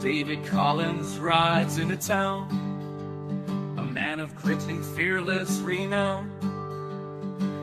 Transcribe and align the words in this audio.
David 0.00 0.44
Collins 0.46 1.18
rides 1.18 1.78
into 1.78 1.96
town, 1.96 2.48
a 3.76 3.82
man 3.82 4.20
of 4.20 4.32
grit 4.36 4.62
and 4.68 4.84
fearless 4.84 5.58
renown. 5.58 6.30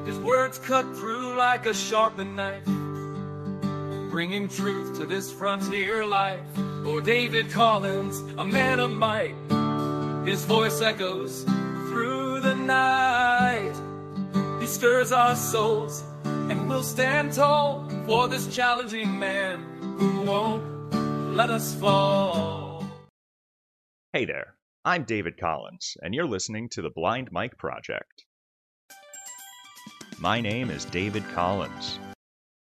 His 0.06 0.18
words 0.20 0.60
cut 0.60 0.86
through 0.98 1.36
like 1.36 1.66
a 1.66 1.74
sharpened 1.74 2.36
knife, 2.36 2.66
bringing 4.12 4.50
truth 4.50 5.00
to 5.00 5.06
this 5.06 5.32
frontier 5.32 6.06
life. 6.06 6.42
Oh, 6.58 7.00
David 7.00 7.50
Collins, 7.52 8.20
a 8.38 8.44
man 8.44 8.82
of 8.82 8.92
might, 8.92 9.36
his 10.28 10.44
voice 10.44 10.82
echoes 10.82 11.44
through 11.88 12.42
the 12.42 12.56
night. 12.56 13.76
He 14.60 14.68
stirs 14.68 15.14
our 15.14 15.38
souls, 15.38 16.04
and 16.26 16.68
we'll 16.68 16.84
stand 16.84 17.32
tall 17.32 17.90
for 18.06 18.28
this 18.28 18.54
challenging 18.54 19.18
man 19.18 19.64
who 19.98 20.22
won't 20.24 20.75
let 21.36 21.50
us 21.50 21.76
fall. 21.76 22.82
Hey 24.14 24.24
there, 24.24 24.56
I'm 24.86 25.04
David 25.04 25.38
Collins, 25.38 25.98
and 26.02 26.16
you're 26.16 26.26
listening 26.26 26.70
to 26.70 26.82
the 26.82 26.92
Blind 26.96 27.28
Mike 27.30 27.58
Project. 27.58 28.24
My 30.18 30.40
name 30.40 30.70
is 30.70 30.86
David 30.86 31.26
Collins. 31.34 32.00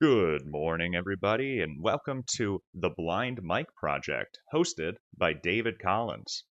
Good 0.01 0.47
morning, 0.47 0.95
everybody, 0.95 1.61
and 1.61 1.83
welcome 1.83 2.23
to 2.37 2.61
the 2.73 2.91
Blind 2.97 3.43
Mike 3.43 3.75
Project, 3.77 4.39
hosted 4.55 4.93
by 5.19 5.33
David 5.33 5.81
Collins. 5.83 6.45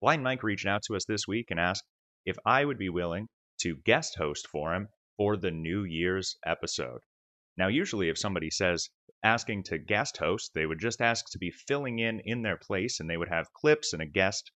Blind 0.00 0.22
Mike 0.22 0.44
reached 0.44 0.66
out 0.66 0.82
to 0.86 0.94
us 0.94 1.04
this 1.04 1.26
week 1.26 1.46
and 1.50 1.58
asked 1.58 1.82
if 2.24 2.36
I 2.46 2.64
would 2.64 2.78
be 2.78 2.90
willing 2.90 3.26
to 3.62 3.74
guest 3.84 4.14
host 4.16 4.46
for 4.46 4.72
him 4.72 4.86
for 5.16 5.36
the 5.36 5.50
New 5.50 5.82
Year's 5.82 6.36
episode. 6.46 7.00
Now, 7.56 7.66
usually, 7.66 8.08
if 8.08 8.18
somebody 8.18 8.50
says 8.50 8.88
asking 9.24 9.64
to 9.64 9.78
guest 9.78 10.18
host, 10.18 10.52
they 10.54 10.66
would 10.66 10.78
just 10.78 11.00
ask 11.00 11.24
to 11.30 11.38
be 11.38 11.50
filling 11.50 11.98
in 11.98 12.20
in 12.20 12.42
their 12.42 12.58
place 12.58 13.00
and 13.00 13.10
they 13.10 13.16
would 13.16 13.30
have 13.30 13.52
clips 13.52 13.92
and 13.92 14.02
a 14.02 14.06
guest. 14.06 14.52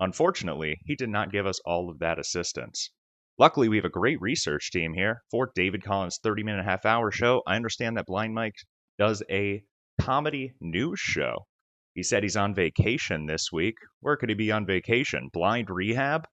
Unfortunately, 0.00 0.76
he 0.84 0.96
did 0.96 1.08
not 1.08 1.32
give 1.32 1.46
us 1.46 1.60
all 1.64 1.88
of 1.88 2.00
that 2.00 2.18
assistance. 2.18 2.90
Luckily, 3.38 3.68
we 3.68 3.76
have 3.76 3.84
a 3.84 3.90
great 3.90 4.20
research 4.20 4.70
team 4.70 4.92
here 4.92 5.22
for 5.30 5.52
David 5.54 5.82
Collins' 5.82 6.18
30 6.22 6.42
minute 6.42 6.64
half 6.64 6.84
hour 6.84 7.10
show. 7.10 7.42
I 7.46 7.56
understand 7.56 7.96
that 7.96 8.06
Blind 8.06 8.34
Mike 8.34 8.56
does 8.98 9.22
a 9.30 9.62
comedy 10.00 10.52
news 10.60 11.00
show. 11.00 11.46
He 11.94 12.02
said 12.02 12.22
he's 12.22 12.36
on 12.36 12.54
vacation 12.54 13.26
this 13.26 13.52
week. 13.52 13.76
Where 14.00 14.16
could 14.16 14.28
he 14.28 14.34
be 14.34 14.50
on 14.50 14.66
vacation? 14.66 15.30
Blind 15.32 15.70
rehab? 15.70 16.26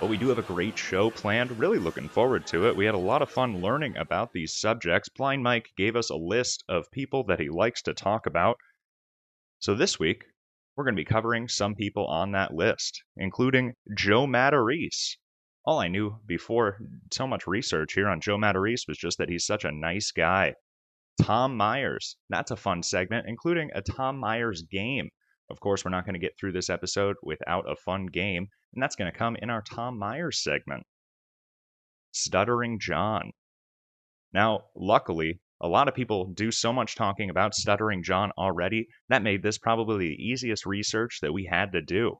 But 0.00 0.08
we 0.08 0.16
do 0.16 0.28
have 0.28 0.38
a 0.38 0.42
great 0.42 0.78
show 0.78 1.10
planned. 1.10 1.58
Really 1.58 1.78
looking 1.78 2.08
forward 2.08 2.46
to 2.48 2.68
it. 2.68 2.76
We 2.76 2.84
had 2.84 2.94
a 2.94 2.98
lot 2.98 3.20
of 3.20 3.30
fun 3.30 3.60
learning 3.60 3.96
about 3.96 4.32
these 4.32 4.54
subjects. 4.54 5.08
Blind 5.08 5.42
Mike 5.42 5.70
gave 5.76 5.96
us 5.96 6.08
a 6.08 6.16
list 6.16 6.62
of 6.68 6.90
people 6.92 7.24
that 7.24 7.40
he 7.40 7.48
likes 7.48 7.82
to 7.82 7.94
talk 7.94 8.24
about. 8.24 8.58
So 9.58 9.74
this 9.74 9.98
week, 9.98 10.24
we're 10.76 10.84
going 10.84 10.94
to 10.94 11.00
be 11.00 11.04
covering 11.04 11.48
some 11.48 11.74
people 11.74 12.06
on 12.06 12.30
that 12.30 12.54
list, 12.54 13.02
including 13.16 13.74
Joe 13.96 14.24
Matarese. 14.24 15.16
All 15.64 15.80
I 15.80 15.88
knew 15.88 16.20
before 16.24 16.78
so 17.10 17.26
much 17.26 17.48
research 17.48 17.94
here 17.94 18.08
on 18.08 18.20
Joe 18.20 18.38
Matarese 18.38 18.86
was 18.86 18.98
just 18.98 19.18
that 19.18 19.28
he's 19.28 19.44
such 19.44 19.64
a 19.64 19.72
nice 19.72 20.12
guy. 20.12 20.54
Tom 21.20 21.56
Myers. 21.56 22.16
That's 22.28 22.52
a 22.52 22.56
fun 22.56 22.84
segment, 22.84 23.26
including 23.28 23.70
a 23.74 23.82
Tom 23.82 24.16
Myers 24.18 24.62
game. 24.62 25.08
Of 25.50 25.60
course, 25.60 25.84
we're 25.84 25.90
not 25.90 26.04
going 26.04 26.14
to 26.14 26.20
get 26.20 26.38
through 26.38 26.52
this 26.52 26.68
episode 26.68 27.16
without 27.22 27.70
a 27.70 27.76
fun 27.76 28.06
game, 28.06 28.48
and 28.74 28.82
that's 28.82 28.96
going 28.96 29.10
to 29.10 29.18
come 29.18 29.36
in 29.40 29.50
our 29.50 29.62
Tom 29.62 29.98
Myers 29.98 30.42
segment. 30.42 30.84
Stuttering 32.12 32.78
John. 32.78 33.32
Now, 34.32 34.64
luckily, 34.76 35.40
a 35.60 35.68
lot 35.68 35.88
of 35.88 35.94
people 35.94 36.32
do 36.34 36.50
so 36.50 36.72
much 36.72 36.94
talking 36.94 37.30
about 37.30 37.54
Stuttering 37.54 38.02
John 38.02 38.30
already, 38.38 38.88
that 39.08 39.22
made 39.22 39.42
this 39.42 39.58
probably 39.58 40.08
the 40.08 40.22
easiest 40.22 40.66
research 40.66 41.18
that 41.22 41.32
we 41.32 41.46
had 41.46 41.72
to 41.72 41.82
do. 41.82 42.18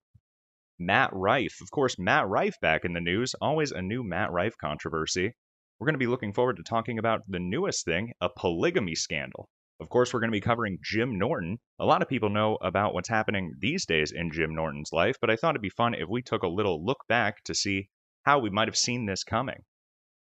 Matt 0.79 1.11
Rife. 1.13 1.61
Of 1.61 1.71
course, 1.71 1.99
Matt 1.99 2.29
Rife 2.29 2.57
back 2.63 2.85
in 2.85 2.95
the 2.95 3.01
news, 3.01 3.35
always 3.41 3.73
a 3.73 3.83
new 3.83 4.03
Matt 4.03 4.33
Rife 4.33 4.57
controversy. 4.59 5.35
We're 5.79 5.87
going 5.87 5.95
to 5.95 5.99
be 5.99 6.07
looking 6.07 6.33
forward 6.33 6.57
to 6.57 6.63
talking 6.63 6.99
about 6.99 7.23
the 7.29 7.39
newest 7.39 7.85
thing, 7.85 8.13
a 8.21 8.29
polygamy 8.29 8.95
scandal. 8.95 9.49
Of 9.81 9.91
course, 9.91 10.13
we're 10.13 10.19
going 10.19 10.33
to 10.33 10.37
be 10.37 10.41
covering 10.41 10.81
Jim 10.83 11.19
Norton. 11.19 11.59
A 11.79 11.85
lot 11.85 12.03
of 12.03 12.09
people 12.09 12.31
know 12.31 12.59
about 12.61 12.95
what's 12.95 13.09
happening 13.09 13.55
these 13.61 13.87
days 13.87 14.11
in 14.11 14.33
Jim 14.33 14.53
Norton's 14.53 14.93
life, 14.93 15.17
but 15.21 15.31
I 15.31 15.37
thought 15.37 15.51
it'd 15.51 15.63
be 15.63 15.71
fun 15.71 15.95
if 15.95 16.09
we 16.09 16.21
took 16.21 16.43
a 16.43 16.49
little 16.49 16.85
look 16.85 16.99
back 17.09 17.45
to 17.45 17.55
see 17.55 17.89
how 18.25 18.41
we 18.41 18.51
might 18.51 18.67
have 18.67 18.77
seen 18.77 19.07
this 19.07 19.23
coming. 19.23 19.65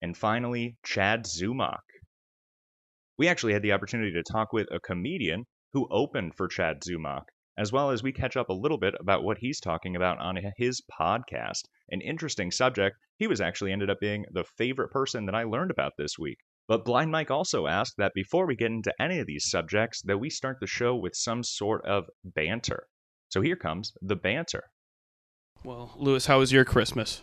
And 0.01 0.17
finally, 0.17 0.77
Chad 0.85 1.25
Zumock. 1.25 1.83
We 3.19 3.27
actually 3.27 3.53
had 3.53 3.63
the 3.63 3.73
opportunity 3.73 4.13
to 4.13 4.23
talk 4.23 4.53
with 4.53 4.69
a 4.71 4.79
comedian 4.79 5.47
who 5.73 5.89
opened 5.91 6.37
for 6.37 6.47
Chad 6.47 6.83
Zumock, 6.83 7.25
as 7.59 7.73
well 7.73 7.91
as 7.91 8.01
we 8.01 8.13
catch 8.13 8.37
up 8.37 8.51
a 8.51 8.55
little 8.55 8.79
bit 8.79 8.95
about 9.01 9.25
what 9.25 9.39
he's 9.39 9.59
talking 9.59 9.97
about 9.97 10.21
on 10.21 10.39
his 10.57 10.81
podcast. 11.01 11.65
An 11.91 12.01
interesting 12.01 12.53
subject. 12.53 12.97
He 13.17 13.27
was 13.27 13.41
actually 13.41 13.73
ended 13.73 13.91
up 13.91 13.99
being 14.01 14.25
the 14.31 14.45
favorite 14.57 14.93
person 14.93 15.27
that 15.27 15.35
I 15.35 15.43
learned 15.43 15.73
about 15.73 15.95
this 15.99 16.17
week. 16.17 16.39
But 16.69 16.84
Blind 16.84 17.11
Mike 17.11 17.31
also 17.31 17.67
asked 17.67 17.95
that 17.97 18.12
before 18.15 18.47
we 18.47 18.55
get 18.55 18.71
into 18.71 18.93
any 19.01 19.19
of 19.19 19.27
these 19.27 19.51
subjects, 19.51 20.03
that 20.03 20.19
we 20.19 20.29
start 20.29 20.59
the 20.61 20.67
show 20.67 20.95
with 20.95 21.17
some 21.17 21.43
sort 21.43 21.84
of 21.87 22.05
banter. 22.23 22.87
So 23.31 23.41
here 23.41 23.56
comes 23.56 23.93
the 24.03 24.17
banter. 24.17 24.65
Well, 25.65 25.95
Lewis, 25.97 26.27
how 26.27 26.39
was 26.39 26.53
your 26.53 26.67
Christmas? 26.67 27.23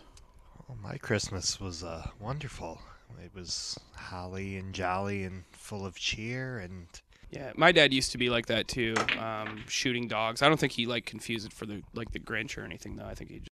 Well, 0.68 0.76
my 0.82 0.96
Christmas 0.98 1.60
was 1.60 1.84
uh, 1.84 2.08
wonderful. 2.20 2.80
It 3.24 3.34
was 3.34 3.78
holly 3.94 4.56
and 4.56 4.74
jolly 4.74 5.22
and 5.22 5.44
full 5.52 5.86
of 5.86 5.96
cheer 5.96 6.58
and 6.58 6.86
Yeah, 7.30 7.52
my 7.56 7.72
dad 7.72 7.92
used 7.92 8.12
to 8.12 8.18
be 8.18 8.28
like 8.28 8.46
that 8.46 8.68
too, 8.68 8.94
um, 9.18 9.64
shooting 9.68 10.06
dogs. 10.06 10.42
I 10.42 10.48
don't 10.48 10.60
think 10.60 10.72
he 10.72 10.86
like 10.86 11.06
confused 11.06 11.46
it 11.46 11.52
for 11.52 11.66
the 11.66 11.82
like 11.94 12.12
the 12.12 12.20
Grinch 12.20 12.58
or 12.58 12.64
anything 12.64 12.96
though. 12.96 13.06
I 13.06 13.14
think 13.14 13.30
he. 13.30 13.38
Just... 13.38 13.50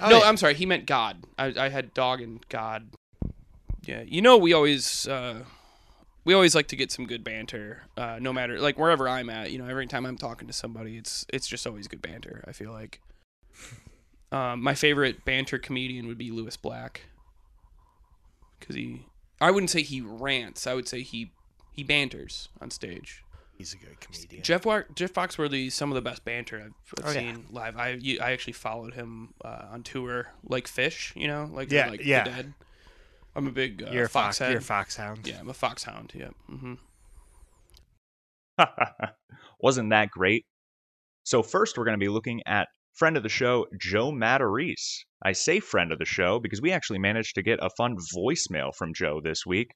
Oh, 0.00 0.08
no, 0.08 0.18
yeah. 0.18 0.28
I'm 0.28 0.36
sorry. 0.36 0.54
He 0.54 0.64
meant 0.64 0.86
God. 0.86 1.24
I, 1.38 1.52
I 1.56 1.68
had 1.68 1.92
dog 1.92 2.20
and 2.20 2.46
God. 2.48 2.88
Yeah, 3.88 4.02
you 4.06 4.20
know 4.20 4.36
we 4.36 4.52
always 4.52 5.08
uh, 5.08 5.44
we 6.24 6.34
always 6.34 6.54
like 6.54 6.68
to 6.68 6.76
get 6.76 6.92
some 6.92 7.06
good 7.06 7.24
banter, 7.24 7.84
uh, 7.96 8.18
no 8.20 8.32
matter 8.34 8.60
like 8.60 8.78
wherever 8.78 9.08
I'm 9.08 9.30
at. 9.30 9.50
You 9.50 9.58
know, 9.58 9.66
every 9.66 9.86
time 9.86 10.04
I'm 10.04 10.18
talking 10.18 10.46
to 10.46 10.52
somebody, 10.52 10.98
it's 10.98 11.24
it's 11.32 11.46
just 11.48 11.66
always 11.66 11.88
good 11.88 12.02
banter. 12.02 12.44
I 12.46 12.52
feel 12.52 12.70
like. 12.70 13.00
Um, 14.30 14.62
my 14.62 14.74
favorite 14.74 15.24
banter 15.24 15.56
comedian 15.58 16.06
would 16.06 16.18
be 16.18 16.30
Lewis 16.30 16.56
Black. 16.58 17.00
Because 18.60 18.74
he, 18.76 19.06
I 19.40 19.50
wouldn't 19.50 19.70
say 19.70 19.80
he 19.80 20.02
rants. 20.02 20.66
I 20.66 20.74
would 20.74 20.86
say 20.86 21.00
he 21.00 21.32
he 21.72 21.82
banters 21.82 22.50
on 22.60 22.70
stage. 22.70 23.22
he's 23.56 23.72
a 23.72 23.78
good 23.78 23.98
comedian. 24.00 24.42
Jeff 24.42 24.66
Wa- 24.66 24.82
Jeff 24.94 25.14
Foxworthy, 25.14 25.72
some 25.72 25.90
of 25.90 25.94
the 25.94 26.02
best 26.02 26.26
banter 26.26 26.58
I've, 26.58 26.74
I've 26.98 27.04
Oh, 27.06 27.18
yeah. 27.18 27.32
seen 27.32 27.46
live. 27.50 27.76
I 27.78 27.90
you, 27.92 28.18
I 28.20 28.32
actually 28.32 28.52
followed 28.52 28.92
him 28.92 29.32
uh, 29.42 29.64
on 29.70 29.82
tour, 29.82 30.26
like 30.44 30.66
Phish, 30.66 31.16
you 31.16 31.26
know, 31.26 31.48
like 31.50 31.72
Yeah, 31.72 31.88
like 31.88 32.04
yeah. 32.04 32.24
the 32.24 32.30
Dead. 32.30 32.54
I'm 33.38 33.46
a 33.46 33.52
big 33.52 33.84
uh, 33.84 33.90
you're 33.92 34.06
a 34.06 34.08
fox. 34.08 34.38
foxhead. 34.38 34.50
You're 34.50 34.58
a 34.58 34.62
foxhound. 34.62 35.26
Yeah, 35.26 35.38
I'm 35.38 35.48
a 35.48 35.54
foxhound. 35.54 36.12
Yep. 36.12 36.34
hmm 36.48 36.74
Wasn't 39.60 39.90
that 39.90 40.10
great? 40.10 40.44
So, 41.22 41.44
first, 41.44 41.78
we're 41.78 41.84
going 41.84 41.98
to 41.98 42.04
be 42.04 42.08
looking 42.08 42.42
at 42.48 42.66
friend 42.94 43.16
of 43.16 43.22
the 43.22 43.28
show, 43.28 43.66
Joe 43.80 44.10
Matarese. 44.10 45.04
I 45.24 45.32
say 45.32 45.60
friend 45.60 45.92
of 45.92 46.00
the 46.00 46.04
show 46.04 46.40
because 46.40 46.60
we 46.60 46.72
actually 46.72 46.98
managed 46.98 47.36
to 47.36 47.42
get 47.42 47.60
a 47.62 47.70
fun 47.76 47.96
voicemail 48.16 48.74
from 48.74 48.92
Joe 48.92 49.20
this 49.22 49.46
week. 49.46 49.70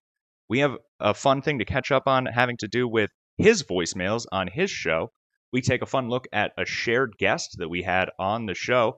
We 0.48 0.58
have 0.58 0.76
a 0.98 1.14
fun 1.14 1.40
thing 1.40 1.60
to 1.60 1.64
catch 1.64 1.92
up 1.92 2.08
on 2.08 2.26
having 2.26 2.56
to 2.58 2.68
do 2.68 2.88
with 2.88 3.10
his 3.38 3.62
voicemails 3.62 4.24
on 4.32 4.48
his 4.52 4.72
show. 4.72 5.12
We 5.52 5.60
take 5.60 5.82
a 5.82 5.86
fun 5.86 6.08
look 6.08 6.26
at 6.32 6.50
a 6.58 6.66
shared 6.66 7.12
guest 7.16 7.58
that 7.58 7.68
we 7.68 7.82
had 7.82 8.10
on 8.18 8.46
the 8.46 8.54
show. 8.54 8.96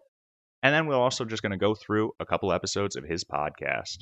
And 0.63 0.75
then 0.75 0.87
we're 0.87 0.97
also 0.97 1.27
just 1.27 1.43
going 1.43 1.53
to 1.53 1.59
go 1.59 1.75
through 1.75 2.13
a 2.19 2.25
couple 2.25 2.51
episodes 2.51 2.97
of 2.97 3.05
his 3.05 3.25
podcast. 3.25 3.99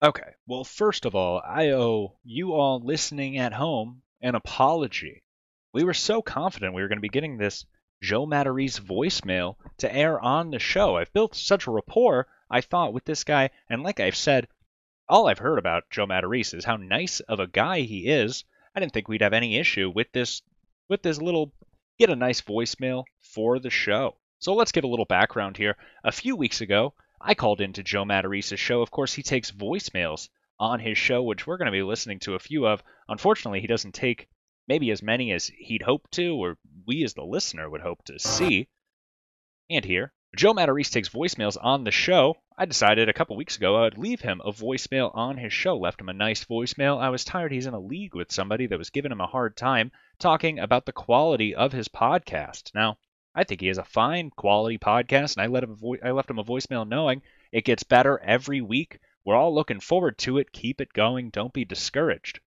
Okay. 0.00 0.34
Well, 0.46 0.62
first 0.62 1.06
of 1.06 1.16
all, 1.16 1.42
I 1.44 1.70
owe 1.70 2.18
you 2.22 2.52
all 2.52 2.78
listening 2.78 3.36
at 3.36 3.52
home 3.52 4.02
an 4.20 4.36
apology. 4.36 5.24
We 5.72 5.82
were 5.82 5.94
so 5.94 6.22
confident 6.22 6.72
we 6.72 6.82
were 6.82 6.88
going 6.88 6.98
to 6.98 7.02
be 7.02 7.08
getting 7.08 7.36
this 7.36 7.66
Joe 8.00 8.24
Matarese 8.24 8.80
voicemail 8.80 9.56
to 9.78 9.92
air 9.92 10.20
on 10.20 10.52
the 10.52 10.60
show. 10.60 10.96
I've 10.96 11.12
built 11.12 11.34
such 11.34 11.66
a 11.66 11.72
rapport, 11.72 12.28
I 12.48 12.60
thought, 12.60 12.92
with 12.92 13.04
this 13.06 13.24
guy, 13.24 13.50
and 13.68 13.82
like 13.82 13.98
I've 13.98 14.14
said, 14.14 14.46
all 15.08 15.26
I've 15.26 15.40
heard 15.40 15.58
about 15.58 15.90
Joe 15.90 16.06
Matarese 16.06 16.54
is 16.54 16.64
how 16.64 16.76
nice 16.76 17.18
of 17.20 17.40
a 17.40 17.48
guy 17.48 17.80
he 17.80 18.06
is. 18.06 18.44
I 18.76 18.80
didn't 18.80 18.92
think 18.92 19.08
we'd 19.08 19.22
have 19.22 19.32
any 19.32 19.56
issue 19.56 19.90
with 19.90 20.12
this 20.12 20.42
with 20.88 21.02
this 21.02 21.20
little 21.20 21.52
get 21.98 22.08
a 22.08 22.14
nice 22.14 22.40
voicemail 22.40 23.02
for 23.18 23.58
the 23.58 23.70
show. 23.70 24.16
So 24.38 24.54
let's 24.54 24.70
give 24.70 24.84
a 24.84 24.88
little 24.88 25.06
background 25.06 25.56
here. 25.56 25.76
A 26.04 26.12
few 26.12 26.36
weeks 26.36 26.60
ago, 26.60 26.94
I 27.20 27.34
called 27.34 27.60
into 27.60 27.82
Joe 27.82 28.04
Matarese's 28.04 28.60
show. 28.60 28.82
Of 28.82 28.90
course, 28.90 29.14
he 29.14 29.22
takes 29.22 29.50
voicemails 29.50 30.28
on 30.58 30.80
his 30.80 30.98
show, 30.98 31.22
which 31.22 31.46
we're 31.46 31.56
going 31.56 31.66
to 31.66 31.72
be 31.72 31.82
listening 31.82 32.18
to 32.20 32.34
a 32.34 32.38
few 32.38 32.66
of. 32.66 32.82
Unfortunately, 33.08 33.60
he 33.60 33.66
doesn't 33.66 33.94
take 33.94 34.28
maybe 34.66 34.90
as 34.90 35.02
many 35.02 35.32
as 35.32 35.46
he'd 35.46 35.82
hope 35.82 36.10
to, 36.12 36.34
or 36.36 36.58
we 36.86 37.02
as 37.04 37.14
the 37.14 37.24
listener 37.24 37.68
would 37.68 37.80
hope 37.80 38.04
to 38.04 38.18
see 38.18 38.68
and 39.70 39.84
hear. 39.84 40.12
Joe 40.36 40.52
Matarese 40.52 40.92
takes 40.92 41.08
voicemails 41.08 41.56
on 41.60 41.84
the 41.84 41.90
show. 41.90 42.36
I 42.56 42.66
decided 42.66 43.08
a 43.08 43.14
couple 43.14 43.36
weeks 43.36 43.56
ago 43.56 43.76
I 43.76 43.82
would 43.82 43.96
leave 43.98 44.20
him 44.20 44.42
a 44.44 44.52
voicemail 44.52 45.10
on 45.14 45.38
his 45.38 45.52
show. 45.52 45.78
Left 45.78 46.00
him 46.00 46.10
a 46.10 46.12
nice 46.12 46.44
voicemail. 46.44 46.98
I 46.98 47.08
was 47.08 47.24
tired 47.24 47.50
he's 47.50 47.66
in 47.66 47.74
a 47.74 47.80
league 47.80 48.14
with 48.14 48.30
somebody 48.30 48.66
that 48.66 48.78
was 48.78 48.90
giving 48.90 49.10
him 49.10 49.22
a 49.22 49.26
hard 49.26 49.56
time 49.56 49.90
talking 50.18 50.58
about 50.58 50.84
the 50.84 50.92
quality 50.92 51.54
of 51.54 51.72
his 51.72 51.88
podcast. 51.88 52.74
Now, 52.74 52.98
I 53.34 53.44
think 53.44 53.60
he 53.60 53.68
has 53.68 53.78
a 53.78 53.84
fine 53.84 54.30
quality 54.30 54.78
podcast, 54.78 55.36
and 55.36 55.42
I 55.42 55.46
let 55.46 55.62
him 55.62 55.76
vo- 55.76 55.96
I 56.02 56.10
left 56.10 56.30
him 56.30 56.38
a 56.38 56.44
voicemail 56.44 56.88
knowing 56.88 57.22
it 57.52 57.64
gets 57.64 57.82
better 57.82 58.18
every 58.18 58.60
week. 58.60 58.98
We're 59.24 59.36
all 59.36 59.54
looking 59.54 59.80
forward 59.80 60.18
to 60.18 60.38
it. 60.38 60.52
Keep 60.52 60.80
it 60.80 60.92
going. 60.92 61.30
Don't 61.30 61.52
be 61.52 61.64
discouraged. 61.64 62.40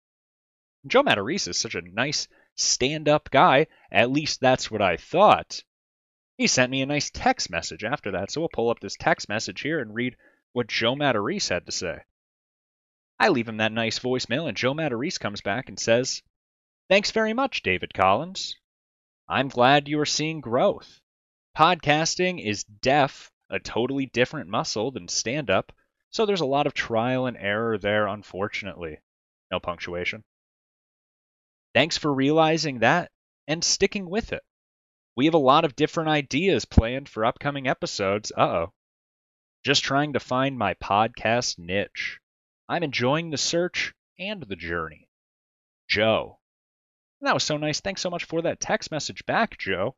Joe 0.88 1.04
Matarese 1.04 1.48
is 1.48 1.58
such 1.58 1.76
a 1.76 1.82
nice 1.82 2.28
stand-up 2.56 3.30
guy. 3.30 3.68
At 3.92 4.12
least 4.12 4.42
that's 4.42 4.72
what 4.72 4.82
I 4.82 4.98
thought. 4.98 5.64
He 6.38 6.48
sent 6.48 6.72
me 6.72 6.82
a 6.82 6.88
nice 6.88 7.12
text 7.12 7.50
message 7.52 7.84
after 7.84 8.12
that, 8.12 8.32
so 8.32 8.42
we'll 8.42 8.50
pull 8.50 8.70
up 8.70 8.80
this 8.80 8.96
text 8.96 9.30
message 9.30 9.62
here 9.62 9.80
and 9.80 9.94
read 9.94 10.16
what 10.54 10.68
Joe 10.68 10.96
Matarese 10.96 11.50
had 11.50 11.68
to 11.68 11.72
say. 11.72 12.00
I 13.20 13.30
leave 13.30 13.48
him 13.48 13.58
that 13.58 13.72
nice 13.72 14.00
voicemail, 14.00 14.48
and 14.48 14.58
Joe 14.58 14.74
Matarese 14.74 15.20
comes 15.20 15.42
back 15.42 15.70
and 15.70 15.80
says, 15.80 16.24
Thanks 16.90 17.12
very 17.12 17.34
much, 17.34 17.62
David 17.62 17.94
Collins. 17.94 18.56
I'm 19.32 19.48
glad 19.48 19.88
you 19.88 19.98
are 20.02 20.06
seeing 20.06 20.42
growth. 20.42 21.00
Podcasting 21.58 22.46
is 22.46 22.66
deaf, 22.66 23.32
a 23.50 23.62
totally 23.62 24.08
different 24.08 24.50
muscle 24.50 24.92
than 24.92 25.08
stand 25.08 25.50
up, 25.50 25.72
so 26.10 26.26
there's 26.26 26.42
a 26.42 26.46
lot 26.46 26.68
of 26.68 26.74
trial 26.74 27.28
and 27.28 27.38
error 27.38 27.78
there, 27.78 28.08
unfortunately. 28.08 28.98
No 29.50 29.62
punctuation. 29.62 30.26
Thanks 31.74 31.98
for 31.98 32.14
realizing 32.14 32.80
that 32.80 33.10
and 33.48 33.64
sticking 33.64 34.10
with 34.10 34.34
it. 34.34 34.44
We 35.16 35.24
have 35.28 35.34
a 35.34 35.38
lot 35.38 35.64
of 35.64 35.78
different 35.78 36.10
ideas 36.10 36.66
planned 36.66 37.08
for 37.08 37.24
upcoming 37.24 37.70
episodes. 37.70 38.34
Uh 38.38 38.42
oh. 38.42 38.74
Just 39.64 39.82
trying 39.82 40.12
to 40.12 40.20
find 40.20 40.58
my 40.58 40.74
podcast 40.74 41.58
niche. 41.58 42.20
I'm 42.68 42.84
enjoying 42.84 43.30
the 43.30 43.38
search 43.38 43.94
and 44.20 44.44
the 44.44 44.58
journey. 44.58 45.08
Joe. 45.88 46.41
That 47.22 47.34
was 47.36 47.44
so 47.44 47.58
nice. 47.58 47.80
Thanks 47.80 48.02
so 48.02 48.10
much 48.10 48.26
for 48.26 48.42
that 48.42 48.60
text 48.60 48.90
message 48.92 49.26
back, 49.26 49.58
Joe. 49.58 49.96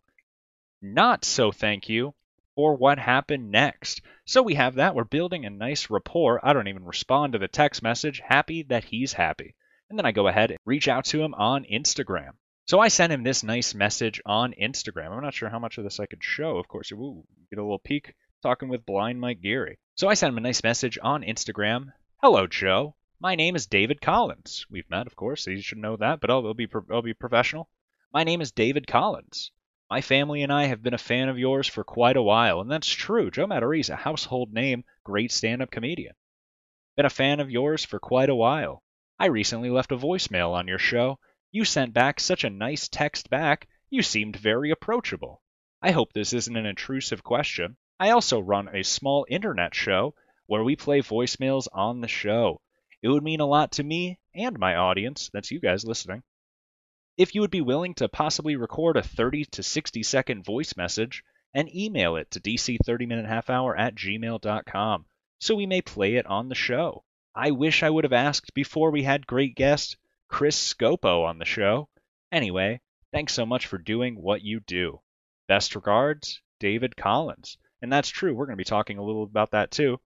Not 0.81 1.24
so 1.24 1.52
thank 1.54 1.88
you 1.88 2.14
for 2.56 2.75
what 2.75 3.00
happened 3.00 3.50
next. 3.50 4.02
So 4.25 4.44
we 4.44 4.56
have 4.56 4.75
that. 4.75 4.94
We're 4.94 5.06
building 5.06 5.46
a 5.46 5.50
nice 5.50 5.90
rapport. 5.90 6.46
I 6.46 6.52
don't 6.52 6.68
even 6.68 6.84
respond 6.84 7.34
to 7.34 7.40
the 7.40 7.48
text 7.48 7.81
message. 7.81 8.22
Happy 8.25 8.64
that 8.64 8.84
he's 8.84 9.14
happy. 9.14 9.56
And 9.90 9.98
then 9.98 10.06
I 10.06 10.12
go 10.12 10.28
ahead 10.28 10.52
and 10.52 10.60
reach 10.66 10.88
out 10.88 11.06
to 11.06 11.24
him 11.24 11.34
on 11.34 11.66
Instagram. 11.66 12.31
So 12.66 12.80
I 12.80 12.90
sent 12.90 13.14
him 13.14 13.24
this 13.24 13.44
nice 13.44 13.74
message 13.74 14.22
on 14.26 14.54
Instagram. 14.62 15.12
I'm 15.12 15.24
not 15.24 15.34
sure 15.34 15.50
how 15.50 15.60
much 15.60 15.78
of 15.78 15.84
this 15.84 16.00
I 16.00 16.06
could 16.06 16.24
show. 16.24 16.58
Of 16.58 16.68
course, 16.68 16.92
ooh, 16.92 17.24
get 17.50 17.60
a 17.60 17.64
little 17.64 17.80
peek 17.80 18.14
talking 18.42 18.69
with 18.69 18.86
blind 18.86 19.19
Mike 19.22 19.42
Geary. 19.42 19.78
So 19.96 20.10
I 20.10 20.14
sent 20.14 20.31
him 20.31 20.38
a 20.38 20.42
nice 20.42 20.64
message 20.64 21.00
on 21.02 21.24
Instagram. 21.24 21.94
Hello, 22.22 22.48
Joe. 22.48 22.96
My 23.19 23.36
name 23.36 23.56
is 23.56 23.68
David 23.68 24.01
Collins. 24.01 24.65
We've 24.69 24.89
met, 24.89 25.07
of 25.07 25.15
course, 25.15 25.45
you 25.45 25.62
should 25.62 25.77
know 25.77 25.95
that, 25.98 26.19
but 26.19 26.30
I'll, 26.30 26.48
I'll 26.48 26.54
be 26.54 26.68
I'll 26.92 27.01
be 27.01 27.13
professional. 27.13 27.69
My 28.12 28.24
name 28.24 28.42
is 28.42 28.51
David 28.51 28.88
Collins. 28.88 29.51
My 29.89 30.01
family 30.01 30.42
and 30.42 30.51
I 30.51 30.65
have 30.65 30.81
been 30.81 30.95
a 30.95 30.98
fan 30.98 31.30
of 31.30 31.38
yours 31.38 31.68
for 31.68 31.83
quite 31.83 32.18
a 32.18 32.24
while, 32.24 32.60
and 32.60 32.71
that's 32.71 32.89
true. 32.89 33.30
Joe 33.30 33.45
Matarese, 33.45 33.92
a 33.92 33.95
household 33.95 34.51
name, 34.51 34.83
great 35.04 35.31
stand-up 35.31 35.69
comedian. 35.69 36.15
Been 36.95 37.06
a 37.06 37.10
fan 37.12 37.39
of 37.39 37.51
yours 37.51 37.86
for 37.86 38.00
quite 38.00 38.30
a 38.30 38.36
while. 38.36 38.81
I 39.19 39.27
recently 39.27 39.69
left 39.69 39.92
a 39.92 39.98
voicemail 39.98 40.54
on 40.54 40.68
your 40.68 40.80
show. 40.80 41.19
You 41.51 41.66
sent 41.66 41.94
back 41.94 42.19
such 42.19 42.44
a 42.44 42.50
nice 42.50 42.88
text 42.88 43.30
back. 43.30 43.68
You 43.92 44.01
seemed 44.01 44.36
very 44.36 44.71
approachable. 44.71 45.44
I 45.83 45.92
hope 45.92 46.13
this 46.13 46.33
isn't 46.33 46.57
an 46.57 46.66
intrusive 46.66 47.24
question. 47.24 47.77
I 48.00 48.09
also 48.09 48.39
run 48.39 48.75
a 48.75 48.83
small 48.83 49.27
internet 49.30 49.75
show 49.75 50.16
where 50.48 50.63
we 50.63 50.75
play 50.75 51.01
voicemails 51.01 51.68
on 51.71 52.01
the 52.01 52.07
show. 52.07 52.59
It 53.04 53.10
would 53.10 53.24
mean 53.24 53.42
a 53.42 53.46
lot 53.46 53.74
to 53.74 53.84
me 53.84 54.18
and 54.34 54.58
my 54.58 54.76
audience, 54.76 55.30
that's 55.34 55.52
you 55.52 55.60
guys 55.60 55.86
listening, 55.86 56.24
if 57.18 57.36
you 57.36 57.42
would 57.42 57.52
be 57.52 57.62
willing 57.62 57.94
to 57.96 58.10
possibly 58.10 58.56
record 58.56 58.98
a 58.98 59.04
30 59.04 59.46
to 59.52 59.62
60 59.62 60.02
second 60.02 60.44
voice 60.44 60.76
message 60.76 61.24
and 61.54 61.74
email 61.76 62.16
it 62.16 62.32
to 62.32 62.40
dc30minutehalfhour 62.40 63.78
at 63.78 63.94
gmail.com 63.94 65.06
so 65.40 65.56
we 65.56 65.66
may 65.66 65.82
play 65.82 66.16
it 66.16 66.26
on 66.26 66.48
the 66.48 66.56
show. 66.56 67.04
I 67.36 67.52
wish 67.52 67.84
I 67.84 67.90
would 67.90 68.06
have 68.06 68.14
asked 68.14 68.54
before 68.54 68.90
we 68.90 69.04
had 69.04 69.28
great 69.28 69.56
guest 69.56 69.98
Chris 70.30 70.56
Scopo 70.58 71.26
on 71.26 71.38
the 71.38 71.46
show. 71.46 71.90
Anyway, 72.32 72.80
thanks 73.12 73.34
so 73.34 73.46
much 73.46 73.68
for 73.68 73.78
doing 73.78 74.16
what 74.16 74.42
you 74.42 74.62
do. 74.62 75.02
Best 75.48 75.76
regards, 75.76 76.42
David 76.60 76.96
Collins. 76.96 77.58
And 77.82 77.92
that's 77.92 78.08
true. 78.10 78.34
We're 78.34 78.46
going 78.46 78.58
to 78.58 78.62
be 78.62 78.64
talking 78.64 78.98
a 78.98 79.04
little 79.04 79.24
about 79.24 79.52
that 79.52 79.72
too. 79.72 80.00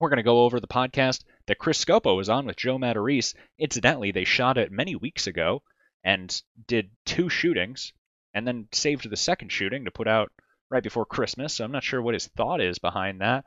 We're 0.00 0.08
going 0.08 0.16
to 0.16 0.22
go 0.22 0.44
over 0.44 0.58
the 0.58 0.66
podcast 0.66 1.22
that 1.46 1.58
Chris 1.58 1.84
Scopo 1.84 2.16
was 2.16 2.28
on 2.28 2.46
with 2.46 2.56
Joe 2.56 2.78
Matarese. 2.78 3.34
Incidentally, 3.58 4.12
they 4.12 4.24
shot 4.24 4.58
it 4.58 4.72
many 4.72 4.96
weeks 4.96 5.26
ago 5.26 5.62
and 6.04 6.42
did 6.66 6.90
two 7.04 7.28
shootings 7.28 7.92
and 8.34 8.46
then 8.46 8.68
saved 8.72 9.08
the 9.08 9.16
second 9.16 9.50
shooting 9.50 9.84
to 9.84 9.90
put 9.90 10.08
out 10.08 10.32
right 10.70 10.82
before 10.82 11.06
Christmas. 11.06 11.54
So 11.54 11.64
I'm 11.64 11.72
not 11.72 11.84
sure 11.84 12.00
what 12.00 12.14
his 12.14 12.28
thought 12.28 12.60
is 12.60 12.78
behind 12.78 13.20
that. 13.20 13.44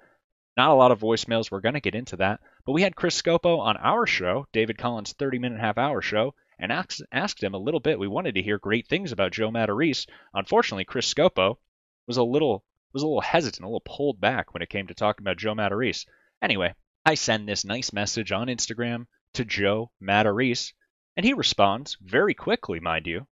Not 0.57 0.71
a 0.71 0.75
lot 0.75 0.91
of 0.91 0.99
voicemails. 0.99 1.51
We're 1.51 1.59
going 1.59 1.73
to 1.73 1.81
get 1.81 1.95
into 1.95 2.17
that. 2.17 2.39
But 2.65 2.71
we 2.73 2.81
had 2.81 2.95
Chris 2.95 3.21
Scopo 3.21 3.59
on 3.59 3.77
our 3.77 4.05
show, 4.05 4.47
David 4.53 4.77
Collins' 4.77 5.13
30 5.13 5.39
minute 5.39 5.59
half 5.59 5.77
hour 5.77 6.01
show, 6.01 6.33
and 6.57 6.71
asked, 6.71 7.01
asked 7.11 7.43
him 7.43 7.53
a 7.53 7.59
little 7.59 7.81
bit. 7.81 7.99
We 7.99 8.07
wanted 8.07 8.35
to 8.35 8.41
hear 8.41 8.57
great 8.57 8.87
things 8.87 9.11
about 9.11 9.33
Joe 9.33 9.51
Matarese. 9.51 10.07
Unfortunately, 10.33 10.85
Chris 10.85 11.13
Scopo 11.13 11.57
was 12.07 12.17
a 12.17 12.23
little 12.23 12.63
was 12.93 13.03
a 13.03 13.07
little 13.07 13.21
hesitant, 13.21 13.65
a 13.65 13.67
little 13.67 13.81
pulled 13.81 14.21
back 14.21 14.53
when 14.53 14.63
it 14.63 14.69
came 14.69 14.87
to 14.87 14.93
talking 14.93 15.21
about 15.21 15.35
Joe 15.35 15.53
Matarese. 15.53 16.05
Anyway, 16.41 16.73
I 17.07 17.13
send 17.13 17.47
this 17.47 17.63
nice 17.63 17.93
message 17.93 18.31
on 18.31 18.47
Instagram 18.47 19.05
to 19.33 19.45
Joe 19.45 19.91
Matarese, 20.01 20.73
and 21.15 21.23
he 21.23 21.33
responds 21.33 21.97
very 22.01 22.33
quickly, 22.33 22.79
mind 22.79 23.05
you. 23.05 23.27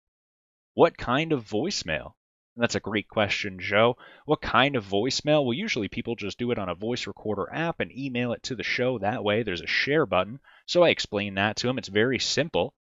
What 0.75 0.95
kind 0.95 1.31
of 1.31 1.47
voicemail? 1.47 2.13
And 2.55 2.61
that's 2.61 2.75
a 2.75 2.79
great 2.79 3.07
question, 3.07 3.57
Joe. 3.59 3.97
What 4.25 4.43
kind 4.43 4.75
of 4.75 4.85
voicemail? 4.85 5.43
Well, 5.43 5.55
usually 5.55 5.87
people 5.87 6.15
just 6.15 6.37
do 6.37 6.51
it 6.51 6.59
on 6.59 6.69
a 6.69 6.75
voice 6.75 7.07
recorder 7.07 7.51
app 7.51 7.79
and 7.79 7.91
email 7.91 8.31
it 8.33 8.43
to 8.43 8.55
the 8.55 8.61
show 8.61 8.99
that 8.99 9.23
way. 9.23 9.41
There's 9.41 9.61
a 9.61 9.65
share 9.65 10.05
button. 10.05 10.39
So 10.67 10.83
I 10.83 10.89
explained 10.89 11.39
that 11.39 11.55
to 11.57 11.67
him. 11.67 11.79
It's 11.79 11.87
very 11.87 12.19
simple. 12.19 12.75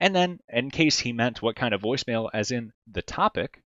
And 0.00 0.14
then, 0.14 0.40
in 0.50 0.70
case 0.70 0.98
he 0.98 1.14
meant 1.14 1.40
what 1.40 1.56
kind 1.56 1.72
of 1.72 1.80
voicemail, 1.80 2.28
as 2.34 2.50
in 2.50 2.74
the 2.86 3.00
topic, 3.00 3.62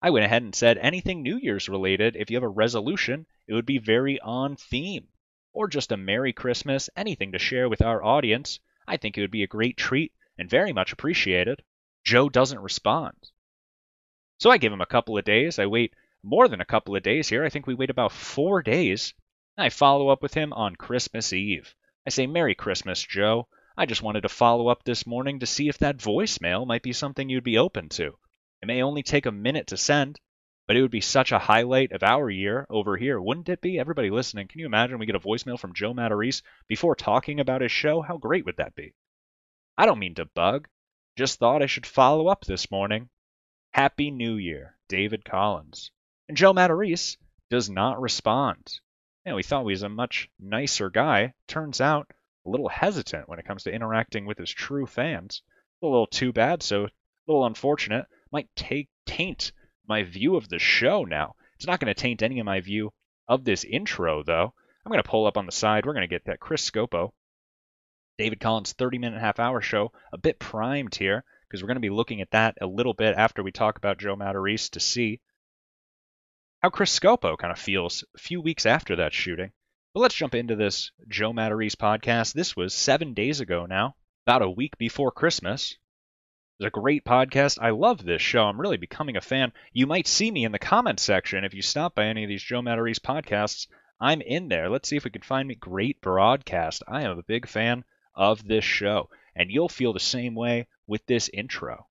I 0.00 0.10
went 0.10 0.26
ahead 0.26 0.42
and 0.42 0.54
said 0.54 0.78
anything 0.78 1.22
New 1.22 1.38
Year's 1.38 1.68
related, 1.68 2.14
if 2.14 2.30
you 2.30 2.36
have 2.36 2.44
a 2.44 2.48
resolution, 2.48 3.26
it 3.48 3.54
would 3.54 3.66
be 3.66 3.78
very 3.78 4.20
on 4.20 4.54
theme. 4.54 5.08
Or 5.58 5.66
just 5.66 5.90
a 5.90 5.96
Merry 5.96 6.32
Christmas, 6.32 6.88
anything 6.94 7.32
to 7.32 7.38
share 7.40 7.68
with 7.68 7.82
our 7.82 8.00
audience. 8.00 8.60
I 8.86 8.96
think 8.96 9.18
it 9.18 9.22
would 9.22 9.32
be 9.32 9.42
a 9.42 9.48
great 9.48 9.76
treat 9.76 10.12
and 10.38 10.48
very 10.48 10.72
much 10.72 10.92
appreciated. 10.92 11.64
Joe 12.04 12.28
doesn't 12.28 12.60
respond. 12.60 13.16
So 14.38 14.50
I 14.50 14.58
give 14.58 14.72
him 14.72 14.80
a 14.80 14.86
couple 14.86 15.18
of 15.18 15.24
days. 15.24 15.58
I 15.58 15.66
wait 15.66 15.94
more 16.22 16.46
than 16.46 16.60
a 16.60 16.64
couple 16.64 16.94
of 16.94 17.02
days 17.02 17.28
here. 17.28 17.44
I 17.44 17.48
think 17.48 17.66
we 17.66 17.74
wait 17.74 17.90
about 17.90 18.12
four 18.12 18.62
days. 18.62 19.14
I 19.56 19.70
follow 19.70 20.10
up 20.10 20.22
with 20.22 20.32
him 20.32 20.52
on 20.52 20.76
Christmas 20.76 21.32
Eve. 21.32 21.74
I 22.06 22.10
say, 22.10 22.28
Merry 22.28 22.54
Christmas, 22.54 23.02
Joe. 23.02 23.48
I 23.76 23.84
just 23.84 24.00
wanted 24.00 24.20
to 24.20 24.28
follow 24.28 24.68
up 24.68 24.84
this 24.84 25.08
morning 25.08 25.40
to 25.40 25.46
see 25.46 25.68
if 25.68 25.78
that 25.78 25.96
voicemail 25.96 26.68
might 26.68 26.82
be 26.84 26.92
something 26.92 27.28
you'd 27.28 27.42
be 27.42 27.58
open 27.58 27.88
to. 27.88 28.16
It 28.62 28.66
may 28.66 28.80
only 28.80 29.02
take 29.02 29.26
a 29.26 29.32
minute 29.32 29.66
to 29.66 29.76
send, 29.76 30.20
but 30.68 30.76
it 30.76 30.82
would 30.82 30.90
be 30.90 31.00
such 31.00 31.32
a 31.32 31.38
highlight 31.38 31.92
of 31.92 32.02
our 32.02 32.28
year 32.28 32.66
over 32.68 32.98
here, 32.98 33.18
wouldn't 33.18 33.48
it 33.48 33.62
be? 33.62 33.78
Everybody 33.78 34.10
listening, 34.10 34.48
can 34.48 34.60
you 34.60 34.66
imagine 34.66 34.98
we 34.98 35.06
get 35.06 35.14
a 35.14 35.18
voicemail 35.18 35.58
from 35.58 35.72
Joe 35.72 35.94
Matarese 35.94 36.42
before 36.68 36.94
talking 36.94 37.40
about 37.40 37.62
his 37.62 37.72
show? 37.72 38.02
How 38.02 38.18
great 38.18 38.44
would 38.44 38.58
that 38.58 38.74
be? 38.74 38.92
I 39.78 39.86
don't 39.86 39.98
mean 39.98 40.14
to 40.16 40.26
bug. 40.26 40.68
Just 41.16 41.38
thought 41.38 41.62
I 41.62 41.66
should 41.66 41.86
follow 41.86 42.28
up 42.28 42.44
this 42.44 42.70
morning. 42.70 43.08
Happy 43.70 44.10
New 44.10 44.34
Year, 44.34 44.76
David 44.90 45.24
Collins. 45.24 45.90
And 46.28 46.36
Joe 46.36 46.52
Matarese 46.52 47.16
does 47.48 47.70
not 47.70 47.98
respond. 47.98 48.78
You 49.24 49.30
know, 49.32 49.36
we 49.36 49.44
thought 49.44 49.62
he 49.62 49.68
was 49.68 49.84
a 49.84 49.88
much 49.88 50.28
nicer 50.38 50.90
guy. 50.90 51.32
Turns 51.46 51.80
out 51.80 52.12
a 52.44 52.50
little 52.50 52.68
hesitant 52.68 53.26
when 53.26 53.38
it 53.38 53.46
comes 53.46 53.62
to 53.62 53.72
interacting 53.72 54.26
with 54.26 54.36
his 54.36 54.50
true 54.50 54.84
fans. 54.84 55.40
A 55.82 55.86
little 55.86 56.06
too 56.06 56.30
bad, 56.30 56.62
so 56.62 56.84
a 56.84 56.90
little 57.26 57.46
unfortunate. 57.46 58.04
Might 58.30 58.54
take 58.54 58.90
taint 59.06 59.52
my 59.88 60.02
view 60.04 60.36
of 60.36 60.48
the 60.48 60.58
show 60.58 61.04
now. 61.04 61.34
It's 61.56 61.66
not 61.66 61.80
going 61.80 61.92
to 61.92 62.00
taint 62.00 62.22
any 62.22 62.38
of 62.38 62.46
my 62.46 62.60
view 62.60 62.92
of 63.26 63.44
this 63.44 63.64
intro, 63.64 64.22
though. 64.22 64.52
I'm 64.84 64.90
going 64.90 65.02
to 65.02 65.08
pull 65.08 65.26
up 65.26 65.36
on 65.36 65.46
the 65.46 65.52
side. 65.52 65.84
We're 65.84 65.94
going 65.94 66.08
to 66.08 66.14
get 66.14 66.24
that 66.26 66.40
Chris 66.40 66.68
Scopo, 66.68 67.12
David 68.16 68.40
Collins 68.40 68.72
30 68.72 68.98
minute 68.98 69.20
half 69.20 69.38
hour 69.38 69.60
show, 69.60 69.92
a 70.12 70.18
bit 70.18 70.38
primed 70.38 70.94
here 70.94 71.24
because 71.48 71.62
we're 71.62 71.68
going 71.68 71.76
to 71.76 71.80
be 71.80 71.90
looking 71.90 72.20
at 72.20 72.30
that 72.30 72.58
a 72.60 72.66
little 72.66 72.94
bit 72.94 73.16
after 73.16 73.42
we 73.42 73.52
talk 73.52 73.76
about 73.78 73.98
Joe 73.98 74.16
Matarese 74.16 74.70
to 74.70 74.80
see 74.80 75.20
how 76.60 76.70
Chris 76.70 76.98
Scopo 76.98 77.36
kind 77.38 77.52
of 77.52 77.58
feels 77.58 78.04
a 78.14 78.18
few 78.18 78.40
weeks 78.40 78.66
after 78.66 78.96
that 78.96 79.12
shooting. 79.12 79.52
But 79.94 80.00
let's 80.00 80.14
jump 80.14 80.34
into 80.34 80.56
this 80.56 80.90
Joe 81.08 81.32
Matarese 81.32 81.76
podcast. 81.76 82.34
This 82.34 82.56
was 82.56 82.74
seven 82.74 83.14
days 83.14 83.40
ago 83.40 83.66
now, 83.66 83.96
about 84.26 84.42
a 84.42 84.50
week 84.50 84.76
before 84.76 85.10
Christmas. 85.10 85.76
It's 86.60 86.66
a 86.66 86.70
great 86.70 87.04
podcast. 87.04 87.58
I 87.62 87.70
love 87.70 88.04
this 88.04 88.20
show. 88.20 88.42
I'm 88.42 88.60
really 88.60 88.78
becoming 88.78 89.16
a 89.16 89.20
fan. 89.20 89.52
You 89.72 89.86
might 89.86 90.08
see 90.08 90.28
me 90.28 90.44
in 90.44 90.50
the 90.50 90.58
comment 90.58 90.98
section 90.98 91.44
if 91.44 91.54
you 91.54 91.62
stop 91.62 91.94
by 91.94 92.06
any 92.06 92.24
of 92.24 92.28
these 92.28 92.42
Joe 92.42 92.60
Matarese 92.60 92.98
podcasts. 92.98 93.68
I'm 94.00 94.20
in 94.20 94.48
there. 94.48 94.68
Let's 94.68 94.88
see 94.88 94.96
if 94.96 95.04
we 95.04 95.12
can 95.12 95.22
find 95.22 95.46
me 95.46 95.54
great 95.54 96.00
broadcast. 96.00 96.82
I 96.88 97.02
am 97.02 97.16
a 97.16 97.22
big 97.22 97.46
fan 97.46 97.84
of 98.12 98.44
this 98.44 98.64
show, 98.64 99.08
and 99.36 99.52
you'll 99.52 99.68
feel 99.68 99.92
the 99.92 100.00
same 100.00 100.34
way 100.34 100.66
with 100.88 101.06
this 101.06 101.30
intro. 101.32 101.86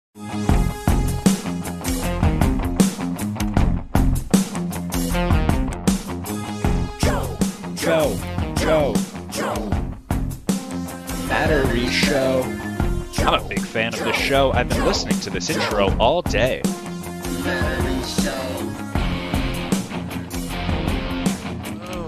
Joe, 7.00 7.38
Joe, 7.74 8.20
Joe, 8.58 8.96
Joe. 9.32 9.70
Battery 11.30 11.88
Show. 11.88 12.57
I'm 13.28 13.44
a 13.44 13.50
big 13.50 13.60
fan 13.60 13.94
of 13.94 14.00
this 14.00 14.16
show. 14.16 14.54
I've 14.54 14.70
been 14.70 14.86
listening 14.86 15.20
to 15.20 15.30
this 15.30 15.50
intro 15.50 15.90
all 15.98 16.22
day. 16.22 16.62
Oh, 21.90 22.08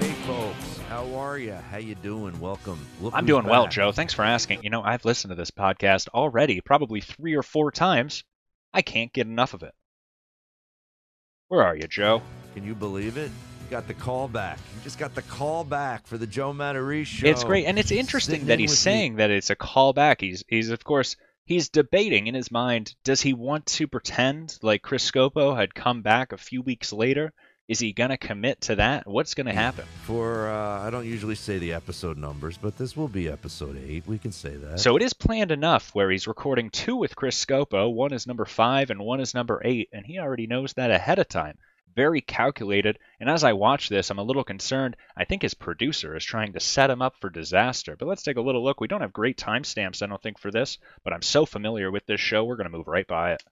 hey 0.00 0.10
folks, 0.26 0.78
how 0.88 1.14
are 1.14 1.38
you? 1.38 1.52
How 1.52 1.76
you 1.76 1.94
doing? 1.94 2.40
Welcome. 2.40 2.84
Look 3.00 3.14
I'm 3.14 3.24
doing 3.24 3.46
well. 3.46 3.68
Joe. 3.68 3.92
Thanks 3.92 4.14
for 4.14 4.24
asking. 4.24 4.64
You 4.64 4.70
know, 4.70 4.82
I've 4.82 5.04
listened 5.04 5.30
to 5.30 5.36
this 5.36 5.52
podcast 5.52 6.08
already, 6.08 6.60
probably 6.60 7.00
three 7.00 7.36
or 7.36 7.44
four 7.44 7.70
times. 7.70 8.24
I 8.74 8.82
can't 8.82 9.12
get 9.12 9.28
enough 9.28 9.54
of 9.54 9.62
it. 9.62 9.74
Where 11.46 11.62
are 11.62 11.76
you, 11.76 11.86
Joe? 11.86 12.20
Can 12.54 12.64
you 12.64 12.74
believe 12.74 13.16
it? 13.16 13.30
Got 13.72 13.88
the 13.88 13.94
call 13.94 14.28
back. 14.28 14.58
You 14.76 14.82
just 14.84 14.98
got 14.98 15.14
the 15.14 15.22
call 15.22 15.64
back 15.64 16.06
for 16.06 16.18
the 16.18 16.26
Joe 16.26 16.52
Matarese 16.52 17.06
show. 17.06 17.26
It's 17.26 17.42
great, 17.42 17.64
and 17.64 17.78
it's 17.78 17.90
interesting 17.90 18.34
Sitting 18.34 18.48
that 18.48 18.58
he's 18.58 18.68
with 18.68 18.78
me. 18.80 18.82
saying 18.82 19.16
that 19.16 19.30
it's 19.30 19.48
a 19.48 19.56
callback. 19.56 20.20
He's 20.20 20.44
he's 20.46 20.68
of 20.68 20.84
course 20.84 21.16
he's 21.46 21.70
debating 21.70 22.26
in 22.26 22.34
his 22.34 22.50
mind. 22.50 22.94
Does 23.02 23.22
he 23.22 23.32
want 23.32 23.64
to 23.64 23.88
pretend 23.88 24.58
like 24.60 24.82
Chris 24.82 25.10
Scopo 25.10 25.56
had 25.56 25.74
come 25.74 26.02
back 26.02 26.32
a 26.32 26.36
few 26.36 26.60
weeks 26.60 26.92
later? 26.92 27.32
Is 27.66 27.78
he 27.78 27.94
gonna 27.94 28.18
commit 28.18 28.60
to 28.62 28.76
that? 28.76 29.06
What's 29.06 29.32
gonna 29.32 29.54
happen? 29.54 29.86
For 30.02 30.50
uh, 30.50 30.82
I 30.86 30.90
don't 30.90 31.06
usually 31.06 31.34
say 31.34 31.56
the 31.56 31.72
episode 31.72 32.18
numbers, 32.18 32.58
but 32.58 32.76
this 32.76 32.94
will 32.94 33.08
be 33.08 33.26
episode 33.26 33.82
eight. 33.88 34.06
We 34.06 34.18
can 34.18 34.32
say 34.32 34.54
that. 34.54 34.80
So 34.80 34.96
it 34.96 35.02
is 35.02 35.14
planned 35.14 35.50
enough 35.50 35.94
where 35.94 36.10
he's 36.10 36.26
recording 36.26 36.68
two 36.68 36.96
with 36.96 37.16
Chris 37.16 37.42
Scopo. 37.42 37.90
One 37.90 38.12
is 38.12 38.26
number 38.26 38.44
five 38.44 38.90
and 38.90 39.00
one 39.00 39.20
is 39.20 39.32
number 39.32 39.62
eight, 39.64 39.88
and 39.94 40.04
he 40.04 40.18
already 40.18 40.46
knows 40.46 40.74
that 40.74 40.90
ahead 40.90 41.18
of 41.18 41.28
time. 41.28 41.56
Very 41.94 42.20
calculated. 42.22 42.98
And 43.20 43.28
as 43.28 43.44
I 43.44 43.52
watch 43.52 43.88
this, 43.90 44.10
I'm 44.10 44.18
a 44.18 44.22
little 44.22 44.44
concerned. 44.44 44.96
I 45.16 45.24
think 45.24 45.42
his 45.42 45.52
producer 45.54 46.16
is 46.16 46.24
trying 46.24 46.54
to 46.54 46.60
set 46.60 46.88
him 46.90 47.02
up 47.02 47.14
for 47.20 47.28
disaster. 47.28 47.96
But 47.98 48.08
let's 48.08 48.22
take 48.22 48.38
a 48.38 48.40
little 48.40 48.64
look. 48.64 48.80
We 48.80 48.88
don't 48.88 49.02
have 49.02 49.12
great 49.12 49.36
timestamps, 49.36 50.02
I 50.02 50.06
don't 50.06 50.22
think, 50.22 50.38
for 50.38 50.50
this, 50.50 50.78
but 51.04 51.12
I'm 51.12 51.20
so 51.22 51.44
familiar 51.44 51.90
with 51.90 52.06
this 52.06 52.20
show, 52.20 52.44
we're 52.44 52.56
going 52.56 52.70
to 52.70 52.76
move 52.76 52.88
right 52.88 53.06
by 53.06 53.32
it. 53.32 53.42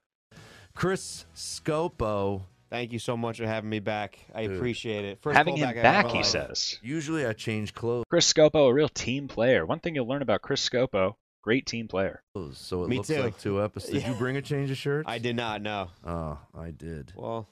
Chris 0.75 1.27
Scopo. 1.35 2.43
Thank 2.71 2.93
you 2.93 3.01
so 3.01 3.17
much 3.17 3.39
for 3.39 3.47
having 3.47 3.69
me 3.69 3.81
back. 3.81 4.19
I 4.35 4.47
Dude. 4.47 4.57
appreciate 4.57 5.05
it. 5.05 5.19
First 5.21 5.37
Having 5.37 5.57
callback 5.57 5.75
him 5.75 5.83
back, 5.83 6.07
he 6.11 6.19
had. 6.19 6.27
says. 6.27 6.79
Usually 6.83 7.27
I 7.27 7.33
change 7.33 7.75
clothes, 7.75 8.05
Chris 8.09 8.33
Scopo, 8.33 8.69
a 8.69 8.73
real 8.73 8.89
team 8.89 9.27
player. 9.27 9.67
One 9.67 9.81
thing 9.81 9.97
you'll 9.97 10.07
learn 10.07 10.23
about 10.23 10.41
Chris 10.43 10.67
Scopo, 10.67 11.17
great 11.43 11.67
team 11.67 11.89
player. 11.89 12.23
so 12.55 12.85
it 12.85 12.89
Me 12.89 12.97
looks 12.99 13.09
too. 13.09 13.21
like 13.21 13.39
two 13.41 13.61
episodes. 13.63 13.93
Did 13.93 14.07
you 14.07 14.15
bring 14.19 14.37
a 14.37 14.43
change 14.43 14.71
of 14.71 14.77
shirts? 14.77 15.09
I 15.09 15.19
did 15.19 15.35
not 15.35 15.61
know. 15.63 15.89
Oh, 16.07 16.39
I 16.57 16.71
did. 16.71 17.13
Well, 17.17 17.49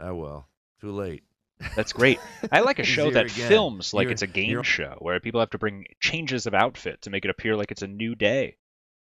Oh 0.00 0.14
well, 0.14 0.48
too 0.80 0.90
late. 0.92 1.22
That's 1.76 1.92
great. 1.92 2.18
I 2.50 2.60
like 2.60 2.78
a 2.78 2.84
show 2.96 3.10
that 3.10 3.26
again. 3.26 3.48
films 3.48 3.92
like 3.92 4.04
You're- 4.04 4.12
it's 4.12 4.22
a 4.22 4.26
game 4.26 4.50
you're- 4.50 4.64
show 4.64 4.96
where 5.00 5.20
people 5.20 5.40
have 5.40 5.50
to 5.50 5.58
bring 5.58 5.84
changes 6.00 6.46
of 6.46 6.54
outfit 6.54 7.02
to 7.02 7.10
make 7.10 7.24
it 7.24 7.30
appear 7.30 7.54
like 7.56 7.70
it's 7.70 7.82
a 7.82 7.86
new 7.86 8.14
day. 8.14 8.56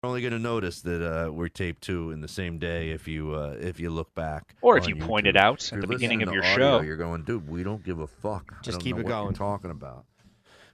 You're 0.03 0.09
only 0.11 0.21
going 0.21 0.33
to 0.33 0.39
notice 0.39 0.81
that 0.83 1.03
uh, 1.05 1.33
we're 1.33 1.49
taped 1.49 1.83
two 1.83 2.13
in 2.13 2.21
the 2.21 2.29
same 2.29 2.59
day 2.59 2.91
if 2.91 3.09
you 3.09 3.33
uh, 3.35 3.57
if 3.61 3.81
you 3.81 3.91
look 3.91 4.15
back, 4.15 4.55
Or 4.63 4.79
if 4.79 4.85
on 4.85 4.91
you 4.91 4.97
point 4.97 5.27
it 5.27 5.37
out 5.37 5.63
If 5.65 5.73
at 5.73 5.81
the 5.81 5.87
beginning 5.89 6.23
of 6.23 6.33
your 6.33 6.45
audio, 6.45 6.79
show. 6.79 6.81
You're 6.85 6.97
going, 6.97 7.25
dude. 7.25 7.49
We 7.49 7.65
don't 7.65 7.83
give 7.85 7.99
a 7.99 8.07
fuck. 8.07 8.53
I 8.57 8.63
Just 8.63 8.79
don't 8.79 8.85
keep 8.85 8.95
know 8.97 9.01
it 9.01 9.05
what 9.07 9.11
you're 9.11 9.23
going." 9.25 9.35
talking 9.35 9.71
about. 9.73 10.05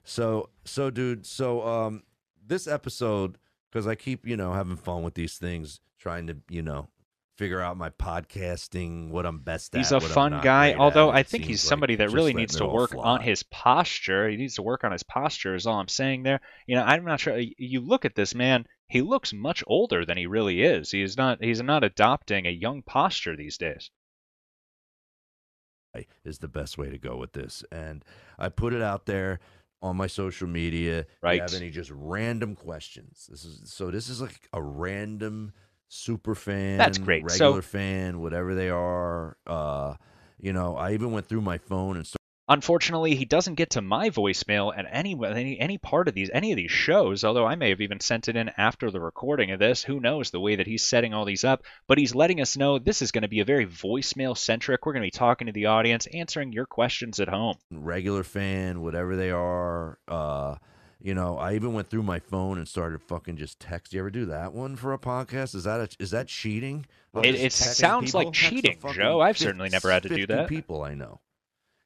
So 0.03 0.49
so 0.63 0.89
dude. 0.89 1.25
So 1.25 1.65
um, 1.67 2.03
this 2.45 2.67
episode 2.67 3.37
because 3.71 3.87
I 3.87 3.95
keep 3.95 4.25
you 4.27 4.37
know 4.37 4.53
having 4.53 4.77
fun 4.77 5.01
with 5.03 5.15
these 5.15 5.37
things, 5.37 5.79
trying 5.99 6.27
to 6.27 6.37
you 6.49 6.61
know 6.61 6.87
figure 7.37 7.61
out 7.61 7.77
my 7.77 7.89
podcasting, 7.89 9.09
what 9.09 9.25
I'm 9.25 9.39
best 9.39 9.75
He's 9.75 9.91
at. 9.91 10.01
He's 10.01 10.11
a 10.11 10.13
fun 10.13 10.39
guy, 10.41 10.71
great 10.71 10.75
at. 10.75 10.79
although 10.79 11.09
I 11.09 11.23
think 11.23 11.43
he's 11.43 11.63
like 11.63 11.69
somebody 11.69 11.95
that 11.97 12.11
really 12.11 12.33
needs 12.33 12.55
to 12.57 12.65
work 12.65 12.95
on 12.97 13.21
his 13.21 13.43
posture. 13.43 14.29
He 14.29 14.37
needs 14.37 14.55
to 14.55 14.61
work 14.61 14.83
on 14.83 14.91
his 14.91 15.03
posture, 15.03 15.55
is 15.55 15.67
all 15.67 15.79
I'm 15.79 15.87
saying 15.87 16.23
there. 16.23 16.41
You 16.67 16.75
know, 16.75 16.83
I'm 16.83 17.05
not 17.05 17.19
sure. 17.19 17.37
You 17.37 17.81
look 17.81 18.05
at 18.05 18.15
this 18.15 18.33
man, 18.33 18.65
he 18.87 19.01
looks 19.01 19.33
much 19.33 19.63
older 19.67 20.05
than 20.05 20.17
he 20.17 20.27
really 20.27 20.61
is. 20.61 20.91
He's 20.91 21.17
not, 21.17 21.43
he's 21.43 21.61
not 21.61 21.83
adopting 21.83 22.45
a 22.45 22.51
young 22.51 22.81
posture 22.81 23.35
these 23.35 23.57
days. 23.57 23.91
is 26.23 26.39
the 26.39 26.47
best 26.47 26.77
way 26.77 26.89
to 26.89 26.97
go 26.97 27.17
with 27.17 27.33
this. 27.33 27.63
And 27.71 28.03
I 28.37 28.49
put 28.49 28.73
it 28.73 28.81
out 28.81 29.05
there 29.05 29.39
on 29.81 29.95
my 29.97 30.07
social 30.07 30.47
media. 30.47 31.05
Right. 31.21 31.35
you 31.35 31.41
have 31.41 31.53
any 31.53 31.69
just 31.69 31.91
random 31.93 32.55
questions? 32.55 33.27
This 33.29 33.45
is 33.45 33.71
so 33.71 33.91
this 33.91 34.09
is 34.09 34.21
like 34.21 34.47
a 34.51 34.61
random 34.61 35.53
super 35.87 36.35
fan, 36.35 36.77
That's 36.77 36.97
great. 36.97 37.29
So- 37.31 37.47
regular 37.47 37.61
fan, 37.61 38.19
whatever 38.19 38.55
they 38.55 38.69
are. 38.69 39.37
Uh, 39.45 39.95
you 40.39 40.53
know, 40.53 40.75
I 40.75 40.93
even 40.93 41.11
went 41.11 41.27
through 41.27 41.41
my 41.41 41.57
phone 41.57 41.97
and 41.97 42.05
started 42.05 42.19
Unfortunately, 42.47 43.15
he 43.15 43.25
doesn't 43.25 43.55
get 43.55 43.71
to 43.71 43.81
my 43.81 44.11
voicemail 44.11 44.71
at 44.77 44.85
any 44.91 45.17
any 45.25 45.59
any 45.59 45.79
part 45.79 46.07
of 46.07 46.13
these 46.13 46.29
any 46.31 46.51
of 46.51 46.57
these 46.57 46.69
shows. 46.69 47.23
Although 47.23 47.47
I 47.47 47.55
may 47.55 47.69
have 47.69 47.81
even 47.81 47.99
sent 47.99 48.27
it 48.27 48.35
in 48.35 48.51
after 48.55 48.91
the 48.91 48.99
recording 48.99 49.49
of 49.49 49.59
this. 49.59 49.83
Who 49.83 49.99
knows 49.99 50.29
the 50.29 50.39
way 50.39 50.57
that 50.57 50.67
he's 50.67 50.83
setting 50.83 51.11
all 51.11 51.25
these 51.25 51.43
up? 51.43 51.63
But 51.87 51.97
he's 51.97 52.13
letting 52.13 52.41
us 52.41 52.55
know 52.55 52.77
this 52.77 53.01
is 53.01 53.11
going 53.11 53.23
to 53.23 53.27
be 53.27 53.39
a 53.39 53.45
very 53.45 53.65
voicemail 53.65 54.37
centric. 54.37 54.85
We're 54.85 54.93
going 54.93 55.01
to 55.01 55.07
be 55.07 55.17
talking 55.17 55.47
to 55.47 55.53
the 55.53 55.65
audience, 55.65 56.05
answering 56.13 56.53
your 56.53 56.67
questions 56.67 57.19
at 57.19 57.29
home. 57.29 57.55
regular 57.71 58.23
fan, 58.23 58.81
whatever 58.81 59.15
they 59.15 59.31
are. 59.31 59.97
Uh, 60.07 60.55
you 61.05 61.13
know, 61.13 61.37
I 61.37 61.53
even 61.53 61.73
went 61.73 61.87
through 61.87 62.01
my 62.01 62.17
phone 62.17 62.57
and 62.57 62.67
started 62.67 62.99
fucking 62.99 63.37
just 63.37 63.59
text. 63.59 63.93
You 63.93 63.99
ever 63.99 64.09
do 64.09 64.25
that 64.25 64.53
one 64.53 64.75
for 64.75 64.91
a 64.91 64.97
podcast? 64.97 65.53
Is 65.53 65.65
that 65.65 65.79
a, 65.79 65.87
is 65.99 66.09
that 66.09 66.27
cheating? 66.27 66.87
It, 67.21 67.35
it 67.35 67.53
sounds 67.53 68.07
people. 68.07 68.23
like 68.23 68.33
cheating, 68.33 68.79
Joe. 68.91 69.21
I've 69.21 69.35
50 69.35 69.45
certainly 69.45 69.69
never 69.69 69.91
had 69.91 70.01
to 70.03 70.09
do 70.09 70.25
that. 70.25 70.49
People 70.49 70.81
I 70.81 70.95
know, 70.95 71.19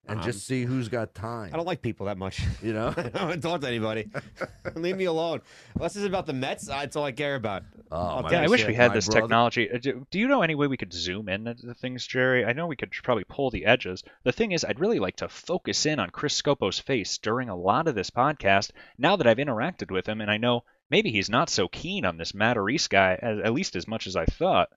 and 0.07 0.19
Um, 0.19 0.25
just 0.25 0.47
see 0.47 0.63
who's 0.63 0.89
got 0.89 1.13
time. 1.13 1.51
I 1.53 1.57
don't 1.57 1.65
like 1.67 1.81
people 1.81 2.07
that 2.07 2.17
much. 2.17 2.41
You 2.63 2.73
know? 2.73 2.93
I 2.97 3.09
don't 3.09 3.41
talk 3.41 3.61
to 3.61 3.67
anybody. 3.67 4.09
Leave 4.75 4.97
me 4.97 5.05
alone. 5.05 5.41
Unless 5.75 5.95
it's 5.95 6.05
about 6.05 6.25
the 6.25 6.33
Mets, 6.33 6.67
that's 6.67 6.95
all 6.95 7.03
I 7.05 7.11
care 7.11 7.35
about. 7.35 7.63
Oh, 7.91 7.97
I'll 7.97 8.23
my 8.23 8.31
Yeah, 8.31 8.41
I 8.41 8.47
wish 8.47 8.65
we 8.65 8.73
had 8.73 8.89
My 8.89 8.95
this 8.95 9.05
brother- 9.07 9.21
technology. 9.21 9.69
Uh, 9.71 9.77
Do 9.77 10.05
do 10.11 10.19
you 10.19 10.27
know 10.27 10.41
any 10.41 10.55
way 10.55 10.67
we 10.67 10.77
could 10.77 10.93
zoom 10.93 11.29
in 11.29 11.47
into 11.47 11.73
things, 11.75 12.05
Jerry? 12.05 12.43
I 12.45 12.53
know 12.53 12.67
we 12.67 12.75
could 12.75 12.91
probably 13.03 13.23
pull 13.23 13.49
the 13.51 13.65
edges. 13.65 14.03
The 14.23 14.31
thing 14.31 14.51
is, 14.51 14.65
I'd 14.65 14.79
really 14.79 14.99
like 14.99 15.17
to 15.17 15.29
focus 15.29 15.85
in 15.85 15.99
on 15.99 16.09
Chris 16.09 16.33
Scopo's 16.33 16.79
face 16.79 17.17
during 17.19 17.49
a 17.49 17.55
lot 17.55 17.87
of 17.87 17.95
this 17.95 18.09
podcast. 18.09 18.71
Now 18.97 19.15
that 19.15 19.27
I've 19.27 19.37
interacted 19.37 19.91
with 19.91 20.07
him, 20.07 20.21
and 20.21 20.29
I 20.31 20.37
know 20.37 20.63
maybe 20.89 21.11
he's 21.11 21.29
not 21.29 21.49
so 21.49 21.67
keen 21.67 22.03
on 22.05 22.17
this 22.17 22.31
Matarese 22.33 22.89
guy, 22.89 23.17
as, 23.21 23.39
at 23.43 23.53
least 23.53 23.75
as 23.75 23.87
much 23.87 24.07
as 24.07 24.15
I 24.15 24.25
thought. 24.25 24.69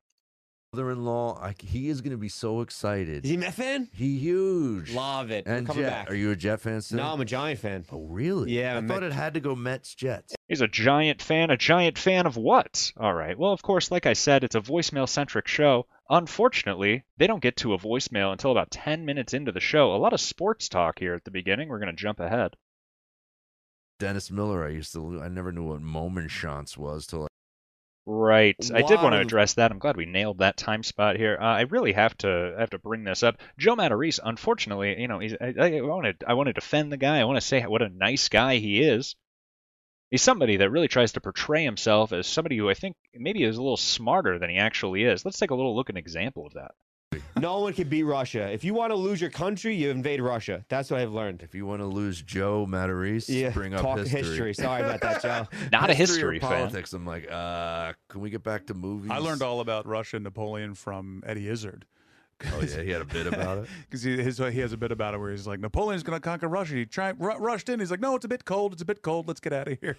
Brother-in-law, 0.73 1.39
I, 1.39 1.55
he 1.63 1.91
is 1.91 2.01
going 2.01 2.13
to 2.13 2.17
be 2.17 2.31
so 2.31 2.63
excited. 2.63 3.25
Is 3.27 3.31
he 3.31 3.37
a 3.37 3.41
Met 3.41 3.53
fan? 3.53 3.91
he 3.93 4.17
huge. 4.19 4.95
Love 4.95 5.31
it. 5.31 5.45
We're 5.47 5.53
and 5.57 5.67
coming 5.67 5.83
Jet, 5.83 5.91
back. 5.91 6.11
are 6.11 6.15
you 6.15 6.31
a 6.31 6.37
Jet 6.37 6.63
fan? 6.63 6.81
Still? 6.81 6.97
No, 6.97 7.13
I'm 7.13 7.21
a 7.21 7.27
Giant 7.27 7.61
fan. 7.61 7.85
Oh, 7.93 8.07
really? 8.07 8.53
Yeah, 8.53 8.73
I 8.73 8.77
I'm 8.79 8.89
thought 8.89 9.03
a- 9.03 9.09
it 9.09 9.13
had 9.13 9.35
to 9.35 9.41
go 9.41 9.55
Mets 9.55 9.95
Jets. 9.95 10.35
He's 10.49 10.63
a 10.63 10.69
giant 10.69 11.21
fan. 11.21 11.51
A 11.51 11.59
giant 11.59 11.99
fan 11.99 12.25
of 12.25 12.39
what? 12.39 12.91
All 12.97 13.13
right. 13.13 13.39
Well, 13.39 13.53
of 13.53 13.61
course, 13.61 13.91
like 13.91 14.07
I 14.07 14.15
said, 14.15 14.45
it's 14.45 14.55
a 14.55 14.63
voicemail 14.63 15.07
centric 15.07 15.47
show. 15.47 15.87
Unfortunately, 16.09 17.05
they 17.19 17.27
don't 17.27 17.43
get 17.43 17.57
to 17.59 17.75
a 17.75 17.79
voicemail 17.79 18.33
until 18.33 18.51
about 18.53 18.71
10 18.71 19.05
minutes 19.05 19.35
into 19.35 19.53
the 19.53 19.61
show. 19.61 19.95
A 19.95 19.99
lot 19.99 20.15
of 20.15 20.23
sports 20.23 20.71
talk 20.71 20.99
here 20.99 21.13
at 21.13 21.25
the 21.25 21.31
beginning. 21.31 21.69
We're 21.69 21.81
going 21.81 21.95
to 21.95 22.03
jump 22.03 22.19
ahead. 22.19 22.57
Dennis 23.99 24.31
Miller, 24.31 24.65
I 24.67 24.71
used 24.71 24.95
to. 24.95 25.21
I 25.23 25.29
never 25.29 25.53
knew 25.53 25.65
what 25.65 25.83
moment 25.83 26.31
chance 26.31 26.79
was 26.79 27.07
till 27.07 27.29
Right. 28.05 28.57
I 28.75 28.83
did 28.83 29.01
want 29.01 29.13
to 29.15 29.21
address 29.21 29.55
that. 29.55 29.71
I'm 29.71 29.79
glad 29.79 29.97
we 29.97 30.07
nailed 30.07 30.39
that 30.39 30.57
time 30.57 30.83
spot 30.83 31.17
here. 31.17 31.39
Uh, 31.41 31.45
I 31.45 31.61
really 31.63 31.93
have 31.93 32.17
to 32.19 32.55
have 32.59 32.71
to 32.71 32.79
bring 32.79 33.05
this 33.05 33.23
up. 33.23 33.37
Joe 33.59 33.77
Matarese, 33.77 34.19
unfortunately, 34.23 35.01
you 35.01 35.07
know, 35.07 35.21
he's, 35.21 35.35
I, 35.41 35.55
I 35.57 35.81
want 35.83 36.19
to 36.19 36.29
I 36.29 36.35
want 36.35 36.49
to 36.49 36.53
defend 36.53 36.91
the 36.91 36.97
guy. 36.97 37.21
I 37.21 37.25
want 37.25 37.37
to 37.37 37.47
say 37.47 37.63
what 37.63 37.81
a 37.81 37.89
nice 37.89 38.29
guy 38.29 38.57
he 38.57 38.83
is. 38.83 39.15
He's 40.11 40.21
somebody 40.23 40.57
that 40.59 40.71
really 40.71 40.89
tries 40.89 41.13
to 41.13 41.21
portray 41.21 41.65
himself 41.65 42.13
as 42.13 42.27
somebody 42.27 42.57
who 42.57 42.69
I 42.69 42.75
think 42.75 42.97
maybe 43.15 43.45
is 43.45 43.57
a 43.57 43.63
little 43.63 43.77
smarter 43.77 44.39
than 44.39 44.51
he 44.51 44.59
actually 44.59 45.05
is. 45.05 45.25
Let's 45.25 45.39
take 45.39 45.53
a 45.53 45.55
little 45.55 45.75
look 45.77 45.89
at 45.89 45.95
an 45.95 45.99
example 45.99 46.47
of 46.47 46.55
that. 46.55 46.73
No 47.41 47.61
one 47.61 47.73
can 47.73 47.89
beat 47.89 48.05
Russia. 48.05 48.51
If 48.53 48.63
you 48.63 48.73
want 48.75 48.91
to 48.93 48.95
lose 48.95 49.21
your 49.21 49.31
country, 49.31 49.75
you 49.75 49.91
invade 49.91 50.21
Russia. 50.21 50.65
That's 50.69 50.91
what 50.91 51.01
I've 51.01 51.11
learned. 51.13 51.43
If 51.43 51.55
you 51.55 51.67
want 51.67 51.81
to 51.81 51.87
lose 51.87 52.23
Joe 52.23 52.67
Matarese, 52.69 53.53
bring 53.53 53.75
up 53.75 53.83
talk 53.83 53.99
history. 53.99 54.55
Sorry 54.55 54.83
about 54.83 55.01
that, 55.01 55.23
Joe. 55.23 55.49
Not 55.73 55.91
a 55.91 55.95
History 55.95 56.17
history 56.17 56.37
or 56.39 56.41
fan. 56.41 56.51
politics. 56.51 56.93
I'm 56.93 57.05
like, 57.07 57.31
uh, 57.31 57.95
can 58.09 58.21
we 58.21 58.31
get 58.31 58.43
back 58.45 58.67
to 58.67 58.75
movies? 58.75 59.11
I 59.11 59.19
learned 59.19 59.43
all 59.43 59.61
about 59.61 59.87
Russia 59.87 60.17
and 60.17 60.25
Napoleon 60.25 60.75
from 60.75 61.23
Eddie 61.27 61.49
Izzard. 61.49 61.85
Oh 62.55 62.61
yeah, 62.61 62.83
he 62.83 62.91
had 62.91 63.01
a 63.03 63.05
bit 63.05 63.29
about 63.29 63.59
it. 63.59 63.69
Because 63.89 64.03
he, 64.03 64.21
his, 64.21 64.39
he 64.39 64.59
has 64.59 64.73
a 64.73 64.77
bit 64.77 64.91
about 64.91 65.15
it 65.15 65.19
where 65.19 65.31
he's 65.31 65.47
like, 65.47 65.61
Napoleon's 65.61 66.03
going 66.03 66.17
to 66.17 66.21
conquer 66.21 66.49
Russia. 66.49 66.75
He 66.75 66.85
tried, 66.87 67.21
ru- 67.21 67.37
rushed 67.37 67.69
in. 67.69 67.79
He's 67.79 67.93
like, 67.93 68.01
no, 68.01 68.17
it's 68.17 68.25
a 68.25 68.29
bit 68.29 68.45
cold. 68.45 68.73
It's 68.73 68.83
a 68.83 68.85
bit 68.85 69.01
cold. 69.03 69.29
Let's 69.29 69.39
get 69.39 69.53
out 69.53 69.69
of 69.69 69.79
here. 69.81 69.97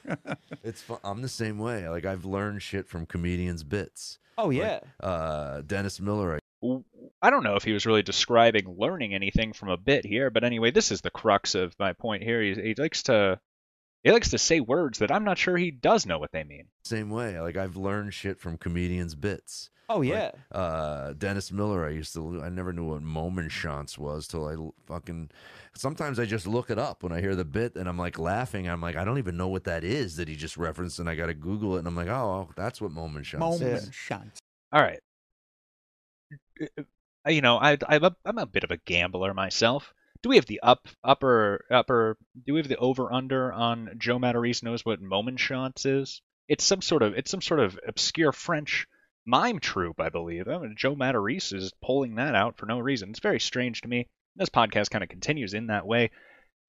It's 0.62 0.82
fun. 0.82 0.98
I'm 1.06 1.22
the 1.22 1.30
same 1.30 1.58
way. 1.58 1.88
Like 1.88 2.04
I've 2.06 2.26
learned 2.26 2.62
shit 2.62 2.86
from 2.90 3.06
comedians' 3.06 3.64
bits. 3.64 4.20
Oh 4.38 4.50
yeah. 4.50 4.82
Uh, 5.00 5.62
Dennis 5.62 6.02
Miller. 6.02 6.36
I- 6.36 6.40
I 7.24 7.30
don't 7.30 7.44
know 7.44 7.56
if 7.56 7.64
he 7.64 7.72
was 7.72 7.86
really 7.86 8.04
describing 8.04 8.76
learning 8.78 9.14
anything 9.14 9.54
from 9.54 9.70
a 9.70 9.78
bit 9.78 10.06
here, 10.06 10.30
but 10.30 10.44
anyway, 10.44 10.72
this 10.72 10.92
is 10.92 11.00
the 11.00 11.10
crux 11.10 11.56
of 11.56 11.74
my 11.80 11.94
point 11.94 12.22
here. 12.22 12.42
He, 12.42 12.54
he 12.54 12.76
likes 12.76 13.04
to 13.04 13.40
he 14.04 14.12
likes 14.12 14.32
to 14.32 14.38
say 14.38 14.60
words 14.60 15.00
that 15.00 15.10
I'm 15.10 15.24
not 15.24 15.38
sure 15.38 15.56
he 15.56 15.72
does 15.72 16.06
know 16.06 16.20
what 16.20 16.34
they 16.34 16.44
mean. 16.44 16.66
Same 16.84 17.10
way. 17.10 17.40
Like 17.40 17.56
I've 17.56 17.78
learned 17.78 18.14
shit 18.14 18.42
from 18.42 18.58
comedians' 18.58 19.16
bits. 19.16 19.70
Oh 19.88 20.00
Like, 20.00 20.10
yeah. 20.10 20.32
uh, 20.52 21.14
Dennis 21.14 21.50
Miller. 21.50 21.86
I 21.86 21.92
used 21.92 22.14
to. 22.16 22.42
I 22.44 22.50
never 22.50 22.74
knew 22.74 22.90
what 22.90 23.02
moment 23.02 23.54
shots 23.54 23.98
was 23.98 24.28
till 24.28 24.46
I 24.46 24.56
fucking. 24.88 25.30
Sometimes 25.76 26.20
I 26.20 26.26
just 26.26 26.46
look 26.46 26.70
it 26.70 26.78
up 26.78 27.04
when 27.04 27.14
I 27.14 27.22
hear 27.22 27.36
the 27.36 27.46
bit 27.46 27.76
and 27.76 27.88
I'm 27.88 27.98
like 27.98 28.20
laughing. 28.20 28.68
I'm 28.68 28.82
like, 28.82 28.98
I 28.98 29.06
don't 29.06 29.18
even 29.18 29.38
know 29.38 29.48
what 29.48 29.64
that 29.64 29.86
is 29.86 30.18
that 30.18 30.28
he 30.28 30.36
just 30.36 30.58
referenced, 30.58 31.00
and 31.00 31.10
I 31.10 31.16
got 31.16 31.28
to 31.28 31.34
Google 31.34 31.76
it, 31.76 31.80
and 31.80 31.88
I'm 31.88 31.96
like, 31.96 32.10
oh, 32.10 32.50
that's 32.58 32.82
what 32.82 32.92
moment 32.92 33.26
shots. 33.26 33.56
is. 33.56 33.62
Moment 33.62 33.94
shots. 33.94 34.40
All 34.74 34.82
right. 34.82 35.00
You 37.28 37.42
know, 37.42 37.58
I, 37.58 37.78
I'm 37.88 38.04
a, 38.04 38.16
I'm 38.26 38.38
a 38.38 38.46
bit 38.46 38.64
of 38.64 38.72
a 38.72 38.78
gambler 38.78 39.34
myself. 39.34 39.94
Do 40.22 40.30
we 40.30 40.36
have 40.36 40.46
the 40.46 40.62
up 40.62 40.88
upper 41.04 41.66
upper? 41.70 42.18
Do 42.46 42.54
we 42.54 42.60
have 42.60 42.68
the 42.68 42.78
over 42.78 43.12
under 43.12 43.52
on 43.52 43.96
Joe 43.98 44.20
Matarese 44.20 44.64
knows 44.64 44.86
what 44.86 45.02
moment 45.02 45.40
shots 45.40 45.86
is? 45.86 46.22
It's 46.48 46.64
some 46.64 46.82
sort 46.82 47.04
of 47.04 47.14
it's 47.14 47.32
some 47.32 47.42
sort 47.42 47.60
of 47.60 47.80
obscure 47.88 48.32
French 48.32 48.88
mime 49.26 49.60
troupe, 49.60 50.00
I 50.00 50.10
believe. 50.10 50.48
I 50.48 50.58
mean, 50.58 50.76
Joe 50.78 50.96
Matarese 50.96 51.54
is 51.54 51.74
pulling 51.82 52.16
that 52.16 52.36
out 52.36 52.58
for 52.58 52.66
no 52.66 52.80
reason. 52.80 53.10
It's 53.10 53.20
very 53.20 53.40
strange 53.40 53.82
to 53.82 53.88
me. 53.88 54.08
This 54.36 54.50
podcast 54.50 54.90
kind 54.90 55.04
of 55.04 55.10
continues 55.10 55.54
in 55.54 55.68
that 55.68 55.86
way. 55.86 56.12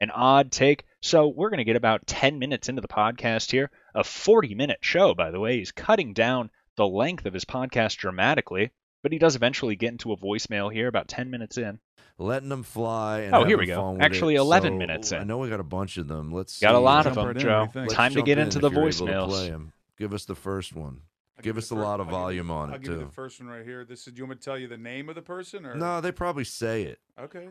An 0.01 0.11
odd 0.11 0.53
take. 0.53 0.85
So 1.01 1.29
we're 1.29 1.51
going 1.51 1.59
to 1.59 1.65
get 1.65 1.77
about 1.77 2.07
10 2.07 2.39
minutes 2.39 2.69
into 2.69 2.83
the 2.83 2.89
podcast 2.89 3.51
here. 3.51 3.71
A 3.95 4.05
40 4.05 4.55
minute 4.55 4.79
show, 4.83 5.15
by 5.15 5.31
the 5.31 5.41
way. 5.41 5.59
He's 5.59 5.73
cutting 5.73 6.13
down 6.13 6.51
the 6.77 6.87
length 6.87 7.27
of 7.27 7.35
his 7.35 7.45
podcast 7.45 7.97
dramatically, 7.97 8.71
but 9.05 9.13
he 9.13 9.19
does 9.19 9.37
eventually 9.37 9.77
get 9.77 9.93
into 9.93 10.11
a 10.13 10.17
voicemail 10.17 10.73
here 10.73 10.89
about 10.89 11.07
10 11.07 11.31
minutes 11.31 11.59
in. 11.59 11.79
Letting 12.19 12.49
them 12.49 12.63
fly. 12.63 13.21
And 13.21 13.35
Oh, 13.35 13.45
here 13.45 13.59
we 13.59 13.67
go. 13.67 13.97
Actually, 14.01 14.35
it. 14.37 14.41
11 14.41 14.73
So, 14.73 14.79
minutes 14.79 15.13
in. 15.13 15.21
I 15.21 15.25
know 15.25 15.39
we 15.39 15.49
got 15.51 15.61
a 15.61 15.65
bunch 15.65 15.97
of 15.99 16.09
them. 16.09 16.33
Let's 16.33 16.59
Got 16.59 16.75
a 16.75 16.79
see. 16.79 16.83
lot 16.83 17.07
of 17.07 17.15
them, 17.15 17.27
right 17.27 17.37
Joe. 17.37 17.61
what 17.61 17.73
do 17.73 17.79
you 17.79 17.83
think? 17.83 17.91
Let's 17.91 17.95
Time 17.95 18.15
to 18.15 18.23
get 18.23 18.39
in 18.39 18.45
into 18.45 18.59
if 18.59 18.63
the 18.63 18.71
you're 18.71 18.81
able 18.89 18.89
voicemails. 19.29 19.71
Give 19.99 20.13
us 20.15 20.25
the 20.25 20.35
first 20.35 20.75
one. 20.75 21.03
I'll 21.37 21.43
Give 21.43 21.59
us 21.59 21.69
the 21.69 21.75
a 21.75 21.77
lot 21.77 22.01
of 22.01 22.09
I'll 22.09 22.29
give 22.29 22.37
you- 22.37 22.43
volume 22.45 22.51
on 22.51 22.69
I'll 22.71 22.75
it 22.77 22.83
give 22.83 22.93
you 22.93 22.99
too. 23.01 23.05
the 23.07 23.13
first 23.13 23.41
one 23.41 23.49
right 23.51 23.65
here. 23.65 23.85
This 23.85 24.07
is. 24.07 24.13
Do 24.15 24.19
you 24.19 24.25
want 24.25 24.31
me 24.31 24.37
to 24.39 24.43
tell 24.45 24.59
you 24.59 24.69
the 24.69 24.77
name 24.79 25.09
of 25.09 25.17
the 25.17 25.23
person 25.23 25.67
or? 25.67 25.75
No, 25.75 26.01
they 26.01 26.11
probably 26.13 26.45
say 26.45 26.85
it. 26.85 26.99
Okay. 27.21 27.47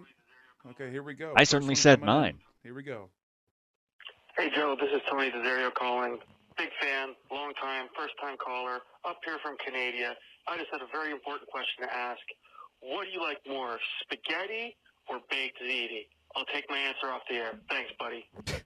Okay. 0.72 0.90
Here 0.90 1.04
we 1.04 1.14
go. 1.14 1.34
I 1.36 1.42
First 1.42 1.52
certainly 1.52 1.76
said 1.76 2.00
coming 2.00 2.16
in. 2.16 2.22
mine. 2.22 2.40
Here 2.64 2.74
we 2.74 2.82
go. 2.84 3.10
Hey 4.38 4.50
Joe, 4.56 4.76
this 4.80 4.90
is 4.96 5.02
Tony 5.12 5.30
Desario 5.30 5.72
calling. 5.74 6.18
Big 6.58 6.70
fan, 6.82 7.10
long 7.32 7.52
time, 7.62 7.86
first 7.98 8.14
time 8.22 8.36
caller, 8.44 8.80
up 9.06 9.18
here 9.26 9.38
from 9.44 9.56
Canada. 9.64 10.16
I 10.48 10.58
just 10.58 10.70
had 10.72 10.82
a 10.82 10.88
very 10.92 11.12
important 11.12 11.50
question 11.50 11.88
to 11.88 11.94
ask. 11.96 12.22
What 12.82 13.06
do 13.06 13.12
you 13.12 13.22
like 13.22 13.38
more, 13.48 13.80
spaghetti 14.02 14.76
or 15.10 15.20
baked 15.30 15.60
ziti? 15.64 16.08
I'll 16.36 16.46
take 16.46 16.66
my 16.70 16.78
answer 16.78 17.08
off 17.12 17.22
the 17.30 17.36
air. 17.36 17.52
Thanks, 17.70 17.92
buddy. 18.00 18.26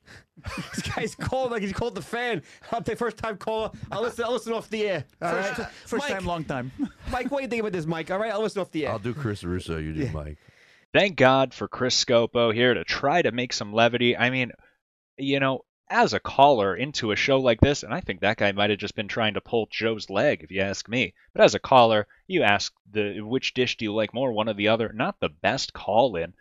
this 0.74 0.82
guy's 0.96 1.16
cold 1.16 1.52
like 1.52 1.62
he's 1.62 1.74
called 1.74 1.96
the 1.96 2.02
fan. 2.02 2.42
I'm 2.72 2.82
the 2.84 2.96
first 2.96 3.18
time 3.18 3.38
caller. 3.38 3.72
I'll 3.92 4.02
listen. 4.02 4.24
I'll 4.24 4.32
listen 4.32 4.54
off 4.54 4.70
the 4.70 4.88
air. 4.88 5.04
All 5.22 5.30
First, 5.32 5.60
right? 5.60 5.68
first 5.86 6.04
Mike, 6.04 6.12
time, 6.14 6.26
long 6.26 6.44
time. 6.46 6.72
Mike, 7.12 7.30
what 7.30 7.40
do 7.40 7.44
you 7.44 7.50
think 7.50 7.60
about 7.60 7.74
this, 7.74 7.86
Mike? 7.86 8.10
All 8.10 8.20
right, 8.20 8.32
I'll 8.32 8.42
listen 8.42 8.62
off 8.62 8.72
the 8.72 8.86
air. 8.86 8.94
I'll 8.94 9.00
do 9.00 9.14
Chris 9.14 9.44
Russo. 9.44 9.78
You 9.78 9.94
do 9.94 10.02
Yeah. 10.04 10.12
Mike. 10.12 10.38
Thank 10.94 11.18
God 11.18 11.54
for 11.54 11.68
Chris 11.68 12.02
Scopo 12.04 12.54
here 12.54 12.74
to 12.74 12.86
try 12.86 13.22
to 13.22 13.32
make 13.34 13.52
some 13.52 13.74
levity. 13.74 14.16
I 14.16 14.30
mean, 14.30 14.52
you 15.18 15.40
know, 15.42 15.66
as 15.90 16.14
a 16.14 16.20
caller 16.20 16.76
into 16.76 17.12
a 17.12 17.16
show 17.16 17.40
like 17.40 17.62
this, 17.62 17.84
and 17.84 17.94
I 17.94 18.02
think 18.02 18.22
that 18.22 18.38
guy 18.38 18.52
might 18.52 18.70
have 18.70 18.80
just 18.80 18.96
been 18.96 19.08
trying 19.08 19.36
to 19.36 19.42
pull 19.42 19.68
Joe's 19.72 20.10
leg, 20.10 20.44
if 20.44 20.52
you 20.52 20.62
ask 20.62 20.88
me. 20.90 21.14
But 21.34 21.44
as 21.44 21.56
a 21.56 21.60
caller, 21.60 22.08
you 22.28 22.44
ask 22.44 22.74
the 22.92 23.22
which 23.22 23.54
dish 23.54 23.78
do 23.78 23.86
you 23.86 23.94
like 23.94 24.14
more, 24.14 24.32
one 24.32 24.50
or 24.50 24.54
the 24.54 24.68
other. 24.68 24.92
Not 24.94 25.20
the 25.20 25.30
best 25.30 25.74
call 25.74 26.16
in. 26.16 26.34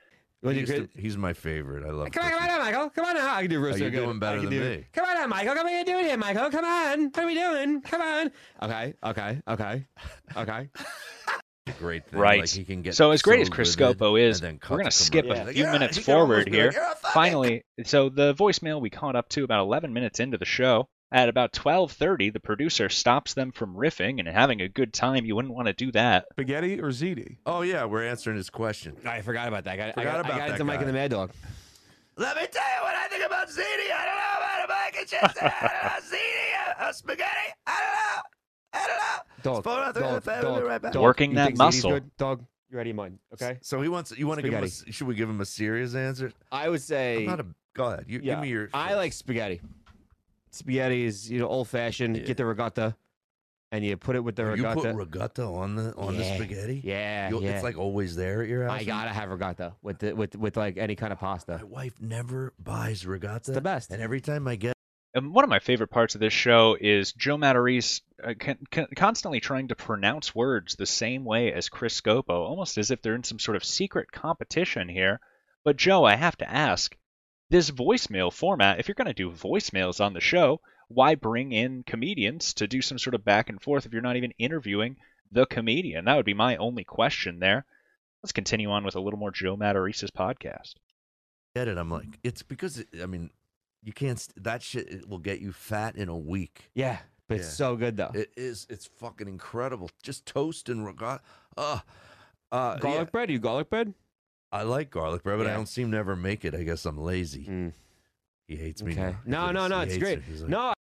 What 0.42 0.50
do 0.52 0.60
He 0.60 0.66
you 0.66 0.74
used 0.80 0.94
to- 0.94 1.00
he's 1.00 1.16
my 1.16 1.32
favorite. 1.32 1.84
I 1.86 1.90
love. 1.90 2.10
Come 2.12 2.24
on, 2.24 2.30
come 2.30 2.42
on, 2.42 2.46
now, 2.48 2.58
Michael. 2.58 2.90
Come 2.90 3.04
on, 3.06 3.14
now. 3.14 3.34
I 3.34 3.40
can 3.42 3.50
do 3.50 3.56
Oh, 3.58 3.62
Russo 3.62 3.78
you're 3.78 3.90
good. 3.90 4.04
doing 4.04 4.18
better 4.18 4.40
than 4.42 4.50
do- 4.50 4.60
me. 4.60 4.86
Come 4.92 5.04
on, 5.06 5.14
now, 5.14 5.26
Michael. 5.26 5.54
Come 5.54 5.58
on, 5.60 5.64
what 5.64 5.72
are 5.72 5.78
you 5.78 5.84
doing 5.84 6.04
here, 6.04 6.16
Michael? 6.16 6.50
Come 6.50 6.64
on. 6.64 7.04
What 7.06 7.18
are 7.18 7.26
we 7.26 7.34
doing? 7.34 7.80
Come 7.80 8.00
on. 8.02 8.30
Okay, 8.62 8.94
okay, 9.02 9.40
okay, 9.48 9.86
okay. 10.36 10.68
a 11.66 11.73
great 11.73 12.06
thing. 12.06 12.20
Right. 12.20 12.40
Like 12.40 12.50
he 12.50 12.64
can 12.64 12.82
get 12.82 12.94
so 12.94 13.11
as 13.11 13.23
great 13.23 13.38
so 13.38 13.42
as 13.42 13.49
Chris 13.49 13.75
Scopo 13.75 14.20
is, 14.20 14.40
and 14.40 14.46
then 14.46 14.58
cut 14.58 14.70
we're 14.72 14.76
going 14.79 14.90
to 14.90 14.96
to 14.96 15.02
skip 15.05 15.24
commercial. 15.24 15.48
a 15.48 15.52
few 15.52 15.64
"Yeah, 15.64 15.72
minutes 15.72 15.96
he 15.96 16.02
can 16.05 16.14
almost 16.14 16.29
forward 16.29 16.48
here. 16.48 16.72
You're 16.72 16.83
a 16.83 16.94
fucking 16.94 17.11
Finally, 17.12 17.64
so 17.85 18.09
the 18.09 18.35
voicemail 18.35 18.81
we 18.81 18.90
caught 18.90 19.16
up 19.16 19.29
to 19.31 19.44
about 19.44 19.61
11 19.62 19.92
minutes 19.92 20.20
into 20.20 20.38
the 20.38 20.44
show. 20.44 20.88
At 21.12 21.29
about 21.29 21.52
12:30, 21.52 22.33
the 22.33 22.40
producer 22.40 22.88
stops 22.88 23.35
them 23.35 23.52
from 23.52 23.76
riffing 23.76 24.18
and 24.18 24.26
having 24.26 24.61
a 24.61 24.68
good 24.68 24.92
time. 24.92 25.24
You 25.24 25.37
wouldn't 25.37 25.55
want 25.55 25.68
to 25.68 25.72
do 25.72 25.92
that. 25.92 26.24
Spaghetti 26.33 26.81
or 26.81 26.88
ziti? 26.88 27.37
Oh 27.46 27.62
yeah, 27.62 27.85
we're 27.85 28.02
answering 28.05 28.37
his 28.37 28.50
question. 28.50 28.96
I 29.07 29.22
forgot 29.22 29.46
about 29.46 29.64
that. 29.64 29.74
I 29.74 29.76
got, 29.76 29.94
Forgot 29.94 30.00
I 30.00 30.05
got, 30.16 30.20
about 30.20 30.33
I 30.33 30.38
got 30.38 30.46
that 30.48 30.50
into 30.55 30.64
Mike 30.64 30.81
and 30.81 30.88
the 30.88 30.92
Mad 30.92 31.12
Dog. 31.12 31.31
Let 32.16 32.35
me 32.37 32.42
tell 32.50 32.62
you 32.64 32.83
what 32.83 32.96
I 32.96 33.07
think 33.07 33.24
about 33.24 33.48
ziti. 33.48 33.92
I 33.94 34.05
don't 34.05 34.16
know 34.16 34.37
about 34.37 34.64
a 34.64 34.68
bag 34.68 34.96
of 35.00 35.09
chips. 35.09 35.38
I 35.40 35.48
don't 35.61 35.85
know 35.85 36.16
ziti, 36.16 36.87
a, 36.87 36.88
a 36.88 36.92
spaghetti. 36.92 37.55
I 37.68 37.81
don't 37.81 37.92
know. 37.92 38.22
I 38.72 38.87
don't 38.88 38.96
know. 38.96 39.36
Dog, 39.46 39.64
Phone 39.64 39.82
out 39.82 39.94
there, 39.94 40.02
dog, 40.02 40.24
dog, 40.42 40.62
right 40.64 40.82
back. 40.82 40.92
dog. 40.92 41.02
Working 41.02 41.30
You 41.30 41.37
that 41.37 41.56
muscle. 41.56 41.90
Good? 41.92 42.16
Dog, 42.16 42.44
you 42.70 42.76
ready, 42.76 42.92
mine? 42.92 43.18
Okay. 43.35 43.59
So 43.62 43.80
he 43.80 43.88
wants. 43.88 44.12
You 44.16 44.26
want 44.26 44.40
to 44.40 44.42
give 44.48 44.52
him? 44.59 44.64
A, 44.64 44.68
should 44.92 45.06
we 45.06 45.14
give 45.14 45.28
him 45.30 45.40
a 45.40 45.44
serious 45.46 45.94
answer? 45.94 46.32
I 46.50 46.68
would 46.68 46.82
say. 46.82 47.18
I'm 47.18 47.26
not 47.26 47.40
a. 47.40 47.46
Go 47.74 47.85
ahead. 47.85 48.04
You 48.09 48.20
yeah, 48.22 48.35
give 48.35 48.42
me 48.42 48.48
your. 48.48 48.68
I 48.74 48.94
like 48.94 49.12
spaghetti. 49.12 49.61
Spaghetti 50.50 51.04
is 51.04 51.30
you 51.30 51.38
know 51.38 51.46
old 51.48 51.68
fashioned. 51.68 52.16
Yeah. 52.16 52.22
Get 52.24 52.38
the 52.38 52.46
ricotta, 52.46 52.96
and 53.72 53.85
you 53.85 53.96
put 53.96 54.16
it 54.16 54.20
with 54.20 54.37
the 54.37 54.44
you 54.44 54.50
ricotta. 54.66 54.80
put 54.80 54.94
ricotta 54.94 55.42
on 55.44 55.76
the 55.76 55.94
on 55.96 56.16
the 56.16 56.24
spaghetti. 56.24 56.80
Yeah, 56.82 57.28
You'll- 57.28 57.42
yeah. 57.42 57.50
It's 57.50 57.62
like 57.64 57.76
always 57.78 58.16
there 58.16 58.42
at 58.42 58.48
your 58.48 58.64
house. 58.64 58.80
I 58.80 58.85
gotta 58.85 59.11
have 59.11 59.28
ricotta 59.30 59.74
with 59.82 59.98
the, 59.98 60.14
with 60.14 60.35
with 60.37 60.56
like 60.56 60.78
any 60.78 60.96
kind 60.96 61.12
of 61.12 61.18
pasta. 61.20 61.59
My 61.59 61.64
wife 61.64 62.00
never 62.00 62.52
buys 62.59 63.06
ricotta. 63.06 63.37
It's 63.37 63.48
the 63.48 63.61
best. 63.61 63.90
And 63.90 64.00
every 64.02 64.20
time 64.20 64.48
I 64.48 64.56
get, 64.56 64.75
And 65.16 65.33
one 65.33 65.44
of 65.44 65.50
my 65.50 65.61
favorite 65.61 65.88
parts 65.88 66.14
of 66.14 66.20
this 66.20 66.35
show 66.35 66.76
is 66.79 67.14
Joe 67.14 67.38
Matarese 67.38 68.02
uh, 68.22 68.35
con- 68.38 68.66
con- 68.70 68.88
constantly 68.94 69.40
trying 69.40 69.68
to 69.68 69.74
pronounce 69.74 70.35
words 70.35 70.76
the 70.76 70.85
same 70.85 71.24
way 71.24 71.55
as 71.55 71.70
Chris 71.70 71.98
Scopo, 71.98 72.46
almost 72.46 72.76
as 72.76 72.90
if 72.90 73.00
they're 73.00 73.14
in 73.14 73.24
some 73.24 73.38
sort 73.38 73.57
of 73.57 73.64
secret 73.64 74.12
competition 74.12 74.90
here. 74.90 75.20
But 75.64 75.79
Joe, 75.79 76.05
I 76.05 76.16
have 76.16 76.37
to 76.37 76.50
ask, 76.50 76.94
this 77.48 77.70
voicemail 77.70 78.31
format, 78.31 78.79
if 78.79 78.88
you're 78.88 78.94
going 78.94 79.07
to 79.07 79.14
do 79.14 79.31
voicemails 79.31 80.05
on 80.05 80.12
the 80.12 80.20
show, 80.20 80.61
why 80.88 81.14
bring 81.14 81.50
in 81.50 81.83
comedians 81.83 82.52
to 82.55 82.66
do 82.66 82.83
some 82.83 82.98
sort 82.98 83.14
of 83.14 83.24
back 83.24 83.48
and 83.48 83.62
forth 83.62 83.87
if 83.87 83.94
you're 83.94 84.02
not 84.02 84.16
even 84.16 84.35
interviewing 84.38 84.96
the 85.33 85.46
comedian? 85.46 86.05
That 86.05 86.16
would 86.16 86.26
be 86.26 86.35
my 86.35 86.57
only 86.57 86.85
question 86.85 87.38
there. 87.38 87.64
Let's 88.22 88.33
continue 88.33 88.68
on 88.68 88.85
with 88.85 88.96
a 88.96 89.00
little 89.00 89.18
more 89.18 89.31
Joe 89.31 89.57
Matarese's 89.57 90.11
podcast. 90.11 90.74
get 91.55 91.68
it, 91.68 91.79
I'm 91.79 91.90
like, 91.90 92.18
it's 92.22 92.42
because 92.42 92.85
I 93.02 93.07
mean, 93.07 93.31
you 93.87 93.92
can't. 93.94 94.20
st- 94.20 94.42
That 94.44 94.62
shit 94.62 94.88
it 94.90 95.09
will 95.09 95.18
get 95.18 95.40
you 95.40 95.53
fat 95.53 95.96
in 95.96 96.11
a 96.11 96.16
week. 96.16 96.70
Yeah, 96.75 96.99
but 97.29 97.37
Yeah. 97.37 97.40
it's 97.40 97.55
so 97.55 97.77
good 97.77 97.96
though. 97.96 98.11
It 98.12 98.31
is. 98.37 98.66
It's 98.68 98.85
fucking 98.87 99.29
incredible. 99.29 99.88
Just 100.03 100.27
toast 100.27 100.68
and 100.68 100.85
ricotta. 100.85 101.22
Uh, 101.57 101.79
uh, 102.53 102.77
garlic 102.77 103.07
yeah, 103.09 103.11
bread? 103.11 103.31
You 103.31 103.38
garlic 103.38 103.70
bread? 103.70 103.94
I 104.53 104.62
like 104.62 104.90
garlic 104.90 105.22
bread, 105.22 105.38
but 105.38 105.46
I 105.46 105.51
Yeah. 105.51 105.57
don't 105.57 105.66
seem 105.68 105.90
to 105.92 105.96
ever 105.96 106.14
make 106.16 106.44
it. 106.44 106.55
I 106.55 106.62
guess 106.64 106.85
I'm 106.85 106.99
lazy. 106.99 107.46
Mm. 107.46 107.72
He 108.49 108.57
hates 108.57 108.83
me. 108.83 108.92
Okay. 108.92 109.16
now. 109.25 109.46
No, 109.46 109.46
He 109.46 109.53
no, 109.55 109.61
hates- 109.62 109.70
no. 109.70 109.77
he 109.79 109.83
It's 109.85 109.92
hates 109.94 110.03
great. 110.05 110.18
it. 110.18 110.25
He's 110.25 110.40
like, 110.42 110.51
No, 110.51 110.72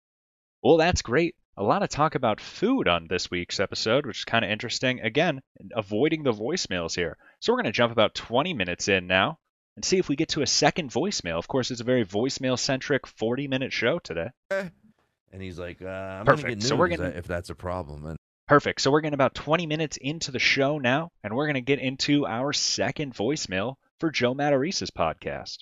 Well, 0.62 0.78
that's 0.78 1.02
great. 1.02 1.36
A 1.58 1.64
lot 1.64 1.84
of 1.84 1.90
talk 1.90 2.16
about 2.16 2.42
food 2.42 2.88
on 2.88 3.08
this 3.08 3.32
week's 3.32 3.60
episode, 3.60 4.06
which 4.06 4.20
is 4.20 4.26
kind 4.26 4.44
of 4.44 4.52
interesting. 4.52 5.00
Again, 5.02 5.42
avoiding 5.76 6.24
the 6.24 6.34
voicemails 6.34 6.96
here. 6.96 7.18
So 7.40 7.54
we're 7.54 7.58
going 7.58 7.72
to 7.72 7.72
jump 7.72 7.92
about 7.94 8.14
20 8.14 8.54
minutes 8.54 8.88
in 8.88 9.08
now 9.08 9.40
and 9.76 9.84
see 9.86 9.98
if 9.98 10.08
we 10.10 10.16
get 10.16 10.30
to 10.30 10.42
a 10.42 10.48
second 10.48 10.92
voicemail. 10.92 11.38
Of 11.38 11.48
course, 11.48 11.72
it's 11.72 11.82
a 11.82 11.86
very 11.86 12.06
voicemail 12.06 12.58
centric 12.58 13.06
40 13.08 13.48
minute 13.48 13.74
show 13.74 14.00
today. 14.00 14.30
and 14.52 15.42
he's 15.42 15.60
like, 15.60 15.82
uh, 15.82 15.88
I'm 15.88 16.26
Perfect. 16.26 16.44
Gonna 16.48 16.56
get 16.56 16.64
So 16.64 16.76
we're 16.76 16.88
news 16.88 16.98
getting- 17.00 17.18
if 17.18 17.28
that's 17.28 17.50
a 17.50 17.56
problem. 17.56 18.06
And 18.06 18.18
Perfect. 18.48 18.82
So 18.82 18.92
we're 18.92 19.02
getting 19.02 19.16
about 19.16 19.34
20 19.34 19.66
minutes 19.66 19.98
into 19.98 20.32
the 20.32 20.40
show 20.40 20.78
now, 20.78 21.10
and 21.24 21.34
we're 21.36 21.46
going 21.48 21.56
to 21.56 21.62
get 21.62 21.80
into 21.80 22.28
our 22.28 22.54
second 22.54 23.16
voicemail 23.16 23.76
for 24.00 24.12
Joe 24.12 24.36
Matarese's 24.36 24.92
podcast, 24.92 25.58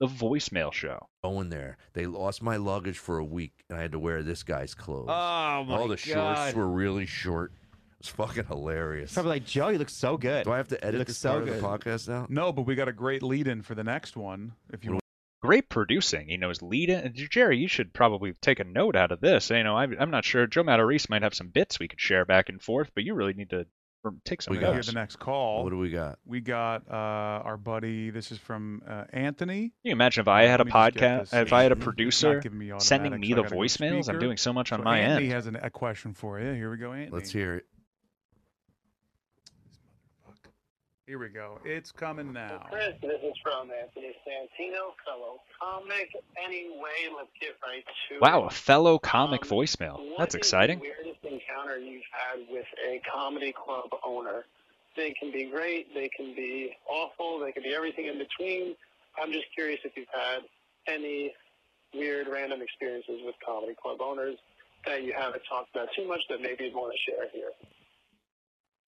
The 0.00 0.06
Voicemail 0.06 0.70
Show. 0.70 1.08
going 1.24 1.48
there, 1.48 1.78
they 1.94 2.04
lost 2.04 2.42
my 2.42 2.56
luggage 2.58 2.98
for 2.98 3.16
a 3.16 3.24
week, 3.24 3.64
and 3.70 3.78
I 3.78 3.82
had 3.82 3.92
to 3.92 3.98
wear 3.98 4.22
this 4.22 4.42
guy's 4.42 4.74
clothes. 4.74 5.06
Oh 5.08 5.64
my 5.64 5.64
God. 5.66 5.70
All 5.80 5.88
the 5.88 5.96
god! 5.96 6.36
shorts 6.36 6.54
were 6.54 6.68
really 6.68 7.06
short. 7.06 7.52
It 7.98 8.04
was 8.04 8.08
fucking 8.10 8.44
hilarious. 8.46 9.14
Probably 9.14 9.30
like 9.30 9.46
Joe. 9.46 9.68
You 9.68 9.78
look 9.78 9.88
so 9.88 10.16
good. 10.16 10.44
Do 10.44 10.52
I 10.52 10.58
have 10.58 10.68
to 10.68 10.84
edit 10.84 10.98
looks 10.98 11.08
this 11.10 11.18
so 11.18 11.30
part 11.32 11.44
good. 11.46 11.54
of 11.54 11.60
the 11.60 11.66
podcast 11.66 12.08
now? 12.08 12.26
No, 12.28 12.52
but 12.52 12.62
we 12.62 12.74
got 12.74 12.88
a 12.88 12.92
great 12.92 13.22
lead 13.22 13.48
in 13.48 13.62
for 13.62 13.74
the 13.74 13.84
next 13.84 14.16
one. 14.16 14.52
If 14.72 14.84
you 14.84 14.98
Great 15.42 15.68
producing. 15.68 16.28
He 16.28 16.36
knows 16.38 16.60
lead 16.62 16.88
in. 16.90 17.12
Jerry, 17.14 17.58
you 17.58 17.68
should 17.68 17.92
probably 17.92 18.32
take 18.40 18.58
a 18.58 18.64
note 18.64 18.96
out 18.96 19.12
of 19.12 19.20
this. 19.20 19.50
You 19.50 19.62
know, 19.62 19.76
I'm, 19.76 19.94
I'm 20.00 20.10
not 20.10 20.24
sure. 20.24 20.46
Joe 20.46 20.64
Matarese 20.64 21.08
might 21.08 21.22
have 21.22 21.34
some 21.34 21.48
bits 21.48 21.78
we 21.78 21.88
could 21.88 22.00
share 22.00 22.24
back 22.24 22.48
and 22.48 22.60
forth, 22.60 22.90
but 22.94 23.04
you 23.04 23.14
really 23.14 23.34
need 23.34 23.50
to 23.50 23.66
take 24.24 24.40
some 24.42 24.52
We 24.52 24.58
we 24.58 24.60
got 24.60 24.68
got 24.68 24.72
hear 24.72 24.78
notes. 24.78 24.86
the 24.88 24.94
next 24.94 25.16
call. 25.16 25.62
What 25.62 25.70
do 25.70 25.78
we 25.78 25.90
got? 25.90 26.18
we 26.24 26.40
got 26.40 26.82
uh, 26.90 26.94
our 26.94 27.56
buddy. 27.56 28.10
This 28.10 28.32
is 28.32 28.38
from 28.38 28.82
uh, 28.88 29.04
Anthony. 29.12 29.60
Can 29.68 29.72
you 29.84 29.92
imagine 29.92 30.22
if 30.22 30.28
I 30.28 30.44
had 30.44 30.60
a 30.60 30.64
Let 30.64 30.66
me 30.66 30.72
podcast, 30.72 31.34
if 31.34 31.52
I 31.52 31.62
had 31.62 31.72
a 31.72 31.76
producer 31.76 32.42
me 32.50 32.72
sending 32.78 33.18
me 33.20 33.30
so 33.30 33.36
the 33.36 33.42
voicemails? 33.42 34.08
I'm 34.08 34.18
doing 34.18 34.38
so 34.38 34.52
much 34.52 34.72
on 34.72 34.80
So 34.80 34.84
my 34.84 34.98
Anthony 35.00 35.26
end. 35.26 35.34
has 35.34 35.46
an, 35.46 35.56
a 35.56 35.70
question 35.70 36.14
for 36.14 36.40
you. 36.40 36.52
Here 36.52 36.70
we 36.70 36.78
go, 36.78 36.92
Anthony. 36.92 37.10
Let's 37.16 37.30
hear 37.30 37.56
it. 37.56 37.66
Here 41.06 41.20
we 41.20 41.28
go. 41.28 41.60
It's 41.64 41.92
coming 41.92 42.32
now. 42.32 42.66
Chris, 42.68 42.94
this 43.00 43.20
is 43.22 43.34
from 43.40 43.70
Anthony 43.70 44.12
Santino, 44.26 44.90
fellow 45.06 45.40
comic. 45.60 46.10
Anyway, 46.36 47.14
let's 47.16 47.30
get 47.40 47.50
right 47.62 47.84
to 48.08 48.18
Wow, 48.18 48.46
a 48.46 48.50
fellow 48.50 48.98
comic 48.98 49.44
Um, 49.44 49.48
voicemail. 49.50 49.98
What 49.98 50.18
That's 50.18 50.34
is 50.34 50.38
exciting. 50.40 50.80
The 50.80 50.86
weirdest 51.04 51.24
encounter 51.24 51.78
you've 51.78 52.02
had 52.10 52.48
with 52.50 52.66
a 52.84 53.00
comedy 53.08 53.52
club 53.52 53.90
owner. 54.04 54.46
They 54.96 55.12
can 55.12 55.30
be 55.30 55.44
great, 55.44 55.94
they 55.94 56.08
can 56.08 56.34
be 56.34 56.76
awful, 56.88 57.38
they 57.38 57.52
can 57.52 57.62
be 57.62 57.72
everything 57.72 58.06
in 58.06 58.18
between. 58.18 58.74
I'm 59.22 59.30
just 59.30 59.46
curious 59.54 59.78
if 59.84 59.92
you've 59.96 60.08
had 60.12 60.40
any 60.88 61.32
weird, 61.94 62.26
random 62.26 62.62
experiences 62.62 63.20
with 63.24 63.36
comedy 63.46 63.76
club 63.80 64.00
owners 64.00 64.36
that 64.86 65.04
you 65.04 65.12
haven't 65.16 65.42
talked 65.48 65.70
about 65.72 65.88
too 65.94 66.08
much 66.08 66.20
that 66.30 66.40
maybe 66.40 66.64
you'd 66.64 66.74
want 66.74 66.92
to 66.92 66.98
share 67.10 67.28
here. 67.32 67.50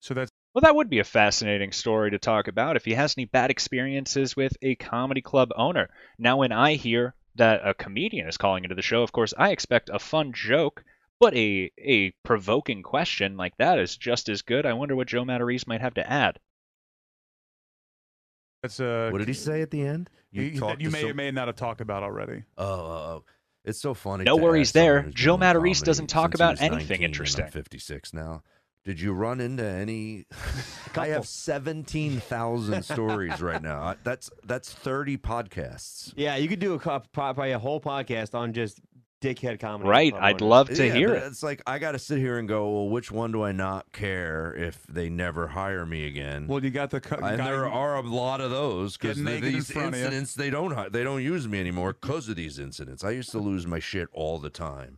So 0.01 0.13
that's 0.13 0.31
Well, 0.59 0.73
that 0.73 0.75
would 0.75 0.89
be 0.89 0.99
a 0.99 1.05
fascinating 1.05 1.71
story 1.71 2.11
to 2.11 2.19
talk 2.19 2.49
about 2.49 2.75
if 2.75 2.83
he 2.83 2.93
has 2.93 3.15
any 3.17 3.23
bad 3.23 3.49
experiences 3.49 4.35
with 4.35 4.57
a 4.61 4.75
comedy 4.75 5.21
club 5.21 5.51
owner. 5.55 5.89
Now, 6.17 6.35
when 6.35 6.51
I 6.51 6.73
hear 6.73 7.15
that 7.35 7.65
a 7.65 7.73
comedian 7.73 8.27
is 8.27 8.35
calling 8.35 8.65
into 8.65 8.75
the 8.75 8.81
show, 8.81 9.01
of 9.01 9.13
course, 9.13 9.33
I 9.37 9.51
expect 9.51 9.89
a 9.89 9.99
fun 9.99 10.33
joke, 10.33 10.83
but 11.17 11.33
a 11.33 11.71
a 11.77 12.11
provoking 12.25 12.83
question 12.83 13.37
like 13.37 13.55
that 13.55 13.79
is 13.79 13.95
just 13.95 14.27
as 14.27 14.41
good. 14.41 14.65
I 14.65 14.73
wonder 14.73 14.97
what 14.97 15.07
Joe 15.07 15.23
Matarese 15.23 15.65
might 15.65 15.79
have 15.79 15.93
to 15.93 16.11
add. 16.11 16.39
that's 18.61 18.81
uh. 18.81 19.11
What 19.13 19.19
did 19.19 19.29
he 19.29 19.35
say 19.35 19.61
at 19.61 19.71
the 19.71 19.81
end? 19.81 20.09
You, 20.29 20.59
talked 20.59 20.79
that 20.79 20.83
you 20.83 20.89
may 20.91 21.01
some- 21.03 21.11
or 21.11 21.13
may 21.13 21.31
not 21.31 21.47
have 21.47 21.55
talked 21.55 21.79
about 21.79 22.03
already. 22.03 22.43
Oh, 22.57 22.65
oh, 22.65 22.91
oh. 22.91 23.23
It's 23.63 23.79
so 23.79 23.93
funny. 23.93 24.25
No 24.25 24.35
worries 24.35 24.73
there. 24.73 25.03
Joe 25.13 25.37
been 25.37 25.47
Matarese 25.47 25.85
doesn't 25.85 26.07
talk 26.07 26.33
about 26.33 26.59
anything 26.59 26.71
19 26.71 26.95
and 26.95 27.03
I'm 27.03 27.03
interesting. 27.05 27.47
56 27.47 28.13
now. 28.13 28.43
Did 28.85 28.99
you 29.01 29.13
run 29.13 29.39
into 29.41 29.63
any? 29.63 30.25
I 30.95 31.07
have 31.07 31.27
17,000 31.27 32.83
stories 32.83 33.41
right 33.41 33.61
now. 33.61 33.95
That's 34.03 34.29
that's 34.45 34.71
30 34.71 35.17
podcasts. 35.17 36.13
Yeah, 36.15 36.35
you 36.37 36.47
could 36.47 36.59
do 36.59 36.73
a 36.73 36.99
probably 37.11 37.51
a 37.51 37.59
whole 37.59 37.81
podcast 37.81 38.33
on 38.33 38.53
just 38.53 38.79
dickhead 39.21 39.59
comedy. 39.59 39.89
Right, 39.89 40.13
I'd 40.13 40.39
love 40.39 40.69
to 40.69 40.87
Yeah, 40.87 40.93
hear 40.93 41.13
it. 41.13 41.23
It's 41.23 41.43
like 41.43 41.61
I 41.67 41.77
got 41.77 41.91
to 41.91 41.99
sit 41.99 42.19
here 42.19 42.37
and 42.39 42.47
go, 42.47 42.69
well, 42.71 42.89
which 42.89 43.11
one 43.11 43.33
do 43.33 43.43
I 43.43 43.51
not 43.51 43.91
care 43.91 44.55
if 44.55 44.87
they 44.87 45.09
never 45.09 45.47
hire 45.47 45.85
me 45.85 46.07
again? 46.07 46.47
Well, 46.47 46.63
you 46.63 46.69
got 46.69 46.89
the 46.89 47.01
co- 47.01 47.17
and 47.17 47.37
guy 47.37 47.43
there 47.45 47.67
are 47.67 47.97
a 47.97 48.01
lot 48.01 48.39
of 48.39 48.49
those 48.49 48.95
because 48.95 49.17
Get 49.17 49.25
naked 49.25 49.43
in 49.49 49.53
these 49.55 49.69
front 49.71 49.89
of 49.89 49.95
you. 49.99 50.05
incidents 50.05 50.35
they 50.35 50.49
don't 50.49 50.91
they 50.93 51.03
don't 51.03 51.21
use 51.21 51.47
me 51.49 51.59
anymore 51.59 51.93
because 51.99 52.29
of 52.29 52.37
these 52.37 52.59
incidents. 52.59 53.03
I 53.03 53.09
used 53.11 53.31
to 53.31 53.39
lose 53.39 53.67
my 53.67 53.79
shit 53.79 54.07
all 54.13 54.39
the 54.39 54.49
time 54.49 54.97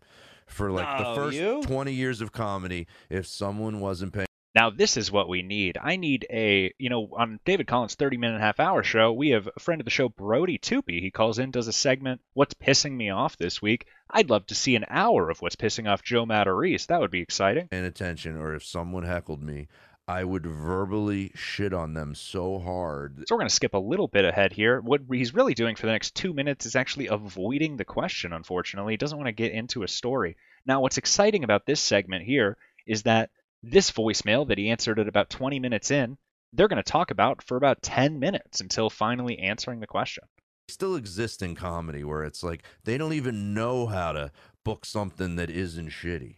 for 0.51 0.71
like 0.71 0.97
the 0.97 1.15
first 1.15 1.37
you? 1.37 1.61
20 1.63 1.93
years 1.93 2.21
of 2.21 2.31
comedy. 2.31 2.87
If 3.09 3.27
someone 3.27 3.79
wasn't 3.79 4.13
paying. 4.13 4.27
Now, 4.53 4.69
this 4.69 4.97
is 4.97 5.09
what 5.09 5.29
we 5.29 5.43
need. 5.43 5.77
I 5.81 5.95
need 5.95 6.25
a, 6.29 6.73
you 6.77 6.89
know, 6.89 7.09
on 7.17 7.39
David 7.45 7.67
Collins' 7.67 7.95
30 7.95 8.17
minute 8.17 8.33
and 8.35 8.43
half 8.43 8.59
hour 8.59 8.83
show, 8.83 9.13
we 9.13 9.29
have 9.29 9.47
a 9.55 9.59
friend 9.61 9.79
of 9.79 9.85
the 9.85 9.91
show, 9.91 10.09
Brody 10.09 10.57
Toopy. 10.57 10.99
He 10.99 11.09
calls 11.09 11.39
in, 11.39 11.51
does 11.51 11.69
a 11.69 11.73
segment, 11.73 12.19
What's 12.33 12.53
Pissing 12.53 12.91
Me 12.91 13.11
Off 13.11 13.37
This 13.37 13.61
Week. 13.61 13.87
I'd 14.09 14.29
love 14.29 14.45
to 14.47 14.55
see 14.55 14.75
an 14.75 14.85
hour 14.89 15.29
of 15.29 15.41
What's 15.41 15.55
Pissing 15.55 15.89
Off 15.89 16.03
Joe 16.03 16.25
Matarese. 16.25 16.87
That 16.87 16.99
would 16.99 17.11
be 17.11 17.21
exciting. 17.21 17.69
paying 17.69 17.85
attention 17.85 18.35
or 18.35 18.53
if 18.53 18.65
someone 18.65 19.03
heckled 19.03 19.41
me, 19.41 19.69
I 20.07 20.23
would 20.23 20.45
verbally 20.45 21.31
shit 21.35 21.73
on 21.73 21.93
them 21.93 22.15
so 22.15 22.59
hard. 22.59 23.23
So 23.27 23.35
we're 23.35 23.39
going 23.39 23.49
to 23.49 23.55
skip 23.55 23.73
a 23.73 23.77
little 23.77 24.07
bit 24.07 24.25
ahead 24.25 24.51
here. 24.51 24.81
What 24.81 25.01
he's 25.09 25.33
really 25.33 25.53
doing 25.53 25.75
for 25.75 25.85
the 25.85 25.91
next 25.91 26.15
two 26.15 26.33
minutes 26.33 26.65
is 26.65 26.75
actually 26.75 27.07
avoiding 27.07 27.77
the 27.77 27.85
question, 27.85 28.33
unfortunately. 28.33 28.93
He 28.93 28.97
doesn't 28.97 29.17
want 29.17 29.27
to 29.27 29.31
get 29.31 29.53
into 29.53 29.83
a 29.83 29.87
story. 29.87 30.35
Now, 30.65 30.81
what's 30.81 30.97
exciting 30.97 31.43
about 31.43 31.65
this 31.65 31.79
segment 31.79 32.25
here 32.25 32.57
is 32.85 33.03
that 33.03 33.29
this 33.63 33.91
voicemail 33.91 34.47
that 34.47 34.57
he 34.57 34.69
answered 34.69 34.99
at 34.99 35.07
about 35.07 35.29
20 35.29 35.59
minutes 35.59 35.91
in, 35.91 36.17
they're 36.53 36.67
going 36.67 36.83
to 36.83 36.91
talk 36.91 37.11
about 37.11 37.43
for 37.43 37.55
about 37.55 37.81
10 37.81 38.19
minutes 38.19 38.59
until 38.59 38.89
finally 38.89 39.39
answering 39.39 39.79
the 39.79 39.87
question. 39.87 40.23
Still 40.67 40.95
exist 40.95 41.41
in 41.41 41.55
comedy 41.55 42.03
where 42.03 42.23
it's 42.23 42.43
like 42.43 42.63
they 42.83 42.97
don't 42.97 43.13
even 43.13 43.53
know 43.53 43.87
how 43.87 44.11
to 44.13 44.31
book 44.63 44.85
something 44.85 45.35
that 45.35 45.49
isn't 45.49 45.89
shitty. 45.89 46.37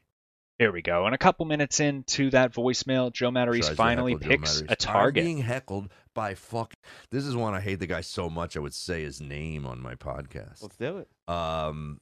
Here 0.63 0.71
we 0.71 0.81
go. 0.81 1.05
And 1.05 1.13
a 1.13 1.17
couple 1.17 1.45
minutes 1.45 1.81
into 1.81 2.29
that 2.29 2.53
voicemail, 2.53 3.11
Joe 3.11 3.31
Matarese 3.31 3.65
Tries 3.65 3.75
finally 3.75 4.13
heckle 4.13 4.23
Joe 4.23 4.29
picks 4.29 4.61
Matarese. 4.61 4.67
a 4.67 4.71
I'm 4.71 4.75
target. 4.77 5.25
being 5.25 5.37
heckled 5.39 5.89
by 6.13 6.35
fuck. 6.35 6.73
This 7.11 7.25
is 7.25 7.35
one 7.35 7.53
I 7.53 7.59
hate 7.59 7.81
the 7.81 7.85
guy 7.87 7.99
so 7.99 8.29
much 8.29 8.55
I 8.55 8.61
would 8.61 8.73
say 8.73 9.03
his 9.03 9.19
name 9.19 9.65
on 9.65 9.81
my 9.81 9.95
podcast. 9.95 10.61
Let's 10.61 10.77
do 10.77 10.99
it. 10.99 11.09
Um, 11.27 11.99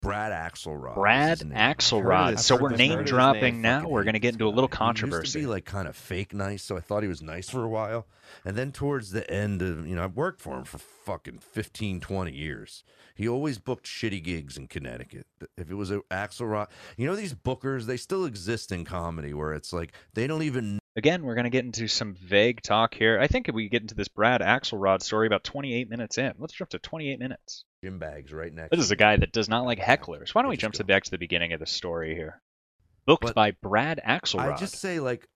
Brad 0.00 0.32
Axelrod. 0.32 0.94
Brad. 0.94 1.38
Axelrod. 1.40 2.38
So 2.38 2.56
we're 2.56 2.70
name 2.70 3.04
dropping 3.04 3.54
name. 3.54 3.62
now. 3.62 3.78
Fucking 3.80 3.92
We're 3.92 4.04
going 4.04 4.12
to 4.14 4.18
get 4.20 4.34
into 4.34 4.46
a 4.46 4.50
guy. 4.50 4.54
little 4.54 4.68
He 4.68 4.72
used 4.72 4.78
controversy. 4.78 5.32
to 5.32 5.38
be 5.40 5.46
like 5.46 5.64
kind 5.64 5.88
of 5.88 5.96
fake 5.96 6.32
nice, 6.34 6.62
so 6.62 6.76
I 6.76 6.80
thought 6.80 7.02
he 7.02 7.08
was 7.08 7.22
nice 7.22 7.48
for 7.48 7.62
a 7.64 7.68
while. 7.68 8.06
And 8.44 8.56
then 8.56 8.72
towards 8.72 9.10
the 9.10 9.28
end 9.30 9.62
of, 9.62 9.86
you 9.86 9.94
know, 9.96 10.04
I've 10.04 10.16
worked 10.16 10.40
for 10.40 10.58
him 10.58 10.64
for 10.64 10.78
fucking 10.78 11.38
15, 11.38 12.00
20 12.00 12.32
years. 12.32 12.84
He 13.14 13.28
always 13.28 13.58
booked 13.58 13.86
shitty 13.86 14.22
gigs 14.22 14.56
in 14.56 14.68
Connecticut. 14.68 15.26
If 15.56 15.70
it 15.70 15.74
was 15.74 15.90
an 15.90 16.02
Axelrod, 16.10 16.66
you 16.96 17.06
know, 17.06 17.16
these 17.16 17.34
bookers, 17.34 17.86
they 17.86 17.96
still 17.96 18.24
exist 18.24 18.70
in 18.72 18.84
comedy 18.84 19.32
where 19.32 19.52
it's 19.52 19.72
like 19.72 19.92
they 20.14 20.26
don't 20.26 20.42
even 20.42 20.78
Again, 20.96 21.24
we're 21.24 21.34
going 21.34 21.44
to 21.44 21.50
get 21.50 21.66
into 21.66 21.88
some 21.88 22.14
vague 22.14 22.62
talk 22.62 22.94
here. 22.94 23.20
I 23.20 23.26
think 23.26 23.48
if 23.48 23.54
we 23.54 23.68
get 23.68 23.82
into 23.82 23.94
this 23.94 24.08
Brad 24.08 24.40
Axelrod 24.40 25.02
story 25.02 25.26
about 25.26 25.44
28 25.44 25.90
minutes 25.90 26.16
in, 26.16 26.32
let's 26.38 26.54
jump 26.54 26.70
to 26.70 26.78
28 26.78 27.18
minutes. 27.18 27.64
gym 27.84 27.98
bags 27.98 28.32
right 28.32 28.52
next. 28.52 28.70
This 28.70 28.80
is 28.80 28.90
a 28.90 28.96
guy 28.96 29.16
that 29.18 29.30
does 29.30 29.48
not 29.48 29.66
like 29.66 29.78
hecklers. 29.78 30.34
Why 30.34 30.40
don't 30.40 30.48
we 30.48 30.56
jump 30.56 30.74
to 30.74 30.84
back 30.84 31.04
to 31.04 31.10
the 31.10 31.18
beginning 31.18 31.52
of 31.52 31.60
the 31.60 31.66
story 31.66 32.14
here? 32.14 32.40
Booked 33.06 33.24
But 33.24 33.34
by 33.34 33.50
Brad 33.50 34.00
Axelrod. 34.06 34.54
I 34.54 34.56
just 34.56 34.76
say 34.76 34.98
like 34.98 35.28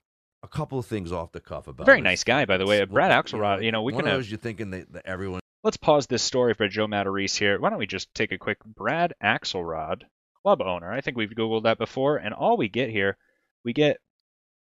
a 0.43 0.49
couple 0.49 0.79
of 0.79 0.87
things 0.87 1.13
off 1.13 1.33
the 1.33 1.41
cuff 1.41 1.69
about. 1.69 1.85
Very 1.85 2.01
this. 2.01 2.05
nice 2.05 2.25
guy, 2.25 2.47
by 2.47 2.57
the 2.57 2.67
way. 2.67 2.83
Brad 2.87 3.13
Axelrod, 3.13 3.63
you 3.63 3.71
know, 3.71 3.83
we 3.83 3.93
one 3.93 4.05
can 4.05 4.13
of 4.13 4.21
have- 4.21 4.29
you're 4.31 4.39
thinking 4.39 4.71
that, 4.71 4.91
that 4.93 5.07
everyone 5.07 5.41
Let's 5.63 5.77
pause 5.77 6.07
this 6.07 6.23
story 6.23 6.55
for 6.55 6.69
Joe 6.69 6.87
Matarese 6.87 7.39
here. 7.39 7.61
Why 7.61 7.69
don't 7.69 7.79
we 7.79 7.87
just 7.87 8.15
take 8.15 8.33
a 8.33 8.39
quick 8.39 8.65
Brad 8.65 9.13
Axelrod, 9.23 10.05
club 10.41 10.63
owner? 10.63 10.91
I 10.91 11.03
think 11.03 11.19
we've 11.19 11.29
Googled 11.29 11.65
that 11.65 11.77
before, 11.77 12.17
and 12.17 12.33
all 12.33 12.57
we 12.57 12.71
get 12.71 12.89
here, 12.89 13.19
we 13.63 13.75
get 13.75 13.99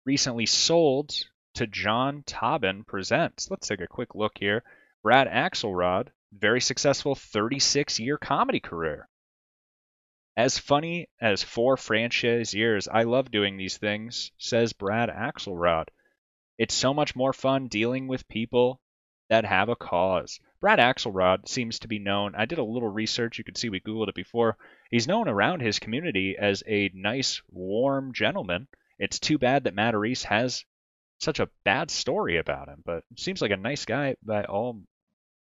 recently 0.10 0.48
sold 0.48 1.12
to 1.54 1.68
John 1.68 2.24
Tobin 2.26 2.84
Presents. 2.84 3.52
Let's 3.52 3.68
take 3.68 3.80
a 3.80 3.86
quick 3.86 4.16
look 4.16 4.40
here. 4.40 4.64
Brad 5.04 5.28
Axelrod, 5.28 6.08
very 6.32 6.62
successful 6.62 7.14
36 7.14 8.00
year 8.00 8.18
comedy 8.18 8.60
career. 8.60 9.08
As 10.36 10.58
funny 10.58 11.10
as 11.22 11.44
four 11.44 11.78
franchise 11.78 12.56
years, 12.56 12.88
I 12.88 13.04
love 13.04 13.30
doing 13.30 13.56
these 13.56 13.78
things, 13.78 14.32
says 14.40 14.74
Brad 14.74 15.10
Axelrod. 15.10 15.90
It's 16.58 16.74
so 16.74 16.92
much 16.92 17.16
more 17.16 17.32
fun 17.32 17.68
dealing 17.68 18.08
with 18.08 18.28
people 18.28 18.82
that 19.30 19.46
have 19.46 19.70
a 19.70 19.76
cause. 19.76 20.40
Brad 20.60 20.80
Axelrod 20.80 21.48
seems 21.48 21.78
to 21.78 21.88
be 21.88 22.00
known. 22.00 22.34
I 22.34 22.46
did 22.46 22.58
a 22.58 22.64
little 22.64 22.90
research. 22.90 23.38
You 23.38 23.44
could 23.44 23.58
see 23.58 23.70
we 23.70 23.80
Googled 23.80 24.10
it 24.10 24.16
before. 24.16 24.58
He's 24.90 25.08
known 25.08 25.28
around 25.28 25.62
his 25.62 25.78
community 25.78 26.36
as 26.36 26.64
a 26.66 26.90
nice, 26.96 27.44
warm 27.52 28.12
gentleman. 28.12 28.68
It's 29.00 29.20
too 29.20 29.38
bad 29.38 29.64
that 29.64 29.76
Matarese 29.76 30.24
has 30.26 30.66
such 31.20 31.40
a 31.40 31.50
bad 31.66 31.90
story 31.92 32.38
about 32.38 32.68
him, 32.70 32.82
but 32.86 33.04
seems 33.18 33.42
like 33.42 33.52
a 33.52 33.58
nice 33.58 33.86
guy 33.86 34.16
by 34.24 34.44
all 34.44 34.82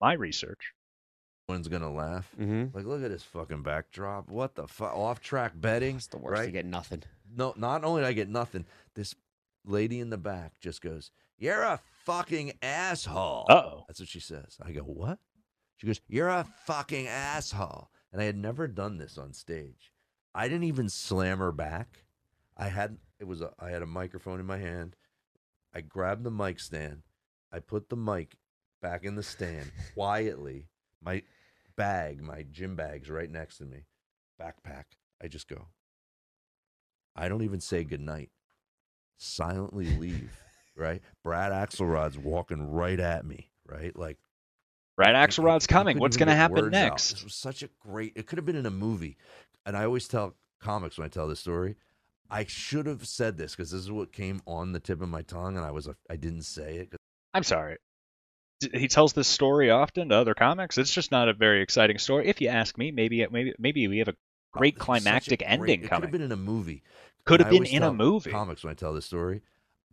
my 0.01 0.13
research. 0.13 0.73
one's 1.47 1.67
gonna 1.67 1.91
laugh. 1.91 2.29
Mm-hmm. 2.39 2.75
Like, 2.77 2.85
look 2.85 3.03
at 3.03 3.09
this 3.09 3.23
fucking 3.23 3.63
backdrop. 3.63 4.29
What 4.29 4.55
the 4.55 4.67
fuck? 4.67 4.95
Off 4.95 5.19
track 5.19 5.53
betting. 5.55 5.95
It's 5.97 6.07
the 6.07 6.17
worst. 6.17 6.39
right? 6.39 6.45
You 6.45 6.51
get 6.51 6.65
nothing. 6.65 7.03
No, 7.35 7.53
not 7.57 7.83
only 7.83 8.01
did 8.01 8.07
I 8.07 8.13
get 8.13 8.29
nothing, 8.29 8.65
this 8.95 9.15
lady 9.65 9.99
in 9.99 10.09
the 10.09 10.17
back 10.17 10.59
just 10.61 10.81
goes, 10.81 11.11
"You're 11.37 11.63
a 11.63 11.79
fucking 12.05 12.53
asshole." 12.61 13.47
Uh-oh. 13.49 13.85
That's 13.87 13.99
what 13.99 14.09
she 14.09 14.19
says. 14.19 14.57
I 14.63 14.71
go, 14.71 14.81
"What?" 14.81 15.19
She 15.77 15.87
goes, 15.87 16.01
"You're 16.07 16.29
a 16.29 16.45
fucking 16.65 17.07
asshole." 17.07 17.89
And 18.11 18.21
I 18.21 18.25
had 18.25 18.37
never 18.37 18.67
done 18.67 18.97
this 18.97 19.17
on 19.17 19.33
stage. 19.33 19.91
I 20.35 20.47
didn't 20.47 20.63
even 20.65 20.89
slam 20.89 21.39
her 21.39 21.51
back. 21.51 22.05
I 22.59 22.67
had 22.67 22.97
it 23.19 23.25
was 23.25 23.41
a 23.41 23.51
I 23.57 23.69
had 23.69 23.81
a 23.81 23.87
microphone 23.87 24.39
in 24.39 24.45
my 24.45 24.57
hand. 24.57 24.95
I 25.73 25.81
grabbed 25.81 26.23
the 26.23 26.31
mic 26.31 26.59
stand. 26.59 27.03
I 27.51 27.59
put 27.59 27.89
the 27.89 27.95
mic 27.95 28.35
back 28.81 29.03
in 29.05 29.15
the 29.15 29.23
stand 29.23 29.71
quietly. 29.93 30.67
My 31.03 31.23
bag, 31.77 32.21
my 32.21 32.45
gym 32.51 32.75
bag's 32.75 33.09
right 33.09 33.31
next 33.31 33.57
to 33.57 33.65
me. 33.65 33.85
Backpack. 34.39 34.83
I 35.23 35.27
just 35.27 35.47
go. 35.47 35.67
I 37.15 37.29
don't 37.29 37.43
even 37.43 37.61
say 37.61 37.83
goodnight. 37.83 38.29
Silently 39.17 39.85
leave. 39.97 40.37
right? 40.75 41.01
Brad 41.23 41.51
Axelrod's 41.51 42.17
walking 42.17 42.71
right 42.71 42.99
at 42.99 43.25
me. 43.25 43.49
Right? 43.65 43.95
Like 43.95 44.17
Brad 44.97 45.15
Axelrod's 45.15 45.67
coming. 45.67 45.97
What's 45.97 46.17
going 46.17 46.27
to 46.27 46.35
happen 46.35 46.57
words 46.57 46.67
out. 46.67 46.71
next? 46.71 47.11
This 47.11 47.23
was 47.23 47.35
such 47.35 47.63
a 47.63 47.69
great. 47.79 48.13
It 48.17 48.27
could 48.27 48.37
have 48.37 48.45
been 48.45 48.57
in 48.57 48.65
a 48.65 48.71
movie, 48.71 49.15
and 49.65 49.77
I 49.77 49.85
always 49.85 50.09
tell 50.09 50.35
comics 50.59 50.97
when 50.97 51.05
I 51.05 51.09
tell 51.09 51.27
this 51.27 51.39
story. 51.39 51.75
I 52.29 52.45
should 52.45 52.85
have 52.85 53.07
said 53.07 53.37
this 53.37 53.55
because 53.55 53.71
this 53.71 53.81
is 53.81 53.91
what 53.91 54.11
came 54.11 54.41
on 54.45 54.71
the 54.71 54.79
tip 54.79 55.01
of 55.01 55.09
my 55.09 55.21
tongue, 55.21 55.57
and 55.57 55.65
I 55.65 55.71
was 55.71 55.89
I 56.09 56.15
didn't 56.15 56.43
say 56.43 56.77
it. 56.77 56.91
'cause 56.91 56.99
I'm 57.33 57.43
sorry. 57.43 57.77
He 58.73 58.87
tells 58.87 59.13
this 59.13 59.27
story 59.27 59.69
often 59.71 60.09
to 60.09 60.15
other 60.15 60.33
comics. 60.33 60.77
It's 60.77 60.91
just 60.93 61.11
not 61.11 61.29
a 61.29 61.33
very 61.33 61.61
exciting 61.61 61.97
story. 61.97 62.27
If 62.27 62.41
you 62.41 62.49
ask 62.49 62.77
me, 62.77 62.91
maybe 62.91 63.25
maybe 63.31 63.53
maybe 63.57 63.87
we 63.87 63.99
have 63.99 64.09
a 64.09 64.13
oh, 64.13 64.59
great 64.59 64.75
this 64.75 64.87
was 64.87 65.03
such 65.03 65.27
a 65.27 65.37
climactic 65.37 65.39
great- 65.39 65.49
ending 65.49 65.83
It 65.83 65.89
could 65.89 66.01
have 66.03 66.11
been 66.11 66.21
in 66.21 66.31
a 66.31 66.37
movie. 66.37 66.83
Could 67.25 67.39
have 67.39 67.49
been 67.49 67.65
in 67.65 67.83
a 67.83 67.93
movie. 67.93 68.31
Comics 68.31 68.63
when 68.63 68.71
I 68.71 68.75
tell 68.75 68.93
this 68.93 69.05
story. 69.05 69.41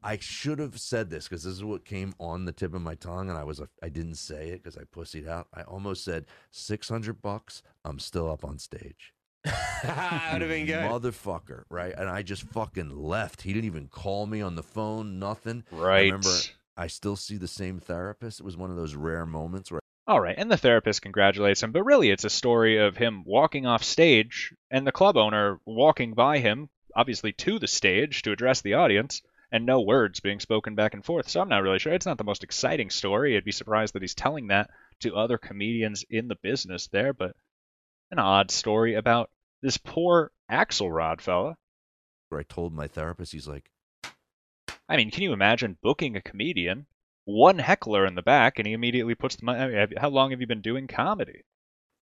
I 0.03 0.19
should 0.19 0.59
have 0.59 0.79
said 0.79 1.11
this 1.11 1.27
because 1.27 1.43
this 1.43 1.55
is 1.55 1.65
what 1.65 1.85
came 1.85 2.15
on 2.21 2.45
the 2.45 2.53
tip 2.53 2.75
of 2.75 2.83
my 2.83 2.95
tongue, 2.95 3.29
and 3.29 3.39
I 3.39 3.45
was 3.45 3.61
I 3.83 3.89
didn't 3.89 4.17
say 4.17 4.51
it 4.51 4.63
because 4.63 4.77
I 4.77 4.85
pussied 4.85 5.27
out. 5.27 5.49
I 5.55 5.63
almost 5.63 6.05
said 6.05 6.27
six 6.51 6.89
hundred 6.89 7.23
bucks. 7.23 7.63
I'm 7.85 7.99
still 7.99 8.31
up 8.31 8.45
on 8.45 8.59
stage. 8.59 9.15
would 10.33 10.43
have 10.43 10.51
been 10.51 10.67
good. 10.67 10.91
Motherfucker, 10.91 11.65
right? 11.71 11.95
And 11.97 12.09
I 12.09 12.23
just 12.23 12.43
fucking 12.45 12.91
left. 12.91 13.43
He 13.43 13.53
didn't 13.53 13.67
even 13.67 13.89
call 13.89 14.27
me 14.27 14.41
on 14.41 14.57
the 14.57 14.63
phone, 14.63 15.19
nothing. 15.19 15.65
I 15.73 15.77
Right. 15.77 16.13
remember 16.13 16.31
I 16.77 16.89
still 16.89 17.17
see 17.17 17.37
the 17.37 17.49
same 17.49 17.79
therapist. 17.79 18.41
It 18.41 18.45
was 18.45 18.57
one 18.57 18.71
of 18.71 18.77
those 18.77 18.95
rare 18.95 19.25
moments 19.27 19.71
where 19.71 19.81
All 20.07 20.21
right, 20.21 20.35
and 20.37 20.51
the 20.51 20.57
therapist 20.57 21.03
congratulates 21.03 21.63
him, 21.63 21.73
but 21.73 21.85
really 21.85 22.11
it's 22.11 22.25
a 22.25 22.31
story 22.31 22.79
of 22.79 22.97
him 22.97 23.25
walking 23.25 23.67
off 23.67 23.83
stage 23.83 24.53
and 24.71 24.87
the 24.87 24.93
club 24.93 25.17
owner 25.17 25.59
walking 25.65 26.15
by 26.15 26.39
him, 26.39 26.69
obviously 26.95 27.33
to 27.33 27.59
the 27.59 27.67
stage 27.67 28.23
to 28.23 28.33
address 28.33 28.61
the 28.61 28.75
audience, 28.75 29.23
and 29.51 29.65
no 29.65 29.81
words 29.81 30.21
being 30.21 30.41
spoken 30.41 30.75
back 30.75 30.93
and 30.95 31.05
forth. 31.05 31.29
So 31.29 31.41
I'm 31.41 31.49
not 31.49 31.63
really 31.63 31.79
sure. 31.79 31.93
It's 31.93 32.07
not 32.07 32.19
the 32.19 32.25
most 32.25 32.45
exciting 32.45 32.91
story. 32.91 33.37
I'd 33.37 33.45
be 33.45 33.53
surprised 33.53 33.95
that 33.95 34.03
he's 34.03 34.15
telling 34.15 34.49
that 34.49 34.71
to 35.01 35.17
other 35.17 35.39
comedians 35.39 36.05
in 36.11 36.29
the 36.29 36.37
business 36.37 36.89
there, 36.89 37.13
but 37.13 37.35
an 38.11 38.19
odd 38.19 38.51
story 38.51 38.95
about 38.95 39.31
this 39.67 39.77
poor 39.79 40.31
Axelrod 40.49 41.21
fella. 41.21 41.57
where 42.29 42.41
I 42.41 42.45
told 42.45 42.73
my 42.73 42.87
therapist, 42.87 43.33
he's 43.33 43.49
like, 43.49 43.69
I 44.89 44.97
mean, 44.97 45.11
can 45.11 45.23
you 45.25 45.33
imagine 45.33 45.77
booking 45.83 46.15
a 46.17 46.21
comedian, 46.21 46.87
one 47.25 47.59
heckler 47.59 48.07
in 48.07 48.15
the 48.15 48.23
back, 48.23 48.59
and 48.61 48.67
he 48.67 48.73
immediately 48.75 49.17
puts 49.17 49.35
the 49.35 49.45
money? 49.45 49.59
I 49.61 49.67
mean, 49.67 49.77
have- 49.77 49.93
how 49.99 50.09
long 50.09 50.31
have 50.31 50.41
you 50.41 50.47
been 50.47 50.61
doing 50.63 50.87
comedy? 50.87 51.43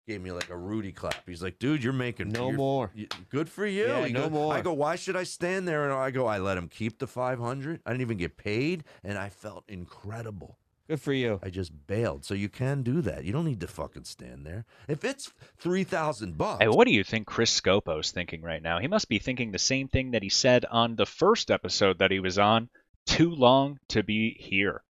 gave 0.07 0.21
me 0.21 0.31
like 0.31 0.49
a 0.49 0.57
Rudy 0.57 0.91
clap. 0.91 1.23
He's 1.27 1.43
like, 1.43 1.59
dude, 1.59 1.83
you're 1.83 1.93
making 1.93 2.29
No 2.29 2.45
you're- 2.45 2.57
more. 2.57 2.91
you- 2.95 3.07
good 3.29 3.47
for 3.47 3.65
you. 3.67 3.85
Yeah, 3.87 4.07
no 4.07 4.21
goes- 4.23 4.31
more. 4.31 4.53
I 4.53 4.61
go, 4.61 4.73
why 4.73 4.95
should 4.95 5.15
I 5.15 5.23
stand 5.23 5.67
there? 5.67 5.83
And 5.85 5.93
I 5.93 6.09
go, 6.09 6.25
I 6.25 6.39
let 6.39 6.57
him 6.57 6.67
keep 6.67 6.97
the 6.97 7.05
500. 7.07 7.81
I 7.85 7.91
didn't 7.91 8.01
even 8.01 8.17
get 8.17 8.35
paid, 8.35 8.83
and 9.03 9.17
I 9.19 9.29
felt 9.29 9.63
incredible. 9.69 10.57
Good 10.91 10.99
for 10.99 11.13
you. 11.13 11.39
I 11.41 11.49
just 11.49 11.87
bailed. 11.87 12.25
So 12.25 12.33
you 12.33 12.49
can 12.49 12.83
do 12.83 12.99
that. 12.99 13.23
You 13.23 13.31
don't 13.31 13.45
need 13.45 13.61
to 13.61 13.67
fucking 13.67 14.03
stand 14.03 14.45
there. 14.45 14.65
If 14.89 15.05
it's 15.05 15.31
three 15.57 15.85
thousand 15.85 16.37
bucks, 16.37 16.61
Hey, 16.61 16.67
what 16.67 16.85
do 16.85 16.91
you 16.91 17.05
think 17.05 17.27
Chris 17.27 17.49
Scopo's 17.49 18.11
thinking 18.11 18.41
right 18.41 18.61
now? 18.61 18.77
He 18.77 18.89
must 18.89 19.07
be 19.07 19.17
thinking 19.17 19.53
the 19.53 19.57
same 19.57 19.87
thing 19.87 20.11
that 20.11 20.21
he 20.21 20.27
said 20.27 20.65
on 20.65 20.97
the 20.97 21.05
first 21.05 21.49
episode 21.49 21.99
that 21.99 22.11
he 22.11 22.19
was 22.19 22.37
on. 22.37 22.67
Too 23.05 23.31
long 23.31 23.79
to 23.87 24.03
be 24.03 24.35
here. 24.37 24.83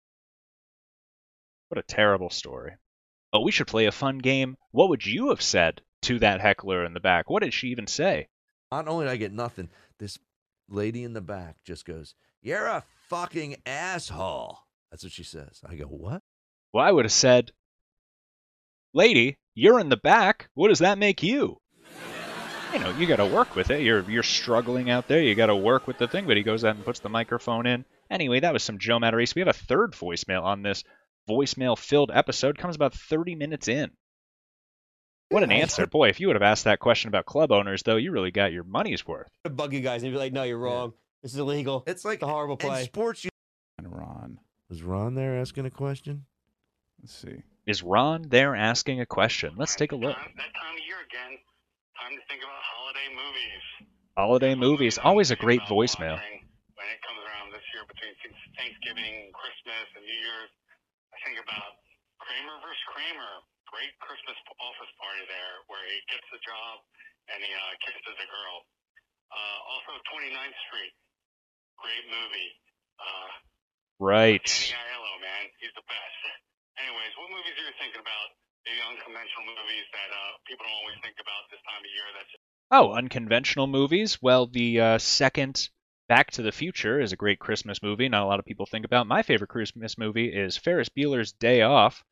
What 1.68 1.78
a 1.78 1.82
terrible 1.82 2.30
story. 2.30 2.74
Oh, 3.32 3.40
we 3.40 3.50
should 3.50 3.66
play 3.66 3.86
a 3.86 3.90
fun 3.90 4.18
game. 4.18 4.56
What 4.70 4.90
would 4.90 5.04
you 5.04 5.30
have 5.30 5.42
said 5.42 5.82
to 6.02 6.20
that 6.20 6.40
heckler 6.40 6.84
in 6.84 6.94
the 6.94 7.00
back? 7.00 7.28
What 7.28 7.42
did 7.42 7.52
she 7.52 7.70
even 7.70 7.88
say? 7.88 8.28
not 8.70 8.86
only 8.86 9.06
did 9.06 9.10
I 9.10 9.16
get 9.16 9.32
nothing, 9.32 9.68
this 9.98 10.16
lady 10.68 11.02
in 11.02 11.14
the 11.14 11.20
back 11.20 11.56
just 11.64 11.84
goes, 11.84 12.14
"You're 12.40 12.66
a 12.66 12.84
fucking 13.08 13.56
asshole." 13.66 14.60
That's 14.90 15.02
what 15.02 15.12
she 15.12 15.24
says. 15.24 15.60
I 15.68 15.74
go, 15.76 15.84
"What?" 15.86 16.22
Well, 16.72 16.84
I 16.84 16.90
would 16.92 17.04
have 17.04 17.12
said, 17.12 17.52
Lady, 18.94 19.36
you're 19.54 19.80
in 19.80 19.88
the 19.88 19.96
back. 19.96 20.48
What 20.54 20.68
does 20.68 20.80
that 20.80 20.98
make 20.98 21.22
you? 21.22 21.58
You 22.72 22.80
know, 22.80 22.90
you 22.98 23.06
got 23.06 23.16
to 23.16 23.26
work 23.26 23.56
with 23.56 23.70
it. 23.70 23.80
You're 23.80 24.08
you're 24.10 24.22
struggling 24.22 24.90
out 24.90 25.08
there. 25.08 25.22
You 25.22 25.34
got 25.34 25.46
to 25.46 25.56
work 25.56 25.86
with 25.86 25.96
the 25.98 26.06
thing. 26.08 26.26
But 26.26 26.36
he 26.36 26.42
goes 26.42 26.64
out 26.64 26.76
and 26.76 26.84
puts 26.84 27.00
the 27.00 27.08
microphone 27.08 27.66
in. 27.66 27.84
Anyway, 28.10 28.40
that 28.40 28.52
was 28.52 28.62
some 28.62 28.78
Joe 28.78 28.98
Matarese. 28.98 29.34
We 29.34 29.40
have 29.40 29.48
a 29.48 29.52
third 29.54 29.92
voicemail 29.92 30.42
on 30.42 30.62
this 30.62 30.84
voicemail-filled 31.28 32.10
episode. 32.12 32.58
Comes 32.58 32.76
about 32.76 32.94
30 32.94 33.34
minutes 33.34 33.68
in. 33.68 33.90
What 35.30 35.42
an 35.42 35.52
answer, 35.52 35.86
boy! 35.86 36.08
If 36.08 36.20
you 36.20 36.26
would 36.28 36.36
have 36.36 36.42
asked 36.42 36.64
that 36.64 36.78
question 36.78 37.08
about 37.08 37.26
club 37.26 37.52
owners, 37.52 37.82
though, 37.82 37.96
you 37.96 38.12
really 38.12 38.30
got 38.30 38.52
your 38.52 38.64
money's 38.64 39.06
worth. 39.06 39.28
I'd 39.44 39.56
bug 39.56 39.74
you 39.74 39.80
guys 39.80 40.02
and 40.02 40.10
be 40.12 40.18
like, 40.18 40.32
no, 40.32 40.42
you're 40.42 40.58
wrong. 40.58 40.94
This 41.22 41.32
is 41.34 41.38
illegal. 41.38 41.84
It's 41.86 42.04
like 42.04 42.16
It's 42.16 42.22
a 42.22 42.26
horrible 42.26 42.54
in 42.54 42.66
play. 42.66 42.84
sports. 42.84 43.24
You 43.24 43.30
And 43.78 43.94
Ron. 43.94 44.38
Was 44.68 44.82
Ron 44.82 45.14
there 45.14 45.40
asking 45.40 45.66
a 45.66 45.70
question? 45.70 46.26
Let's 47.00 47.14
see. 47.14 47.42
Is 47.66 47.82
Ron 47.82 48.28
there 48.28 48.56
asking 48.56 49.00
a 49.00 49.06
question? 49.06 49.54
Let's 49.56 49.76
take 49.76 49.92
a 49.92 49.96
look. 49.96 50.16
Time, 50.16 50.34
that 50.36 50.52
time 50.56 50.76
of 50.76 50.84
year 50.84 51.00
again. 51.04 51.36
Time 51.96 52.16
to 52.16 52.22
think 52.28 52.40
about 52.40 52.60
holiday 52.60 53.08
movies. 53.12 53.64
Holiday 54.16 54.54
movies, 54.56 54.98
always 54.98 55.30
a 55.30 55.38
great 55.38 55.62
about 55.62 55.72
voicemail. 55.72 56.18
When 56.18 56.88
it 56.90 57.00
comes 57.06 57.22
around 57.22 57.54
this 57.54 57.62
year 57.70 57.86
between 57.86 58.12
Thanksgiving, 58.58 59.30
Christmas, 59.30 59.86
and 59.94 60.02
New 60.02 60.20
Year's, 60.20 60.52
I 61.14 61.16
think 61.22 61.38
about 61.38 61.78
Kramer 62.18 62.56
versus 62.64 62.84
Kramer. 62.90 63.32
Great 63.68 63.92
Christmas 64.00 64.36
office 64.58 64.92
party 64.96 65.24
there 65.28 65.54
where 65.68 65.84
he 65.84 66.00
gets 66.08 66.24
the 66.32 66.40
job 66.40 66.80
and 67.28 67.38
he 67.44 67.52
uh, 67.52 67.72
kisses 67.84 68.16
a 68.16 68.28
girl. 68.32 68.64
Uh, 69.28 69.58
also, 69.76 69.92
29th 70.08 70.56
Street. 70.72 70.94
Great 71.76 72.04
movie. 72.08 72.52
Uh, 72.96 73.28
Right. 73.98 74.46
Danny 74.46 74.78
Aiello, 74.78 75.14
man, 75.18 75.44
he's 75.58 75.74
the 75.74 75.82
best. 75.86 76.18
Anyways, 76.82 77.12
what 77.18 77.28
movies 77.34 77.54
are 77.58 77.66
you 77.66 77.76
thinking 77.82 78.00
about? 78.00 78.26
Maybe 78.66 78.78
unconventional 78.86 79.44
movies 79.46 79.86
that 79.92 80.10
uh, 80.14 80.38
people 80.46 80.66
don't 80.66 80.78
always 80.86 80.98
think 81.02 81.18
about 81.18 81.42
this 81.50 81.62
time 81.66 81.82
of 81.82 81.90
year. 81.90 82.08
That's 82.14 82.32
Oh, 82.70 82.92
unconventional 82.92 83.66
movies. 83.66 84.20
Well, 84.20 84.46
the 84.46 84.80
uh, 84.80 84.98
second 84.98 85.68
Back 86.08 86.30
to 86.32 86.42
the 86.42 86.52
Future 86.52 87.00
is 87.00 87.12
a 87.12 87.16
great 87.16 87.38
Christmas 87.38 87.82
movie. 87.82 88.08
Not 88.08 88.22
a 88.22 88.26
lot 88.26 88.38
of 88.38 88.44
people 88.44 88.66
think 88.66 88.84
about. 88.84 89.06
My 89.06 89.22
favorite 89.22 89.48
Christmas 89.48 89.96
movie 89.96 90.28
is 90.28 90.56
Ferris 90.56 90.88
Bueller's 90.88 91.32
Day 91.32 91.62
Off. 91.62 92.04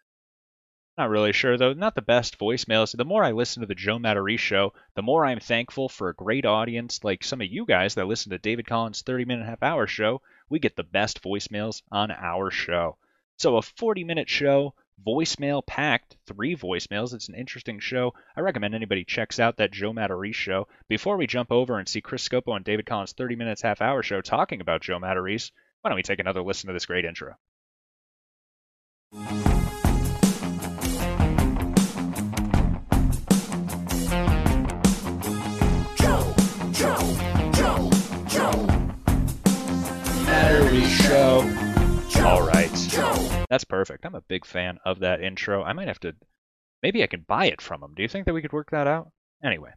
Not 0.99 1.11
really 1.11 1.33
sure 1.33 1.59
though. 1.59 1.75
Not 1.75 1.95
the 1.95 2.01
best 2.03 2.39
voicemails. 2.39 2.97
The 2.97 3.05
more 3.05 3.23
I 3.23 3.33
listen 3.33 3.61
to 3.61 3.67
the 3.67 3.75
Joe 3.75 3.99
Matarese 3.99 4.39
show, 4.39 4.73
the 4.95 5.03
more 5.03 5.27
I'm 5.27 5.41
thankful 5.41 5.91
for 5.91 6.09
a 6.09 6.15
great 6.15 6.47
audience 6.47 7.05
like 7.05 7.23
some 7.23 7.43
of 7.43 7.49
you 7.49 7.67
guys 7.67 7.95
that 7.95 8.07
listen 8.07 8.31
to 8.31 8.39
David 8.39 8.67
Collins' 8.67 9.03
30 9.03 9.27
minute 9.27 9.47
half 9.47 9.63
hour 9.63 9.87
show. 9.87 10.23
We 10.49 10.59
get 10.59 10.77
the 10.77 10.85
best 10.85 11.23
voicemails 11.23 11.83
on 11.91 12.11
our 12.11 12.51
show. 12.51 12.97
So 13.39 13.57
a 13.57 13.63
40 13.63 14.05
minute 14.05 14.29
show, 14.29 14.75
voicemail 15.05 15.65
packed, 15.67 16.17
three 16.27 16.57
voicemails. 16.57 17.13
It's 17.15 17.29
an 17.29 17.35
interesting 17.35 17.81
show. 17.81 18.15
I 18.37 18.41
recommend 18.41 18.75
anybody 18.75 19.05
checks 19.05 19.39
out 19.39 19.57
that 19.59 19.73
Joe 19.73 19.93
Matarese 19.93 20.35
show. 20.35 20.69
Before 20.89 21.17
we 21.17 21.27
jump 21.27 21.53
over 21.53 21.79
and 21.79 21.89
see 21.89 22.01
Chris 22.01 22.27
Scopo 22.27 22.57
and 22.57 22.65
David 22.65 22.87
Collins' 22.87 23.13
30 23.13 23.37
minutes 23.37 23.63
half 23.63 23.83
hour 23.83 24.03
show 24.03 24.21
talking 24.21 24.61
about 24.61 24.83
Joe 24.83 24.99
Matarese, 24.99 25.51
why 25.83 25.91
don't 25.91 25.97
we 25.97 26.03
take 26.03 26.21
another 26.21 26.43
listen 26.43 26.69
to 26.69 26.73
this 26.73 26.87
great 26.87 27.05
intro? 27.05 27.37
All 42.27 42.45
right. 42.45 42.69
That's 43.49 43.63
perfect. 43.63 44.05
I'm 44.05 44.17
a 44.17 44.21
big 44.21 44.45
fan 44.45 44.81
of 44.85 44.99
that 44.99 45.23
intro. 45.23 45.63
I 45.63 45.75
might 45.75 45.87
have 45.87 46.01
to. 46.01 46.17
Maybe 46.83 47.05
I 47.05 47.07
can 47.07 47.21
buy 47.21 47.47
it 47.47 47.63
from 47.63 47.85
him. 47.85 47.95
Do 47.95 48.03
you 48.03 48.09
think 48.09 48.27
that 48.27 48.35
we 48.35 48.43
could 48.43 48.53
work 48.53 48.73
that 48.73 48.89
out? 48.89 49.13
Anyway, 49.45 49.71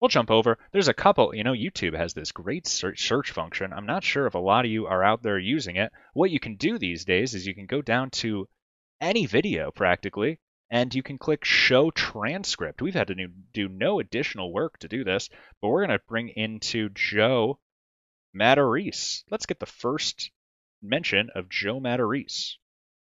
we'll 0.00 0.08
jump 0.08 0.32
over. 0.32 0.58
There's 0.72 0.88
a 0.88 0.92
couple. 0.92 1.32
You 1.32 1.44
know, 1.44 1.52
YouTube 1.52 1.96
has 1.96 2.14
this 2.14 2.32
great 2.32 2.66
search, 2.66 3.06
search 3.06 3.30
function. 3.30 3.72
I'm 3.72 3.86
not 3.86 4.02
sure 4.02 4.26
if 4.26 4.34
a 4.34 4.38
lot 4.38 4.64
of 4.64 4.72
you 4.72 4.88
are 4.88 5.04
out 5.04 5.22
there 5.22 5.38
using 5.38 5.76
it. 5.76 5.92
What 6.14 6.32
you 6.32 6.40
can 6.40 6.56
do 6.56 6.78
these 6.78 7.04
days 7.04 7.32
is 7.32 7.46
you 7.46 7.54
can 7.54 7.66
go 7.66 7.80
down 7.80 8.10
to 8.10 8.48
any 9.00 9.26
video 9.26 9.70
practically, 9.70 10.40
and 10.68 10.92
you 10.92 11.04
can 11.04 11.16
click 11.16 11.44
Show 11.44 11.92
Transcript. 11.92 12.82
We've 12.82 12.92
had 12.92 13.06
to 13.06 13.14
do, 13.14 13.28
do 13.52 13.68
no 13.68 14.00
additional 14.00 14.52
work 14.52 14.80
to 14.80 14.88
do 14.88 15.04
this, 15.04 15.28
but 15.62 15.68
we're 15.68 15.86
going 15.86 15.96
to 15.96 16.04
bring 16.08 16.30
into 16.30 16.88
Joe 16.88 17.60
Matarese. 18.36 19.22
Let's 19.30 19.46
get 19.46 19.60
the 19.60 19.66
first 19.66 20.32
mention 20.82 21.30
of 21.34 21.48
Joe 21.48 21.80
Matarese. 21.80 22.56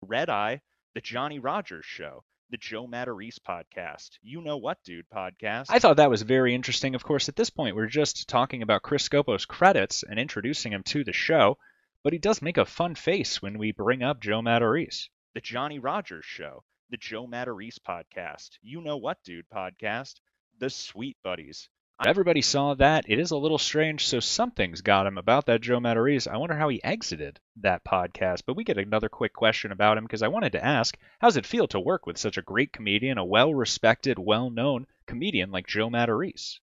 Red 0.02 0.28
Eye, 0.28 0.61
the 0.94 1.00
Johnny 1.00 1.38
Rogers 1.38 1.87
Show, 1.87 2.24
the 2.50 2.58
Joe 2.58 2.87
Matarese 2.87 3.38
podcast, 3.38 4.18
You 4.20 4.42
Know 4.42 4.58
What 4.58 4.82
Dude 4.85 5.06
podcast. 5.08 5.66
I 5.70 5.78
thought 5.78 5.96
that 5.96 6.11
was 6.11 6.20
very 6.22 6.54
interesting. 6.54 6.94
Of 6.94 7.02
course, 7.02 7.28
at 7.30 7.37
this 7.37 7.48
point, 7.50 7.74
we're 7.74 7.87
just 7.87 8.28
talking 8.28 8.62
about 8.62 8.82
Chris 8.82 9.04
Scopo's 9.04 9.46
credits 9.46 10.02
and 10.02 10.18
introducing 10.18 10.72
him 10.72 10.82
to 10.85 11.02
the 11.02 11.14
show, 11.14 11.56
but 12.02 12.12
he 12.12 12.18
does 12.18 12.42
make 12.42 12.58
a 12.58 12.66
fun 12.66 12.94
face 12.94 13.40
when 13.40 13.56
we 13.58 13.72
bring 13.72 14.02
up 14.02 14.20
Joe 14.20 14.42
Matarese. 14.42 15.08
The 15.35 15.40
Johnny 15.40 15.78
Rogers 15.78 16.26
Show, 16.26 16.62
the 16.90 16.98
Joe 16.98 17.26
Matarese 17.26 17.78
podcast, 17.78 18.50
You 18.61 18.82
Know 18.82 18.98
What 18.98 19.22
Dude 19.24 19.46
podcast, 19.48 20.16
the 20.58 20.68
Sweet 20.68 21.16
Buddies, 21.24 21.70
Everybody 22.04 22.42
saw 22.42 22.74
that. 22.74 23.04
It 23.08 23.18
is 23.18 23.30
a 23.30 23.36
little 23.36 23.58
strange, 23.58 24.06
so 24.06 24.18
something's 24.18 24.80
got 24.80 25.06
him 25.06 25.18
about 25.18 25.46
that 25.46 25.60
Joe 25.60 25.78
Matarese. 25.78 26.26
I 26.26 26.36
wonder 26.36 26.56
how 26.56 26.68
he 26.68 26.82
exited 26.82 27.38
that 27.60 27.84
podcast. 27.84 28.42
But 28.46 28.56
we 28.56 28.64
get 28.64 28.76
another 28.76 29.08
quick 29.08 29.32
question 29.32 29.70
about 29.70 29.98
him 29.98 30.04
because 30.04 30.22
I 30.22 30.28
wanted 30.28 30.52
to 30.52 30.64
ask, 30.64 30.96
how's 31.20 31.36
it 31.36 31.46
feel 31.46 31.68
to 31.68 31.80
work 31.80 32.06
with 32.06 32.18
such 32.18 32.38
a 32.38 32.42
great 32.42 32.72
comedian, 32.72 33.18
a 33.18 33.24
well-respected, 33.24 34.18
well-known 34.18 34.86
comedian 35.06 35.52
like 35.52 35.66
Joe 35.66 35.88
Matarese? 35.88 36.58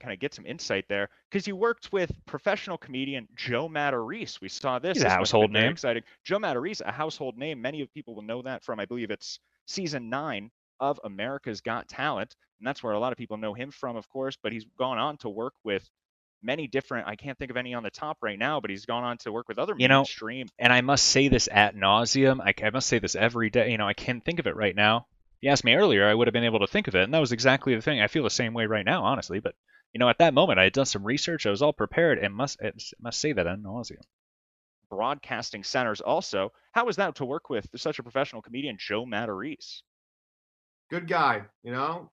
Kind 0.00 0.12
of 0.12 0.18
get 0.18 0.34
some 0.34 0.44
insight 0.44 0.86
there 0.88 1.08
because 1.30 1.46
you 1.46 1.54
worked 1.54 1.92
with 1.92 2.10
professional 2.26 2.76
comedian 2.76 3.28
Joe 3.36 3.68
Matarese. 3.68 4.40
We 4.40 4.48
saw 4.48 4.78
this. 4.78 4.98
He's 4.98 5.02
a 5.02 5.04
This 5.04 5.04
must 5.04 5.12
have 5.12 5.18
household 5.20 5.52
name. 5.52 5.70
Exciting. 5.70 6.02
Joe 6.24 6.38
Matarese, 6.38 6.82
a 6.84 6.92
household 6.92 7.38
name. 7.38 7.62
Many 7.62 7.80
of 7.80 7.94
people 7.94 8.14
will 8.14 8.22
know 8.22 8.42
that 8.42 8.64
from, 8.64 8.80
I 8.80 8.86
believe 8.86 9.10
it's 9.10 9.38
season 9.66 10.10
nine 10.10 10.50
of 10.80 10.98
America's 11.04 11.60
Got 11.60 11.88
Talent, 11.88 12.34
and 12.64 12.68
that's 12.70 12.82
where 12.82 12.94
a 12.94 12.98
lot 12.98 13.12
of 13.12 13.18
people 13.18 13.36
know 13.36 13.52
him 13.52 13.70
from, 13.70 13.94
of 13.94 14.08
course. 14.08 14.38
But 14.42 14.52
he's 14.52 14.64
gone 14.78 14.96
on 14.96 15.18
to 15.18 15.28
work 15.28 15.52
with 15.64 15.86
many 16.42 16.66
different. 16.66 17.06
I 17.06 17.14
can't 17.14 17.38
think 17.38 17.50
of 17.50 17.58
any 17.58 17.74
on 17.74 17.82
the 17.82 17.90
top 17.90 18.16
right 18.22 18.38
now, 18.38 18.58
but 18.58 18.70
he's 18.70 18.86
gone 18.86 19.04
on 19.04 19.18
to 19.18 19.32
work 19.32 19.48
with 19.48 19.58
other 19.58 19.74
You 19.76 19.88
know, 19.88 19.98
mainstream. 19.98 20.46
and 20.58 20.72
I 20.72 20.80
must 20.80 21.04
say 21.04 21.28
this 21.28 21.46
at 21.52 21.76
nauseum. 21.76 22.40
I, 22.40 22.54
I 22.66 22.70
must 22.70 22.88
say 22.88 23.00
this 23.00 23.16
every 23.16 23.50
day. 23.50 23.70
You 23.70 23.76
know, 23.76 23.86
I 23.86 23.92
can't 23.92 24.24
think 24.24 24.38
of 24.38 24.46
it 24.46 24.56
right 24.56 24.74
now. 24.74 25.06
If 25.36 25.42
you 25.42 25.50
asked 25.50 25.64
me 25.64 25.74
earlier, 25.74 26.08
I 26.08 26.14
would 26.14 26.26
have 26.26 26.32
been 26.32 26.44
able 26.44 26.60
to 26.60 26.66
think 26.66 26.88
of 26.88 26.94
it, 26.94 27.02
and 27.02 27.12
that 27.12 27.18
was 27.18 27.32
exactly 27.32 27.74
the 27.74 27.82
thing. 27.82 28.00
I 28.00 28.06
feel 28.06 28.22
the 28.24 28.30
same 28.30 28.54
way 28.54 28.64
right 28.64 28.86
now, 28.86 29.04
honestly. 29.04 29.40
But 29.40 29.54
you 29.92 29.98
know, 29.98 30.08
at 30.08 30.18
that 30.18 30.32
moment, 30.32 30.58
I 30.58 30.64
had 30.64 30.72
done 30.72 30.86
some 30.86 31.04
research. 31.04 31.44
I 31.44 31.50
was 31.50 31.60
all 31.60 31.74
prepared, 31.74 32.18
and 32.18 32.34
must 32.34 32.62
I 32.62 32.72
must 32.98 33.20
say 33.20 33.32
that 33.34 33.46
ad 33.46 33.62
nauseum. 33.62 34.00
Broadcasting 34.88 35.64
centers 35.64 36.00
also. 36.00 36.52
How 36.72 36.86
was 36.86 36.96
that 36.96 37.16
to 37.16 37.26
work 37.26 37.50
with 37.50 37.68
such 37.76 37.98
a 37.98 38.02
professional 38.02 38.40
comedian, 38.42 38.76
Joe 38.78 39.04
Matarese? 39.04 39.82
Good 40.90 41.08
guy, 41.08 41.42
you 41.62 41.72
know. 41.72 42.10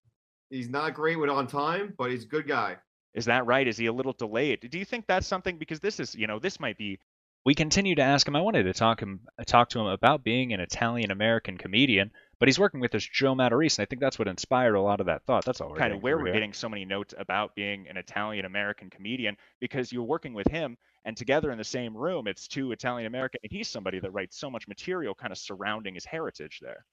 He's 0.51 0.69
not 0.69 0.93
great 0.93 1.17
with 1.17 1.29
on 1.29 1.47
time, 1.47 1.95
but 1.97 2.11
he's 2.11 2.23
a 2.23 2.27
good 2.27 2.47
guy. 2.47 2.77
Is 3.13 3.25
that 3.25 3.45
right? 3.45 3.67
Is 3.67 3.77
he 3.77 3.87
a 3.87 3.93
little 3.93 4.13
delayed? 4.13 4.69
Do 4.69 4.77
you 4.77 4.85
think 4.85 5.07
that's 5.07 5.25
something 5.25 5.57
because 5.57 5.79
this 5.79 5.99
is, 5.99 6.13
you 6.13 6.27
know, 6.27 6.39
this 6.39 6.59
might 6.59 6.77
be 6.77 6.99
we 7.43 7.55
continue 7.55 7.95
to 7.95 8.03
ask 8.03 8.27
him. 8.27 8.35
I 8.35 8.41
wanted 8.41 8.63
to 8.63 8.73
talk 8.73 9.01
him 9.01 9.21
uh, 9.39 9.43
talk 9.43 9.69
to 9.69 9.79
him 9.79 9.87
about 9.87 10.23
being 10.23 10.53
an 10.53 10.59
Italian 10.59 11.09
American 11.09 11.57
comedian, 11.57 12.11
but 12.37 12.47
he's 12.47 12.59
working 12.59 12.79
with 12.79 12.91
this 12.91 13.07
Joe 13.07 13.33
Matarese, 13.33 13.79
and 13.79 13.83
I 13.83 13.87
think 13.87 13.99
that's 13.99 14.19
what 14.19 14.27
inspired 14.27 14.75
a 14.75 14.81
lot 14.81 14.99
of 14.99 15.07
that 15.07 15.23
thought. 15.25 15.45
That's 15.45 15.59
all 15.59 15.73
kind 15.73 15.93
of 15.93 16.03
where 16.03 16.19
we're 16.19 16.33
getting 16.33 16.53
so 16.53 16.69
many 16.69 16.85
notes 16.85 17.15
about 17.17 17.55
being 17.55 17.87
an 17.87 17.97
Italian 17.97 18.45
American 18.45 18.91
comedian 18.91 19.37
because 19.59 19.91
you're 19.91 20.03
working 20.03 20.33
with 20.33 20.47
him 20.47 20.77
and 21.03 21.17
together 21.17 21.51
in 21.51 21.57
the 21.57 21.63
same 21.63 21.97
room, 21.97 22.27
it's 22.27 22.47
two 22.47 22.71
Italian 22.71 23.07
American, 23.07 23.39
and 23.43 23.51
he's 23.51 23.67
somebody 23.67 23.99
that 23.99 24.11
writes 24.11 24.37
so 24.37 24.51
much 24.51 24.67
material 24.67 25.15
kind 25.15 25.31
of 25.31 25.37
surrounding 25.37 25.95
his 25.95 26.05
heritage 26.05 26.59
there. 26.61 26.85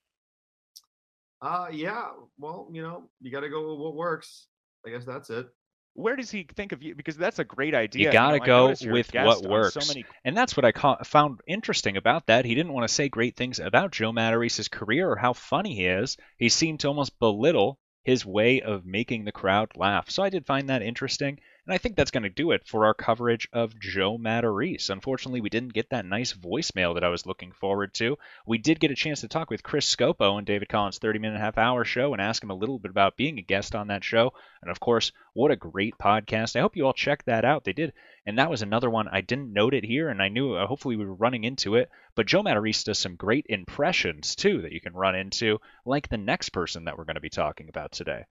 Uh 1.41 1.69
yeah. 1.71 2.11
Well, 2.39 2.69
you 2.73 2.83
know, 2.83 3.05
you 3.21 3.31
got 3.31 3.41
to 3.41 3.49
go 3.49 3.71
with 3.71 3.81
what 3.81 3.95
works. 3.95 4.47
I 4.87 4.91
guess 4.91 5.05
that's 5.05 5.31
it. 5.31 5.49
Where 5.95 6.15
does 6.15 6.31
he 6.31 6.47
think 6.57 6.73
of 6.73 6.83
you? 6.83 6.95
Because 6.95 7.17
that's 7.17 7.41
a 7.41 7.45
great 7.45 7.75
idea. 7.75 8.05
You 8.05 8.13
gotta 8.13 8.39
know, 8.39 8.45
go 8.45 8.67
notice 8.67 8.83
you're 8.83 8.95
a 8.95 8.99
with 8.99 9.13
what 9.15 9.43
works. 9.43 9.75
So 9.75 9.81
many 9.85 10.05
And 10.25 10.37
that's 10.37 10.57
what 10.57 10.65
I 10.65 10.73
ca- 10.73 11.03
found 11.03 11.41
interesting 11.47 11.97
about 11.97 12.27
that. 12.27 12.45
He 12.45 12.55
didn't 12.55 12.73
want 12.73 12.87
to 12.89 12.95
say 12.95 13.09
great 13.09 13.37
things 13.37 13.59
about 13.59 13.91
Joe 13.91 14.13
Matarese's 14.13 14.69
career 14.69 15.11
or 15.11 15.17
how 15.17 15.33
funny 15.33 15.75
he 15.75 15.87
is. 15.87 16.17
He 16.39 16.49
seemed 16.49 16.81
to 16.81 16.89
almost 16.89 17.19
belittle 17.19 17.81
his 18.05 18.25
way 18.25 18.63
of 18.63 18.87
making 18.87 19.25
the 19.25 19.33
crowd 19.33 19.73
laugh. 19.77 20.09
So 20.09 20.23
I 20.23 20.31
did 20.31 20.47
find 20.47 20.69
that 20.69 20.83
interesting. 20.83 21.41
And 21.69 21.75
I 21.75 21.77
think 21.77 21.97
that's 21.97 22.13
going 22.13 22.23
to 22.23 22.31
do 22.31 22.53
it 22.53 22.67
for 22.67 22.87
our 22.87 22.95
coverage 22.95 23.47
of 23.53 23.79
Joe 23.79 24.17
Matarese. 24.17 24.89
Unfortunately, 24.89 25.43
we 25.43 25.51
didn't 25.51 25.75
get 25.75 25.91
that 25.91 26.07
nice 26.07 26.33
voicemail 26.33 26.95
that 26.95 27.05
I 27.05 27.11
was 27.11 27.27
looking 27.27 27.53
forward 27.53 27.93
to. 27.97 28.17
We 28.47 28.57
did 28.57 28.81
get 28.81 28.91
a 28.91 28.95
chance 28.95 29.21
to 29.21 29.29
talk 29.29 29.51
with 29.51 29.63
Chris 29.63 29.95
Scopo 29.95 30.33
on 30.33 30.45
David 30.45 30.71
Collins' 30.71 30.97
30 30.97 31.19
minute 31.19 31.39
half 31.39 31.59
hour 31.59 31.85
show 31.85 32.15
and 32.15 32.23
ask 32.23 32.43
him 32.43 32.49
a 32.49 32.55
little 32.55 32.79
bit 32.79 32.91
about 32.91 33.19
being 33.19 33.39
a 33.39 33.43
guest 33.43 33.75
on 33.75 33.89
that 33.89 34.03
show. 34.03 34.33
And 34.63 34.71
of 34.71 34.81
course, 34.81 35.13
what 35.35 35.51
a 35.51 35.57
great 35.57 35.99
podcast. 35.99 36.57
I 36.57 36.61
hope 36.61 36.75
you 36.75 36.87
all 36.87 36.95
checked 36.95 37.27
that 37.27 37.45
out. 37.45 37.65
They 37.65 37.75
did. 37.75 37.93
And 38.25 38.39
that 38.39 38.49
was 38.49 38.63
another 38.63 38.89
one 38.89 39.07
I 39.09 39.21
didn't 39.21 39.53
note 39.53 39.75
it 39.75 39.85
here, 39.85 40.09
and 40.09 40.23
I 40.23 40.31
knew 40.31 40.55
uh, 40.55 40.67
hopefully 40.67 40.97
we 40.97 41.05
were 41.05 41.15
running 41.15 41.45
into 41.45 41.75
it. 41.75 41.91
But 42.15 42.25
Joe 42.25 42.43
Matarese 42.43 42.85
does 42.85 42.99
some 42.99 43.17
great 43.17 43.45
impressions 43.47 44.37
too 44.37 44.63
that 44.63 44.73
you 44.73 44.81
can 44.81 44.95
run 44.95 45.15
into, 45.15 45.59
like 45.85 46.09
the 46.09 46.17
next 46.17 46.49
person 46.49 46.87
that 46.87 46.97
we're 46.97 47.05
going 47.05 47.17
to 47.17 47.21
be 47.21 47.29
talking 47.29 47.69
about 47.69 47.93
today. 47.93 48.25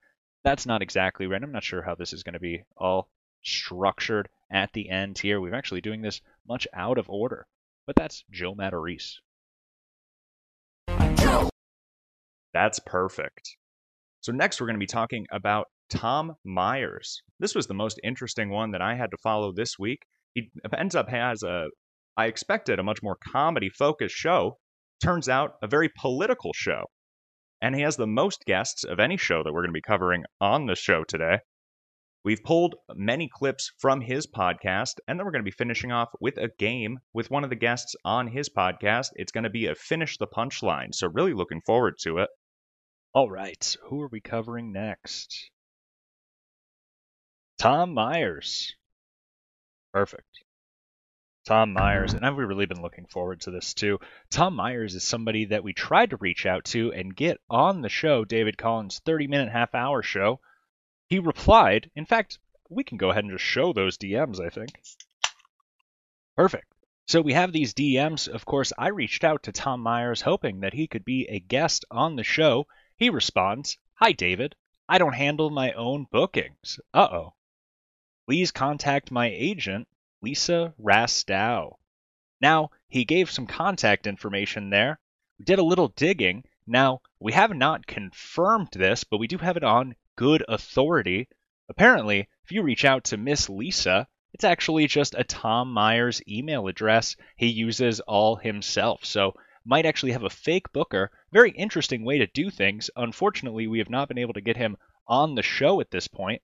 That's 0.43 0.65
not 0.65 0.81
exactly 0.81 1.27
right. 1.27 1.43
I'm 1.43 1.51
not 1.51 1.63
sure 1.63 1.83
how 1.83 1.93
this 1.93 2.13
is 2.13 2.23
going 2.23 2.33
to 2.33 2.39
be 2.39 2.63
all 2.75 3.09
structured 3.43 4.29
at 4.51 4.71
the 4.73 4.89
end 4.89 5.17
here. 5.17 5.39
We're 5.39 5.55
actually 5.55 5.81
doing 5.81 6.01
this 6.01 6.21
much 6.47 6.67
out 6.73 6.97
of 6.97 7.09
order. 7.09 7.47
But 7.85 7.95
that's 7.95 8.23
Joe 8.31 8.53
Matarese. 8.53 9.15
That's 12.53 12.79
perfect. 12.85 13.55
So 14.21 14.31
next 14.31 14.59
we're 14.59 14.67
going 14.67 14.75
to 14.75 14.79
be 14.79 14.87
talking 14.87 15.25
about 15.31 15.67
Tom 15.89 16.33
Myers. 16.43 17.21
This 17.39 17.55
was 17.55 17.67
the 17.67 17.73
most 17.73 17.99
interesting 18.03 18.49
one 18.49 18.71
that 18.71 18.81
I 18.81 18.95
had 18.95 19.11
to 19.11 19.17
follow 19.23 19.53
this 19.53 19.77
week. 19.79 19.99
He 20.33 20.49
ends 20.77 20.95
up 20.95 21.09
has 21.09 21.43
a 21.43 21.67
I 22.17 22.25
expected 22.25 22.79
a 22.79 22.83
much 22.83 23.03
more 23.03 23.17
comedy 23.31 23.69
focused 23.69 24.15
show. 24.15 24.57
Turns 25.03 25.29
out 25.29 25.53
a 25.61 25.67
very 25.67 25.89
political 25.95 26.51
show. 26.53 26.85
And 27.61 27.75
he 27.75 27.81
has 27.81 27.95
the 27.95 28.07
most 28.07 28.43
guests 28.45 28.83
of 28.83 28.99
any 28.99 29.17
show 29.17 29.43
that 29.43 29.53
we're 29.53 29.61
going 29.61 29.69
to 29.69 29.73
be 29.73 29.81
covering 29.81 30.23
on 30.41 30.65
the 30.65 30.75
show 30.75 31.03
today. 31.03 31.39
We've 32.23 32.43
pulled 32.43 32.75
many 32.93 33.29
clips 33.29 33.71
from 33.77 34.01
his 34.01 34.27
podcast, 34.27 34.99
and 35.07 35.17
then 35.17 35.25
we're 35.25 35.31
going 35.31 35.43
to 35.43 35.49
be 35.49 35.51
finishing 35.51 35.91
off 35.91 36.09
with 36.19 36.37
a 36.37 36.49
game 36.57 36.99
with 37.13 37.31
one 37.31 37.43
of 37.43 37.49
the 37.49 37.55
guests 37.55 37.95
on 38.03 38.27
his 38.27 38.49
podcast. 38.49 39.09
It's 39.15 39.31
going 39.31 39.45
to 39.45 39.49
be 39.49 39.67
a 39.67 39.75
finish 39.75 40.17
the 40.17 40.27
punchline, 40.27 40.93
so 40.93 41.07
really 41.07 41.33
looking 41.33 41.61
forward 41.61 41.95
to 42.01 42.17
it. 42.17 42.29
All 43.13 43.29
right, 43.29 43.75
who 43.83 44.01
are 44.01 44.09
we 44.11 44.19
covering 44.19 44.71
next? 44.71 45.49
Tom 47.57 47.93
Myers. 47.93 48.75
Perfect. 49.93 50.43
Tom 51.47 51.71
Myers, 51.71 52.13
and 52.13 52.25
I've 52.25 52.35
really 52.35 52.65
been 52.65 52.81
looking 52.81 53.05
forward 53.05 53.39
to 53.41 53.51
this 53.51 53.73
too. 53.73 53.99
Tom 54.29 54.53
Myers 54.53 54.95
is 54.95 55.03
somebody 55.05 55.45
that 55.45 55.63
we 55.63 55.71
tried 55.71 56.09
to 56.09 56.17
reach 56.17 56.45
out 56.45 56.65
to 56.65 56.91
and 56.91 57.15
get 57.15 57.39
on 57.49 57.81
the 57.81 57.89
show, 57.89 58.25
David 58.25 58.57
Collins' 58.57 58.99
30 59.05 59.27
minute 59.27 59.49
half 59.49 59.73
hour 59.73 60.03
show. 60.03 60.41
He 61.09 61.19
replied. 61.19 61.89
In 61.95 62.05
fact, 62.05 62.37
we 62.69 62.83
can 62.83 62.97
go 62.97 63.11
ahead 63.11 63.23
and 63.23 63.31
just 63.31 63.45
show 63.45 63.71
those 63.71 63.97
DMs, 63.97 64.39
I 64.39 64.49
think. 64.49 64.81
Perfect. 66.35 66.73
So 67.07 67.21
we 67.21 67.31
have 67.31 67.53
these 67.53 67.73
DMs. 67.73 68.27
Of 68.27 68.43
course, 68.45 68.73
I 68.77 68.89
reached 68.89 69.23
out 69.23 69.43
to 69.43 69.53
Tom 69.53 69.79
Myers 69.79 70.21
hoping 70.21 70.59
that 70.59 70.73
he 70.73 70.85
could 70.85 71.05
be 71.05 71.25
a 71.29 71.39
guest 71.39 71.85
on 71.89 72.17
the 72.17 72.23
show. 72.25 72.67
He 72.97 73.09
responds 73.09 73.77
Hi, 73.95 74.11
David. 74.11 74.55
I 74.89 74.97
don't 74.97 75.15
handle 75.15 75.49
my 75.49 75.71
own 75.71 76.07
bookings. 76.11 76.79
Uh 76.93 77.07
oh. 77.09 77.33
Please 78.25 78.51
contact 78.51 79.09
my 79.09 79.27
agent, 79.27 79.87
Lisa 80.21 80.73
Rastow. 80.77 81.77
Now, 82.41 82.71
he 82.89 83.05
gave 83.05 83.31
some 83.31 83.47
contact 83.47 84.05
information 84.05 84.69
there. 84.69 84.99
We 85.39 85.45
did 85.45 85.59
a 85.59 85.63
little 85.63 85.87
digging. 85.87 86.43
Now, 86.65 87.01
we 87.19 87.31
have 87.31 87.55
not 87.55 87.87
confirmed 87.87 88.71
this, 88.73 89.05
but 89.05 89.19
we 89.19 89.27
do 89.27 89.37
have 89.37 89.55
it 89.55 89.63
on 89.63 89.95
good 90.17 90.43
authority. 90.49 91.29
Apparently, 91.69 92.27
if 92.43 92.51
you 92.51 92.61
reach 92.61 92.83
out 92.83 93.05
to 93.05 93.17
Miss 93.17 93.49
Lisa, 93.49 94.05
it's 94.33 94.43
actually 94.43 94.87
just 94.87 95.15
a 95.17 95.23
Tom 95.23 95.71
Myers 95.71 96.21
email 96.27 96.67
address 96.67 97.15
he 97.37 97.47
uses 97.47 98.01
all 98.01 98.35
himself. 98.35 99.05
So, 99.05 99.33
might 99.63 99.85
actually 99.85 100.13
have 100.13 100.23
a 100.23 100.29
fake 100.29 100.71
booker. 100.73 101.11
Very 101.31 101.51
interesting 101.51 102.03
way 102.03 102.17
to 102.17 102.27
do 102.27 102.49
things. 102.49 102.89
Unfortunately, 102.95 103.67
we 103.67 103.79
have 103.79 103.89
not 103.89 104.07
been 104.07 104.17
able 104.17 104.33
to 104.33 104.41
get 104.41 104.57
him 104.57 104.77
on 105.07 105.35
the 105.35 105.43
show 105.43 105.81
at 105.81 105.91
this 105.91 106.07
point, 106.07 106.41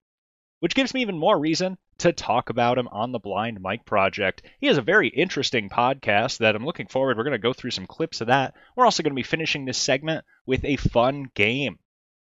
which 0.59 0.75
gives 0.75 0.93
me 0.93 1.01
even 1.01 1.17
more 1.17 1.39
reason 1.39 1.77
to 1.99 2.11
talk 2.11 2.49
about 2.49 2.77
him 2.77 2.87
on 2.89 3.11
the 3.11 3.19
Blind 3.19 3.61
Mike 3.61 3.85
Project. 3.85 4.41
He 4.59 4.67
has 4.67 4.77
a 4.77 4.81
very 4.81 5.07
interesting 5.07 5.69
podcast 5.69 6.39
that 6.39 6.55
I'm 6.55 6.65
looking 6.65 6.87
forward. 6.87 7.17
We're 7.17 7.23
going 7.23 7.31
to 7.31 7.37
go 7.37 7.53
through 7.53 7.71
some 7.71 7.85
clips 7.85 8.19
of 8.19 8.27
that. 8.27 8.55
We're 8.75 8.85
also 8.85 9.03
going 9.03 9.11
to 9.11 9.15
be 9.15 9.23
finishing 9.23 9.65
this 9.65 9.77
segment 9.77 10.25
with 10.45 10.65
a 10.65 10.75
fun 10.75 11.29
game. 11.33 11.79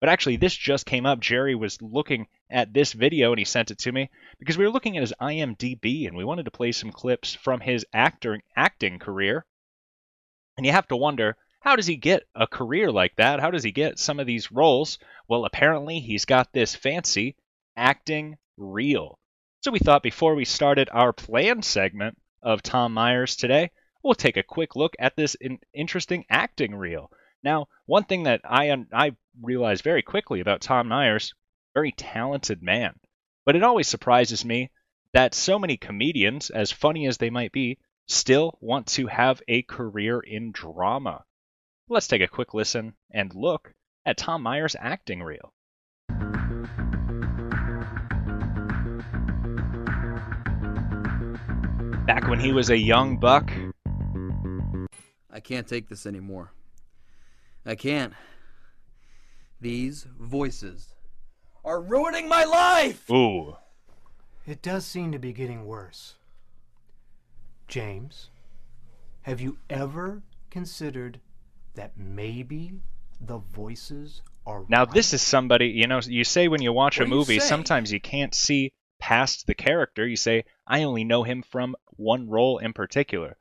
But 0.00 0.08
actually, 0.08 0.36
this 0.36 0.54
just 0.54 0.86
came 0.86 1.06
up. 1.06 1.18
Jerry 1.20 1.54
was 1.54 1.82
looking 1.82 2.28
at 2.50 2.72
this 2.72 2.92
video 2.92 3.32
and 3.32 3.38
he 3.38 3.44
sent 3.44 3.70
it 3.70 3.78
to 3.78 3.92
me 3.92 4.10
because 4.38 4.56
we 4.56 4.64
were 4.64 4.70
looking 4.70 4.96
at 4.96 5.02
his 5.02 5.14
IMDb 5.20 6.06
and 6.06 6.16
we 6.16 6.24
wanted 6.24 6.44
to 6.44 6.52
play 6.52 6.72
some 6.72 6.92
clips 6.92 7.34
from 7.34 7.60
his 7.60 7.84
actor 7.92 8.40
acting 8.56 8.98
career. 8.98 9.44
And 10.56 10.64
you 10.64 10.72
have 10.72 10.88
to 10.88 10.96
wonder, 10.96 11.36
how 11.60 11.74
does 11.74 11.86
he 11.86 11.96
get 11.96 12.22
a 12.34 12.46
career 12.46 12.92
like 12.92 13.16
that? 13.16 13.40
How 13.40 13.50
does 13.50 13.64
he 13.64 13.72
get 13.72 13.98
some 13.98 14.20
of 14.20 14.26
these 14.26 14.52
roles? 14.52 14.98
Well, 15.26 15.44
apparently 15.44 15.98
he's 15.98 16.24
got 16.24 16.52
this 16.52 16.74
fancy 16.74 17.36
acting 17.76 18.38
reel. 18.56 19.18
So 19.60 19.72
we 19.72 19.80
thought 19.80 20.02
before 20.04 20.36
we 20.36 20.44
started 20.44 20.88
our 20.92 21.12
planned 21.12 21.64
segment 21.64 22.16
of 22.42 22.62
Tom 22.62 22.94
Myers 22.94 23.34
today, 23.34 23.70
we'll 24.04 24.14
take 24.14 24.36
a 24.36 24.42
quick 24.44 24.76
look 24.76 24.94
at 25.00 25.16
this 25.16 25.34
in- 25.34 25.58
interesting 25.74 26.24
acting 26.30 26.74
reel. 26.74 27.10
Now, 27.42 27.68
one 27.86 28.04
thing 28.04 28.24
that 28.24 28.40
I 28.44 28.74
I 28.92 29.16
realized 29.40 29.84
very 29.84 30.02
quickly 30.02 30.40
about 30.40 30.60
Tom 30.60 30.88
Myers, 30.88 31.34
very 31.74 31.92
talented 31.92 32.62
man. 32.62 32.98
But 33.44 33.56
it 33.56 33.62
always 33.62 33.88
surprises 33.88 34.44
me 34.44 34.70
that 35.12 35.34
so 35.34 35.58
many 35.58 35.76
comedians, 35.76 36.50
as 36.50 36.72
funny 36.72 37.06
as 37.06 37.16
they 37.16 37.30
might 37.30 37.52
be, 37.52 37.78
still 38.06 38.58
want 38.60 38.86
to 38.88 39.06
have 39.06 39.40
a 39.48 39.62
career 39.62 40.20
in 40.20 40.52
drama. 40.52 41.24
Let's 41.88 42.08
take 42.08 42.22
a 42.22 42.28
quick 42.28 42.54
listen 42.54 42.94
and 43.10 43.34
look 43.34 43.72
at 44.04 44.18
Tom 44.18 44.42
Myers' 44.42 44.76
acting 44.78 45.22
reel. 45.22 45.54
Back 52.06 52.26
when 52.28 52.40
he 52.40 52.52
was 52.52 52.70
a 52.70 52.76
young 52.76 53.18
buck, 53.18 53.50
I 55.30 55.40
can't 55.40 55.66
take 55.66 55.88
this 55.88 56.04
anymore. 56.04 56.52
I 57.68 57.74
can't. 57.74 58.14
These 59.60 60.06
voices 60.18 60.94
are 61.62 61.82
ruining 61.82 62.26
my 62.26 62.44
life! 62.44 63.10
ooh, 63.10 63.56
It 64.46 64.62
does 64.62 64.86
seem 64.86 65.12
to 65.12 65.18
be 65.18 65.34
getting 65.34 65.66
worse. 65.66 66.14
James, 67.66 68.30
have 69.20 69.42
you 69.42 69.58
ever 69.68 70.22
considered 70.48 71.20
that 71.74 71.92
maybe 71.98 72.72
the 73.20 73.36
voices 73.36 74.22
are 74.46 74.64
Now 74.70 74.86
this 74.86 75.12
is 75.12 75.20
somebody, 75.20 75.66
you 75.66 75.86
know, 75.86 76.00
you 76.02 76.24
say 76.24 76.48
when 76.48 76.62
you 76.62 76.72
watch 76.72 76.96
What 76.96 77.02
a 77.02 77.04
are 77.04 77.12
you 77.12 77.18
movie, 77.18 77.38
sometimes 77.38 77.92
you 77.92 78.00
can't 78.00 78.34
see 78.34 78.72
past 78.98 79.46
the 79.46 79.54
character. 79.54 80.06
You 80.06 80.16
say, 80.16 80.44
I 80.66 80.84
only 80.84 81.04
know 81.04 81.22
him 81.22 81.42
from 81.42 81.76
one 81.96 82.30
role 82.30 82.56
in 82.56 82.72
particular. 82.72 83.36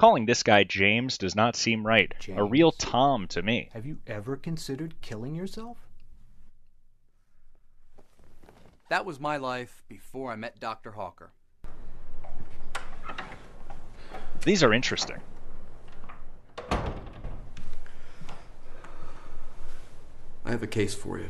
Calling 0.00 0.24
this 0.24 0.42
guy 0.42 0.64
James 0.64 1.18
does 1.18 1.36
not 1.36 1.54
seem 1.54 1.86
right. 1.86 2.10
A 2.34 2.42
real 2.42 2.72
Tom 2.72 3.26
to 3.28 3.42
me. 3.42 3.68
Have 3.74 3.84
you 3.84 3.98
ever 4.06 4.34
considered 4.34 4.94
killing 5.02 5.34
yourself? 5.34 5.76
That 8.88 9.04
was 9.04 9.20
my 9.20 9.36
life 9.36 9.82
before 9.90 10.32
I 10.32 10.36
met 10.36 10.58
Dr. 10.58 10.92
Hawker. 10.92 11.32
These 14.42 14.62
are 14.62 14.72
interesting. 14.72 15.18
I 16.70 16.90
have 20.46 20.62
a 20.62 20.66
case 20.66 20.94
for 20.94 21.18
you. 21.18 21.28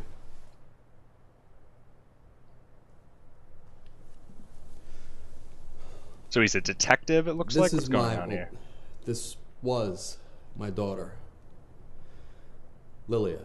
So 6.31 6.41
he's 6.41 6.55
a 6.55 6.61
detective, 6.61 7.27
it 7.27 7.35
looks 7.35 7.55
this 7.55 7.61
like. 7.61 7.69
is 7.73 7.75
What's 7.75 7.89
going 7.89 8.17
my, 8.17 8.23
on 8.23 8.31
here? 8.31 8.51
This 9.05 9.37
was 9.63 10.19
my 10.57 10.71
daughter, 10.71 11.13
Lilia. 13.09 13.41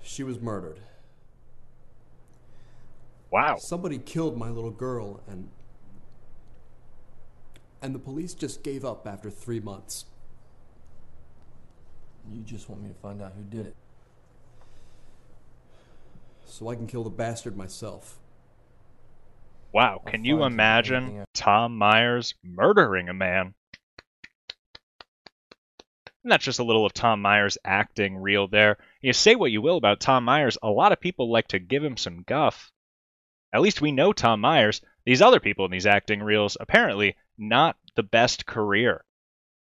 She 0.00 0.22
was 0.22 0.40
murdered. 0.40 0.78
Wow. 3.30 3.56
Somebody 3.56 3.98
killed 3.98 4.38
my 4.38 4.48
little 4.48 4.70
girl 4.70 5.20
and 5.26 5.48
and 7.82 7.94
the 7.94 7.98
police 7.98 8.32
just 8.32 8.62
gave 8.62 8.84
up 8.84 9.08
after 9.08 9.28
3 9.28 9.58
months. 9.58 10.04
You 12.32 12.42
just 12.42 12.70
want 12.70 12.82
me 12.82 12.88
to 12.88 12.94
find 12.94 13.20
out 13.20 13.32
who 13.36 13.42
did 13.42 13.66
it. 13.66 13.74
So 16.46 16.68
I 16.68 16.74
can 16.74 16.86
kill 16.86 17.04
the 17.04 17.10
bastard 17.10 17.56
myself. 17.56 18.18
Wow, 19.72 20.02
can 20.06 20.24
you 20.24 20.44
imagine 20.44 21.24
Tom 21.34 21.76
Myers 21.76 22.34
murdering 22.44 23.08
a 23.08 23.14
man? 23.14 23.54
And 26.22 26.30
that's 26.30 26.44
just 26.44 26.60
a 26.60 26.64
little 26.64 26.86
of 26.86 26.92
Tom 26.92 27.20
Myers 27.20 27.58
acting 27.64 28.16
real 28.16 28.46
there. 28.46 28.78
You 29.02 29.12
say 29.12 29.34
what 29.34 29.50
you 29.50 29.60
will 29.60 29.76
about 29.76 30.00
Tom 30.00 30.24
Myers, 30.24 30.56
a 30.62 30.70
lot 30.70 30.92
of 30.92 31.00
people 31.00 31.30
like 31.30 31.48
to 31.48 31.58
give 31.58 31.82
him 31.82 31.96
some 31.96 32.22
guff. 32.22 32.70
At 33.52 33.60
least 33.60 33.80
we 33.80 33.92
know 33.92 34.12
Tom 34.12 34.40
Myers. 34.40 34.80
These 35.04 35.22
other 35.22 35.40
people 35.40 35.64
in 35.64 35.70
these 35.70 35.86
acting 35.86 36.22
reels, 36.22 36.56
apparently 36.58 37.16
not 37.36 37.76
the 37.94 38.02
best 38.02 38.46
career. 38.46 39.04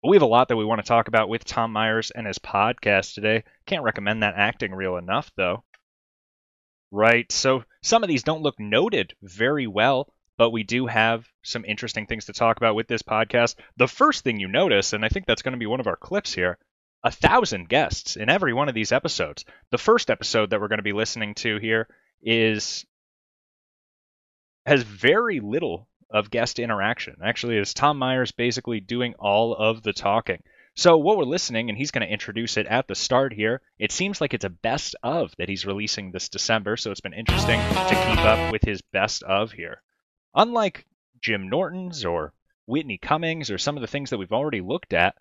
But 0.03 0.09
we 0.09 0.17
have 0.17 0.23
a 0.23 0.27
lot 0.27 0.49
that 0.49 0.57
we 0.57 0.65
want 0.65 0.81
to 0.81 0.87
talk 0.87 1.07
about 1.07 1.29
with 1.29 1.45
Tom 1.45 1.71
Myers 1.71 2.11
and 2.11 2.27
his 2.27 2.37
podcast 2.37 3.15
today. 3.15 3.43
Can't 3.65 3.83
recommend 3.83 4.21
that 4.21 4.35
acting 4.35 4.75
reel 4.75 4.97
enough, 4.97 5.31
though. 5.35 5.63
Right, 6.91 7.29
so 7.31 7.63
some 7.81 8.03
of 8.03 8.09
these 8.09 8.23
don't 8.23 8.41
look 8.41 8.59
noted 8.59 9.13
very 9.21 9.67
well, 9.67 10.13
but 10.37 10.51
we 10.51 10.63
do 10.63 10.85
have 10.87 11.27
some 11.43 11.65
interesting 11.65 12.05
things 12.05 12.25
to 12.25 12.33
talk 12.33 12.57
about 12.57 12.75
with 12.75 12.87
this 12.87 13.01
podcast. 13.01 13.55
The 13.77 13.87
first 13.87 14.23
thing 14.23 14.39
you 14.39 14.47
notice, 14.47 14.93
and 14.93 15.03
I 15.03 15.09
think 15.09 15.25
that's 15.25 15.41
going 15.41 15.53
to 15.53 15.59
be 15.59 15.65
one 15.65 15.79
of 15.79 15.87
our 15.87 15.95
clips 15.95 16.33
here, 16.33 16.57
a 17.03 17.11
thousand 17.11 17.69
guests 17.69 18.15
in 18.15 18.29
every 18.29 18.53
one 18.53 18.69
of 18.69 18.75
these 18.75 18.91
episodes. 18.91 19.45
The 19.71 19.77
first 19.77 20.09
episode 20.09 20.49
that 20.49 20.59
we're 20.59 20.67
going 20.67 20.79
to 20.79 20.83
be 20.83 20.93
listening 20.93 21.35
to 21.35 21.57
here 21.57 21.87
is 22.21 22.85
has 24.65 24.81
very 24.81 25.39
little 25.39 25.87
of 26.09 26.31
guest 26.31 26.59
interaction. 26.59 27.17
Actually, 27.23 27.57
is 27.57 27.73
Tom 27.73 27.97
Myers 27.97 28.31
basically 28.31 28.79
doing 28.79 29.13
all 29.19 29.53
of 29.53 29.83
the 29.83 29.93
talking. 29.93 30.41
So 30.77 30.97
what 30.97 31.17
we're 31.17 31.23
listening, 31.23 31.69
and 31.69 31.77
he's 31.77 31.91
going 31.91 32.05
to 32.05 32.11
introduce 32.11 32.57
it 32.57 32.65
at 32.65 32.89
the 32.89 32.95
start 32.95 33.31
here. 33.31 33.61
It 33.79 33.93
seems 33.93 34.19
like 34.19 34.33
it's 34.33 34.43
a 34.43 34.49
best 34.49 34.93
of 35.01 35.33
that 35.37 35.47
he's 35.47 35.65
releasing 35.65 36.11
this 36.11 36.27
December, 36.27 36.75
so 36.75 36.91
it's 36.91 36.99
been 36.99 37.13
interesting 37.13 37.61
to 37.61 38.05
keep 38.09 38.19
up 38.19 38.51
with 38.51 38.61
his 38.61 38.81
best 38.81 39.23
of 39.23 39.53
here. 39.53 39.81
Unlike 40.35 40.85
Jim 41.21 41.49
Norton's 41.49 42.03
or 42.03 42.33
Whitney 42.65 42.97
Cummings 42.97 43.51
or 43.51 43.57
some 43.57 43.77
of 43.77 43.81
the 43.81 43.87
things 43.87 44.09
that 44.09 44.17
we've 44.17 44.33
already 44.33 44.59
looked 44.59 44.91
at, 44.91 45.15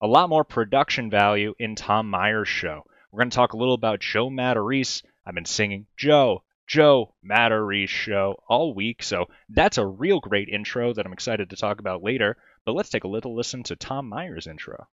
a 0.00 0.06
lot 0.06 0.30
more 0.30 0.44
production 0.44 1.10
value 1.10 1.54
in 1.58 1.74
Tom 1.74 2.08
Myers' 2.08 2.48
show. 2.48 2.86
We're 3.12 3.18
going 3.18 3.30
to 3.30 3.36
talk 3.36 3.52
a 3.52 3.58
little 3.58 3.74
about 3.74 4.00
Joe 4.00 4.30
Matarese. 4.30 5.02
I've 5.26 5.34
been 5.34 5.44
singing 5.44 5.88
Joe, 5.98 6.42
Joe 6.66 7.12
Matarese 7.22 7.88
show 7.88 8.42
all 8.48 8.72
week, 8.72 9.02
so 9.02 9.26
that's 9.50 9.76
a 9.76 9.84
real 9.84 10.20
great 10.20 10.48
intro 10.48 10.94
that 10.94 11.04
I'm 11.04 11.12
excited 11.12 11.50
to 11.50 11.56
talk 11.56 11.80
about 11.80 12.02
later. 12.02 12.38
But 12.70 12.76
let's 12.76 12.90
take 12.90 13.02
a 13.02 13.08
little 13.08 13.34
listen 13.34 13.64
to 13.64 13.74
Tom 13.74 14.08
Myers' 14.08 14.46
intro. 14.46 14.86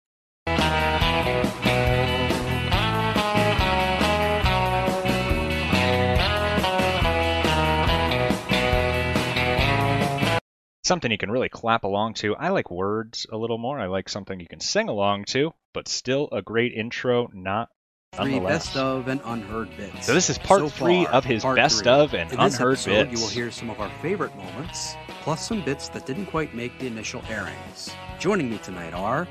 Something 10.84 11.12
you 11.12 11.20
can 11.20 11.30
really 11.30 11.50
clap 11.50 11.84
along 11.84 12.16
to. 12.16 12.36
I 12.36 12.50
like 12.50 12.72
words 12.72 13.28
a 13.32 13.38
little 13.38 13.60
more. 13.60 13.80
I 13.80 13.86
like 13.86 14.10
something 14.10 14.40
you 14.40 14.48
can 14.48 14.60
sing 14.60 14.90
along 14.90 15.26
to, 15.26 15.54
but 15.72 15.88
still 15.88 16.30
a 16.32 16.42
great 16.42 16.74
intro, 16.74 17.30
not 17.32 17.70
Three 18.14 18.40
best 18.40 18.76
of 18.76 19.08
and 19.10 19.22
unheard 19.26 19.70
bits. 19.78 20.08
So 20.08 20.14
this 20.14 20.30
is 20.30 20.40
part 20.40 20.62
So 20.62 20.70
three 20.70 21.04
far, 21.06 21.14
of 21.14 21.24
his 21.24 21.44
best 21.44 21.84
three. 21.84 21.92
of 21.92 22.14
and 22.16 22.32
In 22.32 22.40
this 22.40 22.56
unheard 22.56 22.74
episode, 22.74 23.10
bits. 23.10 23.12
You 23.14 23.20
will 23.26 23.30
hear 23.32 23.52
some 23.52 23.70
of 23.70 23.80
our 23.80 23.92
favorite 24.02 24.36
moments, 24.36 24.96
plus 25.22 25.46
some 25.48 25.62
bits 25.64 25.90
that 25.90 26.08
didn't 26.08 26.26
quite 26.28 26.56
make 26.56 26.80
the 26.80 26.88
initial 26.88 27.22
airings. 27.30 27.92
Joining 28.20 28.50
me 28.50 28.58
tonight 28.60 28.94
are 28.96 29.28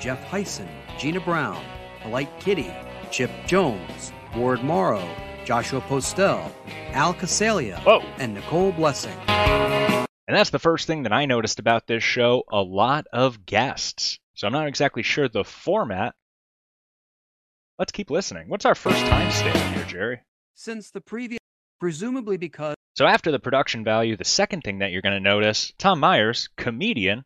Jeff 0.00 0.24
Heisen, 0.30 0.68
Gina 0.98 1.20
Brown, 1.20 1.62
Polite 2.02 2.30
Kitty, 2.40 2.72
Chip 3.10 3.30
Jones, 3.46 4.10
Ward 4.34 4.62
Morrow, 4.64 5.06
Joshua 5.44 5.82
Postel, 5.82 6.50
Al 6.92 7.12
Casalia, 7.12 7.78
and 8.18 8.32
Nicole 8.32 8.72
Blessing. 8.72 9.18
And 9.28 10.36
that's 10.36 10.50
the 10.50 10.58
first 10.58 10.86
thing 10.86 11.02
that 11.02 11.12
I 11.12 11.26
noticed 11.26 11.58
about 11.58 11.86
this 11.86 12.02
show 12.04 12.44
a 12.50 12.62
lot 12.62 13.06
of 13.12 13.44
guests. 13.44 14.18
So 14.34 14.46
I'm 14.46 14.52
not 14.54 14.68
exactly 14.68 15.02
sure 15.02 15.28
the 15.28 15.44
format. 15.44 16.14
Let's 17.80 17.92
keep 17.92 18.10
listening. 18.10 18.50
What's 18.50 18.66
our 18.66 18.74
first 18.74 18.98
time 19.06 19.30
timestamp 19.30 19.74
here, 19.74 19.84
Jerry? 19.86 20.20
Since 20.54 20.90
the 20.90 21.00
previous, 21.00 21.38
presumably 21.78 22.36
because 22.36 22.74
So 22.94 23.06
after 23.06 23.30
the 23.32 23.38
production 23.38 23.84
value, 23.84 24.18
the 24.18 24.24
second 24.26 24.60
thing 24.60 24.80
that 24.80 24.92
you're 24.92 25.00
going 25.00 25.14
to 25.14 25.30
notice 25.30 25.72
Tom 25.78 25.98
Myers, 25.98 26.50
comedian, 26.58 27.24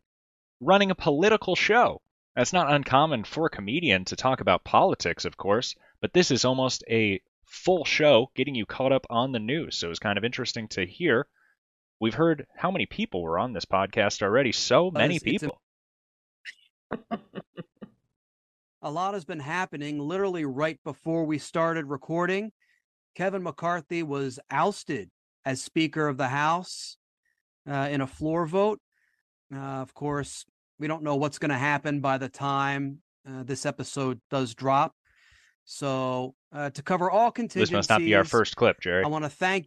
running 0.60 0.92
a 0.92 0.94
political 0.94 1.56
show. 1.56 2.02
That's 2.36 2.52
not 2.52 2.72
uncommon 2.72 3.24
for 3.24 3.46
a 3.46 3.50
comedian 3.50 4.04
to 4.04 4.14
talk 4.14 4.40
about 4.40 4.62
politics, 4.62 5.24
of 5.24 5.36
course, 5.36 5.74
but 6.00 6.12
this 6.12 6.30
is 6.30 6.44
almost 6.44 6.84
a 6.88 7.20
full 7.46 7.84
show 7.84 8.30
getting 8.36 8.54
you 8.54 8.64
caught 8.64 8.92
up 8.92 9.06
on 9.10 9.32
the 9.32 9.40
news. 9.40 9.76
So 9.78 9.88
it 9.88 9.90
was 9.90 9.98
kind 9.98 10.16
of 10.18 10.24
interesting 10.24 10.68
to 10.68 10.86
hear. 10.86 11.26
We've 12.00 12.14
heard 12.14 12.46
how 12.56 12.70
many 12.70 12.86
people 12.86 13.24
were 13.24 13.40
on 13.40 13.54
this 13.54 13.64
podcast 13.64 14.22
already. 14.22 14.52
So 14.52 14.92
many 14.92 15.16
it's- 15.16 15.34
it's 15.34 15.42
a- 15.42 16.98
people. 17.00 17.18
a 18.84 18.90
lot 18.90 19.14
has 19.14 19.24
been 19.24 19.40
happening 19.40 19.98
literally 19.98 20.44
right 20.44 20.78
before 20.84 21.24
we 21.24 21.38
started 21.38 21.86
recording. 21.86 22.52
Kevin 23.16 23.42
McCarthy 23.42 24.02
was 24.02 24.38
ousted 24.50 25.10
as 25.44 25.62
Speaker 25.62 26.06
of 26.06 26.18
the 26.18 26.28
House 26.28 26.98
uh, 27.68 27.88
in 27.90 28.02
a 28.02 28.06
floor 28.06 28.46
vote. 28.46 28.80
Uh, 29.52 29.58
of 29.58 29.94
course, 29.94 30.44
we 30.78 30.86
don't 30.86 31.02
know 31.02 31.16
what's 31.16 31.38
going 31.38 31.50
to 31.50 31.56
happen 31.56 32.00
by 32.00 32.18
the 32.18 32.28
time 32.28 32.98
uh, 33.26 33.42
this 33.42 33.64
episode 33.64 34.20
does 34.30 34.54
drop. 34.54 34.92
So, 35.64 36.34
uh, 36.52 36.68
to 36.70 36.82
cover 36.82 37.10
all 37.10 37.30
contingencies, 37.30 37.70
This 37.70 37.76
must 37.76 37.88
not 37.88 38.00
be 38.00 38.14
our 38.14 38.24
first 38.24 38.54
clip, 38.54 38.80
Jerry. 38.80 39.02
I 39.02 39.08
want 39.08 39.24
to 39.24 39.30
thank 39.30 39.66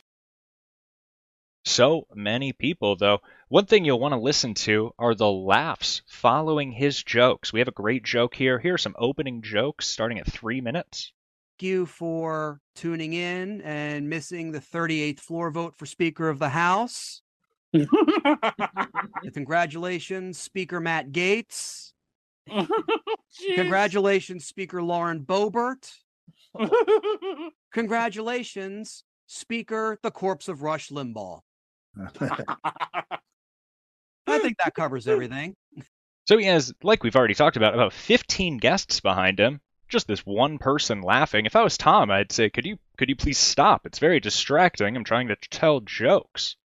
So 1.67 2.07
many 2.15 2.53
people, 2.53 2.95
though. 2.95 3.19
One 3.49 3.65
thing 3.65 3.83
you'll 3.83 3.99
want 3.99 4.13
to 4.13 4.19
listen 4.19 4.53
to 4.53 4.93
are 4.97 5.13
the 5.13 5.29
laughs 5.29 6.01
following 6.07 6.71
his 6.71 7.03
jokes. 7.03 7.51
We 7.51 7.59
have 7.59 7.67
a 7.67 7.73
great 7.73 8.05
joke 8.05 8.35
here. 8.35 8.57
Here 8.57 8.75
are 8.75 8.77
some 8.77 8.95
opening 8.97 9.41
jokes 9.41 9.85
starting 9.85 10.17
at 10.17 10.31
three 10.31 10.61
minutes. 10.61 11.11
Thank 11.59 11.69
you 11.69 11.85
for 11.85 12.61
tuning 12.73 13.11
in 13.11 13.61
and 13.63 14.09
missing 14.09 14.51
the 14.51 14.61
38th 14.61 15.19
floor 15.19 15.51
vote 15.51 15.75
for 15.75 15.85
Speaker 15.85 16.29
of 16.29 16.39
the 16.39 16.47
House. 16.49 17.21
Congratulations, 19.33 20.39
Speaker 20.39 20.79
Matt 20.79 21.11
Gaetz. 21.11 21.91
Congratulations, 23.55 24.45
Speaker 24.45 24.81
Lauren 24.81 25.19
Boebert. 25.19 25.91
Congratulations, 27.73 29.03
Speaker 29.25 29.99
the 30.01 30.11
Corpse 30.11 30.47
of 30.47 30.61
Rush 30.61 30.89
Limbaugh. 30.89 31.41
I 34.27 34.39
think 34.39 34.57
that 34.63 34.73
covers 34.75 35.07
everything. 35.07 35.55
So 36.27 36.37
he 36.37 36.45
has, 36.45 36.73
like 36.83 37.03
we've 37.03 37.15
already 37.15 37.33
talked 37.33 37.57
about, 37.57 37.73
about 37.73 37.93
15 37.93 38.57
guests 38.57 38.99
behind 38.99 39.39
him. 39.39 39.61
Just 39.87 40.07
this 40.07 40.25
one 40.25 40.57
person 40.57 41.01
laughing. 41.01 41.45
If 41.45 41.55
I 41.55 41.63
was 41.63 41.77
Tom, 41.77 42.11
I'd 42.11 42.33
say, 42.33 42.49
"Could 42.49 42.65
you, 42.65 42.77
could 42.97 43.07
you 43.07 43.15
please 43.15 43.37
stop? 43.37 43.85
It's 43.85 43.99
very 43.99 44.19
distracting. 44.19 44.97
I'm 44.97 45.05
trying 45.05 45.29
to 45.29 45.37
tell 45.49 45.79
jokes." 45.79 46.57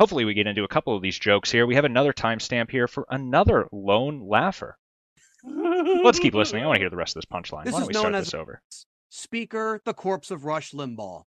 Hopefully, 0.00 0.24
we 0.24 0.32
get 0.32 0.46
into 0.46 0.64
a 0.64 0.68
couple 0.68 0.96
of 0.96 1.02
these 1.02 1.18
jokes 1.18 1.50
here. 1.50 1.66
We 1.66 1.74
have 1.74 1.84
another 1.84 2.14
timestamp 2.14 2.70
here 2.70 2.88
for 2.88 3.04
another 3.10 3.68
lone 3.72 4.26
laugher. 4.26 4.78
Let's 5.44 6.18
keep 6.18 6.34
listening. 6.34 6.62
I 6.64 6.66
want 6.66 6.76
to 6.76 6.80
hear 6.80 6.88
the 6.88 6.96
rest 6.96 7.14
of 7.14 7.20
this 7.20 7.30
punchline. 7.30 7.64
This 7.64 7.74
Why 7.74 7.80
don't 7.80 7.88
we 7.88 7.94
start 7.94 8.12
this 8.14 8.32
over? 8.32 8.62
Speaker, 9.10 9.82
the 9.84 9.92
corpse 9.92 10.30
of 10.30 10.46
Rush 10.46 10.72
Limbaugh. 10.72 11.24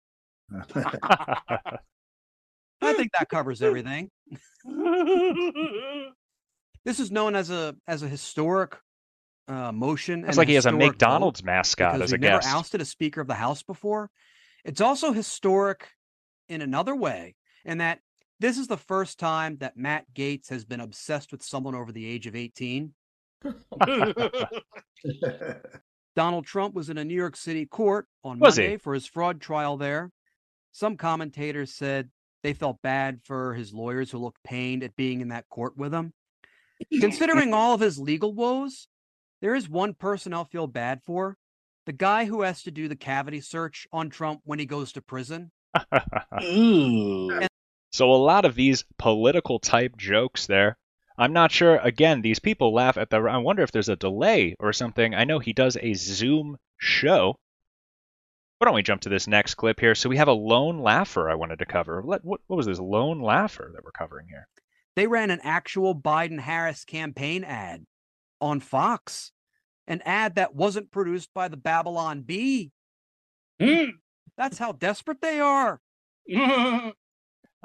I 2.83 2.93
think 2.95 3.11
that 3.18 3.28
covers 3.28 3.62
everything. 3.62 4.11
this 6.85 7.01
is 7.01 7.11
known 7.11 7.35
as 7.37 7.51
a 7.51 7.74
as 7.87 8.03
a 8.03 8.09
historic 8.09 8.76
uh, 9.49 9.72
motion. 9.72 10.20
It's 10.20 10.28
and 10.28 10.37
like 10.39 10.49
he 10.49 10.55
has 10.55 10.66
a 10.66 10.70
historic 10.70 10.93
McDonald's 10.93 11.45
mascot 11.45 11.95
because 11.95 12.05
as 12.05 12.12
a 12.12 12.14
we've 12.14 12.20
never 12.20 12.39
guest. 12.41 12.55
ousted 12.55 12.81
a 12.81 12.85
Speaker 12.85 13.20
of 13.20 13.26
the 13.26 13.35
House 13.35 13.62
before. 13.62 14.11
It's 14.64 14.81
also 14.81 15.12
historic 15.12 15.89
in 16.49 16.62
another 16.62 16.95
way, 16.95 17.35
in 17.64 17.78
that 17.78 18.01
this 18.41 18.59
is 18.59 18.66
the 18.68 18.76
first 18.76 19.18
time 19.18 19.59
that 19.59 19.76
Matt 19.76 20.07
Gaetz 20.14 20.49
has 20.51 20.64
been 20.64 20.81
obsessed 20.81 21.33
with 21.33 21.43
someone 21.43 21.74
over 21.74 21.93
the 21.93 22.07
age 22.07 22.26
of 22.26 22.35
18. 22.35 22.95
Donald 26.16 26.45
Trump 26.47 26.74
was 26.74 26.91
in 26.91 26.99
a 26.99 27.05
New 27.05 27.14
York 27.14 27.37
City 27.37 27.66
court 27.66 28.07
on 28.24 28.39
Was 28.39 28.57
he? 28.57 28.62
Monday 28.62 28.76
for 28.78 28.95
his 28.95 29.07
fraud 29.07 29.41
trial 29.41 29.76
there. 29.76 30.11
Some 30.72 30.97
commentators 30.97 31.74
said 31.74 32.11
they 32.43 32.53
felt 32.53 32.82
bad 32.82 33.20
for 33.24 33.55
his 33.55 33.72
lawyers 33.72 34.11
who 34.11 34.18
looked 34.18 34.43
pained 34.43 34.82
at 34.82 34.97
being 34.97 35.20
in 35.20 35.28
that 35.28 35.49
court 35.49 35.76
with 35.76 35.93
him. 35.93 36.12
Considering 37.01 37.53
all 37.53 37.74
of 37.74 37.80
his 37.80 37.99
legal 37.99 38.32
woes, 38.32 38.88
there 39.41 39.55
is 39.55 39.68
one 39.68 39.95
person 39.95 40.32
I'll 40.32 40.45
feel 40.45 40.66
bad 40.66 41.03
for 41.05 41.36
the 41.86 41.93
guy 41.93 42.24
who 42.24 42.43
has 42.43 42.62
to 42.62 42.70
do 42.70 42.88
the 42.88 42.97
cavity 42.97 43.41
search 43.41 43.86
on 43.93 44.11
Trump 44.11 44.41
when 44.45 44.59
he 44.59 44.66
goes 44.66 44.93
to 44.93 45.03
prison. 45.03 45.51
So 47.93 48.12
a 48.12 48.14
lot 48.14 48.45
of 48.45 48.55
these 48.55 48.84
political 48.99 49.59
type 49.59 49.97
jokes 49.97 50.47
there. 50.47 50.76
I'm 51.18 51.32
not 51.32 51.51
sure. 51.51 51.76
Again, 51.78 52.22
these 52.22 52.38
people 52.38 52.72
laugh 52.72 52.97
at 52.97 53.11
the. 53.11 53.18
I 53.18 53.38
wonder 53.38 53.62
if 53.62 53.72
there's 53.72 53.88
a 53.88 53.97
delay 53.97 54.55
or 54.59 54.72
something. 54.72 55.14
I 55.14 55.24
know 55.24 55.38
he 55.38 55.53
does 55.53 55.76
a 55.76 55.95
Zoom 55.95 56.57
show. 56.78 57.38
Why 58.61 58.66
don't 58.66 58.74
we 58.74 58.82
jump 58.82 59.00
to 59.02 59.08
this 59.08 59.26
next 59.26 59.54
clip 59.54 59.80
here? 59.80 59.94
So 59.94 60.11
we 60.11 60.18
have 60.18 60.28
a 60.28 60.34
lone 60.34 60.80
laugher 60.80 61.30
I 61.30 61.34
wanted 61.34 61.61
to 61.61 61.64
cover. 61.64 62.02
Let, 62.04 62.22
what, 62.22 62.42
what 62.46 62.58
was 62.58 62.66
this 62.66 62.78
lone 62.78 63.22
laugher 63.22 63.70
that 63.74 63.82
we're 63.82 63.90
covering 63.90 64.26
here? 64.28 64.46
They 64.96 65.06
ran 65.06 65.30
an 65.30 65.40
actual 65.42 65.94
Biden 65.94 66.38
Harris 66.38 66.84
campaign 66.84 67.42
ad 67.42 67.86
on 68.38 68.61
Fox, 68.61 69.32
an 69.86 70.02
ad 70.04 70.34
that 70.34 70.54
wasn't 70.54 70.90
produced 70.90 71.30
by 71.32 71.48
the 71.48 71.56
Babylon 71.56 72.20
Bee. 72.20 72.70
That's 74.36 74.58
how 74.58 74.72
desperate 74.72 75.22
they 75.22 75.40
are. 75.40 75.80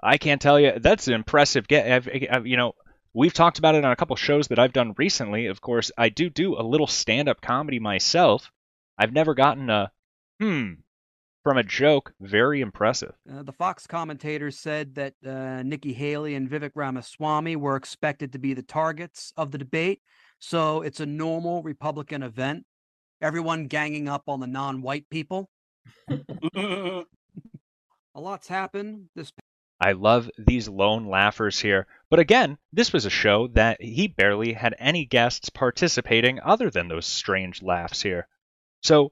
I 0.02 0.18
can't 0.18 0.42
tell 0.42 0.58
you. 0.58 0.80
That's 0.80 1.10
an 1.10 1.14
impressive 1.14 1.68
get. 1.68 1.92
I've, 1.92 2.10
I've, 2.32 2.48
you 2.48 2.56
know, 2.56 2.72
we've 3.14 3.34
talked 3.34 3.60
about 3.60 3.76
it 3.76 3.84
on 3.84 3.92
a 3.92 3.98
couple 3.98 4.16
shows 4.16 4.48
that 4.48 4.60
I've 4.60 4.72
done 4.72 4.94
recently. 4.98 5.48
Of 5.48 5.60
course, 5.60 5.92
I 5.98 6.08
do 6.08 6.30
do 6.30 6.58
a 6.58 6.64
little 6.64 6.88
stand-up 6.88 7.42
comedy 7.42 7.80
myself. 7.80 8.50
I've 8.98 9.12
never 9.12 9.34
gotten 9.34 9.70
a 9.70 9.92
hmm 10.40 10.76
from 11.46 11.58
a 11.60 11.64
joke. 11.64 12.12
Very 12.20 12.60
impressive. 12.60 13.14
Uh, 13.32 13.44
the 13.44 13.52
Fox 13.52 13.86
commentators 13.86 14.58
said 14.58 14.96
that 14.96 15.14
uh, 15.24 15.62
Nikki 15.62 15.94
Haley 15.94 16.34
and 16.34 16.50
Vivek 16.50 16.72
Ramaswamy 16.74 17.56
were 17.56 17.76
expected 17.76 18.34
to 18.34 18.40
be 18.40 18.56
the 18.56 18.64
targets 18.64 19.32
of 19.38 19.52
the 19.52 19.60
debate. 19.60 20.02
So 20.40 20.82
it's 20.82 21.00
a 21.00 21.06
normal 21.06 21.62
Republican 21.62 22.24
event. 22.24 22.66
Everyone 23.22 23.68
ganging 23.68 24.10
up 24.10 24.24
on 24.28 24.40
the 24.40 24.48
non 24.48 24.82
white 24.82 25.08
people. 25.12 25.52
a 26.56 27.04
lot's 28.16 28.48
happened 28.48 29.10
this 29.16 29.32
I 29.80 29.92
love 29.92 30.32
these 30.40 30.68
lone 30.68 31.06
laughers 31.06 31.60
here. 31.60 31.86
But 32.10 32.20
again, 32.20 32.58
this 32.74 32.92
was 32.92 33.06
a 33.06 33.12
show 33.12 33.50
that 33.50 33.80
he 33.84 34.08
barely 34.08 34.54
had 34.54 34.74
any 34.80 35.06
guests 35.06 35.50
participating 35.50 36.40
other 36.40 36.72
than 36.72 36.88
those 36.88 37.06
strange 37.06 37.62
laughs 37.62 38.02
here. 38.02 38.28
So 38.82 39.12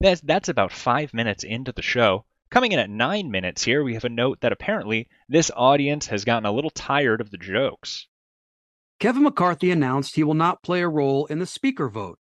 that's, 0.00 0.20
that's 0.20 0.48
about 0.48 0.72
five 0.72 1.14
minutes 1.14 1.44
into 1.44 1.72
the 1.72 1.82
show. 1.82 2.24
Coming 2.50 2.72
in 2.72 2.78
at 2.78 2.90
nine 2.90 3.30
minutes 3.30 3.64
here, 3.64 3.82
we 3.82 3.94
have 3.94 4.04
a 4.04 4.08
note 4.08 4.40
that 4.40 4.52
apparently 4.52 5.08
this 5.28 5.50
audience 5.54 6.06
has 6.06 6.24
gotten 6.24 6.46
a 6.46 6.52
little 6.52 6.70
tired 6.70 7.20
of 7.20 7.30
the 7.30 7.38
jokes. 7.38 8.06
Kevin 8.98 9.24
McCarthy 9.24 9.70
announced 9.70 10.14
he 10.14 10.24
will 10.24 10.34
not 10.34 10.62
play 10.62 10.80
a 10.80 10.88
role 10.88 11.26
in 11.26 11.38
the 11.38 11.46
speaker 11.46 11.88
vote. 11.88 12.18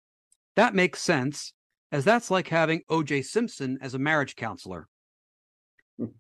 That 0.57 0.75
makes 0.75 1.01
sense, 1.01 1.53
as 1.93 2.05
that's 2.05 2.31
like 2.31 2.49
having 2.49 2.83
O.J. 2.89 3.23
Simpson 3.23 3.79
as 3.81 3.95
a 3.95 3.99
marriage 3.99 4.35
counselor. 4.35 4.89
and 5.99 6.11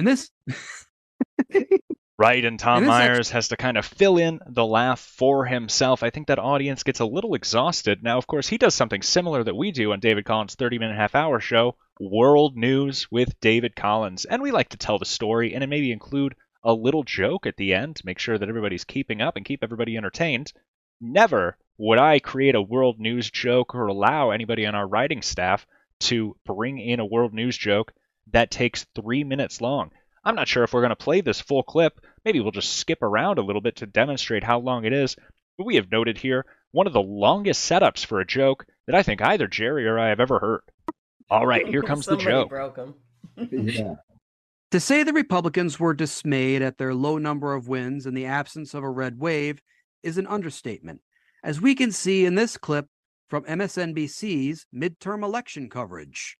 this, 0.00 0.30
Right, 2.18 2.42
and 2.44 2.58
Tom 2.58 2.78
And 2.78 2.86
this 2.86 2.94
act- 2.94 3.10
Myers 3.10 3.30
has 3.30 3.48
to 3.48 3.58
kind 3.58 3.76
of 3.76 3.84
fill 3.84 4.16
in 4.16 4.40
the 4.46 4.64
laugh 4.64 5.00
for 5.00 5.44
himself. 5.44 6.02
I 6.02 6.08
think 6.08 6.28
that 6.28 6.38
audience 6.38 6.82
gets 6.82 7.00
a 7.00 7.04
little 7.04 7.34
exhausted. 7.34 8.02
Now, 8.02 8.16
of 8.16 8.26
course, 8.26 8.48
he 8.48 8.56
does 8.56 8.74
something 8.74 9.02
similar 9.02 9.44
that 9.44 9.56
we 9.56 9.70
do 9.70 9.92
on 9.92 10.00
David 10.00 10.24
Collins' 10.24 10.54
30 10.54 10.78
minute 10.78 10.96
half 10.96 11.14
hour 11.14 11.40
show, 11.40 11.76
World 12.00 12.56
News 12.56 13.10
with 13.10 13.38
David 13.40 13.76
Collins. 13.76 14.24
And 14.24 14.40
we 14.40 14.50
like 14.50 14.70
to 14.70 14.78
tell 14.78 14.98
the 14.98 15.04
story 15.04 15.54
and 15.54 15.68
maybe 15.68 15.92
include 15.92 16.34
a 16.64 16.72
little 16.72 17.04
joke 17.04 17.46
at 17.46 17.56
the 17.56 17.74
end 17.74 17.96
to 17.96 18.06
make 18.06 18.18
sure 18.18 18.38
that 18.38 18.48
everybody's 18.48 18.84
keeping 18.84 19.20
up 19.20 19.36
and 19.36 19.44
keep 19.44 19.62
everybody 19.62 19.96
entertained. 19.96 20.52
Never 21.00 21.58
would 21.76 21.98
I 21.98 22.18
create 22.18 22.54
a 22.54 22.62
world 22.62 22.98
news 22.98 23.30
joke 23.30 23.74
or 23.74 23.86
allow 23.88 24.30
anybody 24.30 24.64
on 24.64 24.74
our 24.74 24.88
writing 24.88 25.20
staff 25.20 25.66
to 26.00 26.34
bring 26.46 26.78
in 26.78 26.98
a 26.98 27.06
world 27.06 27.34
news 27.34 27.58
joke 27.58 27.92
that 28.32 28.50
takes 28.50 28.84
three 28.94 29.22
minutes 29.22 29.60
long. 29.60 29.90
I'm 30.26 30.34
not 30.34 30.48
sure 30.48 30.64
if 30.64 30.72
we're 30.72 30.80
going 30.80 30.90
to 30.90 30.96
play 30.96 31.20
this 31.20 31.40
full 31.40 31.62
clip. 31.62 32.00
Maybe 32.24 32.40
we'll 32.40 32.50
just 32.50 32.74
skip 32.74 33.00
around 33.00 33.38
a 33.38 33.42
little 33.42 33.62
bit 33.62 33.76
to 33.76 33.86
demonstrate 33.86 34.42
how 34.42 34.58
long 34.58 34.84
it 34.84 34.92
is. 34.92 35.14
But 35.56 35.66
we 35.66 35.76
have 35.76 35.92
noted 35.92 36.18
here 36.18 36.44
one 36.72 36.88
of 36.88 36.92
the 36.92 37.00
longest 37.00 37.70
setups 37.70 38.04
for 38.04 38.18
a 38.18 38.26
joke 38.26 38.66
that 38.88 38.96
I 38.96 39.04
think 39.04 39.22
either 39.22 39.46
Jerry 39.46 39.86
or 39.86 40.00
I 40.00 40.08
have 40.08 40.18
ever 40.18 40.40
heard. 40.40 40.62
All 41.30 41.46
right, 41.46 41.64
here 41.66 41.82
comes 41.82 42.06
the 42.06 42.18
Somebody 42.18 42.30
joke. 42.30 42.48
broke 42.48 42.76
him. 42.76 42.94
to 44.72 44.80
say 44.80 45.04
the 45.04 45.12
Republicans 45.12 45.78
were 45.78 45.94
dismayed 45.94 46.60
at 46.60 46.76
their 46.76 46.92
low 46.92 47.18
number 47.18 47.54
of 47.54 47.68
wins 47.68 48.04
and 48.04 48.16
the 48.16 48.26
absence 48.26 48.74
of 48.74 48.82
a 48.82 48.90
red 48.90 49.20
wave 49.20 49.60
is 50.02 50.18
an 50.18 50.26
understatement, 50.26 51.02
as 51.44 51.60
we 51.60 51.76
can 51.76 51.92
see 51.92 52.24
in 52.24 52.34
this 52.34 52.56
clip 52.56 52.86
from 53.28 53.44
MSNBC's 53.44 54.66
midterm 54.74 55.22
election 55.22 55.70
coverage. 55.70 56.36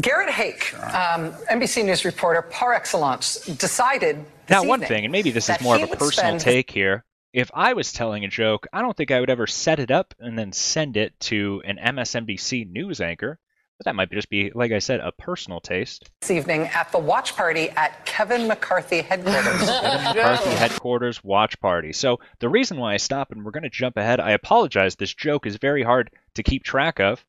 Garrett 0.00 0.28
Haake, 0.28 0.74
um, 0.94 1.32
NBC 1.50 1.84
News 1.84 2.04
reporter 2.04 2.42
par 2.42 2.74
excellence, 2.74 3.44
decided 3.46 4.24
this 4.46 4.50
Now, 4.50 4.64
one 4.64 4.80
thing, 4.80 5.04
and 5.04 5.12
maybe 5.12 5.30
this 5.30 5.48
is 5.48 5.60
more 5.60 5.76
of 5.76 5.82
a 5.82 5.86
personal 5.86 6.38
spend- 6.38 6.40
take 6.40 6.70
here. 6.70 7.04
If 7.32 7.50
I 7.52 7.72
was 7.72 7.92
telling 7.92 8.24
a 8.24 8.28
joke, 8.28 8.66
I 8.72 8.80
don't 8.80 8.96
think 8.96 9.10
I 9.10 9.18
would 9.18 9.30
ever 9.30 9.46
set 9.46 9.80
it 9.80 9.90
up 9.90 10.14
and 10.20 10.38
then 10.38 10.52
send 10.52 10.96
it 10.96 11.18
to 11.20 11.62
an 11.64 11.78
MSNBC 11.78 12.70
news 12.70 13.00
anchor. 13.00 13.38
But 13.76 13.86
that 13.86 13.96
might 13.96 14.12
just 14.12 14.30
be, 14.30 14.52
like 14.54 14.70
I 14.70 14.78
said, 14.78 15.00
a 15.00 15.10
personal 15.10 15.60
taste. 15.60 16.08
this 16.20 16.30
evening 16.30 16.68
at 16.68 16.92
the 16.92 16.98
watch 17.00 17.34
party 17.34 17.70
at 17.70 18.06
Kevin 18.06 18.46
McCarthy 18.46 19.00
headquarters. 19.00 19.68
Kevin 19.80 20.04
McCarthy 20.14 20.50
headquarters 20.50 21.24
watch 21.24 21.58
party. 21.58 21.92
So 21.92 22.20
the 22.38 22.48
reason 22.48 22.76
why 22.78 22.94
I 22.94 22.98
stop 22.98 23.32
and 23.32 23.44
we're 23.44 23.50
going 23.50 23.64
to 23.64 23.70
jump 23.70 23.96
ahead, 23.96 24.20
I 24.20 24.30
apologize. 24.30 24.94
This 24.94 25.12
joke 25.12 25.44
is 25.44 25.56
very 25.56 25.82
hard 25.82 26.10
to 26.36 26.44
keep 26.44 26.62
track 26.62 27.00
of, 27.00 27.24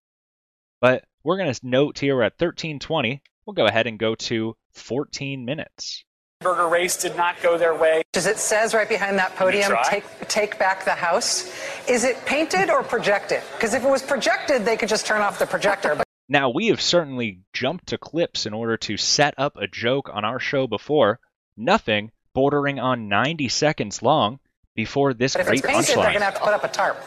but 0.82 1.04
we're 1.26 1.38
going 1.38 1.52
to 1.52 1.60
note 1.64 2.00
here 2.00 2.16
we're 2.16 2.22
at 2.22 2.34
1320. 2.34 3.22
We'll 3.46 3.56
go 3.56 3.66
ahead 3.66 3.88
and 3.88 4.00
go 4.00 4.16
to 4.16 4.56
14 4.74 5.44
minutes. 5.44 6.06
Burger 6.42 6.68
race 6.68 6.96
did 6.98 7.18
not 7.18 7.42
go 7.42 7.58
their 7.58 7.74
way. 7.74 8.04
As 8.14 8.28
it 8.28 8.38
says 8.38 8.74
right 8.74 8.88
behind 8.88 9.18
that 9.18 9.36
podium, 9.36 9.74
take 9.86 10.06
take 10.28 10.60
back 10.60 10.86
the 10.86 10.92
house. 10.92 11.52
Is 11.88 12.04
it 12.04 12.24
painted 12.26 12.70
or 12.70 12.84
projected? 12.84 13.42
Because 13.54 13.74
if 13.74 13.84
it 13.84 13.90
was 13.90 14.04
projected, 14.04 14.64
they 14.66 14.78
could 14.78 14.90
just 14.90 15.06
turn 15.06 15.22
off 15.22 15.40
the 15.40 15.48
projector. 15.48 15.98
Now, 16.28 16.50
we 16.50 16.70
have 16.70 16.82
certainly 16.82 17.42
jumped 17.54 17.86
to 17.90 18.00
clips 18.00 18.48
in 18.48 18.54
order 18.56 18.78
to 18.78 18.98
set 18.98 19.36
up 19.38 19.58
a 19.58 19.68
joke 19.68 20.10
on 20.12 20.26
our 20.26 20.40
show 20.40 20.66
before. 20.66 21.20
Nothing 21.56 22.10
bordering 22.34 22.80
on 22.80 23.08
90 23.08 23.48
seconds 23.48 24.02
long 24.02 24.40
before 24.74 25.14
this 25.14 25.36
if 25.36 25.46
great 25.46 25.60
it's 25.60 25.68
painted, 25.68 25.98
they're 25.98 26.06
going 26.06 26.16
to 26.16 26.26
have 26.26 26.34
to 26.34 26.40
put 26.40 26.56
up 26.56 26.64
a 26.64 26.68
tarp. 26.68 26.98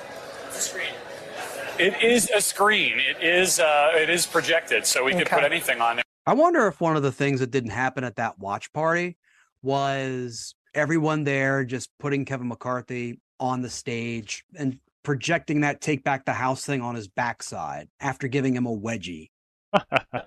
It 1.78 2.02
is 2.02 2.28
a 2.30 2.40
screen. 2.40 2.98
It 2.98 3.22
is 3.22 3.60
uh, 3.60 3.92
it 3.94 4.10
is 4.10 4.26
projected, 4.26 4.84
so 4.84 5.04
we 5.04 5.12
could 5.14 5.28
put 5.28 5.44
anything 5.44 5.80
on 5.80 5.96
there. 5.96 6.04
I 6.26 6.34
wonder 6.34 6.66
if 6.66 6.80
one 6.80 6.96
of 6.96 7.04
the 7.04 7.12
things 7.12 7.38
that 7.38 7.52
didn't 7.52 7.70
happen 7.70 8.02
at 8.02 8.16
that 8.16 8.38
watch 8.38 8.72
party 8.72 9.16
was 9.62 10.54
everyone 10.74 11.22
there 11.22 11.64
just 11.64 11.90
putting 12.00 12.24
Kevin 12.24 12.48
McCarthy 12.48 13.20
on 13.38 13.62
the 13.62 13.70
stage 13.70 14.44
and 14.56 14.80
projecting 15.04 15.60
that 15.60 15.80
take 15.80 16.02
back 16.02 16.24
the 16.24 16.32
house 16.32 16.66
thing 16.66 16.82
on 16.82 16.96
his 16.96 17.06
backside 17.06 17.88
after 18.00 18.26
giving 18.26 18.54
him 18.54 18.66
a 18.66 18.76
wedgie. 18.76 19.30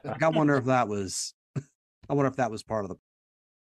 Like, 0.04 0.24
I 0.24 0.30
wonder 0.30 0.56
if 0.56 0.66
that 0.66 0.88
was 0.88 1.34
I 2.10 2.14
wonder 2.14 2.30
if 2.30 2.38
that 2.38 2.52
was 2.52 2.64
part 2.64 2.86
of 2.86 2.89
the 2.89 2.95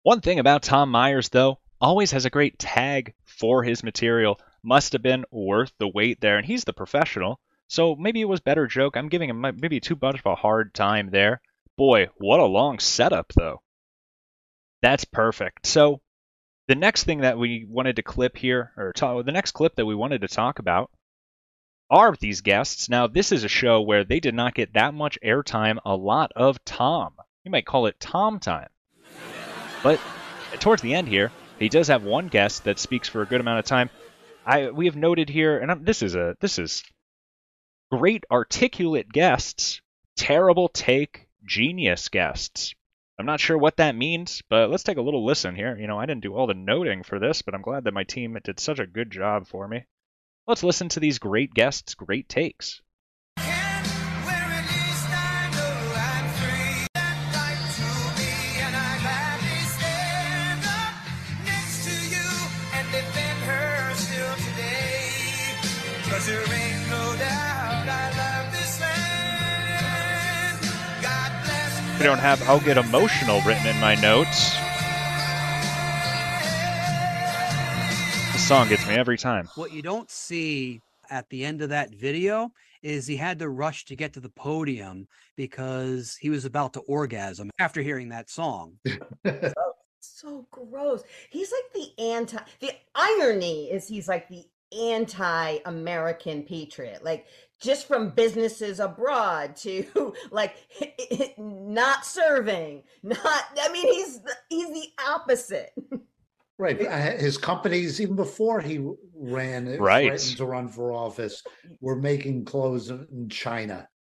One 0.04 0.22
thing 0.22 0.38
about 0.38 0.62
Tom 0.62 0.92
Myers, 0.92 1.30
though, 1.30 1.60
always 1.82 2.12
has 2.12 2.26
a 2.26 2.30
great 2.30 2.60
tag 2.60 3.14
for 3.26 3.64
his 3.64 3.84
material. 3.84 4.40
Must 4.62 4.94
have 4.94 5.02
been 5.02 5.26
worth 5.32 5.72
the 5.80 5.88
wait 5.88 6.22
there, 6.22 6.38
and 6.38 6.46
he's 6.46 6.66
the 6.66 6.74
professional. 6.74 7.40
So 7.70 7.96
maybe 7.96 8.20
it 8.20 8.28
was 8.28 8.40
better 8.42 8.66
joke. 8.66 8.98
I'm 8.98 9.10
giving 9.10 9.30
him 9.30 9.42
maybe 9.42 9.80
too 9.80 9.98
much 10.02 10.20
of 10.20 10.26
a 10.26 10.36
hard 10.36 10.74
time 10.74 11.12
there. 11.12 11.40
Boy, 11.78 12.10
what 12.18 12.40
a 12.40 12.46
long 12.46 12.80
setup, 12.80 13.32
though. 13.36 13.62
That's 14.82 15.06
perfect. 15.06 15.68
So 15.68 16.02
the 16.68 16.76
next 16.76 17.04
thing 17.04 17.22
that 17.22 17.38
we 17.38 17.66
wanted 17.70 17.98
to 17.98 18.02
clip 18.02 18.38
here, 18.38 18.72
or 18.76 18.92
talk, 18.92 19.24
the 19.24 19.32
next 19.32 19.52
clip 19.52 19.76
that 19.76 19.86
we 19.86 19.94
wanted 19.94 20.22
to 20.22 20.28
talk 20.28 20.58
about, 20.58 20.90
are 21.92 22.16
these 22.20 22.42
guests. 22.42 22.90
Now, 22.90 23.06
this 23.06 23.32
is 23.32 23.44
a 23.44 23.50
show 23.50 23.82
where 23.82 24.04
they 24.04 24.20
did 24.20 24.34
not 24.34 24.56
get 24.56 24.74
that 24.74 24.96
much 24.96 25.20
airtime, 25.24 25.78
a 25.86 25.96
lot 25.96 26.32
of 26.36 26.64
Tom. 26.66 27.14
You 27.44 27.52
might 27.52 27.66
call 27.66 27.86
it 27.86 28.00
Tom 28.00 28.40
time. 28.40 28.70
But 29.84 30.00
towards 30.60 30.82
the 30.82 30.96
end 30.96 31.08
here, 31.08 31.32
he 31.60 31.70
does 31.70 31.88
have 31.88 32.04
one 32.04 32.30
guest 32.30 32.64
that 32.64 32.80
speaks 32.80 33.08
for 33.08 33.22
a 33.22 33.26
good 33.28 33.42
amount 33.42 33.60
of 33.60 33.66
time. 33.66 33.92
I 34.46 34.72
we 34.72 34.86
have 34.86 34.96
noted 34.96 35.30
here, 35.30 35.60
and 35.60 35.72
I'm, 35.72 35.84
this 35.84 36.02
is 36.02 36.16
a 36.16 36.36
this 36.40 36.58
is 36.58 36.84
great 37.92 38.24
articulate 38.32 39.10
guests, 39.12 39.82
terrible 40.16 40.70
take, 40.70 41.28
genius 41.44 42.08
guests. 42.10 42.76
I'm 43.18 43.26
not 43.26 43.40
sure 43.40 43.58
what 43.58 43.78
that 43.78 43.96
means, 43.96 44.42
but 44.48 44.70
let's 44.70 44.84
take 44.84 44.98
a 44.98 45.02
little 45.02 45.26
listen 45.26 45.56
here. 45.56 45.78
You 45.78 45.88
know, 45.88 46.00
I 46.00 46.06
didn't 46.06 46.24
do 46.24 46.36
all 46.36 46.48
the 46.48 46.54
noting 46.54 47.04
for 47.04 47.20
this, 47.20 47.42
but 47.42 47.54
I'm 47.54 47.62
glad 47.62 47.84
that 47.84 47.94
my 47.94 48.04
team 48.04 48.38
did 48.44 48.60
such 48.60 48.80
a 48.80 48.88
good 48.88 49.12
job 49.12 49.48
for 49.48 49.68
me. 49.68 49.86
Let's 50.48 50.64
listen 50.64 50.88
to 50.90 51.00
these 51.00 51.20
great 51.20 51.54
guests' 51.54 51.96
great 51.96 52.30
takes. 52.30 52.82
I 72.00 72.04
don't 72.04 72.18
have 72.18 72.42
I'll 72.48 72.62
get 72.62 72.78
emotional 72.78 73.42
written 73.42 73.68
in 73.68 73.78
my 73.82 73.94
notes. 73.96 74.56
The 78.32 78.40
song 78.40 78.70
gets 78.70 78.88
me 78.88 78.96
every 78.96 79.18
time. 79.18 79.50
What 79.56 79.74
you 79.74 79.82
don't 79.82 80.10
see 80.10 80.80
at 81.10 81.30
the 81.30 81.44
end 81.44 81.62
of 81.62 81.70
that 81.70 81.94
video 81.94 82.54
is 82.82 83.06
he 83.06 83.18
had 83.18 83.38
to 83.40 83.50
rush 83.50 83.84
to 83.84 83.98
get 83.98 84.14
to 84.14 84.22
the 84.22 84.30
podium 84.30 85.10
because 85.36 86.16
he 86.16 86.30
was 86.30 86.46
about 86.46 86.72
to 86.74 86.80
orgasm 86.82 87.52
after 87.60 87.82
hearing 87.82 88.08
that 88.10 88.30
song. 88.30 88.78
so 90.00 90.48
gross. 90.52 91.04
He's 91.30 91.52
like 91.52 91.74
the 91.74 92.02
anti. 92.02 92.40
The 92.62 92.72
irony 92.96 93.66
is 93.72 93.90
he's 93.90 94.08
like 94.08 94.30
the 94.30 94.46
anti-American 94.72 96.44
patriot. 96.44 97.04
Like 97.04 97.26
just 97.60 97.88
from 97.88 98.10
businesses 98.10 98.80
abroad 98.80 99.56
to 99.58 100.14
like 100.32 100.56
not 101.38 102.06
serving. 102.06 102.84
Not. 103.04 103.44
I 103.60 103.72
mean, 103.72 103.94
he's 103.94 104.22
the, 104.22 104.34
he's 104.50 104.70
the 104.74 104.88
opposite. 105.08 105.72
Right. 106.58 106.78
His 107.20 107.38
companies, 107.38 108.02
even 108.02 108.18
before 108.18 108.60
he 108.60 108.86
ran, 109.16 109.78
Right. 109.78 110.18
to 110.18 110.46
run 110.46 110.68
for 110.68 110.92
office, 110.92 111.42
were 111.80 111.96
making 111.96 112.44
clothes 112.46 112.90
in 112.90 113.30
China. 113.30 113.88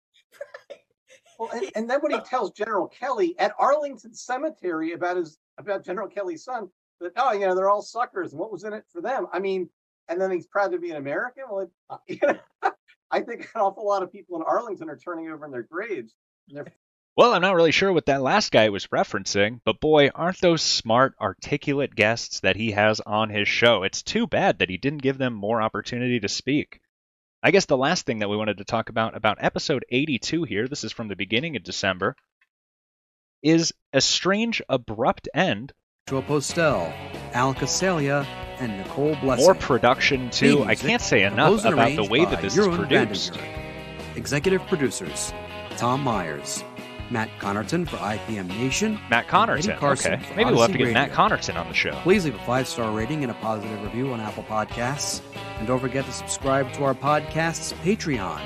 Well, 1.38 1.50
and, 1.52 1.70
and 1.76 1.88
then 1.88 2.00
when 2.00 2.10
he 2.10 2.18
tells 2.22 2.50
General 2.50 2.88
Kelly 2.88 3.38
at 3.38 3.52
Arlington 3.60 4.12
Cemetery 4.12 4.90
about 4.94 5.16
his 5.18 5.38
about 5.56 5.84
General 5.84 6.08
Kelly's 6.08 6.42
son 6.42 6.68
that 7.00 7.12
oh 7.16 7.30
you 7.30 7.46
know 7.46 7.54
they're 7.54 7.70
all 7.70 7.80
suckers 7.80 8.32
and 8.32 8.40
what 8.40 8.50
was 8.50 8.64
in 8.64 8.72
it 8.72 8.82
for 8.92 9.00
them? 9.00 9.28
I 9.32 9.38
mean, 9.38 9.70
and 10.08 10.20
then 10.20 10.32
he's 10.32 10.48
proud 10.48 10.72
to 10.72 10.80
be 10.80 10.90
an 10.90 10.96
American. 10.96 11.44
Well, 11.48 11.60
it, 11.60 11.70
uh, 11.90 11.98
you 12.08 12.18
know, 12.22 12.72
I 13.10 13.20
think 13.20 13.48
an 13.54 13.60
awful 13.60 13.86
lot 13.86 14.02
of 14.02 14.12
people 14.12 14.36
in 14.36 14.42
Arlington 14.42 14.90
are 14.90 14.96
turning 14.96 15.30
over 15.30 15.44
in 15.44 15.50
their 15.50 15.62
graves. 15.62 16.14
And 16.48 16.58
they're 16.58 16.72
Well, 17.16 17.32
I'm 17.32 17.42
not 17.42 17.54
really 17.54 17.72
sure 17.72 17.92
what 17.92 18.06
that 18.06 18.22
last 18.22 18.52
guy 18.52 18.68
was 18.68 18.88
referencing, 18.88 19.60
but 19.64 19.80
boy, 19.80 20.10
aren't 20.14 20.40
those 20.40 20.62
smart, 20.62 21.14
articulate 21.20 21.94
guests 21.94 22.40
that 22.40 22.56
he 22.56 22.72
has 22.72 23.00
on 23.00 23.30
his 23.30 23.48
show. 23.48 23.82
It's 23.82 24.02
too 24.02 24.26
bad 24.26 24.58
that 24.58 24.70
he 24.70 24.76
didn't 24.76 25.02
give 25.02 25.18
them 25.18 25.32
more 25.32 25.62
opportunity 25.62 26.20
to 26.20 26.28
speak. 26.28 26.80
I 27.42 27.50
guess 27.50 27.66
the 27.66 27.76
last 27.76 28.04
thing 28.04 28.18
that 28.18 28.28
we 28.28 28.36
wanted 28.36 28.58
to 28.58 28.64
talk 28.64 28.88
about 28.88 29.16
about 29.16 29.38
episode 29.40 29.84
82 29.88 30.44
here, 30.44 30.68
this 30.68 30.84
is 30.84 30.92
from 30.92 31.08
the 31.08 31.16
beginning 31.16 31.56
of 31.56 31.62
December, 31.62 32.16
is 33.42 33.72
a 33.92 34.00
strange 34.00 34.60
abrupt 34.68 35.28
end. 35.32 35.72
Joe 36.08 36.22
Postel, 36.22 36.92
Al 37.32 37.54
Casalia, 37.54 38.26
and 38.60 38.78
Nicole 38.78 39.16
Blessing. 39.16 39.44
More 39.44 39.54
production 39.54 40.30
too. 40.30 40.58
Theme 40.58 40.68
I 40.68 40.74
can't 40.74 41.02
say 41.02 41.22
enough 41.24 41.64
about 41.64 41.94
the 41.96 42.04
way 42.04 42.24
that 42.24 42.42
this 42.42 42.56
is 42.56 42.66
produced. 42.66 43.38
Executive 44.16 44.66
producers 44.66 45.32
Tom 45.76 46.02
Myers, 46.02 46.64
Matt 47.10 47.30
Connerton 47.38 47.88
for 47.88 47.96
IPM 47.96 48.48
Nation, 48.48 48.98
Matt 49.10 49.28
Connerton. 49.28 49.80
Okay. 49.82 50.20
Maybe 50.34 50.50
we'll 50.50 50.62
have 50.62 50.72
to 50.72 50.78
get 50.78 50.92
Matt 50.92 51.12
Connerton 51.12 51.56
on 51.56 51.68
the 51.68 51.74
show. 51.74 51.92
Please 52.02 52.24
leave 52.24 52.34
a 52.34 52.44
five 52.44 52.66
star 52.66 52.90
rating 52.92 53.22
and 53.22 53.30
a 53.30 53.34
positive 53.34 53.82
review 53.82 54.12
on 54.12 54.20
Apple 54.20 54.42
Podcasts. 54.44 55.22
And 55.58 55.66
don't 55.66 55.80
forget 55.80 56.04
to 56.04 56.12
subscribe 56.12 56.72
to 56.74 56.84
our 56.84 56.94
podcast's 56.94 57.72
Patreon 57.74 58.40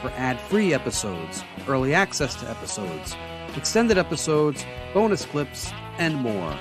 for 0.00 0.10
ad 0.10 0.40
free 0.40 0.74
episodes, 0.74 1.42
early 1.68 1.94
access 1.94 2.34
to 2.36 2.48
episodes, 2.48 3.16
extended 3.56 3.98
episodes, 3.98 4.64
bonus 4.94 5.24
clips, 5.24 5.72
and 5.98 6.14
more. 6.14 6.56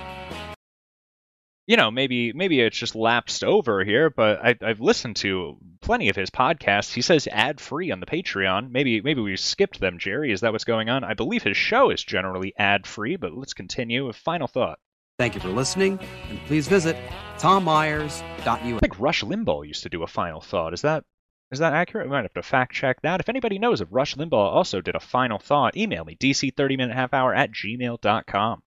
You 1.67 1.77
know, 1.77 1.89
maybe 1.89 2.31
maybe 2.33 2.59
it's 2.61 2.77
just 2.77 2.95
lapsed 2.95 3.43
over 3.43 3.83
here, 3.83 4.09
but 4.09 4.39
I, 4.43 4.55
I've 4.61 4.81
listened 4.81 5.15
to 5.17 5.57
plenty 5.81 6.09
of 6.09 6.15
his 6.15 6.29
podcasts. 6.29 6.93
He 6.93 7.01
says 7.01 7.27
ad 7.31 7.59
free 7.59 7.91
on 7.91 7.99
the 7.99 8.05
Patreon. 8.05 8.69
Maybe 8.69 9.01
maybe 9.01 9.21
we 9.21 9.35
skipped 9.35 9.79
them, 9.79 9.97
Jerry. 9.97 10.31
Is 10.31 10.41
that 10.41 10.51
what's 10.51 10.63
going 10.63 10.89
on? 10.89 11.03
I 11.03 11.15
believe 11.15 11.41
his 11.43 11.57
show 11.57 11.89
is 11.89 12.03
generally 12.03 12.53
ad 12.57 12.85
free, 12.85 13.15
but 13.15 13.33
let's 13.33 13.53
continue. 13.53 14.07
A 14.07 14.13
final 14.13 14.47
thought. 14.47 14.77
Thank 15.17 15.33
you 15.33 15.41
for 15.41 15.47
listening, 15.49 15.97
and 16.29 16.39
please 16.45 16.67
visit 16.67 16.97
tommyers.us. 17.37 18.45
I 18.45 18.77
think 18.79 18.99
Rush 18.99 19.23
Limbaugh 19.23 19.67
used 19.67 19.83
to 19.83 19.89
do 19.89 20.03
a 20.03 20.07
final 20.07 20.41
thought. 20.41 20.73
Is 20.73 20.81
that 20.81 21.03
is 21.51 21.59
that 21.59 21.73
accurate? 21.73 22.07
We 22.07 22.11
might 22.11 22.23
have 22.23 22.33
to 22.33 22.43
fact 22.43 22.73
check 22.73 23.01
that. 23.01 23.21
If 23.21 23.29
anybody 23.29 23.57
knows 23.57 23.81
if 23.81 23.87
Rush 23.89 24.15
Limbaugh 24.15 24.33
also 24.33 24.81
did 24.81 24.95
a 24.95 24.99
final 24.99 25.39
thought, 25.39 25.75
email 25.77 26.05
me 26.05 26.15
dc30minute 26.15 26.93
half 26.93 27.13
hour 27.13 27.33
at 27.33 27.51
gmail.com. 27.51 28.61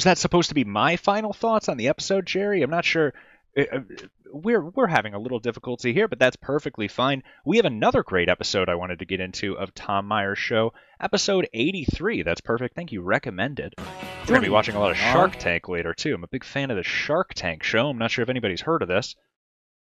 Was 0.00 0.04
that 0.06 0.16
supposed 0.16 0.48
to 0.48 0.54
be 0.54 0.64
my 0.64 0.96
final 0.96 1.34
thoughts 1.34 1.68
on 1.68 1.76
the 1.76 1.88
episode, 1.88 2.24
Jerry? 2.24 2.62
I'm 2.62 2.70
not 2.70 2.86
sure. 2.86 3.12
Uh, 3.54 3.64
uh, 3.70 3.80
We're 4.32 4.64
we're 4.64 4.86
having 4.86 5.12
a 5.12 5.18
little 5.18 5.40
difficulty 5.40 5.92
here, 5.92 6.08
but 6.08 6.18
that's 6.18 6.36
perfectly 6.36 6.88
fine. 6.88 7.22
We 7.44 7.58
have 7.58 7.66
another 7.66 8.02
great 8.02 8.30
episode 8.30 8.70
I 8.70 8.76
wanted 8.76 9.00
to 9.00 9.04
get 9.04 9.20
into 9.20 9.58
of 9.58 9.74
Tom 9.74 10.06
Myers' 10.06 10.38
show, 10.38 10.72
episode 10.98 11.50
83. 11.52 12.22
That's 12.22 12.40
perfect. 12.40 12.74
Thank 12.74 12.92
you. 12.92 13.02
Recommended. 13.02 13.74
We're 13.76 14.36
gonna 14.36 14.40
be 14.40 14.48
watching 14.48 14.74
a 14.74 14.80
lot 14.80 14.90
of 14.90 14.96
Shark 14.96 15.36
Tank 15.36 15.68
later 15.68 15.92
too. 15.92 16.14
I'm 16.14 16.24
a 16.24 16.28
big 16.28 16.44
fan 16.44 16.70
of 16.70 16.78
the 16.78 16.82
Shark 16.82 17.34
Tank 17.34 17.62
show. 17.62 17.90
I'm 17.90 17.98
not 17.98 18.10
sure 18.10 18.22
if 18.22 18.30
anybody's 18.30 18.62
heard 18.62 18.80
of 18.80 18.88
this, 18.88 19.16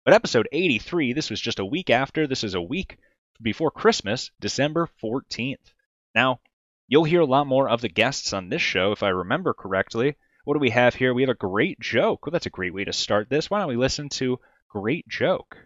but 0.07 0.15
episode 0.15 0.49
83. 0.51 1.13
This 1.13 1.29
was 1.29 1.39
just 1.39 1.59
a 1.59 1.67
week 1.67 1.91
after. 1.91 2.27
This 2.27 2.45
is 2.45 2.55
a 2.55 2.63
week 2.63 2.97
before 3.43 3.71
Christmas, 3.71 4.31
December 4.41 4.89
14th. 5.05 5.75
Now, 6.15 6.41
You'll 6.89 7.05
hear 7.05 7.21
a 7.21 7.27
lot 7.27 7.47
more 7.47 7.69
of 7.69 7.83
the 7.83 7.89
guests 7.89 8.33
on 8.33 8.49
this 8.49 8.63
show, 8.63 8.93
if 8.93 9.03
I 9.03 9.11
remember 9.11 9.53
correctly. 9.53 10.17
What 10.45 10.55
do 10.55 10.61
we 10.61 10.71
have 10.71 10.95
here? 10.95 11.13
We 11.13 11.23
have 11.23 11.29
a 11.29 11.35
great 11.35 11.79
joke. 11.79 12.25
Well, 12.25 12.31
that's 12.33 12.47
a 12.47 12.51
great 12.51 12.73
way 12.73 12.85
to 12.85 12.93
start 12.93 13.29
this. 13.29 13.51
Why 13.51 13.59
don't 13.59 13.69
we 13.69 13.77
listen 13.77 14.09
to 14.11 14.41
Great 14.69 15.07
Joke? 15.07 15.59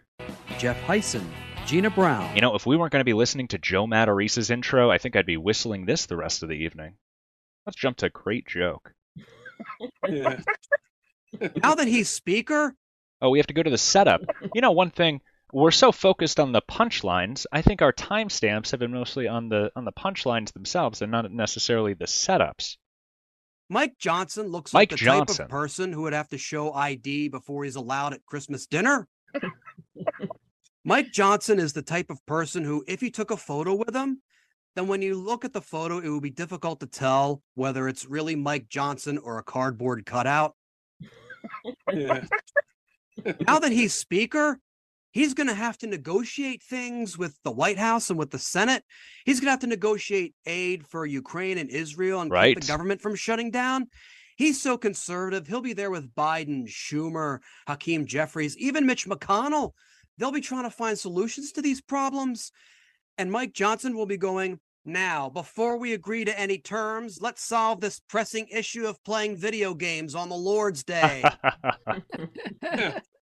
Jeff 0.59 0.77
Heisen, 0.81 1.25
Gina 1.65 1.89
Brown. 1.89 2.35
You 2.35 2.41
know, 2.41 2.55
if 2.55 2.65
we 2.65 2.75
weren't 2.75 2.91
going 2.91 2.99
to 2.99 3.05
be 3.05 3.13
listening 3.13 3.47
to 3.49 3.57
Joe 3.57 3.87
Matarese's 3.87 4.51
intro, 4.51 4.91
I 4.91 4.97
think 4.97 5.15
I'd 5.15 5.25
be 5.25 5.37
whistling 5.37 5.85
this 5.85 6.05
the 6.05 6.17
rest 6.17 6.43
of 6.43 6.49
the 6.49 6.55
evening. 6.55 6.95
Let's 7.65 7.77
jump 7.77 7.97
to 7.97 8.09
Great 8.09 8.45
Joke. 8.47 8.93
Now 11.63 11.73
that 11.73 11.87
he's 11.87 12.11
speaker, 12.11 12.75
Oh, 13.23 13.29
we 13.29 13.39
have 13.39 13.47
to 13.47 13.53
go 13.53 13.63
to 13.63 13.69
the 13.69 13.77
setup. 13.77 14.21
You 14.53 14.59
know, 14.59 14.71
one 14.71 14.91
thing 14.91 15.21
we're 15.53 15.71
so 15.71 15.91
focused 15.91 16.39
on 16.39 16.51
the 16.51 16.61
punchlines. 16.63 17.45
I 17.51 17.61
think 17.61 17.81
our 17.81 17.93
timestamps 17.93 18.71
have 18.71 18.79
been 18.79 18.91
mostly 18.91 19.27
on 19.27 19.49
the 19.49 19.71
on 19.75 19.85
the 19.85 19.91
punchlines 19.91 20.51
themselves 20.51 21.01
and 21.01 21.11
not 21.11 21.31
necessarily 21.31 21.93
the 21.93 22.05
setups. 22.05 22.77
Mike 23.69 23.97
Johnson 23.99 24.47
looks 24.47 24.73
Mike 24.73 24.91
like 24.91 24.99
the 24.99 25.05
type 25.05 25.29
of 25.29 25.49
person 25.49 25.93
who 25.93 26.01
would 26.01 26.13
have 26.13 26.27
to 26.29 26.37
show 26.37 26.73
ID 26.73 27.29
before 27.29 27.63
he's 27.63 27.75
allowed 27.75 28.13
at 28.13 28.25
Christmas 28.25 28.65
dinner. 28.65 29.07
Mike 30.83 31.11
Johnson 31.11 31.59
is 31.59 31.71
the 31.71 31.81
type 31.81 32.09
of 32.09 32.23
person 32.25 32.63
who, 32.63 32.83
if 32.87 33.01
you 33.01 33.09
took 33.09 33.31
a 33.31 33.37
photo 33.37 33.73
with 33.73 33.95
him, 33.95 34.21
then 34.75 34.87
when 34.87 35.01
you 35.01 35.15
look 35.15 35.45
at 35.45 35.53
the 35.53 35.61
photo, 35.61 35.99
it 35.99 36.09
would 36.09 36.23
be 36.23 36.29
difficult 36.29 36.81
to 36.81 36.87
tell 36.87 37.41
whether 37.55 37.87
it's 37.87 38.05
really 38.05 38.35
Mike 38.35 38.67
Johnson 38.67 39.17
or 39.17 39.37
a 39.37 39.43
cardboard 39.43 40.05
cutout. 40.05 40.55
now 41.93 42.19
that 43.59 43.71
he's 43.71 43.93
speaker, 43.93 44.59
he's 45.13 45.33
going 45.33 45.47
to 45.47 45.53
have 45.53 45.77
to 45.77 45.87
negotiate 45.87 46.61
things 46.61 47.17
with 47.17 47.39
the 47.43 47.51
White 47.51 47.77
House 47.79 48.09
and 48.09 48.19
with 48.19 48.31
the 48.31 48.37
Senate. 48.39 48.83
He's 49.25 49.39
going 49.39 49.47
to 49.47 49.51
have 49.51 49.59
to 49.61 49.67
negotiate 49.67 50.35
aid 50.45 50.85
for 50.85 51.05
Ukraine 51.05 51.57
and 51.57 51.69
Israel 51.69 52.19
and 52.19 52.29
keep 52.29 52.33
Right. 52.33 52.59
the 52.59 52.67
government 52.67 52.99
from 52.99 53.15
shutting 53.15 53.49
down. 53.51 53.87
He's 54.35 54.61
so 54.61 54.77
conservative. 54.77 55.47
He'll 55.47 55.61
be 55.61 55.73
there 55.73 55.91
with 55.91 56.13
Biden, 56.13 56.67
Schumer, 56.67 57.39
Hakeem 57.67 58.05
Jeffries, 58.05 58.57
even 58.57 58.85
Mitch 58.85 59.05
McConnell. 59.07 59.71
They'll 60.17 60.31
be 60.31 60.41
trying 60.41 60.63
to 60.63 60.69
find 60.71 60.97
solutions 60.99 61.51
to 61.53 61.61
these 61.61 61.81
problems. 61.81 62.51
And 63.17 63.31
Mike 63.31 63.53
Johnson 63.53 63.95
will 63.95 64.07
be 64.07 64.17
going, 64.17 64.59
Now, 64.85 65.29
before 65.29 65.77
we 65.77 65.93
agree 65.93 66.25
to 66.25 66.37
any 66.39 66.57
terms, 66.57 67.19
let's 67.21 67.43
solve 67.43 67.79
this 67.79 68.01
pressing 68.09 68.47
issue 68.49 68.87
of 68.87 69.01
playing 69.03 69.37
video 69.37 69.73
games 69.75 70.15
on 70.15 70.29
the 70.29 70.35
Lord's 70.35 70.83
Day. 70.83 71.23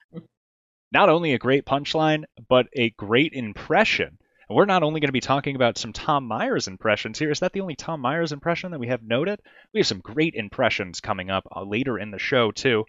not 0.92 1.10
only 1.10 1.34
a 1.34 1.40
great 1.40 1.66
punchline, 1.66 2.26
but 2.50 2.68
a 2.74 2.90
great 2.92 3.34
impression. 3.34 4.18
And 4.50 4.56
we're 4.58 4.66
not 4.66 4.84
only 4.84 5.00
going 5.00 5.08
to 5.08 5.14
be 5.14 5.22
talking 5.22 5.56
about 5.56 5.78
some 5.78 5.94
Tom 5.94 6.28
Myers 6.28 6.68
impressions 6.68 7.18
here. 7.18 7.32
Is 7.32 7.40
that 7.40 7.54
the 7.54 7.62
only 7.62 7.76
Tom 7.76 8.02
Myers 8.02 8.34
impression 8.34 8.72
that 8.72 8.80
we 8.80 8.88
have 8.88 9.02
noted? 9.02 9.42
We 9.74 9.80
have 9.80 9.88
some 9.88 10.02
great 10.02 10.34
impressions 10.36 11.00
coming 11.00 11.30
up 11.30 11.48
uh, 11.56 11.64
later 11.64 11.98
in 11.98 12.12
the 12.12 12.20
show, 12.20 12.52
too. 12.52 12.86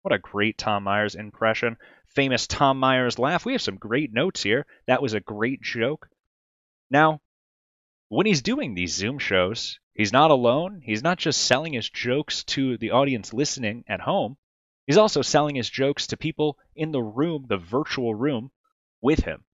What 0.00 0.14
a 0.14 0.18
great 0.18 0.56
Tom 0.56 0.84
Myers 0.84 1.14
impression. 1.14 1.76
Famous 2.08 2.46
Tom 2.46 2.78
Myers 2.78 3.18
laugh. 3.18 3.44
We 3.44 3.52
have 3.52 3.62
some 3.62 3.76
great 3.76 4.12
notes 4.12 4.42
here. 4.42 4.66
That 4.86 5.02
was 5.02 5.12
a 5.12 5.20
great 5.20 5.60
joke. 5.60 6.08
Now, 6.90 7.20
when 8.08 8.26
he's 8.26 8.42
doing 8.42 8.74
these 8.74 8.94
Zoom 8.94 9.18
shows, 9.18 9.78
he's 9.94 10.12
not 10.12 10.30
alone. 10.30 10.80
He's 10.82 11.02
not 11.02 11.18
just 11.18 11.42
selling 11.42 11.74
his 11.74 11.88
jokes 11.88 12.44
to 12.44 12.76
the 12.78 12.90
audience 12.90 13.32
listening 13.32 13.84
at 13.86 14.00
home. 14.00 14.36
He's 14.86 14.96
also 14.96 15.22
selling 15.22 15.56
his 15.56 15.70
jokes 15.70 16.08
to 16.08 16.16
people 16.16 16.58
in 16.74 16.92
the 16.92 17.02
room, 17.02 17.46
the 17.48 17.56
virtual 17.56 18.14
room, 18.14 18.50
with 19.00 19.20
him. 19.20 19.44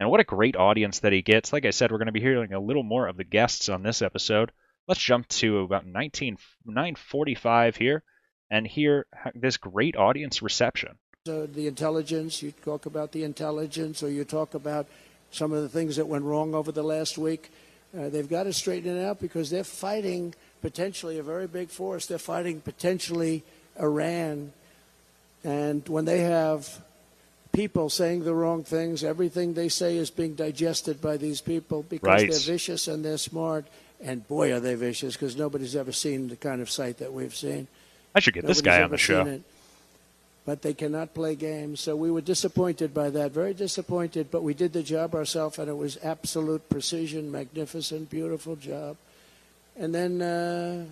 And 0.00 0.10
what 0.10 0.20
a 0.20 0.24
great 0.24 0.56
audience 0.56 1.00
that 1.00 1.12
he 1.12 1.22
gets. 1.22 1.52
Like 1.52 1.64
I 1.64 1.70
said, 1.70 1.92
we're 1.92 1.98
going 1.98 2.06
to 2.06 2.12
be 2.12 2.20
hearing 2.20 2.52
a 2.52 2.60
little 2.60 2.82
more 2.82 3.06
of 3.06 3.16
the 3.16 3.24
guests 3.24 3.68
on 3.68 3.82
this 3.82 4.02
episode. 4.02 4.52
Let's 4.88 5.00
jump 5.00 5.28
to 5.28 5.60
about 5.60 5.86
19, 5.86 6.36
945 6.64 7.76
here 7.76 8.02
and 8.50 8.66
hear 8.66 9.06
this 9.34 9.56
great 9.56 9.96
audience 9.96 10.42
reception. 10.42 10.98
So 11.26 11.46
the 11.46 11.66
intelligence, 11.66 12.42
you 12.42 12.52
talk 12.52 12.86
about 12.86 13.12
the 13.12 13.24
intelligence, 13.24 14.02
or 14.02 14.10
you 14.10 14.24
talk 14.24 14.54
about 14.54 14.86
some 15.30 15.52
of 15.52 15.62
the 15.62 15.68
things 15.68 15.96
that 15.96 16.06
went 16.06 16.24
wrong 16.24 16.54
over 16.54 16.70
the 16.70 16.82
last 16.82 17.16
week. 17.16 17.50
Uh, 17.96 18.08
they've 18.08 18.28
got 18.28 18.42
to 18.42 18.52
straighten 18.52 18.96
it 18.96 19.04
out 19.04 19.20
because 19.20 19.48
they're 19.48 19.64
fighting 19.64 20.34
potentially 20.60 21.18
a 21.18 21.22
very 21.22 21.46
big 21.46 21.70
force. 21.70 22.06
They're 22.06 22.18
fighting 22.18 22.60
potentially 22.60 23.42
Iran. 23.80 24.52
And 25.42 25.86
when 25.88 26.04
they 26.04 26.20
have 26.20 26.80
people 27.52 27.88
saying 27.90 28.24
the 28.24 28.34
wrong 28.34 28.64
things, 28.64 29.04
everything 29.04 29.54
they 29.54 29.68
say 29.68 29.96
is 29.96 30.10
being 30.10 30.34
digested 30.34 31.00
by 31.00 31.16
these 31.16 31.40
people 31.40 31.82
because 31.82 32.06
Right. 32.06 32.30
they're 32.30 32.38
vicious 32.38 32.88
and 32.88 33.04
they're 33.04 33.18
smart. 33.18 33.66
And 34.02 34.26
boy, 34.26 34.52
are 34.52 34.60
they 34.60 34.74
vicious 34.74 35.14
because 35.14 35.36
nobody's 35.36 35.76
ever 35.76 35.92
seen 35.92 36.28
the 36.28 36.36
kind 36.36 36.60
of 36.60 36.68
sight 36.70 36.98
that 36.98 37.12
we've 37.12 37.34
seen. 37.34 37.68
I 38.14 38.20
should 38.20 38.34
get 38.34 38.46
this 38.46 38.60
guy 38.60 38.82
on 38.82 38.90
the 38.90 38.98
show. 38.98 39.40
But 40.46 40.60
they 40.60 40.74
cannot 40.74 41.14
play 41.14 41.36
games. 41.36 41.80
So 41.80 41.96
we 41.96 42.10
were 42.10 42.20
disappointed 42.20 42.92
by 42.92 43.08
that, 43.10 43.30
very 43.32 43.54
disappointed. 43.54 44.30
But 44.30 44.42
we 44.42 44.52
did 44.52 44.74
the 44.74 44.82
job 44.82 45.14
ourselves, 45.14 45.58
and 45.58 45.70
it 45.70 45.76
was 45.76 45.96
absolute 46.02 46.68
precision, 46.68 47.32
magnificent, 47.32 48.10
beautiful 48.10 48.54
job. 48.56 48.98
And 49.74 49.94
then 49.94 50.20
uh, 50.20 50.84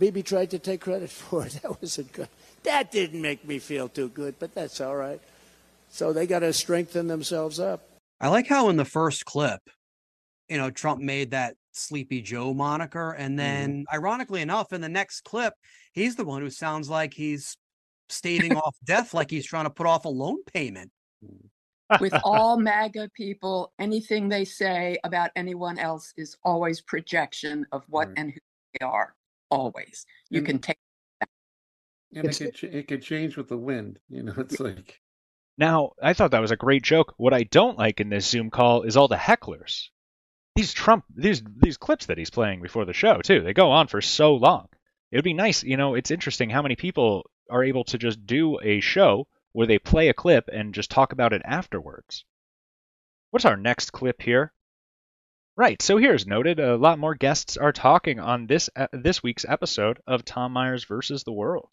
Bibi 0.00 0.22
tried 0.22 0.50
to 0.50 0.58
take 0.58 0.80
credit 0.80 1.10
for 1.10 1.46
it. 1.46 1.60
That 1.62 1.80
wasn't 1.80 2.12
good. 2.12 2.28
That 2.64 2.90
didn't 2.90 3.22
make 3.22 3.46
me 3.46 3.60
feel 3.60 3.88
too 3.88 4.08
good, 4.08 4.34
but 4.40 4.54
that's 4.54 4.80
all 4.80 4.96
right. 4.96 5.20
So 5.90 6.12
they 6.12 6.26
got 6.26 6.40
to 6.40 6.52
strengthen 6.52 7.06
themselves 7.06 7.60
up. 7.60 7.82
I 8.20 8.28
like 8.28 8.48
how 8.48 8.68
in 8.68 8.76
the 8.76 8.84
first 8.84 9.24
clip, 9.24 9.60
you 10.48 10.56
know, 10.56 10.70
Trump 10.70 11.00
made 11.00 11.30
that 11.30 11.54
Sleepy 11.72 12.22
Joe 12.22 12.52
moniker. 12.52 13.12
And 13.12 13.30
mm-hmm. 13.30 13.36
then, 13.36 13.84
ironically 13.92 14.42
enough, 14.42 14.72
in 14.72 14.80
the 14.80 14.88
next 14.88 15.22
clip, 15.22 15.54
he's 15.92 16.16
the 16.16 16.24
one 16.24 16.42
who 16.42 16.50
sounds 16.50 16.88
like 16.88 17.14
he's 17.14 17.56
staving 18.08 18.56
off 18.56 18.76
death, 18.84 19.14
like 19.14 19.30
he's 19.30 19.46
trying 19.46 19.64
to 19.64 19.70
put 19.70 19.86
off 19.86 20.04
a 20.04 20.08
loan 20.08 20.38
payment. 20.52 20.90
with 22.00 22.14
all 22.24 22.58
MAGA 22.58 23.10
people, 23.14 23.72
anything 23.78 24.28
they 24.28 24.44
say 24.44 24.96
about 25.02 25.30
anyone 25.34 25.78
else 25.78 26.12
is 26.16 26.36
always 26.44 26.80
projection 26.80 27.66
of 27.72 27.84
what 27.88 28.08
and 28.16 28.30
who 28.30 28.40
they 28.78 28.86
are. 28.86 29.14
Always. 29.50 30.06
You 30.28 30.38
And- 30.38 30.46
can 30.46 30.58
take 30.60 30.78
And 32.14 32.26
it 32.28 32.38
could, 32.38 32.74
it 32.74 32.88
could 32.88 33.02
change 33.02 33.36
with 33.36 33.48
the 33.48 33.56
wind. 33.58 33.98
You 34.08 34.22
know, 34.24 34.34
it's 34.38 34.60
like 34.60 35.00
Now, 35.58 35.92
I 36.02 36.12
thought 36.14 36.30
that 36.32 36.40
was 36.40 36.50
a 36.50 36.56
great 36.56 36.82
joke. 36.82 37.14
What 37.18 37.34
I 37.34 37.44
don't 37.44 37.78
like 37.78 38.00
in 38.00 38.08
this 38.08 38.26
Zoom 38.28 38.50
call 38.50 38.82
is 38.82 38.96
all 38.96 39.08
the 39.08 39.16
hecklers. 39.16 39.88
These 40.56 40.72
Trump 40.72 41.04
these 41.14 41.42
these 41.62 41.76
clips 41.76 42.06
that 42.06 42.18
he's 42.18 42.30
playing 42.30 42.60
before 42.62 42.84
the 42.84 42.92
show 42.92 43.18
too. 43.22 43.40
They 43.42 43.52
go 43.52 43.70
on 43.70 43.86
for 43.86 44.00
so 44.00 44.34
long. 44.34 44.68
It 45.12 45.16
would 45.16 45.24
be 45.24 45.34
nice, 45.34 45.62
you 45.64 45.76
know, 45.76 45.94
it's 45.94 46.10
interesting 46.10 46.50
how 46.50 46.62
many 46.62 46.76
people 46.76 47.28
are 47.50 47.64
able 47.64 47.84
to 47.84 47.98
just 47.98 48.26
do 48.26 48.58
a 48.62 48.80
show 48.80 49.26
where 49.52 49.66
they 49.66 49.78
play 49.78 50.08
a 50.08 50.14
clip 50.14 50.48
and 50.52 50.72
just 50.74 50.90
talk 50.90 51.12
about 51.12 51.32
it 51.32 51.42
afterwards. 51.44 52.24
What's 53.30 53.44
our 53.44 53.56
next 53.56 53.90
clip 53.92 54.22
here? 54.22 54.52
Right, 55.60 55.82
so 55.82 55.98
here's 55.98 56.26
noted 56.26 56.58
a 56.58 56.78
lot 56.78 56.98
more 56.98 57.14
guests 57.14 57.58
are 57.58 57.70
talking 57.70 58.18
on 58.18 58.46
this 58.46 58.70
uh, 58.74 58.86
this 58.94 59.22
week's 59.22 59.44
episode 59.46 60.00
of 60.06 60.24
Tom 60.24 60.52
Myers 60.52 60.84
versus 60.84 61.22
the 61.24 61.32
World. 61.32 61.68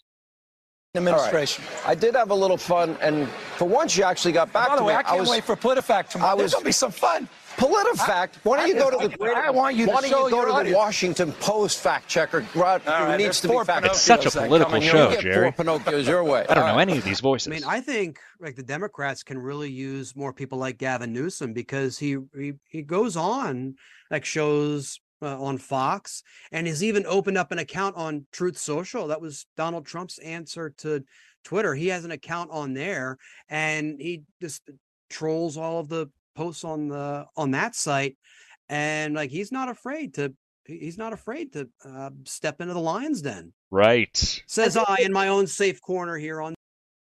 administration. 0.93 1.63
I 1.85 1.95
did 1.95 2.13
have 2.13 2.29
a 2.31 2.35
little 2.35 2.57
fun, 2.57 2.97
and 2.99 3.29
for 3.55 3.63
once, 3.63 3.95
you 3.95 4.03
actually 4.03 4.33
got 4.33 4.51
back 4.51 4.67
By 4.67 4.75
the 4.75 4.81
to 4.81 4.85
way, 4.87 4.93
me. 4.93 4.99
I 4.99 5.03
can't 5.03 5.21
was, 5.21 5.29
wait 5.29 5.45
for 5.45 5.55
PolitiFact 5.55 6.09
tomorrow. 6.09 6.33
I 6.33 6.35
There's 6.35 6.47
was- 6.47 6.53
gonna 6.55 6.65
be 6.65 6.71
some 6.73 6.91
fun. 6.91 7.29
PolitiFact. 7.57 8.35
Why 8.43 8.57
don't 8.57 8.67
you 8.67 8.75
go 8.75 8.91
to 8.91 9.07
the? 9.07 9.23
I, 9.25 9.47
I 9.47 9.49
want 9.49 9.75
you 9.75 9.87
Why 9.87 10.01
don't 10.01 10.09
show 10.09 10.25
you 10.25 10.31
go 10.31 10.45
your 10.45 10.63
to 10.63 10.69
the. 10.69 10.75
Washington 10.75 11.31
Post 11.33 11.79
fact 11.79 12.07
checker? 12.07 12.45
Route, 12.53 12.83
who 12.83 12.91
right, 12.91 13.17
needs 13.17 13.41
to 13.41 13.47
be 13.49 13.63
fact 13.65 13.85
It's 13.85 13.99
such 13.99 14.25
a 14.25 14.31
political 14.31 14.73
come 14.73 14.81
in. 14.83 14.89
show, 14.89 15.09
You 15.09 15.15
get 15.15 15.23
Jerry. 15.23 15.51
Pinocchios 15.51 16.05
your 16.07 16.23
way. 16.23 16.45
I 16.49 16.53
don't 16.53 16.67
know 16.67 16.77
any 16.79 16.97
of 16.97 17.03
these 17.03 17.19
voices. 17.19 17.47
I 17.47 17.51
mean, 17.51 17.63
I 17.63 17.81
think 17.81 18.19
like 18.39 18.55
the 18.55 18.63
Democrats 18.63 19.23
can 19.23 19.39
really 19.39 19.71
use 19.71 20.15
more 20.15 20.33
people 20.33 20.57
like 20.57 20.77
Gavin 20.77 21.11
Newsom 21.13 21.53
because 21.53 21.97
he 21.97 22.17
he, 22.37 22.53
he 22.69 22.83
goes 22.83 23.17
on 23.17 23.75
like 24.11 24.23
shows 24.23 24.99
uh, 25.21 25.41
on 25.41 25.57
Fox 25.57 26.23
and 26.51 26.67
has 26.67 26.83
even 26.83 27.05
opened 27.07 27.37
up 27.37 27.51
an 27.51 27.59
account 27.59 27.95
on 27.95 28.27
Truth 28.31 28.57
Social. 28.57 29.07
That 29.07 29.21
was 29.21 29.47
Donald 29.55 29.85
Trump's 29.85 30.19
answer 30.19 30.73
to 30.77 31.03
Twitter. 31.43 31.73
He 31.73 31.87
has 31.87 32.05
an 32.05 32.11
account 32.11 32.51
on 32.51 32.73
there 32.73 33.17
and 33.49 33.99
he 33.99 34.23
just 34.41 34.61
trolls 35.09 35.57
all 35.57 35.79
of 35.79 35.89
the 35.89 36.07
posts 36.37 36.63
on 36.63 36.87
the 36.87 37.25
on 37.35 37.51
that 37.51 37.75
site 37.75 38.15
and 38.69 39.15
like 39.15 39.31
he's 39.31 39.51
not 39.51 39.69
afraid 39.69 40.13
to 40.13 40.33
he's 40.65 40.97
not 40.97 41.11
afraid 41.13 41.51
to 41.53 41.67
uh, 41.83 42.11
step 42.25 42.61
into 42.61 42.73
the 42.73 42.79
lion's 42.79 43.21
den 43.21 43.51
Right. 43.71 44.15
says 44.47 44.77
i 44.77 44.97
in 45.01 45.11
my 45.11 45.27
own 45.29 45.47
safe 45.47 45.81
corner 45.81 46.15
here 46.17 46.41
on 46.41 46.53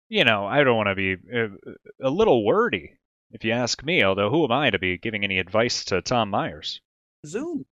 you 0.08 0.24
know, 0.24 0.46
I 0.46 0.62
don't 0.62 0.76
want 0.76 0.88
to 0.88 0.94
be 0.94 1.16
uh, 1.36 1.48
a 2.00 2.08
little 2.08 2.44
wordy, 2.44 2.92
if 3.32 3.42
you 3.44 3.50
ask 3.50 3.82
me. 3.82 4.04
Although, 4.04 4.30
who 4.30 4.44
am 4.44 4.52
I 4.52 4.70
to 4.70 4.78
be 4.78 4.98
giving 4.98 5.24
any 5.24 5.40
advice 5.40 5.84
to 5.86 6.00
Tom 6.00 6.30
Myers? 6.30 6.80
Zoom. 7.26 7.66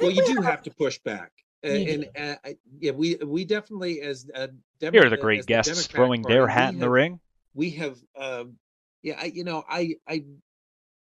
Well, 0.00 0.10
you 0.10 0.24
do 0.24 0.40
have 0.42 0.62
to 0.62 0.72
push 0.72 0.98
back, 0.98 1.30
uh, 1.64 1.68
and 1.68 2.08
uh, 2.18 2.34
yeah, 2.80 2.90
we 2.90 3.14
we 3.24 3.44
definitely 3.44 4.00
as 4.00 4.28
uh, 4.34 4.48
Demo- 4.80 4.98
Here 4.98 5.06
are 5.06 5.10
the 5.10 5.16
great 5.16 5.46
guests 5.46 5.70
Democrat 5.70 5.94
throwing 5.94 6.22
Party, 6.22 6.34
their 6.34 6.48
hat 6.48 6.74
in 6.74 6.80
the 6.80 6.90
ring. 6.90 7.20
We 7.54 7.70
have, 7.70 7.96
um, 8.18 8.56
yeah, 9.02 9.20
I, 9.20 9.26
you 9.26 9.44
know, 9.44 9.62
I 9.68 9.94
I 10.08 10.24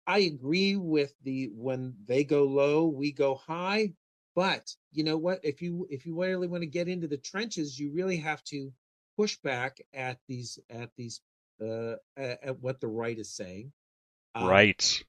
I 0.06 0.18
agree 0.20 0.76
with 0.76 1.14
the 1.22 1.50
when 1.54 1.94
they 2.06 2.24
go 2.24 2.44
low, 2.44 2.86
we 2.86 3.12
go 3.12 3.34
high. 3.34 3.92
But 4.34 4.74
you 4.92 5.04
know 5.04 5.16
what? 5.16 5.40
If 5.42 5.62
you 5.62 5.86
if 5.90 6.04
you 6.06 6.20
really 6.20 6.48
want 6.48 6.62
to 6.62 6.68
get 6.68 6.88
into 6.88 7.06
the 7.08 7.16
trenches, 7.16 7.78
you 7.78 7.92
really 7.92 8.16
have 8.18 8.42
to 8.44 8.72
push 9.16 9.36
back 9.38 9.80
at 9.92 10.18
these 10.28 10.58
at 10.70 10.90
these 10.96 11.20
uh 11.62 11.94
at, 12.16 12.44
at 12.44 12.60
what 12.60 12.80
the 12.80 12.88
right 12.88 13.18
is 13.18 13.34
saying. 13.34 13.72
Um, 14.34 14.48
right. 14.48 15.04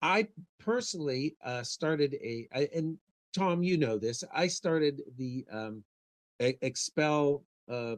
I 0.00 0.28
personally 0.58 1.36
uh, 1.44 1.62
started 1.62 2.14
a, 2.14 2.48
I, 2.52 2.68
and 2.74 2.98
Tom, 3.34 3.62
you 3.62 3.78
know 3.78 3.98
this. 3.98 4.24
I 4.34 4.48
started 4.48 5.02
the 5.16 5.46
um, 5.50 5.84
expel. 6.40 7.44
Uh, 7.70 7.96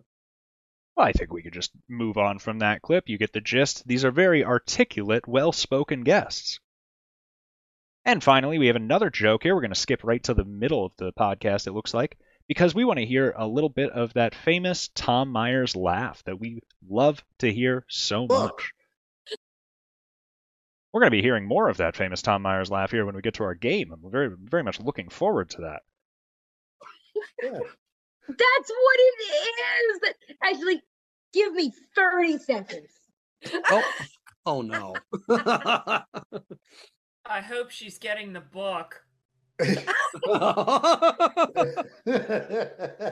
Well, 0.97 1.07
I 1.07 1.13
think 1.13 1.33
we 1.33 1.43
could 1.43 1.53
just 1.53 1.73
move 1.89 2.17
on 2.17 2.39
from 2.39 2.61
that 2.61 2.83
clip. 2.83 3.09
You 3.09 3.19
get 3.19 3.33
the 3.33 3.41
gist. 3.41 3.87
These 3.87 4.05
are 4.05 4.13
very 4.13 4.45
articulate, 4.45 5.27
well 5.27 5.51
spoken 5.51 6.05
guests. 6.05 6.61
And 8.05 8.23
finally, 8.23 8.59
we 8.59 8.67
have 8.69 8.77
another 8.77 9.11
joke 9.11 9.43
here. 9.43 9.55
We're 9.55 9.63
going 9.63 9.73
to 9.73 9.77
skip 9.81 10.05
right 10.05 10.23
to 10.25 10.35
the 10.35 10.45
middle 10.45 10.85
of 10.87 10.93
the 10.97 11.13
podcast, 11.13 11.67
it 11.67 11.73
looks 11.73 11.95
like, 11.95 12.19
because 12.47 12.75
we 12.75 12.85
want 12.85 12.99
to 12.99 13.07
hear 13.07 13.33
a 13.37 13.47
little 13.47 13.71
bit 13.71 13.91
of 13.91 14.13
that 14.13 14.35
famous 14.35 14.89
Tom 14.89 15.31
Myers 15.31 15.75
laugh 15.75 16.23
that 16.25 16.39
we 16.39 16.61
love 16.87 17.25
to 17.39 17.53
hear 17.53 17.85
so 17.89 18.27
much. 18.27 18.73
We're 20.93 21.01
going 21.01 21.11
to 21.11 21.17
be 21.17 21.23
hearing 21.23 21.49
more 21.49 21.69
of 21.69 21.79
that 21.79 21.97
famous 21.97 22.23
Tom 22.23 22.43
Myers 22.43 22.71
laugh 22.71 22.93
here 22.93 23.05
when 23.05 23.17
we 23.17 23.23
get 23.23 23.35
to 23.35 23.45
our 23.45 23.55
game. 23.55 23.91
I'm 23.91 24.11
very, 24.13 24.31
very 24.39 24.63
much 24.63 24.79
looking 24.79 25.09
forward 25.09 25.51
to 25.51 25.63
that. 25.63 25.83
That's 28.29 28.71
what 28.71 28.97
it 28.99 29.15
is. 29.27 30.15
Actually, 30.43 30.83
give 31.33 31.53
me 31.53 31.73
30 31.95 32.39
seconds. 32.39 32.91
oh 33.71 33.83
oh 34.47 34.63
no 34.63 34.95
I 37.27 37.41
hope 37.41 37.71
she's 37.71 37.99
getting 37.99 38.33
the 38.33 38.41
book. 38.41 39.03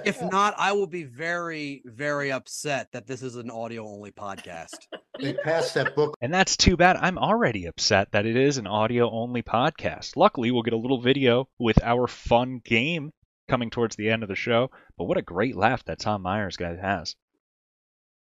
if 0.05 0.21
not 0.23 0.55
i 0.59 0.73
will 0.73 0.89
be 0.89 1.05
very 1.05 1.83
very 1.85 2.33
upset 2.33 2.89
that 2.93 3.07
this 3.07 3.23
is 3.23 3.37
an 3.37 3.49
audio 3.49 3.87
only 3.87 4.11
podcast 4.11 4.89
They 5.21 5.35
passed 5.35 5.75
that 5.75 5.95
book. 5.95 6.17
And 6.21 6.33
that's 6.35 6.57
too 6.57 6.77
bad. 6.77 6.97
I'm 6.97 7.19
already 7.19 7.67
upset 7.67 8.11
that 8.13 8.27
it 8.27 8.37
is 8.37 8.59
an 8.59 8.67
audio 8.67 9.11
only 9.11 9.43
podcast. 9.43 10.17
Luckily, 10.17 10.51
we'll 10.51 10.63
get 10.63 10.73
a 10.73 10.79
little 10.79 11.01
video 11.01 11.49
with 11.59 11.83
our 11.85 12.09
fun 12.09 12.61
game 12.65 13.13
coming 13.53 13.69
towards 13.69 13.97
the 13.97 14.09
end 14.09 14.23
of 14.23 14.31
the 14.31 14.35
show. 14.35 14.71
But 14.97 15.05
what 15.05 15.19
a 15.19 15.23
great 15.23 15.55
laugh 15.55 15.85
that 15.85 15.99
Tom 15.99 16.23
Myers 16.23 16.57
guy 16.57 16.75
has. 16.75 17.15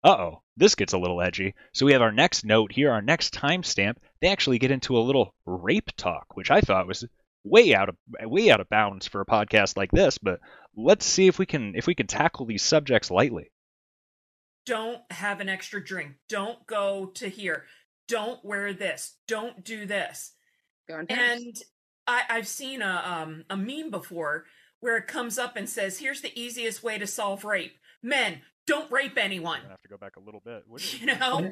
Uh 0.04 0.10
oh, 0.10 0.42
this 0.58 0.74
gets 0.74 0.92
a 0.92 0.98
little 0.98 1.22
edgy. 1.22 1.54
So 1.72 1.86
we 1.86 1.92
have 1.92 2.02
our 2.02 2.12
next 2.12 2.44
note 2.44 2.70
here, 2.70 2.90
our 2.90 3.00
next 3.00 3.32
timestamp. 3.32 3.96
They 4.20 4.28
actually 4.28 4.58
get 4.58 4.70
into 4.70 4.98
a 4.98 5.00
little 5.00 5.34
rape 5.46 5.90
talk, 5.96 6.36
which 6.36 6.50
I 6.50 6.60
thought 6.60 6.86
was 6.86 7.06
way 7.44 7.74
out 7.74 7.88
of 7.88 7.96
way 8.20 8.50
out 8.50 8.60
of 8.60 8.68
bounds 8.68 9.06
for 9.06 9.22
a 9.22 9.26
podcast 9.26 9.74
like 9.78 9.90
this. 9.90 10.18
But 10.18 10.40
let's 10.76 11.06
see 11.06 11.28
if 11.28 11.38
we 11.38 11.46
can 11.46 11.76
if 11.76 11.86
we 11.86 11.94
can 11.94 12.06
tackle 12.06 12.44
these 12.44 12.62
subjects 12.62 13.10
lightly. 13.10 13.50
Don't 14.66 15.00
have 15.10 15.40
an 15.40 15.48
extra 15.48 15.82
drink. 15.82 16.12
Don't 16.28 16.66
go 16.66 17.06
to 17.14 17.28
here. 17.30 17.64
Don't 18.06 18.44
wear 18.44 18.74
this. 18.74 19.16
Don't 19.26 19.64
do 19.64 19.86
this. 19.86 20.32
And 21.08 21.56
I, 22.06 22.24
I've 22.28 22.48
seen 22.48 22.82
a 22.82 23.02
um, 23.06 23.44
a 23.48 23.56
meme 23.56 23.90
before 23.90 24.44
where 24.82 24.96
it 24.96 25.06
comes 25.06 25.38
up 25.38 25.56
and 25.56 25.68
says, 25.68 25.98
"Here's 25.98 26.20
the 26.20 26.38
easiest 26.38 26.82
way 26.82 26.98
to 26.98 27.06
solve 27.06 27.44
rape: 27.44 27.78
men 28.02 28.42
don't 28.66 28.90
rape 28.92 29.16
anyone." 29.16 29.60
I 29.64 29.70
have 29.70 29.80
to 29.82 29.88
go 29.88 29.96
back 29.96 30.16
a 30.16 30.20
little 30.20 30.42
bit. 30.44 30.64
You 31.00 31.06
know, 31.06 31.50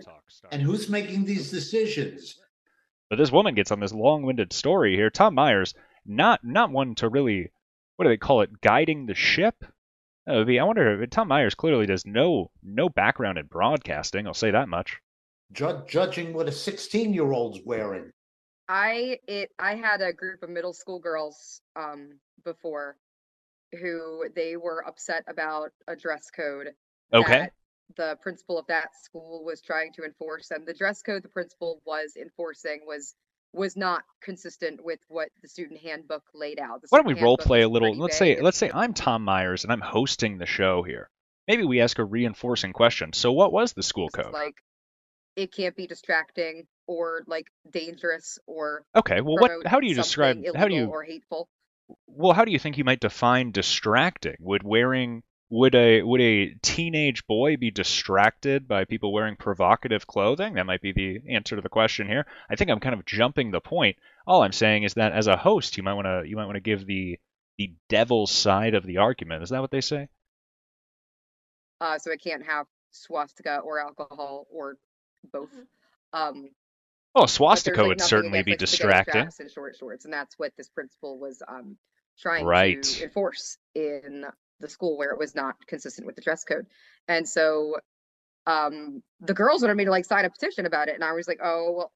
And 0.51 0.61
who's 0.61 0.89
making 0.91 1.25
these 1.25 1.51
decisions? 1.51 2.39
But 3.09 3.17
this 3.17 3.33
woman 3.33 3.55
gets 3.55 3.71
on 3.73 3.81
this 3.81 3.93
long-winded 3.93 4.53
story 4.53 4.95
here. 4.95 5.11
Tom 5.11 5.35
Myers, 5.35 5.75
not 6.05 6.45
not 6.45 6.71
one 6.71 6.95
to 6.97 7.09
really, 7.09 7.51
what 7.97 8.05
do 8.05 8.09
they 8.09 8.17
call 8.17 8.43
it, 8.43 8.61
guiding 8.61 9.07
the 9.07 9.15
ship. 9.15 9.65
That 10.27 10.35
would 10.35 10.47
be. 10.47 10.59
I 10.59 10.65
wonder. 10.65 11.03
If 11.03 11.11
Tom 11.11 11.29
Myers 11.29 11.55
clearly 11.55 11.87
does 11.87 12.05
no 12.05 12.51
no 12.63 12.89
background 12.89 13.39
in 13.39 13.47
broadcasting. 13.47 14.27
I'll 14.27 14.35
say 14.35 14.51
that 14.51 14.69
much. 14.69 14.99
Ju- 15.53 15.83
judging 15.89 16.33
what 16.33 16.49
a 16.49 16.53
16 16.53 17.15
year 17.15 17.33
old's 17.33 17.61
wearing. 17.65 18.13
I 18.69 19.19
it 19.27 19.51
I 19.59 19.75
had 19.75 20.01
a 20.01 20.13
group 20.13 20.43
of 20.43 20.51
middle 20.51 20.73
school 20.73 21.01
girls 21.01 21.61
um 21.75 22.21
before 22.45 22.97
who 23.79 24.25
they 24.35 24.57
were 24.57 24.87
upset 24.87 25.25
about 25.29 25.71
a 25.87 25.97
dress 25.97 26.31
code 26.31 26.69
Okay. 27.13 27.39
that 27.41 27.53
the 27.97 28.19
principal 28.23 28.59
of 28.59 28.67
that 28.69 28.91
school 29.03 29.45
was 29.45 29.61
trying 29.61 29.93
to 29.93 30.05
enforce 30.05 30.51
and 30.51 30.67
the 30.67 30.75
dress 30.75 31.03
code 31.03 31.23
the 31.23 31.29
principal 31.29 31.81
was 31.85 32.17
enforcing 32.17 32.81
was 32.87 33.15
was 33.53 33.77
not 33.77 34.05
consistent 34.23 34.85
with 34.85 35.01
what 35.09 35.29
the 35.43 35.49
student 35.49 35.81
handbook 35.81 36.23
laid 36.35 36.61
out. 36.61 36.83
The 36.83 36.87
Why 36.91 36.99
don't 36.99 37.07
we 37.07 37.21
role 37.21 37.37
play 37.37 37.63
a 37.63 37.69
little? 37.69 37.97
Let's 37.97 38.17
vague 38.19 38.39
say 38.39 38.43
let's 38.43 38.59
say 38.59 38.71
I'm 38.73 38.95
Tom 38.95 39.25
Myers 39.25 39.65
and 39.65 39.73
I'm 39.73 39.81
hosting 39.81 40.39
the 40.39 40.47
show 40.47 40.83
here. 40.83 41.11
Maybe 41.49 41.65
we 41.65 41.81
ask 41.81 41.99
a 41.99 42.05
reinforcing 42.05 42.73
question. 42.73 43.13
So 43.13 43.33
what 43.33 43.53
was 43.53 43.73
the 43.73 43.83
school 43.83 44.09
code? 44.09 44.33
like 44.33 44.55
it 45.37 45.53
can't 45.53 45.75
be 45.75 45.87
distracting 45.87 46.67
or 46.87 47.23
like 47.27 47.47
dangerous 47.71 48.39
or 48.47 48.85
Okay, 48.95 49.21
well, 49.21 49.37
what? 49.37 49.67
How 49.67 49.81
do 49.81 49.87
you 49.87 49.95
describe? 49.95 50.45
How 50.55 50.69
do 50.69 50.75
you? 50.75 50.87
or 50.87 51.03
hateful. 51.03 51.49
Well, 52.07 52.33
how 52.33 52.45
do 52.45 52.53
you 52.53 52.59
think 52.59 52.79
you 52.79 52.85
might 52.85 53.01
define 53.01 53.51
distracting? 53.53 54.37
Would 54.41 54.63
wearing 54.63 55.23
would 55.51 55.75
a 55.75 56.03
would 56.03 56.21
a 56.21 56.55
teenage 56.63 57.27
boy 57.27 57.57
be 57.57 57.71
distracted 57.71 58.69
by 58.69 58.85
people 58.85 59.13
wearing 59.13 59.37
provocative 59.37 60.07
clothing? 60.07 60.55
That 60.55 60.67
might 60.67 60.81
be 60.81 60.93
the 60.93 61.21
answer 61.35 61.57
to 61.57 61.63
the 61.63 61.69
question 61.69 62.07
here. 62.07 62.27
I 62.49 62.57
think 62.57 62.71
I'm 62.71 62.81
kind 62.81 62.95
of 62.95 63.05
jumping 63.05 63.51
the 63.51 63.61
point. 63.61 63.97
All 64.27 64.43
I'm 64.43 64.53
saying 64.53 64.85
is 64.85 64.95
that 64.95 65.13
as 65.13 65.27
a 65.27 65.37
host, 65.37 65.77
you 65.77 65.83
might 65.83 65.95
want 65.95 66.07
to 66.07 66.23
you 66.29 66.37
might 66.37 66.47
want 66.47 66.57
to 66.57 66.61
give 66.61 66.87
the 66.87 67.19
the 67.59 67.75
devil's 67.89 68.31
side 68.31 68.75
of 68.75 68.87
the 68.87 68.99
argument. 68.99 69.43
Is 69.43 69.51
that 69.51 69.61
what 69.61 69.71
they 69.71 69.81
say? 69.81 70.09
Uh, 71.81 71.99
so 71.99 72.13
it 72.13 72.23
can't 72.23 72.45
have 72.45 72.67
swastika 72.91 73.59
or 73.59 73.81
alcohol 73.81 74.47
or 74.53 74.77
both. 75.33 75.51
Um, 76.13 76.51
Oh, 77.15 77.27
swastika 77.27 77.81
like, 77.81 77.89
would 77.89 78.01
certainly 78.01 78.43
be 78.43 78.53
like, 78.53 78.59
distracting. 78.61 79.29
and 79.41 79.51
short 79.51 79.77
shorts, 79.77 80.05
and 80.05 80.15
that's 80.15 80.39
what 80.39 80.53
this 80.57 80.69
principal 80.69 81.19
was 81.19 81.43
um 81.49 81.77
trying 82.19 82.45
Right. 82.45 82.83
to 82.83 83.03
enforce 83.05 83.57
in 83.75 84.25
the 84.61 84.69
school 84.69 84.97
where 84.99 85.11
it 85.11 85.19
was 85.19 85.35
not 85.35 85.57
consistent 85.67 86.07
with 86.07 86.17
the 86.17 86.23
dress 86.23 86.45
code. 86.45 86.67
And 87.09 87.29
so 87.29 87.77
um 88.47 89.03
the 89.21 89.35
girls 89.35 89.63
wanted 89.63 89.75
me 89.77 89.85
to 89.87 89.91
like 89.91 90.05
sign 90.05 90.25
a 90.25 90.31
petition 90.31 90.67
about 90.67 90.89
it, 90.89 90.95
and 90.95 91.05
I 91.05 91.13
was 91.13 91.29
like, 91.29 91.41
oh 91.43 91.73
well. 91.73 91.93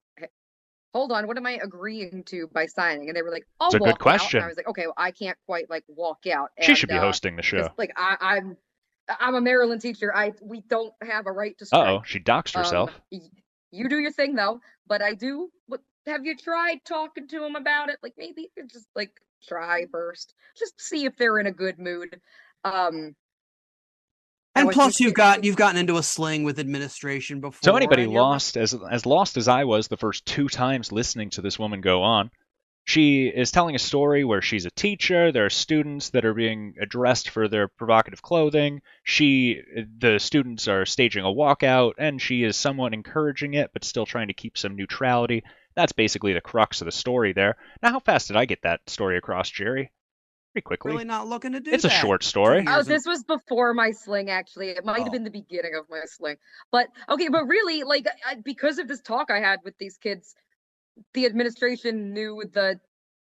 Hold 0.93 1.11
on, 1.11 1.27
what 1.27 1.35
am 1.35 1.45
I 1.45 1.59
agreeing 1.61 2.23
to 2.27 2.47
by 2.47 2.67
signing? 2.67 3.09
And 3.09 3.17
they 3.17 3.21
were 3.21 3.29
like, 3.29 3.45
"I'll 3.59 3.67
It's 3.67 3.75
a 3.75 3.79
good 3.79 3.85
walk 3.87 3.91
out." 3.95 3.99
question. 3.99 4.37
And 4.37 4.45
I 4.45 4.47
was 4.47 4.55
like, 4.55 4.69
"Okay, 4.69 4.85
well, 4.85 4.93
I 4.95 5.11
can't 5.11 5.37
quite 5.45 5.69
like 5.69 5.83
walk 5.89 6.25
out." 6.25 6.51
She 6.61 6.73
should 6.73 6.87
be 6.87 6.95
uh, 6.95 7.01
hosting 7.01 7.35
the 7.35 7.41
show. 7.41 7.67
Like 7.77 7.91
I, 7.97 8.15
I'm, 8.21 8.55
I'm 9.09 9.35
a 9.35 9.41
Maryland 9.41 9.81
teacher. 9.81 10.15
I 10.15 10.31
we 10.41 10.61
don't 10.61 10.93
have 11.01 11.27
a 11.27 11.33
right 11.33 11.57
to 11.57 11.65
Uh 11.73 11.85
oh, 11.99 12.03
she 12.05 12.21
doxed 12.21 12.55
Um, 12.55 12.63
herself. 12.63 12.91
y- 13.11 13.19
you 13.71 13.89
do 13.89 13.97
your 13.99 14.11
thing 14.11 14.35
though, 14.35 14.59
but 14.87 15.01
I 15.01 15.13
do. 15.13 15.49
What 15.67 15.81
have 16.05 16.25
you 16.25 16.35
tried 16.37 16.79
talking 16.85 17.27
to 17.27 17.39
them 17.39 17.55
about 17.55 17.89
it? 17.89 17.97
Like 18.03 18.13
maybe 18.17 18.43
you 18.43 18.49
could 18.55 18.69
just 18.71 18.87
like 18.95 19.11
try 19.47 19.85
first, 19.91 20.33
just 20.57 20.79
see 20.79 21.05
if 21.05 21.15
they're 21.17 21.39
in 21.39 21.47
a 21.47 21.51
good 21.51 21.77
mood. 21.79 22.19
Um, 22.63 23.15
And 24.55 24.71
plus, 24.71 24.99
you've 24.99 25.13
got 25.13 25.43
you've 25.43 25.57
gotten 25.57 25.79
into 25.79 25.97
a 25.97 26.03
sling 26.03 26.43
with 26.43 26.59
administration 26.59 27.41
before. 27.41 27.59
So 27.61 27.75
anybody 27.75 28.03
and 28.03 28.11
you're 28.11 28.21
not- 28.21 28.29
lost 28.29 28.57
as 28.57 28.73
as 28.89 29.05
lost 29.05 29.37
as 29.37 29.47
I 29.47 29.65
was 29.65 29.87
the 29.87 29.97
first 29.97 30.25
two 30.25 30.47
times 30.47 30.91
listening 30.91 31.29
to 31.31 31.41
this 31.41 31.59
woman 31.59 31.81
go 31.81 32.03
on, 32.03 32.31
she 32.85 33.25
is 33.25 33.51
telling 33.51 33.73
a 33.73 33.79
story 33.79 34.23
where 34.23 34.43
she's 34.43 34.67
a 34.67 34.71
teacher. 34.71 35.31
There 35.31 35.47
are 35.47 35.49
students 35.49 36.11
that 36.11 36.23
are 36.23 36.35
being 36.35 36.75
addressed 36.79 37.29
for 37.29 37.47
their 37.47 37.67
provocative 37.67 38.21
clothing. 38.21 38.83
She, 39.03 39.63
the 39.97 40.19
students 40.19 40.67
are 40.67 40.85
staging 40.85 41.25
a 41.25 41.27
walkout, 41.29 41.93
and 41.97 42.21
she 42.21 42.43
is 42.43 42.55
somewhat 42.55 42.93
encouraging 42.93 43.55
it, 43.55 43.71
but 43.73 43.83
still 43.83 44.05
trying 44.05 44.27
to 44.27 44.35
keep 44.35 44.55
some 44.55 44.75
neutrality. 44.75 45.43
That's 45.73 45.93
basically 45.93 46.33
the 46.33 46.41
crux 46.41 46.79
of 46.81 46.85
the 46.85 46.91
story 46.91 47.33
there. 47.33 47.57
Now, 47.81 47.91
how 47.91 47.99
fast 47.99 48.27
did 48.27 48.37
I 48.37 48.45
get 48.45 48.61
that 48.61 48.87
story 48.87 49.17
across, 49.17 49.49
Jerry? 49.49 49.91
Pretty 50.53 50.63
quickly. 50.63 50.91
really 50.91 51.05
not 51.05 51.27
looking 51.27 51.53
to 51.53 51.59
do 51.59 51.71
that. 51.71 51.75
It's 51.75 51.85
a 51.85 51.89
short 51.89 52.23
story. 52.23 52.65
Oh, 52.67 52.83
this 52.83 53.05
was 53.07 53.23
before 53.23 53.73
my 53.73 53.91
sling. 53.91 54.29
Actually, 54.29 54.69
it 54.69 54.85
might 54.85 54.99
have 54.99 55.07
oh. 55.07 55.11
been 55.11 55.23
the 55.23 55.31
beginning 55.31 55.73
of 55.75 55.89
my 55.89 56.01
sling. 56.05 56.37
But 56.71 56.87
okay, 57.09 57.29
but 57.29 57.45
really, 57.47 57.83
like 57.83 58.05
I, 58.25 58.35
because 58.35 58.77
of 58.77 58.87
this 58.87 59.01
talk 59.01 59.31
I 59.31 59.39
had 59.39 59.59
with 59.65 59.77
these 59.79 59.97
kids, 59.97 60.33
the 61.13 61.25
administration 61.25 62.13
knew 62.13 62.43
the 62.53 62.79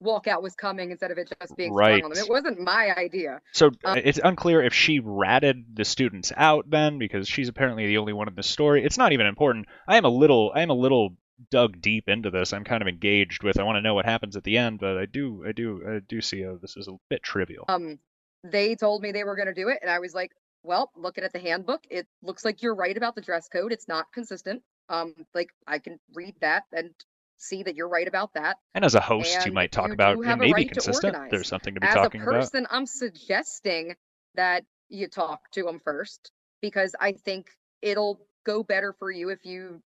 walkout 0.03 0.43
was 0.43 0.55
coming 0.55 0.91
instead 0.91 1.11
of 1.11 1.19
it 1.19 1.33
just 1.41 1.57
being 1.57 1.73
sprung 1.73 2.03
on 2.03 2.11
them. 2.11 2.11
Right. 2.11 2.19
It 2.19 2.29
wasn't 2.29 2.61
my 2.61 2.95
idea. 2.97 3.41
So 3.53 3.71
Um, 3.85 3.99
it's 3.99 4.21
unclear 4.23 4.63
if 4.63 4.75
she 4.75 4.99
ratted 5.01 5.65
the 5.77 5.85
students 5.85 6.33
out 6.37 6.69
then, 6.69 6.99
because 6.99 7.27
she's 7.29 7.49
apparently 7.49 7.87
the 7.87 7.99
only 7.99 8.13
one 8.13 8.29
in 8.29 8.35
the 8.35 8.43
story. 8.43 8.85
It's 8.85 8.99
not 8.99 9.13
even 9.13 9.27
important. 9.27 9.67
I 9.89 9.97
am 9.97 10.05
a 10.05 10.09
little, 10.11 10.53
I 10.55 10.61
am 10.63 10.71
a 10.71 10.75
little 10.75 11.17
dug 11.51 11.81
deep 11.81 12.09
into 12.09 12.31
this. 12.31 12.53
I'm 12.53 12.65
kind 12.65 12.83
of 12.83 12.89
engaged 12.89 13.43
with. 13.43 13.59
I 13.59 13.63
want 13.63 13.77
to 13.77 13.83
know 13.83 13.95
what 13.95 14.05
happens 14.05 14.37
at 14.37 14.45
the 14.45 14.59
end, 14.59 14.79
but 14.79 14.99
I 14.99 15.07
do, 15.07 15.45
I 15.47 15.53
do, 15.53 15.83
I 15.89 16.01
do 16.07 16.21
see 16.21 16.45
uh, 16.45 16.55
this 16.61 16.77
is 16.77 16.87
a 16.89 16.93
bit 17.09 17.23
trivial. 17.23 17.65
um 17.69 17.99
they 18.43 18.75
told 18.75 19.01
me 19.01 19.11
they 19.11 19.25
were 19.25 19.37
going 19.37 19.49
to 19.49 19.55
do 19.55 19.69
it 19.69 19.79
and 19.81 19.91
i 19.91 19.99
was 20.01 20.13
like 20.13 20.31
well 20.63 20.91
looking 20.97 21.25
at 21.25 21.33
the 21.33 21.39
handbook 21.39 21.81
it 21.89 22.07
looks 22.23 22.45
like 22.45 22.63
you're 22.63 22.75
right 22.75 22.95
about 22.99 23.15
the 23.15 23.23
dress 23.23 23.49
code 23.49 23.73
it's 23.73 23.89
not 23.89 24.05
consistent 24.13 24.63
um 24.91 25.15
like 25.35 25.49
i 25.67 25.79
can 25.79 25.99
read 26.15 26.35
that 26.43 26.65
and 26.73 26.91
see 27.37 27.63
that 27.63 27.75
you're 27.75 27.89
right 27.89 28.09
about 28.09 28.33
that 28.35 28.57
And 28.75 28.85
as 28.85 28.95
a 28.95 29.01
host, 29.01 29.45
you 29.45 29.53
might 29.53 29.73
talk 29.73 29.89
you 29.89 29.95
about 29.95 30.17
it 30.19 30.39
may 30.39 30.47
be 30.47 30.53
right 30.53 30.71
consistent. 30.71 31.17
There's 31.31 31.49
something 31.49 31.75
to 31.75 31.81
be 31.81 31.87
as 31.87 31.95
talking 31.95 32.21
a 32.21 32.25
about. 32.25 32.35
person 32.41 32.67
i'm 32.71 32.87
suggesting 32.87 33.95
that 34.35 34.65
you 34.89 35.09
talk 35.09 35.51
to 35.53 35.63
them 35.63 35.81
first 35.85 36.31
because 36.61 36.95
i 37.01 37.13
think 37.13 37.47
it'll 37.83 38.21
go 38.45 38.63
better 38.63 38.95
for 38.99 39.11
you 39.11 39.31
if 39.31 39.45
you 39.45 39.83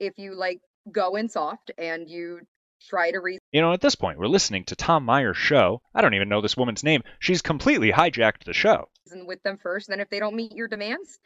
if 0.00 0.18
you 0.18 0.34
like 0.34 0.60
go 0.90 1.16
in 1.16 1.28
soft 1.28 1.70
and 1.78 2.08
you 2.08 2.40
try 2.88 3.10
to 3.10 3.18
reason 3.20 3.40
You 3.52 3.60
know, 3.60 3.72
at 3.72 3.80
this 3.80 3.96
point, 3.96 4.18
we're 4.18 4.28
listening 4.28 4.64
to 4.66 4.76
Tom 4.76 5.04
Myers' 5.04 5.36
show. 5.36 5.82
I 5.94 6.00
don't 6.00 6.14
even 6.14 6.28
know 6.28 6.40
this 6.40 6.56
woman's 6.56 6.84
name. 6.84 7.02
She's 7.18 7.42
completely 7.42 7.90
hijacked 7.90 8.44
the 8.44 8.52
show. 8.52 8.88
with 9.26 9.42
them 9.42 9.58
first. 9.58 9.88
And 9.88 9.94
then 9.94 10.00
if 10.00 10.10
they 10.10 10.20
don't 10.20 10.36
meet 10.36 10.52
your 10.52 10.68
demands, 10.68 11.18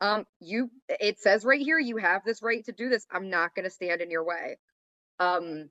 um, 0.00 0.24
you 0.40 0.70
it 0.88 1.18
says 1.18 1.44
right 1.44 1.60
here 1.60 1.78
you 1.78 1.96
have 1.96 2.22
this 2.24 2.42
right 2.42 2.64
to 2.66 2.72
do 2.72 2.88
this. 2.88 3.06
I'm 3.10 3.28
not 3.28 3.54
going 3.54 3.64
to 3.64 3.70
stand 3.70 4.00
in 4.00 4.10
your 4.10 4.24
way. 4.24 4.58
Um, 5.20 5.68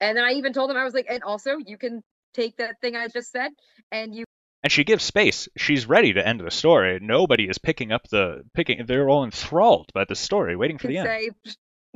and 0.00 0.16
then 0.16 0.24
I 0.24 0.32
even 0.32 0.52
told 0.52 0.68
them 0.68 0.76
I 0.76 0.84
was 0.84 0.94
like, 0.94 1.06
and 1.08 1.22
also 1.22 1.56
you 1.64 1.78
can 1.78 2.02
take 2.34 2.56
that 2.58 2.80
thing 2.80 2.96
I 2.96 3.08
just 3.08 3.32
said 3.32 3.50
and 3.90 4.14
you 4.14 4.24
And 4.62 4.70
she 4.70 4.84
gives 4.84 5.04
space. 5.04 5.48
She's 5.56 5.86
ready 5.86 6.12
to 6.12 6.26
end 6.26 6.40
the 6.40 6.50
story. 6.50 6.98
Nobody 7.00 7.48
is 7.48 7.58
picking 7.58 7.92
up 7.92 8.02
the 8.10 8.42
picking. 8.54 8.84
They're 8.86 9.08
all 9.08 9.24
enthralled 9.24 9.90
by 9.94 10.04
the 10.04 10.14
story, 10.14 10.56
waiting 10.56 10.78
for 10.78 10.88
the 10.88 10.98
end. 10.98 11.08
say, 11.08 11.30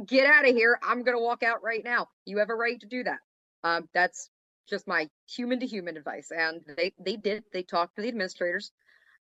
get 0.07 0.27
out 0.27 0.49
of 0.49 0.55
here. 0.55 0.79
I'm 0.83 1.03
going 1.03 1.17
to 1.17 1.23
walk 1.23 1.43
out 1.43 1.63
right 1.63 1.85
now. 1.85 2.09
You 2.25 2.39
have 2.39 2.51
a 2.51 2.55
right 2.55 2.81
to 2.81 2.87
do 2.87 3.05
that. 3.05 3.19
Um, 3.65 3.89
that's 3.93 4.31
just 4.69 4.89
my 4.89 5.09
human 5.29 5.61
to 5.61 5.67
human 5.67 5.97
advice. 5.97 6.31
And 6.31 6.63
they, 6.77 6.93
they 6.99 7.17
did, 7.17 7.45
they 7.53 7.63
talked 7.63 7.97
to 7.97 8.03
the 8.03 8.09
administrators 8.09 8.73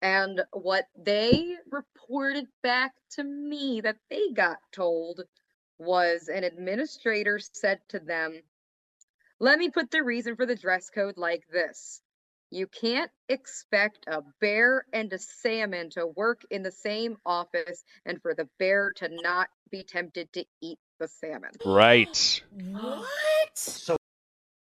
and 0.02 0.42
what 0.52 0.86
they 0.98 1.56
reported 1.70 2.46
back 2.62 2.92
to 3.12 3.24
me 3.24 3.80
that 3.82 3.96
they 4.10 4.30
got 4.34 4.58
told 4.72 5.22
was 5.78 6.28
an 6.28 6.44
administrator 6.44 7.38
said 7.38 7.80
to 7.88 7.98
them, 7.98 8.40
let 9.38 9.58
me 9.58 9.68
put 9.68 9.90
the 9.90 10.02
reason 10.02 10.36
for 10.36 10.46
the 10.46 10.56
dress 10.56 10.90
code 10.90 11.18
like 11.18 11.42
this. 11.52 12.00
You 12.50 12.66
can't 12.66 13.10
expect 13.28 14.04
a 14.06 14.22
bear 14.40 14.86
and 14.92 15.12
a 15.12 15.18
salmon 15.18 15.90
to 15.90 16.06
work 16.06 16.42
in 16.50 16.62
the 16.62 16.72
same 16.72 17.16
office 17.26 17.82
and 18.06 18.22
for 18.22 18.34
the 18.34 18.48
bear 18.58 18.92
to 18.96 19.08
not 19.10 19.48
be 19.70 19.82
tempted 19.82 20.32
to 20.32 20.44
eat 20.62 20.78
the 21.00 21.08
salmon. 21.08 21.50
Right. 21.64 22.42
What? 22.70 23.08
So 23.54 23.96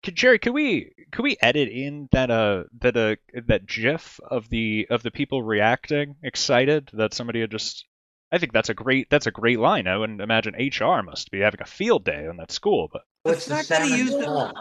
Could, 0.04 0.16
Jerry, 0.16 0.40
could 0.40 0.54
we 0.54 0.94
could 1.12 1.24
we 1.24 1.38
edit 1.42 1.70
in 1.70 2.10
that 2.12 2.30
uh 2.30 2.64
that 2.82 2.96
uh 2.96 3.16
that 3.48 3.66
GIF 3.66 4.20
of 4.30 4.50
the 4.50 4.88
of 4.90 5.04
the 5.04 5.12
people 5.12 5.42
reacting 5.42 6.16
excited 6.22 6.90
that 6.94 7.14
somebody 7.14 7.42
had 7.42 7.52
just 7.52 7.86
I 8.32 8.38
think 8.38 8.54
that's 8.54 8.70
a 8.70 8.74
great 8.74 9.10
that's 9.10 9.26
a 9.28 9.32
great 9.32 9.60
line. 9.60 9.88
I 9.88 9.98
wouldn't 9.98 10.22
imagine 10.22 10.54
HR 10.56 11.02
must 11.02 11.32
be 11.32 11.40
having 11.40 11.62
a 11.62 11.66
field 11.66 12.06
day 12.06 12.28
on 12.28 12.38
that 12.38 12.52
school, 12.52 12.88
but 12.92 13.02
The 13.24 13.32
what's 13.32 13.46
the 13.46 13.56
fact 13.56 13.70
that 13.70 13.82
he 13.88 13.98
used 13.98 14.14
a, 14.14 14.54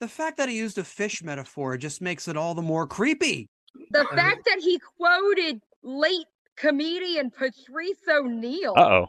the 0.00 0.08
fact 0.08 0.36
that 0.38 0.48
he 0.48 0.56
used 0.56 0.78
a 0.78 0.84
fish 0.84 1.22
metaphor 1.22 1.76
just 1.76 2.00
makes 2.00 2.28
it 2.28 2.36
all 2.36 2.54
the 2.54 2.62
more 2.62 2.86
creepy. 2.86 3.48
The 3.90 4.04
fact 4.14 4.44
that 4.46 4.58
he 4.60 4.78
quoted 4.96 5.60
late 5.82 6.26
comedian 6.56 7.30
Patrice 7.30 7.98
O'Neal. 8.08 8.74
uh 8.76 8.80
oh. 8.88 9.06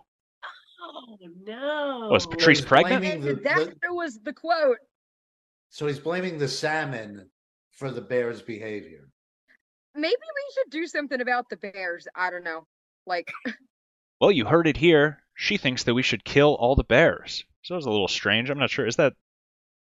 Oh 0.83 1.17
no. 1.45 2.09
Was 2.11 2.25
Patrice 2.25 2.59
he's 2.59 2.65
pregnant? 2.67 3.01
blaming 3.03 3.27
And 3.29 3.37
the- 3.37 3.43
that 3.43 3.73
the- 3.81 3.93
was 3.93 4.19
the 4.23 4.33
quote. 4.33 4.77
So 5.69 5.85
he's 5.87 5.99
blaming 5.99 6.37
the 6.39 6.47
salmon 6.47 7.29
for 7.71 7.91
the 7.91 8.01
bear's 8.01 8.41
behavior. 8.41 9.07
Maybe 9.95 10.15
we 10.15 10.53
should 10.55 10.71
do 10.71 10.87
something 10.87 11.21
about 11.21 11.49
the 11.49 11.57
bears. 11.57 12.07
I 12.15 12.29
don't 12.31 12.43
know. 12.43 12.65
Like, 13.05 13.31
Well, 14.21 14.31
you 14.31 14.45
heard 14.45 14.67
it 14.67 14.77
here. 14.77 15.23
She 15.33 15.57
thinks 15.57 15.83
that 15.83 15.95
we 15.95 16.03
should 16.03 16.23
kill 16.23 16.53
all 16.53 16.75
the 16.75 16.83
bears. 16.83 17.43
So 17.63 17.73
it 17.73 17.77
was 17.77 17.87
a 17.87 17.91
little 17.91 18.07
strange. 18.07 18.51
I'm 18.51 18.59
not 18.59 18.69
sure. 18.69 18.85
Is 18.85 18.97
that 18.97 19.13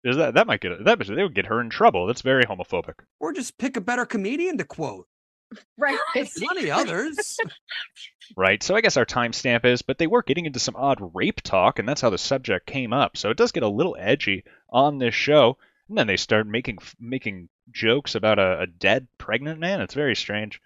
is 0.05 0.19
that 0.19 0.35
that 0.35 0.47
might 0.47 0.61
get 0.61 0.85
that 0.85 0.99
they 0.99 1.23
would 1.23 1.35
get 1.35 1.47
her 1.47 1.59
in 1.59 1.71
trouble. 1.71 2.07
That's 2.07 2.21
very 2.21 2.45
homophobic. 2.45 2.97
Or 3.19 3.33
just 3.33 3.57
pick 3.57 3.79
a 3.79 3.81
better 3.81 4.05
comedian 4.05 4.59
to 4.59 4.65
quote. 4.65 5.09
right. 5.79 5.99
Plenty 6.15 6.71
others. 6.71 7.39
Right. 8.37 8.61
So 8.61 8.75
I 8.75 8.81
guess 8.81 8.97
our 8.97 9.07
timestamp 9.07 9.65
is, 9.65 9.83
but 9.83 9.99
they 9.99 10.09
were 10.09 10.25
getting 10.25 10.47
into 10.47 10.59
some 10.59 10.75
odd 10.75 10.99
rape 11.15 11.41
talk, 11.43 11.79
and 11.79 11.89
that's 11.89 12.01
how 12.01 12.11
the 12.11 12.19
subject 12.19 12.67
came 12.67 12.93
up. 12.93 13.17
So 13.17 13.31
it 13.31 13.37
does 13.37 13.53
get 13.53 13.63
a 13.63 13.69
little 13.69 13.97
edgy 13.97 14.43
on 14.69 14.99
this 14.99 15.15
show. 15.15 15.59
And 15.89 15.97
then 15.97 16.09
they 16.09 16.17
start 16.17 16.49
making 16.49 16.79
making 16.99 17.49
jokes 17.71 18.17
about 18.17 18.41
a, 18.41 18.63
a 18.63 18.67
dead 18.67 19.07
pregnant 19.17 19.61
man. 19.61 19.81
It's 19.81 19.95
very 19.95 20.17
strange. 20.17 20.61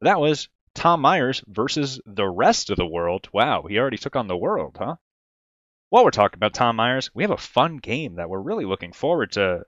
That 0.00 0.18
was 0.18 0.48
Tom 0.78 1.00
Myers 1.00 1.42
versus 1.48 2.00
the 2.06 2.28
rest 2.28 2.70
of 2.70 2.76
the 2.76 2.86
world. 2.86 3.28
Wow, 3.32 3.64
he 3.68 3.80
already 3.80 3.98
took 3.98 4.14
on 4.14 4.28
the 4.28 4.36
world, 4.36 4.76
huh? 4.78 4.94
While 5.88 6.04
we're 6.04 6.12
talking 6.12 6.38
about 6.38 6.54
Tom 6.54 6.76
Myers, 6.76 7.10
we 7.12 7.24
have 7.24 7.32
a 7.32 7.36
fun 7.36 7.78
game 7.78 8.14
that 8.14 8.30
we're 8.30 8.38
really 8.38 8.64
looking 8.64 8.92
forward 8.92 9.32
to 9.32 9.64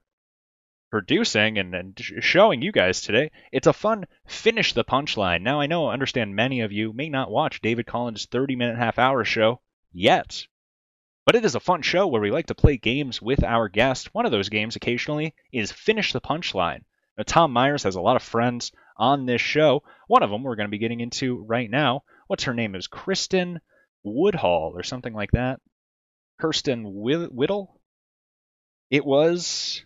producing 0.88 1.58
and, 1.58 1.74
and 1.74 2.00
showing 2.20 2.62
you 2.62 2.70
guys 2.70 3.00
today. 3.00 3.32
It's 3.50 3.66
a 3.66 3.72
fun 3.72 4.06
finish 4.24 4.72
the 4.72 4.84
punchline. 4.84 5.42
Now 5.42 5.60
I 5.60 5.66
know, 5.66 5.90
understand 5.90 6.36
many 6.36 6.60
of 6.60 6.70
you 6.70 6.92
may 6.92 7.08
not 7.08 7.28
watch 7.28 7.60
David 7.60 7.86
Collins' 7.86 8.26
30 8.26 8.54
minute 8.54 8.78
half 8.78 8.96
hour 8.96 9.24
show 9.24 9.60
yet, 9.90 10.46
but 11.26 11.34
it 11.34 11.44
is 11.44 11.56
a 11.56 11.60
fun 11.60 11.82
show 11.82 12.06
where 12.06 12.22
we 12.22 12.30
like 12.30 12.46
to 12.46 12.54
play 12.54 12.76
games 12.76 13.20
with 13.20 13.42
our 13.42 13.68
guest. 13.68 14.14
One 14.14 14.26
of 14.26 14.32
those 14.32 14.48
games 14.48 14.76
occasionally 14.76 15.34
is 15.50 15.72
finish 15.72 16.12
the 16.12 16.20
punchline. 16.20 16.84
Now, 17.18 17.24
Tom 17.26 17.52
Myers 17.52 17.82
has 17.82 17.96
a 17.96 18.00
lot 18.00 18.14
of 18.14 18.22
friends 18.22 18.70
on 19.00 19.26
this 19.26 19.40
show. 19.40 19.82
One 20.06 20.22
of 20.22 20.30
them 20.30 20.44
we're 20.44 20.54
going 20.54 20.68
to 20.68 20.70
be 20.70 20.78
getting 20.78 21.00
into 21.00 21.42
right 21.48 21.68
now. 21.68 22.04
What's 22.28 22.44
her 22.44 22.54
name? 22.54 22.76
Is 22.76 22.86
Kristen 22.86 23.60
Woodhall 24.04 24.74
or 24.76 24.84
something 24.84 25.12
like 25.12 25.32
that? 25.32 25.58
Kirsten 26.40 26.84
Whittle? 26.84 27.80
It 28.90 29.04
was. 29.04 29.84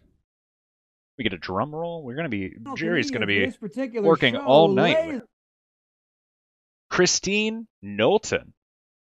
We 1.16 1.24
get 1.24 1.32
a 1.32 1.38
drum 1.38 1.74
roll. 1.74 2.02
We're 2.02 2.16
going 2.16 2.30
to 2.30 2.36
be. 2.36 2.56
Jerry's 2.76 3.10
going 3.10 3.20
to 3.20 3.26
be 3.26 4.00
working 4.00 4.36
all 4.36 4.68
night. 4.68 5.22
Christine 6.90 7.66
Knowlton. 7.82 8.52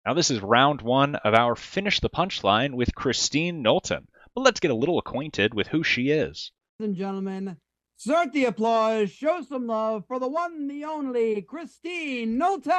Now, 0.05 0.13
this 0.13 0.31
is 0.31 0.41
round 0.41 0.81
one 0.81 1.15
of 1.15 1.33
our 1.33 1.55
Finish 1.55 1.99
the 1.99 2.09
Punchline 2.09 2.73
with 2.75 2.95
Christine 2.95 3.61
Knowlton. 3.61 4.07
But 4.33 4.41
let's 4.41 4.61
get 4.61 4.71
a 4.71 4.75
little 4.75 4.99
acquainted 4.99 5.53
with 5.53 5.67
who 5.67 5.83
she 5.83 6.09
is. 6.09 6.51
Ladies 6.79 6.89
and 6.89 6.95
gentlemen, 6.95 7.57
start 7.97 8.31
the 8.31 8.45
applause. 8.45 9.11
Show 9.11 9.41
some 9.41 9.67
love 9.67 10.05
for 10.07 10.19
the 10.19 10.27
one, 10.27 10.67
the 10.67 10.85
only 10.85 11.41
Christine 11.41 12.37
Knowlton. 12.37 12.71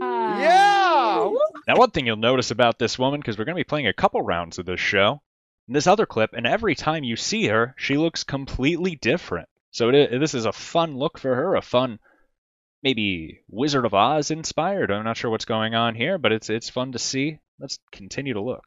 Yeah. 0.00 1.30
Now, 1.68 1.76
one 1.76 1.90
thing 1.90 2.06
you'll 2.06 2.16
notice 2.16 2.50
about 2.50 2.78
this 2.78 2.98
woman, 2.98 3.20
because 3.20 3.38
we're 3.38 3.44
going 3.44 3.54
to 3.56 3.60
be 3.60 3.64
playing 3.64 3.86
a 3.86 3.92
couple 3.92 4.20
rounds 4.22 4.58
of 4.58 4.66
this 4.66 4.80
show, 4.80 5.22
in 5.68 5.74
this 5.74 5.86
other 5.86 6.06
clip, 6.06 6.30
and 6.34 6.46
every 6.46 6.74
time 6.74 7.04
you 7.04 7.16
see 7.16 7.46
her, 7.46 7.74
she 7.78 7.96
looks 7.96 8.24
completely 8.24 8.96
different. 8.96 9.48
So 9.70 9.88
it, 9.90 10.18
this 10.18 10.34
is 10.34 10.44
a 10.46 10.52
fun 10.52 10.96
look 10.96 11.18
for 11.18 11.34
her, 11.34 11.54
a 11.56 11.62
fun, 11.62 11.98
maybe 12.82 13.40
Wizard 13.48 13.86
of 13.86 13.94
Oz 13.94 14.30
inspired. 14.30 14.90
I'm 14.90 15.04
not 15.04 15.16
sure 15.16 15.30
what's 15.30 15.46
going 15.46 15.74
on 15.74 15.94
here, 15.94 16.18
but 16.18 16.32
it's 16.32 16.50
it's 16.50 16.68
fun 16.68 16.92
to 16.92 16.98
see. 16.98 17.38
Let's 17.58 17.78
continue 17.90 18.34
to 18.34 18.42
look. 18.42 18.64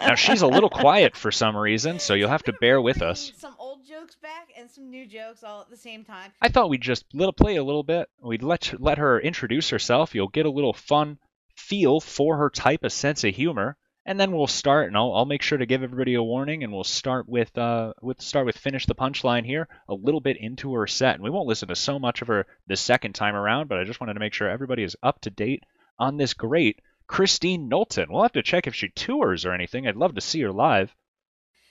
Now 0.01 0.15
she's 0.15 0.43
a 0.43 0.47
little 0.47 0.71
quiet 0.71 1.17
for 1.17 1.31
some 1.31 1.57
reason, 1.57 1.99
so 1.99 2.15
you'll 2.15 2.29
have 2.29 2.45
to 2.45 2.53
bear 2.53 2.81
with 2.81 3.03
us. 3.03 3.33
Some 3.37 3.55
old 3.59 3.87
jokes 3.87 4.17
back 4.17 4.49
and 4.57 4.71
some 4.71 4.91
new 4.91 5.07
jokes 5.07 5.43
all 5.43 5.61
at 5.63 5.71
the 5.71 5.77
same 5.77 6.05
time. 6.05 6.33
I 6.41 6.49
thought 6.49 6.69
we'd 6.71 6.81
just 6.81 7.05
little 7.15 7.33
play 7.33 7.57
a 7.57 7.65
little 7.65 7.83
bit. 7.83 8.09
We'd 8.23 8.43
let 8.43 8.75
let 8.81 8.99
her 8.99 9.21
introduce 9.21 9.71
herself. 9.71 10.15
You'll 10.15 10.29
get 10.29 10.47
a 10.47 10.51
little 10.51 10.73
fun 10.73 11.19
feel 11.57 12.01
for 12.01 12.37
her 12.37 12.51
type 12.51 12.85
of 12.85 12.93
sense 12.93 13.25
of 13.25 13.35
humor, 13.35 13.77
and 14.09 14.19
then 14.19 14.33
we'll 14.33 14.47
start. 14.47 14.89
And 14.89 14.97
I'll, 14.97 15.13
I'll 15.15 15.27
make 15.27 15.43
sure 15.43 15.59
to 15.59 15.67
give 15.67 15.83
everybody 15.83 16.15
a 16.15 16.23
warning, 16.23 16.65
and 16.65 16.73
we'll 16.73 16.83
start 16.83 17.29
with 17.29 17.57
uh 17.59 17.93
with 18.01 18.21
start 18.23 18.47
with 18.47 18.57
finish 18.57 18.87
the 18.87 18.95
punchline 18.95 19.45
here 19.45 19.69
a 19.89 19.95
little 19.95 20.21
bit 20.21 20.39
into 20.39 20.73
her 20.75 20.87
set, 20.87 21.15
and 21.15 21.23
we 21.23 21.31
won't 21.31 21.47
listen 21.47 21.69
to 21.69 21.77
so 21.77 21.99
much 21.99 22.23
of 22.23 22.29
her 22.29 22.47
the 22.67 22.77
second 22.77 23.15
time 23.15 23.37
around. 23.37 23.69
But 23.69 23.79
I 23.79 23.85
just 23.85 24.01
wanted 24.01 24.15
to 24.15 24.21
make 24.21 24.33
sure 24.33 24.49
everybody 24.49 24.83
is 24.83 24.97
up 25.03 25.21
to 25.21 25.31
date 25.31 25.63
on 25.99 26.17
this 26.17 26.33
great 26.33 26.81
Christine 27.07 27.69
Knowlton. 27.69 28.07
We'll 28.11 28.23
have 28.23 28.33
to 28.33 28.43
check 28.43 28.67
if 28.67 28.75
she 28.75 28.89
tours 28.89 29.45
or 29.45 29.53
anything. 29.53 29.87
I'd 29.87 29.97
love 29.97 30.15
to 30.15 30.21
see 30.23 30.41
her 30.41 30.53
live. 30.53 30.95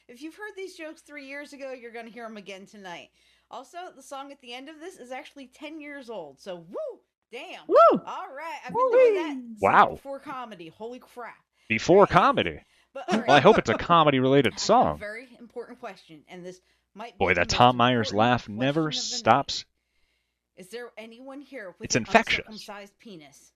If 0.07 0.21
you've 0.21 0.35
heard 0.35 0.53
these 0.55 0.75
jokes 0.75 1.01
three 1.01 1.25
years 1.25 1.53
ago, 1.53 1.73
you're 1.73 1.91
going 1.91 2.05
to 2.05 2.11
hear 2.11 2.27
them 2.27 2.37
again 2.37 2.65
tonight. 2.65 3.09
Also, 3.49 3.77
the 3.95 4.01
song 4.03 4.31
at 4.31 4.39
the 4.41 4.53
end 4.53 4.69
of 4.69 4.79
this 4.79 4.97
is 4.97 5.11
actually 5.11 5.47
10 5.47 5.81
years 5.81 6.09
old. 6.09 6.39
So, 6.39 6.55
woo! 6.55 6.99
Damn. 7.31 7.61
Woo! 7.67 7.75
All 7.91 8.27
right. 8.35 8.59
I've 8.65 8.73
been 8.73 8.91
doing 8.91 9.15
that 9.15 9.37
Wow. 9.59 9.89
before 9.91 10.19
comedy. 10.19 10.69
Holy 10.69 10.99
crap. 10.99 11.35
Before 11.67 12.07
comedy. 12.07 12.61
But, 12.93 13.03
all 13.13 13.19
Well, 13.27 13.31
I 13.31 13.39
hope 13.39 13.57
it's 13.57 13.69
a 13.69 13.73
comedy 13.77 14.19
related 14.19 14.55
A 14.55 14.59
song. 14.59 14.97
very 14.97 15.27
important 15.39 15.79
question, 15.79 16.23
and 16.29 16.45
this 16.45 16.59
might 16.95 17.13
be 17.13 17.25
Boy, 17.25 17.33
the 17.33 17.41
that 17.41 17.49
Tom 17.49 17.77
Myers 17.77 18.13
laugh 18.13 18.47
never 18.49 18.87
of 18.87 18.93
the 18.93 18.97
night. 18.99 19.03
stops. 19.03 19.65
Is 20.55 20.69
there 20.69 20.89
anyone 20.97 21.41
here 21.41 21.75
with 21.77 21.85
It's 21.85 21.95
an 21.95 22.01
infectious. 22.03 22.45
uncircumcised 22.47 22.97
penis? 22.99 23.51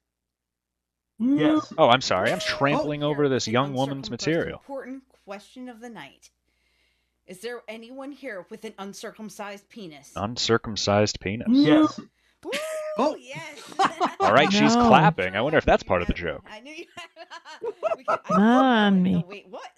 Yes. 1.17 1.71
Oh, 1.77 1.87
I'm 1.89 2.01
sorry. 2.01 2.31
I'm 2.31 2.37
oh, 2.37 2.57
trampling 2.57 3.03
over 3.03 3.29
this 3.29 3.47
young 3.47 3.73
woman's 3.73 4.09
material. 4.09 4.57
Important 4.59 5.03
question 5.25 5.69
of 5.69 5.79
the 5.79 5.89
night. 5.89 6.29
Is 7.27 7.39
there 7.41 7.61
anyone 7.67 8.11
here 8.11 8.45
with 8.49 8.65
an 8.65 8.73
uncircumcised 8.77 9.69
penis? 9.69 10.11
Uncircumcised 10.15 11.19
penis. 11.19 11.47
Yes. 11.49 11.99
Oh, 12.97 13.15
yes. 13.15 13.73
All 14.19 14.33
right, 14.33 14.51
she's 14.51 14.75
No. 14.75 14.87
clapping. 14.87 15.35
I 15.35 15.41
wonder 15.41 15.57
if 15.57 15.65
that's 15.65 15.83
part 15.83 16.01
of 16.01 16.07
the 16.07 16.13
joke. 16.13 16.43
I 16.49 16.59
knew 16.59 16.73
you. 16.73 16.85
we 17.97 18.03
can, 18.03 18.19
I, 18.29 18.33
On 18.35 19.01
me. 19.03 19.23
wait, 19.27 19.47
what? 19.49 19.69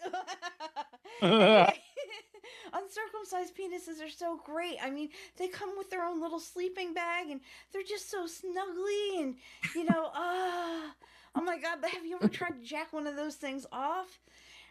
Uncircumcised 2.74 3.56
penises 3.56 4.04
are 4.06 4.10
so 4.10 4.40
great. 4.44 4.78
I 4.82 4.90
mean, 4.90 5.10
they 5.38 5.48
come 5.48 5.78
with 5.78 5.90
their 5.90 6.04
own 6.04 6.20
little 6.22 6.40
sleeping 6.40 6.94
bag, 6.94 7.30
and 7.30 7.40
they're 7.72 7.84
just 7.84 8.10
so 8.10 8.26
snuggly, 8.26 9.22
and 9.22 9.36
you 9.76 9.84
know, 9.84 10.10
ah, 10.14 10.94
oh 11.36 11.42
my 11.42 11.60
God! 11.60 11.80
But 11.82 11.92
have 11.92 12.06
you 12.06 12.16
ever 12.16 12.28
tried 12.28 12.60
to 12.62 12.68
jack 12.68 12.92
one 12.92 13.06
of 13.06 13.16
those 13.16 13.36
things 13.36 13.66
off? 13.72 14.20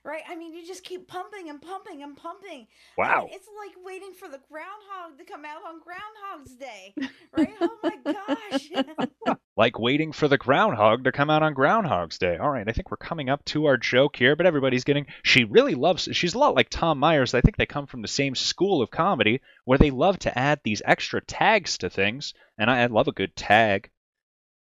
Right? 0.05 0.22
I 0.28 0.34
mean, 0.34 0.53
you 0.53 0.66
just 0.66 0.82
keep 0.82 1.07
pumping 1.07 1.48
and 1.48 1.62
pumping 1.62 2.03
and 2.03 2.16
pumping. 2.16 2.66
I 2.98 3.00
Wow. 3.00 3.24
mean, 3.26 3.34
it's 3.34 3.48
like 3.57 3.84
waiting 3.84 4.12
for 4.14 4.26
the 4.28 4.40
groundhog 4.50 5.18
to 5.18 5.24
come 5.24 5.44
out 5.44 5.62
on 5.64 5.80
Groundhog's 5.80 6.57
Day, 6.57 6.94
right? 7.36 7.55
Oh 7.61 7.78
my 7.82 8.12
gosh! 8.12 8.70
Like 9.57 9.78
waiting 9.78 10.12
for 10.12 10.28
the 10.28 10.38
groundhog 10.38 11.05
to 11.05 11.12
come 11.12 11.28
out 11.28 11.42
on 11.42 11.53
Groundhog's 11.53 12.16
Day. 12.18 12.38
All 12.38 12.48
right, 12.50 12.66
I 12.66 12.72
think 12.72 12.90
we're 12.90 12.96
coming 12.96 13.28
up 13.28 13.44
to 13.46 13.66
our 13.66 13.76
joke 13.76 14.16
here, 14.16 14.34
but 14.34 14.46
everybody's 14.46 14.84
getting. 14.84 15.07
She 15.22 15.44
really 15.44 15.74
loves. 15.74 16.09
She's 16.12 16.32
a 16.34 16.38
lot 16.38 16.55
like 16.57 16.70
Tom 16.70 16.98
Myers. 16.98 17.34
I 17.34 17.42
think 17.42 17.57
they 17.59 17.66
come 17.66 17.86
from 17.86 18.00
the 18.00 18.09
same 18.09 18.34
school 18.34 18.80
of 18.80 18.90
comedy 18.90 19.42
where 19.66 19.76
they 19.78 19.90
love 19.90 20.18
to 20.20 20.36
add 20.36 20.61
these 20.64 20.80
extra 20.84 21.20
tags 21.20 21.76
to 21.78 21.90
things, 21.90 22.32
and 22.59 22.70
I, 22.70 22.82
I 22.82 22.86
love 22.86 23.09
a 23.09 23.12
good 23.12 23.36
tag. 23.36 23.90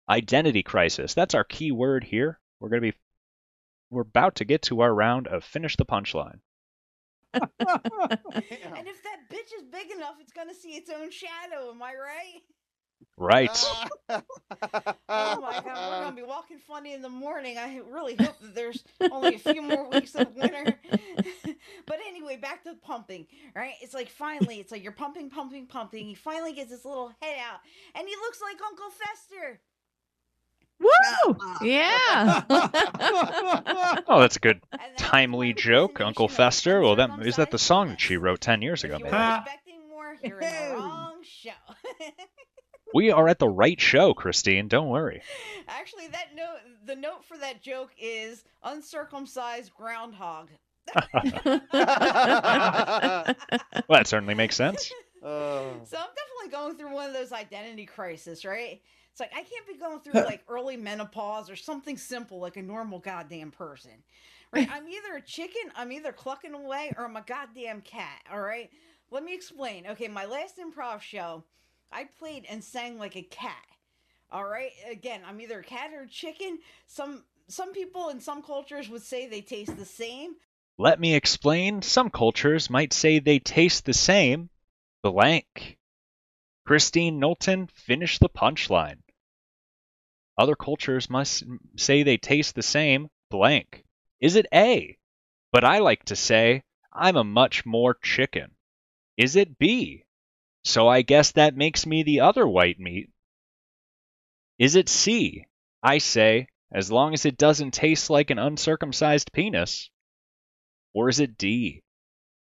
Identity 0.09 0.61
crisis. 0.61 1.13
That's 1.13 1.36
our 1.36 1.45
key 1.45 1.71
word 1.71 2.03
here. 2.03 2.39
We're 2.59 2.69
gonna 2.69 2.82
be. 2.82 2.93
We're 3.95 4.01
about 4.01 4.35
to 4.35 4.45
get 4.45 4.61
to 4.63 4.81
our 4.81 4.93
round 4.93 5.25
of 5.27 5.45
finish 5.45 5.77
the 5.77 5.85
punchline. 5.85 6.39
and 7.33 7.39
if 7.57 9.03
that 9.03 9.19
bitch 9.31 9.55
is 9.57 9.63
big 9.71 9.89
enough, 9.89 10.15
it's 10.19 10.33
gonna 10.33 10.53
see 10.53 10.71
its 10.71 10.89
own 10.89 11.09
shadow. 11.11 11.71
Am 11.71 11.81
I 11.81 11.93
right? 11.93 12.41
Right. 13.17 13.65
oh 14.09 14.21
my 15.07 15.61
god, 15.63 15.65
we're 15.65 16.03
gonna 16.03 16.13
be 16.13 16.23
walking 16.23 16.57
funny 16.57 16.93
in 16.93 17.01
the 17.01 17.07
morning. 17.07 17.57
I 17.57 17.79
really 17.89 18.17
hope 18.19 18.37
that 18.41 18.53
there's 18.53 18.83
only 19.09 19.35
a 19.35 19.39
few 19.39 19.61
more 19.61 19.89
weeks 19.89 20.13
of 20.15 20.35
winter. 20.35 20.77
but 21.85 21.99
anyway, 22.05 22.35
back 22.35 22.65
to 22.65 22.73
pumping. 22.73 23.27
Right? 23.55 23.75
It's 23.81 23.93
like 23.93 24.09
finally, 24.09 24.59
it's 24.59 24.73
like 24.73 24.83
you're 24.83 24.91
pumping, 24.91 25.29
pumping, 25.29 25.67
pumping. 25.67 26.05
He 26.05 26.15
finally 26.15 26.51
gets 26.51 26.71
his 26.71 26.83
little 26.83 27.13
head 27.21 27.37
out, 27.49 27.61
and 27.97 28.05
he 28.05 28.15
looks 28.17 28.41
like 28.41 28.57
Uncle 28.61 28.89
Fester. 28.89 29.61
Woo! 30.80 31.38
Yeah. 31.61 32.43
Oh, 34.07 34.19
that's 34.19 34.36
a 34.36 34.39
good 34.39 34.61
timely 34.97 35.53
joke, 35.53 35.99
Uncle 35.99 36.28
Fester. 36.28 36.82
Well, 36.82 36.95
that 36.97 37.09
is 37.26 37.38
that 37.38 37.49
the 37.51 37.57
song 37.57 37.89
that 37.89 37.99
she 37.99 38.17
wrote 38.17 38.39
ten 38.41 38.61
years 38.61 38.84
ago, 38.84 38.97
maybe. 38.97 39.07
Expecting 39.15 39.89
more, 39.89 40.15
you're 40.23 40.39
in 40.39 40.69
the 40.69 40.76
wrong 40.76 41.15
show. 41.23 41.51
We 42.93 43.11
are 43.11 43.28
at 43.28 43.39
the 43.39 43.49
right 43.49 43.82
show, 43.82 44.13
Christine. 44.13 44.69
Don't 44.69 44.88
worry. 44.88 45.21
Actually, 45.67 46.07
that 46.07 46.28
note, 46.34 46.59
the 46.86 46.95
note 46.95 47.26
for 47.26 47.38
that 47.39 47.61
joke 47.61 47.91
is 47.99 48.45
uncircumcised 48.63 49.73
groundhog. 49.76 50.49
Well, 53.88 53.99
that 53.99 54.07
certainly 54.07 54.36
makes 54.36 54.55
sense. 54.55 54.91
So 55.21 55.28
I'm 55.28 55.80
definitely 55.89 56.51
going 56.51 56.78
through 56.78 56.93
one 56.93 57.07
of 57.07 57.13
those 57.13 57.32
identity 57.34 57.86
crises, 57.86 58.45
right? 58.45 58.82
It's 59.16 59.22
like 59.22 59.32
I 59.34 59.43
can't 59.43 59.66
be 59.66 59.78
going 59.78 60.01
through 60.01 60.26
like 60.26 60.43
early 60.49 60.76
menopause 60.76 61.49
or 61.49 61.55
something 61.55 61.95
simple 61.97 62.41
like 62.41 62.57
a 62.57 62.61
normal 62.61 62.99
goddamn 62.99 63.51
person. 63.51 63.91
Right? 64.53 64.70
I'm 64.72 64.88
either 64.88 65.16
a 65.18 65.22
chicken, 65.22 65.63
I'm 65.76 65.91
either 65.91 66.13
clucking 66.13 66.53
away, 66.53 66.93
or 66.95 67.03
I'm 67.03 67.18
a 67.18 67.26
goddamn 67.28 67.82
cat, 67.82 68.22
all 68.32 68.39
right? 68.39 68.70
Let 69.11 69.24
me 69.24 69.34
explain. 69.34 69.86
Okay, 69.88 70.07
my 70.07 70.26
last 70.26 70.59
improv 70.59 71.01
show, 71.01 71.43
I 71.91 72.05
played 72.20 72.45
and 72.47 72.63
sang 72.63 72.97
like 72.97 73.18
a 73.18 73.24
cat. 73.24 73.66
All 74.32 74.45
right? 74.45 74.72
Again, 74.89 75.22
I'm 75.28 75.41
either 75.41 75.59
a 75.59 75.63
cat 75.63 75.91
or 75.93 76.03
a 76.03 76.07
chicken. 76.07 76.59
Some 76.88 77.24
some 77.49 77.74
people 77.74 78.09
in 78.09 78.22
some 78.22 78.43
cultures 78.43 78.88
would 78.88 79.01
say 79.01 79.28
they 79.28 79.41
taste 79.41 79.76
the 79.76 79.84
same. 79.84 80.36
Let 80.78 80.99
me 80.99 81.16
explain. 81.16 81.82
Some 81.82 82.11
cultures 82.11 82.70
might 82.70 82.93
say 82.93 83.20
they 83.20 83.39
taste 83.39 83.84
the 83.84 83.93
same. 83.93 84.51
Blank. 85.03 85.80
Christine 86.66 87.20
Knowlton, 87.20 87.68
finish 87.74 88.20
the 88.20 88.30
punchline. 88.30 88.99
Other 90.38 90.55
cultures 90.55 91.09
must 91.09 91.43
say 91.77 92.03
they 92.03 92.17
taste 92.17 92.55
the 92.55 92.63
same. 92.63 93.09
Blank. 93.31 93.83
Is 94.19 94.36
it 94.36 94.47
A? 94.53 94.97
But 95.51 95.63
I 95.63 95.79
like 95.79 96.05
to 96.05 96.15
say, 96.15 96.63
I'm 96.93 97.15
a 97.15 97.23
much 97.23 97.65
more 97.65 97.95
chicken. 97.95 98.51
Is 99.17 99.36
it 99.36 99.57
B? 99.57 100.03
So 100.63 100.88
I 100.88 101.01
guess 101.01 101.31
that 101.33 101.55
makes 101.55 101.86
me 101.86 102.03
the 102.03 102.21
other 102.21 102.47
white 102.47 102.79
meat. 102.79 103.09
Is 104.57 104.75
it 104.75 104.89
C? 104.89 105.45
I 105.83 105.99
say, 105.99 106.47
as 106.71 106.91
long 106.91 107.13
as 107.13 107.25
it 107.25 107.38
doesn't 107.38 107.73
taste 107.73 108.09
like 108.09 108.29
an 108.29 108.39
uncircumcised 108.39 109.31
penis. 109.31 109.89
Or 110.93 111.09
is 111.09 111.19
it 111.19 111.38
D? 111.38 111.83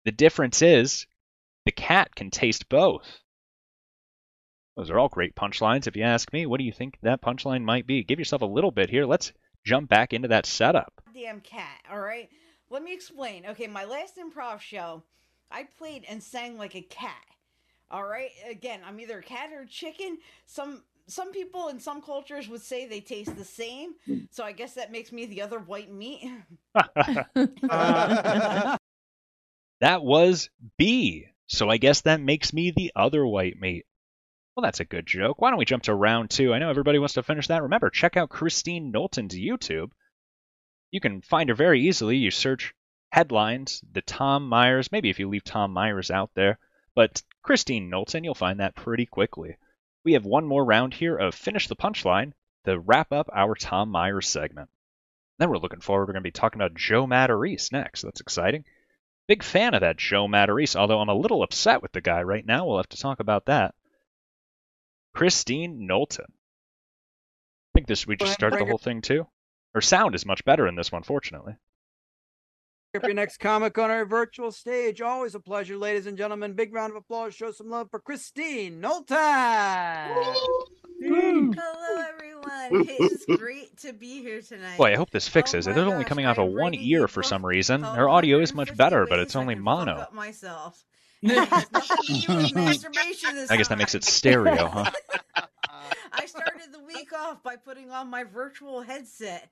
The 0.04 0.12
difference 0.12 0.62
is, 0.62 1.06
the 1.64 1.72
cat 1.72 2.14
can 2.14 2.30
taste 2.30 2.68
both. 2.68 3.20
Those 4.76 4.90
are 4.90 4.98
all 4.98 5.08
great 5.08 5.36
punchlines, 5.36 5.86
if 5.86 5.96
you 5.96 6.02
ask 6.02 6.32
me. 6.32 6.46
What 6.46 6.58
do 6.58 6.64
you 6.64 6.72
think 6.72 6.98
that 7.02 7.22
punchline 7.22 7.62
might 7.62 7.86
be? 7.86 8.02
Give 8.02 8.18
yourself 8.18 8.42
a 8.42 8.46
little 8.46 8.70
bit 8.70 8.90
here. 8.90 9.06
Let's 9.06 9.32
jump 9.64 9.88
back 9.88 10.12
into 10.12 10.28
that 10.28 10.46
setup. 10.46 10.92
Damn 11.14 11.40
cat, 11.40 11.80
all 11.90 12.00
right? 12.00 12.28
Let 12.70 12.82
me 12.82 12.92
explain. 12.92 13.46
Okay, 13.46 13.66
my 13.66 13.84
last 13.84 14.16
improv 14.16 14.60
show, 14.60 15.02
I 15.50 15.64
played 15.78 16.04
and 16.08 16.22
sang 16.22 16.58
like 16.58 16.74
a 16.74 16.82
cat. 16.82 17.24
All 17.90 18.04
right? 18.04 18.30
Again, 18.50 18.80
I'm 18.84 18.98
either 18.98 19.18
a 19.18 19.22
cat 19.22 19.50
or 19.52 19.62
a 19.62 19.66
chicken. 19.66 20.18
Some 20.46 20.82
some 21.06 21.32
people 21.32 21.68
in 21.68 21.78
some 21.78 22.00
cultures 22.00 22.48
would 22.48 22.62
say 22.62 22.86
they 22.86 23.00
taste 23.00 23.36
the 23.36 23.44
same. 23.44 23.92
So 24.30 24.42
I 24.42 24.52
guess 24.52 24.74
that 24.74 24.90
makes 24.90 25.12
me 25.12 25.26
the 25.26 25.42
other 25.42 25.58
white 25.58 25.92
meat. 25.92 26.30
That 29.80 30.02
was 30.02 30.48
B. 30.78 31.26
So 31.46 31.68
I 31.68 31.76
guess 31.76 32.02
that 32.02 32.20
makes 32.20 32.54
me 32.54 32.70
the 32.70 32.92
other 32.96 33.26
white 33.26 33.60
meat. 33.60 33.84
Well, 34.56 34.62
that's 34.62 34.80
a 34.80 34.84
good 34.84 35.06
joke. 35.06 35.40
Why 35.40 35.50
don't 35.50 35.58
we 35.58 35.64
jump 35.64 35.82
to 35.84 35.94
round 35.94 36.30
two? 36.30 36.54
I 36.54 36.58
know 36.58 36.70
everybody 36.70 37.00
wants 37.00 37.14
to 37.14 37.24
finish 37.24 37.48
that. 37.48 37.62
Remember, 37.62 37.90
check 37.90 38.16
out 38.16 38.30
Christine 38.30 38.92
Knowlton's 38.92 39.34
YouTube. 39.34 39.90
You 40.92 41.00
can 41.00 41.22
find 41.22 41.48
her 41.48 41.56
very 41.56 41.80
easily. 41.80 42.18
You 42.18 42.30
search 42.30 42.72
headlines, 43.10 43.82
the 43.92 44.02
Tom 44.02 44.48
Myers, 44.48 44.92
maybe 44.92 45.10
if 45.10 45.18
you 45.18 45.28
leave 45.28 45.42
Tom 45.42 45.72
Myers 45.72 46.10
out 46.10 46.30
there, 46.34 46.58
but 46.94 47.22
Christine 47.42 47.90
Knowlton, 47.90 48.22
you'll 48.22 48.34
find 48.34 48.60
that 48.60 48.76
pretty 48.76 49.06
quickly. 49.06 49.56
We 50.04 50.12
have 50.12 50.24
one 50.24 50.46
more 50.46 50.64
round 50.64 50.94
here 50.94 51.16
of 51.16 51.34
Finish 51.34 51.66
the 51.66 51.76
Punchline 51.76 52.32
to 52.64 52.78
wrap 52.78 53.12
up 53.12 53.28
our 53.32 53.56
Tom 53.56 53.90
Myers 53.90 54.28
segment. 54.28 54.70
Then 55.38 55.50
we're 55.50 55.58
looking 55.58 55.80
forward. 55.80 56.06
We're 56.06 56.14
going 56.14 56.22
to 56.22 56.28
be 56.28 56.30
talking 56.30 56.60
about 56.60 56.74
Joe 56.74 57.06
Matarese 57.06 57.72
next. 57.72 58.02
That's 58.02 58.20
exciting. 58.20 58.64
Big 59.26 59.42
fan 59.42 59.74
of 59.74 59.80
that 59.80 59.96
Joe 59.96 60.28
Matarese, 60.28 60.76
although 60.76 61.00
I'm 61.00 61.08
a 61.08 61.14
little 61.14 61.42
upset 61.42 61.82
with 61.82 61.92
the 61.92 62.00
guy 62.00 62.22
right 62.22 62.46
now. 62.46 62.66
We'll 62.66 62.76
have 62.76 62.88
to 62.90 63.00
talk 63.00 63.18
about 63.18 63.46
that. 63.46 63.74
Christine 65.14 65.86
Knowlton. 65.86 66.26
I 66.28 67.70
think 67.74 67.86
this 67.86 68.06
we 68.06 68.16
just 68.16 68.28
ahead, 68.28 68.34
start 68.34 68.58
the 68.58 68.64
whole 68.64 68.78
thing 68.78 69.00
too. 69.00 69.26
Her 69.74 69.80
sound 69.80 70.14
is 70.14 70.26
much 70.26 70.44
better 70.44 70.66
in 70.66 70.74
this 70.74 70.92
one, 70.92 71.02
fortunately. 71.02 71.54
Up 72.94 73.02
your 73.02 73.14
next 73.14 73.38
comic 73.38 73.76
on 73.76 73.90
our 73.90 74.04
virtual 74.04 74.52
stage. 74.52 75.00
Always 75.00 75.34
a 75.34 75.40
pleasure, 75.40 75.76
ladies 75.76 76.06
and 76.06 76.16
gentlemen. 76.16 76.52
Big 76.52 76.72
round 76.72 76.92
of 76.92 76.96
applause. 76.96 77.34
Show 77.34 77.50
some 77.50 77.68
love 77.68 77.90
for 77.90 77.98
Christine 77.98 78.80
Knowlton. 78.80 79.16
Hello, 81.02 82.04
everyone. 82.08 82.86
It's 82.88 83.24
great 83.36 83.76
to 83.78 83.92
be 83.92 84.22
here 84.22 84.40
tonight. 84.42 84.78
Boy, 84.78 84.92
I 84.92 84.96
hope 84.96 85.10
this 85.10 85.26
fixes 85.26 85.66
it. 85.66 85.76
Oh 85.76 85.82
it's 85.82 85.92
only 85.92 86.04
coming 86.04 86.24
out 86.24 86.38
of 86.38 86.48
one 86.52 86.74
ear 86.74 87.08
for 87.08 87.24
some 87.24 87.44
reason. 87.44 87.82
Her 87.82 88.08
audio 88.08 88.38
is 88.38 88.54
much 88.54 88.76
better, 88.76 89.06
but 89.08 89.18
it's 89.18 89.34
only 89.34 89.56
mono. 89.56 89.94
Up 89.94 90.14
myself. 90.14 90.84
It 91.24 91.48
has 91.48 91.72
nothing 91.72 92.16
to 92.16 92.26
do 92.26 92.36
with 92.36 92.54
masturbation 92.54 93.46
I 93.50 93.56
guess 93.56 93.68
that 93.68 93.78
makes 93.78 93.94
it 93.94 94.04
stereo, 94.04 94.68
huh? 94.68 94.90
I 96.12 96.26
started 96.26 96.72
the 96.72 96.80
week 96.80 97.12
off 97.12 97.42
by 97.42 97.56
putting 97.56 97.90
on 97.90 98.08
my 98.08 98.24
virtual 98.24 98.82
headset. 98.82 99.50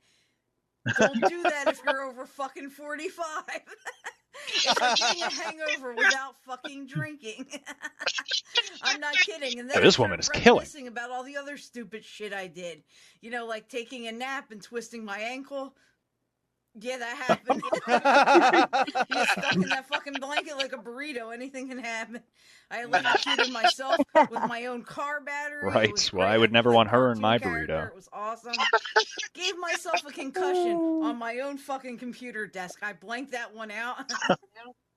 Don't 0.99 1.29
do 1.29 1.43
that 1.43 1.65
if 1.67 1.81
you're 1.85 2.03
over 2.03 2.25
fucking 2.25 2.69
45. 2.69 3.43
it's 4.47 4.79
like 4.79 4.97
getting 4.97 5.23
a 5.23 5.29
hangover 5.29 5.93
without 5.93 6.35
fucking 6.45 6.87
drinking. 6.87 7.47
I'm 8.83 8.99
not 8.99 9.15
kidding. 9.15 9.59
And 9.59 9.69
then 9.69 9.77
oh, 9.77 9.79
Yeah, 9.79 9.85
this 9.85 9.99
woman 9.99 10.19
is 10.19 10.29
killing. 10.29 10.87
about 10.87 11.11
all 11.11 11.23
the 11.23 11.37
other 11.37 11.57
stupid 11.57 12.03
shit 12.03 12.33
I 12.33 12.47
did. 12.47 12.83
You 13.21 13.31
know, 13.31 13.45
like 13.45 13.69
taking 13.69 14.07
a 14.07 14.11
nap 14.11 14.51
and 14.51 14.61
twisting 14.61 15.05
my 15.05 15.19
ankle. 15.19 15.75
Yeah, 16.79 16.97
that 16.97 17.17
happened. 17.45 17.61
You're 19.09 19.25
stuck 19.25 19.55
in 19.55 19.69
that 19.69 19.87
fucking 19.87 20.13
blanket 20.19 20.57
like 20.57 20.73
a 20.73 20.77
burrito. 20.77 21.33
Anything 21.33 21.69
can 21.69 21.77
happen. 21.77 22.21
I 22.71 22.83
electrocuted 22.83 23.51
myself 23.53 23.97
with 24.15 24.47
my 24.47 24.65
own 24.65 24.83
car 24.83 25.21
battery. 25.21 25.69
Right. 25.69 26.09
Well, 26.13 26.27
I 26.27 26.37
would 26.37 26.51
never 26.51 26.71
want 26.71 26.89
her 26.89 27.11
in 27.11 27.19
my 27.21 27.37
character. 27.37 27.73
burrito. 27.73 27.87
It 27.89 27.95
was 27.95 28.09
awesome. 28.11 28.53
Gave 29.33 29.57
myself 29.59 30.03
a 30.07 30.11
concussion 30.11 30.75
on 31.03 31.17
my 31.17 31.39
own 31.39 31.57
fucking 31.57 31.99
computer 31.99 32.47
desk. 32.47 32.79
I 32.81 32.93
blanked 32.93 33.31
that 33.33 33.53
one 33.53 33.69
out. 33.69 34.11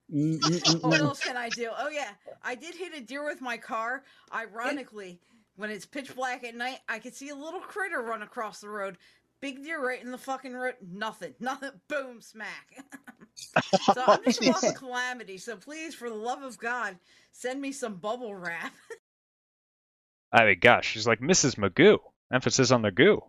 what 0.08 1.00
else 1.00 1.20
can 1.20 1.36
I 1.36 1.50
do? 1.50 1.70
Oh 1.76 1.88
yeah, 1.88 2.10
I 2.42 2.54
did 2.54 2.74
hit 2.74 2.94
a 2.96 3.00
deer 3.00 3.24
with 3.24 3.40
my 3.42 3.58
car. 3.58 4.04
Ironically, 4.32 5.20
when 5.56 5.70
it's 5.70 5.84
pitch 5.86 6.14
black 6.14 6.44
at 6.44 6.54
night, 6.54 6.78
I 6.88 6.98
could 6.98 7.14
see 7.14 7.30
a 7.30 7.34
little 7.34 7.60
critter 7.60 8.00
run 8.02 8.22
across 8.22 8.60
the 8.60 8.68
road. 8.68 8.98
Big 9.40 9.62
deer 9.62 9.84
right 9.84 10.02
in 10.02 10.10
the 10.10 10.18
fucking 10.18 10.54
root. 10.54 10.76
Nothing. 10.82 11.34
Nothing. 11.40 11.70
Boom. 11.88 12.20
Smack. 12.20 12.84
so 13.94 14.02
I'm 14.06 14.24
just 14.24 14.42
a 14.44 14.50
walking 14.50 14.74
calamity. 14.74 15.38
So 15.38 15.56
please, 15.56 15.94
for 15.94 16.08
the 16.08 16.16
love 16.16 16.42
of 16.42 16.58
God, 16.58 16.96
send 17.32 17.60
me 17.60 17.72
some 17.72 17.96
bubble 17.96 18.34
wrap. 18.34 18.72
I 20.32 20.44
mean, 20.44 20.58
gosh, 20.60 20.88
she's 20.90 21.06
like 21.06 21.20
Mrs. 21.20 21.56
Magoo. 21.56 21.98
Emphasis 22.32 22.70
on 22.72 22.82
the 22.82 22.90
goo. 22.90 23.22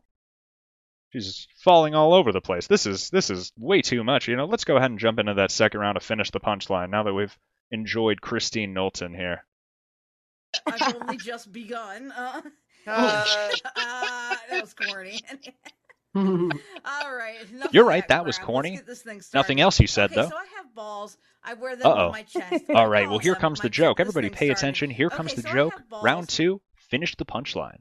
She's 1.13 1.47
falling 1.63 1.93
all 1.93 2.13
over 2.13 2.31
the 2.31 2.41
place. 2.41 2.67
This 2.67 2.85
is 2.85 3.09
this 3.11 3.29
is 3.29 3.51
way 3.57 3.81
too 3.81 4.03
much. 4.03 4.27
You 4.27 4.35
know, 4.35 4.45
let's 4.45 4.65
go 4.65 4.75
ahead 4.75 4.89
and 4.91 4.99
jump 4.99 5.19
into 5.19 5.35
that 5.35 5.51
second 5.51 5.79
round 5.79 5.95
to 5.99 6.05
finish 6.05 6.31
the 6.31 6.39
punchline. 6.39 6.89
Now 6.89 7.03
that 7.03 7.13
we've 7.13 7.35
enjoyed 7.71 8.19
Christine 8.21 8.73
Knowlton 8.73 9.13
here. 9.13 9.45
I've 10.65 10.95
only 10.95 11.17
just 11.17 11.51
begun. 11.51 12.11
Uh, 12.11 12.41
Uh. 12.87 13.25
uh, 13.75 14.35
that 14.49 14.61
was 14.61 14.73
corny. 14.73 15.21
All 16.15 17.15
right. 17.15 17.37
You're 17.71 17.85
right, 17.85 18.07
that 18.07 18.25
was 18.25 18.37
corny. 18.37 18.79
Nothing 19.33 19.59
else 19.61 19.79
you 19.79 19.87
said 19.87 20.11
okay, 20.11 20.21
though. 20.21 20.29
So 20.29 20.35
I 20.35 20.45
have 20.57 20.73
balls. 20.73 21.17
I 21.43 21.53
wear 21.53 21.75
them 21.75 21.87
Uh 21.87 21.95
on 22.05 22.11
my 22.11 22.23
chest. 22.23 22.65
All 22.73 22.87
right. 22.87 23.09
Well, 23.09 23.19
here 23.19 23.35
comes 23.35 23.59
the 23.59 23.69
joke. 23.69 23.99
Everybody, 23.99 24.29
pay 24.29 24.49
attention. 24.49 24.89
Here 24.89 25.09
comes 25.09 25.33
Okay, 25.33 25.41
the 25.41 25.47
so 25.47 25.53
joke. 25.53 25.73
Round 26.01 26.27
two. 26.27 26.61
Finish 26.89 27.15
the 27.17 27.25
punchline. 27.25 27.79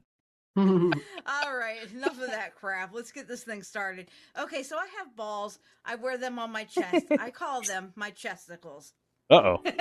All 0.55 1.55
right, 1.55 1.77
enough 1.93 2.19
of 2.19 2.27
that 2.31 2.55
crap. 2.55 2.91
Let's 2.93 3.11
get 3.11 3.27
this 3.27 3.43
thing 3.43 3.61
started. 3.61 4.09
Okay, 4.39 4.63
so 4.63 4.75
I 4.75 4.87
have 4.97 5.15
balls. 5.15 5.59
I 5.85 5.95
wear 5.95 6.17
them 6.17 6.39
on 6.39 6.51
my 6.51 6.63
chest. 6.63 7.05
I 7.19 7.29
call 7.29 7.61
them 7.61 7.93
my 7.95 8.09
chesticles. 8.09 8.93
Uh 9.29 9.35
oh. 9.35 9.57
when 9.63 9.73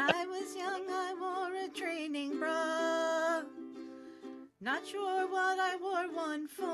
I 0.00 0.26
was 0.26 0.56
young, 0.56 0.88
I 0.88 1.14
wore 1.20 1.54
a 1.64 1.68
training 1.68 2.38
Not 4.58 4.86
sure 4.86 5.30
what 5.30 5.58
I 5.60 5.76
wore 5.76 6.10
one 6.14 6.48
for. 6.56 6.64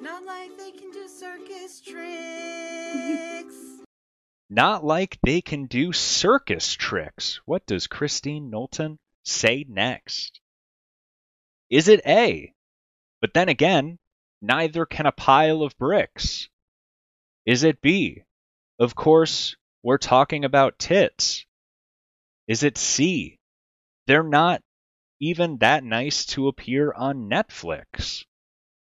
Not 0.00 0.24
like 0.24 0.56
they 0.56 0.70
can 0.70 0.92
do 0.92 1.08
circus 1.08 1.80
tricks. 1.80 3.56
Not 4.50 4.84
like 4.84 5.18
they 5.24 5.40
can 5.40 5.66
do 5.66 5.92
circus 5.92 6.74
tricks. 6.74 7.40
What 7.44 7.66
does 7.66 7.88
Christine 7.88 8.50
Knowlton 8.50 9.00
say 9.24 9.64
next? 9.68 10.40
Is 11.70 11.88
it 11.88 12.02
A? 12.06 12.52
But 13.20 13.34
then 13.34 13.48
again, 13.48 13.98
neither 14.42 14.86
can 14.86 15.06
a 15.06 15.12
pile 15.12 15.62
of 15.62 15.76
bricks. 15.76 16.48
Is 17.46 17.64
it 17.64 17.80
B? 17.80 18.22
Of 18.78 18.94
course, 18.94 19.56
we're 19.82 19.98
talking 19.98 20.44
about 20.44 20.78
tits. 20.78 21.44
Is 22.46 22.62
it 22.62 22.78
C? 22.78 23.40
They're 24.06 24.22
not 24.22 24.62
even 25.22 25.58
that 25.58 25.84
nice 25.84 26.26
to 26.26 26.48
appear 26.48 26.92
on 26.94 27.30
Netflix. 27.30 28.24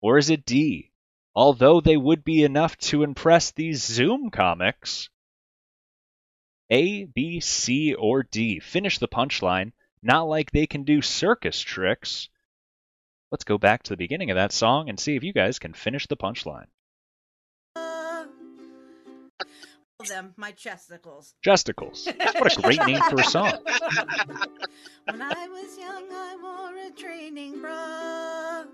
Or 0.00 0.18
is 0.18 0.28
it 0.28 0.44
D? 0.44 0.90
Although 1.36 1.80
they 1.80 1.96
would 1.96 2.24
be 2.24 2.42
enough 2.42 2.76
to 2.78 3.04
impress 3.04 3.52
these 3.52 3.84
Zoom 3.84 4.30
comics. 4.30 5.08
A, 6.68 7.04
B, 7.04 7.38
C, 7.38 7.94
or 7.94 8.24
D. 8.24 8.58
Finish 8.58 8.98
the 8.98 9.06
punchline. 9.06 9.70
Not 10.02 10.22
like 10.22 10.50
they 10.50 10.66
can 10.66 10.82
do 10.82 11.00
circus 11.00 11.60
tricks. 11.60 12.28
Let's 13.30 13.44
go 13.44 13.56
back 13.56 13.84
to 13.84 13.90
the 13.90 13.96
beginning 13.96 14.32
of 14.32 14.34
that 14.34 14.50
song 14.50 14.88
and 14.88 14.98
see 14.98 15.14
if 15.14 15.22
you 15.22 15.32
guys 15.32 15.60
can 15.60 15.74
finish 15.74 16.08
the 16.08 16.16
punchline. 16.16 16.66
Them, 20.04 20.34
my 20.36 20.52
chesticles. 20.52 21.34
Chesticles. 21.42 22.06
What 22.38 22.58
a 22.58 22.60
great 22.62 22.86
name 22.86 23.00
for 23.08 23.18
a 23.18 23.24
song. 23.24 23.52
when 25.06 25.22
I 25.22 25.48
was 25.48 25.78
young, 25.78 26.04
I 26.12 26.36
wore 26.42 26.76
a 26.86 26.90
training 26.90 27.62
bra. 27.62 28.64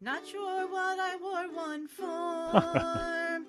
Not 0.00 0.24
sure 0.24 0.70
what 0.70 1.00
I 1.00 1.16
wore 1.20 1.52
one 1.52 1.88
for. 1.88 2.04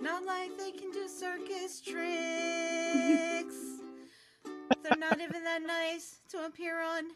not 0.00 0.24
like 0.24 0.56
they 0.56 0.70
can 0.70 0.90
do 0.92 1.06
circus 1.06 1.82
tricks. 1.82 3.56
They're 4.82 4.96
not 4.96 5.20
even 5.20 5.44
that 5.44 5.60
nice 5.62 6.20
to 6.30 6.46
appear 6.46 6.80
on 6.80 7.10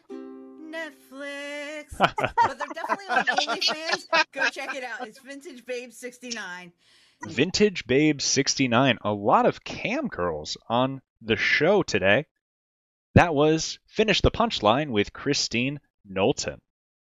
Netflix. 0.71 1.85
but 1.97 2.59
they're 2.59 2.67
definitely 2.75 3.07
on 3.09 3.25
OnlyFans. 3.25 4.05
Go 4.33 4.45
check 4.49 4.75
it 4.75 4.83
out. 4.83 5.07
It's 5.07 5.19
Vintage 5.19 5.65
Babe 5.65 5.91
69. 5.91 6.71
Vintage 7.23 7.87
Babe 7.87 8.21
69. 8.21 8.97
A 9.01 9.13
lot 9.13 9.45
of 9.45 9.63
cam 9.63 10.07
girls 10.07 10.57
on 10.69 11.01
the 11.21 11.35
show 11.35 11.81
today. 11.83 12.25
That 13.15 13.33
was 13.33 13.79
Finish 13.87 14.21
the 14.21 14.31
Punchline 14.31 14.89
with 14.89 15.13
Christine 15.13 15.79
Knowlton. 16.03 16.59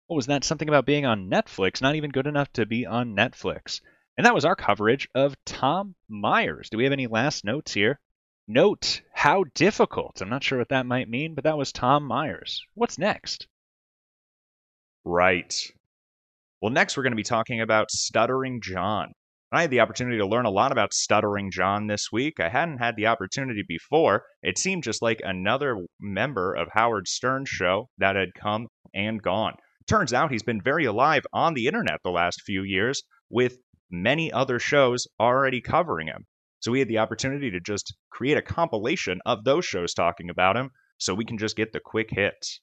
What 0.08 0.16
was 0.16 0.28
that? 0.28 0.44
Something 0.44 0.70
about 0.70 0.86
being 0.86 1.06
on 1.06 1.30
Netflix, 1.30 1.82
not 1.82 1.96
even 1.96 2.12
good 2.12 2.28
enough 2.28 2.52
to 2.54 2.66
be 2.66 2.86
on 2.86 3.16
Netflix. 3.16 3.82
And 4.18 4.26
that 4.26 4.34
was 4.34 4.46
our 4.46 4.56
coverage 4.56 5.08
of 5.14 5.36
Tom 5.46 5.96
Myers. 6.08 6.70
Do 6.70 6.78
we 6.78 6.86
have 6.86 6.94
any 6.94 7.08
last 7.08 7.46
notes 7.46 7.74
here? 7.74 8.00
Note 8.48 9.02
how 9.14 9.44
difficult. 9.54 10.22
I'm 10.22 10.30
not 10.30 10.44
sure 10.44 10.58
what 10.58 10.70
that 10.70 10.88
might 10.88 11.08
mean, 11.08 11.36
but 11.36 11.44
that 11.44 11.58
was 11.58 11.72
Tom 11.72 12.06
Myers. 12.06 12.66
What's 12.74 12.98
next? 12.98 13.48
Right. 15.06 15.54
Well, 16.60 16.72
next 16.72 16.98
we're 16.98 17.04
going 17.04 17.12
to 17.12 17.18
be 17.18 17.24
talking 17.24 17.62
about 17.62 17.92
Stuttering 17.92 18.62
John. 18.62 19.14
I 19.52 19.62
had 19.62 19.72
the 19.72 19.80
opportunity 19.80 20.18
to 20.20 20.28
learn 20.28 20.46
a 20.46 20.52
lot 20.52 20.72
about 20.72 20.94
Stuttering 20.94 21.50
John 21.50 21.88
this 21.88 22.12
week. 22.12 22.40
I 22.40 22.50
hadn't 22.50 22.78
had 22.78 22.96
the 22.96 23.08
opportunity 23.08 23.64
before. 23.68 24.24
It 24.44 24.60
seemed 24.60 24.84
just 24.84 25.02
like 25.02 25.22
another 25.24 25.88
member 26.00 26.54
of 26.54 26.68
Howard 26.74 27.08
Stern's 27.08 27.50
show 27.50 27.90
that 27.98 28.16
had 28.16 28.36
come 28.40 28.68
and 28.94 29.20
gone. 29.20 29.56
Turns 29.88 30.14
out 30.14 30.32
he's 30.32 30.44
been 30.44 30.62
very 30.62 30.86
alive 30.86 31.24
on 31.34 31.56
the 31.56 31.66
internet 31.66 32.00
the 32.04 32.12
last 32.12 32.44
few 32.46 32.62
years, 32.62 33.02
with 33.28 33.58
many 33.90 34.32
other 34.32 34.60
shows 34.60 35.08
already 35.20 35.62
covering 35.62 36.06
him. 36.06 36.28
So 36.60 36.72
we 36.72 36.78
had 36.78 36.88
the 36.88 37.00
opportunity 37.00 37.50
to 37.50 37.60
just 37.60 37.96
create 38.12 38.38
a 38.38 38.44
compilation 38.44 39.20
of 39.26 39.44
those 39.46 39.66
shows 39.66 39.96
talking 39.96 40.30
about 40.30 40.58
him 40.58 40.70
so 41.00 41.16
we 41.16 41.26
can 41.26 41.40
just 41.40 41.56
get 41.56 41.74
the 41.74 41.80
quick 41.80 42.10
hits. 42.12 42.62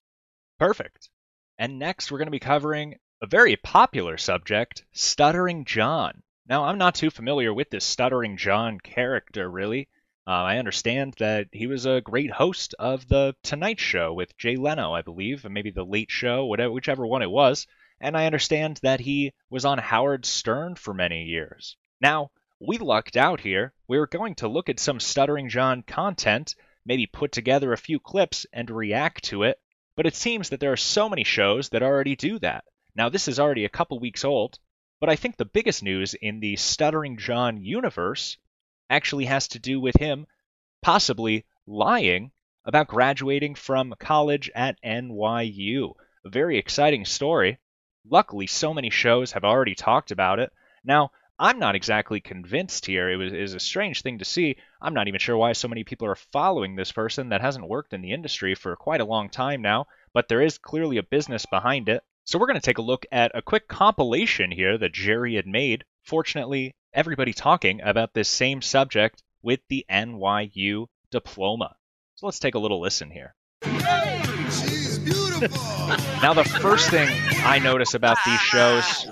Perfect. 0.61 1.11
And 1.59 1.81
next, 1.81 2.13
we're 2.13 2.19
going 2.19 2.27
to 2.27 2.31
be 2.31 2.39
covering 2.39 2.95
a 3.21 3.27
very 3.27 3.57
popular 3.57 4.19
subject 4.19 4.85
Stuttering 4.93 5.65
John. 5.65 6.23
Now, 6.49 6.67
I'm 6.67 6.79
not 6.79 6.95
too 6.95 7.11
familiar 7.11 7.53
with 7.53 7.71
this 7.71 7.85
Stuttering 7.85 8.37
John 8.37 8.79
character, 8.79 9.51
really. 9.51 9.89
Uh, 10.29 10.31
I 10.31 10.59
understand 10.59 11.15
that 11.19 11.49
he 11.51 11.67
was 11.67 11.87
a 11.87 12.01
great 12.01 12.31
host 12.31 12.73
of 12.79 13.09
the 13.09 13.35
Tonight 13.43 13.81
Show 13.81 14.13
with 14.13 14.39
Jay 14.39 14.55
Leno, 14.55 14.93
I 14.93 15.03
believe, 15.03 15.45
and 15.45 15.53
maybe 15.53 15.73
the 15.73 15.85
Late 15.85 16.11
Show, 16.11 16.47
whatever, 16.47 16.71
whichever 16.71 17.05
one 17.05 17.23
it 17.23 17.31
was. 17.33 17.67
And 18.01 18.17
I 18.17 18.27
understand 18.27 18.79
that 18.85 19.01
he 19.01 19.33
was 19.51 19.65
on 19.65 19.79
Howard 19.79 20.25
Stern 20.25 20.77
for 20.77 20.95
many 20.95 21.25
years. 21.25 21.77
Now, 22.01 22.31
we 22.61 22.79
lucked 22.79 23.17
out 23.17 23.41
here. 23.41 23.73
We 23.89 23.99
were 23.99 24.07
going 24.07 24.37
to 24.37 24.49
look 24.49 24.69
at 24.69 24.79
some 24.79 25.01
Stuttering 25.01 25.49
John 25.49 25.83
content, 25.83 26.55
maybe 26.85 27.07
put 27.07 27.33
together 27.33 27.73
a 27.73 27.79
few 27.79 27.99
clips 27.99 28.47
and 28.53 28.71
react 28.71 29.25
to 29.25 29.43
it, 29.43 29.59
but 29.97 30.07
it 30.07 30.15
seems 30.15 30.51
that 30.51 30.61
there 30.61 30.73
are 30.73 30.77
so 30.77 31.09
many 31.09 31.25
shows 31.25 31.71
that 31.71 31.83
already 31.83 32.15
do 32.15 32.39
that. 32.39 32.63
Now, 32.95 33.09
this 33.09 33.27
is 33.27 33.41
already 33.41 33.65
a 33.65 33.69
couple 33.69 33.99
weeks 33.99 34.25
old, 34.25 34.61
but 35.01 35.09
I 35.09 35.17
think 35.17 35.37
the 35.37 35.45
biggest 35.45 35.83
news 35.83 36.15
in 36.15 36.41
the 36.41 36.57
Stuttering 36.57 37.19
John 37.19 37.63
universe 37.63 38.39
actually 38.89 39.27
has 39.27 39.49
to 39.49 39.59
do 39.59 39.81
with 39.81 39.97
him 39.97 40.27
possibly 40.81 41.45
lying 41.67 42.31
about 42.65 42.89
graduating 42.89 43.55
from 43.55 43.95
college 43.99 44.51
at 44.55 44.81
NYU. 44.83 45.95
A 46.25 46.31
very 46.31 46.59
exciting 46.59 47.05
story. 47.05 47.59
Luckily, 48.09 48.47
so 48.47 48.73
many 48.73 48.91
shows 48.91 49.33
have 49.33 49.45
already 49.45 49.75
talked 49.75 50.11
about 50.11 50.39
it. 50.39 50.53
Now, 50.85 51.11
I'm 51.39 51.59
not 51.59 51.75
exactly 51.75 52.21
convinced 52.21 52.87
here. 52.87 53.11
It 53.11 53.17
was 53.17 53.33
is 53.33 53.53
a 53.53 53.61
strange 53.61 54.01
thing 54.01 54.19
to 54.19 54.25
see. 54.25 54.57
I'm 54.81 54.95
not 54.95 55.09
even 55.09 55.21
sure 55.21 55.37
why 55.37 55.53
so 55.53 55.69
many 55.69 55.85
people 55.85 56.09
are 56.09 56.15
following 56.15 56.75
this 56.75 56.93
person 56.93 57.29
that 57.29 57.43
hasn't 57.43 57.69
worked 57.69 57.93
in 57.93 58.01
the 58.01 58.13
industry 58.13 58.55
for 58.55 58.75
quite 58.75 59.03
a 59.03 59.05
long 59.05 59.29
time 59.29 59.61
now, 59.61 59.87
but 60.15 60.29
there 60.29 60.41
is 60.41 60.57
clearly 60.57 60.97
a 60.97 61.03
business 61.03 61.45
behind 61.45 61.91
it. 61.91 62.03
So 62.27 62.41
we're 62.41 62.49
going 62.49 62.59
to 62.59 62.61
take 62.61 62.79
a 62.79 62.83
look 62.83 63.07
at 63.13 63.31
a 63.37 63.41
quick 63.41 63.69
compilation 63.69 64.51
here 64.51 64.77
that 64.77 64.93
Jerry 64.93 65.37
had 65.37 65.47
made. 65.47 65.85
Fortunately, 66.03 66.75
everybody 66.93 67.33
talking 67.33 67.81
about 67.81 68.15
this 68.15 68.29
same 68.29 68.63
subject 68.63 69.23
with 69.43 69.61
the 69.69 69.87
NYU 69.89 70.87
diploma. 71.13 71.77
So 72.17 72.27
let's 72.27 72.41
take 72.41 72.57
a 72.57 72.59
little 72.59 72.81
listen 72.81 73.13
here. 73.13 73.37
She's 73.63 74.99
beautiful. 74.99 75.57
Now, 76.21 76.35
the 76.35 76.43
first 76.43 76.91
thing 76.91 77.09
I 77.45 77.61
notice 77.61 77.95
about 77.95 78.17
these 78.27 78.41
shows, 78.41 79.07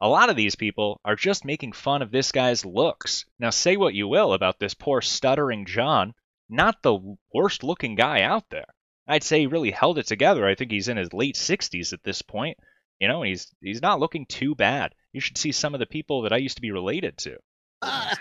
a 0.00 0.08
lot 0.08 0.30
of 0.30 0.36
these 0.36 0.54
people 0.54 1.00
are 1.04 1.16
just 1.16 1.44
making 1.44 1.72
fun 1.72 2.00
of 2.00 2.12
this 2.12 2.30
guy's 2.30 2.64
looks. 2.64 3.24
Now, 3.40 3.50
say 3.50 3.76
what 3.76 3.94
you 3.94 4.06
will 4.06 4.34
about 4.34 4.60
this 4.60 4.74
poor 4.74 5.00
stuttering 5.00 5.66
John, 5.66 6.14
not 6.48 6.80
the 6.82 7.16
worst 7.34 7.64
looking 7.64 7.96
guy 7.96 8.22
out 8.22 8.44
there. 8.50 8.66
I'd 9.12 9.22
say 9.22 9.40
he 9.40 9.46
really 9.46 9.70
held 9.70 9.98
it 9.98 10.06
together. 10.06 10.48
I 10.48 10.54
think 10.54 10.70
he's 10.70 10.88
in 10.88 10.96
his 10.96 11.12
late 11.12 11.34
60s 11.34 11.92
at 11.92 12.02
this 12.02 12.22
point. 12.22 12.56
You 12.98 13.08
know, 13.08 13.20
he's 13.20 13.54
he's 13.60 13.82
not 13.82 14.00
looking 14.00 14.24
too 14.24 14.54
bad. 14.54 14.94
You 15.12 15.20
should 15.20 15.36
see 15.36 15.52
some 15.52 15.74
of 15.74 15.80
the 15.80 15.86
people 15.86 16.22
that 16.22 16.32
I 16.32 16.38
used 16.38 16.56
to 16.56 16.62
be 16.62 16.70
related 16.70 17.18
to. 17.18 17.36
That's 17.82 18.18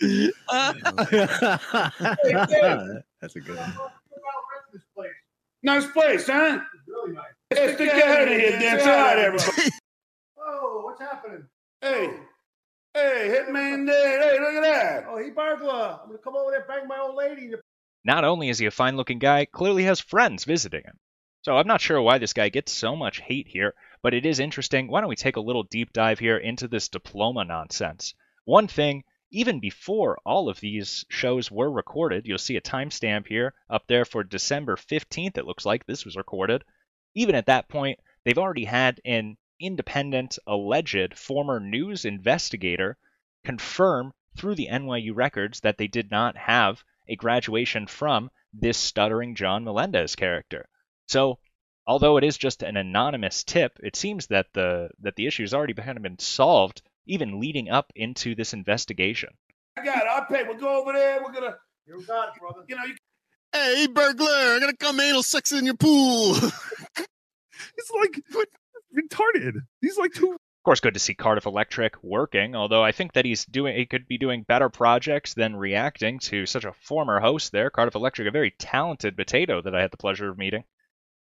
a 0.00 0.32
good 3.40 3.56
one. 3.56 3.78
Nice 5.62 5.86
place, 5.92 6.26
huh? 6.26 6.58
Hey, 7.50 7.74
stick 7.74 7.94
your 7.94 8.04
head 8.04 8.26
in 8.26 8.40
here, 8.40 8.58
Dan. 8.58 8.80
Say 8.80 8.86
hi 8.86 9.14
to 9.14 9.20
everybody. 9.20 9.70
Oh, 10.36 10.80
what's 10.84 11.00
happening? 11.00 11.44
Hey, 11.80 12.10
hey, 12.92 13.38
Hitman 13.38 13.86
Dave. 13.86 14.20
Hey, 14.20 14.38
look 14.40 14.54
at 14.54 14.62
that. 14.62 15.06
Oh, 15.08 15.16
he 15.16 15.30
burglar. 15.30 16.00
I'm 16.02 16.08
gonna 16.08 16.18
come 16.18 16.34
over 16.34 16.50
there 16.50 16.58
and 16.60 16.68
bang 16.68 16.88
my 16.88 16.98
old 16.98 17.14
lady. 17.14 17.52
Not 18.04 18.24
only 18.24 18.50
is 18.50 18.58
he 18.58 18.66
a 18.66 18.70
fine 18.70 18.96
looking 18.96 19.18
guy, 19.18 19.46
clearly 19.46 19.84
has 19.84 19.98
friends 19.98 20.44
visiting 20.44 20.84
him. 20.84 20.98
So 21.40 21.56
I'm 21.56 21.66
not 21.66 21.80
sure 21.80 22.00
why 22.02 22.18
this 22.18 22.34
guy 22.34 22.50
gets 22.50 22.70
so 22.70 22.94
much 22.94 23.20
hate 23.20 23.48
here, 23.48 23.74
but 24.02 24.12
it 24.12 24.26
is 24.26 24.40
interesting. 24.40 24.88
Why 24.88 25.00
don't 25.00 25.08
we 25.08 25.16
take 25.16 25.36
a 25.36 25.40
little 25.40 25.62
deep 25.62 25.92
dive 25.92 26.18
here 26.18 26.36
into 26.36 26.68
this 26.68 26.88
diploma 26.88 27.44
nonsense? 27.44 28.14
One 28.44 28.68
thing, 28.68 29.04
even 29.30 29.58
before 29.58 30.18
all 30.24 30.48
of 30.48 30.60
these 30.60 31.04
shows 31.08 31.50
were 31.50 31.70
recorded, 31.70 32.26
you'll 32.26 32.38
see 32.38 32.56
a 32.56 32.60
timestamp 32.60 33.26
here 33.26 33.54
up 33.70 33.86
there 33.86 34.04
for 34.04 34.22
December 34.22 34.76
15th, 34.76 35.38
it 35.38 35.46
looks 35.46 35.64
like 35.64 35.86
this 35.86 36.04
was 36.04 36.16
recorded. 36.16 36.62
Even 37.14 37.34
at 37.34 37.46
that 37.46 37.68
point, 37.68 37.98
they've 38.24 38.38
already 38.38 38.64
had 38.64 39.00
an 39.04 39.38
independent, 39.58 40.38
alleged 40.46 41.16
former 41.16 41.58
news 41.58 42.04
investigator 42.04 42.98
confirm 43.44 44.12
through 44.36 44.54
the 44.54 44.68
NYU 44.70 45.14
records 45.14 45.60
that 45.60 45.78
they 45.78 45.86
did 45.86 46.10
not 46.10 46.36
have 46.36 46.84
a 47.08 47.16
graduation 47.16 47.86
from 47.86 48.30
this 48.52 48.78
stuttering 48.78 49.34
John 49.34 49.64
Melendez 49.64 50.14
character. 50.16 50.66
So, 51.08 51.38
although 51.86 52.16
it 52.16 52.24
is 52.24 52.38
just 52.38 52.62
an 52.62 52.76
anonymous 52.76 53.44
tip, 53.44 53.78
it 53.82 53.96
seems 53.96 54.28
that 54.28 54.46
the 54.54 54.88
that 55.00 55.16
the 55.16 55.26
issue 55.26 55.42
has 55.42 55.54
already 55.54 55.74
kind 55.74 55.96
of 55.96 56.02
been 56.02 56.18
solved, 56.18 56.82
even 57.06 57.40
leading 57.40 57.68
up 57.70 57.92
into 57.94 58.34
this 58.34 58.52
investigation. 58.54 59.30
I 59.76 59.84
got 59.84 59.98
it. 59.98 60.08
I'll 60.08 60.24
pay. 60.26 60.44
We'll 60.44 60.56
go 60.58 60.80
over 60.80 60.92
there. 60.92 61.20
We're 61.22 61.32
gonna. 61.32 61.56
You 61.86 62.02
got 62.06 62.28
it, 62.34 62.40
brother. 62.40 62.64
You 62.68 62.76
know, 62.76 62.84
you 62.84 62.94
Hey, 63.52 63.86
burglar! 63.86 64.54
I'm 64.54 64.60
gonna 64.60 64.76
come 64.76 64.98
anal 64.98 65.22
sex 65.22 65.52
in 65.52 65.64
your 65.64 65.76
pool. 65.76 66.34
It's 67.76 67.90
like 67.90 68.20
what- 68.32 68.48
retarded. 68.96 69.54
He's 69.80 69.96
like 69.98 70.12
too. 70.12 70.36
Of 70.64 70.66
course, 70.66 70.80
good 70.80 70.94
to 70.94 71.00
see 71.00 71.12
Cardiff 71.12 71.44
Electric 71.44 72.02
working, 72.02 72.56
although 72.56 72.82
I 72.82 72.92
think 72.92 73.12
that 73.12 73.26
he's 73.26 73.44
doing 73.44 73.76
he 73.76 73.84
could 73.84 74.08
be 74.08 74.16
doing 74.16 74.44
better 74.44 74.70
projects 74.70 75.34
than 75.34 75.54
reacting 75.54 76.20
to 76.20 76.46
such 76.46 76.64
a 76.64 76.72
former 76.72 77.20
host 77.20 77.52
there. 77.52 77.68
Cardiff 77.68 77.94
Electric, 77.94 78.26
a 78.26 78.30
very 78.30 78.50
talented 78.52 79.14
potato 79.14 79.60
that 79.60 79.74
I 79.74 79.82
had 79.82 79.90
the 79.90 79.98
pleasure 79.98 80.30
of 80.30 80.38
meeting. 80.38 80.64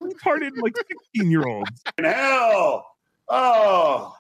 retarded 0.01 0.57
like 0.59 0.76
16 0.76 1.30
year 1.30 1.47
olds. 1.47 1.69
In 1.99 2.05
hell. 2.05 2.88
Oh, 3.30 4.15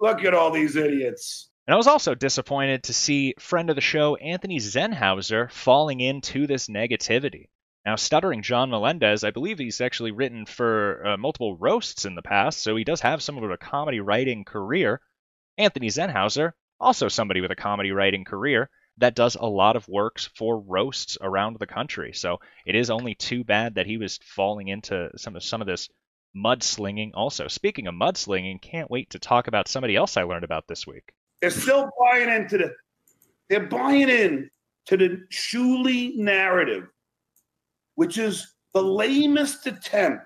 look 0.00 0.24
at 0.24 0.32
all 0.32 0.50
these 0.50 0.76
idiots. 0.76 1.50
And 1.66 1.74
I 1.74 1.76
was 1.76 1.86
also 1.86 2.14
disappointed 2.14 2.84
to 2.84 2.94
see 2.94 3.34
friend 3.38 3.68
of 3.68 3.76
the 3.76 3.82
show 3.82 4.16
Anthony 4.16 4.60
Zenhauser 4.60 5.52
falling 5.52 6.00
into 6.00 6.46
this 6.46 6.68
negativity. 6.68 7.48
Now, 7.88 7.96
stuttering 7.96 8.42
John 8.42 8.68
Melendez, 8.68 9.24
I 9.24 9.30
believe 9.30 9.58
he's 9.58 9.80
actually 9.80 10.10
written 10.10 10.44
for 10.44 11.06
uh, 11.06 11.16
multiple 11.16 11.56
roasts 11.56 12.04
in 12.04 12.14
the 12.14 12.20
past, 12.20 12.60
so 12.60 12.76
he 12.76 12.84
does 12.84 13.00
have 13.00 13.22
some 13.22 13.42
of 13.42 13.50
a 13.50 13.56
comedy 13.56 14.00
writing 14.00 14.44
career. 14.44 15.00
Anthony 15.56 15.86
Zenhauser, 15.86 16.52
also 16.78 17.08
somebody 17.08 17.40
with 17.40 17.50
a 17.50 17.56
comedy 17.56 17.90
writing 17.90 18.26
career 18.26 18.68
that 18.98 19.14
does 19.14 19.36
a 19.36 19.46
lot 19.46 19.74
of 19.74 19.88
works 19.88 20.28
for 20.36 20.60
roasts 20.60 21.16
around 21.22 21.56
the 21.58 21.66
country. 21.66 22.12
So 22.12 22.40
it 22.66 22.74
is 22.74 22.90
only 22.90 23.14
too 23.14 23.42
bad 23.42 23.76
that 23.76 23.86
he 23.86 23.96
was 23.96 24.18
falling 24.22 24.68
into 24.68 25.08
some 25.16 25.34
of 25.34 25.42
some 25.42 25.62
of 25.62 25.66
this 25.66 25.88
mudslinging. 26.36 27.12
Also, 27.14 27.48
speaking 27.48 27.86
of 27.86 27.94
mudslinging, 27.94 28.60
can't 28.60 28.90
wait 28.90 29.08
to 29.12 29.18
talk 29.18 29.48
about 29.48 29.66
somebody 29.66 29.96
else 29.96 30.18
I 30.18 30.24
learned 30.24 30.44
about 30.44 30.68
this 30.68 30.86
week. 30.86 31.14
They're 31.40 31.48
still 31.48 31.88
buying 31.98 32.28
into 32.28 32.58
the. 32.58 32.74
They're 33.48 33.66
buying 33.66 34.10
in 34.10 34.50
to 34.88 34.98
the 34.98 35.22
Shuli 35.32 36.16
narrative, 36.16 36.88
which 37.98 38.16
is 38.16 38.54
the 38.74 38.80
lamest 38.80 39.66
attempt 39.66 40.24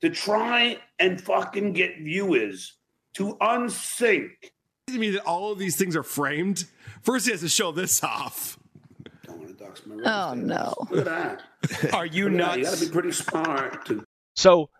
to 0.00 0.08
try 0.08 0.78
and 0.98 1.20
fucking 1.20 1.74
get 1.74 1.98
viewers 1.98 2.78
to 3.12 3.36
unsync. 3.42 4.30
I 4.88 4.96
mean 4.96 5.12
that 5.12 5.26
all 5.26 5.52
of 5.52 5.58
these 5.58 5.76
things 5.76 5.94
are 5.96 6.02
framed. 6.02 6.64
First, 7.02 7.26
he 7.26 7.32
has 7.32 7.42
to 7.42 7.48
show 7.50 7.72
this 7.72 8.02
off. 8.02 8.58
Oh 10.02 10.32
no. 10.34 10.72
Look 10.90 11.06
at 11.06 11.42
that. 11.60 11.92
Are 11.92 12.06
you 12.06 12.30
Look 12.30 12.40
at 12.40 12.46
that. 12.46 12.56
You 12.56 12.62
nuts? 12.62 12.70
got 12.70 12.78
to 12.78 12.86
be 12.86 12.90
pretty 12.90 13.12
smart 13.12 13.84
to 13.88 14.04
So, 14.34 14.70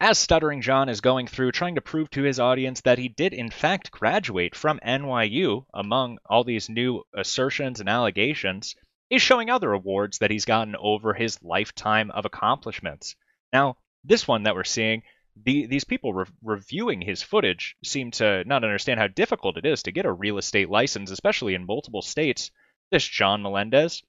as 0.00 0.18
Stuttering 0.18 0.62
John 0.62 0.88
is 0.88 1.02
going 1.02 1.26
through 1.26 1.52
trying 1.52 1.74
to 1.74 1.82
prove 1.82 2.08
to 2.12 2.22
his 2.22 2.40
audience 2.40 2.80
that 2.82 2.96
he 2.96 3.10
did 3.10 3.34
in 3.34 3.50
fact 3.50 3.90
graduate 3.90 4.54
from 4.54 4.80
NYU, 4.82 5.66
among 5.74 6.16
all 6.24 6.44
these 6.44 6.70
new 6.70 7.02
assertions 7.14 7.80
and 7.80 7.90
allegations, 7.90 8.74
is 9.10 9.22
showing 9.22 9.50
other 9.50 9.72
awards 9.72 10.18
that 10.18 10.30
he's 10.30 10.44
gotten 10.44 10.76
over 10.76 11.14
his 11.14 11.42
lifetime 11.42 12.10
of 12.10 12.24
accomplishments. 12.24 13.16
Now, 13.52 13.76
this 14.04 14.28
one 14.28 14.42
that 14.44 14.54
we're 14.54 14.64
seeing, 14.64 15.02
the, 15.44 15.66
these 15.66 15.84
people 15.84 16.12
re- 16.12 16.26
reviewing 16.42 17.00
his 17.00 17.22
footage 17.22 17.76
seem 17.84 18.10
to 18.12 18.44
not 18.44 18.64
understand 18.64 19.00
how 19.00 19.06
difficult 19.08 19.56
it 19.56 19.66
is 19.66 19.82
to 19.84 19.92
get 19.92 20.06
a 20.06 20.12
real 20.12 20.38
estate 20.38 20.68
license, 20.68 21.10
especially 21.10 21.54
in 21.54 21.66
multiple 21.66 22.02
states. 22.02 22.50
This 22.90 23.06
John 23.06 23.42
Melendez, 23.42 24.02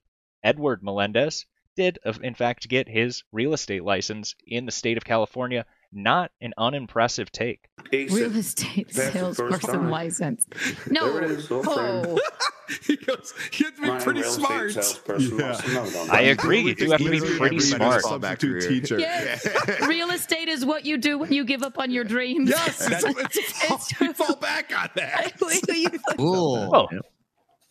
Edward 0.44 0.84
Melendez, 0.84 1.46
did 1.76 2.00
in 2.22 2.36
fact 2.36 2.68
get 2.68 2.90
his 2.90 3.24
real 3.32 3.54
estate 3.54 3.84
license 3.84 4.36
in 4.46 4.66
the 4.66 4.72
state 4.72 4.98
of 4.98 5.06
California. 5.06 5.66
Not 5.91 6.32
an 6.40 6.53
unimpressive 6.57 7.32
take. 7.32 7.66
Real 7.91 8.36
estate 8.38 8.91
That's 8.94 9.11
salesperson 9.14 9.74
time. 9.74 9.90
license. 9.90 10.45
No. 10.90 11.14
There 11.14 11.24
it 11.24 11.32
is. 11.32 11.48
Oh. 11.49 12.20
he 12.86 12.95
goes. 12.95 13.34
You 13.53 13.66
have 13.66 13.76
to 13.76 13.82
be 13.82 13.88
My 13.88 13.99
pretty 13.99 14.22
smart. 14.24 14.72
salesperson 14.72 15.38
must 15.38 15.61
have 15.61 15.74
known 15.74 15.88
about 16.06 16.16
I 16.16 16.22
agree. 16.22 16.61
You 16.61 16.76
do 16.76 16.91
have 16.91 16.99
to 16.99 17.10
be 17.10 17.20
Literally 17.20 17.38
pretty 17.40 17.56
everybody's 17.57 17.76
smart. 17.76 18.02
substitute 18.03 18.61
teacher. 18.68 18.99
Yes. 18.99 19.48
Real 19.88 20.11
estate 20.11 20.48
is 20.48 20.64
what 20.64 20.86
you 20.86 20.98
do 20.98 21.18
when 21.18 21.34
you 21.34 21.44
give 21.44 21.64
up 21.64 21.80
on 21.80 21.90
your 21.90 22.03
dreams. 22.03 22.49
Yes, 22.49 22.88
that's, 22.88 23.03
it's 23.36 24.02
a, 24.02 24.06
you 24.06 24.14
fall 24.14 24.36
back 24.36 24.72
on 24.78 24.90
that. 24.95 25.34
Cool. 26.18 26.70
Oh. 26.74 26.88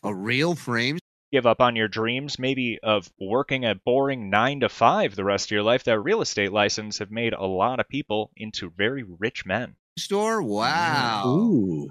A 0.02 0.14
real 0.14 0.54
frame. 0.54 0.98
Give 1.32 1.46
up 1.46 1.60
on 1.60 1.76
your 1.76 1.88
dreams, 1.88 2.38
maybe 2.38 2.78
of 2.82 3.10
working 3.20 3.64
a 3.64 3.74
boring 3.74 4.30
nine 4.30 4.60
to 4.60 4.68
five 4.68 5.14
the 5.14 5.24
rest 5.24 5.46
of 5.46 5.50
your 5.52 5.62
life, 5.62 5.84
that 5.84 6.00
real 6.00 6.20
estate 6.22 6.52
license 6.52 6.98
have 6.98 7.10
made 7.10 7.32
a 7.32 7.44
lot 7.44 7.80
of 7.80 7.88
people 7.88 8.30
into 8.36 8.70
very 8.70 9.02
rich 9.02 9.44
men. 9.46 9.76
Store? 9.98 10.42
Wow. 10.42 11.24
Ooh. 11.26 11.88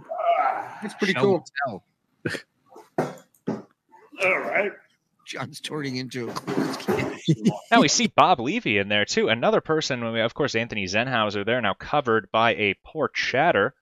That's 0.81 0.93
pretty 0.95 1.13
Show 1.13 1.21
cool. 1.21 1.45
and 1.65 2.43
All 4.23 4.39
right. 4.39 4.71
John's 5.25 5.59
turning 5.59 5.97
into 5.97 6.29
a 6.29 6.33
quartz 6.33 6.77
kid. 6.77 7.03
Now 7.71 7.81
we 7.81 7.89
see 7.89 8.07
Bob 8.07 8.39
Levy 8.39 8.77
in 8.77 8.87
there 8.87 9.03
too. 9.03 9.27
Another 9.27 9.59
person, 9.59 10.01
of 10.01 10.33
course, 10.33 10.55
Anthony 10.55 10.85
Zenhauser. 10.85 11.45
They're 11.45 11.59
now 11.61 11.73
covered 11.73 12.29
by 12.31 12.55
a 12.55 12.75
pork 12.85 13.13
chatter. 13.15 13.73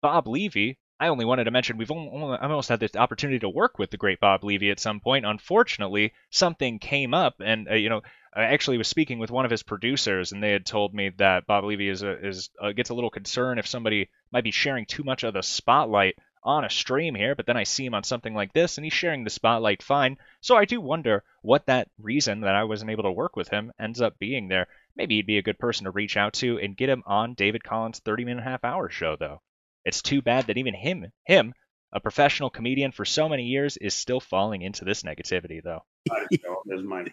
Bob 0.00 0.26
Levy. 0.26 0.78
I 0.98 1.08
only 1.08 1.26
wanted 1.26 1.44
to 1.44 1.50
mention 1.50 1.76
we've 1.76 1.90
only, 1.90 2.38
almost 2.38 2.70
had 2.70 2.80
the 2.80 2.98
opportunity 2.98 3.38
to 3.40 3.50
work 3.50 3.78
with 3.78 3.90
the 3.90 3.98
great 3.98 4.18
Bob 4.18 4.42
Levy 4.42 4.70
at 4.70 4.80
some 4.80 5.00
point. 5.00 5.26
Unfortunately, 5.26 6.14
something 6.30 6.78
came 6.78 7.12
up, 7.12 7.34
and 7.40 7.68
uh, 7.68 7.74
you 7.74 7.90
know, 7.90 8.00
I 8.34 8.44
actually 8.44 8.78
was 8.78 8.88
speaking 8.88 9.18
with 9.18 9.30
one 9.30 9.44
of 9.44 9.50
his 9.50 9.62
producers, 9.62 10.32
and 10.32 10.42
they 10.42 10.52
had 10.52 10.64
told 10.64 10.94
me 10.94 11.10
that 11.18 11.46
Bob 11.46 11.64
Levy 11.64 11.90
is 11.90 12.02
a, 12.02 12.26
is 12.26 12.48
uh, 12.58 12.72
gets 12.72 12.88
a 12.88 12.94
little 12.94 13.10
concerned 13.10 13.60
if 13.60 13.66
somebody 13.66 14.08
might 14.32 14.44
be 14.44 14.50
sharing 14.50 14.86
too 14.86 15.04
much 15.04 15.22
of 15.22 15.34
the 15.34 15.42
spotlight 15.42 16.16
on 16.42 16.64
a 16.64 16.70
stream 16.70 17.14
here. 17.14 17.34
But 17.34 17.44
then 17.44 17.58
I 17.58 17.64
see 17.64 17.84
him 17.84 17.94
on 17.94 18.04
something 18.04 18.34
like 18.34 18.54
this, 18.54 18.78
and 18.78 18.84
he's 18.86 18.94
sharing 18.94 19.24
the 19.24 19.28
spotlight 19.28 19.82
fine. 19.82 20.16
So 20.40 20.56
I 20.56 20.64
do 20.64 20.80
wonder 20.80 21.24
what 21.42 21.66
that 21.66 21.90
reason 21.98 22.40
that 22.40 22.54
I 22.54 22.64
wasn't 22.64 22.90
able 22.90 23.02
to 23.02 23.12
work 23.12 23.36
with 23.36 23.48
him 23.48 23.70
ends 23.78 24.00
up 24.00 24.18
being 24.18 24.48
there. 24.48 24.66
Maybe 24.96 25.16
he'd 25.16 25.26
be 25.26 25.36
a 25.36 25.42
good 25.42 25.58
person 25.58 25.84
to 25.84 25.90
reach 25.90 26.16
out 26.16 26.32
to 26.34 26.58
and 26.58 26.74
get 26.74 26.88
him 26.88 27.02
on 27.04 27.34
David 27.34 27.64
Collins' 27.64 27.98
30 27.98 28.24
minute 28.24 28.44
half 28.44 28.64
hour 28.64 28.88
show, 28.88 29.14
though. 29.16 29.42
It's 29.86 30.02
too 30.02 30.20
bad 30.20 30.48
that 30.48 30.58
even 30.58 30.74
him, 30.74 31.06
him, 31.24 31.54
a 31.92 32.00
professional 32.00 32.50
comedian 32.50 32.90
for 32.90 33.04
so 33.04 33.28
many 33.28 33.44
years, 33.44 33.76
is 33.76 33.94
still 33.94 34.18
falling 34.20 34.62
into 34.62 34.84
this 34.84 35.04
negativity, 35.04 35.62
though. 35.62 35.84
I 36.10 36.26
know, 36.44 36.60
There's 36.66 36.82
my 36.82 37.06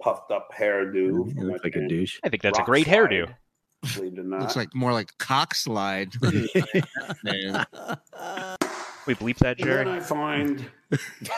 puffed 0.00 0.30
up 0.30 0.50
hairdo. 0.56 0.94
You 0.94 1.34
look 1.36 1.64
like 1.64 1.74
a 1.74 1.86
douche. 1.88 2.20
I 2.22 2.28
think 2.28 2.42
that's 2.42 2.58
a 2.58 2.60
Rock 2.62 2.66
great 2.66 2.86
hairdo. 2.86 3.34
Believe 3.96 4.12
it 4.14 4.20
or 4.20 4.22
not. 4.22 4.40
Looks 4.42 4.56
like 4.56 4.72
more 4.74 4.92
like 4.92 5.10
a 5.10 5.24
cock 5.24 5.54
slide. 5.54 6.12
Man. 7.24 7.66
We 9.06 9.14
bleep 9.14 9.36
that, 9.40 9.58
And 9.58 9.66
Jerry. 9.66 9.84
then 9.84 9.94
I 9.94 10.00
find 10.00 10.64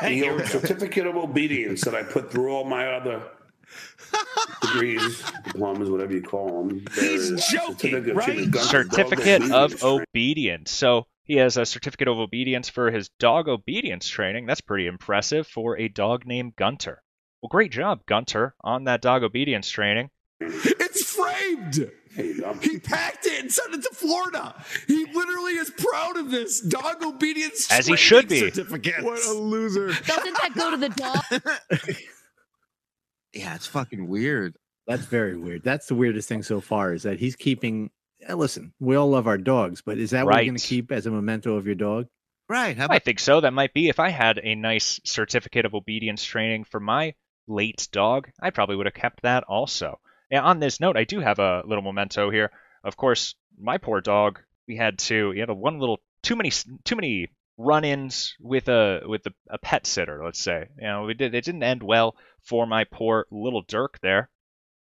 the 0.03 0.29
old 0.31 0.47
certificate 0.47 1.05
of 1.05 1.17
obedience 1.17 1.81
that 1.81 1.97
I 1.97 2.05
put 2.05 2.31
through 2.31 2.53
all 2.53 2.65
my 2.65 2.87
other 2.93 3.23
degrees, 4.63 5.23
diplomas, 5.45 5.91
whatever 5.91 6.13
you 6.13 6.23
call 6.23 6.65
them. 6.69 6.85
He's 6.95 7.47
joking, 7.51 8.15
right? 8.15 8.55
Certificate 8.57 9.51
of 9.51 9.83
obedience. 9.83 10.71
So 10.71 11.07
he 11.25 11.37
has 11.37 11.57
a 11.57 11.67
certificate 11.67 12.09
of 12.09 12.19
obedience 12.19 12.69
for 12.69 12.91
his 12.91 13.09
dog 13.19 13.49
obedience 13.49 14.09
training. 14.09 14.47
That's 14.47 14.61
pretty 14.61 14.87
impressive 14.87 15.47
for 15.47 15.79
a 15.79 15.89
dog 15.89 16.27
named 16.27 16.57
Gunter. 16.57 17.03
Well, 17.43 17.49
great 17.49 17.73
job, 17.73 18.07
Gunter, 18.07 18.55
on 18.63 18.85
that 18.85 19.03
dog 19.03 19.23
obedience 19.23 19.69
training. 19.69 20.11
It's 20.41 21.03
framed. 21.03 21.91
He 22.63 22.79
packed 22.79 23.27
it 23.27 23.43
and 23.43 23.53
sent 23.53 23.75
it 23.75 23.83
to 23.83 23.91
Florida. 23.95 24.55
He 24.87 25.05
literally 25.13 25.53
is 25.53 25.71
proud 25.71 26.17
of 26.17 26.31
this 26.31 26.61
dog 26.61 27.03
obedience 27.03 27.71
As 27.71 27.87
he 27.87 27.97
should 27.97 28.29
be. 28.29 28.41
certificate. 28.41 29.05
What 29.05 29.23
a 29.27 29.33
loser. 29.33 29.89
Doesn't 29.89 30.37
that 30.39 30.55
go 30.55 30.71
to 30.71 30.77
the 30.77 30.89
dog? 30.89 31.97
Yeah, 33.37 33.55
it's 33.55 33.67
fucking 33.67 34.09
weird. 34.09 34.57
That's 34.87 35.05
very 35.05 35.37
weird. 35.37 35.63
That's 35.65 35.87
the 35.87 35.95
weirdest 35.95 36.29
thing 36.29 36.43
so 36.43 36.61
far 36.61 36.93
is 36.93 37.03
that 37.03 37.19
he's 37.19 37.37
keeping. 37.37 37.91
eh, 38.27 38.35
Listen, 38.35 38.73
we 38.81 38.97
all 38.97 39.09
love 39.11 39.27
our 39.27 39.39
dogs, 39.39 39.83
but 39.83 39.99
is 39.99 40.11
that 40.11 40.25
what 40.25 40.37
you're 40.37 40.45
going 40.45 40.57
to 40.57 40.67
keep 40.67 40.93
as 40.93 41.07
a 41.07 41.11
memento 41.11 41.57
of 41.57 41.67
your 41.67 41.75
dog? 41.75 42.07
Right. 42.49 42.77
How 42.77 42.87
I 42.89 43.01
think 43.01 43.19
so. 43.19 43.41
That 43.41 43.53
might 43.53 43.75
be. 43.75 43.89
If 43.89 43.99
I 43.99 44.11
had 44.11 44.39
a 44.43 44.55
nice 44.55 45.01
certificate 45.05 45.65
of 45.67 45.75
obedience 45.75 46.25
training 46.25 46.65
for 46.65 46.79
my 46.79 47.15
late 47.49 47.89
dog, 47.91 48.29
I 48.41 48.51
probably 48.51 48.77
would 48.77 48.87
have 48.87 48.95
kept 48.95 49.23
that 49.23 49.43
also. 49.45 49.99
Yeah, 50.31 50.43
on 50.43 50.61
this 50.61 50.81
note, 50.81 50.97
I 50.97 51.05
do 51.05 51.21
have 51.21 51.39
a 51.41 51.63
little 51.67 51.83
memento 51.83 52.31
here. 52.31 52.51
Of 52.85 52.97
course, 52.97 53.35
my 53.59 53.79
poor 53.79 54.01
dog, 54.01 54.41
we 54.69 54.77
had 54.77 54.99
to, 55.01 55.33
he 55.33 55.41
had 55.41 55.51
a 55.51 55.55
one 55.55 55.79
little, 55.81 56.01
too 56.23 56.37
many, 56.37 56.51
too 56.85 56.95
many 56.97 57.31
run-ins 57.59 58.35
with 58.39 58.69
a 58.69 59.01
with 59.07 59.27
a, 59.27 59.33
a 59.51 59.59
pet 59.59 59.87
sitter. 59.87 60.23
Let's 60.25 60.39
say, 60.41 60.67
you 60.79 60.87
know, 60.87 61.05
we 61.05 61.15
did. 61.15 61.35
It 61.35 61.45
didn't 61.45 61.63
end 61.63 61.83
well 61.83 62.15
for 62.47 62.67
my 62.67 62.85
poor 62.85 63.27
little 63.31 63.63
Dirk 63.63 63.99
there. 64.01 64.31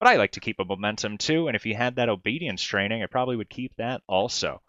But 0.00 0.08
I 0.08 0.16
like 0.16 0.32
to 0.32 0.40
keep 0.40 0.60
a 0.60 0.64
momentum 0.64 1.18
too, 1.18 1.48
and 1.48 1.56
if 1.56 1.64
he 1.64 1.74
had 1.74 1.96
that 1.96 2.08
obedience 2.08 2.62
training, 2.62 3.02
I 3.02 3.06
probably 3.06 3.36
would 3.36 3.50
keep 3.50 3.74
that 3.76 4.02
also. 4.06 4.62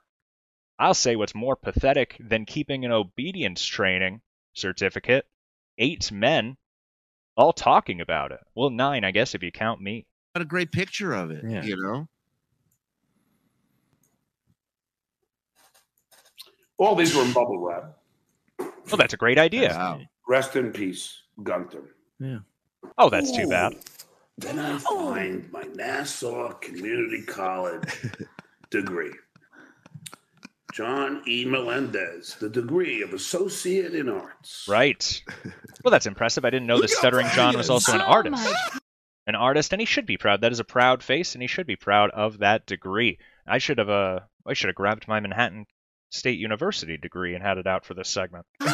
I'll 0.80 0.96
say 0.96 1.16
what's 1.16 1.36
more 1.36 1.56
pathetic 1.56 2.18
than 2.20 2.46
keeping 2.46 2.86
an 2.86 2.92
obedience 2.92 3.64
training 3.64 4.22
certificate. 4.54 5.28
Eight 5.78 6.12
men 6.12 6.58
all 7.38 7.54
talking 7.54 8.02
about 8.02 8.32
it. 8.32 8.40
Well, 8.56 8.70
nine, 8.70 9.04
I 9.04 9.12
guess, 9.12 9.36
if 9.36 9.44
you 9.44 9.52
count 9.52 9.82
me. 9.82 10.06
Got 10.36 10.42
a 10.42 10.46
great 10.46 10.72
picture 10.72 11.14
of 11.14 11.32
it. 11.32 11.44
Yeah. 11.48 11.64
You 11.64 11.78
know. 11.78 12.08
All 16.78 16.96
these 16.96 17.14
were 17.16 17.24
in 17.24 17.34
bubble 17.34 17.60
wrap. 17.60 17.98
Well, 18.58 18.98
that's 18.98 19.14
a 19.14 19.18
great 19.18 19.38
idea. 19.38 20.08
Rest 20.28 20.56
in 20.56 20.72
peace, 20.72 21.22
Gunther. 21.44 21.96
Yeah. 22.20 22.40
Oh, 22.98 23.10
that's 23.10 23.36
too 23.36 23.48
bad. 23.48 23.74
Then 24.38 24.60
I 24.60 24.78
find 24.78 25.52
my 25.52 25.64
Nassau 25.76 26.54
Community 26.54 27.24
College 27.24 28.06
degree. 28.70 29.12
John 30.74 31.24
E. 31.28 31.46
Melendez, 31.46 32.36
the 32.40 32.50
degree 32.50 33.02
of 33.02 33.14
Associate 33.14 33.94
in 33.94 34.08
Arts. 34.08 34.66
Right. 34.70 35.22
Well, 35.84 35.92
that's 35.92 36.06
impressive. 36.06 36.46
I 36.46 36.52
didn't 36.52 36.68
know 36.68 36.80
the 36.80 36.88
Stuttering 36.88 37.28
John 37.34 37.58
was 37.58 37.70
also 37.70 37.94
an 37.96 38.02
Oh 38.02 38.06
artist. 38.06 38.36
my- 38.44 38.80
An 39.28 39.36
artist, 39.36 39.74
and 39.74 39.82
he 39.82 39.86
should 39.86 40.06
be 40.06 40.18
proud. 40.18 40.42
That 40.42 40.52
is 40.52 40.60
a 40.60 40.64
proud 40.64 41.04
face, 41.04 41.34
and 41.36 41.42
he 41.42 41.48
should 41.48 41.68
be 41.68 41.76
proud 41.76 42.10
of 42.12 42.40
that 42.40 42.66
degree. 42.66 43.18
I 43.48 43.58
should 43.58 43.78
have 43.80 43.90
uh, 43.90 44.20
I 44.48 44.54
should 44.54 44.70
have 44.70 44.76
grabbed 44.76 45.08
my 45.08 45.20
Manhattan 45.20 45.66
State 46.12 46.40
University 46.40 46.98
degree 46.98 47.36
and 47.36 47.44
had 47.44 47.58
it 47.58 47.68
out 47.68 47.86
for 47.86 47.94
this 47.94 48.10
segment. 48.10 48.46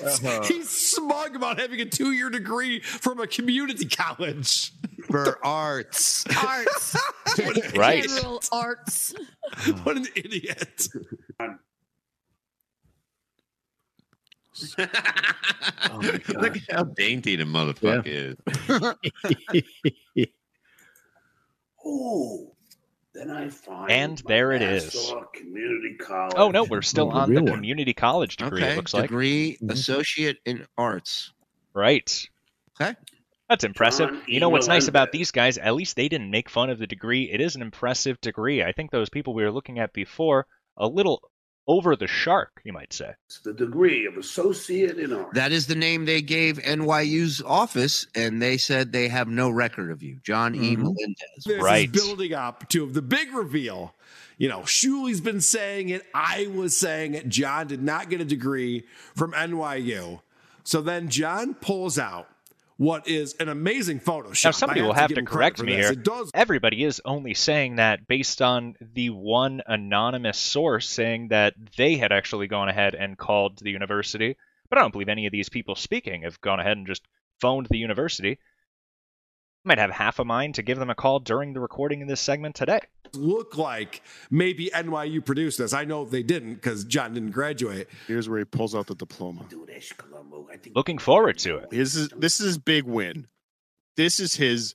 Uh-huh. 0.00 0.44
He's 0.44 0.70
smug 0.70 1.34
about 1.34 1.58
having 1.58 1.80
a 1.80 1.84
two-year 1.84 2.30
degree 2.30 2.78
from 2.78 3.18
a 3.18 3.26
community 3.26 3.84
college. 3.84 4.70
For 5.10 5.44
arts. 5.44 6.24
Arts. 6.40 6.96
Right. 7.76 8.04
General 8.04 8.40
arts. 8.52 9.12
what 9.82 9.96
an 9.96 10.06
idiot. 10.14 10.86
oh 11.40 11.56
Look 16.00 16.56
at 16.56 16.62
how 16.70 16.84
dainty 16.84 17.34
the 17.34 17.42
motherfucker 17.44 18.06
is. 18.06 18.36
Oh, 21.84 22.52
then 23.18 23.30
I 23.30 23.48
find 23.48 23.90
And 23.90 24.22
there 24.26 24.52
it 24.52 24.62
is. 24.62 25.12
Community 25.34 25.96
College. 25.98 26.34
Oh 26.36 26.50
no, 26.50 26.64
we're 26.64 26.82
still 26.82 27.10
Oh, 27.12 27.18
on 27.18 27.28
the 27.28 27.40
real 27.40 27.44
one. 27.44 27.54
community 27.54 27.92
college 27.92 28.36
degree. 28.36 28.62
Okay, 28.62 28.72
It 28.72 28.76
looks 28.76 28.94
like 28.94 29.02
degree 29.02 29.56
mm-hmm. 29.56 29.70
associate 29.70 30.38
in 30.44 30.66
arts. 30.76 31.32
right. 31.74 32.28
Okay. 32.80 32.94
That's 33.48 33.64
impressive. 33.64 34.10
John 34.10 34.22
You 34.28 34.40
know 34.40 34.50
what's 34.50 34.68
nice 34.68 34.88
about 34.88 35.08
uh, 35.08 35.12
these 35.14 35.30
guys? 35.30 35.58
At 35.58 35.74
least 35.74 35.96
they 35.96 36.08
didn't 36.08 36.30
make 36.30 36.48
fun 36.50 36.70
of 36.70 36.78
the 36.78 36.86
degree. 36.86 37.30
It 37.30 37.40
is 37.40 37.56
an 37.56 37.62
impressive 37.62 38.20
degree. 38.20 38.62
I 38.62 38.72
think 38.72 38.90
those 38.90 39.08
people 39.08 39.34
we 39.34 39.42
were 39.42 39.50
looking 39.50 39.78
at 39.78 39.92
before 39.92 40.46
a 40.76 40.86
little 40.86 41.22
over 41.68 41.94
the 41.94 42.06
shark, 42.06 42.60
you 42.64 42.72
might 42.72 42.92
say. 42.92 43.12
It's 43.26 43.40
the 43.40 43.52
degree 43.52 44.06
of 44.06 44.16
Associate 44.16 44.98
in 44.98 45.12
Arts. 45.12 45.34
That 45.34 45.52
is 45.52 45.66
the 45.66 45.74
name 45.74 46.06
they 46.06 46.22
gave 46.22 46.58
NYU's 46.58 47.42
office, 47.42 48.06
and 48.14 48.42
they 48.42 48.56
said 48.56 48.90
they 48.90 49.08
have 49.08 49.28
no 49.28 49.50
record 49.50 49.90
of 49.90 50.02
you, 50.02 50.18
John 50.24 50.54
E. 50.54 50.74
Mhm. 50.74 50.78
Melendez. 50.78 51.44
This 51.44 51.62
is 51.62 51.86
building 51.90 52.32
up 52.32 52.68
to 52.70 52.90
the 52.90 53.02
big 53.02 53.32
reveal. 53.32 53.94
You 54.38 54.48
know, 54.48 54.60
Shuli's 54.60 55.20
been 55.20 55.40
saying 55.40 55.90
it. 55.90 56.04
I 56.14 56.46
was 56.46 56.76
saying 56.76 57.14
it. 57.14 57.28
John 57.28 57.66
did 57.66 57.82
not 57.82 58.08
get 58.08 58.20
a 58.20 58.24
degree 58.24 58.84
from 59.14 59.32
NYU. 59.32 60.20
So 60.64 60.80
then 60.80 61.08
John 61.08 61.54
pulls 61.54 61.98
out 61.98 62.28
what 62.78 63.08
is 63.08 63.34
an 63.34 63.48
amazing 63.48 63.98
Photoshop. 64.00 64.44
Now, 64.44 64.50
somebody 64.52 64.82
will 64.82 64.92
have 64.92 65.08
give 65.08 65.16
to 65.16 65.24
correct 65.24 65.60
me 65.60 65.74
here. 65.74 65.92
Everybody 66.32 66.84
is 66.84 67.02
only 67.04 67.34
saying 67.34 67.76
that 67.76 68.06
based 68.06 68.40
on 68.40 68.76
the 68.80 69.10
one 69.10 69.60
anonymous 69.66 70.38
source 70.38 70.88
saying 70.88 71.28
that 71.28 71.54
they 71.76 71.96
had 71.96 72.12
actually 72.12 72.46
gone 72.46 72.68
ahead 72.68 72.94
and 72.94 73.18
called 73.18 73.58
the 73.58 73.70
university. 73.70 74.36
But 74.70 74.78
I 74.78 74.82
don't 74.82 74.92
believe 74.92 75.08
any 75.08 75.26
of 75.26 75.32
these 75.32 75.48
people 75.48 75.74
speaking 75.74 76.22
have 76.22 76.40
gone 76.40 76.60
ahead 76.60 76.76
and 76.76 76.86
just 76.86 77.02
phoned 77.40 77.66
the 77.68 77.78
university. 77.78 78.38
Might 79.68 79.76
have 79.76 79.90
half 79.90 80.18
a 80.18 80.24
mind 80.24 80.54
to 80.54 80.62
give 80.62 80.78
them 80.78 80.88
a 80.88 80.94
call 80.94 81.20
during 81.20 81.52
the 81.52 81.60
recording 81.60 82.00
of 82.00 82.08
this 82.08 82.22
segment 82.22 82.54
today. 82.54 82.80
look 83.12 83.58
like 83.58 84.00
maybe 84.30 84.70
NYU 84.74 85.22
produced 85.22 85.58
this. 85.58 85.74
I 85.74 85.84
know 85.84 86.06
they 86.06 86.22
didn't 86.22 86.54
because 86.54 86.84
John 86.84 87.12
didn't 87.12 87.32
graduate. 87.32 87.86
Here's 88.06 88.30
where 88.30 88.38
he 88.38 88.46
pulls 88.46 88.74
out 88.74 88.86
the 88.86 88.94
diploma. 88.94 89.44
Looking 90.74 90.96
forward 90.96 91.36
to 91.40 91.56
it. 91.58 91.68
This 91.68 91.94
is 91.96 92.08
this 92.16 92.40
is 92.40 92.46
his 92.46 92.58
big 92.58 92.84
win. 92.84 93.26
This 93.94 94.20
is 94.20 94.34
his. 94.34 94.74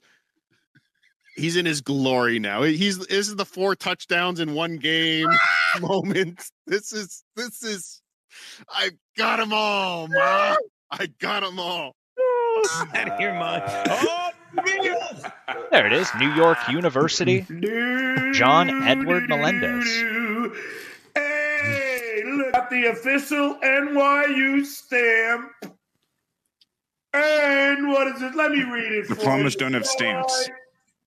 He's 1.35 1.55
in 1.55 1.65
his 1.65 1.81
glory 1.81 2.37
now. 2.37 2.61
He's 2.61 2.99
this 2.99 3.27
is 3.29 3.35
the 3.35 3.45
four 3.45 3.75
touchdowns 3.75 4.39
in 4.39 4.53
one 4.53 4.77
game 4.77 5.27
moment. 5.81 6.51
This 6.67 6.93
is 6.93 7.23
this 7.35 7.63
is. 7.63 8.03
I 8.69 8.91
got 9.17 9.37
them 9.37 9.53
all, 9.53 10.07
ma. 10.07 10.55
I 10.91 11.07
got 11.19 11.41
them 11.41 11.59
all. 11.59 11.95
Out 12.93 13.09
of 13.09 13.19
your 13.19 13.33
mind. 13.33 13.63
Oh, 13.89 14.22
There 15.71 15.87
it 15.87 15.93
is, 15.93 16.07
New 16.19 16.31
York 16.33 16.57
University. 16.69 17.41
John 18.33 18.83
Edward 18.83 19.27
Melendez. 19.27 19.87
Hey, 21.15 22.21
look 22.25 22.53
at 22.53 22.69
the 22.69 22.85
official 22.91 23.55
NYU 23.63 24.63
stamp. 24.65 25.51
And 27.13 27.87
what 27.89 28.07
is 28.15 28.21
it? 28.21 28.35
Let 28.35 28.51
me 28.51 28.63
read 28.63 28.91
it. 28.91 29.07
The 29.07 29.15
Diplomas 29.15 29.53
you. 29.55 29.59
don't 29.61 29.73
have 29.73 29.85
stamps. 29.87 30.49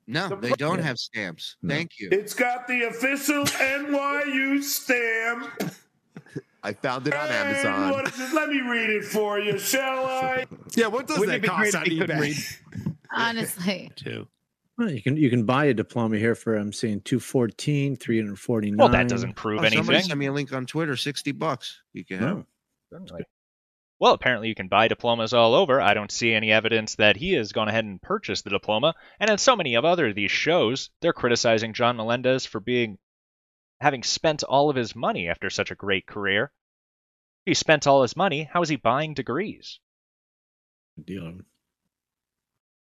No, 0.08 0.28
they 0.28 0.50
don't 0.52 0.80
have 0.80 0.98
stamps. 0.98 1.56
Thank 1.66 1.98
you. 2.00 2.08
It's 2.12 2.34
got 2.34 2.66
the 2.66 2.82
official 2.84 3.44
NYU 3.44 4.62
stamp. 4.62 5.72
I 6.62 6.72
found 6.72 7.06
it 7.06 7.14
on 7.14 7.26
And 7.28 7.56
Amazon. 7.56 7.90
what 7.92 8.08
is 8.08 8.18
it? 8.20 8.32
Let 8.34 8.48
me 8.48 8.60
read 8.62 8.90
it 8.90 9.04
for 9.04 9.38
you, 9.38 9.58
shall 9.58 10.06
I? 10.06 10.46
Yeah, 10.74 10.88
what 10.88 11.06
does 11.06 11.18
Wouldn't 11.18 11.40
that 11.42 11.48
it 11.48 11.48
be 11.48 11.48
cost 11.48 11.74
on 11.76 11.82
if 11.82 11.88
he 11.92 11.98
couldn't 11.98 12.18
eBay? 12.18 12.85
Honestly. 13.12 13.90
Too. 13.96 14.26
Well, 14.78 14.90
you 14.90 15.02
can 15.02 15.16
you 15.16 15.30
can 15.30 15.44
buy 15.44 15.66
a 15.66 15.74
diploma 15.74 16.18
here 16.18 16.34
for 16.34 16.54
I'm 16.54 16.72
saying 16.72 17.00
214, 17.02 17.96
349. 17.96 18.76
Well, 18.76 18.88
that 18.90 19.08
doesn't 19.08 19.34
prove 19.34 19.60
Oh, 19.60 19.62
somebody 19.68 19.76
anything. 19.96 20.08
sent 20.08 20.18
me 20.18 20.26
a 20.26 20.32
link 20.32 20.52
on 20.52 20.66
Twitter. 20.66 20.96
Sixty 20.96 21.32
bucks. 21.32 21.80
You 21.94 22.04
can 22.04 22.18
have. 22.18 22.44
Oh. 22.92 23.18
Well, 23.98 24.12
apparently 24.12 24.48
you 24.48 24.54
can 24.54 24.68
buy 24.68 24.88
diplomas 24.88 25.32
all 25.32 25.54
over. 25.54 25.80
I 25.80 25.94
don't 25.94 26.12
see 26.12 26.34
any 26.34 26.52
evidence 26.52 26.96
that 26.96 27.16
he 27.16 27.32
has 27.32 27.52
gone 27.52 27.68
ahead 27.68 27.86
and 27.86 28.00
purchased 28.02 28.44
the 28.44 28.50
diploma. 28.50 28.94
And 29.18 29.30
in 29.30 29.38
so 29.38 29.56
many 29.56 29.74
of 29.76 29.86
other 29.86 30.08
of 30.08 30.14
these 30.14 30.30
shows, 30.30 30.90
they're 31.00 31.14
criticizing 31.14 31.72
John 31.72 31.96
Melendez 31.96 32.44
for 32.44 32.60
being 32.60 32.98
having 33.80 34.02
spent 34.02 34.42
all 34.42 34.68
of 34.68 34.76
his 34.76 34.94
money 34.94 35.28
after 35.28 35.48
such 35.48 35.70
a 35.70 35.74
great 35.74 36.06
career. 36.06 36.52
He 37.46 37.54
spent 37.54 37.86
all 37.86 38.02
his 38.02 38.16
money, 38.16 38.44
how 38.52 38.60
is 38.60 38.68
he 38.68 38.76
buying 38.76 39.14
degrees? 39.14 39.80
Deal. 41.02 41.38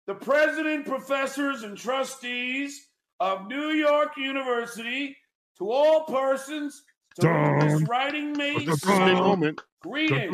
The 0.05 0.15
president, 0.15 0.85
professors, 0.85 1.63
and 1.63 1.77
trustees 1.77 2.88
of 3.19 3.47
New 3.47 3.69
York 3.69 4.11
University, 4.17 5.15
to 5.59 5.71
all 5.71 6.03
persons 6.05 6.84
to 7.21 7.27
whom 7.27 7.59
this 7.59 7.73
Dun. 7.80 7.84
writing 7.85 8.34
may 8.34 8.53
This 8.53 8.63
is 8.63 8.84
a 8.84 8.88
big 8.88 8.95
sound 8.95 9.13
moment. 9.19 9.61
greeting. 9.81 10.34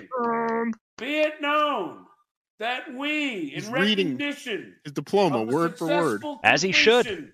Be 0.97 1.19
it 1.19 1.39
known 1.41 2.05
that 2.57 2.93
we, 2.93 3.49
He's 3.51 3.67
in 3.67 3.73
reading 3.73 4.07
recognition 4.17 4.75
His 4.83 4.93
diploma, 4.93 5.41
of 5.41 5.47
the 5.49 5.55
word 5.55 5.77
for 5.77 5.87
word. 5.87 6.23
As 6.43 6.61
he 6.61 6.71
should. 6.71 7.31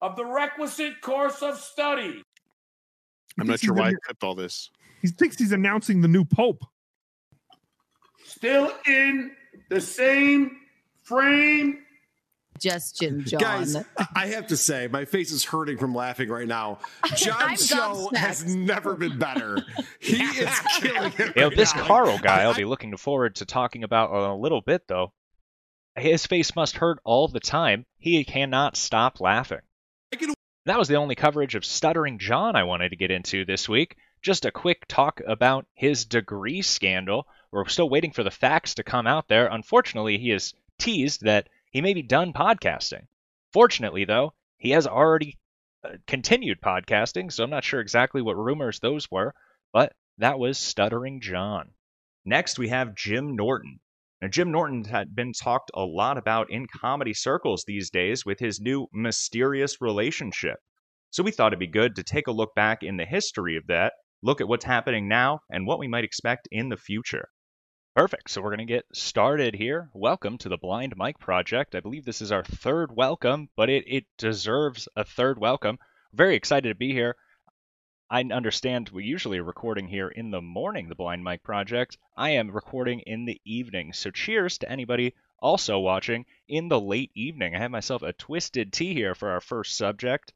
of 0.00 0.16
the 0.16 0.24
requisite 0.24 1.00
course 1.00 1.42
of 1.42 1.58
study, 1.58 2.22
I'm 3.38 3.46
not 3.46 3.60
sure 3.60 3.74
is 3.74 3.78
why 3.80 3.86
I 3.88 3.90
a- 3.90 3.96
clipped 4.06 4.24
all 4.24 4.34
this. 4.34 4.70
He 5.02 5.08
thinks 5.08 5.36
he's 5.38 5.52
announcing 5.52 6.00
the 6.00 6.08
new 6.08 6.24
pope. 6.24 6.62
still 8.24 8.72
in 8.86 9.32
the 9.68 9.80
same 9.80 10.56
frame 11.04 11.78
Suggestion, 12.56 13.24
John. 13.26 13.40
Guys, 13.40 13.74
I- 13.76 13.84
I 14.14 14.26
have 14.28 14.46
to 14.48 14.56
say, 14.56 14.86
my 14.86 15.04
face 15.04 15.32
is 15.32 15.44
hurting 15.44 15.76
from 15.76 15.92
laughing 15.94 16.28
right 16.28 16.46
now. 16.46 16.78
I'm 17.02 17.16
John's 17.16 17.66
show 17.66 18.10
has 18.14 18.44
never 18.44 18.94
been 18.94 19.18
better. 19.18 19.58
He 19.98 20.22
is 20.22 20.50
killing 20.78 21.12
it. 21.18 21.34
You 21.36 21.42
know, 21.42 21.48
right 21.48 21.56
this 21.56 21.74
now. 21.74 21.84
Carl 21.84 22.18
guy 22.18 22.42
I'll 22.42 22.54
be 22.54 22.64
looking 22.64 22.96
forward 22.96 23.36
to 23.36 23.44
talking 23.44 23.82
about 23.82 24.10
in 24.10 24.16
a 24.18 24.36
little 24.36 24.60
bit, 24.60 24.86
though. 24.86 25.12
His 25.96 26.26
face 26.26 26.54
must 26.54 26.76
hurt 26.76 26.98
all 27.04 27.26
the 27.28 27.40
time. 27.40 27.86
He 27.98 28.22
cannot 28.24 28.76
stop 28.76 29.20
laughing. 29.20 29.60
That 30.66 30.78
was 30.78 30.88
the 30.88 30.96
only 30.96 31.14
coverage 31.16 31.56
of 31.56 31.64
Stuttering 31.64 32.18
John 32.18 32.56
I 32.56 32.62
wanted 32.64 32.90
to 32.90 32.96
get 32.96 33.10
into 33.10 33.44
this 33.44 33.68
week. 33.68 33.96
Just 34.22 34.44
a 34.46 34.50
quick 34.52 34.86
talk 34.88 35.20
about 35.26 35.66
his 35.74 36.04
degree 36.06 36.62
scandal. 36.62 37.26
We're 37.52 37.66
still 37.66 37.90
waiting 37.90 38.12
for 38.12 38.22
the 38.22 38.30
facts 38.30 38.74
to 38.76 38.82
come 38.84 39.06
out 39.06 39.28
there. 39.28 39.46
Unfortunately, 39.48 40.18
he 40.18 40.30
has 40.30 40.54
teased 40.78 41.22
that 41.22 41.48
he 41.70 41.80
may 41.80 41.94
be 41.94 42.02
done 42.02 42.32
podcasting. 42.32 43.06
Fortunately, 43.52 44.04
though, 44.04 44.34
he 44.58 44.70
has 44.70 44.86
already 44.86 45.38
uh, 45.84 45.96
continued 46.06 46.60
podcasting, 46.60 47.32
so 47.32 47.44
I'm 47.44 47.50
not 47.50 47.64
sure 47.64 47.80
exactly 47.80 48.22
what 48.22 48.36
rumors 48.36 48.80
those 48.80 49.10
were, 49.10 49.34
but 49.72 49.92
that 50.18 50.38
was 50.38 50.58
Stuttering 50.58 51.20
John. 51.20 51.72
Next, 52.24 52.58
we 52.58 52.68
have 52.68 52.94
Jim 52.94 53.36
Norton. 53.36 53.80
Now, 54.22 54.28
Jim 54.28 54.50
Norton 54.50 54.84
had 54.84 55.14
been 55.14 55.32
talked 55.32 55.70
a 55.74 55.84
lot 55.84 56.16
about 56.16 56.50
in 56.50 56.66
comedy 56.66 57.12
circles 57.12 57.64
these 57.66 57.90
days 57.90 58.24
with 58.24 58.38
his 58.38 58.60
new 58.60 58.86
mysterious 58.92 59.80
relationship. 59.80 60.56
So 61.10 61.22
we 61.22 61.30
thought 61.30 61.52
it'd 61.52 61.58
be 61.58 61.66
good 61.66 61.96
to 61.96 62.02
take 62.02 62.26
a 62.26 62.32
look 62.32 62.54
back 62.54 62.82
in 62.82 62.96
the 62.96 63.04
history 63.04 63.56
of 63.56 63.66
that, 63.66 63.92
look 64.22 64.40
at 64.40 64.48
what's 64.48 64.64
happening 64.64 65.08
now, 65.08 65.40
and 65.50 65.66
what 65.66 65.78
we 65.78 65.88
might 65.88 66.04
expect 66.04 66.48
in 66.50 66.70
the 66.70 66.76
future. 66.76 67.28
Perfect. 67.94 68.28
So 68.28 68.42
we're 68.42 68.56
going 68.56 68.66
to 68.66 68.74
get 68.74 68.86
started 68.92 69.54
here. 69.54 69.88
Welcome 69.94 70.36
to 70.38 70.48
the 70.48 70.56
Blind 70.56 70.96
Mike 70.96 71.20
Project. 71.20 71.76
I 71.76 71.80
believe 71.80 72.04
this 72.04 72.22
is 72.22 72.32
our 72.32 72.42
third 72.42 72.90
welcome, 72.90 73.48
but 73.54 73.70
it, 73.70 73.84
it 73.86 74.04
deserves 74.18 74.88
a 74.96 75.04
third 75.04 75.38
welcome. 75.38 75.78
Very 76.12 76.34
excited 76.34 76.70
to 76.70 76.74
be 76.74 76.90
here. 76.90 77.14
I 78.10 78.22
understand 78.22 78.88
we 78.88 79.04
usually 79.04 79.38
are 79.38 79.44
recording 79.44 79.86
here 79.86 80.08
in 80.08 80.32
the 80.32 80.40
morning, 80.40 80.88
the 80.88 80.96
Blind 80.96 81.22
Mike 81.22 81.44
Project. 81.44 81.96
I 82.16 82.30
am 82.30 82.50
recording 82.50 82.98
in 82.98 83.26
the 83.26 83.40
evening. 83.44 83.92
So 83.92 84.10
cheers 84.10 84.58
to 84.58 84.68
anybody 84.68 85.14
also 85.38 85.78
watching 85.78 86.26
in 86.48 86.68
the 86.68 86.80
late 86.80 87.12
evening. 87.14 87.54
I 87.54 87.60
have 87.60 87.70
myself 87.70 88.02
a 88.02 88.12
twisted 88.12 88.72
tea 88.72 88.92
here 88.92 89.14
for 89.14 89.30
our 89.30 89.40
first 89.40 89.76
subject. 89.76 90.32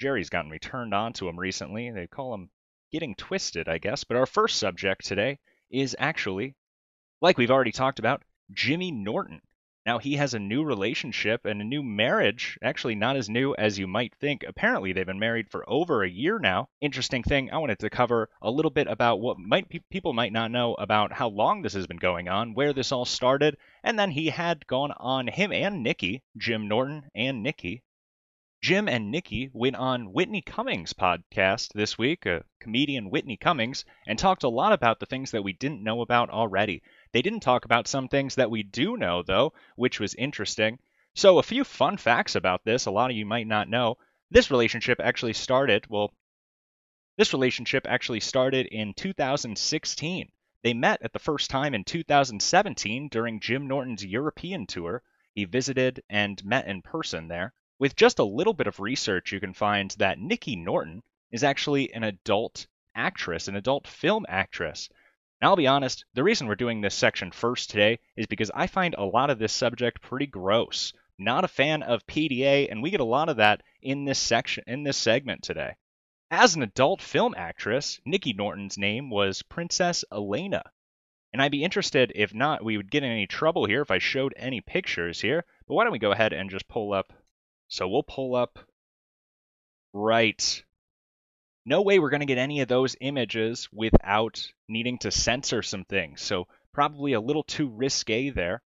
Jerry's 0.00 0.30
gotten 0.30 0.50
me 0.50 0.58
turned 0.58 0.94
on 0.94 1.12
to 1.12 1.28
him 1.28 1.38
recently. 1.38 1.90
They 1.90 2.06
call 2.06 2.32
him 2.32 2.48
getting 2.90 3.16
twisted, 3.16 3.68
I 3.68 3.76
guess. 3.76 4.04
But 4.04 4.16
our 4.16 4.24
first 4.24 4.56
subject 4.58 5.04
today 5.04 5.40
is 5.70 5.94
actually, 5.98 6.54
like 7.20 7.36
we've 7.36 7.50
already 7.50 7.72
talked 7.72 7.98
about, 7.98 8.22
Jimmy 8.52 8.90
Norton. 8.90 9.42
Now, 9.86 9.98
he 9.98 10.16
has 10.16 10.34
a 10.34 10.38
new 10.38 10.62
relationship 10.62 11.46
and 11.46 11.60
a 11.60 11.64
new 11.64 11.82
marriage. 11.82 12.58
Actually, 12.62 12.94
not 12.94 13.16
as 13.16 13.30
new 13.30 13.54
as 13.54 13.78
you 13.78 13.86
might 13.86 14.14
think. 14.14 14.44
Apparently, 14.46 14.92
they've 14.92 15.06
been 15.06 15.18
married 15.18 15.50
for 15.50 15.68
over 15.68 16.02
a 16.02 16.08
year 16.08 16.38
now. 16.38 16.68
Interesting 16.80 17.22
thing, 17.22 17.50
I 17.50 17.58
wanted 17.58 17.78
to 17.78 17.90
cover 17.90 18.28
a 18.42 18.50
little 18.50 18.70
bit 18.70 18.86
about 18.88 19.20
what 19.20 19.38
might 19.38 19.68
people 19.90 20.12
might 20.12 20.32
not 20.32 20.50
know 20.50 20.74
about 20.74 21.12
how 21.12 21.28
long 21.28 21.62
this 21.62 21.72
has 21.72 21.86
been 21.86 21.96
going 21.96 22.28
on, 22.28 22.52
where 22.52 22.72
this 22.72 22.92
all 22.92 23.06
started, 23.06 23.56
and 23.82 23.98
then 23.98 24.10
he 24.10 24.28
had 24.28 24.66
gone 24.66 24.92
on 24.98 25.26
him 25.28 25.50
and 25.50 25.82
Nikki, 25.82 26.22
Jim 26.36 26.68
Norton 26.68 27.10
and 27.14 27.42
Nikki. 27.42 27.82
Jim 28.62 28.86
and 28.86 29.10
Nikki 29.10 29.48
went 29.54 29.76
on 29.76 30.12
Whitney 30.12 30.42
Cummings' 30.42 30.92
podcast 30.92 31.72
this 31.72 31.96
week, 31.96 32.26
uh, 32.26 32.40
comedian 32.60 33.08
Whitney 33.08 33.38
Cummings, 33.38 33.86
and 34.06 34.18
talked 34.18 34.42
a 34.42 34.50
lot 34.50 34.74
about 34.74 35.00
the 35.00 35.06
things 35.06 35.30
that 35.30 35.42
we 35.42 35.54
didn't 35.54 35.82
know 35.82 36.02
about 36.02 36.28
already. 36.28 36.82
They 37.12 37.22
didn't 37.22 37.40
talk 37.40 37.64
about 37.64 37.88
some 37.88 38.08
things 38.08 38.36
that 38.36 38.50
we 38.50 38.62
do 38.62 38.96
know, 38.96 39.22
though, 39.22 39.52
which 39.76 39.98
was 39.98 40.14
interesting. 40.14 40.78
So, 41.14 41.38
a 41.38 41.42
few 41.42 41.64
fun 41.64 41.96
facts 41.96 42.36
about 42.36 42.64
this, 42.64 42.86
a 42.86 42.90
lot 42.90 43.10
of 43.10 43.16
you 43.16 43.26
might 43.26 43.48
not 43.48 43.68
know. 43.68 43.98
This 44.30 44.50
relationship 44.50 45.00
actually 45.00 45.32
started, 45.32 45.86
well, 45.88 46.12
this 47.16 47.32
relationship 47.32 47.84
actually 47.88 48.20
started 48.20 48.66
in 48.66 48.94
2016. 48.94 50.30
They 50.62 50.72
met 50.72 51.02
at 51.02 51.12
the 51.12 51.18
first 51.18 51.50
time 51.50 51.74
in 51.74 51.84
2017 51.84 53.08
during 53.08 53.40
Jim 53.40 53.66
Norton's 53.66 54.04
European 54.04 54.66
tour. 54.66 55.02
He 55.34 55.44
visited 55.44 56.02
and 56.08 56.44
met 56.44 56.66
in 56.66 56.80
person 56.82 57.28
there. 57.28 57.54
With 57.78 57.96
just 57.96 58.20
a 58.20 58.24
little 58.24 58.52
bit 58.52 58.66
of 58.66 58.78
research, 58.78 59.32
you 59.32 59.40
can 59.40 59.54
find 59.54 59.90
that 59.98 60.18
Nikki 60.18 60.54
Norton 60.54 61.02
is 61.30 61.42
actually 61.42 61.92
an 61.92 62.04
adult 62.04 62.66
actress, 62.94 63.48
an 63.48 63.56
adult 63.56 63.88
film 63.88 64.26
actress. 64.28 64.88
Now, 65.40 65.48
I'll 65.50 65.56
be 65.56 65.66
honest, 65.66 66.04
the 66.12 66.22
reason 66.22 66.46
we're 66.46 66.54
doing 66.54 66.82
this 66.82 66.94
section 66.94 67.30
first 67.30 67.70
today 67.70 67.98
is 68.14 68.26
because 68.26 68.50
I 68.54 68.66
find 68.66 68.94
a 68.94 69.04
lot 69.04 69.30
of 69.30 69.38
this 69.38 69.54
subject 69.54 70.02
pretty 70.02 70.26
gross. 70.26 70.92
Not 71.16 71.44
a 71.44 71.48
fan 71.48 71.82
of 71.82 72.06
PDA, 72.06 72.70
and 72.70 72.82
we 72.82 72.90
get 72.90 73.00
a 73.00 73.04
lot 73.04 73.30
of 73.30 73.38
that 73.38 73.62
in 73.80 74.04
this 74.04 74.18
section, 74.18 74.64
in 74.66 74.82
this 74.82 74.98
segment 74.98 75.42
today. 75.42 75.76
As 76.30 76.54
an 76.54 76.62
adult 76.62 77.00
film 77.00 77.34
actress, 77.38 78.00
Nikki 78.04 78.34
Norton's 78.34 78.76
name 78.76 79.08
was 79.08 79.42
Princess 79.42 80.04
Elena. 80.12 80.62
And 81.32 81.40
I'd 81.40 81.52
be 81.52 81.64
interested 81.64 82.12
if 82.14 82.34
not, 82.34 82.62
we 82.62 82.76
would 82.76 82.90
get 82.90 83.02
in 83.02 83.10
any 83.10 83.26
trouble 83.26 83.64
here 83.64 83.80
if 83.80 83.90
I 83.90 83.98
showed 83.98 84.34
any 84.36 84.60
pictures 84.60 85.22
here. 85.22 85.46
But 85.66 85.74
why 85.74 85.84
don't 85.84 85.92
we 85.92 85.98
go 85.98 86.12
ahead 86.12 86.34
and 86.34 86.50
just 86.50 86.68
pull 86.68 86.92
up? 86.92 87.14
So 87.68 87.88
we'll 87.88 88.02
pull 88.02 88.34
up 88.34 88.58
right 89.94 90.64
no 91.64 91.82
way 91.82 91.98
we're 91.98 92.10
going 92.10 92.20
to 92.20 92.26
get 92.26 92.38
any 92.38 92.60
of 92.60 92.68
those 92.68 92.96
images 93.00 93.68
without 93.72 94.46
needing 94.68 94.98
to 94.98 95.10
censor 95.10 95.62
some 95.62 95.84
things. 95.84 96.22
So 96.22 96.46
probably 96.72 97.12
a 97.12 97.20
little 97.20 97.42
too 97.42 97.68
risque 97.68 98.30
there. 98.30 98.62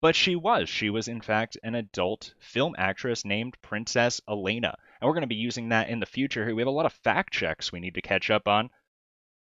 But 0.00 0.14
she 0.14 0.36
was. 0.36 0.68
She 0.68 0.90
was, 0.90 1.08
in 1.08 1.20
fact, 1.20 1.58
an 1.62 1.74
adult 1.74 2.32
film 2.38 2.74
actress 2.78 3.24
named 3.24 3.56
Princess 3.62 4.20
Elena. 4.28 4.76
And 5.00 5.08
we're 5.08 5.14
going 5.14 5.22
to 5.22 5.26
be 5.26 5.34
using 5.34 5.70
that 5.70 5.88
in 5.88 5.98
the 5.98 6.06
future 6.06 6.44
here. 6.44 6.54
We 6.54 6.62
have 6.62 6.68
a 6.68 6.70
lot 6.70 6.86
of 6.86 6.92
fact 6.92 7.32
checks 7.32 7.72
we 7.72 7.80
need 7.80 7.94
to 7.94 8.02
catch 8.02 8.30
up 8.30 8.46
on. 8.46 8.70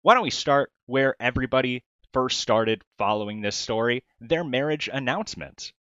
Why 0.02 0.14
don't 0.14 0.24
we 0.24 0.30
start 0.30 0.72
where 0.86 1.14
everybody 1.20 1.84
first 2.12 2.40
started 2.40 2.82
following 2.98 3.40
this 3.40 3.56
story 3.56 4.04
their 4.20 4.44
marriage 4.44 4.88
announcement. 4.92 5.72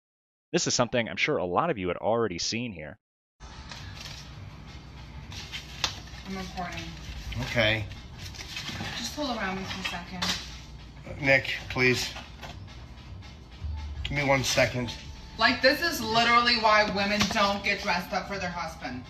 This 0.53 0.67
is 0.67 0.75
something 0.75 1.09
I'm 1.09 1.17
sure 1.17 1.39
a 1.39 1.45
lot 1.45 1.71
of 1.71 1.79
you 1.79 1.89
had 1.89 1.97
already 1.97 2.39
seen 2.39 2.73
here. 2.73 2.99
I'm 6.31 6.39
recording. 6.39 6.85
Okay. 7.43 7.85
Just 8.97 9.17
hold 9.17 9.37
around 9.37 9.57
me 9.57 9.65
for 9.65 9.81
a 9.81 9.91
second. 9.91 10.25
Nick, 11.21 11.55
please. 11.71 12.09
Give 14.05 14.13
me 14.13 14.25
one 14.25 14.45
second. 14.45 14.93
Like, 15.39 15.61
this 15.61 15.83
is 15.83 16.01
literally 16.01 16.55
why 16.57 16.85
women 16.95 17.21
don't 17.33 17.65
get 17.65 17.83
dressed 17.83 18.13
up 18.13 18.29
for 18.29 18.39
their 18.39 18.51
husband. 18.51 19.03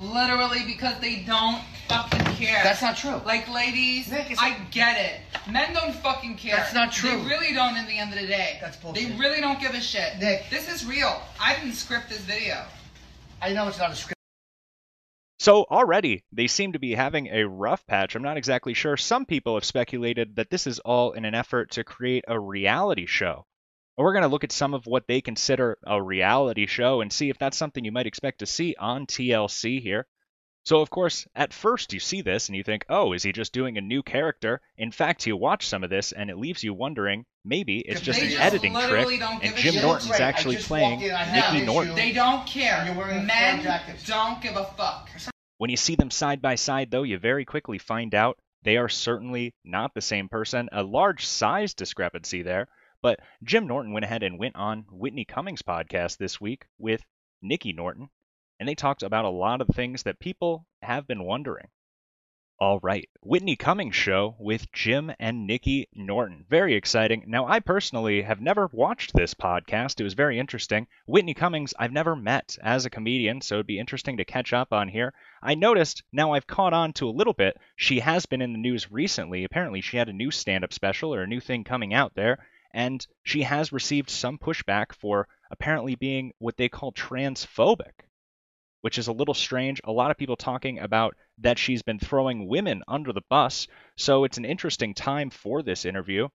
Literally 0.00 0.64
because 0.64 0.98
they 1.00 1.24
don't 1.26 1.60
fucking 1.88 2.36
care. 2.36 2.62
That's 2.64 2.80
not 2.80 2.96
true. 2.96 3.20
Like, 3.26 3.52
ladies, 3.52 4.10
I 4.10 4.56
get 4.70 4.98
it. 4.98 5.20
Men 5.50 5.74
don't 5.74 5.94
fucking 5.96 6.36
care. 6.36 6.56
That's 6.56 6.72
not 6.72 6.90
true. 6.90 7.10
They 7.10 7.16
really 7.16 7.52
don't 7.52 7.76
in 7.76 7.84
the 7.84 7.98
end 7.98 8.14
of 8.14 8.18
the 8.18 8.26
day. 8.26 8.58
That's 8.62 8.78
bullshit. 8.78 9.08
They 9.08 9.14
really 9.16 9.42
don't 9.42 9.60
give 9.60 9.74
a 9.74 9.80
shit. 9.80 10.18
Nick. 10.18 10.48
This 10.48 10.72
is 10.72 10.86
real. 10.86 11.20
I 11.38 11.54
didn't 11.56 11.74
script 11.74 12.08
this 12.08 12.20
video. 12.20 12.64
I 13.42 13.52
know 13.52 13.68
it's 13.68 13.78
not 13.78 13.90
a 13.90 13.94
script. 13.94 14.21
So 15.42 15.66
already 15.68 16.22
they 16.30 16.46
seem 16.46 16.74
to 16.74 16.78
be 16.78 16.94
having 16.94 17.26
a 17.26 17.48
rough 17.48 17.84
patch. 17.88 18.14
I'm 18.14 18.22
not 18.22 18.36
exactly 18.36 18.74
sure. 18.74 18.96
Some 18.96 19.26
people 19.26 19.56
have 19.56 19.64
speculated 19.64 20.36
that 20.36 20.50
this 20.50 20.68
is 20.68 20.78
all 20.78 21.14
in 21.14 21.24
an 21.24 21.34
effort 21.34 21.72
to 21.72 21.82
create 21.82 22.24
a 22.28 22.38
reality 22.38 23.06
show. 23.06 23.44
And 23.98 24.04
we're 24.04 24.12
going 24.12 24.22
to 24.22 24.28
look 24.28 24.44
at 24.44 24.52
some 24.52 24.72
of 24.72 24.86
what 24.86 25.08
they 25.08 25.20
consider 25.20 25.78
a 25.84 26.00
reality 26.00 26.66
show 26.66 27.00
and 27.00 27.12
see 27.12 27.28
if 27.28 27.38
that's 27.38 27.56
something 27.56 27.84
you 27.84 27.90
might 27.90 28.06
expect 28.06 28.38
to 28.38 28.46
see 28.46 28.76
on 28.78 29.04
TLC 29.06 29.82
here. 29.82 30.06
So, 30.64 30.80
of 30.80 30.90
course, 30.90 31.26
at 31.34 31.52
first 31.52 31.92
you 31.92 31.98
see 31.98 32.20
this 32.20 32.48
and 32.48 32.54
you 32.54 32.62
think, 32.62 32.84
oh, 32.88 33.12
is 33.12 33.24
he 33.24 33.32
just 33.32 33.52
doing 33.52 33.78
a 33.78 33.80
new 33.80 34.04
character? 34.04 34.60
In 34.76 34.92
fact, 34.92 35.26
you 35.26 35.36
watch 35.36 35.66
some 35.66 35.82
of 35.82 35.90
this 35.90 36.12
and 36.12 36.30
it 36.30 36.38
leaves 36.38 36.62
you 36.62 36.72
wondering 36.72 37.24
maybe 37.44 37.80
it's 37.80 38.00
just 38.00 38.22
an 38.22 38.28
just 38.28 38.40
editing 38.40 38.74
trick 38.74 39.20
and 39.20 39.56
Jim 39.56 39.74
shit. 39.74 39.82
Norton's 39.82 40.10
Right, 40.10 40.20
actually 40.20 40.58
playing 40.58 41.00
walked 41.00 41.04
in, 41.04 41.14
I 41.14 41.52
Nikki 41.52 41.66
Norton. 41.66 41.94
They 41.96 42.12
don't 42.12 42.46
care. 42.46 42.84
you're 42.86 42.94
wearing 42.94 43.18
a 43.18 43.22
Men 43.22 43.82
don't 44.06 44.40
give 44.40 44.56
a 44.56 44.64
fuck. 44.64 45.10
When 45.62 45.70
you 45.70 45.76
see 45.76 45.94
them 45.94 46.10
side 46.10 46.42
by 46.42 46.56
side, 46.56 46.90
though, 46.90 47.04
you 47.04 47.18
very 47.18 47.44
quickly 47.44 47.78
find 47.78 48.16
out 48.16 48.40
they 48.64 48.78
are 48.78 48.88
certainly 48.88 49.54
not 49.62 49.94
the 49.94 50.00
same 50.00 50.28
person. 50.28 50.68
A 50.72 50.82
large 50.82 51.24
size 51.24 51.72
discrepancy 51.72 52.42
there. 52.42 52.66
But 53.00 53.20
Jim 53.44 53.68
Norton 53.68 53.92
went 53.92 54.04
ahead 54.04 54.24
and 54.24 54.40
went 54.40 54.56
on 54.56 54.86
Whitney 54.90 55.24
Cummings' 55.24 55.62
podcast 55.62 56.16
this 56.16 56.40
week 56.40 56.66
with 56.78 57.04
Nikki 57.40 57.72
Norton, 57.72 58.10
and 58.58 58.68
they 58.68 58.74
talked 58.74 59.04
about 59.04 59.24
a 59.24 59.30
lot 59.30 59.60
of 59.60 59.68
things 59.68 60.02
that 60.02 60.18
people 60.18 60.66
have 60.82 61.06
been 61.06 61.22
wondering. 61.22 61.68
All 62.62 62.78
right, 62.80 63.08
Whitney 63.24 63.56
Cummings 63.56 63.96
show 63.96 64.36
with 64.38 64.70
Jim 64.70 65.10
and 65.18 65.48
Nikki 65.48 65.88
Norton. 65.96 66.44
Very 66.48 66.74
exciting. 66.76 67.24
Now, 67.26 67.44
I 67.44 67.58
personally 67.58 68.22
have 68.22 68.40
never 68.40 68.70
watched 68.72 69.12
this 69.12 69.34
podcast. 69.34 69.98
It 69.98 70.04
was 70.04 70.14
very 70.14 70.38
interesting. 70.38 70.86
Whitney 71.04 71.34
Cummings, 71.34 71.74
I've 71.76 71.90
never 71.90 72.14
met 72.14 72.56
as 72.62 72.86
a 72.86 72.90
comedian, 72.90 73.40
so 73.40 73.56
it'd 73.56 73.66
be 73.66 73.80
interesting 73.80 74.18
to 74.18 74.24
catch 74.24 74.52
up 74.52 74.72
on 74.72 74.86
here. 74.86 75.12
I 75.42 75.56
noticed, 75.56 76.04
now 76.12 76.34
I've 76.34 76.46
caught 76.46 76.72
on 76.72 76.92
to 76.92 77.08
a 77.08 77.10
little 77.10 77.32
bit, 77.32 77.58
she 77.74 77.98
has 77.98 78.26
been 78.26 78.40
in 78.40 78.52
the 78.52 78.60
news 78.60 78.92
recently. 78.92 79.42
Apparently, 79.42 79.80
she 79.80 79.96
had 79.96 80.08
a 80.08 80.12
new 80.12 80.30
stand 80.30 80.62
up 80.62 80.72
special 80.72 81.12
or 81.12 81.22
a 81.22 81.26
new 81.26 81.40
thing 81.40 81.64
coming 81.64 81.92
out 81.92 82.14
there, 82.14 82.46
and 82.72 83.04
she 83.24 83.42
has 83.42 83.72
received 83.72 84.08
some 84.08 84.38
pushback 84.38 84.92
for 84.92 85.26
apparently 85.50 85.96
being 85.96 86.32
what 86.38 86.56
they 86.56 86.68
call 86.68 86.92
transphobic 86.92 88.04
which 88.82 88.98
is 88.98 89.08
a 89.08 89.12
little 89.12 89.34
strange. 89.34 89.80
A 89.84 89.90
lot 89.92 90.10
of 90.12 90.16
people 90.18 90.36
talking 90.36 90.78
about 90.78 91.16
that 91.38 91.58
she's 91.58 91.82
been 91.82 91.98
throwing 91.98 92.46
women 92.46 92.82
under 92.86 93.12
the 93.12 93.22
bus, 93.30 93.66
so 93.96 94.22
it's 94.24 94.38
an 94.38 94.44
interesting 94.44 94.92
time 94.94 95.30
for 95.30 95.62
this 95.62 95.84
interview. 95.84 96.28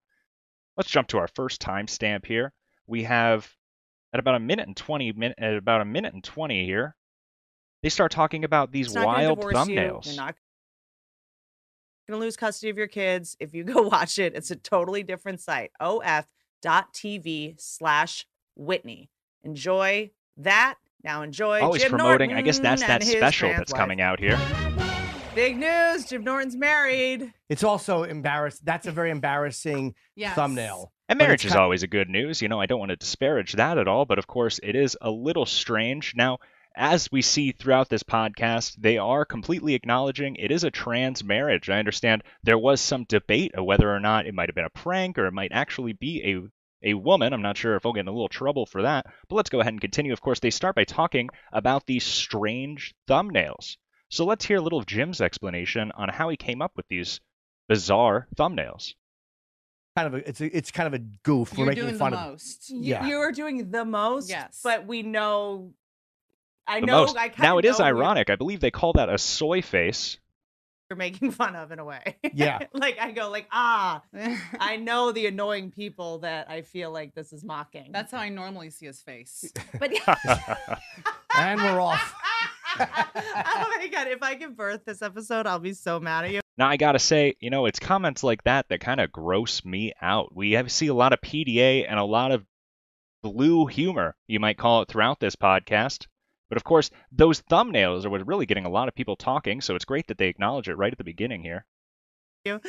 Let's 0.76 0.90
jump 0.90 1.08
to 1.10 1.18
our 1.20 1.28
first 1.30 1.62
timestamp 1.62 2.26
here. 2.26 2.52
We 2.88 3.04
have 3.04 3.50
at 4.14 4.20
about 4.20 4.36
a 4.36 4.40
minute 4.40 4.68
and 4.68 4.76
20 4.76 5.12
min- 5.14 5.34
at 5.38 5.56
about 5.56 5.82
a 5.82 5.86
minute 5.86 6.14
and 6.14 6.24
20 6.24 6.66
here. 6.66 6.96
They 7.84 7.90
start 7.90 8.12
talking 8.12 8.44
about 8.44 8.72
these 8.72 8.88
It's 8.88 8.96
not 8.96 9.04
gonna 9.06 9.18
wild 9.18 9.40
divorce 9.40 9.68
you. 9.68 9.76
thumbnails. 9.76 10.06
You're 10.08 10.16
not 10.16 10.36
going 12.08 12.20
to 12.20 12.26
lose 12.26 12.38
custody 12.38 12.70
of 12.70 12.78
your 12.78 12.88
kids 12.88 13.36
if 13.40 13.54
you 13.54 13.64
go 13.66 13.82
watch 13.82 14.18
it. 14.18 14.34
It's 14.36 14.50
a 14.52 14.56
totally 14.56 15.04
different 15.04 15.42
site. 15.42 15.72
of.tv 15.80 17.60
slash 17.60 18.26
Whitney. 18.56 19.10
Enjoy 19.44 20.10
that. 20.38 20.76
Now 21.04 21.22
enjoy. 21.22 21.62
Always 21.62 21.82
Jim 21.84 21.92
promoting. 21.92 22.34
I 22.34 22.42
guess 22.42 22.60
that's 22.60 22.82
that 22.82 23.04
special 23.04 23.50
that's 23.50 23.72
wife. 23.72 23.80
coming 23.80 24.02
out 24.02 24.20
here. 24.20 24.38
Big 25.36 25.58
news. 25.58 26.06
Jim 26.06 26.24
Norton's 26.24 26.56
married. 26.56 27.32
It's 27.48 27.64
also 27.64 28.04
embarrassed. 28.04 28.66
That's 28.66 28.88
a 28.88 28.92
very 28.92 29.12
embarrassing 29.12 29.94
Yes. 30.16 30.34
thumbnail. 30.36 30.92
And 31.10 31.20
marriage 31.20 31.46
is 31.46 31.54
ki- 31.54 31.58
always 31.58 31.84
a 31.84 31.88
good 31.88 32.10
news. 32.10 32.42
You 32.42 32.48
know, 32.50 32.60
I 32.60 32.66
don't 32.66 32.80
want 32.80 32.90
to 32.90 32.96
disparage 32.96 33.54
that 33.54 33.78
at 33.78 33.88
all, 33.88 34.06
but 34.06 34.18
of 34.18 34.26
course, 34.28 34.60
it 34.64 34.76
is 34.76 34.98
a 35.00 35.12
little 35.12 35.46
strange. 35.46 36.14
Now, 36.16 36.40
as 36.76 37.12
we 37.12 37.22
see 37.22 37.52
throughout 37.52 37.88
this 37.90 38.04
podcast, 38.04 38.76
they 38.80 38.98
are 38.98 39.26
completely 39.26 39.76
acknowledging 39.76 40.36
it 40.36 40.52
is 40.52 40.64
a 40.64 40.72
trans 40.72 41.24
marriage. 41.24 41.70
I 41.70 41.80
understand 41.80 42.24
there 42.44 42.58
was 42.58 42.82
some 42.82 43.04
debate 43.06 43.54
of 43.56 43.64
whether 43.66 43.94
or 43.94 44.00
not 44.00 44.26
it 44.26 44.34
might 44.34 44.50
have 44.50 44.56
been 44.56 44.66
a 44.66 44.70
prank 44.72 45.18
or 45.20 45.28
it 45.28 45.34
might 45.34 45.52
actually 45.54 45.94
be 45.94 46.24
a 46.24 46.50
a 46.84 46.94
woman. 46.94 47.34
I'm 47.34 47.42
not 47.42 47.58
sure 47.58 47.76
if 47.76 47.86
I'll 47.86 47.94
get 47.94 48.02
in 48.02 48.08
a 48.08 48.12
little 48.12 48.30
trouble 48.30 48.66
for 48.66 48.84
that, 48.84 49.06
but 49.30 49.36
let's 49.36 49.50
go 49.50 49.60
ahead 49.60 49.74
and 49.74 49.82
continue. 49.82 50.14
Of 50.14 50.22
course, 50.22 50.40
they 50.40 50.50
start 50.52 50.76
by 50.76 50.84
talking 50.84 51.30
about 51.52 51.86
these 51.86 52.04
strange 52.04 52.94
thumbnails. 53.10 53.78
So 54.10 54.26
let's 54.26 54.46
hear 54.46 54.58
a 54.58 54.62
little 54.62 54.80
of 54.80 54.86
Jim's 54.86 55.20
explanation 55.22 55.92
on 55.96 56.10
how 56.10 56.30
he 56.30 56.38
came 56.38 56.62
up 56.62 56.74
with 56.78 56.88
these 56.88 57.20
bizarre 57.68 58.28
thumbnails. 58.38 58.94
kind 59.96 60.08
of 60.08 60.14
a 60.14 60.30
it's 60.30 60.40
a, 60.42 60.58
it's 60.58 60.72
kind 60.72 60.88
of 60.88 60.94
a 60.94 61.00
goof. 61.24 61.52
We're 61.52 61.58
You're 61.58 61.68
making 61.68 61.84
doing 61.84 61.98
fun 61.98 62.12
the 62.12 62.18
of. 62.20 62.32
most. 62.32 62.70
Yeah. 62.70 63.04
You, 63.06 63.10
you 63.10 63.18
are 63.18 63.32
doing 63.32 63.72
the 63.72 63.84
most. 63.84 64.30
Yes. 64.30 64.62
But 64.64 64.86
we 64.88 65.04
know. 65.04 65.74
I 66.68 66.80
the 66.80 66.86
know. 66.86 67.02
most. 67.02 67.18
I 67.18 67.30
kinda 67.30 67.42
now 67.42 67.58
it 67.58 67.66
is 67.66 67.80
know 67.80 67.86
who 67.86 67.90
ironic. 67.90 68.30
I 68.30 68.36
believe 68.36 68.60
they 68.60 68.72
call 68.72 68.94
that 68.94 69.10
a 69.10 69.18
soy 69.18 69.62
face. 69.62 70.20
You're 70.90 70.98
making 70.98 71.32
fun 71.32 71.56
of 71.56 71.72
in 71.72 71.80
a 71.80 71.86
way. 71.86 72.18
Yeah. 72.34 72.60
like 72.74 72.98
I 73.00 73.12
go 73.12 73.30
like 73.30 73.48
ah, 73.52 74.02
I 74.60 74.78
know 74.78 75.12
the 75.12 75.28
annoying 75.28 75.72
people 75.72 76.20
that 76.20 76.50
I 76.50 76.62
feel 76.62 76.92
like 76.92 77.14
this 77.14 77.34
is 77.34 77.44
mocking. 77.44 77.92
That's 77.92 78.12
how 78.12 78.20
I 78.20 78.30
normally 78.30 78.70
see 78.70 78.86
his 78.86 79.02
face. 79.02 79.52
But 79.80 79.94
yeah. 79.94 80.16
and 81.36 81.62
we're 81.62 81.82
off. 81.82 82.14
oh 82.80 83.78
my 83.78 83.88
god! 83.92 84.08
If 84.08 84.24
I 84.24 84.36
give 84.36 84.56
birth 84.56 84.86
this 84.86 85.02
episode, 85.02 85.46
I'll 85.48 85.60
be 85.60 85.74
so 85.74 86.00
mad 86.00 86.26
at 86.26 86.32
you. 86.32 86.42
Now 86.58 86.68
I 86.70 86.78
gotta 86.78 87.00
say, 87.00 87.36
you 87.40 87.50
know, 87.50 87.66
it's 87.66 87.80
comments 87.80 88.24
like 88.24 88.44
that 88.44 88.70
that 88.70 88.80
kind 88.80 89.02
of 89.02 89.12
gross 89.12 89.66
me 89.66 89.94
out. 90.02 90.36
We 90.36 90.52
have 90.54 90.72
see 90.72 90.88
a 90.88 90.94
lot 90.94 91.14
of 91.14 91.22
PDA 91.22 91.86
and 91.88 92.00
a 92.00 92.04
lot 92.04 92.32
of 92.32 92.46
blue 93.24 93.66
humor, 93.66 94.16
you 94.28 94.40
might 94.40 94.58
call 94.58 94.82
it, 94.82 94.88
throughout 94.88 95.20
this 95.20 95.36
podcast. 95.36 96.08
But 96.50 96.58
of 96.58 96.64
course, 96.64 96.90
those 97.12 97.42
thumbnails 97.42 98.06
are 98.06 98.10
what's 98.10 98.26
really 98.26 98.46
getting 98.46 98.66
a 98.66 98.70
lot 98.70 98.88
of 98.88 98.96
people 98.96 99.16
talking. 99.16 99.62
So 99.62 99.76
it's 99.76 99.86
great 99.86 100.08
that 100.08 100.18
they 100.18 100.28
acknowledge 100.28 100.70
it 100.70 100.76
right 100.76 100.92
at 100.92 100.98
the 100.98 101.04
beginning 101.04 101.42
here. 101.42 101.66
you. 102.46 102.62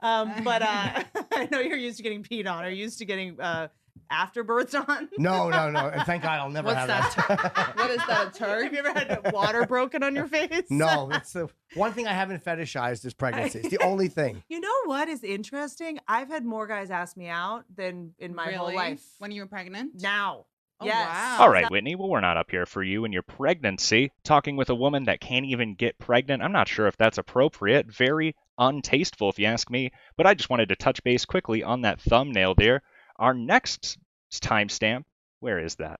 Um, 0.00 0.32
but 0.42 0.62
uh, 0.62 1.02
I 1.32 1.48
know 1.50 1.60
you're 1.60 1.76
used 1.76 1.98
to 1.98 2.02
getting 2.02 2.22
peed 2.22 2.50
on. 2.50 2.64
Are 2.64 2.70
you 2.70 2.84
used 2.84 2.98
to 2.98 3.04
getting 3.04 3.38
uh, 3.38 3.68
afterbirths 4.10 4.74
on? 4.88 5.08
No, 5.18 5.50
no, 5.50 5.70
no. 5.70 5.88
And 5.94 6.02
thank 6.02 6.22
God 6.22 6.38
I'll 6.38 6.48
never 6.50 6.68
What's 6.68 6.78
have 6.78 7.14
that? 7.14 7.76
what 7.76 7.90
is 7.90 7.98
that? 8.06 8.28
A 8.34 8.38
turd? 8.38 8.64
Have 8.64 8.72
you 8.72 8.78
ever 8.78 8.92
had 8.92 9.32
water 9.32 9.66
broken 9.66 10.02
on 10.02 10.14
your 10.14 10.28
face? 10.28 10.64
no, 10.70 11.10
it's 11.12 11.32
the 11.32 11.48
one 11.74 11.92
thing 11.92 12.06
I 12.06 12.12
haven't 12.12 12.42
fetishized 12.44 13.04
is 13.04 13.12
pregnancy. 13.12 13.60
It's 13.60 13.68
the 13.68 13.82
only 13.82 14.08
thing. 14.08 14.42
You 14.48 14.60
know 14.60 14.74
what 14.86 15.08
is 15.08 15.22
interesting? 15.22 15.98
I've 16.08 16.28
had 16.28 16.44
more 16.44 16.66
guys 16.66 16.90
ask 16.90 17.16
me 17.16 17.28
out 17.28 17.64
than 17.74 18.14
in 18.18 18.34
my 18.34 18.52
whole 18.52 18.74
life. 18.74 19.04
When 19.18 19.30
you 19.30 19.42
were 19.42 19.48
pregnant? 19.48 20.00
Now. 20.00 20.46
Oh, 20.80 20.84
yes. 20.86 21.06
wow. 21.06 21.36
All 21.40 21.48
right, 21.48 21.70
Whitney. 21.70 21.94
Well, 21.94 22.08
we're 22.08 22.20
not 22.20 22.36
up 22.36 22.50
here 22.50 22.66
for 22.66 22.82
you 22.82 23.04
and 23.04 23.14
your 23.14 23.22
pregnancy. 23.22 24.12
Talking 24.24 24.56
with 24.56 24.68
a 24.68 24.74
woman 24.74 25.04
that 25.04 25.20
can't 25.20 25.46
even 25.46 25.74
get 25.74 25.98
pregnant. 25.98 26.42
I'm 26.42 26.52
not 26.52 26.68
sure 26.68 26.86
if 26.86 26.96
that's 26.96 27.18
appropriate. 27.18 27.86
Very 27.86 28.36
untasteful, 28.58 29.30
if 29.30 29.38
you 29.38 29.46
ask 29.46 29.70
me. 29.70 29.90
But 30.16 30.26
I 30.26 30.34
just 30.34 30.50
wanted 30.50 30.68
to 30.68 30.76
touch 30.76 31.02
base 31.02 31.24
quickly 31.24 31.62
on 31.62 31.82
that 31.82 32.00
thumbnail 32.00 32.54
there. 32.54 32.82
Our 33.16 33.32
next 33.32 33.98
timestamp, 34.32 35.04
where 35.40 35.58
is 35.58 35.76
that? 35.76 35.98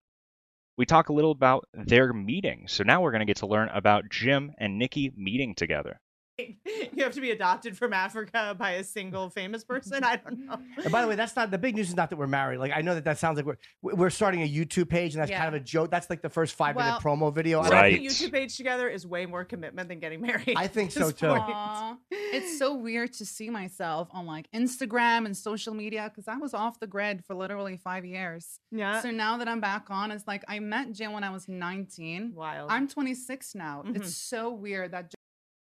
We 0.77 0.85
talk 0.85 1.09
a 1.09 1.15
little 1.15 1.31
about 1.31 1.67
their 1.73 2.13
meeting. 2.13 2.69
So 2.69 2.85
now 2.85 3.01
we're 3.01 3.13
going 3.13 3.21
to 3.21 3.27
get 3.27 3.39
to 3.39 3.47
learn 3.47 3.71
about 3.71 4.11
Jim 4.11 4.53
and 4.59 4.79
Nikki 4.79 5.11
meeting 5.17 5.55
together. 5.55 6.01
You 6.93 7.03
have 7.05 7.13
to 7.15 7.21
be 7.21 7.31
adopted 7.31 7.77
from 7.77 7.93
Africa 7.93 8.55
by 8.59 8.73
a 8.73 8.85
single 8.85 9.29
famous 9.31 9.65
person. 9.65 10.03
I 10.05 10.17
don't 10.17 10.47
know. 10.47 10.59
And 10.83 10.91
by 10.93 11.03
the 11.03 11.09
way, 11.09 11.15
that's 11.15 11.37
not 11.37 11.51
the 11.51 11.59
big 11.59 11.75
news. 11.77 11.89
Is 11.89 11.97
not 11.97 12.11
that 12.11 12.17
we're 12.17 12.27
married. 12.27 12.59
Like 12.59 12.73
I 12.75 12.81
know 12.83 12.95
that 12.95 13.05
that 13.05 13.19
sounds 13.19 13.37
like 13.37 13.45
we're 13.47 13.57
we're 13.83 14.11
starting 14.11 14.43
a 14.43 14.49
YouTube 14.49 14.89
page, 14.89 15.15
and 15.15 15.21
that's 15.23 15.31
kind 15.31 15.49
of 15.49 15.55
a 15.55 15.61
joke. 15.65 15.91
That's 15.91 16.09
like 16.11 16.23
the 16.23 16.29
first 16.31 16.55
five 16.55 16.77
minute 16.77 17.01
promo 17.01 17.35
video. 17.35 17.61
I 17.61 17.69
don't 17.71 17.83
think- 17.83 18.01
a 18.01 18.13
YouTube 18.15 18.33
page 18.33 18.57
together 18.57 18.89
is 18.89 19.07
way 19.07 19.27
more 19.27 19.45
commitment 19.45 19.89
than 19.89 19.99
getting 19.99 20.21
married. 20.21 20.55
I 20.57 20.67
think 20.67 20.91
so, 20.93 21.11
too. 21.11 21.27
point. 21.29 21.43
Aw, 21.43 21.97
it's 22.11 22.59
so 22.59 22.75
weird 22.75 23.13
to 23.15 23.27
see 23.27 23.51
myself 23.51 24.09
on 24.13 24.27
like 24.27 24.51
Instagram 24.53 25.27
and 25.27 25.37
social 25.37 25.75
media 25.75 26.11
because 26.13 26.29
I 26.29 26.37
was 26.37 26.55
off 26.55 26.81
the 26.81 26.87
grid 26.87 27.25
for 27.25 27.35
literally 27.35 27.77
five 27.77 28.05
years. 28.05 28.61
Yeah. 28.71 29.01
So 29.01 29.11
now 29.11 29.37
that 29.39 29.49
I'm 29.49 29.61
back 29.61 29.87
on, 29.91 30.11
it's 30.11 30.27
like 30.27 30.45
I 30.49 30.59
met 30.61 30.93
Jim 30.93 31.13
when 31.13 31.25
I 31.25 31.31
was 31.31 31.49
19. 31.49 32.33
Wild. 32.35 32.71
I'm 32.71 32.89
26 32.89 33.55
now. 33.55 33.83
Mhm. 33.87 33.97
It's 33.97 34.15
so 34.17 34.51
weird 34.53 34.93
that 34.93 35.13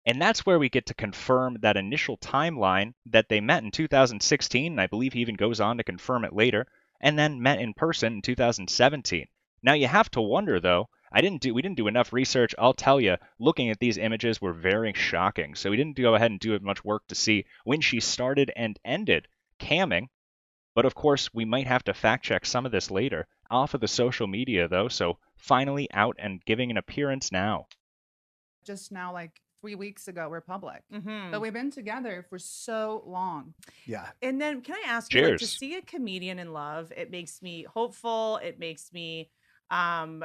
And 0.06 0.20
that's 0.20 0.46
where 0.46 0.58
we 0.58 0.70
get 0.70 0.86
to 0.86 0.94
confirm 0.94 1.58
that 1.60 1.76
initial 1.76 2.16
timeline 2.16 2.94
that 3.06 3.28
they 3.28 3.40
met 3.40 3.62
in 3.62 3.70
2016, 3.70 4.72
and 4.72 4.80
I 4.80 4.86
believe 4.86 5.12
he 5.12 5.20
even 5.20 5.34
goes 5.34 5.60
on 5.60 5.76
to 5.76 5.84
confirm 5.84 6.24
it 6.24 6.32
later, 6.32 6.66
and 7.00 7.18
then 7.18 7.42
met 7.42 7.60
in 7.60 7.74
person 7.74 8.14
in 8.14 8.22
2017. 8.22 9.26
Now 9.62 9.74
you 9.74 9.86
have 9.86 10.10
to 10.12 10.22
wonder 10.22 10.58
though, 10.58 10.88
I 11.12 11.20
didn't 11.20 11.42
do 11.42 11.52
we 11.52 11.60
didn't 11.60 11.76
do 11.76 11.86
enough 11.86 12.12
research, 12.12 12.54
I'll 12.58 12.72
tell 12.72 13.00
you, 13.00 13.16
looking 13.38 13.68
at 13.68 13.78
these 13.78 13.98
images 13.98 14.40
were 14.40 14.54
very 14.54 14.92
shocking. 14.94 15.54
So 15.54 15.70
we 15.70 15.76
didn't 15.76 15.96
go 15.96 16.14
ahead 16.14 16.30
and 16.30 16.40
do 16.40 16.54
as 16.54 16.62
much 16.62 16.82
work 16.84 17.06
to 17.08 17.14
see 17.14 17.44
when 17.64 17.80
she 17.80 18.00
started 18.00 18.50
and 18.56 18.78
ended 18.84 19.28
camming. 19.58 20.08
But 20.74 20.86
of 20.86 20.94
course, 20.94 21.34
we 21.34 21.44
might 21.44 21.66
have 21.66 21.84
to 21.84 21.94
fact 21.94 22.24
check 22.24 22.46
some 22.46 22.64
of 22.64 22.72
this 22.72 22.90
later. 22.90 23.26
Off 23.50 23.74
of 23.74 23.80
the 23.80 23.88
social 23.88 24.26
media 24.26 24.66
though, 24.68 24.88
so 24.88 25.18
finally 25.36 25.88
out 25.92 26.16
and 26.18 26.44
giving 26.44 26.70
an 26.70 26.78
appearance 26.78 27.30
now. 27.30 27.66
just 28.64 28.92
now, 28.92 29.12
like 29.12 29.40
three 29.60 29.74
weeks 29.74 30.08
ago, 30.08 30.28
we're 30.28 30.40
public. 30.40 30.82
Mhm. 30.92 31.30
But 31.30 31.40
we've 31.40 31.52
been 31.52 31.70
together 31.70 32.24
for 32.28 32.38
so 32.38 33.02
long. 33.06 33.54
Yeah. 33.86 34.10
And 34.22 34.40
then 34.40 34.60
can 34.62 34.76
I 34.76 34.88
ask 34.88 35.12
you 35.12 35.22
like, 35.22 35.38
to 35.38 35.46
see 35.46 35.76
a 35.76 35.82
comedian 35.82 36.38
in 36.38 36.52
love, 36.52 36.92
it 36.96 37.10
makes 37.10 37.42
me 37.42 37.64
hopeful. 37.64 38.38
It 38.38 38.58
makes 38.58 38.92
me 38.92 39.30
um 39.70 40.24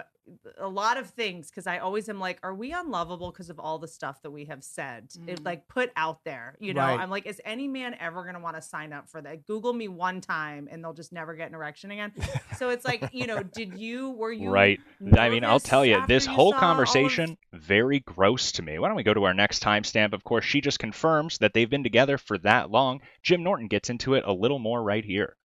a 0.60 0.68
lot 0.68 0.98
of 0.98 1.12
things 1.12 1.52
because 1.52 1.68
I 1.68 1.78
always 1.78 2.10
am 2.10 2.20
like, 2.20 2.40
are 2.42 2.56
we 2.56 2.72
unlovable 2.72 3.30
because 3.30 3.52
of 3.52 3.60
all 3.60 3.78
the 3.78 3.88
stuff 3.88 4.24
that 4.24 4.32
we 4.32 4.46
have 4.46 4.64
said? 4.64 5.10
It 5.28 5.40
Mm. 5.42 5.46
like 5.46 5.68
put 5.68 5.92
out 5.96 6.24
there. 6.24 6.58
You 6.60 6.74
know, 6.74 6.82
Right. 6.82 7.00
I'm 7.00 7.12
like, 7.12 7.28
is 7.28 7.40
any 7.46 7.68
man 7.68 7.96
ever 8.00 8.26
gonna 8.26 8.40
want 8.40 8.56
to 8.56 8.62
sign 8.64 8.92
up 8.92 9.08
for 9.08 9.22
that? 9.22 9.46
Google 9.46 9.72
me 9.74 9.88
one 9.88 10.22
time 10.22 10.68
and 10.72 10.84
they'll 10.84 10.94
just 10.94 11.14
never 11.14 11.36
get 11.36 11.50
an 11.50 11.54
erection 11.54 11.92
again. 11.92 12.12
so 12.58 12.70
it's 12.70 12.84
like, 12.86 13.08
you 13.14 13.28
know, 13.28 13.44
did 13.44 13.78
you 13.78 14.10
were 14.12 14.32
you 14.42 14.50
Right. 14.50 14.80
I 15.16 15.30
mean, 15.30 15.44
I'll 15.46 15.60
tell 15.60 15.86
you, 15.86 16.04
this 16.08 16.26
you 16.26 16.32
whole 16.34 16.48
all 16.48 16.54
of- 16.56 16.60
conversation 16.60 17.38
very 17.54 18.00
gross 18.00 18.52
to 18.54 18.64
me. 18.64 18.80
Why 18.80 18.88
don't 18.88 18.98
we 18.98 19.04
go 19.04 19.14
to 19.14 19.26
our 19.26 19.34
next 19.36 19.62
timestamp? 19.62 20.14
Of 20.14 20.24
course, 20.24 20.44
she 20.44 20.60
just 20.60 20.80
confirms 20.80 21.38
that 21.38 21.54
they've 21.54 21.70
been 21.70 21.84
together 21.84 22.18
for 22.18 22.40
that 22.40 22.72
long. 22.72 23.02
Jim 23.22 23.44
Norton 23.44 23.68
gets 23.68 23.92
into 23.92 24.16
it 24.16 24.24
a 24.26 24.34
little 24.34 24.60
more 24.60 24.82
right 24.82 25.06
here. 25.06 25.38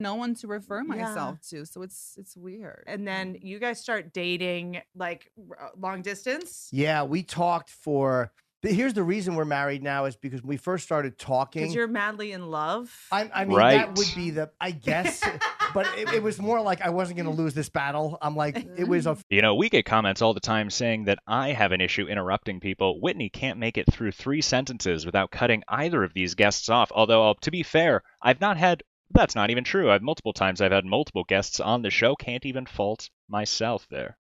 No 0.00 0.16
one 0.16 0.34
to 0.36 0.46
refer 0.48 0.78
Yeah. 0.78 0.82
myself 0.82 1.40
to. 1.50 1.64
So 1.66 1.82
it's 1.82 2.16
it's 2.18 2.36
weird. 2.36 2.84
and 2.86 3.06
then 3.06 3.38
you 3.40 3.58
guys 3.58 3.80
start 3.80 4.12
dating 4.12 4.80
like 4.94 5.30
r- 5.50 5.70
long 5.78 6.02
distance 6.02 6.68
Yeah, 6.72 7.04
we 7.04 7.22
talked 7.22 7.70
for. 7.70 8.32
but 8.62 8.72
Here's 8.72 8.94
the 8.94 9.02
reason 9.04 9.34
we're 9.36 9.44
married 9.44 9.82
now 9.82 10.06
is 10.06 10.16
because 10.16 10.42
we 10.42 10.56
first 10.56 10.84
started 10.84 11.18
talking. 11.18 11.62
because 11.62 11.74
you're 11.74 11.86
madly 11.86 12.32
in 12.32 12.50
love. 12.50 12.90
I, 13.12 13.30
I 13.34 13.44
mean, 13.44 13.58
that 13.58 13.94
would 13.96 14.12
be 14.16 14.30
the, 14.30 14.50
I 14.60 14.70
guess, 14.72 15.22
but 15.74 15.86
it, 15.98 16.12
it 16.14 16.22
was 16.22 16.40
more 16.40 16.60
like 16.62 16.80
I 16.80 16.88
wasn't 16.90 17.18
going 17.18 17.28
to 17.34 17.42
lose 17.42 17.52
this 17.54 17.68
battle. 17.68 18.16
I'm 18.22 18.34
like, 18.34 18.56
it 18.76 18.88
was 18.88 19.06
a 19.06 19.16
You 19.30 19.42
know, 19.42 19.54
we 19.54 19.68
get 19.68 19.84
comments 19.84 20.22
all 20.22 20.32
the 20.34 20.40
time 20.40 20.70
saying 20.70 21.04
that 21.04 21.18
I 21.26 21.52
have 21.52 21.72
an 21.72 21.80
issue 21.82 22.06
interrupting 22.06 22.58
people. 22.58 23.00
Whitney 23.02 23.28
can't 23.28 23.58
make 23.58 23.76
it 23.78 23.84
through 23.92 24.12
three 24.12 24.40
sentences 24.40 25.04
without 25.06 25.30
cutting 25.30 25.62
either 25.68 26.02
of 26.02 26.14
these 26.14 26.34
guests 26.34 26.68
off. 26.70 26.90
Although, 26.94 27.30
uh, 27.30 27.34
to 27.42 27.50
be 27.50 27.62
fair, 27.62 28.02
I've 28.22 28.40
not 28.40 28.56
had. 28.56 28.82
That's 29.10 29.34
not 29.34 29.50
even 29.50 29.64
true. 29.64 29.90
I've 29.90 30.02
multiple 30.02 30.32
times 30.32 30.60
I've 30.60 30.72
had 30.72 30.84
multiple 30.84 31.24
guests 31.24 31.60
on 31.60 31.82
the 31.82 31.90
show. 31.90 32.14
Can't 32.16 32.44
even 32.46 32.66
fault 32.66 33.10
myself 33.28 33.86
there. 33.90 34.16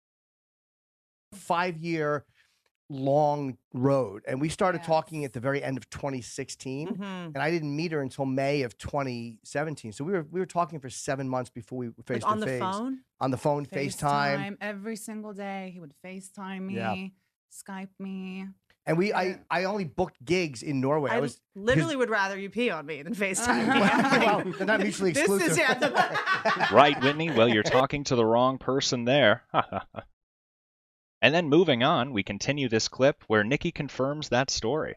five 1.31 1.77
year 1.77 2.25
long 2.89 3.55
road. 3.75 4.23
And 4.27 4.41
we 4.41 4.49
started 4.49 4.81
talking 4.83 5.23
at 5.23 5.31
the 5.31 5.39
very 5.39 5.61
end 5.63 5.77
of 5.77 5.87
2016. 5.91 6.87
Mhm. 6.87 7.01
And 7.27 7.37
I 7.37 7.51
didn't 7.51 7.75
meet 7.75 7.91
her 7.91 8.01
until 8.01 8.25
May 8.25 8.63
of 8.63 8.75
2017. 8.79 9.91
So 9.91 10.03
we 10.03 10.13
were 10.13 10.23
we 10.31 10.39
were 10.39 10.47
talking 10.47 10.79
for 10.79 10.89
seven 10.89 11.29
months 11.29 11.51
before 11.51 11.77
we 11.77 11.91
face 12.07 12.23
on 12.23 12.35
to 12.39 12.39
the 12.39 12.45
face. 12.47 12.59
phone? 12.59 13.01
On 13.19 13.29
the 13.29 13.37
phone, 13.37 13.67
FaceTime. 13.67 14.37
FaceTime 14.39 14.57
every 14.59 14.95
single 14.95 15.33
day. 15.33 15.69
He 15.71 15.79
would 15.79 15.93
FaceTime 16.03 16.61
me, 16.63 16.75
Yeah. 16.77 16.95
Skype 17.51 17.89
me. 17.99 18.47
And 18.89 18.97
we 18.97 19.13
I, 19.13 19.39
I 19.51 19.65
only 19.65 19.83
booked 19.83 20.17
gigs 20.25 20.63
in 20.63 20.81
Norway. 20.81 21.11
I, 21.11 21.17
I 21.17 21.19
was 21.19 21.39
literally 21.53 21.95
would 21.95 22.09
rather 22.09 22.35
you 22.39 22.49
pee 22.49 22.71
on 22.71 22.87
me 22.87 23.03
than 23.03 23.13
FaceTime 23.13 23.71
me. 23.73 23.79
well, 23.79 24.43
they're 24.57 24.65
not 24.65 24.79
mutually 24.79 25.11
exclusive. 25.11 25.39
This 25.49 25.51
is 25.51 25.57
yeah, 25.59 25.73
the- 25.79 26.67
right, 26.73 26.99
Whitney? 27.03 27.29
Well, 27.29 27.47
you're 27.47 27.61
talking 27.61 28.03
to 28.05 28.15
the 28.15 28.25
wrong 28.25 28.57
person 28.57 29.05
there. 29.05 29.43
and 31.21 31.35
then 31.35 31.49
moving 31.49 31.83
on, 31.83 32.13
we 32.13 32.23
continue 32.23 32.67
this 32.67 32.87
clip 32.87 33.23
where 33.27 33.43
Nikki 33.43 33.71
confirms 33.71 34.29
that 34.29 34.49
story. 34.49 34.95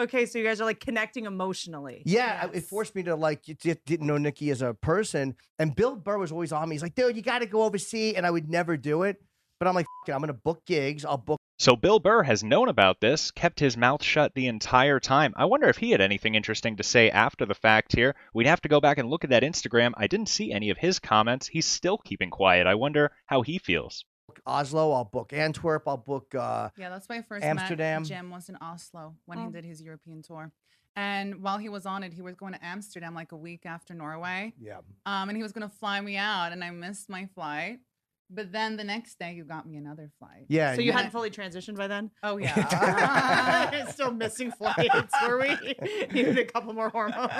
okay, 0.00 0.24
so 0.24 0.38
you 0.38 0.44
guys 0.44 0.58
are 0.58 0.64
like 0.64 0.80
connecting 0.80 1.26
emotionally. 1.26 2.02
Yeah, 2.06 2.48
I- 2.50 2.56
it 2.56 2.64
forced 2.64 2.94
me 2.94 3.02
to 3.02 3.16
like 3.16 3.48
you 3.48 3.54
didn't 3.54 4.06
know 4.06 4.16
Nikki 4.16 4.48
as 4.48 4.62
a 4.62 4.72
person. 4.72 5.36
And 5.58 5.76
Bill 5.76 5.94
Burr 5.94 6.16
was 6.16 6.32
always 6.32 6.52
on 6.52 6.70
me. 6.70 6.74
He's 6.76 6.82
like, 6.82 6.94
dude, 6.94 7.16
you 7.16 7.22
got 7.22 7.40
to 7.40 7.46
go 7.46 7.64
overseas, 7.64 8.14
and 8.16 8.24
I 8.26 8.30
would 8.30 8.48
never 8.48 8.78
do 8.78 9.02
it. 9.02 9.22
But 9.58 9.68
I'm 9.68 9.74
like, 9.74 9.86
it, 10.08 10.12
I'm 10.12 10.20
gonna 10.20 10.32
book 10.32 10.62
gigs. 10.66 11.04
I'll 11.04 11.18
book. 11.18 11.38
So 11.58 11.74
Bill 11.74 11.98
Burr 12.00 12.22
has 12.22 12.44
known 12.44 12.68
about 12.68 13.00
this, 13.00 13.30
kept 13.30 13.58
his 13.60 13.78
mouth 13.78 14.02
shut 14.02 14.34
the 14.34 14.46
entire 14.46 15.00
time. 15.00 15.32
I 15.36 15.46
wonder 15.46 15.68
if 15.68 15.78
he 15.78 15.90
had 15.90 16.02
anything 16.02 16.34
interesting 16.34 16.76
to 16.76 16.82
say 16.82 17.08
after 17.10 17.46
the 17.46 17.54
fact 17.54 17.94
here. 17.96 18.14
We'd 18.34 18.46
have 18.46 18.60
to 18.62 18.68
go 18.68 18.78
back 18.78 18.98
and 18.98 19.08
look 19.08 19.24
at 19.24 19.30
that 19.30 19.42
Instagram. 19.42 19.92
I 19.96 20.06
didn't 20.06 20.28
see 20.28 20.52
any 20.52 20.68
of 20.68 20.76
his 20.76 20.98
comments. 20.98 21.46
He's 21.46 21.64
still 21.64 21.96
keeping 21.96 22.28
quiet. 22.30 22.66
I 22.66 22.74
wonder 22.74 23.10
how 23.24 23.40
he 23.40 23.58
feels. 23.58 24.04
Oslo. 24.46 24.92
I'll 24.92 25.04
book 25.06 25.32
Antwerp. 25.32 25.84
I'll 25.88 25.96
book. 25.96 26.34
uh 26.34 26.68
Yeah, 26.76 26.90
that's 26.90 27.08
my 27.08 27.22
first 27.22 27.42
Amsterdam. 27.42 28.04
Jim 28.04 28.30
was 28.30 28.50
in 28.50 28.56
Oslo 28.60 29.14
when 29.24 29.38
Oh. 29.38 29.46
he 29.46 29.52
did 29.52 29.64
his 29.64 29.80
European 29.80 30.20
tour. 30.22 30.52
And 30.94 31.42
while 31.42 31.56
he 31.56 31.70
was 31.70 31.86
on 31.86 32.02
it, 32.04 32.12
he 32.12 32.20
was 32.22 32.34
going 32.36 32.52
to 32.52 32.64
Amsterdam 32.64 33.14
like 33.14 33.32
a 33.32 33.36
week 33.36 33.64
after 33.64 33.94
Norway. 33.94 34.52
Yeah. 34.60 34.78
Um, 35.06 35.28
and 35.30 35.36
he 35.36 35.42
was 35.42 35.52
going 35.52 35.68
to 35.68 35.74
fly 35.74 36.00
me 36.00 36.16
out, 36.16 36.52
and 36.52 36.62
I 36.64 36.70
missed 36.70 37.08
my 37.08 37.26
flight. 37.34 37.80
But 38.28 38.50
then 38.50 38.76
the 38.76 38.82
next 38.84 39.18
day, 39.18 39.34
you 39.34 39.44
got 39.44 39.66
me 39.68 39.76
another 39.76 40.10
flight. 40.18 40.46
Yeah, 40.48 40.74
So 40.74 40.80
you 40.80 40.90
hadn't 40.92 41.08
I- 41.08 41.10
fully 41.10 41.30
transitioned 41.30 41.76
by 41.76 41.86
then? 41.86 42.10
Oh 42.22 42.38
yeah. 42.38 43.84
Still 43.90 44.10
missing 44.12 44.50
flights, 44.50 45.14
were 45.26 45.38
we? 45.38 45.48
Needed 46.12 46.38
a 46.38 46.44
couple 46.44 46.72
more 46.72 46.88
hormones. 46.88 47.30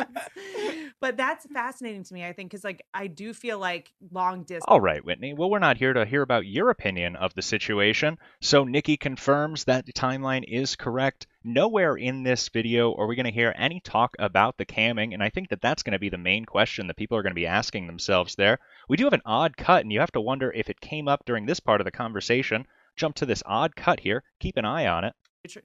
but 1.00 1.16
that's 1.16 1.44
fascinating 1.52 2.04
to 2.04 2.14
me. 2.14 2.24
I 2.24 2.32
think 2.32 2.50
because 2.50 2.64
like 2.64 2.82
I 2.94 3.08
do 3.08 3.34
feel 3.34 3.58
like 3.58 3.92
long 4.12 4.42
distance. 4.42 4.64
All 4.68 4.80
right, 4.80 5.04
Whitney. 5.04 5.34
Well, 5.34 5.50
we're 5.50 5.58
not 5.58 5.76
here 5.76 5.92
to 5.92 6.04
hear 6.04 6.22
about 6.22 6.46
your 6.46 6.70
opinion 6.70 7.16
of 7.16 7.34
the 7.34 7.42
situation. 7.42 8.18
So 8.40 8.64
Nikki 8.64 8.96
confirms 8.96 9.64
that 9.64 9.86
the 9.86 9.92
timeline 9.92 10.44
is 10.46 10.76
correct. 10.76 11.26
Nowhere 11.48 11.94
in 11.94 12.24
this 12.24 12.48
video 12.48 12.92
are 12.94 13.06
we 13.06 13.14
going 13.14 13.26
to 13.26 13.30
hear 13.30 13.54
any 13.56 13.78
talk 13.78 14.16
about 14.18 14.56
the 14.56 14.66
camming, 14.66 15.14
and 15.14 15.22
I 15.22 15.30
think 15.30 15.50
that 15.50 15.60
that's 15.60 15.84
going 15.84 15.92
to 15.92 15.98
be 16.00 16.08
the 16.08 16.18
main 16.18 16.44
question 16.44 16.88
that 16.88 16.96
people 16.96 17.16
are 17.16 17.22
going 17.22 17.30
to 17.30 17.36
be 17.40 17.46
asking 17.46 17.86
themselves 17.86 18.34
there. 18.34 18.58
We 18.88 18.96
do 18.96 19.04
have 19.04 19.12
an 19.12 19.22
odd 19.24 19.56
cut, 19.56 19.82
and 19.82 19.92
you 19.92 20.00
have 20.00 20.10
to 20.12 20.20
wonder 20.20 20.50
if 20.50 20.68
it 20.68 20.80
came 20.80 21.06
up 21.06 21.24
during 21.24 21.46
this 21.46 21.60
part 21.60 21.80
of 21.80 21.84
the 21.84 21.92
conversation. 21.92 22.66
Jump 22.96 23.14
to 23.16 23.26
this 23.26 23.44
odd 23.46 23.76
cut 23.76 24.00
here. 24.00 24.24
Keep 24.40 24.56
an 24.56 24.64
eye 24.64 24.88
on 24.88 25.04
it. 25.04 25.14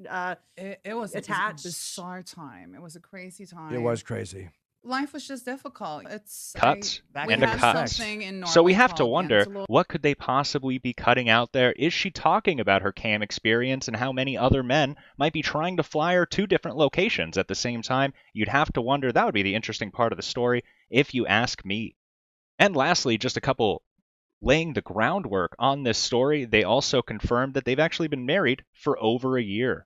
Uh, 0.07 0.35
It, 0.55 0.81
it 0.85 0.93
was 0.93 1.15
attached. 1.15 1.61
a 1.61 1.69
bizarre 1.69 2.21
time. 2.21 2.75
It 2.75 2.81
was 2.83 2.95
a 2.95 2.99
crazy 2.99 3.47
time. 3.47 3.73
It 3.73 3.81
was 3.81 4.03
crazy. 4.03 4.51
Life 4.83 5.13
was 5.13 5.27
just 5.27 5.45
difficult. 5.45 6.05
It's 6.09 6.53
cuts 6.55 7.01
I, 7.13 7.27
and 7.31 7.43
a 7.43 7.55
cut. 7.55 7.87
something 7.87 8.23
in 8.23 8.47
So 8.47 8.63
we 8.63 8.73
have 8.73 8.95
to 8.95 9.05
wonder 9.05 9.45
what 9.67 9.87
could 9.87 10.01
they 10.01 10.15
possibly 10.15 10.79
be 10.79 10.93
cutting 10.93 11.29
out 11.29 11.51
there? 11.51 11.71
Is 11.73 11.93
she 11.93 12.09
talking 12.09 12.59
about 12.59 12.81
her 12.81 12.91
cam 12.91 13.21
experience 13.21 13.87
and 13.87 13.95
how 13.95 14.11
many 14.11 14.37
other 14.37 14.63
men 14.63 14.95
might 15.17 15.33
be 15.33 15.43
trying 15.43 15.77
to 15.77 15.83
fly 15.83 16.15
her 16.15 16.25
to 16.25 16.47
different 16.47 16.77
locations 16.77 17.37
at 17.37 17.47
the 17.47 17.53
same 17.53 17.83
time? 17.83 18.13
You'd 18.33 18.47
have 18.47 18.73
to 18.73 18.81
wonder. 18.81 19.11
That 19.11 19.25
would 19.25 19.35
be 19.35 19.43
the 19.43 19.55
interesting 19.55 19.91
part 19.91 20.13
of 20.13 20.17
the 20.17 20.23
story, 20.23 20.63
if 20.89 21.13
you 21.13 21.27
ask 21.27 21.63
me. 21.63 21.95
And 22.57 22.75
lastly, 22.75 23.19
just 23.19 23.37
a 23.37 23.41
couple 23.41 23.83
laying 24.41 24.73
the 24.73 24.81
groundwork 24.81 25.55
on 25.59 25.83
this 25.83 25.99
story. 25.99 26.45
They 26.45 26.63
also 26.63 27.03
confirmed 27.03 27.53
that 27.53 27.65
they've 27.65 27.79
actually 27.79 28.07
been 28.07 28.25
married 28.25 28.63
for 28.73 28.97
over 29.01 29.37
a 29.37 29.43
year. 29.43 29.85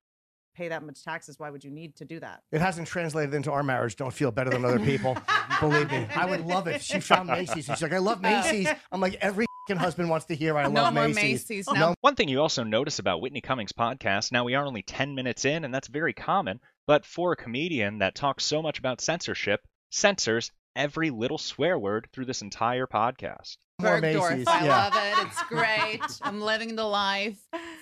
Pay 0.56 0.70
that 0.70 0.84
much 0.84 1.04
taxes. 1.04 1.38
Why 1.38 1.50
would 1.50 1.64
you 1.64 1.72
need 1.72 1.96
to 1.98 2.06
do 2.06 2.20
that? 2.22 2.44
It 2.52 2.62
hasn't 2.62 2.88
translated 2.88 3.34
into 3.34 3.52
our 3.52 3.64
marriage. 3.64 3.96
Don't 3.96 4.14
feel 4.14 4.32
better 4.32 4.50
than 4.50 4.66
other 4.66 4.80
people. 4.80 5.18
Believe 5.60 5.92
me, 5.92 6.08
I 6.16 6.26
would 6.26 6.46
love 6.46 6.68
it. 6.68 6.82
She 6.82 7.00
found 7.00 7.28
Macy's. 7.30 7.66
She's 7.66 7.82
like, 7.82 7.94
I 7.94 8.00
love 8.00 8.22
Macy's. 8.22 8.68
I'm 8.92 9.02
like, 9.02 9.16
every 9.16 9.46
fing 9.68 9.78
husband 9.78 10.10
wants 10.10 10.26
to 10.28 10.36
hear 10.36 10.58
I 10.58 10.64
No 10.68 10.84
love 10.84 10.94
more 10.94 11.08
Macy's. 11.08 11.50
Macy's. 11.50 11.68
No, 11.72 11.96
One 12.02 12.16
thing 12.16 12.30
you 12.30 12.42
also 12.42 12.64
notice 12.64 13.00
about 13.00 13.22
Whitney 13.22 13.42
Cummings' 13.42 13.72
podcast, 13.72 14.32
now 14.32 14.44
we 14.44 14.56
are 14.56 14.66
only 14.66 14.84
10 14.84 15.16
minutes 15.16 15.46
in, 15.46 15.66
and 15.66 15.74
that's 15.74 15.88
very 15.88 16.14
common, 16.14 16.60
but 16.88 17.06
for 17.06 17.32
a 17.32 17.36
comedian 17.36 18.00
that 18.00 18.16
talks 18.16 18.46
so 18.46 18.62
much 18.62 18.80
about 18.80 19.02
censorship, 19.02 19.62
censors 19.92 20.52
every 20.76 21.10
little 21.10 21.38
swear 21.38 21.80
word 21.80 22.08
through 22.14 22.26
this 22.26 22.42
entire 22.42 22.86
podcast. 22.86 23.58
More 23.82 24.00
Bergdorf. 24.02 24.30
Macy's, 24.32 24.48
I 24.48 24.66
yeah. 24.66 24.70
love 24.84 24.94
it. 24.96 25.28
It's 25.28 25.44
great. 25.44 26.00
I'm 26.22 26.40
living 26.42 26.76
the 26.76 26.86
life. 26.86 27.38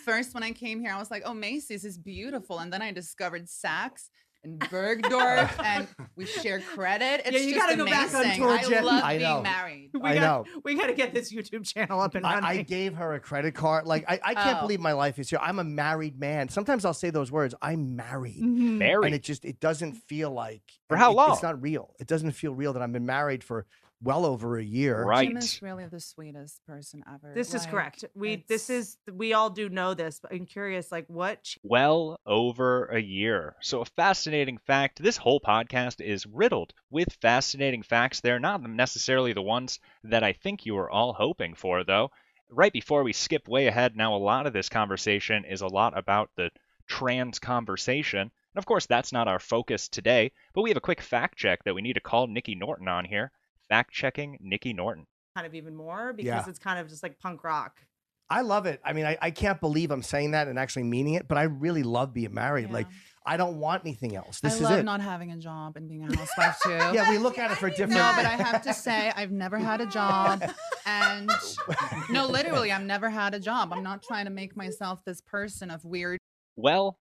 First, 0.05 0.33
when 0.33 0.41
I 0.43 0.51
came 0.51 0.79
here, 0.81 0.91
I 0.91 0.97
was 0.97 1.11
like, 1.11 1.21
oh, 1.25 1.33
Macy's 1.35 1.85
is 1.85 1.97
beautiful. 1.99 2.59
And 2.59 2.73
then 2.73 2.81
I 2.81 2.91
discovered 2.91 3.45
Saks 3.45 4.09
and 4.43 4.59
Bergdorf, 4.59 5.51
and 5.63 5.87
we 6.17 6.25
share 6.25 6.59
credit. 6.59 7.21
It's 7.25 7.31
Yeah, 7.31 7.39
you 7.47 7.53
just 7.53 7.65
gotta 7.65 7.77
go 7.77 7.85
back 7.85 8.13
on 8.13 8.21
amazing. 8.25 8.41
tour, 8.43 8.51
I 8.57 8.63
Jen. 8.63 8.83
love 8.83 9.03
I 9.03 9.17
being 9.19 9.43
married. 9.43 9.91
We 9.93 10.01
I 10.01 10.15
got, 10.15 10.21
know. 10.47 10.61
We 10.65 10.75
got 10.75 10.87
to 10.87 10.93
get 10.93 11.13
this 11.13 11.31
YouTube 11.31 11.63
channel 11.65 12.01
up 12.01 12.15
and 12.15 12.23
running. 12.25 12.43
I, 12.43 12.49
I 12.53 12.61
gave 12.63 12.95
her 12.95 13.13
a 13.13 13.19
credit 13.21 13.53
card. 13.53 13.85
Like, 13.85 14.03
I, 14.09 14.19
I 14.21 14.33
can't 14.33 14.57
Oh. 14.57 14.61
believe 14.61 14.79
my 14.81 14.91
life 14.93 15.17
is 15.19 15.29
here. 15.29 15.39
I'm 15.41 15.59
a 15.59 15.63
married 15.63 16.19
man. 16.19 16.49
Sometimes 16.49 16.83
I'll 16.83 16.93
say 16.93 17.09
those 17.11 17.31
words. 17.31 17.53
I'm 17.61 17.95
married. 17.95 18.41
Mhm. 18.41 18.79
Married. 18.79 19.05
And 19.05 19.15
it 19.15 19.23
just, 19.23 19.45
it 19.45 19.59
doesn't 19.61 19.93
feel 19.93 20.31
like. 20.31 20.63
For 20.89 20.97
how 20.97 21.11
it- 21.11 21.15
long? 21.15 21.31
It's 21.33 21.43
not 21.43 21.61
real. 21.61 21.93
It 21.99 22.07
doesn't 22.07 22.31
feel 22.31 22.53
real 22.53 22.73
that 22.73 22.81
I've 22.81 22.91
been 22.91 23.05
married 23.05 23.43
for 23.45 23.65
well 24.03 24.25
over 24.25 24.57
a 24.57 24.63
year. 24.63 25.03
Right. 25.03 25.27
Jim 25.27 25.37
is 25.37 25.61
really 25.61 25.85
the 25.85 25.99
sweetest 25.99 26.61
person 26.67 27.03
ever. 27.07 27.33
This 27.33 27.53
is 27.53 27.65
correct. 27.65 28.03
We 28.13 28.43
this 28.47 28.69
is 28.69 28.97
we 29.11 29.33
all 29.33 29.49
do 29.49 29.69
know 29.69 29.93
this, 29.93 30.19
but 30.19 30.33
I'm 30.33 30.45
curious, 30.45 30.91
like 30.91 31.05
what 31.07 31.43
ch- 31.43 31.59
Well 31.63 32.19
over 32.25 32.85
a 32.85 32.99
year. 32.99 33.55
So, 33.61 33.81
a 33.81 33.85
fascinating 33.85 34.57
fact 34.57 35.01
this 35.01 35.17
whole 35.17 35.39
podcast 35.39 36.01
is 36.01 36.25
riddled 36.25 36.73
with 36.89 37.13
fascinating 37.21 37.83
facts. 37.83 38.19
They're 38.21 38.39
not 38.39 38.61
necessarily 38.61 39.33
the 39.33 39.41
ones 39.41 39.79
that 40.03 40.23
I 40.23 40.33
think 40.33 40.65
you 40.65 40.75
were 40.75 40.91
all 40.91 41.13
hoping 41.13 41.55
for, 41.55 41.83
though. 41.83 42.11
Right 42.49 42.73
before 42.73 43.03
we 43.03 43.13
skip 43.13 43.47
way 43.47 43.67
ahead, 43.67 43.95
now 43.95 44.15
a 44.15 44.17
lot 44.17 44.45
of 44.45 44.53
this 44.53 44.69
conversation 44.69 45.45
is 45.45 45.61
a 45.61 45.67
lot 45.67 45.97
about 45.97 46.29
the 46.35 46.51
trans 46.87 47.39
conversation. 47.39 48.19
And 48.21 48.61
of 48.61 48.65
course, 48.65 48.85
that's 48.85 49.11
not 49.11 49.27
our 49.27 49.39
focus 49.39 49.87
today, 49.87 50.31
but 50.53 50.61
we 50.61 50.69
have 50.69 50.77
a 50.77 50.81
quick 50.81 51.01
fact 51.01 51.37
check 51.37 51.63
that 51.63 51.73
we 51.73 51.81
need 51.81 51.93
to 51.93 52.01
call 52.01 52.27
Nikki 52.27 52.53
Norton 52.53 52.87
on 52.87 53.05
here. 53.05 53.31
Fact 53.73 53.91
checking 53.91 54.37
Nikki 54.39 54.71
Norton. 54.73 55.07
kind 55.35 55.47
of 55.47 55.55
even 55.55 55.75
more 55.75 56.13
because 56.13 56.27
Yeah. 56.27 56.45
it's 56.47 56.59
kind 56.59 56.77
of 56.79 56.87
just 56.87 57.01
like 57.01 57.17
punk 57.19 57.43
rock. 57.43 57.81
I 58.29 58.41
love 58.41 58.67
it. 58.67 58.79
I 58.85 58.93
mean, 58.93 59.05
I, 59.05 59.17
I 59.19 59.31
can't 59.31 59.59
believe 59.59 59.89
I'm 59.89 60.03
saying 60.03 60.31
that 60.31 60.47
and 60.47 60.59
actually 60.59 60.83
meaning 60.83 61.15
it, 61.15 61.27
but 61.27 61.39
I 61.39 61.43
really 61.43 61.81
love 61.83 62.13
being 62.13 62.33
married. 62.35 62.69
Like, 62.71 62.85
I 63.25 63.35
don't 63.37 63.57
want 63.59 63.81
anything 63.83 64.15
else. 64.15 64.39
This 64.41 64.53
I 64.53 64.55
is 64.57 64.61
love 64.61 64.79
it. 64.79 64.83
not 64.83 65.01
having 65.01 65.31
a 65.31 65.37
job 65.37 65.75
and 65.75 65.87
being 65.89 66.03
a 66.03 66.15
housewife 66.15 66.59
too. 66.63 66.69
yeah, 66.93 67.09
we 67.09 67.17
look 67.17 67.39
at 67.39 67.49
it 67.51 67.57
for 67.57 67.69
different. 67.69 67.93
No, 67.93 68.13
but 68.15 68.25
I 68.27 68.35
have 68.43 68.61
to 68.63 68.73
say 68.75 69.11
I've 69.15 69.31
never 69.31 69.57
had 69.57 69.81
a 69.81 69.87
job, 69.87 70.43
and 70.85 71.31
no, 72.11 72.27
literally, 72.27 72.71
I've 72.71 72.83
never 72.83 73.09
had 73.09 73.33
a 73.33 73.39
job. 73.39 73.73
I'm 73.73 73.83
not 73.83 74.03
trying 74.03 74.25
to 74.25 74.31
make 74.31 74.55
myself 74.55 75.03
this 75.03 75.19
person 75.19 75.71
of 75.71 75.83
weird. 75.83 76.19
Well, 76.55 76.99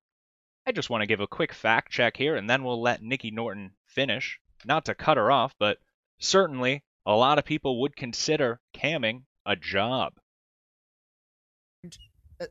I 0.67 0.73
just 0.73 0.89
want 0.91 1.03
to 1.03 1.07
give 1.07 1.21
a 1.21 1.27
quick 1.27 1.53
fact 1.53 1.93
check 1.93 2.17
here, 2.17 2.35
and 2.35 2.49
then 2.49 2.65
we'll 2.65 2.81
let 2.81 3.03
Nikki 3.03 3.31
Norton 3.31 3.73
finish. 3.87 4.39
Not 4.65 4.85
to 4.87 4.95
cut 4.95 5.17
her 5.19 5.31
off, 5.31 5.55
but 5.59 5.79
certainly 6.23 6.83
a 7.05 7.15
lot 7.15 7.39
of 7.39 7.45
people 7.45 7.81
would 7.81 7.97
consider 7.97 8.61
camming 8.75 9.23
a 9.45 9.57
job. 9.57 10.15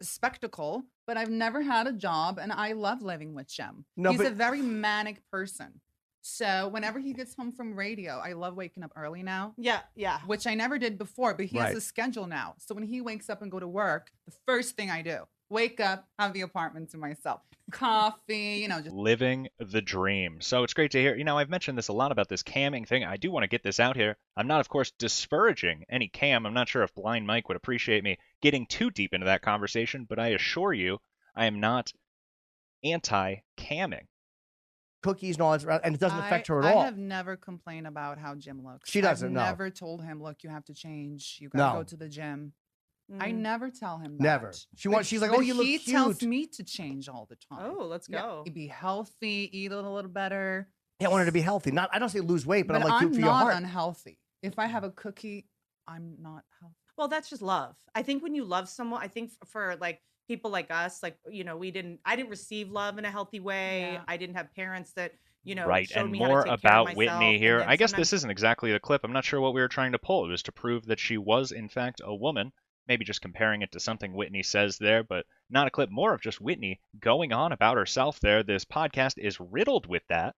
spectacle, 0.02 0.84
but 1.06 1.18
I've 1.18 1.30
never 1.30 1.62
had 1.62 1.86
a 1.88 1.92
job, 1.92 2.38
and 2.40 2.52
I 2.52 2.72
love 2.74 3.02
living 3.02 3.34
with 3.34 3.48
Jim. 3.50 3.86
No, 3.98 4.12
He's 4.12 4.22
a 4.22 4.30
very 4.30 4.62
manic 4.62 5.22
person. 5.32 5.82
So 6.22 6.68
whenever 6.70 7.00
he 7.00 7.14
gets 7.14 7.36
home 7.36 7.52
from 7.52 7.76
radio, 7.76 8.22
I 8.24 8.34
love 8.34 8.56
waking 8.56 8.84
up 8.84 8.92
early 8.96 9.24
now. 9.24 9.54
Yeah, 9.58 9.80
yeah. 9.96 10.20
Which 10.28 10.46
I 10.48 10.54
never 10.54 10.78
did 10.78 10.98
before, 10.98 11.34
but 11.34 11.46
he 11.46 11.58
Right. 11.58 11.68
has 11.70 11.78
a 11.78 11.82
schedule 11.82 12.28
now. 12.28 12.56
So 12.60 12.76
when 12.76 12.84
he 12.86 13.02
wakes 13.02 13.30
up 13.30 13.42
and 13.42 13.52
go 13.52 13.60
to 13.60 13.68
work, 13.68 14.12
the 14.26 14.34
first 14.48 14.76
thing 14.78 14.90
I 14.92 15.02
do, 15.02 15.28
wake 15.52 15.80
up, 15.80 16.08
have 16.18 16.34
the 16.34 16.42
apartment 16.42 16.90
to 16.92 16.98
myself. 16.98 17.42
Coffee, 17.72 18.60
you 18.62 18.68
know, 18.68 18.82
just 18.82 18.96
Living 18.96 19.48
the 19.60 19.82
dream. 19.82 20.42
So 20.42 20.64
it's 20.64 20.74
great 20.74 20.92
to 20.92 21.00
hear. 21.00 21.16
You 21.16 21.24
know, 21.24 21.38
I've 21.38 21.50
mentioned 21.50 21.78
this 21.78 21.88
a 21.90 21.94
lot 21.94 22.12
about 22.12 22.28
this 22.28 22.44
camming 22.44 22.88
thing. 22.88 23.04
I 23.06 23.18
do 23.18 23.32
want 23.32 23.44
to 23.44 23.48
get 23.50 23.64
this 23.64 23.80
out 23.80 23.96
here. 23.96 24.18
I'm 24.36 24.48
not, 24.48 24.60
of 24.62 24.68
course, 24.70 24.92
disparaging 24.98 25.86
any 25.90 26.08
cam. 26.10 26.46
I'm 26.46 26.54
not 26.54 26.68
sure 26.70 26.84
if 26.84 26.94
Blind 26.96 27.28
Mike 27.28 27.48
would 27.48 27.58
appreciate 27.58 28.04
me 28.04 28.18
getting 28.42 28.66
too 28.66 28.90
deep 28.92 29.14
into 29.14 29.26
that 29.28 29.42
conversation, 29.42 30.06
but 30.10 30.20
I 30.20 30.30
assure 30.30 30.74
you, 30.74 30.98
I 31.36 31.46
am 31.46 31.60
not 31.60 31.92
anti 32.84 33.36
camming. 33.58 34.08
cookies 35.04 35.36
and 35.36 35.44
all 35.44 35.58
that, 35.58 35.82
and 35.84 35.96
it 35.96 36.02
doesn't 36.02 36.20
affect 36.20 36.48
her 36.48 36.60
at 36.60 36.66
I 36.66 36.74
all. 36.74 36.82
I 36.82 36.86
have 36.86 36.98
never 36.98 37.36
complained 37.38 37.88
about 37.88 38.18
how 38.18 38.36
Jim 38.36 38.64
looks. 38.64 38.90
She 38.90 39.02
doesn't, 39.02 39.28
I've 39.30 39.34
no. 39.34 39.44
never 39.46 39.70
told 39.70 40.04
him, 40.04 40.22
look, 40.22 40.44
you 40.44 40.50
have 40.50 40.66
to 40.66 40.74
change. 40.74 41.38
You 41.40 41.50
gotta 41.50 41.74
No. 41.74 41.80
go 41.80 41.84
to 41.84 41.98
the 41.98 42.10
gym. 42.10 42.54
I 43.20 43.32
Mm. 43.32 43.36
never 43.38 43.70
tell 43.70 43.98
him 43.98 44.18
that. 44.18 44.24
Never. 44.24 44.54
She 44.76 44.88
But- 44.88 44.94
wants. 44.94 45.10
She's 45.10 45.22
like, 45.22 45.32
oh, 45.32 45.40
you 45.42 45.54
look 45.54 45.66
he 45.66 45.80
cute. 45.80 45.94
tells 45.96 46.22
me 46.22 46.48
to 46.48 46.64
change 46.64 47.10
all 47.10 47.26
the 47.30 47.36
time. 47.36 47.60
Oh, 47.78 47.86
let's 47.86 48.08
Yeah, 48.10 48.22
go. 48.22 48.46
be 48.52 48.68
healthy, 48.68 49.50
eat 49.52 49.72
a 49.72 49.82
little 49.82 50.10
better. 50.12 50.70
Yeah, 51.00 51.08
I 51.08 51.12
want 51.12 51.22
her 51.22 51.26
to 51.26 51.32
be 51.32 51.42
healthy. 51.42 51.72
Not. 51.72 51.90
I 51.92 52.00
don't 52.00 52.10
say 52.10 52.20
lose 52.20 52.46
weight, 52.46 52.68
but, 52.68 52.74
But, 52.74 52.84
I'm 52.84 52.90
like 52.90 53.02
I'm 53.02 53.08
good 53.10 53.16
for 53.16 53.20
your 53.22 53.30
not 53.30 53.42
heart. 53.44 53.56
unhealthy. 53.56 54.20
If 54.44 54.60
I 54.60 54.68
have 54.68 54.84
a 54.84 54.92
cookie, 54.92 55.48
I'm 55.88 56.16
not 56.20 56.44
healthy. 56.60 56.76
Well, 56.98 57.08
that's 57.08 57.30
just 57.30 57.42
love. 57.42 57.76
I 57.96 58.04
think 58.04 58.22
when 58.22 58.36
you 58.36 58.44
love 58.46 58.70
someone, 58.70 59.02
I 59.02 59.08
think 59.08 59.32
for 59.48 59.76
like 59.82 60.02
people 60.28 60.52
like 60.52 60.70
us, 60.72 61.02
like 61.02 61.18
you 61.30 61.44
know, 61.44 61.58
we 61.58 61.72
didn't. 61.72 62.00
I 62.06 62.16
didn't 62.16 62.30
receive 62.30 62.70
love 62.70 62.98
in 63.00 63.06
a 63.06 63.12
healthy 63.12 63.40
way. 63.40 63.94
Yeah. 63.94 64.04
I 64.08 64.18
didn't 64.18 64.36
have 64.36 64.54
parents 64.54 64.94
that 64.94 65.14
you 65.44 65.56
know 65.56 65.66
right, 65.66 65.90
showed 65.90 66.02
and 66.04 66.12
me 66.12 66.20
how 66.20 66.28
more 66.28 66.44
to 66.44 66.52
take 66.52 66.62
care 66.62 66.72
of 66.72 66.82
about 66.88 66.96
Whitney 66.96 67.40
here. 67.40 67.64
I 67.68 67.76
guess 67.76 67.90
sometimes- 67.90 68.10
this 68.12 68.14
isn't 68.20 68.30
exactly 68.30 68.72
the 68.72 68.80
clip. 68.80 69.02
I'm 69.04 69.12
not 69.14 69.26
sure 69.26 69.42
what 69.42 69.56
we 69.56 69.62
were 69.62 69.68
trying 69.68 69.94
to 69.94 70.00
pull. 70.00 70.26
It 70.26 70.30
was 70.30 70.44
to 70.44 70.52
prove 70.52 70.86
that 70.86 71.00
she 71.00 71.18
was, 71.18 71.52
in 71.52 71.68
fact, 71.68 72.00
a 72.04 72.14
woman. 72.14 72.52
Maybe 72.92 73.06
just 73.06 73.22
comparing 73.22 73.62
it 73.62 73.72
to 73.72 73.80
something 73.80 74.14
Whitney 74.14 74.44
says 74.44 74.78
there, 74.78 75.02
but 75.02 75.26
not 75.50 75.66
a 75.66 75.70
clip. 75.70 75.90
More 75.90 76.14
of 76.14 76.20
just 76.20 76.42
Whitney 76.42 76.82
going 77.00 77.32
on 77.32 77.54
about 77.54 77.78
herself 77.78 78.20
there. 78.20 78.44
This 78.44 78.66
podcast 78.66 79.14
is 79.18 79.40
riddled 79.40 79.88
with 79.88 80.04
that. 80.10 80.36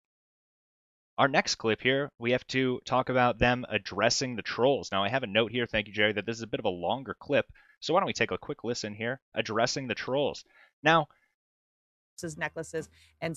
Our 1.17 1.27
next 1.27 1.55
clip 1.55 1.81
here, 1.81 2.11
we 2.19 2.29
have 2.33 2.45
to 2.49 2.79
talk 2.85 3.09
about 3.09 3.39
them 3.39 3.65
addressing 3.69 4.35
the 4.35 4.43
trolls. 4.43 4.91
Now, 4.91 5.03
I 5.03 5.09
have 5.09 5.23
a 5.23 5.27
note 5.27 5.51
here, 5.51 5.65
thank 5.65 5.87
you, 5.87 5.93
Jerry, 5.93 6.13
that 6.13 6.27
this 6.27 6.37
is 6.37 6.43
a 6.43 6.47
bit 6.47 6.59
of 6.59 6.65
a 6.65 6.69
longer 6.69 7.15
clip. 7.19 7.47
So 7.79 7.91
why 7.91 8.01
don't 8.01 8.05
we 8.05 8.13
take 8.13 8.29
a 8.29 8.37
quick 8.37 8.63
listen 8.63 8.93
here? 8.93 9.19
Addressing 9.33 9.87
the 9.87 9.95
trolls. 9.95 10.45
Now, 10.83 11.07
necklaces 12.37 12.87
and 13.19 13.35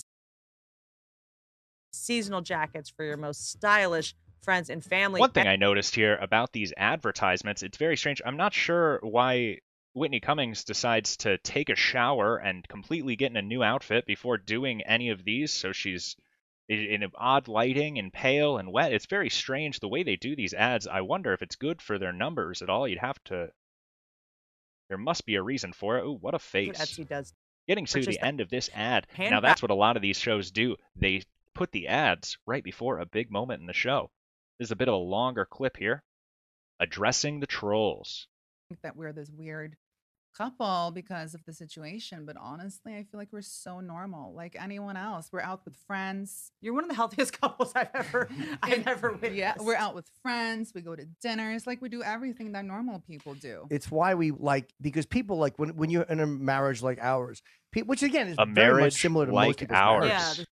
seasonal 1.90 2.43
jackets 2.43 2.90
for 2.90 3.02
your 3.02 3.16
most 3.16 3.51
stylish 3.51 4.14
friends 4.43 4.71
and 4.71 4.83
family. 4.85 5.21
One 5.21 5.31
thing 5.31 5.47
I 5.47 5.57
noticed 5.57 5.95
here 5.95 6.17
about 6.17 6.53
these 6.53 6.73
advertisements, 6.77 7.63
it's 7.63 7.79
very 7.79 7.97
strange. 7.97 8.23
I'm 8.25 8.37
not 8.37 8.55
sure 8.55 9.01
why 9.03 9.59
Whitney 9.95 10.21
Cummings 10.21 10.65
decides 10.65 11.17
to 11.19 11.39
take 11.39 11.69
a 11.69 11.75
shower 11.75 12.37
and 12.37 12.67
completely 12.69 13.17
get 13.17 13.31
in 13.31 13.37
a 13.37 13.43
new 13.43 13.63
outfit 13.63 14.07
before 14.07 14.37
doing 14.37 14.83
any 14.83 15.11
of 15.11 15.25
these. 15.25 15.53
So 15.53 15.73
she's 15.73 16.17
in 16.69 17.05
odd 17.15 17.49
lighting 17.49 17.99
and 17.99 18.13
pale 18.13 18.59
and 18.59 18.73
wet. 18.73 18.93
It's 18.93 19.07
very 19.07 19.31
strange 19.31 19.81
the 19.81 19.89
way 19.89 20.03
they 20.03 20.17
do 20.17 20.37
these 20.37 20.53
ads. 20.53 20.87
I 20.87 21.01
wonder 21.01 21.33
if 21.33 21.43
it's 21.43 21.57
good 21.57 21.81
for 21.81 21.99
their 21.99 22.13
numbers 22.13 22.61
at 22.61 22.69
all. 22.69 22.87
You'd 22.87 22.99
have 22.99 23.23
to. 23.25 23.49
There 24.89 24.99
must 24.99 25.27
be 25.27 25.37
a 25.37 25.43
reason 25.43 25.73
for 25.73 25.99
it. 25.99 26.05
Ooh, 26.05 26.19
what 26.21 26.35
a 26.35 26.39
face. 26.39 26.79
Etsy 26.79 27.09
does. 27.09 27.33
Getting 27.67 27.87
to 27.87 28.01
the 28.03 28.21
end 28.21 28.41
of 28.41 28.51
this 28.51 28.71
ad. 28.75 29.07
Now 29.19 29.41
that's 29.41 29.63
what 29.63 29.71
a 29.71 29.75
lot 29.75 29.97
of 29.97 30.03
these 30.03 30.19
shows 30.19 30.51
do. 30.51 30.77
They 30.95 31.23
put 31.55 31.73
the 31.73 31.89
ads 31.89 32.37
right 32.47 32.63
before 32.63 32.99
a 32.99 33.07
big 33.07 33.31
moment 33.31 33.61
in 33.61 33.67
the 33.67 33.73
show. 33.73 34.11
This 34.59 34.69
is 34.69 34.70
a 34.73 34.77
bit 34.77 34.89
of 34.89 34.95
a 34.95 34.99
longer 34.99 35.45
clip 35.45 35.77
here. 35.77 36.03
Addressing 36.81 37.41
the 37.41 37.47
trolls. 37.47 38.27
think 38.69 38.81
that 38.83 38.97
we're 38.97 39.12
this 39.12 39.31
weird 39.31 39.77
couple 40.37 40.91
because 40.95 41.33
of 41.35 41.43
the 41.47 41.53
situation, 41.55 42.27
but 42.27 42.37
honestly, 42.39 42.95
I 42.95 43.05
feel 43.05 43.19
like 43.19 43.33
we're 43.33 43.41
so 43.41 43.81
normal, 43.81 44.35
like 44.35 44.55
anyone 44.61 44.95
else. 44.99 45.31
We're 45.33 45.41
out 45.41 45.62
with 45.65 45.74
friends. 45.87 46.51
You're 46.61 46.74
one 46.74 46.85
of 46.85 46.91
the 46.91 46.95
healthiest 46.97 47.33
couples 47.41 47.73
I've 47.74 47.89
ever 47.95 48.28
I've 48.62 48.87
ever 48.87 49.12
witnessed. 49.12 49.35
Yeah, 49.35 49.55
we're 49.59 49.77
out 49.77 49.95
with 49.95 50.11
friends. 50.23 50.73
We 50.74 50.83
go 50.83 50.95
to 50.95 51.07
dinners. 51.23 51.66
Like 51.66 51.81
we 51.81 51.89
do 51.89 52.03
everything 52.03 52.53
that 52.53 52.66
normal 52.66 53.01
people 53.01 53.33
do. 53.35 53.66
It's 53.70 53.91
why 53.91 54.15
we 54.15 54.31
like 54.31 54.70
because 54.83 55.07
people 55.07 55.39
like 55.39 55.59
when 55.59 55.77
when 55.77 55.89
you're 55.89 56.03
in 56.03 56.20
a 56.20 56.27
marriage 56.27 56.83
like 56.83 56.99
ours, 57.01 57.43
pe- 57.73 57.83
which 57.83 58.03
again 58.03 58.28
is 58.28 58.37
A 58.39 58.45
very 58.45 58.83
much 58.83 58.93
similar 58.95 59.24
to 59.24 59.33
most 59.33 59.47
like 59.47 59.57
people's 59.57 59.78
ours. 59.78 60.09
marriages. 60.09 60.47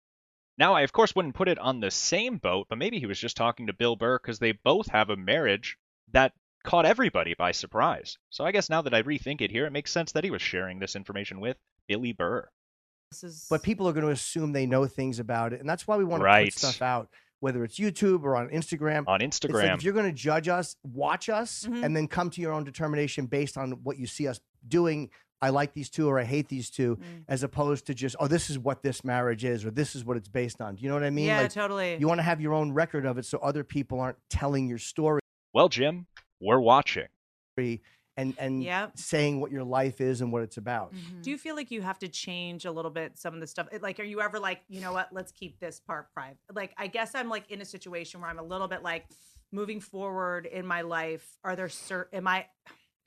Now, 0.61 0.75
I 0.75 0.83
of 0.83 0.93
course 0.93 1.17
wouldn't 1.17 1.35
put 1.35 1.49
it 1.49 1.59
on 1.59 1.81
the 1.81 1.91
same 1.91 2.37
boat, 2.37 2.67
but 2.69 2.77
maybe 2.77 2.99
he 3.01 3.07
was 3.07 3.19
just 3.19 3.35
talking 3.35 3.67
to 3.69 3.73
Bill 3.73 3.97
Burr 3.97 4.19
because 4.19 4.39
they 4.39 4.53
both 4.53 4.89
have 4.89 5.09
a 5.09 5.17
marriage 5.17 5.79
that 6.13 6.35
caught 6.65 6.85
everybody 6.85 7.35
by 7.35 7.53
surprise. 7.53 8.19
So 8.29 8.45
I 8.45 8.53
guess 8.53 8.69
now 8.69 8.83
that 8.83 8.93
I 8.93 9.03
rethink 9.03 9.41
it 9.41 9.51
here, 9.51 9.65
it 9.65 9.73
makes 9.73 9.91
sense 9.91 10.13
that 10.13 10.23
he 10.23 10.31
was 10.31 10.43
sharing 10.43 10.79
this 10.79 10.97
information 10.97 11.41
with 11.41 11.57
Billy 11.89 12.13
Burr. 12.13 12.47
But 13.49 13.63
people 13.63 13.89
are 13.89 13.95
going 13.95 14.05
to 14.05 14.13
assume 14.13 14.53
they 14.53 14.67
know 14.67 14.87
things 14.87 15.19
about 15.19 15.55
it, 15.55 15.61
and 15.61 15.69
that's 15.69 15.89
why 15.89 15.97
we 15.97 16.05
want 16.05 16.21
to 16.21 16.25
Right. 16.27 16.53
put 16.53 16.59
stuff 16.59 16.83
out, 16.83 17.09
whether 17.41 17.65
it's 17.65 17.79
YouTube 17.79 18.23
or 18.23 18.37
on 18.37 18.51
Instagram. 18.51 19.05
On 19.09 19.23
It's 19.23 19.43
like 19.43 19.51
Instagram. 19.53 19.75
if 19.77 19.83
you're 19.83 19.95
going 19.95 20.05
to 20.07 20.13
judge 20.13 20.47
us, 20.47 20.77
watch 20.85 21.31
us, 21.31 21.65
Mhm. 21.65 21.85
and 21.87 21.97
then 21.97 22.07
come 22.07 22.29
to 22.29 22.41
your 22.43 22.53
own 22.53 22.65
determination 22.65 23.25
based 23.25 23.57
on 23.57 23.83
what 23.83 23.97
you 23.97 24.07
see 24.07 24.29
us 24.29 24.39
doing. 24.69 25.11
I 25.43 25.49
like 25.51 25.73
these 25.73 25.89
two, 25.89 26.09
or 26.09 26.19
I 26.19 26.25
hate 26.25 26.49
these 26.49 26.69
two, 26.71 26.97
Mm. 26.97 27.25
as 27.29 27.43
opposed 27.43 27.87
to 27.87 27.95
just, 27.95 28.15
oh, 28.21 28.27
this 28.27 28.51
is 28.51 28.59
what 28.59 28.83
this 28.83 29.03
marriage 29.05 29.45
is, 29.45 29.65
or 29.65 29.71
this 29.71 29.97
is 29.97 30.05
what 30.05 30.17
it's 30.17 30.29
based 30.29 30.61
on. 30.61 30.75
Do 30.75 30.83
you 30.83 30.89
know 30.89 30.95
what 30.95 31.05
I 31.05 31.11
mean? 31.11 31.27
Yeah, 31.27 31.39
Like, 31.43 31.53
totally. 31.53 31.97
You 31.99 32.07
want 32.09 32.19
to 32.19 32.23
have 32.25 32.41
your 32.41 32.53
own 32.53 32.73
record 32.73 33.07
of 33.07 33.17
it, 33.19 33.25
so 33.25 33.39
other 33.39 33.65
people 33.65 34.01
aren't 34.01 34.19
telling 34.29 34.69
your 34.69 34.79
story 34.79 35.21
Well, 35.53 35.69
Jim, 35.69 36.07
we're 36.41 36.61
watching. 36.61 37.09
and 38.17 38.35
and 38.39 38.63
Yep. 38.63 38.99
saying 38.99 39.41
what 39.41 39.51
your 39.51 39.65
life 39.65 40.01
is 40.01 40.21
and 40.21 40.33
what 40.33 40.43
it's 40.43 40.57
about. 40.57 40.93
Do 41.23 41.31
you 41.31 41.39
feel 41.39 41.55
like 41.55 41.71
you 41.71 41.81
have 41.83 41.99
to 42.01 42.09
change 42.09 42.65
a 42.65 42.73
little 42.73 42.91
bit 42.91 43.19
some 43.19 43.35
of 43.35 43.41
the 43.41 43.47
stuff? 43.47 43.69
Like, 43.81 43.99
are 44.01 44.05
you 44.05 44.21
ever 44.21 44.39
like, 44.39 44.61
you 44.69 44.81
know 44.81 44.93
what? 44.93 45.13
Let's 45.13 45.33
keep 45.33 45.59
this 45.61 45.81
part 45.81 46.13
private. 46.13 46.39
Like, 46.53 46.73
I 46.77 46.87
guess 46.87 47.15
I'm 47.15 47.29
like 47.29 47.51
in 47.51 47.61
a 47.61 47.65
situation 47.65 48.21
where 48.21 48.29
I'm 48.31 48.39
a 48.39 48.43
little 48.43 48.69
bit 48.69 48.83
like 48.83 49.07
moving 49.53 49.81
forward 49.81 50.47
in 50.47 50.67
my 50.67 50.83
life. 50.83 51.27
Are 51.45 51.57
there 51.57 51.69
certain? 51.69 52.19
Am 52.19 52.29
I? 52.29 52.47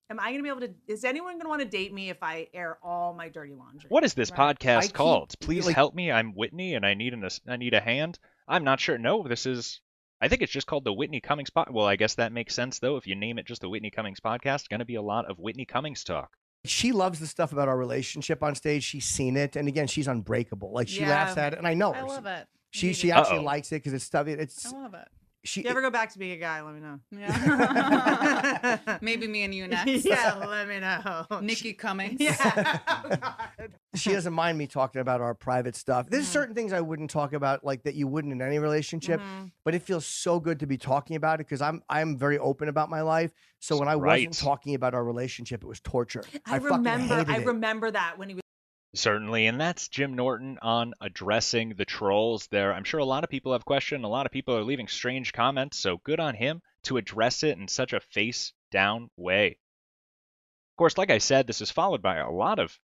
Am 0.09 0.19
I 0.19 0.31
gonna 0.31 0.43
be 0.43 0.49
able 0.49 0.59
to? 0.61 0.73
Is 0.87 1.03
anyone 1.05 1.37
gonna 1.37 1.49
want 1.49 1.61
to 1.61 1.67
date 1.67 1.93
me 1.93 2.09
if 2.09 2.21
I 2.21 2.47
air 2.53 2.77
all 2.83 3.13
my 3.13 3.29
dirty 3.29 3.53
laundry? 3.53 3.87
What 3.89 4.03
is 4.03 4.13
this 4.13 4.31
Right. 4.31 4.57
podcast 4.57 4.77
I 4.77 4.81
keep- 4.83 4.93
called? 4.93 5.33
Please 5.39 5.65
like- 5.65 5.75
help 5.75 5.95
me. 5.95 6.11
I'm 6.11 6.33
Whitney, 6.33 6.75
and 6.75 6.85
I 6.85 6.93
need 6.93 7.13
an 7.13 7.27
I 7.47 7.55
need 7.57 7.73
a 7.73 7.79
hand. 7.81 8.19
I'm 8.47 8.63
not 8.63 8.79
sure. 8.79 8.97
No, 8.97 9.27
this 9.27 9.45
is. 9.45 9.81
I 10.21 10.27
think 10.29 10.41
it's 10.41 10.51
just 10.51 10.67
called 10.67 10.83
the 10.85 10.93
Whitney 10.93 11.19
Cummings 11.19 11.49
pod. 11.49 11.69
Well, 11.71 11.85
I 11.85 11.95
guess 11.95 12.15
that 12.15 12.31
makes 12.31 12.53
sense 12.53 12.79
though. 12.79 12.95
If 12.97 13.07
you 13.07 13.15
name 13.15 13.39
it 13.39 13.45
just 13.45 13.61
the 13.61 13.69
Whitney 13.69 13.89
Cummings 13.91 14.19
podcast, 14.19 14.69
going 14.69 14.79
to 14.79 14.85
be 14.85 14.95
a 14.95 15.01
lot 15.01 15.29
of 15.29 15.37
Whitney 15.39 15.65
Cummings 15.65 16.03
talk. 16.03 16.37
She 16.65 16.93
loves 16.93 17.19
the 17.19 17.27
stuff 17.27 17.51
about 17.51 17.67
our 17.67 17.77
relationship 17.77 18.41
on 18.41 18.55
stage. 18.55 18.83
She's 18.83 19.03
seen 19.05 19.35
it, 19.35 19.55
and 19.57 19.67
again, 19.67 19.87
she's 19.87 20.07
unbreakable. 20.07 20.71
Like 20.71 20.87
she 20.87 21.05
laughs 21.05 21.35
at 21.37 21.53
it, 21.53 21.57
and 21.59 21.67
I 21.67 21.73
know 21.73 21.93
I 21.93 21.97
her. 21.99 22.05
love 22.07 22.25
it. 22.25 22.47
She 22.71 22.93
she 22.93 23.11
actually 23.11 23.39
Uh-oh. 23.39 23.43
likes 23.43 23.71
it 23.71 23.75
because 23.77 23.93
it's 23.93 24.05
stuff. 24.05 24.27
It's 24.27 24.65
I 24.73 24.77
love 24.77 24.93
it. 24.93 25.07
She. 25.43 25.59
If 25.61 25.65
you 25.65 25.69
ever 25.71 25.81
go 25.81 25.89
back 25.89 26.11
to 26.13 26.19
being 26.19 26.31
a 26.33 26.37
guy, 26.37 26.61
let 26.61 26.73
me 26.73 26.79
know. 26.79 26.99
Yeah. 27.11 28.77
Maybe 29.01 29.27
me 29.27 29.43
and 29.43 29.53
you 29.53 29.67
next. 29.69 30.05
yeah, 30.05 30.35
let 30.35 30.67
me 30.67 30.79
know. 30.79 31.25
Nikki 31.41 31.73
Cummings. 31.73 32.19
she 33.95 34.11
doesn't 34.11 34.33
mind 34.33 34.57
me 34.57 34.67
talking 34.67 35.01
about 35.01 35.21
our 35.21 35.33
private 35.33 35.75
stuff. 35.75 36.09
There's 36.09 36.27
certain 36.27 36.55
things 36.55 36.73
I 36.73 36.81
wouldn't 36.81 37.09
talk 37.09 37.33
about, 37.33 37.63
like 37.63 37.83
that 37.83 37.95
you 37.95 38.07
wouldn't 38.07 38.33
in 38.33 38.41
any 38.41 38.59
relationship. 38.59 39.19
Mhm. 39.19 39.51
But 39.65 39.75
it 39.75 39.81
feels 39.83 40.05
so 40.05 40.39
good 40.39 40.59
to 40.61 40.67
be 40.67 40.77
talking 40.77 41.15
about 41.15 41.39
it 41.39 41.47
because 41.47 41.61
I'm 41.61 41.81
I'm 41.89 42.17
very 42.17 42.37
open 42.39 42.69
about 42.69 42.89
my 42.89 43.01
life. 43.01 43.31
So 43.59 43.77
when 43.77 43.87
I 43.87 43.95
Right. 43.95 44.27
wasn't 44.27 44.45
talking 44.45 44.75
about 44.75 44.93
our 44.93 45.03
relationship, 45.03 45.63
it 45.63 45.67
was 45.67 45.79
torture. 45.79 46.23
I, 46.45 46.59
fucking 46.59 46.77
remember. 46.77 47.15
hated 47.15 47.29
I 47.29 47.37
it. 47.37 47.45
remember 47.45 47.91
that 47.91 48.17
when 48.17 48.29
he 48.29 48.35
was. 48.35 48.42
Certainly, 48.95 49.47
and 49.47 49.59
that's 49.59 49.87
Jim 49.87 50.13
Norton 50.13 50.59
on 50.61 50.93
addressing 51.01 51.69
the 51.69 51.85
trolls 51.85 52.47
there. 52.47 52.71
I'm 52.71 52.83
sure 52.83 52.99
a 52.99 53.05
lot 53.05 53.23
of 53.23 53.29
people 53.29 53.53
have 53.53 53.65
questioned, 53.65 54.05
a 54.05 54.07
lot 54.07 54.27
of 54.27 54.31
people 54.31 54.55
are 54.55 54.63
leaving 54.63 54.87
strange 54.87 55.33
comments, 55.33 55.79
so 55.79 55.97
good 55.97 56.19
on 56.19 56.35
him 56.35 56.61
to 56.83 56.97
address 56.97 57.41
it 57.41 57.57
in 57.57 57.67
such 57.67 57.93
a 57.93 57.99
face 57.99 58.53
down 58.69 59.09
way. 59.17 59.57
Of 60.73 60.77
course, 60.77 60.97
like 60.97 61.09
I 61.09 61.17
said, 61.17 61.47
this 61.47 61.61
is 61.61 61.71
followed 61.71 62.03
by 62.03 62.17
a 62.17 62.29
lot 62.29 62.59
of 62.59 62.79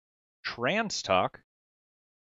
trans 0.44 1.02
talk. 1.02 1.42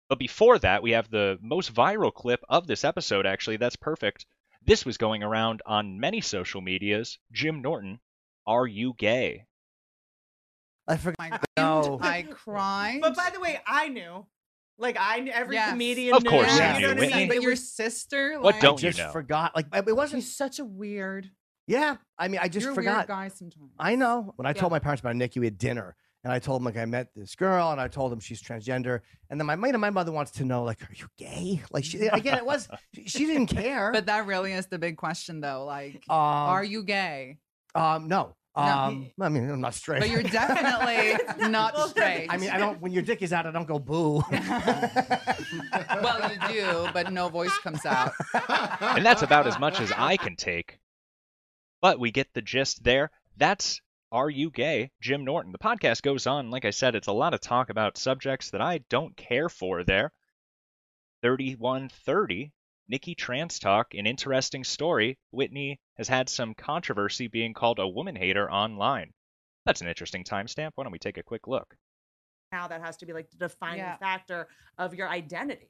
But 0.08 0.18
before 0.18 0.58
that, 0.58 0.82
we 0.82 0.92
have 0.92 1.08
the 1.08 1.38
most 1.40 1.72
viral 1.72 2.12
clip 2.12 2.44
of 2.48 2.66
this 2.66 2.84
episode, 2.84 3.26
actually. 3.26 3.56
That's 3.56 3.76
perfect. 3.76 4.26
This 4.62 4.84
was 4.84 4.98
going 4.98 5.22
around 5.22 5.62
on 5.64 6.00
many 6.00 6.20
social 6.20 6.60
medias. 6.60 7.18
Jim 7.30 7.62
Norton, 7.62 8.00
are 8.46 8.66
you 8.66 8.94
gay? 8.94 9.46
I 10.88 10.96
forgot. 10.96 11.44
No. 11.56 11.98
I 12.00 12.22
cried. 12.22 13.00
But 13.00 13.16
by 13.16 13.30
the 13.32 13.40
way, 13.40 13.60
I 13.66 13.88
knew. 13.88 14.26
Like 14.78 14.96
I 15.00 15.20
knew 15.20 15.32
every 15.32 15.56
Yes. 15.56 15.70
comedian. 15.70 16.14
Of 16.14 16.22
knew. 16.24 16.30
course 16.30 16.48
you 16.48 16.54
you 16.56 16.60
know 16.60 16.78
knew, 16.78 16.86
what 16.88 16.96
I 16.96 17.00
Whitney. 17.00 17.16
mean? 17.16 17.28
But 17.28 17.36
It 17.38 17.42
your 17.42 17.50
was- 17.52 17.72
sister, 17.72 18.34
What 18.40 18.54
like, 18.54 18.60
don't 18.62 18.82
you 18.82 18.88
just 18.90 18.98
know? 18.98 19.10
forgot. 19.10 19.56
Like 19.56 19.66
it 19.74 19.96
wasn't. 19.96 20.22
She's 20.22 20.36
such 20.36 20.58
a 20.58 20.64
weird. 20.64 21.30
Yeah, 21.66 21.96
I 22.16 22.28
mean, 22.28 22.38
I 22.42 22.48
just 22.48 22.62
You're 22.62 22.72
a 22.72 22.74
forgot. 22.76 22.96
weird 22.98 23.08
guy 23.08 23.28
sometimes. 23.28 23.72
I 23.78 23.96
know. 23.96 24.32
When 24.36 24.46
I 24.46 24.52
told 24.52 24.70
my 24.70 24.78
parents 24.78 25.00
about 25.00 25.16
Nikki, 25.16 25.40
we 25.40 25.46
had 25.46 25.58
dinner, 25.58 25.96
and 26.22 26.32
I 26.32 26.38
told 26.38 26.60
them 26.60 26.64
like 26.66 26.76
I 26.76 26.84
met 26.84 27.08
this 27.16 27.34
girl, 27.34 27.72
and 27.72 27.80
I 27.80 27.88
told 27.88 28.12
them 28.12 28.20
she's 28.20 28.40
transgender, 28.40 29.00
and 29.30 29.40
then 29.40 29.46
my 29.46 29.54
you 29.56 29.72
know, 29.72 29.78
my 29.78 29.90
mother 29.90 30.12
wants 30.12 30.30
to 30.32 30.44
know 30.44 30.62
like, 30.62 30.80
are 30.82 30.94
you 30.94 31.08
gay? 31.16 31.62
Like 31.72 31.82
she 31.84 31.98
again, 32.06 32.36
it 32.38 32.46
was 32.46 32.68
she- 32.94 33.08
she 33.08 33.26
didn't 33.26 33.46
care. 33.48 33.90
But 33.92 34.06
that 34.06 34.26
really 34.26 34.52
is 34.52 34.66
the 34.66 34.78
big 34.78 34.96
question, 34.98 35.40
though. 35.40 35.64
Like, 35.64 36.04
um, 36.08 36.16
are 36.18 36.62
you 36.62 36.84
gay? 36.84 37.38
Um, 37.74 38.06
no. 38.08 38.36
No. 38.56 38.62
Um, 38.62 39.10
I 39.20 39.28
mean, 39.28 39.50
I'm 39.50 39.60
not 39.60 39.74
straight. 39.74 40.00
But 40.00 40.08
you're 40.08 40.22
definitely 40.38 41.18
not 41.50 41.76
straight. 41.90 42.28
I 42.30 42.38
mean, 42.38 42.48
I 42.50 42.56
don't. 42.56 42.80
When 42.80 42.92
your 42.92 43.02
dick 43.02 43.20
is 43.20 43.32
out, 43.32 43.46
I 43.46 43.50
don't 43.50 43.68
go 43.68 43.78
boo. 43.78 44.22
well, 46.00 46.32
you 46.32 46.38
do, 46.48 46.88
but 46.94 47.12
no 47.12 47.28
voice 47.28 47.56
comes 47.58 47.84
out. 47.84 48.12
and 48.80 49.04
that's 49.04 49.22
about 49.22 49.46
as 49.46 49.58
much 49.58 49.80
as 49.80 49.92
I 49.92 50.16
can 50.16 50.36
take. 50.36 50.78
But 51.82 52.00
we 52.00 52.10
get 52.10 52.32
the 52.32 52.40
gist 52.42 52.82
there. 52.82 53.10
That's 53.36 53.80
Are 54.10 54.30
You 54.30 54.50
Gay? 54.50 54.90
Jim 55.02 55.24
Norton. 55.24 55.52
The 55.52 55.58
podcast 55.58 56.00
goes 56.00 56.26
on. 56.26 56.50
Like 56.50 56.64
I 56.64 56.70
said, 56.70 56.94
it's 56.94 57.08
a 57.08 57.12
lot 57.12 57.34
of 57.34 57.40
talk 57.40 57.68
about 57.68 57.98
subjects 57.98 58.50
that 58.50 58.62
I 58.62 58.78
don't 58.88 59.14
care 59.16 59.50
for 59.50 59.84
there. 59.84 60.12
3130, 61.22 62.52
Nikki 62.88 63.14
Trans 63.14 63.58
Talk, 63.58 63.94
an 63.94 64.06
interesting 64.06 64.62
story. 64.64 65.18
Whitney 65.32 65.80
has 65.96 66.08
had 66.08 66.28
some 66.28 66.54
controversy 66.54 67.26
being 67.26 67.52
called 67.52 67.78
a 67.78 67.88
woman 67.88 68.14
hater 68.16 68.50
online. 68.50 69.12
That's 69.64 69.80
an 69.80 69.88
interesting 69.88 70.22
timestamp. 70.24 70.70
Why 70.76 70.84
don't 70.84 70.92
we 70.92 70.98
take 70.98 71.18
a 71.18 71.22
quick 71.22 71.46
look? 71.46 71.74
now 72.52 72.68
that 72.68 72.80
has 72.80 72.96
to 72.96 73.04
be 73.04 73.12
like 73.12 73.28
the 73.28 73.36
defining 73.36 73.80
Yeah. 73.80 73.96
factor 73.96 74.46
of 74.78 74.94
your 74.94 75.08
identity. 75.08 75.68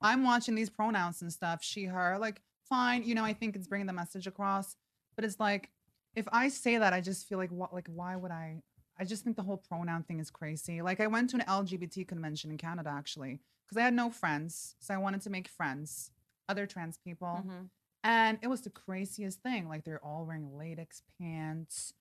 I'm 0.00 0.24
watching 0.24 0.56
these 0.56 0.68
pronouns 0.68 1.22
and 1.22 1.32
stuff, 1.32 1.62
she, 1.62 1.84
her, 1.84 2.18
like, 2.18 2.42
fine, 2.68 3.04
you 3.04 3.14
know, 3.14 3.24
I 3.24 3.32
think 3.32 3.54
it's 3.54 3.68
bringing 3.68 3.86
the 3.86 3.92
message 3.92 4.26
across, 4.26 4.76
but 5.14 5.24
it's 5.24 5.38
like, 5.38 5.70
if 6.16 6.26
I 6.32 6.48
say 6.48 6.76
that, 6.76 6.92
I 6.92 7.00
just 7.00 7.28
feel 7.28 7.38
like, 7.38 7.52
what, 7.52 7.72
like, 7.72 7.86
why 7.88 8.16
would 8.16 8.32
I? 8.32 8.62
I 8.98 9.04
just 9.04 9.22
think 9.22 9.36
the 9.36 9.44
whole 9.44 9.58
pronoun 9.58 10.02
thing 10.02 10.18
is 10.18 10.28
crazy. 10.28 10.82
Like, 10.82 10.98
I 11.00 11.06
went 11.06 11.30
to 11.30 11.36
an 11.36 11.44
LGBT 11.46 12.06
convention 12.06 12.50
in 12.50 12.58
Canada 12.58 12.90
actually, 12.90 13.38
because 13.64 13.78
I 13.78 13.82
had 13.82 13.94
no 13.94 14.10
friends, 14.10 14.74
so 14.80 14.92
I 14.92 14.98
wanted 14.98 15.22
to 15.22 15.30
make 15.30 15.46
friends, 15.48 16.10
other 16.48 16.66
trans 16.66 16.98
people, 16.98 17.40
mm-hmm. 17.40 17.64
and 18.04 18.38
it 18.42 18.48
was 18.48 18.62
the 18.62 18.70
craziest 18.70 19.42
thing. 19.42 19.68
Like, 19.68 19.84
they're 19.84 20.04
all 20.04 20.24
wearing 20.26 20.56
latex 20.56 21.02
pants. 21.20 21.92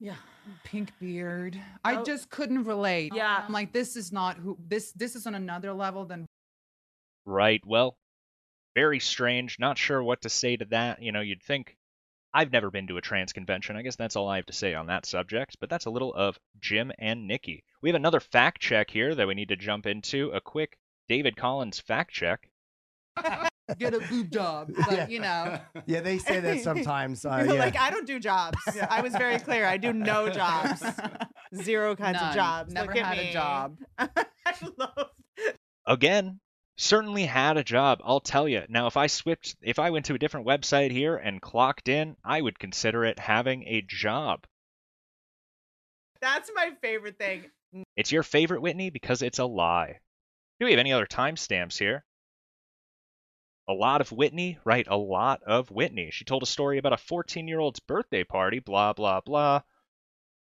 Yeah. 0.00 0.16
Pink 0.64 0.90
beard. 0.98 1.60
I 1.84 1.96
Oh. 1.96 2.02
just 2.02 2.28
couldn't 2.28 2.64
relate. 2.64 3.12
Yeah. 3.14 3.44
I'm 3.46 3.52
like, 3.52 3.72
this 3.72 3.94
is 3.96 4.10
not 4.10 4.36
who 4.36 4.58
this 4.66 4.90
this 4.92 5.14
is 5.14 5.28
on 5.28 5.36
another 5.36 5.72
level 5.72 6.04
than 6.04 6.26
Right. 7.24 7.62
Well, 7.64 7.96
very 8.74 8.98
strange. 8.98 9.58
Not 9.60 9.78
sure 9.78 10.02
what 10.02 10.22
to 10.22 10.28
say 10.28 10.56
to 10.56 10.64
that. 10.66 11.00
You 11.00 11.12
know, 11.12 11.20
you'd 11.20 11.42
think 11.42 11.76
I've 12.34 12.50
never 12.50 12.68
been 12.70 12.88
to 12.88 12.96
a 12.96 13.00
trans 13.00 13.32
convention. 13.32 13.76
I 13.76 13.82
guess 13.82 13.94
that's 13.94 14.16
all 14.16 14.28
I 14.28 14.36
have 14.36 14.46
to 14.46 14.52
say 14.52 14.74
on 14.74 14.86
that 14.86 15.06
subject. 15.06 15.56
But 15.60 15.70
that's 15.70 15.86
a 15.86 15.90
little 15.90 16.12
of 16.14 16.36
Jim 16.58 16.90
and 16.98 17.28
Nikki. 17.28 17.62
We 17.80 17.88
have 17.88 17.96
another 17.96 18.18
fact 18.20 18.60
check 18.60 18.90
here 18.90 19.14
that 19.14 19.28
we 19.28 19.34
need 19.34 19.50
to 19.50 19.56
jump 19.56 19.86
into. 19.86 20.30
A 20.30 20.40
quick 20.40 20.76
David 21.08 21.36
Collins 21.36 21.78
fact 21.78 22.10
check. 22.12 22.48
get 23.78 23.94
a 23.94 24.00
boob 24.00 24.30
job. 24.30 24.70
But 24.76 24.92
Yeah. 24.92 25.08
you 25.08 25.20
know. 25.20 25.58
yeah, 25.86 26.00
they 26.00 26.18
say 26.18 26.40
that 26.40 26.60
sometimes. 26.60 27.24
Uh, 27.32 27.44
yeah. 27.46 27.52
Like 27.54 27.78
I 27.78 27.90
don't 27.90 28.06
do 28.06 28.18
jobs. 28.18 28.58
I 28.90 29.00
was 29.00 29.12
very 29.12 29.38
clear. 29.38 29.64
I 29.66 29.76
do 29.76 29.92
no 29.92 30.28
jobs. 30.30 30.82
Zero 31.54 31.94
kinds 31.96 32.18
None. 32.18 32.28
of 32.30 32.34
jobs. 32.34 32.72
Never 32.72 32.88
Look 32.88 32.96
at 33.02 33.16
had 33.16 33.18
a 33.26 33.32
job. 33.32 33.78
I 33.98 34.54
love 34.78 35.08
Again, 35.86 36.40
certainly 36.76 37.24
had 37.24 37.56
a 37.56 37.64
job. 37.64 38.00
I'll 38.04 38.20
tell 38.20 38.48
you. 38.48 38.62
Now, 38.68 38.86
if 38.86 38.96
I 38.96 39.06
switched, 39.06 39.56
if 39.62 39.78
I 39.78 39.90
went 39.90 40.06
to 40.06 40.14
a 40.14 40.18
different 40.18 40.46
website 40.46 40.90
here 40.90 41.16
and 41.16 41.40
clocked 41.40 41.88
in, 41.88 42.16
I 42.24 42.40
would 42.40 42.58
consider 42.58 43.04
it 43.04 43.18
having 43.18 43.64
a 43.64 43.82
job. 43.86 44.44
That's 46.20 46.50
my 46.54 46.70
favorite 46.80 47.18
thing. 47.18 47.46
It's 47.96 48.12
your 48.12 48.22
favorite 48.22 48.62
Whitney 48.62 48.90
because 48.90 49.22
it's 49.22 49.38
a 49.38 49.44
lie. 49.44 49.98
Do 50.60 50.66
we 50.66 50.72
have 50.72 50.78
any 50.80 50.92
other 50.92 51.06
timestamps 51.06 51.78
here? 51.78 52.04
A 53.68 53.72
lot 53.72 54.00
of 54.00 54.10
Whitney, 54.12 54.58
right? 54.64 54.86
A 54.88 54.96
lot 54.96 55.42
of 55.44 55.70
Whitney. 55.70 56.10
She 56.12 56.24
told 56.24 56.42
a 56.42 56.46
story 56.46 56.78
about 56.78 56.92
a 56.92 56.96
14 56.96 57.46
year 57.46 57.60
old's 57.60 57.80
birthday 57.80 58.24
party, 58.24 58.58
blah, 58.58 58.92
blah, 58.92 59.20
blah. 59.20 59.62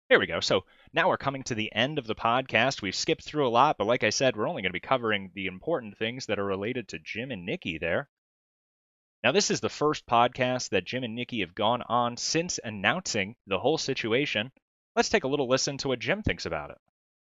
Here 0.10 0.20
we 0.20 0.28
go. 0.28 0.40
So 0.40 0.66
now 0.94 1.10
we're 1.10 1.18
coming 1.18 1.44
to 1.44 1.56
the 1.56 1.74
end 1.74 1.98
of 1.98 2.08
the 2.08 2.14
podcast. 2.16 2.82
We've 2.82 2.94
skipped 2.94 3.24
through 3.24 3.48
a 3.48 3.50
lot, 3.50 3.78
but 3.78 3.88
like 3.88 4.04
I 4.04 4.12
said, 4.12 4.36
we're 4.36 4.48
only 4.48 4.62
going 4.62 4.70
to 4.70 4.80
be 4.80 4.80
covering 4.80 5.32
the 5.34 5.48
important 5.48 5.98
things 5.98 6.28
that 6.28 6.40
are 6.40 6.46
related 6.46 6.90
to 6.90 7.00
Jim 7.00 7.32
and 7.32 7.46
Nikki 7.46 7.78
there. 7.78 8.10
Now, 9.24 9.32
this 9.32 9.50
is 9.50 9.62
the 9.62 9.70
first 9.70 10.06
podcast 10.06 10.70
that 10.70 10.86
Jim 10.86 11.04
and 11.04 11.16
Nikki 11.16 11.40
have 11.40 11.56
gone 11.56 11.82
on 11.82 12.18
since 12.18 12.60
announcing 12.64 13.36
the 13.48 13.58
whole 13.58 13.80
situation. 13.80 14.52
Let's 14.96 15.10
take 15.10 15.24
a 15.24 15.28
little 15.28 15.50
listen 15.50 15.78
to 15.80 15.88
what 15.88 16.00
Jim 16.00 16.22
thinks 16.22 16.46
about 16.46 16.70
it. 16.70 16.78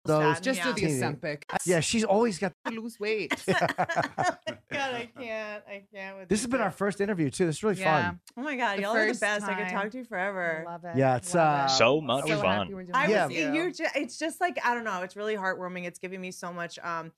Those 0.05 0.41
Just 0.41 0.61
do 0.61 0.73
the 0.73 0.79
teeny- 0.81 0.91
Ozempic. 0.99 1.43
Yeah, 1.65 1.79
she's 1.79 2.03
always 2.03 2.37
got. 2.37 2.51
To 2.67 2.71
lose 2.81 2.99
weight. 2.99 3.41
God, 3.47 4.37
I 4.69 5.09
can't. 5.17 5.63
I 5.65 5.83
can't 5.93 6.17
with 6.17 6.22
This 6.33 6.41
has 6.41 6.49
been 6.49 6.61
our 6.61 6.71
first 6.71 6.99
interview 6.99 7.29
too. 7.29 7.45
This 7.45 7.57
is 7.57 7.63
really 7.63 7.75
fun. 7.75 8.19
Oh 8.35 8.41
my 8.41 8.55
god, 8.55 8.79
The 8.79 8.81
y'all 8.81 8.95
are 8.95 9.01
the 9.03 9.09
first 9.09 9.21
best. 9.21 9.45
I 9.45 9.53
could 9.53 9.69
talk 9.69 9.91
to 9.91 9.99
you 9.99 10.03
forever. 10.03 10.63
Love 10.65 10.83
it. 10.83 10.97
Yeah, 10.97 11.17
it's 11.17 11.35
uh, 11.35 11.67
So 11.67 12.01
much 12.01 12.27
So 12.27 12.37
fun. 12.41 12.61
happy 12.61 12.73
we're 12.73 12.87
I 12.91 13.05
Yeah. 13.07 13.27
was 13.27 13.35
you. 13.37 13.71
ju- 13.71 13.91
it's 13.95 14.17
just 14.17 14.41
like 14.41 14.57
I 14.65 14.73
don't 14.73 14.83
know. 14.83 15.03
It's 15.03 15.15
really 15.15 15.35
heartwarming. 15.35 15.85
It's 15.85 15.99
giving 15.99 16.19
me 16.19 16.31
so 16.31 16.51
much 16.51 16.79
um 16.79 17.11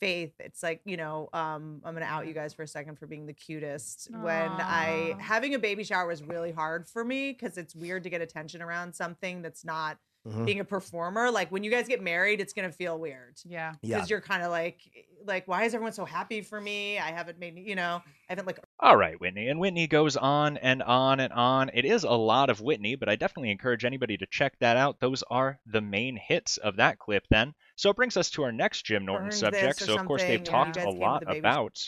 faith. 0.00 0.32
It's 0.40 0.62
like 0.62 0.80
you 0.86 0.96
know 0.96 1.28
um 1.34 1.82
I'm 1.84 1.92
gonna 1.92 2.06
out 2.06 2.26
you 2.26 2.32
guys 2.32 2.54
for 2.54 2.62
a 2.62 2.66
second 2.66 2.98
for 2.98 3.06
being 3.06 3.26
the 3.26 3.34
cutest. 3.34 4.08
When 4.10 4.48
I 4.50 5.16
having 5.18 5.54
a 5.54 5.58
baby 5.58 5.84
shower 5.84 6.06
was 6.06 6.22
really 6.22 6.52
hard 6.52 6.88
for 6.88 7.04
me 7.04 7.32
because 7.32 7.58
it's 7.58 7.74
weird 7.76 8.04
to 8.04 8.08
get 8.08 8.22
attention 8.22 8.62
around 8.62 8.94
something 8.94 9.42
that's 9.42 9.66
not 9.66 9.98
Mhm. 10.26 10.46
being 10.46 10.60
a 10.60 10.64
performer. 10.64 11.30
Like 11.32 11.50
when 11.50 11.64
you 11.64 11.70
guys 11.70 11.88
get 11.88 12.00
married, 12.00 12.40
it's 12.40 12.52
gonna 12.52 12.70
feel 12.70 12.96
weird. 12.98 13.38
Yeah. 13.44 13.72
Because 13.82 13.90
Yeah. 13.90 14.04
you're 14.08 14.20
kind 14.20 14.42
of 14.44 14.50
like 14.50 14.78
like 15.24 15.48
why 15.48 15.64
is 15.64 15.74
everyone 15.74 15.92
so 15.92 16.04
happy 16.04 16.42
for 16.42 16.60
me? 16.60 16.98
I 16.98 17.10
haven't 17.10 17.38
made 17.40 17.56
you 17.58 17.74
know 17.74 18.00
I 18.04 18.10
haven't 18.28 18.46
like 18.46 18.60
All 18.78 18.96
right, 18.96 19.20
Whitney. 19.20 19.48
And 19.48 19.58
Whitney 19.58 19.86
goes 19.88 20.16
on 20.16 20.56
and 20.58 20.80
on 20.82 21.18
and 21.20 21.32
on. 21.32 21.70
It 21.74 21.84
is 21.84 22.04
a 22.04 22.10
lot 22.12 22.50
of 22.50 22.60
Whitney, 22.60 22.94
but 22.94 23.08
I 23.08 23.16
definitely 23.16 23.50
encourage 23.50 23.84
anybody 23.84 24.16
to 24.16 24.26
check 24.30 24.56
that 24.60 24.76
out. 24.76 25.00
Those 25.00 25.24
are 25.30 25.58
the 25.66 25.80
main 25.80 26.16
hits 26.16 26.56
of 26.56 26.76
that 26.76 26.98
clip 27.00 27.24
then. 27.28 27.54
So 27.76 27.90
it 27.90 27.96
brings 27.96 28.16
us 28.16 28.30
to 28.30 28.44
our 28.44 28.52
next 28.52 28.84
Jim 28.86 29.04
Norton 29.04 29.24
Burned 29.30 29.34
subject. 29.34 29.80
So 29.80 29.96
of 29.96 30.06
course 30.06 30.22
they've 30.22 30.38
yeah. 30.40 30.44
talked 30.44 30.76
a 30.76 30.80
guys 30.80 30.84
came 30.86 30.94
to 30.94 31.00
lot 31.00 31.20
the 31.20 31.26
baby 31.26 31.36
sh- 31.36 31.40
about 31.40 31.78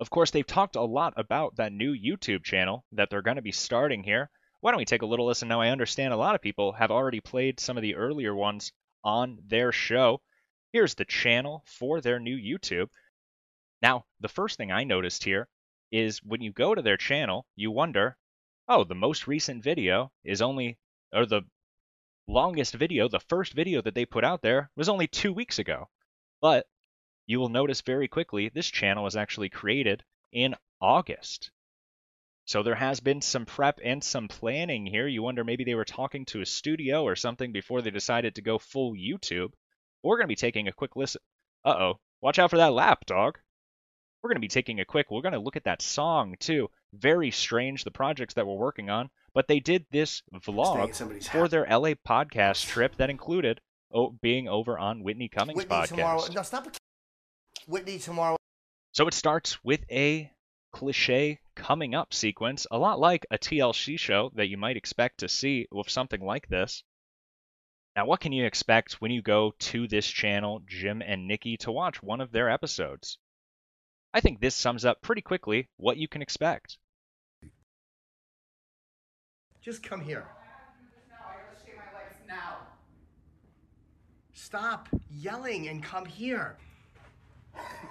Of 0.00 0.10
course 0.10 0.30
they've 0.30 0.46
talked 0.46 0.76
a 0.76 0.82
lot 0.82 1.14
about 1.16 1.56
that 1.56 1.72
new 1.72 1.92
YouTube 1.92 2.44
channel 2.44 2.84
that 2.92 3.10
they're 3.10 3.22
going 3.22 3.34
to 3.36 3.42
be 3.42 3.50
starting 3.50 4.04
here. 4.04 4.30
Why 4.60 4.72
don't 4.72 4.78
we 4.78 4.84
take 4.84 5.02
a 5.02 5.06
little 5.06 5.26
listen? 5.26 5.48
Now 5.48 5.60
I 5.60 5.68
understand 5.68 6.12
a 6.12 6.16
lot 6.16 6.34
of 6.34 6.42
people 6.42 6.72
have 6.72 6.90
already 6.90 7.20
played 7.20 7.60
some 7.60 7.76
of 7.76 7.82
the 7.82 7.94
earlier 7.94 8.34
ones 8.34 8.72
on 9.04 9.38
their 9.46 9.70
show. 9.70 10.20
Here's 10.72 10.94
the 10.94 11.04
channel 11.04 11.62
for 11.64 12.00
their 12.00 12.18
new 12.18 12.36
YouTube. 12.36 12.88
Now, 13.80 14.04
the 14.18 14.28
first 14.28 14.56
thing 14.56 14.72
I 14.72 14.82
noticed 14.82 15.22
here 15.22 15.48
is 15.92 16.22
when 16.24 16.42
you 16.42 16.52
go 16.52 16.74
to 16.74 16.82
their 16.82 16.96
channel, 16.96 17.46
you 17.54 17.70
wonder, 17.70 18.16
oh, 18.68 18.82
the 18.82 18.96
most 18.96 19.28
recent 19.28 19.62
video 19.62 20.10
is 20.24 20.42
only, 20.42 20.76
or 21.12 21.24
the 21.24 21.42
longest 22.26 22.74
video, 22.74 23.08
the 23.08 23.20
first 23.20 23.52
video 23.52 23.80
that 23.82 23.94
they 23.94 24.04
put 24.04 24.24
out 24.24 24.42
there 24.42 24.70
was 24.74 24.88
only 24.88 25.06
two 25.06 25.32
weeks 25.32 25.60
ago. 25.60 25.88
But 26.40 26.66
you 27.26 27.38
will 27.38 27.48
notice 27.48 27.80
very 27.80 28.08
quickly 28.08 28.48
this 28.48 28.68
channel 28.68 29.04
was 29.04 29.16
actually 29.16 29.50
created 29.50 30.02
in 30.32 30.56
August. 30.80 31.52
So 32.48 32.62
there 32.62 32.74
has 32.74 33.00
been 33.00 33.20
some 33.20 33.44
prep 33.44 33.78
and 33.84 34.02
some 34.02 34.26
planning 34.26 34.86
here. 34.86 35.06
You 35.06 35.22
wonder 35.22 35.44
maybe 35.44 35.64
they 35.64 35.74
were 35.74 35.84
talking 35.84 36.24
to 36.26 36.40
a 36.40 36.46
studio 36.46 37.02
or 37.02 37.14
something 37.14 37.52
before 37.52 37.82
they 37.82 37.90
decided 37.90 38.36
to 38.36 38.42
go 38.42 38.58
full 38.58 38.94
YouTube. 38.94 39.52
We're 40.02 40.16
going 40.16 40.24
to 40.24 40.32
be 40.32 40.34
taking 40.34 40.66
a 40.66 40.72
quick 40.72 40.96
listen. 40.96 41.20
Uh 41.62 41.76
oh. 41.78 42.00
Watch 42.22 42.38
out 42.38 42.48
for 42.48 42.56
that 42.56 42.72
lap, 42.72 43.04
dog. 43.04 43.36
We're 44.22 44.30
going 44.30 44.36
to 44.36 44.40
be 44.40 44.48
taking 44.48 44.80
a 44.80 44.86
quick, 44.86 45.10
we're 45.10 45.20
going 45.20 45.34
to 45.34 45.40
look 45.40 45.56
at 45.56 45.64
that 45.64 45.82
song 45.82 46.36
too. 46.40 46.70
Very 46.94 47.30
strange, 47.30 47.84
the 47.84 47.90
projects 47.90 48.32
that 48.32 48.46
we're 48.46 48.54
working 48.54 48.88
on. 48.88 49.10
But 49.34 49.46
they 49.46 49.60
did 49.60 49.84
this 49.90 50.22
vlog 50.32 51.30
for 51.30 51.48
their 51.48 51.66
LA 51.66 51.96
podcast 52.08 52.64
trip 52.64 52.96
that 52.96 53.10
included 53.10 53.60
oh, 53.92 54.16
being 54.22 54.48
over 54.48 54.78
on 54.78 55.02
Whitney 55.02 55.28
Cummings' 55.28 55.58
Whitney 55.58 55.76
podcast. 55.76 55.88
tomorrow. 55.88 56.24
No, 56.34 56.42
stop. 56.42 56.66
Whitney 57.66 57.98
tomorrow. 57.98 58.38
So 58.92 59.06
it 59.06 59.12
starts 59.12 59.62
with 59.62 59.84
a 59.90 60.32
cliche 60.72 61.40
coming 61.54 61.94
up 61.94 62.14
sequence, 62.14 62.66
a 62.70 62.78
lot 62.78 63.00
like 63.00 63.26
a 63.30 63.38
TLC 63.38 63.98
show 63.98 64.30
that 64.34 64.48
you 64.48 64.56
might 64.56 64.76
expect 64.76 65.18
to 65.18 65.28
see 65.28 65.66
with 65.70 65.88
something 65.88 66.20
like 66.20 66.48
this. 66.48 66.82
Now, 67.96 68.06
what 68.06 68.20
can 68.20 68.32
you 68.32 68.44
expect 68.44 69.00
when 69.00 69.10
you 69.10 69.22
go 69.22 69.52
to 69.58 69.88
this 69.88 70.06
channel, 70.06 70.60
Jim 70.66 71.02
and 71.02 71.26
Nikki, 71.26 71.56
to 71.58 71.72
watch 71.72 72.02
one 72.02 72.20
of 72.20 72.30
their 72.30 72.48
episodes? 72.48 73.18
I 74.14 74.20
think 74.20 74.40
this 74.40 74.54
sums 74.54 74.84
up 74.84 75.02
pretty 75.02 75.22
quickly 75.22 75.68
what 75.76 75.96
you 75.96 76.08
can 76.08 76.22
expect. 76.22 76.78
Just 79.60 79.82
come 79.82 80.00
here. 80.00 80.26
Stop 84.32 84.88
yelling 85.10 85.68
and 85.68 85.82
come 85.82 86.06
here. 86.06 86.56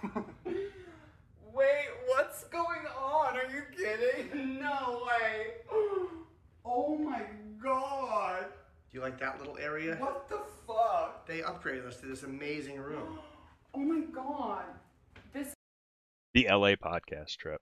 Wait, 1.58 1.88
what's 2.06 2.44
going 2.46 2.86
on? 2.96 3.36
Are 3.36 3.50
you 3.52 3.64
kidding? 3.76 4.60
No 4.60 5.02
way. 5.08 5.54
Oh 6.64 6.96
my 7.00 7.24
god. 7.64 8.46
Do 8.92 8.98
you 8.98 9.02
like 9.02 9.20
that 9.20 9.40
little 9.40 9.58
area? 9.58 9.96
What 9.96 10.30
the 10.30 10.42
fuck? 10.68 11.26
They 11.26 11.40
upgraded 11.40 11.88
us 11.88 11.98
to 12.02 12.06
this 12.06 12.24
amazing 12.24 12.80
room. 12.80 13.20
Oh 13.74 13.80
my 13.80 14.06
god. 14.06 14.64
This 15.34 15.54
The 16.34 16.48
LA 16.50 16.74
podcast 16.76 17.36
trip. 17.38 17.60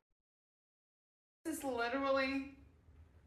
This 1.44 1.58
is 1.58 1.64
literally. 1.64 2.54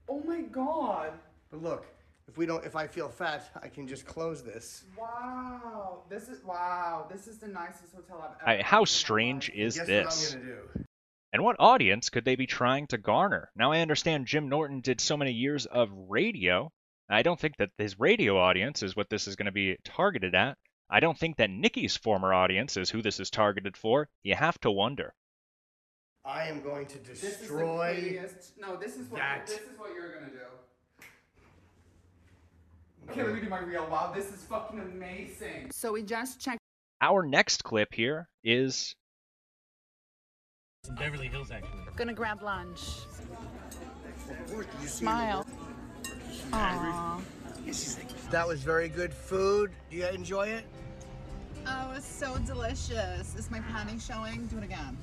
Oh 0.09 0.23
my 0.25 0.41
god. 0.41 1.13
But 1.51 1.63
look, 1.63 1.87
if 2.29 2.37
we 2.37 2.45
don't, 2.45 2.65
if 2.65 2.77
I 2.77 2.87
feel 2.87 3.09
fat, 3.09 3.51
I 3.63 3.69
can 3.69 3.89
just 3.89 4.05
close 4.05 4.43
this. 4.43 4.85
Wow. 4.99 6.03
This 6.11 6.29
is 6.29 6.45
wow. 6.45 7.07
This 7.11 7.27
is 7.27 7.39
the 7.39 7.49
nicest 7.49 7.95
hotel 7.95 8.23
I've 8.23 8.49
ever. 8.49 8.61
I, 8.61 8.63
how 8.63 8.85
strange 8.85 9.51
is 9.51 9.77
Guess 9.77 9.87
this? 9.87 10.07
what 10.07 10.35
I'm 10.35 10.41
gonna 10.41 10.55
do? 10.55 10.85
And 11.33 11.45
what 11.45 11.57
audience 11.59 12.11
could 12.11 12.25
they 12.25 12.37
be 12.37 12.47
trying 12.47 12.87
to 12.89 12.99
garner? 12.99 13.51
Now, 13.57 13.73
I 13.73 13.81
understand 13.81 14.27
Jim 14.27 14.49
Norton 14.49 14.81
did 14.81 15.01
so 15.01 15.17
many 15.17 15.33
years 15.33 15.67
of 15.67 15.91
radio. 15.93 16.71
I 17.11 17.23
don't 17.23 17.39
think 17.39 17.57
that 17.59 17.71
his 17.79 17.99
radio 17.99 18.39
audience 18.39 18.83
is 18.83 18.97
what 18.97 19.11
this 19.11 19.27
is 19.27 19.37
going 19.37 19.47
to 19.47 19.53
be 19.53 19.77
targeted 19.85 20.35
at. 20.35 20.57
I 20.91 21.01
don't 21.01 21.19
think 21.19 21.37
that 21.37 21.51
Nikki's 21.51 21.97
former 21.97 22.33
audience 22.33 22.77
is 22.79 22.89
who 22.89 23.03
this 23.03 23.21
is 23.21 23.31
targeted 23.31 23.77
for. 23.77 24.09
You 24.23 24.35
have 24.35 24.59
to 24.61 24.71
wonder. 24.71 25.15
I 26.25 26.49
am 26.49 26.63
going 26.63 26.87
to 26.87 26.99
destroy. 26.99 27.15
This 27.15 27.23
is 27.25 27.37
the 27.37 27.47
destroy. 27.47 27.95
prettiest. 27.95 28.53
No, 28.59 28.77
this 28.77 28.97
is 28.97 29.11
what 29.11 29.21
that. 29.21 29.47
this 29.47 29.57
is 29.61 29.79
what 29.79 29.93
you're 29.95 30.15
gonna 30.15 30.31
do. 30.31 30.39
Okay, 33.11 33.23
let 33.23 33.35
me 33.35 33.41
do 33.41 33.49
my 33.49 33.61
real. 33.61 33.87
Wow, 33.91 34.13
this 34.15 34.27
is 34.27 34.45
fucking 34.45 34.81
amazing. 34.81 35.71
So 35.73 35.93
we 35.93 36.03
just 36.03 36.41
checked. 36.41 36.59
Our 37.01 37.25
next 37.25 37.65
clip 37.65 37.95
here 37.95 38.29
is 38.45 38.95
Beverly 40.99 41.29
Hills, 41.29 41.51
actually. 41.51 41.71
Gonna 41.97 42.13
grab 42.13 42.43
lunch. 42.43 42.81
Smile. 44.87 45.47
Aww. 46.51 47.21
That 48.31 48.47
was 48.47 48.63
very 48.63 48.89
good 48.89 49.13
food. 49.13 49.71
Do 49.91 49.97
you 49.97 50.07
enjoy 50.07 50.49
it? 50.49 50.65
Oh, 51.67 51.93
it's 51.95 52.07
so 52.07 52.37
delicious. 52.39 53.35
Is 53.35 53.51
my 53.51 53.61
panty 53.61 54.01
showing? 54.01 54.47
Do 54.47 54.59
it 54.59 54.65
again. 54.65 54.97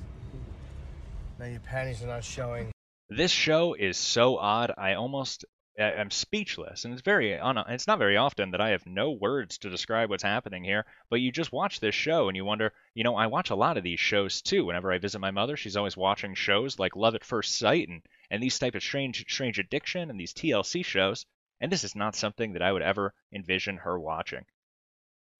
No, 1.38 1.46
your 1.46 1.60
panties 1.60 2.02
are 2.02 2.06
not 2.06 2.24
showing. 2.24 2.72
this 3.08 3.30
show 3.30 3.74
is 3.74 3.96
so 3.96 4.36
odd. 4.38 4.72
I 4.76 4.94
almost 4.94 5.44
I- 5.78 5.94
I'm 5.94 6.10
speechless, 6.10 6.84
and 6.84 6.92
it's 6.94 7.02
very 7.02 7.38
un- 7.38 7.58
it's 7.68 7.86
not 7.86 7.98
very 7.98 8.16
often 8.16 8.50
that 8.52 8.60
I 8.60 8.70
have 8.70 8.86
no 8.86 9.10
words 9.12 9.58
to 9.58 9.70
describe 9.70 10.10
what's 10.10 10.22
happening 10.22 10.64
here. 10.64 10.86
But 11.10 11.20
you 11.20 11.30
just 11.32 11.52
watch 11.52 11.80
this 11.80 11.94
show 11.94 12.28
and 12.28 12.36
you 12.36 12.44
wonder, 12.44 12.72
you 12.94 13.04
know, 13.04 13.16
I 13.16 13.26
watch 13.26 13.50
a 13.50 13.56
lot 13.56 13.76
of 13.76 13.82
these 13.84 14.00
shows 14.00 14.42
too. 14.42 14.64
Whenever 14.64 14.92
I 14.92 14.98
visit 14.98 15.18
my 15.18 15.30
mother, 15.30 15.56
she's 15.56 15.76
always 15.76 15.96
watching 15.96 16.34
shows 16.34 16.78
like 16.78 16.96
Love 16.96 17.14
at 17.14 17.24
First 17.24 17.56
Sight 17.56 17.88
and 17.88 18.02
and 18.30 18.42
these 18.42 18.58
type 18.58 18.74
of 18.74 18.82
strange 18.82 19.24
strange 19.30 19.58
addiction 19.58 20.10
and 20.10 20.18
these 20.18 20.32
TLC 20.34 20.84
shows. 20.84 21.26
And 21.60 21.70
this 21.72 21.84
is 21.84 21.94
not 21.94 22.14
something 22.14 22.52
that 22.54 22.62
I 22.62 22.72
would 22.72 22.82
ever 22.82 23.14
envision 23.32 23.76
her 23.78 23.98
watching. 23.98 24.44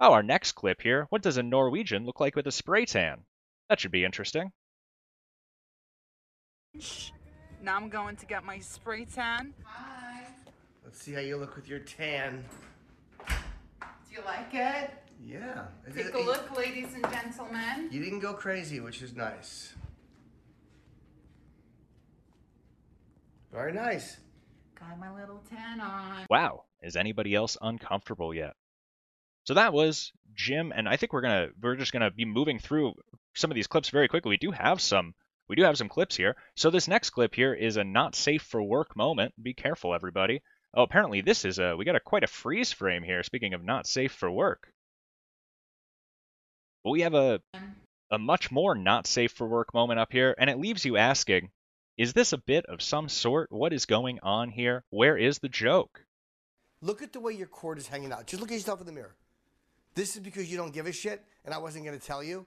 Oh, 0.01 0.13
our 0.13 0.23
next 0.23 0.53
clip 0.53 0.83
here. 0.83 1.07
What 1.11 1.23
does 1.23 1.39
a 1.39 1.43
Norwegian 1.43 2.05
look 2.05 2.21
like 2.21 2.37
with 2.37 2.47
a 2.47 2.53
spray 2.53 2.85
tan? 2.85 3.25
That 3.69 3.81
should 3.81 3.91
be 3.91 4.05
interesting. 4.05 4.53
Now 7.63 7.77
I'm 7.77 7.89
going 7.89 8.17
to 8.17 8.27
get 8.27 8.45
my 8.45 8.59
spray 8.59 9.07
tan. 9.07 9.55
Hi. 9.65 10.06
Let's 10.87 11.03
see 11.03 11.15
how 11.15 11.21
you 11.21 11.37
look 11.37 11.57
with 11.57 11.69
your 11.69 11.81
tan. 11.81 12.45
Do 13.29 13.35
you 14.13 14.21
like 14.25 14.55
it? 14.55 14.93
Yeah. 15.21 15.67
Take 15.93 16.07
it- 16.07 16.15
a 16.15 16.21
look, 16.21 16.57
ladies 16.57 16.95
and 16.95 17.03
gentlemen. 17.11 17.89
You 17.91 18.05
didn't 18.05 18.21
go 18.21 18.35
crazy, 18.35 18.79
which 18.79 19.03
is 19.03 19.13
nice. 19.13 19.75
Very 23.51 23.73
nice. 23.73 24.19
Got 24.79 24.97
my 25.01 25.13
little 25.13 25.43
tan 25.51 25.81
on. 25.81 26.25
Wow, 26.31 26.67
is 26.81 26.95
anybody 26.95 27.35
else 27.35 27.57
uncomfortable 27.61 28.33
yet? 28.33 28.55
So 29.43 29.55
that 29.55 29.73
was 29.73 30.13
Jim, 30.35 30.73
and 30.73 30.89
I 30.89 30.97
think 30.97 31.13
we're 31.13 31.23
gonna 31.23 31.49
we're 31.61 31.75
just 31.75 31.93
gonna 31.93 32.13
be 32.13 32.25
moving 32.25 32.61
through 32.61 32.95
some 33.35 33.51
of 33.51 33.57
these 33.57 33.67
clips 33.67 33.91
very 33.91 34.07
quickly. 34.07 34.29
We 34.29 34.37
do 34.37 34.53
have 34.53 34.81
some 34.81 35.17
we 35.49 35.57
do 35.57 35.65
have 35.65 35.79
some 35.79 35.89
clips 35.89 36.15
here. 36.15 36.37
So 36.55 36.71
this 36.71 36.87
next 36.87 37.11
clip 37.11 37.35
here 37.35 37.55
is 37.55 37.77
a 37.77 37.83
not 37.83 38.15
safe 38.15 38.43
for 38.43 38.63
work 38.63 38.97
moment. 38.97 39.35
Be 39.43 39.53
careful, 39.53 39.93
everybody. 39.93 40.43
Oh, 40.77 40.83
apparently 40.83 41.23
this 41.23 41.47
is 41.47 41.59
a 41.59 41.75
we 41.75 41.87
got 41.87 41.97
a 41.97 42.01
quite 42.01 42.23
a 42.23 42.29
freeze 42.29 42.71
frame 42.71 43.03
here. 43.03 43.23
Speaking 43.23 43.55
of 43.55 43.65
not 43.65 43.87
safe 43.87 44.13
for 44.13 44.31
work, 44.31 44.69
but 46.85 46.91
we 46.91 47.01
have 47.01 47.15
a 47.15 47.41
a 48.11 48.19
much 48.19 48.53
more 48.53 48.75
not 48.75 49.07
safe 49.07 49.33
for 49.33 49.49
work 49.49 49.73
moment 49.73 49.99
up 49.99 50.13
here, 50.13 50.35
and 50.39 50.51
it 50.51 50.59
leaves 50.59 50.85
you 50.85 50.99
asking, 50.99 51.51
is 51.97 52.13
this 52.13 52.35
a 52.35 52.39
bit 52.39 52.67
of 52.67 52.83
some 52.83 53.09
sort? 53.09 53.51
What 53.51 53.73
is 53.73 53.87
going 53.87 54.21
on 54.23 54.51
here? 54.51 54.85
Where 54.91 55.17
is 55.17 55.39
the 55.39 55.49
joke? 55.49 56.05
Look 56.83 57.01
at 57.03 57.13
the 57.13 57.21
way 57.21 57.33
your 57.33 57.47
cord 57.47 57.79
is 57.79 57.89
hanging 57.89 58.13
out. 58.13 58.27
Just 58.27 58.41
look 58.41 58.51
at 58.51 58.55
yourself 58.55 58.81
in 58.81 58.87
the 58.87 58.93
mirror. 58.93 59.17
This 59.95 60.15
is 60.15 60.21
because 60.21 60.51
you 60.51 60.59
don't 60.59 60.75
give 60.75 60.87
a 60.87 60.93
shit, 60.93 61.25
and 61.45 61.55
I 61.55 61.59
wasn't 61.59 61.87
going 61.87 61.99
to 61.99 62.07
tell 62.07 62.23
you. 62.23 62.47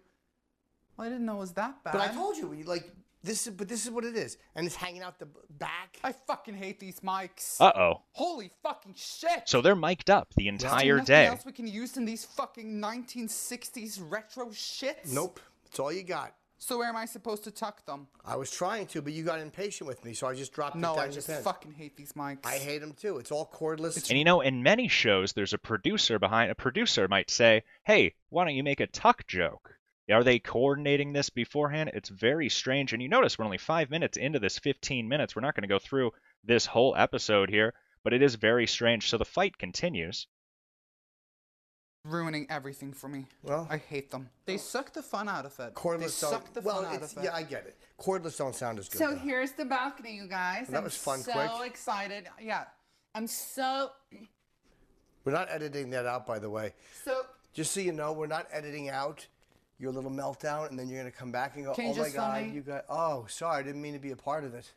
Well, 0.96 1.08
I 1.08 1.10
didn't 1.10 1.26
know 1.26 1.38
it 1.38 1.40
was 1.40 1.54
that 1.54 1.84
bad. 1.84 1.94
But 1.94 2.02
I 2.02 2.14
told 2.14 2.38
you, 2.38 2.54
you, 2.54 2.64
like 2.66 2.86
this 3.24 3.48
is. 3.48 3.54
But 3.54 3.68
this 3.68 3.86
is 3.86 3.92
what 3.92 4.06
it 4.06 4.16
is, 4.16 4.38
and 4.56 4.66
it's 4.66 4.76
hanging 4.76 5.02
out 5.02 5.20
the 5.20 5.28
back. 5.58 5.98
I 6.04 6.12
fucking 6.12 6.56
hate 6.56 6.80
these 6.80 7.00
mics. 7.02 7.60
Uh 7.60 7.72
oh. 7.76 8.02
Holy 8.12 8.52
fucking 8.64 8.96
shit! 8.98 9.44
So 9.48 9.62
they're 9.62 9.76
mic'd 9.76 10.10
up 10.10 10.34
the 10.36 10.48
Is 10.48 10.62
there 10.62 10.70
entire 10.70 10.98
nothing 10.98 11.06
day. 11.06 11.26
else 11.28 11.46
we 11.46 11.52
can 11.52 11.68
use 11.68 11.98
in 11.98 12.06
these 12.06 12.26
fucking 12.26 12.80
1960s 12.82 14.00
retro 14.10 14.48
shits? 14.48 15.14
Nope, 15.14 15.40
that's 15.66 15.80
all 15.80 15.92
you 15.92 16.04
got. 16.04 16.34
So 16.62 16.78
where 16.80 16.90
am 16.90 16.98
I 16.98 17.06
supposed 17.06 17.46
to 17.46 17.52
tuck 17.52 17.86
them? 17.86 18.08
I 18.26 18.36
was 18.36 18.52
trying 18.52 18.86
to, 18.88 19.02
but 19.02 19.14
you 19.14 19.24
got 19.24 19.40
impatient 19.40 19.88
with 19.88 20.04
me, 20.04 20.14
so 20.14 20.28
I 20.28 20.36
just 20.36 20.52
dropped 20.52 20.76
No, 20.76 20.92
it 20.92 20.96
down 20.98 21.06
I 21.06 21.12
just 21.12 21.30
fucking 21.32 21.72
hate 21.72 21.96
these 21.96 22.12
mics. 22.14 22.46
I 22.46 22.58
hate 22.58 22.80
them 22.80 22.92
too. 22.92 23.18
It's 23.18 23.32
all 23.32 23.50
cordless. 23.54 24.10
And 24.10 24.18
you 24.18 24.26
know, 24.26 24.42
in 24.42 24.62
many 24.62 24.90
shows, 24.90 25.32
there's 25.32 25.54
a 25.54 25.58
producer 25.58 26.20
behind. 26.20 26.52
A 26.52 26.56
producer 26.56 27.08
might 27.08 27.30
say, 27.30 27.64
"Hey, 27.86 28.14
why 28.28 28.44
don't 28.44 28.56
you 28.56 28.64
make 28.64 28.82
a 28.82 28.88
tuck 28.88 29.26
joke?" 29.26 29.78
Are 30.12 30.24
they 30.24 30.40
coordinating 30.40 31.14
this 31.14 31.30
beforehand? 31.30 31.92
It's 31.94 32.10
very 32.10 32.50
strange. 32.50 32.94
And 32.94 33.02
you 33.02 33.10
notice 33.10 33.38
we're 33.38 33.46
only 33.46 33.58
five 33.60 33.90
minutes 33.90 34.18
into 34.18 34.40
this 34.40 34.58
15 34.60 35.08
minutes. 35.08 35.36
We're 35.36 35.42
not 35.42 35.56
going 35.56 35.64
to 35.64 35.68
go 35.68 35.80
through 35.80 36.12
this 36.44 36.66
whole 36.66 36.96
episode 36.98 37.50
here, 37.50 37.74
but 38.04 38.14
it 38.14 38.22
is 38.22 38.36
very 38.36 38.66
strange. 38.68 39.10
So 39.10 39.18
the 39.18 39.26
fight 39.26 39.58
continues. 39.58 40.28
ruining 42.06 42.48
everything 42.50 42.94
for 42.94 43.08
me. 43.08 43.26
Well, 43.44 43.68
I 43.70 43.78
hate 43.78 44.10
them. 44.10 44.30
They 44.46 44.58
suck 44.58 44.94
the 44.94 45.04
fun 45.04 45.28
out 45.30 45.46
of 45.46 45.52
it. 45.60 45.76
they 45.76 45.82
Cordless 45.82 46.10
suck 46.12 46.46
don't. 46.46 46.54
the 46.56 46.62
well, 46.62 46.82
fun 46.84 46.96
out 46.96 47.04
of 47.04 47.18
it. 47.18 47.24
yeah, 47.24 47.36
I 47.36 47.44
get 47.44 47.68
it. 47.68 47.78
Cordless 48.00 48.38
don't 48.38 48.56
sound 48.56 48.80
as 48.80 48.90
good. 48.90 48.98
So 48.98 49.12
though. 49.12 49.18
here's 49.18 49.52
the 49.52 49.66
balcony, 49.66 50.16
you 50.16 50.28
guys. 50.28 50.68
That 50.70 50.78
I'm 50.78 50.84
was 50.86 50.96
fun, 50.98 51.20
so 51.20 51.34
quick. 51.34 51.70
excited. 51.70 52.28
Yeah, 52.42 52.64
I'm 53.14 53.28
so 53.28 53.92
We're 55.26 55.34
not 55.34 55.50
editing 55.52 55.90
that 55.92 56.06
out, 56.06 56.26
by 56.26 56.40
the 56.40 56.50
way. 56.50 56.74
so. 57.04 57.22
Just 57.52 57.72
so 57.74 57.80
you 57.82 57.92
know, 57.92 58.14
we're 58.14 58.28
not 58.28 58.48
editing 58.52 58.90
out 58.90 59.28
your 59.80 59.92
little 59.92 60.12
meltdown, 60.12 60.70
and 60.70 60.78
then 60.78 60.88
you're 60.90 61.00
gonna 61.00 61.12
come 61.12 61.32
back 61.32 61.56
and 61.56 61.66
go, 61.66 61.74
Can 61.74 61.86
you 61.86 61.92
"Oh 61.92 61.96
my 61.96 62.04
just 62.04 62.16
film 62.16 62.26
God, 62.28 62.44
me?" 62.44 62.50
you 62.52 62.62
got." 62.62 62.86
Oh, 62.90 63.26
sorry, 63.28 63.60
I 63.60 63.64
didn't 63.64 63.82
mean 63.82 63.94
to 63.94 64.00
be 64.00 64.12
a 64.12 64.16
part 64.16 64.44
of 64.44 64.54
it. 64.54 64.72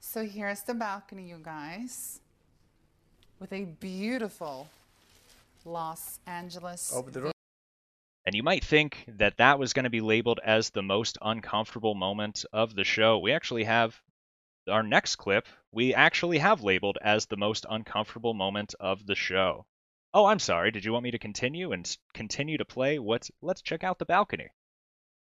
So 0.00 0.24
here's 0.24 0.62
the 0.62 0.74
balcony, 0.74 1.28
you 1.28 1.38
guys, 1.42 2.20
with 3.40 3.52
a 3.52 3.64
beautiful 3.64 4.68
Los 5.64 6.20
Angeles. 6.26 6.92
Open 6.94 7.12
the 7.12 7.20
door. 7.20 7.32
And 8.26 8.34
you 8.34 8.42
might 8.42 8.64
think 8.64 9.04
that 9.06 9.38
that 9.38 9.58
was 9.58 9.72
going 9.72 9.84
to 9.84 9.90
be 9.90 10.00
labeled 10.00 10.40
as 10.44 10.70
the 10.70 10.82
most 10.82 11.18
uncomfortable 11.20 11.94
moment 11.94 12.44
of 12.52 12.74
the 12.74 12.84
show. 12.84 13.18
We 13.18 13.32
actually 13.32 13.64
have 13.64 14.00
our 14.68 14.82
next 14.82 15.16
clip, 15.16 15.46
we 15.72 15.94
actually 15.94 16.38
have 16.38 16.62
labeled 16.62 16.98
as 17.02 17.26
the 17.26 17.36
most 17.36 17.66
uncomfortable 17.68 18.34
moment 18.34 18.74
of 18.80 19.06
the 19.06 19.14
show. 19.14 19.66
Oh, 20.14 20.26
I'm 20.26 20.38
sorry. 20.38 20.70
Did 20.70 20.84
you 20.84 20.92
want 20.92 21.02
me 21.02 21.10
to 21.10 21.18
continue 21.18 21.72
and 21.72 21.96
continue 22.14 22.56
to 22.56 22.64
play? 22.64 23.00
What's 23.00 23.32
Let's 23.42 23.60
check 23.60 23.82
out 23.82 23.98
the 23.98 24.04
balcony. 24.04 24.46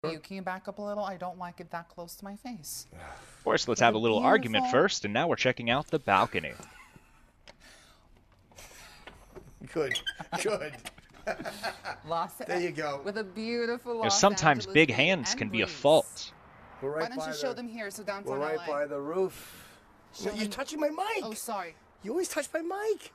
You 0.03 0.19
can 0.19 0.37
you 0.37 0.41
back 0.41 0.69
up 0.69 0.79
a 0.79 0.81
little? 0.81 1.03
I 1.03 1.17
don't 1.17 1.37
like 1.37 1.59
it 1.59 1.71
that 1.71 1.89
close 1.89 2.15
to 2.15 2.23
my 2.23 2.37
face. 2.37 2.87
Of 3.37 3.43
course, 3.51 3.67
let's 3.69 3.79
have 3.79 3.95
a 3.95 3.97
little 3.97 4.19
argument 4.19 4.69
first, 4.71 5.05
and 5.05 5.13
now 5.13 5.29
we're 5.29 5.37
checking 5.37 5.69
out 5.69 5.87
the 5.87 5.99
balcony. 5.99 6.51
Good, 9.73 10.01
good. 10.43 10.73
Los 12.07 12.33
There 12.47 12.59
you 12.59 12.71
go. 12.71 12.99
With 13.05 13.17
a 13.17 13.23
beautiful 13.23 13.95
You 13.95 14.03
know, 14.03 14.09
sometimes 14.09 14.65
Angeles 14.65 14.73
big 14.73 14.91
hands 14.91 15.31
and 15.31 15.39
can 15.39 15.49
be 15.49 15.61
a 15.61 15.67
fault. 15.67 16.33
We're 16.81 16.99
Why 16.99 17.07
don't 17.07 17.17
by 17.17 17.27
you 17.27 17.33
show 17.33 17.49
the, 17.49 17.55
them 17.55 17.67
here? 17.69 17.89
So 17.89 18.03
downtown 18.03 18.33
We're 18.33 18.39
right 18.39 18.57
LA. 18.57 18.67
by 18.67 18.85
the 18.85 18.99
roof. 18.99 19.65
Show 20.13 20.25
you're 20.25 20.39
them- 20.39 20.49
touching 20.49 20.79
my 20.79 20.89
mic. 20.89 21.23
Oh, 21.23 21.33
sorry. 21.33 21.75
You 22.03 22.11
always 22.11 22.27
touch 22.27 22.49
my 22.53 22.61
mic. 22.61 23.13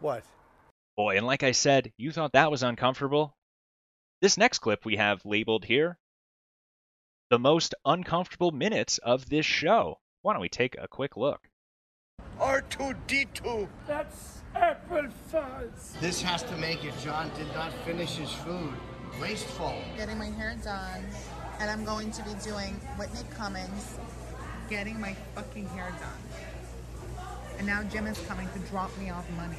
What? 0.00 0.24
Boy, 0.96 1.16
and 1.16 1.26
like 1.26 1.42
I 1.42 1.52
said, 1.52 1.92
you 1.96 2.12
thought 2.12 2.32
that 2.32 2.50
was 2.50 2.62
uncomfortable? 2.62 3.36
This 4.20 4.36
next 4.36 4.58
clip 4.60 4.84
we 4.84 4.96
have 4.96 5.24
labeled 5.24 5.64
here 5.64 5.98
the 7.30 7.38
most 7.38 7.74
uncomfortable 7.84 8.52
minutes 8.52 8.98
of 8.98 9.28
this 9.28 9.44
show. 9.44 9.98
Why 10.22 10.32
don't 10.32 10.40
we 10.40 10.48
take 10.48 10.76
a 10.78 10.88
quick 10.88 11.16
look? 11.16 11.48
R2D2. 12.40 13.68
That's 13.86 14.40
apple 14.54 15.08
fuzz. 15.30 15.96
This 16.00 16.22
has 16.22 16.42
to 16.44 16.56
make 16.56 16.84
it 16.84 16.94
John 17.02 17.30
did 17.36 17.52
not 17.54 17.72
finish 17.84 18.16
his 18.16 18.32
food. 18.32 18.72
Wasteful. 19.20 19.74
Getting 19.96 20.18
my 20.18 20.30
hair 20.30 20.56
done, 20.62 21.04
and 21.60 21.70
I'm 21.70 21.84
going 21.84 22.10
to 22.12 22.22
be 22.22 22.34
doing 22.42 22.74
Whitney 22.96 23.26
Cummings. 23.34 23.98
Getting 24.70 25.00
my 25.00 25.14
fucking 25.34 25.68
hair 25.68 25.90
done. 25.90 27.24
And 27.58 27.66
now 27.66 27.82
Jim 27.84 28.06
is 28.06 28.18
coming 28.26 28.48
to 28.54 28.58
drop 28.70 28.96
me 28.98 29.10
off 29.10 29.28
money. 29.32 29.56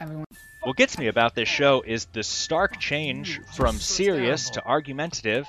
Everyone. 0.00 0.24
What 0.62 0.76
gets 0.76 0.98
me 0.98 1.08
about 1.08 1.34
this 1.34 1.48
show 1.48 1.82
is 1.86 2.06
the 2.06 2.22
stark 2.22 2.78
change 2.78 3.40
from 3.54 3.78
serious 3.78 4.50
to 4.50 4.64
argumentative 4.64 5.46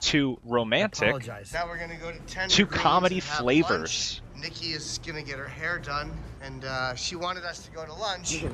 to 0.00 0.38
romantic 0.44 1.26
Now 1.52 1.66
we're 1.66 1.78
gonna 1.78 1.96
go 1.96 2.10
to 2.12 2.18
ten. 2.20 2.48
to 2.50 2.66
comedy 2.66 3.20
flavors. 3.20 4.20
lunch. 4.34 4.42
Nikki 4.42 4.72
is 4.72 5.00
gonna 5.04 5.22
get 5.22 5.38
her 5.38 5.48
hair 5.48 5.78
done, 5.78 6.12
and 6.42 6.64
uh, 6.64 6.94
she 6.94 7.16
wanted 7.16 7.44
us 7.44 7.64
to 7.66 7.70
go 7.72 7.84
to 7.84 7.92
lunch. 7.92 8.44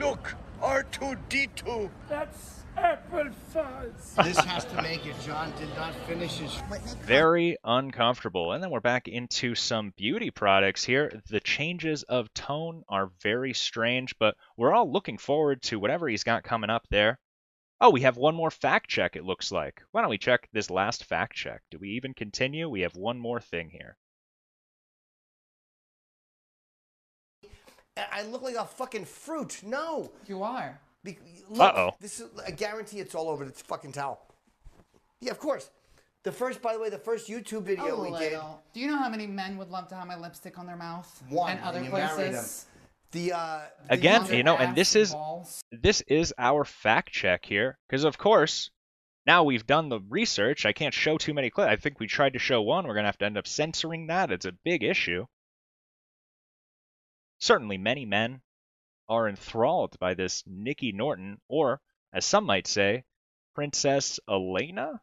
Look, 0.00 0.34
R2D2. 0.60 1.88
That's 2.08 2.55
apple 2.76 3.30
fuzz. 3.50 4.14
This 4.24 4.38
has 4.38 4.64
to 4.66 4.82
make 4.82 5.06
it 5.06 5.14
John 5.24 5.52
did 5.58 5.68
not 5.76 5.94
finish 6.06 6.38
his. 6.38 6.54
Very 7.02 7.56
uncomfortable. 7.64 8.52
And 8.52 8.62
then 8.62 8.70
we're 8.70 8.80
back 8.80 9.08
into 9.08 9.54
some 9.54 9.92
beauty 9.96 10.30
products 10.30 10.84
here. 10.84 11.22
The 11.28 11.40
changes 11.40 12.02
of 12.04 12.32
tone 12.34 12.82
are 12.88 13.10
very 13.22 13.54
strange, 13.54 14.18
but 14.18 14.36
we're 14.56 14.72
all 14.72 14.90
looking 14.90 15.18
forward 15.18 15.62
to 15.64 15.78
whatever 15.78 16.08
he's 16.08 16.24
got 16.24 16.44
coming 16.44 16.70
up 16.70 16.86
there. 16.90 17.18
Oh, 17.80 17.90
we 17.90 18.02
have 18.02 18.16
one 18.16 18.34
more 18.34 18.50
fact 18.50 18.88
check, 18.88 19.16
it 19.16 19.24
looks 19.24 19.52
like. 19.52 19.82
Why 19.92 20.00
don't 20.00 20.10
we 20.10 20.18
check 20.18 20.48
this 20.52 20.70
last 20.70 21.04
fact 21.04 21.36
check? 21.36 21.62
Do 21.70 21.78
we 21.78 21.90
even 21.90 22.14
continue? 22.14 22.68
We 22.68 22.80
have 22.80 22.96
one 22.96 23.18
more 23.18 23.40
thing 23.40 23.68
here. 23.70 23.96
I 27.96 28.20
I 28.20 28.22
look 28.22 28.42
like 28.42 28.56
a 28.56 28.64
fucking 28.64 29.04
fruit. 29.04 29.62
No. 29.62 30.10
You 30.26 30.42
are. 30.42 30.80
Be- 31.06 31.18
look, 31.48 31.74
Uh-oh. 31.74 31.90
This 32.00 32.20
is. 32.20 32.28
I 32.44 32.50
guarantee 32.50 32.98
it's 32.98 33.14
all 33.14 33.28
over 33.28 33.44
the 33.44 33.52
fucking 33.52 33.92
towel. 33.92 34.20
Yeah, 35.20 35.30
of 35.30 35.38
course. 35.38 35.70
The 36.24 36.32
first, 36.32 36.60
by 36.60 36.72
the 36.74 36.80
way, 36.80 36.90
the 36.90 36.98
first 36.98 37.28
YouTube 37.28 37.62
video 37.62 37.96
a 37.96 38.02
we 38.02 38.18
did. 38.18 38.32
little. 38.32 38.60
Do 38.74 38.80
you 38.80 38.88
know 38.88 38.98
how 38.98 39.08
many 39.08 39.28
men 39.28 39.56
would 39.58 39.70
love 39.70 39.86
to 39.88 39.94
have 39.94 40.08
my 40.08 40.16
lipstick 40.16 40.58
on 40.58 40.66
their 40.66 40.76
mouth? 40.76 41.22
One, 41.28 41.52
and 41.52 41.60
other 41.60 41.78
when 41.78 41.84
you 41.84 41.92
marry 41.92 42.14
places. 42.14 42.66
The 43.12 43.32
uh. 43.32 43.60
the 43.86 43.94
Again, 43.94 44.22
user- 44.22 44.36
you 44.36 44.42
know, 44.42 44.56
and 44.56 44.74
this 44.76 44.96
is 44.96 45.14
this 45.70 46.02
is 46.08 46.34
our 46.36 46.64
fact 46.64 47.12
check 47.12 47.44
here, 47.44 47.78
because 47.88 48.02
of 48.02 48.18
course, 48.18 48.70
now 49.26 49.44
we've 49.44 49.66
done 49.66 49.88
the 49.88 50.00
research. 50.08 50.66
I 50.66 50.72
can't 50.72 50.92
show 50.92 51.16
too 51.16 51.32
many 51.32 51.50
clips. 51.50 51.70
I 51.70 51.76
think 51.76 52.00
we 52.00 52.08
tried 52.08 52.32
to 52.32 52.40
show 52.40 52.60
one. 52.60 52.88
We're 52.88 52.94
gonna 52.96 53.06
have 53.06 53.18
to 53.18 53.26
end 53.26 53.38
up 53.38 53.46
censoring 53.46 54.08
that. 54.08 54.32
It's 54.32 54.46
a 54.46 54.52
big 54.64 54.82
issue. 54.82 55.26
Certainly, 57.38 57.78
many 57.78 58.04
men 58.04 58.40
are 59.08 59.28
enthralled 59.28 59.98
by 59.98 60.14
this 60.14 60.42
Nikki 60.46 60.92
Norton, 60.92 61.40
or 61.48 61.80
as 62.12 62.24
some 62.24 62.44
might 62.44 62.66
say, 62.66 63.04
Princess 63.54 64.20
Elena. 64.28 65.00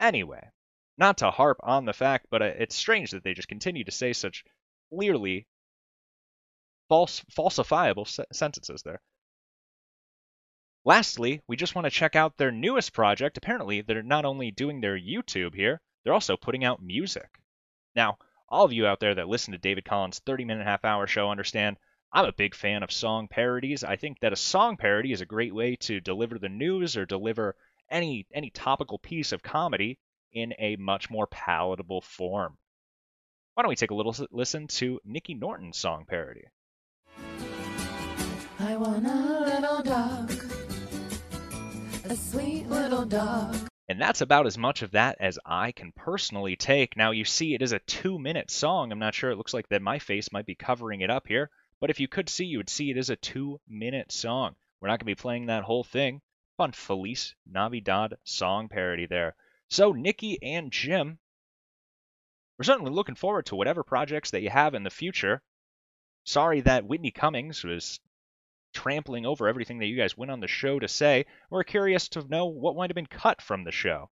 Anyway, 0.00 0.50
not 0.98 1.18
to 1.18 1.30
harp 1.30 1.58
on 1.62 1.84
the 1.84 1.92
fact, 1.92 2.26
but 2.30 2.42
uh, 2.42 2.46
it's 2.46 2.76
strange 2.76 3.10
that 3.12 3.24
they 3.24 3.34
just 3.34 3.48
continue 3.48 3.84
to 3.84 3.90
say 3.90 4.12
such 4.12 4.44
clearly 4.90 5.46
false 6.88 7.24
falsifiable 7.30 8.06
se- 8.06 8.26
sentences 8.32 8.82
there. 8.82 9.00
Lastly, 10.84 11.40
we 11.46 11.56
just 11.56 11.74
want 11.74 11.84
to 11.84 11.90
check 11.90 12.16
out 12.16 12.36
their 12.36 12.50
newest 12.50 12.92
project. 12.92 13.38
Apparently, 13.38 13.82
they're 13.82 14.02
not 14.02 14.24
only 14.24 14.50
doing 14.50 14.80
their 14.80 14.98
YouTube 14.98 15.54
here, 15.54 15.80
they're 16.02 16.12
also 16.12 16.36
putting 16.36 16.64
out 16.64 16.82
music. 16.82 17.38
Now, 17.94 18.18
all 18.48 18.64
of 18.64 18.72
you 18.72 18.86
out 18.86 19.00
there 19.00 19.14
that 19.14 19.28
listen 19.28 19.52
to 19.52 19.58
David 19.58 19.84
Collins' 19.84 20.18
30 20.18 20.44
minute 20.44 20.66
half 20.66 20.84
hour 20.84 21.06
show 21.06 21.30
understand 21.30 21.78
I'm 22.14 22.26
a 22.26 22.32
big 22.32 22.54
fan 22.54 22.82
of 22.82 22.92
song 22.92 23.26
parodies. 23.26 23.82
I 23.82 23.96
think 23.96 24.20
that 24.20 24.34
a 24.34 24.36
song 24.36 24.76
parody 24.76 25.12
is 25.12 25.22
a 25.22 25.26
great 25.26 25.54
way 25.54 25.76
to 25.76 25.98
deliver 25.98 26.38
the 26.38 26.50
news 26.50 26.94
or 26.94 27.06
deliver 27.06 27.56
any 27.90 28.26
any 28.34 28.50
topical 28.50 28.98
piece 28.98 29.32
of 29.32 29.42
comedy 29.42 29.98
in 30.30 30.52
a 30.58 30.76
much 30.76 31.08
more 31.08 31.26
palatable 31.26 32.02
form. 32.02 32.58
Why 33.54 33.62
don't 33.62 33.70
we 33.70 33.76
take 33.76 33.92
a 33.92 33.94
little 33.94 34.14
listen 34.30 34.66
to 34.68 35.00
Nikki 35.06 35.32
Norton's 35.32 35.78
song 35.78 36.04
parody? 36.06 36.44
I 38.58 38.76
want 38.76 39.06
a 39.06 39.40
little 39.46 39.82
dog, 39.82 40.32
a 42.04 42.14
sweet 42.14 42.68
little 42.68 43.06
dog. 43.06 43.56
And 43.88 43.98
that's 43.98 44.20
about 44.20 44.46
as 44.46 44.58
much 44.58 44.82
of 44.82 44.90
that 44.90 45.16
as 45.18 45.38
I 45.46 45.72
can 45.72 45.92
personally 45.92 46.56
take. 46.56 46.94
Now, 46.94 47.10
you 47.12 47.24
see, 47.24 47.54
it 47.54 47.62
is 47.62 47.72
a 47.72 47.78
two 47.78 48.18
minute 48.18 48.50
song. 48.50 48.92
I'm 48.92 48.98
not 48.98 49.14
sure. 49.14 49.30
It 49.30 49.36
looks 49.36 49.54
like 49.54 49.68
that 49.70 49.80
my 49.80 49.98
face 49.98 50.30
might 50.30 50.46
be 50.46 50.54
covering 50.54 51.00
it 51.00 51.10
up 51.10 51.26
here. 51.26 51.50
But 51.82 51.90
if 51.90 51.98
you 51.98 52.06
could 52.06 52.28
see, 52.28 52.44
you 52.44 52.58
would 52.58 52.70
see 52.70 52.92
it 52.92 52.96
is 52.96 53.10
a 53.10 53.16
two 53.16 53.60
minute 53.66 54.12
song. 54.12 54.54
We're 54.80 54.86
not 54.86 55.00
going 55.00 55.06
to 55.06 55.16
be 55.16 55.20
playing 55.20 55.46
that 55.46 55.64
whole 55.64 55.82
thing. 55.82 56.22
Fun 56.56 56.70
Feliz 56.70 57.34
Navidad 57.44 58.14
song 58.22 58.68
parody 58.68 59.06
there. 59.06 59.34
So, 59.68 59.90
Nikki 59.90 60.40
and 60.40 60.70
Jim, 60.70 61.18
we're 62.56 62.66
certainly 62.66 62.92
looking 62.92 63.16
forward 63.16 63.46
to 63.46 63.56
whatever 63.56 63.82
projects 63.82 64.30
that 64.30 64.42
you 64.42 64.50
have 64.50 64.76
in 64.76 64.84
the 64.84 64.90
future. 64.90 65.42
Sorry 66.22 66.60
that 66.60 66.84
Whitney 66.84 67.10
Cummings 67.10 67.64
was 67.64 67.98
trampling 68.72 69.26
over 69.26 69.48
everything 69.48 69.78
that 69.78 69.86
you 69.86 69.96
guys 69.96 70.16
went 70.16 70.30
on 70.30 70.38
the 70.38 70.46
show 70.46 70.78
to 70.78 70.86
say. 70.86 71.26
We're 71.50 71.64
curious 71.64 72.08
to 72.10 72.22
know 72.28 72.46
what 72.46 72.76
might 72.76 72.90
have 72.90 72.94
been 72.94 73.06
cut 73.06 73.42
from 73.42 73.64
the 73.64 73.72
show. 73.72 74.08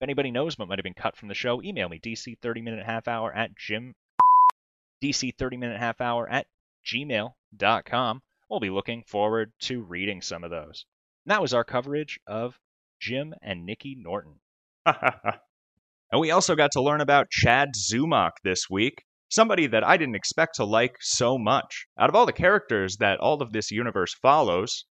If 0.00 0.02
anybody 0.02 0.32
knows 0.32 0.58
what 0.58 0.66
might 0.66 0.80
have 0.80 0.82
been 0.82 0.92
cut 0.92 1.16
from 1.16 1.28
the 1.28 1.34
show, 1.34 1.62
email 1.62 1.88
me 1.88 2.00
dc30minute 2.00 2.84
half 2.84 3.06
hour 3.06 3.32
at 3.32 3.54
jim 3.54 3.94
dc30minute 5.04 5.78
half 5.78 6.00
hour 6.00 6.28
at 6.28 6.48
gmail.com. 6.84 8.20
We'll 8.48 8.60
be 8.60 8.70
looking 8.70 9.02
forward 9.06 9.52
to 9.62 9.82
reading 9.82 10.20
some 10.20 10.44
of 10.44 10.50
those. 10.50 10.84
And 11.24 11.32
that 11.32 11.42
was 11.42 11.54
our 11.54 11.64
coverage 11.64 12.18
of 12.26 12.58
Jim 13.00 13.34
and 13.42 13.64
Nikki 13.64 13.96
Norton. 13.98 14.40
and 14.86 16.20
we 16.20 16.30
also 16.30 16.54
got 16.54 16.72
to 16.72 16.82
learn 16.82 17.00
about 17.00 17.30
Chad 17.30 17.70
Zumock 17.76 18.32
this 18.44 18.68
week, 18.70 19.04
somebody 19.30 19.66
that 19.68 19.84
I 19.84 19.96
didn't 19.96 20.16
expect 20.16 20.56
to 20.56 20.64
like 20.64 20.96
so 21.00 21.38
much. 21.38 21.86
Out 21.98 22.08
of 22.08 22.14
all 22.14 22.26
the 22.26 22.32
characters 22.32 22.96
that 22.98 23.20
all 23.20 23.40
of 23.40 23.52
this 23.52 23.70
universe 23.70 24.14
follows, 24.20 24.84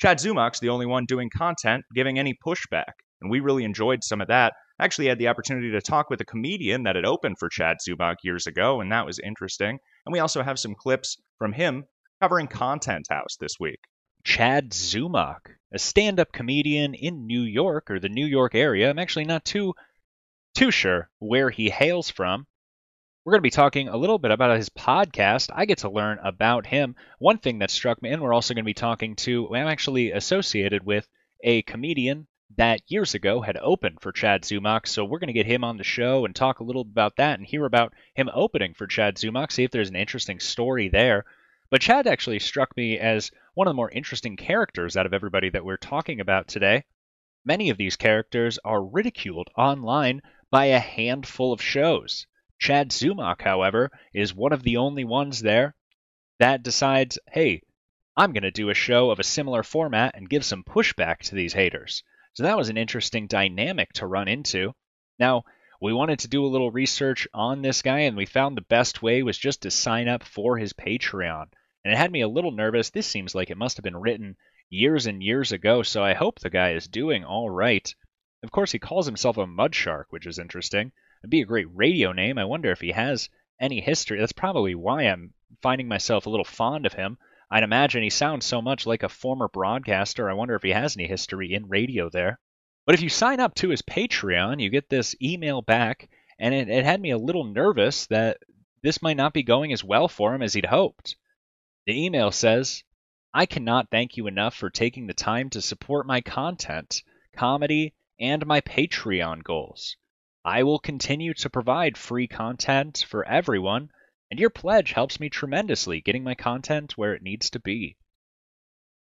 Chad 0.00 0.18
Zumock's 0.18 0.60
the 0.60 0.68
only 0.68 0.86
one 0.86 1.04
doing 1.06 1.30
content 1.36 1.84
giving 1.94 2.18
any 2.18 2.34
pushback, 2.46 2.92
and 3.20 3.30
we 3.30 3.40
really 3.40 3.64
enjoyed 3.64 4.04
some 4.04 4.20
of 4.20 4.28
that. 4.28 4.52
Actually 4.80 5.08
had 5.08 5.18
the 5.18 5.28
opportunity 5.28 5.72
to 5.72 5.80
talk 5.80 6.08
with 6.08 6.20
a 6.20 6.24
comedian 6.24 6.84
that 6.84 6.96
had 6.96 7.04
opened 7.04 7.38
for 7.38 7.48
Chad 7.48 7.78
Zumock 7.86 8.16
years 8.22 8.46
ago, 8.46 8.80
and 8.80 8.92
that 8.92 9.06
was 9.06 9.18
interesting. 9.18 9.78
And 10.06 10.12
we 10.12 10.20
also 10.20 10.42
have 10.42 10.58
some 10.58 10.74
clips 10.74 11.16
from 11.38 11.52
him 11.52 11.84
covering 12.20 12.46
Content 12.46 13.06
House 13.10 13.36
this 13.40 13.58
week. 13.58 13.80
Chad 14.24 14.70
Zumock, 14.70 15.40
a 15.72 15.78
stand-up 15.78 16.32
comedian 16.32 16.94
in 16.94 17.26
New 17.26 17.42
York 17.42 17.90
or 17.90 17.98
the 17.98 18.08
New 18.08 18.26
York 18.26 18.54
area. 18.54 18.88
I'm 18.88 18.98
actually 18.98 19.24
not 19.24 19.44
too 19.44 19.74
too 20.54 20.70
sure 20.70 21.10
where 21.18 21.50
he 21.50 21.70
hails 21.70 22.10
from. 22.10 22.46
We're 23.24 23.32
going 23.32 23.40
to 23.40 23.42
be 23.42 23.50
talking 23.50 23.88
a 23.88 23.96
little 23.96 24.18
bit 24.18 24.30
about 24.30 24.56
his 24.56 24.70
podcast. 24.70 25.50
I 25.52 25.66
get 25.66 25.78
to 25.78 25.90
learn 25.90 26.18
about 26.22 26.66
him. 26.66 26.94
One 27.18 27.38
thing 27.38 27.58
that 27.58 27.70
struck 27.70 28.00
me, 28.00 28.10
and 28.10 28.22
we're 28.22 28.32
also 28.32 28.54
going 28.54 28.64
to 28.64 28.68
be 28.68 28.74
talking 28.74 29.16
to, 29.16 29.54
I'm 29.54 29.66
actually 29.66 30.12
associated 30.12 30.86
with 30.86 31.06
a 31.42 31.62
comedian 31.62 32.27
that 32.56 32.80
years 32.88 33.14
ago 33.14 33.40
had 33.40 33.56
opened 33.58 34.00
for 34.00 34.10
Chad 34.10 34.42
Zumock. 34.42 34.86
So 34.86 35.04
we're 35.04 35.18
going 35.18 35.28
to 35.28 35.34
get 35.34 35.46
him 35.46 35.64
on 35.64 35.76
the 35.76 35.84
show 35.84 36.24
and 36.24 36.34
talk 36.34 36.60
a 36.60 36.64
little 36.64 36.82
about 36.82 37.16
that 37.16 37.38
and 37.38 37.46
hear 37.46 37.64
about 37.64 37.92
him 38.14 38.30
opening 38.32 38.74
for 38.74 38.86
Chad 38.86 39.16
Zumock, 39.16 39.52
see 39.52 39.64
if 39.64 39.70
there's 39.70 39.90
an 39.90 39.96
interesting 39.96 40.40
story 40.40 40.88
there. 40.88 41.24
But 41.70 41.82
Chad 41.82 42.06
actually 42.06 42.38
struck 42.38 42.74
me 42.76 42.98
as 42.98 43.30
one 43.54 43.66
of 43.66 43.72
the 43.72 43.76
more 43.76 43.90
interesting 43.90 44.36
characters 44.36 44.96
out 44.96 45.04
of 45.04 45.12
everybody 45.12 45.50
that 45.50 45.64
we're 45.64 45.76
talking 45.76 46.20
about 46.20 46.48
today. 46.48 46.84
Many 47.44 47.70
of 47.70 47.76
these 47.76 47.96
characters 47.96 48.58
are 48.64 48.82
ridiculed 48.82 49.48
online 49.56 50.22
by 50.50 50.66
a 50.66 50.78
handful 50.78 51.52
of 51.52 51.60
shows. 51.60 52.26
Chad 52.58 52.90
Zumock, 52.90 53.42
however, 53.42 53.90
is 54.14 54.34
one 54.34 54.52
of 54.52 54.62
the 54.62 54.78
only 54.78 55.04
ones 55.04 55.40
there 55.40 55.74
that 56.38 56.62
decides, 56.62 57.18
hey, 57.30 57.62
I'm 58.16 58.32
going 58.32 58.42
to 58.42 58.50
do 58.50 58.70
a 58.70 58.74
show 58.74 59.10
of 59.10 59.18
a 59.18 59.24
similar 59.24 59.62
format 59.62 60.14
and 60.16 60.28
give 60.30 60.44
some 60.44 60.64
pushback 60.64 61.18
to 61.18 61.34
these 61.34 61.52
haters. 61.52 62.02
So 62.38 62.44
that 62.44 62.56
was 62.56 62.68
an 62.68 62.76
interesting 62.76 63.26
dynamic 63.26 63.92
to 63.94 64.06
run 64.06 64.28
into. 64.28 64.72
Now, 65.18 65.42
we 65.80 65.92
wanted 65.92 66.20
to 66.20 66.28
do 66.28 66.44
a 66.44 66.46
little 66.46 66.70
research 66.70 67.26
on 67.34 67.62
this 67.62 67.82
guy, 67.82 68.02
and 68.02 68.16
we 68.16 68.26
found 68.26 68.56
the 68.56 68.60
best 68.60 69.02
way 69.02 69.24
was 69.24 69.36
just 69.36 69.62
to 69.62 69.72
sign 69.72 70.06
up 70.06 70.22
for 70.22 70.56
his 70.56 70.72
Patreon. 70.72 71.46
And 71.84 71.92
it 71.92 71.96
had 71.96 72.12
me 72.12 72.20
a 72.20 72.28
little 72.28 72.52
nervous. 72.52 72.90
This 72.90 73.08
seems 73.08 73.34
like 73.34 73.50
it 73.50 73.58
must 73.58 73.76
have 73.76 73.82
been 73.82 73.96
written 73.96 74.36
years 74.70 75.06
and 75.06 75.20
years 75.20 75.50
ago, 75.50 75.82
so 75.82 76.04
I 76.04 76.14
hope 76.14 76.38
the 76.38 76.48
guy 76.48 76.74
is 76.74 76.86
doing 76.86 77.24
all 77.24 77.50
right. 77.50 77.92
Of 78.44 78.52
course, 78.52 78.70
he 78.70 78.78
calls 78.78 79.06
himself 79.06 79.36
a 79.36 79.44
mud 79.44 79.74
shark, 79.74 80.06
which 80.10 80.24
is 80.24 80.38
interesting. 80.38 80.92
It'd 81.24 81.30
be 81.30 81.42
a 81.42 81.44
great 81.44 81.66
radio 81.74 82.12
name. 82.12 82.38
I 82.38 82.44
wonder 82.44 82.70
if 82.70 82.80
he 82.80 82.92
has 82.92 83.28
any 83.60 83.80
history. 83.80 84.20
That's 84.20 84.30
probably 84.30 84.76
why 84.76 85.08
I'm 85.08 85.34
finding 85.60 85.88
myself 85.88 86.26
a 86.26 86.30
little 86.30 86.44
fond 86.44 86.86
of 86.86 86.92
him. 86.92 87.18
I'd 87.50 87.62
imagine 87.62 88.02
he 88.02 88.10
sounds 88.10 88.44
so 88.44 88.60
much 88.60 88.86
like 88.86 89.02
a 89.02 89.08
former 89.08 89.48
broadcaster. 89.48 90.28
I 90.28 90.34
wonder 90.34 90.54
if 90.54 90.62
he 90.62 90.70
has 90.70 90.96
any 90.96 91.06
history 91.06 91.54
in 91.54 91.68
radio 91.68 92.10
there. 92.10 92.38
But 92.84 92.94
if 92.94 93.00
you 93.00 93.08
sign 93.08 93.40
up 93.40 93.54
to 93.56 93.70
his 93.70 93.82
Patreon, 93.82 94.60
you 94.60 94.70
get 94.70 94.88
this 94.88 95.14
email 95.22 95.62
back, 95.62 96.08
and 96.38 96.54
it, 96.54 96.68
it 96.68 96.84
had 96.84 97.00
me 97.00 97.10
a 97.10 97.18
little 97.18 97.44
nervous 97.44 98.06
that 98.06 98.38
this 98.82 99.02
might 99.02 99.16
not 99.16 99.32
be 99.32 99.42
going 99.42 99.72
as 99.72 99.82
well 99.82 100.08
for 100.08 100.34
him 100.34 100.42
as 100.42 100.54
he'd 100.54 100.66
hoped. 100.66 101.16
The 101.86 102.04
email 102.04 102.30
says, 102.30 102.84
I 103.32 103.46
cannot 103.46 103.90
thank 103.90 104.16
you 104.16 104.26
enough 104.26 104.54
for 104.54 104.70
taking 104.70 105.06
the 105.06 105.14
time 105.14 105.50
to 105.50 105.62
support 105.62 106.06
my 106.06 106.20
content, 106.20 107.02
comedy, 107.34 107.94
and 108.20 108.46
my 108.46 108.60
Patreon 108.60 109.42
goals. 109.42 109.96
I 110.44 110.62
will 110.62 110.78
continue 110.78 111.34
to 111.34 111.50
provide 111.50 111.96
free 111.96 112.26
content 112.26 113.04
for 113.08 113.26
everyone, 113.26 113.90
and 114.30 114.38
your 114.38 114.50
pledge 114.50 114.92
helps 114.92 115.20
me 115.20 115.28
tremendously 115.28 116.00
getting 116.00 116.22
my 116.22 116.34
content 116.34 116.96
where 116.96 117.14
it 117.14 117.22
needs 117.22 117.50
to 117.50 117.60
be. 117.60 117.96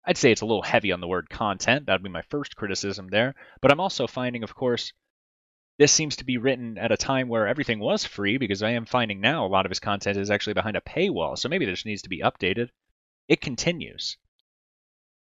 I'd 0.06 0.18
say 0.18 0.32
it's 0.32 0.42
a 0.42 0.46
little 0.46 0.62
heavy 0.62 0.92
on 0.92 1.02
the 1.02 1.08
word 1.08 1.30
content. 1.30 1.86
That 1.86 1.94
would 1.94 2.04
be 2.04 2.10
my 2.10 2.22
first 2.24 2.56
criticism 2.56 3.10
there. 3.10 3.36
But 3.62 3.72
I'm 3.72 3.80
also 3.80 4.08
finding, 4.08 4.44
of 4.44 4.56
course, 4.56 4.94
this 5.78 5.92
seems 5.92 6.18
to 6.18 6.26
be 6.26 6.38
written 6.38 6.78
at 6.78 6.92
a 6.92 6.98
time 6.98 7.28
where 7.28 7.48
everything 7.48 7.80
was 7.80 8.06
free 8.06 8.38
because 8.38 8.64
I 8.64 8.72
am 8.72 8.86
finding 8.86 9.22
now 9.22 9.46
a 9.46 9.48
lot 9.48 9.66
of 9.66 9.70
his 9.70 9.80
content 9.80 10.18
is 10.18 10.32
actually 10.32 10.54
behind 10.54 10.78
a 10.78 10.82
paywall. 10.82 11.38
So 11.38 11.50
maybe 11.50 11.66
this 11.66 11.86
needs 11.86 12.02
to 12.04 12.10
be 12.10 12.22
updated. 12.22 12.70
It 13.28 13.42
continues. 13.42 14.18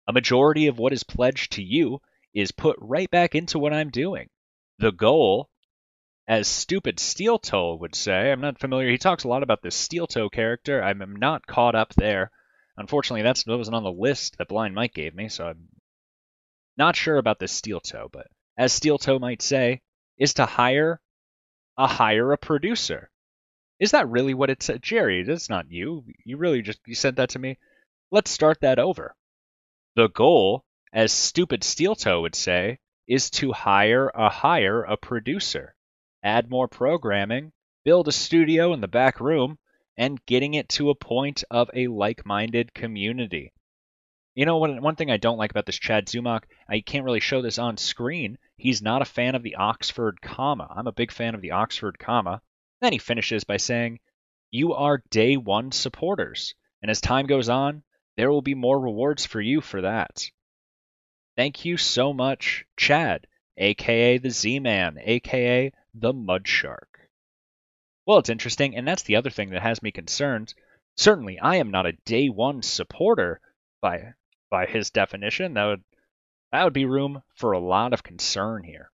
A 0.09 0.13
majority 0.13 0.67
of 0.67 0.79
what 0.79 0.93
is 0.93 1.05
pledged 1.05 1.53
to 1.53 1.63
you 1.63 2.01
is 2.35 2.51
put 2.51 2.77
right 2.81 3.11
back 3.11 3.35
into 3.35 3.59
what 3.59 3.73
I'm 3.73 3.91
doing. 3.91 4.29
The 4.79 4.93
goal, 4.93 5.51
as 6.31 6.47
stupid 6.47 7.01
Steel 7.01 7.41
Toe 7.41 7.75
would 7.75 7.97
say, 7.97 8.31
I'm 8.31 8.41
not 8.41 8.61
familiar. 8.61 8.89
He 8.89 8.99
talks 8.99 9.25
a 9.25 9.29
lot 9.29 9.43
about 9.43 9.63
this 9.63 9.75
Steel 9.75 10.07
Toe 10.07 10.29
character. 10.29 10.81
I'm 10.81 11.17
not 11.17 11.45
caught 11.45 11.75
up 11.75 11.93
there. 11.97 12.31
Unfortunately, 12.77 13.23
that's 13.23 13.43
that 13.43 13.59
wasn't 13.59 13.75
on 13.75 13.83
the 13.83 13.91
list 13.91 14.39
that 14.39 14.47
Blind 14.47 14.73
Mike 14.73 14.95
gave 14.95 15.13
me, 15.13 15.29
so 15.29 15.49
I'm 15.49 15.67
not 16.77 16.95
sure 16.95 17.19
about 17.19 17.41
this 17.41 17.51
Steel 17.51 17.81
Toe. 17.81 18.09
But 18.13 18.29
as 18.57 18.73
Steel 18.73 18.97
Toe 18.97 19.19
might 19.19 19.43
say, 19.43 19.83
is 20.19 20.35
to 20.35 20.47
hire 20.47 21.01
a 21.77 21.89
hire 21.89 22.31
a 22.31 22.39
producer. 22.39 23.11
Is 23.81 23.91
that 23.91 24.09
really 24.09 24.33
what 24.33 24.51
it 24.51 24.63
said, 24.63 24.85
Jerry? 24.85 25.25
That's 25.25 25.51
not 25.51 25.73
you. 25.73 26.05
You 26.25 26.37
really 26.37 26.63
just 26.63 26.79
you 26.87 26.95
sent 26.95 27.17
that 27.17 27.31
to 27.31 27.41
me. 27.41 27.59
Let's 28.13 28.31
start 28.31 28.61
that 28.61 28.79
over. 28.79 29.17
The 29.97 30.09
goal, 30.09 30.65
as 30.93 31.11
stupid 31.13 31.65
Steel 31.65 31.97
Toe 31.97 32.21
would 32.21 32.37
say, 32.37 32.79
is 33.09 33.31
to 33.31 33.51
hire 33.51 34.13
a 34.15 34.29
hire 34.29 34.85
a 34.85 34.97
producer, 34.97 35.75
add 36.23 36.51
more 36.51 36.69
programming, 36.69 37.53
build 37.85 38.09
a 38.09 38.13
studio 38.13 38.73
in 38.73 38.81
the 38.81 38.89
back 38.89 39.21
room, 39.21 39.59
and 39.97 40.25
getting 40.27 40.55
it 40.55 40.69
to 40.69 40.91
a 40.91 40.95
point 40.95 41.45
of 41.51 41.71
a 41.75 41.87
like-minded 41.89 42.73
community. 42.75 43.53
You 44.35 44.47
know 44.47 44.59
what? 44.59 44.81
One 44.81 44.97
thing 44.97 45.11
I 45.11 45.17
don't 45.17 45.39
like 45.39 45.51
about 45.51 45.67
this 45.67 45.79
Chad 45.79 46.07
Zumock, 46.07 46.45
I 46.69 46.81
can't 46.81 47.05
really 47.05 47.21
show 47.21 47.43
this 47.43 47.59
on 47.59 47.77
screen. 47.77 48.39
He's 48.57 48.81
not 48.81 49.03
a 49.03 49.07
fan 49.07 49.35
of 49.35 49.43
the 49.43 49.57
Oxford 49.57 50.23
comma. 50.23 50.73
I'm 50.75 50.87
a 50.87 50.93
big 50.93 51.11
fan 51.11 51.35
of 51.35 51.41
the 51.41 51.51
Oxford 51.51 51.99
comma. 51.99 52.41
Then 52.81 52.93
he 52.93 52.99
finishes 52.99 53.45
by 53.45 53.57
saying, 53.57 53.99
"You 54.51 54.75
are 54.75 55.03
day 55.11 55.37
one 55.37 55.73
supporters, 55.73 56.55
and 56.81 56.91
as 56.91 57.01
time 57.01 57.27
goes 57.27 57.49
on, 57.49 57.83
there 58.17 58.31
will 58.31 58.43
be 58.43 58.55
more 58.55 58.81
rewards 58.81 59.27
for 59.27 59.41
you 59.41 59.61
for 59.61 59.83
that." 59.83 60.31
Thank 61.37 61.65
you 61.65 61.77
so 61.77 62.13
much, 62.13 62.65
Chad, 62.77 63.27
aka 63.57 64.19
the 64.19 64.31
Z-Man, 64.31 64.99
aka 65.01 65.73
the 65.95 66.13
Mud 66.13 66.47
Shark. 66.47 67.11
Well, 68.07 68.19
it's 68.19 68.31
interesting, 68.31 68.77
and 68.77 68.87
that's 68.87 69.03
the 69.03 69.17
other 69.17 69.31
thing 69.31 69.51
that 69.51 69.63
has 69.63 69.83
me 69.83 69.91
concerned. 69.93 70.55
Certainly, 70.97 71.39
I 71.39 71.57
am 71.57 71.71
not 71.71 71.87
a 71.87 71.93
day 72.05 72.29
one 72.29 72.63
supporter 72.63 73.41
by 73.81 74.15
by 74.51 74.67
his 74.67 74.91
definition. 74.91 75.55
That 75.55 75.65
would 75.67 75.85
that 76.53 76.65
would 76.65 76.73
be 76.73 76.85
room 76.85 77.23
for 77.37 77.53
a 77.53 77.61
lot 77.61 77.93
of 77.93 78.03
concern 78.03 78.65
here. 78.65 78.91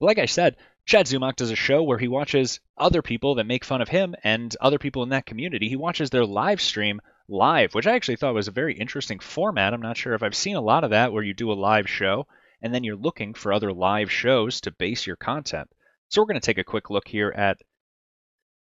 Like 0.00 0.18
I 0.18 0.26
said, 0.26 0.56
Chad 0.86 1.06
Zumock 1.06 1.36
does 1.36 1.50
a 1.50 1.56
show 1.56 1.82
where 1.82 1.98
he 1.98 2.08
watches 2.08 2.60
other 2.76 3.02
people 3.02 3.34
that 3.34 3.46
make 3.46 3.64
fun 3.64 3.82
of 3.82 3.88
him 3.88 4.14
and 4.22 4.56
other 4.60 4.78
people 4.78 5.02
in 5.02 5.08
that 5.08 5.26
community. 5.26 5.68
He 5.68 5.76
watches 5.76 6.10
their 6.10 6.24
live 6.24 6.60
stream 6.60 7.00
live, 7.28 7.74
which 7.74 7.86
I 7.86 7.94
actually 7.94 8.16
thought 8.16 8.34
was 8.34 8.48
a 8.48 8.52
very 8.52 8.74
interesting 8.78 9.18
format. 9.18 9.74
I'm 9.74 9.82
not 9.82 9.96
sure 9.96 10.14
if 10.14 10.22
I've 10.22 10.36
seen 10.36 10.56
a 10.56 10.60
lot 10.60 10.84
of 10.84 10.90
that 10.90 11.12
where 11.12 11.22
you 11.22 11.34
do 11.34 11.52
a 11.52 11.54
live 11.54 11.90
show 11.90 12.26
and 12.62 12.74
then 12.74 12.84
you're 12.84 12.96
looking 12.96 13.34
for 13.34 13.52
other 13.52 13.72
live 13.72 14.10
shows 14.10 14.60
to 14.62 14.70
base 14.72 15.06
your 15.06 15.16
content. 15.16 15.68
So 16.08 16.20
we're 16.20 16.26
going 16.26 16.40
to 16.40 16.46
take 16.46 16.58
a 16.58 16.64
quick 16.64 16.90
look 16.90 17.06
here 17.06 17.30
at 17.30 17.58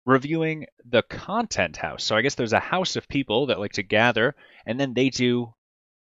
reviewing 0.05 0.67
the 0.89 1.03
content 1.03 1.77
house. 1.77 2.03
So 2.03 2.17
I 2.17 2.23
guess 2.23 2.35
there's 2.35 2.53
a 2.53 2.61
house 2.61 2.97
of 2.97 3.09
people 3.09 3.47
that 3.47 3.61
like 3.61 3.73
to 3.73 3.83
gather 3.83 4.35
and 4.67 4.81
then 4.81 4.95
they 4.95 5.11
do 5.11 5.55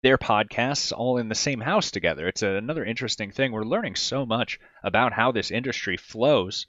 their 0.02 0.18
podcasts 0.18 0.92
all 0.92 1.18
in 1.18 1.28
the 1.28 1.34
same 1.34 1.60
house 1.60 1.90
together. 1.90 2.26
It's 2.26 2.42
another 2.42 2.84
interesting 2.84 3.30
thing. 3.30 3.52
We're 3.52 3.64
learning 3.64 3.94
so 3.94 4.26
much 4.26 4.58
about 4.82 5.12
how 5.12 5.30
this 5.30 5.50
industry 5.50 5.96
flows. 5.96 6.66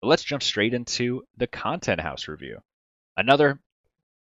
But 0.00 0.08
let's 0.08 0.24
jump 0.24 0.42
straight 0.42 0.74
into 0.74 1.22
the 1.36 1.46
Content 1.46 2.00
House 2.00 2.26
review. 2.26 2.58
Another, 3.16 3.60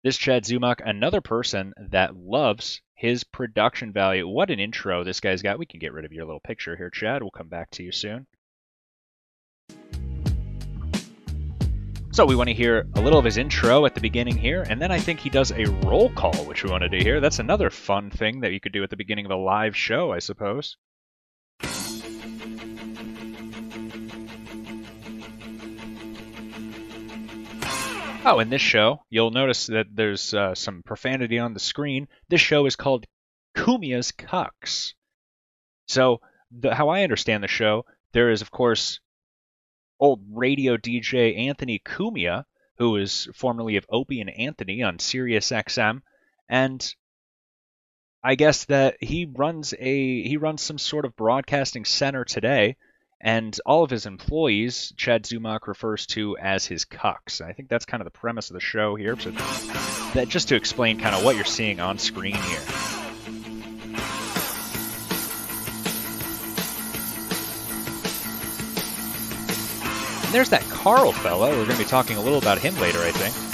this 0.04 0.18
Chad 0.18 0.44
Zumock, 0.46 0.82
another 0.84 1.22
person 1.22 1.74
that 1.92 2.16
loves 2.16 2.82
his 2.96 3.24
production 3.24 3.92
value. 3.92 4.28
What 4.28 4.50
an 4.50 4.60
intro 4.60 5.04
this 5.04 5.20
guy's 5.20 5.42
got. 5.42 5.60
We 5.60 5.66
can 5.66 5.80
get 5.80 5.94
rid 5.94 6.06
of 6.06 6.14
your 6.14 6.26
little 6.26 6.40
picture 6.40 6.76
here, 6.76 6.90
Chad. 6.90 7.22
We'll 7.22 7.32
come 7.32 7.50
back 7.50 7.70
to 7.72 7.84
you 7.84 7.92
soon. 7.92 8.28
So 12.12 12.26
we 12.26 12.36
want 12.36 12.50
to 12.50 12.56
hear 12.56 12.88
a 12.96 13.02
little 13.02 13.20
of 13.20 13.26
his 13.26 13.38
intro 13.38 13.86
at 13.86 13.94
the 13.94 14.02
beginning 14.02 14.36
here, 14.36 14.66
and 14.68 14.82
then 14.82 14.92
I 14.92 15.00
think 15.00 15.20
he 15.20 15.30
does 15.30 15.52
a 15.52 15.66
roll 15.86 16.10
call, 16.10 16.36
which 16.46 16.64
we 16.64 16.72
wanted 16.72 16.92
to 16.92 17.00
hear. 17.00 17.22
That's 17.22 17.40
another 17.40 17.70
fun 17.70 18.10
thing 18.10 18.42
that 18.42 18.52
you 18.52 18.60
could 18.60 18.74
do 18.74 18.84
at 18.84 18.90
the 18.90 18.98
beginning 18.98 19.26
of 19.26 19.32
a 19.32 19.36
live 19.36 19.76
show, 19.76 20.12
I 20.12 20.20
suppose. 20.20 20.76
Oh, 28.32 28.38
in 28.38 28.52
this 28.52 28.62
show, 28.62 29.04
you'll 29.10 29.32
notice 29.32 29.66
that 29.66 29.88
there's 29.92 30.36
uh, 30.36 30.54
some 30.54 30.84
profanity 30.84 31.40
on 31.40 31.56
the 31.56 31.60
screen. 31.60 32.08
This 32.28 32.40
show 32.40 32.68
is 32.68 32.76
called 32.76 33.08
Cumia's 33.58 34.12
Cucks. 34.12 34.94
So, 35.88 36.22
the, 36.52 36.76
how 36.76 36.90
I 36.90 37.02
understand 37.02 37.44
the 37.44 37.48
show, 37.48 37.86
there 38.12 38.30
is, 38.30 38.44
of 38.44 38.52
course, 38.52 39.00
old 40.00 40.22
radio 40.32 40.78
DJ 40.78 41.40
Anthony 41.40 41.80
Cumia, 41.80 42.46
who 42.78 42.98
is 42.98 43.28
formerly 43.34 43.78
of 43.78 43.88
Opie 43.90 44.22
and 44.22 44.30
Anthony 44.30 44.84
on 44.84 45.00
Sirius 45.00 45.50
XM, 45.50 46.04
and 46.48 46.96
I 48.24 48.36
guess 48.36 48.66
that 48.66 49.02
he 49.02 49.26
runs 49.26 49.74
a 49.74 50.22
he 50.22 50.38
runs 50.38 50.62
some 50.62 50.78
sort 50.78 51.06
of 51.06 51.16
broadcasting 51.16 51.84
center 51.84 52.26
today, 52.26 52.78
and 53.22 53.60
all 53.66 53.84
of 53.84 53.90
his 53.90 54.06
employees, 54.06 54.94
Chad 54.96 55.24
Zumock 55.24 55.68
refers 55.68 56.06
to 56.08 56.38
as 56.38 56.66
his 56.66 56.86
cucks. 56.86 57.42
I 57.42 57.52
think 57.52 57.68
that's 57.68 57.86
kind 57.86 58.00
of 58.00 58.06
the 58.06 58.18
premise 58.18 58.50
of 58.50 58.54
the 58.54 58.62
show 58.62 58.96
here. 58.96 59.20
So 59.20 59.32
that 59.32 60.28
just 60.30 60.48
to 60.50 60.56
explain 60.56 61.00
kind 61.00 61.16
of 61.16 61.24
what 61.24 61.36
you're 61.36 61.44
seeing 61.44 61.80
on 61.82 61.98
screen 61.98 62.36
here. 62.36 62.62
And 70.24 70.36
there's 70.36 70.50
that 70.52 70.64
Carl 70.70 71.12
fella. 71.12 71.50
We're 71.50 71.66
going 71.66 71.72
to 71.72 71.78
be 71.78 71.86
talking 71.86 72.16
a 72.16 72.22
little 72.22 72.38
about 72.38 72.60
him 72.60 72.76
later, 72.78 73.00
I 73.00 73.12
think. 73.12 73.49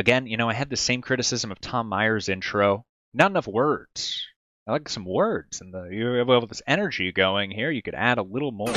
Again, 0.00 0.26
you 0.26 0.38
know, 0.38 0.48
I 0.48 0.54
had 0.54 0.70
the 0.70 0.78
same 0.78 1.02
criticism 1.02 1.52
of 1.52 1.60
Tom 1.60 1.86
Myers' 1.86 2.30
intro. 2.30 2.86
Not 3.12 3.32
enough 3.32 3.46
words. 3.46 4.26
I 4.66 4.72
like 4.72 4.88
some 4.88 5.04
words, 5.04 5.60
and 5.60 5.74
the 5.74 5.90
you 5.92 6.06
have 6.12 6.30
all 6.30 6.46
this 6.46 6.62
energy 6.66 7.12
going 7.12 7.50
here. 7.50 7.70
You 7.70 7.82
could 7.82 7.94
add 7.94 8.16
a 8.16 8.22
little 8.22 8.50
more. 8.50 8.72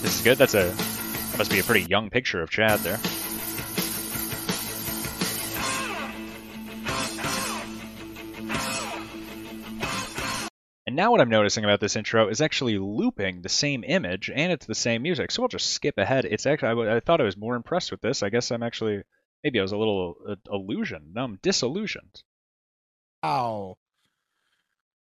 This 0.00 0.16
is 0.16 0.20
good. 0.22 0.36
That's 0.36 0.52
a 0.52 0.64
that 0.68 1.38
must 1.38 1.50
be 1.50 1.60
a 1.60 1.64
pretty 1.64 1.86
young 1.86 2.10
picture 2.10 2.42
of 2.42 2.50
Chad 2.50 2.80
there. 2.80 3.00
And 10.92 10.96
now 10.98 11.10
what 11.10 11.22
I'm 11.22 11.30
noticing 11.30 11.64
about 11.64 11.80
this 11.80 11.96
intro 11.96 12.28
is 12.28 12.42
actually 12.42 12.76
looping 12.76 13.40
the 13.40 13.48
same 13.48 13.82
image 13.82 14.28
and 14.28 14.52
it's 14.52 14.66
the 14.66 14.74
same 14.74 15.00
music. 15.00 15.30
So 15.30 15.40
we'll 15.40 15.48
just 15.48 15.70
skip 15.70 15.96
ahead. 15.96 16.26
It's 16.26 16.44
actually 16.44 16.86
I, 16.86 17.00
thought 17.00 17.18
I 17.18 17.24
was 17.24 17.34
more 17.34 17.56
impressed 17.56 17.90
with 17.90 18.02
this. 18.02 18.22
I 18.22 18.28
guess 18.28 18.50
I'm 18.50 18.62
actually 18.62 19.02
maybe 19.42 19.58
I 19.58 19.62
was 19.62 19.72
a 19.72 19.78
little 19.78 20.16
uh, 20.28 20.34
illusioned. 20.52 21.14
No, 21.14 21.24
I'm 21.24 21.38
disillusioned. 21.40 22.22
Ow. 23.24 23.78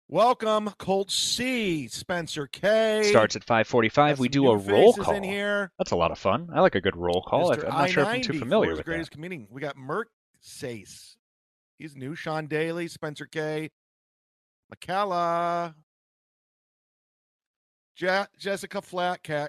Welcome, 0.09 0.70
Colt 0.78 1.11
C, 1.11 1.86
Spencer 1.89 2.47
K. 2.47 3.02
Starts 3.02 3.36
at 3.36 3.44
5:45. 3.44 4.16
We 4.16 4.31
do 4.31 4.48
a 4.48 4.56
roll 4.56 4.94
call. 4.94 5.12
in 5.12 5.23
here. 5.23 5.70
That's 5.77 5.90
a 5.90 5.97
lot 5.97 6.12
of 6.12 6.19
fun. 6.19 6.48
I 6.55 6.62
like 6.62 6.77
a 6.77 6.81
good 6.81 6.97
roll 6.97 7.20
call. 7.20 7.52
I, 7.52 7.56
I'm 7.56 7.61
not 7.69 7.90
sure 7.90 8.05
if 8.05 8.09
I'm 8.09 8.23
too 8.23 8.32
I-90, 8.32 8.39
familiar 8.39 8.74
with 8.74 8.86
greatest 8.86 9.11
that. 9.11 9.16
comedian. 9.16 9.48
We 9.51 9.61
got 9.61 9.77
Merck 9.77 10.05
Sace. 10.43 11.16
He's 11.78 11.94
new. 11.94 12.15
Sean 12.15 12.47
Daly, 12.47 12.89
Spencer 12.89 13.27
K. 13.27 13.70
McCalla. 14.74 15.74
Je- 17.96 18.26
Jessica 18.38 18.78
Flatcat. 18.78 19.48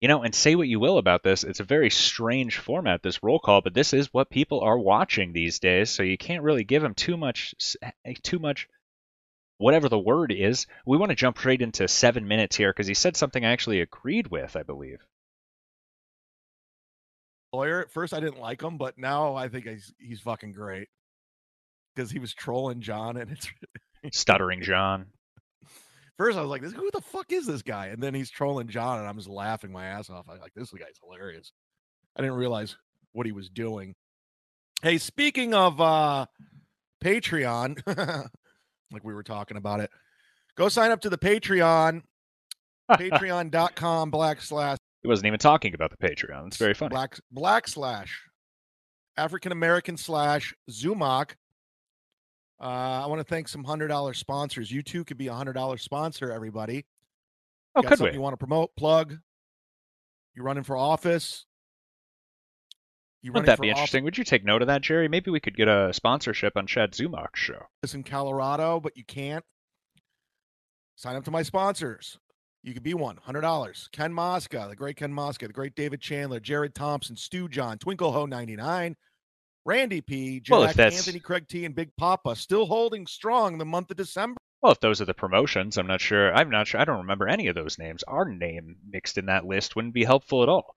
You 0.00 0.08
know, 0.08 0.22
and 0.22 0.34
say 0.34 0.56
what 0.56 0.66
you 0.66 0.80
will 0.80 0.98
about 0.98 1.22
this, 1.22 1.44
it's 1.44 1.60
a 1.60 1.64
very 1.64 1.88
strange 1.88 2.58
format, 2.58 3.02
this 3.02 3.22
roll 3.22 3.38
call, 3.38 3.60
but 3.60 3.72
this 3.72 3.92
is 3.92 4.12
what 4.12 4.30
people 4.30 4.60
are 4.60 4.78
watching 4.78 5.32
these 5.32 5.60
days, 5.60 5.90
so 5.90 6.02
you 6.02 6.18
can't 6.18 6.42
really 6.42 6.64
give 6.64 6.82
them 6.82 6.94
too 6.94 7.16
much, 7.16 7.54
eh, 7.82 8.14
too 8.20 8.40
much, 8.40 8.68
whatever 9.58 9.88
the 9.88 9.98
word 9.98 10.32
is. 10.32 10.66
We 10.84 10.96
want 10.96 11.10
to 11.10 11.16
jump 11.16 11.38
straight 11.38 11.62
into 11.62 11.86
seven 11.86 12.26
minutes 12.26 12.56
here 12.56 12.70
because 12.70 12.88
he 12.88 12.94
said 12.94 13.16
something 13.16 13.44
I 13.44 13.52
actually 13.52 13.80
agreed 13.80 14.26
with, 14.26 14.56
I 14.56 14.64
believe. 14.64 15.06
Lawyer. 17.52 17.82
At 17.82 17.92
first, 17.92 18.14
I 18.14 18.20
didn't 18.20 18.40
like 18.40 18.62
him, 18.62 18.78
but 18.78 18.98
now 18.98 19.34
I 19.34 19.48
think 19.48 19.66
he's 19.66 19.92
he's 19.98 20.20
fucking 20.20 20.52
great 20.52 20.88
because 21.94 22.10
he 22.10 22.18
was 22.18 22.34
trolling 22.34 22.80
John, 22.80 23.16
and 23.16 23.30
it's 23.30 23.46
Stuttering 24.10 24.62
John. 24.62 25.06
First, 26.18 26.36
I 26.36 26.42
was 26.42 26.50
like, 26.50 26.62
who 26.62 26.90
the 26.92 27.00
fuck 27.00 27.32
is 27.32 27.46
this 27.46 27.62
guy?" 27.62 27.86
And 27.86 28.02
then 28.02 28.14
he's 28.14 28.30
trolling 28.30 28.68
John, 28.68 28.98
and 28.98 29.08
I'm 29.08 29.16
just 29.16 29.28
laughing 29.28 29.72
my 29.72 29.86
ass 29.86 30.10
off. 30.10 30.26
I'm 30.28 30.38
like 30.40 30.52
this 30.54 30.70
guy's 30.70 30.98
hilarious. 31.02 31.52
I 32.16 32.22
didn't 32.22 32.36
realize 32.36 32.76
what 33.12 33.26
he 33.26 33.32
was 33.32 33.48
doing. 33.48 33.94
Hey, 34.82 34.98
speaking 34.98 35.54
of 35.54 35.80
uh 35.80 36.26
Patreon, 37.02 37.82
like 38.92 39.04
we 39.04 39.14
were 39.14 39.22
talking 39.22 39.56
about 39.56 39.80
it, 39.80 39.90
go 40.56 40.68
sign 40.68 40.90
up 40.90 41.00
to 41.02 41.10
the 41.10 41.18
Patreon, 41.18 42.02
patreon.com 42.90 44.10
black 44.10 44.40
slash 44.42 44.78
He 45.02 45.08
wasn't 45.08 45.26
even 45.26 45.38
talking 45.38 45.74
about 45.74 45.90
the 45.90 46.08
Patreon. 46.08 46.48
It's 46.48 46.56
very 46.58 46.74
funny. 46.74 46.90
black 46.90 47.18
black 47.30 47.68
slash 47.68 48.22
African 49.16 49.52
American 49.52 49.96
slash 49.96 50.54
Zumock. 50.70 51.32
Uh, 52.62 53.02
I 53.02 53.06
want 53.06 53.18
to 53.18 53.24
thank 53.24 53.48
some 53.48 53.64
hundred 53.64 53.88
dollar 53.88 54.14
sponsors. 54.14 54.70
You 54.70 54.82
too 54.82 55.04
could 55.04 55.18
be 55.18 55.26
a 55.26 55.34
hundred 55.34 55.54
dollar 55.54 55.76
sponsor, 55.78 56.30
everybody. 56.30 56.86
Oh, 57.74 57.82
Got 57.82 57.92
could 57.92 58.00
we? 58.00 58.12
You 58.12 58.20
want 58.20 58.34
to 58.34 58.38
promote, 58.38 58.70
plug? 58.76 59.18
You're 60.34 60.44
running 60.44 60.62
for 60.62 60.76
office. 60.76 61.44
You 63.20 63.32
Wouldn't 63.32 63.46
that 63.46 63.60
be 63.60 63.68
interesting? 63.68 64.04
Would 64.04 64.18
you 64.18 64.24
take 64.24 64.44
note 64.44 64.62
of 64.62 64.68
that, 64.68 64.82
Jerry? 64.82 65.06
Maybe 65.06 65.30
we 65.30 65.38
could 65.40 65.56
get 65.56 65.68
a 65.68 65.92
sponsorship 65.92 66.56
on 66.56 66.66
Chad 66.66 66.92
Zumock's 66.92 67.38
show. 67.38 67.66
office 67.82 67.94
in 67.94 68.02
Colorado, 68.02 68.80
but 68.80 68.96
you 68.96 69.04
can't. 69.04 69.44
Sign 70.96 71.16
up 71.16 71.24
to 71.24 71.30
my 71.30 71.42
sponsors. 71.42 72.18
You 72.62 72.74
could 72.74 72.82
be 72.82 72.94
one. 72.94 73.16
Hundred 73.16 73.40
dollars. 73.40 73.88
Ken 73.92 74.12
Mosca, 74.12 74.66
the 74.68 74.76
great 74.76 74.96
Ken 74.96 75.12
Mosca, 75.12 75.48
the 75.48 75.52
great 75.52 75.74
David 75.74 76.00
Chandler, 76.00 76.38
Jared 76.38 76.74
Thompson, 76.74 77.16
Stu 77.16 77.48
John, 77.48 77.78
Twinkle 77.78 78.12
Ho 78.12 78.26
ninety 78.26 78.54
nine, 78.54 78.96
Randy 79.64 80.00
P, 80.00 80.40
Jack, 80.40 80.52
Well, 80.52 80.64
Anthony 80.66 81.20
Craig 81.20 81.46
T, 81.48 81.64
and 81.64 81.74
Big 81.74 81.90
Papa 81.96 82.34
still 82.36 82.66
holding 82.66 83.06
strong 83.06 83.58
the 83.58 83.64
month 83.64 83.90
of 83.90 83.96
December. 83.96 84.38
Well, 84.60 84.72
if 84.72 84.80
those 84.80 85.00
are 85.00 85.04
the 85.04 85.14
promotions, 85.14 85.76
I'm 85.78 85.86
not 85.86 86.00
sure. 86.00 86.32
I'm 86.34 86.50
not 86.50 86.66
sure. 86.66 86.80
I 86.80 86.84
don't 86.84 86.98
remember 86.98 87.28
any 87.28 87.48
of 87.48 87.54
those 87.54 87.78
names. 87.78 88.02
Our 88.04 88.24
name 88.24 88.76
mixed 88.88 89.18
in 89.18 89.26
that 89.26 89.44
list 89.44 89.74
wouldn't 89.76 89.94
be 89.94 90.04
helpful 90.04 90.42
at 90.42 90.48
all. 90.48 90.76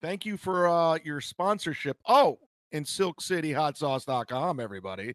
Thank 0.00 0.26
you 0.26 0.36
for 0.36 0.68
uh, 0.68 0.98
your 1.04 1.20
sponsorship. 1.20 1.96
Oh, 2.08 2.38
and 2.72 2.84
SilkCityHotSauce.com, 2.84 4.58
everybody. 4.60 5.14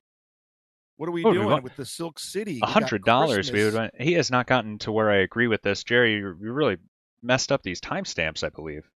What 0.98 1.10
are 1.10 1.12
we 1.12 1.24
What 1.24 1.32
we 1.32 1.38
doing 1.38 1.50
want? 1.50 1.64
with 1.64 1.76
the 1.76 1.86
Silk 1.86 2.20
City? 2.20 2.60
A 2.64 2.66
hundred 2.66 3.04
dollars. 3.04 3.52
We 3.52 3.64
would. 3.70 3.92
He 4.00 4.14
has 4.14 4.32
not 4.32 4.48
gotten 4.48 4.78
to 4.80 4.92
where 4.92 5.12
I 5.12 5.18
agree 5.18 5.48
with 5.48 5.62
this, 5.62 5.84
Jerry. 5.84 6.16
You 6.16 6.30
really 6.30 6.78
messed 7.22 7.52
up 7.52 7.62
these 7.64 7.80
timestamps, 7.82 8.44
I 8.44 8.50
believe. 8.50 8.90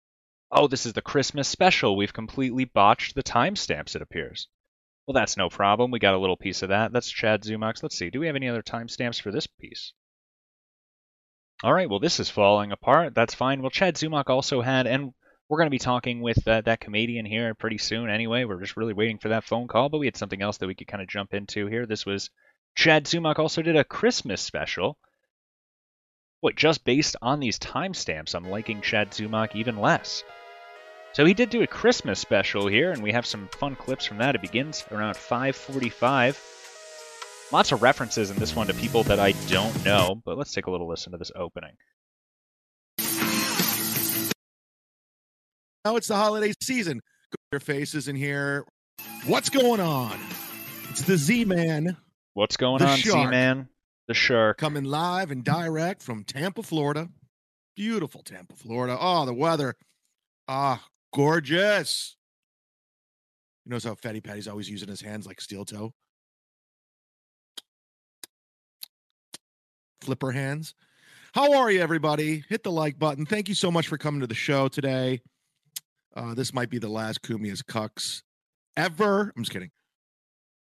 Oh, 0.52 0.66
this 0.66 0.84
is 0.84 0.94
the 0.94 1.02
Christmas 1.02 1.46
special. 1.46 1.96
We've 1.96 2.12
completely 2.12 2.64
botched 2.64 3.14
the 3.14 3.22
timestamps. 3.22 3.94
It 3.94 4.02
appears. 4.02 4.48
Well, 5.06 5.14
that's 5.14 5.36
no 5.36 5.48
problem. 5.48 5.90
We 5.90 5.98
got 6.00 6.14
a 6.14 6.18
little 6.18 6.36
piece 6.36 6.62
of 6.62 6.70
that. 6.70 6.92
That's 6.92 7.10
Chad 7.10 7.42
Zumock's. 7.42 7.82
Let's 7.82 7.96
see. 7.96 8.10
Do 8.10 8.20
we 8.20 8.26
have 8.26 8.36
any 8.36 8.48
other 8.48 8.62
timestamps 8.62 9.20
for 9.20 9.30
this 9.30 9.46
piece? 9.46 9.92
All 11.62 11.72
right. 11.72 11.88
Well, 11.88 12.00
this 12.00 12.18
is 12.18 12.30
falling 12.30 12.72
apart. 12.72 13.14
That's 13.14 13.34
fine. 13.34 13.60
Well, 13.60 13.70
Chad 13.70 13.94
Zumock 13.94 14.28
also 14.28 14.60
had, 14.60 14.86
and 14.86 15.12
we're 15.48 15.58
going 15.58 15.66
to 15.66 15.70
be 15.70 15.78
talking 15.78 16.20
with 16.20 16.46
uh, 16.48 16.62
that 16.62 16.80
comedian 16.80 17.26
here 17.26 17.54
pretty 17.54 17.78
soon 17.78 18.10
anyway. 18.10 18.44
We're 18.44 18.60
just 18.60 18.76
really 18.76 18.92
waiting 18.92 19.18
for 19.18 19.28
that 19.28 19.44
phone 19.44 19.68
call, 19.68 19.88
but 19.88 19.98
we 19.98 20.06
had 20.06 20.16
something 20.16 20.42
else 20.42 20.58
that 20.58 20.66
we 20.66 20.74
could 20.74 20.88
kind 20.88 21.02
of 21.02 21.08
jump 21.08 21.32
into 21.32 21.66
here. 21.66 21.86
This 21.86 22.04
was 22.04 22.30
Chad 22.74 23.04
Zumock 23.04 23.38
also 23.38 23.62
did 23.62 23.76
a 23.76 23.84
Christmas 23.84 24.40
special. 24.40 24.98
Wait, 26.42 26.56
just 26.56 26.84
based 26.84 27.16
on 27.20 27.38
these 27.38 27.58
timestamps, 27.58 28.34
I'm 28.34 28.48
liking 28.48 28.80
Chad 28.80 29.10
Zumock 29.10 29.54
even 29.54 29.76
less. 29.76 30.24
So 31.12 31.24
he 31.24 31.34
did 31.34 31.50
do 31.50 31.62
a 31.62 31.66
Christmas 31.66 32.20
special 32.20 32.68
here, 32.68 32.92
and 32.92 33.02
we 33.02 33.12
have 33.12 33.26
some 33.26 33.48
fun 33.48 33.74
clips 33.76 34.06
from 34.06 34.18
that. 34.18 34.34
It 34.34 34.40
begins 34.40 34.84
around 34.90 35.16
5:45. 35.16 36.38
Lots 37.52 37.72
of 37.72 37.82
references 37.82 38.30
in 38.30 38.36
this 38.36 38.54
one 38.54 38.68
to 38.68 38.74
people 38.74 39.02
that 39.04 39.18
I 39.18 39.32
don't 39.48 39.84
know, 39.84 40.20
but 40.24 40.38
let's 40.38 40.52
take 40.52 40.66
a 40.66 40.70
little 40.70 40.88
listen 40.88 41.12
to 41.12 41.18
this 41.18 41.32
opening. 41.34 41.76
Now 45.84 45.96
it's 45.96 46.08
the 46.08 46.16
holiday 46.16 46.52
season. 46.62 47.00
Your 47.50 47.60
faces 47.60 48.06
in 48.06 48.16
here. 48.16 48.64
What's 49.26 49.50
going 49.50 49.80
on? 49.80 50.18
It's 50.90 51.02
the 51.02 51.16
Z 51.16 51.44
Man 51.44 51.96
What's 52.34 52.56
going 52.56 52.80
on, 52.82 52.96
shark. 52.96 53.28
Z-Man? 53.28 53.68
The 54.06 54.14
shark. 54.14 54.58
coming 54.58 54.84
live 54.84 55.30
and 55.30 55.44
direct 55.44 56.02
from 56.02 56.24
Tampa, 56.24 56.62
Florida. 56.62 57.08
Beautiful 57.76 58.22
Tampa, 58.22 58.54
Florida. 58.56 58.96
Oh, 58.98 59.26
the 59.26 59.34
weather. 59.34 59.74
Ah, 60.46 60.82
gorgeous. 61.12 62.16
You 63.64 63.70
notice 63.70 63.84
how 63.84 63.94
Fatty 63.94 64.20
Patty's 64.20 64.48
always 64.48 64.68
using 64.68 64.88
his 64.88 65.00
hands 65.00 65.26
like 65.26 65.40
steel 65.40 65.64
toe? 65.64 65.92
Flipper 70.00 70.32
hands. 70.32 70.74
How 71.34 71.52
are 71.52 71.70
you, 71.70 71.80
everybody? 71.80 72.42
Hit 72.48 72.64
the 72.64 72.72
like 72.72 72.98
button. 72.98 73.26
Thank 73.26 73.48
you 73.48 73.54
so 73.54 73.70
much 73.70 73.86
for 73.86 73.98
coming 73.98 74.20
to 74.20 74.26
the 74.26 74.34
show 74.34 74.66
today. 74.66 75.20
Uh, 76.16 76.34
this 76.34 76.52
might 76.52 76.70
be 76.70 76.78
the 76.78 76.88
last 76.88 77.22
Cumia's 77.22 77.62
Cucks 77.62 78.22
ever. 78.76 79.32
I'm 79.36 79.42
just 79.42 79.52
kidding. 79.52 79.70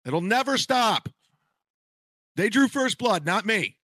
It'll 0.05 0.21
never 0.21 0.59
stop. 0.59 1.09
They 2.37 2.51
drew 2.51 2.69
first 2.69 2.99
blood, 2.99 3.25
not 3.25 3.47
me. 3.47 3.78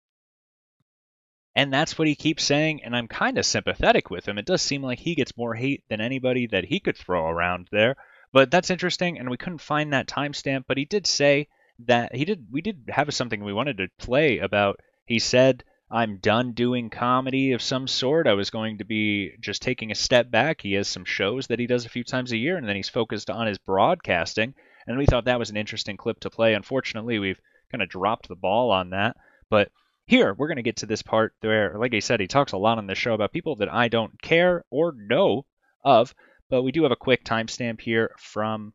And 1.55 1.71
that's 1.71 1.97
what 1.97 2.07
he 2.07 2.15
keeps 2.15 2.43
saying, 2.43 2.83
and 2.83 2.95
I'm 2.95 3.07
kind 3.07 3.37
of 3.37 3.45
sympathetic 3.45 4.09
with 4.09 4.27
him. 4.27 4.37
It 4.37 4.45
does 4.45 4.61
seem 4.61 4.81
like 4.81 4.99
he 4.99 5.13
gets 5.13 5.37
more 5.37 5.53
hate 5.53 5.83
than 5.87 6.01
anybody 6.01 6.47
that 6.47 6.65
he 6.65 6.79
could 6.79 6.97
throw 6.97 7.27
around 7.27 7.67
there. 7.71 7.95
But 8.31 8.49
that's 8.49 8.71
interesting, 8.71 9.19
and 9.19 9.29
we 9.29 9.37
couldn't 9.37 9.61
find 9.61 9.93
that 9.93 10.07
timestamp, 10.07 10.63
but 10.67 10.77
he 10.77 10.85
did 10.85 11.05
say 11.05 11.47
that 11.85 12.15
he 12.15 12.25
did 12.25 12.47
we 12.51 12.61
did 12.61 12.85
have 12.89 13.13
something 13.13 13.43
we 13.43 13.53
wanted 13.53 13.77
to 13.77 13.87
play 13.97 14.37
about 14.37 14.79
he 15.05 15.19
said 15.19 15.63
I'm 15.91 16.17
done 16.17 16.53
doing 16.53 16.89
comedy 16.89 17.51
of 17.51 17.61
some 17.61 17.87
sort. 17.87 18.25
I 18.25 18.33
was 18.33 18.49
going 18.49 18.79
to 18.79 18.83
be 18.83 19.33
just 19.39 19.61
taking 19.61 19.91
a 19.91 19.95
step 19.95 20.31
back. 20.31 20.61
He 20.61 20.73
has 20.73 20.87
some 20.87 21.05
shows 21.05 21.45
that 21.47 21.59
he 21.59 21.67
does 21.67 21.85
a 21.85 21.89
few 21.89 22.03
times 22.03 22.31
a 22.31 22.37
year, 22.37 22.57
and 22.57 22.67
then 22.67 22.75
he's 22.75 22.89
focused 22.89 23.29
on 23.29 23.45
his 23.45 23.59
broadcasting. 23.59 24.55
And 24.87 24.97
we 24.97 25.05
thought 25.05 25.25
that 25.25 25.37
was 25.37 25.51
an 25.51 25.57
interesting 25.57 25.95
clip 25.95 26.19
to 26.21 26.31
play. 26.31 26.55
Unfortunately, 26.55 27.19
we've 27.19 27.39
kind 27.71 27.83
of 27.83 27.89
dropped 27.89 28.27
the 28.27 28.35
ball 28.35 28.71
on 28.71 28.89
that. 28.89 29.17
But 29.51 29.69
here, 30.05 30.33
we're 30.33 30.47
going 30.47 30.57
to 30.57 30.63
get 30.63 30.77
to 30.77 30.85
this 30.85 31.01
part 31.01 31.33
where, 31.41 31.77
like 31.77 31.93
I 31.93 31.99
said, 31.99 32.19
he 32.19 32.27
talks 32.27 32.51
a 32.51 32.57
lot 32.57 32.77
on 32.77 32.87
the 32.87 32.95
show 32.95 33.13
about 33.13 33.31
people 33.31 33.55
that 33.57 33.73
I 33.73 33.87
don't 33.87 34.21
care 34.21 34.65
or 34.69 34.93
know 34.95 35.45
of. 35.83 36.13
But 36.49 36.63
we 36.63 36.71
do 36.71 36.83
have 36.83 36.91
a 36.91 36.97
quick 36.97 37.23
timestamp 37.23 37.81
here 37.81 38.13
from 38.19 38.73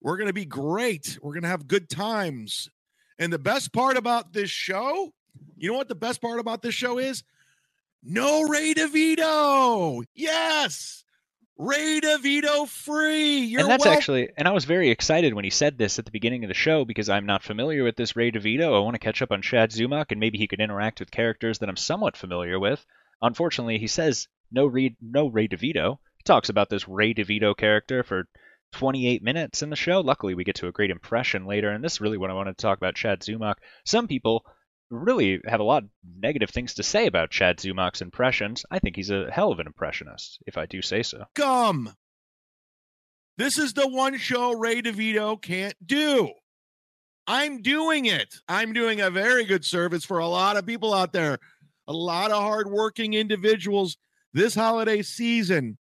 We're 0.00 0.16
going 0.16 0.28
to 0.28 0.32
be 0.32 0.46
great. 0.46 1.18
We're 1.22 1.34
going 1.34 1.42
to 1.42 1.48
have 1.48 1.68
good 1.68 1.88
times. 1.90 2.68
And 3.18 3.32
the 3.32 3.38
best 3.38 3.72
part 3.72 3.96
about 3.98 4.32
this 4.32 4.50
show, 4.50 5.12
you 5.56 5.70
know 5.70 5.76
what 5.76 5.88
the 5.88 5.94
best 5.94 6.22
part 6.22 6.40
about 6.40 6.62
this 6.62 6.74
show 6.74 6.98
is? 6.98 7.22
No 8.02 8.42
Ray 8.48 8.72
DeVito. 8.72 10.02
Yes. 10.14 11.04
Ray 11.60 12.00
DeVito 12.00 12.66
free. 12.66 13.40
You're 13.40 13.60
and 13.60 13.70
that's 13.70 13.84
wel- 13.84 13.92
actually, 13.92 14.30
and 14.34 14.48
I 14.48 14.52
was 14.52 14.64
very 14.64 14.88
excited 14.88 15.34
when 15.34 15.44
he 15.44 15.50
said 15.50 15.76
this 15.76 15.98
at 15.98 16.06
the 16.06 16.10
beginning 16.10 16.42
of 16.42 16.48
the 16.48 16.54
show 16.54 16.86
because 16.86 17.10
I'm 17.10 17.26
not 17.26 17.42
familiar 17.42 17.84
with 17.84 17.96
this 17.96 18.16
Ray 18.16 18.32
DeVito. 18.32 18.74
I 18.74 18.80
want 18.80 18.94
to 18.94 18.98
catch 18.98 19.20
up 19.20 19.30
on 19.30 19.42
Chad 19.42 19.70
Zumock 19.70 20.06
and 20.10 20.18
maybe 20.18 20.38
he 20.38 20.46
could 20.46 20.60
interact 20.60 21.00
with 21.00 21.10
characters 21.10 21.58
that 21.58 21.68
I'm 21.68 21.76
somewhat 21.76 22.16
familiar 22.16 22.58
with. 22.58 22.84
Unfortunately, 23.20 23.76
he 23.76 23.88
says 23.88 24.26
no 24.50 24.64
Ray, 24.64 24.96
no 25.02 25.26
Ray 25.26 25.48
DeVito. 25.48 25.98
He 26.16 26.22
talks 26.24 26.48
about 26.48 26.70
this 26.70 26.88
Ray 26.88 27.12
DeVito 27.12 27.54
character 27.54 28.02
for 28.04 28.26
28 28.72 29.22
minutes 29.22 29.62
in 29.62 29.68
the 29.68 29.76
show. 29.76 30.00
Luckily, 30.00 30.34
we 30.34 30.44
get 30.44 30.54
to 30.56 30.68
a 30.68 30.72
great 30.72 30.90
impression 30.90 31.44
later, 31.44 31.70
and 31.70 31.84
this 31.84 31.94
is 31.94 32.00
really 32.00 32.16
what 32.16 32.30
I 32.30 32.34
wanted 32.34 32.56
to 32.56 32.62
talk 32.62 32.78
about 32.78 32.94
Chad 32.94 33.20
Zumock. 33.20 33.56
Some 33.84 34.08
people 34.08 34.46
really 34.90 35.40
have 35.46 35.60
a 35.60 35.64
lot 35.64 35.84
of 35.84 35.88
negative 36.18 36.50
things 36.50 36.74
to 36.74 36.82
say 36.82 37.06
about 37.06 37.30
Chad 37.30 37.58
Zumock's 37.58 38.02
impressions. 38.02 38.64
I 38.70 38.78
think 38.78 38.96
he's 38.96 39.10
a 39.10 39.30
hell 39.30 39.52
of 39.52 39.60
an 39.60 39.66
impressionist, 39.66 40.38
if 40.46 40.58
I 40.58 40.66
do 40.66 40.82
say 40.82 41.02
so. 41.02 41.24
Come. 41.34 41.92
This 43.38 43.56
is 43.56 43.72
the 43.72 43.88
one 43.88 44.18
show 44.18 44.52
Ray 44.52 44.82
DeVito 44.82 45.40
can't 45.40 45.74
do. 45.86 46.30
I'm 47.26 47.62
doing 47.62 48.06
it. 48.06 48.34
I'm 48.48 48.72
doing 48.72 49.00
a 49.00 49.10
very 49.10 49.44
good 49.44 49.64
service 49.64 50.04
for 50.04 50.18
a 50.18 50.26
lot 50.26 50.56
of 50.56 50.66
people 50.66 50.92
out 50.92 51.12
there, 51.12 51.38
a 51.86 51.92
lot 51.92 52.32
of 52.32 52.42
hardworking 52.42 53.14
individuals 53.14 53.96
this 54.34 54.54
holiday 54.54 55.02
season. 55.02 55.78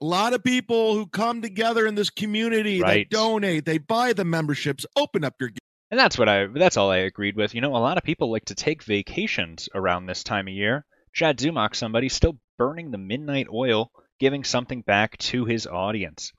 A 0.00 0.04
lot 0.04 0.34
of 0.34 0.44
people 0.44 0.94
who 0.94 1.06
come 1.06 1.40
together 1.40 1.86
in 1.86 1.94
this 1.94 2.10
community, 2.10 2.80
Right. 2.82 3.08
they 3.10 3.16
donate, 3.16 3.64
they 3.64 3.78
buy 3.78 4.12
the 4.12 4.24
memberships, 4.24 4.84
open 4.96 5.24
up 5.24 5.34
your 5.40 5.50
And 5.94 6.00
that's 6.00 6.18
what 6.18 6.28
I 6.28 6.46
that's 6.46 6.76
all 6.76 6.90
I 6.90 6.96
agreed 6.96 7.36
with. 7.36 7.54
You 7.54 7.60
know, 7.60 7.76
a 7.76 7.78
lot 7.78 7.98
of 7.98 8.02
people 8.02 8.32
like 8.32 8.46
to 8.46 8.56
take 8.56 8.82
vacations 8.82 9.68
around 9.76 10.06
this 10.06 10.24
time 10.24 10.48
of 10.48 10.52
year. 10.52 10.84
Chad 11.12 11.38
Zumock, 11.38 11.76
somebody 11.76 12.08
still 12.08 12.36
burning 12.58 12.90
the 12.90 12.98
midnight 12.98 13.46
oil, 13.48 13.92
giving 14.18 14.42
something 14.42 14.82
back 14.82 15.16
to 15.18 15.44
his 15.44 15.68
audience. 15.68 16.32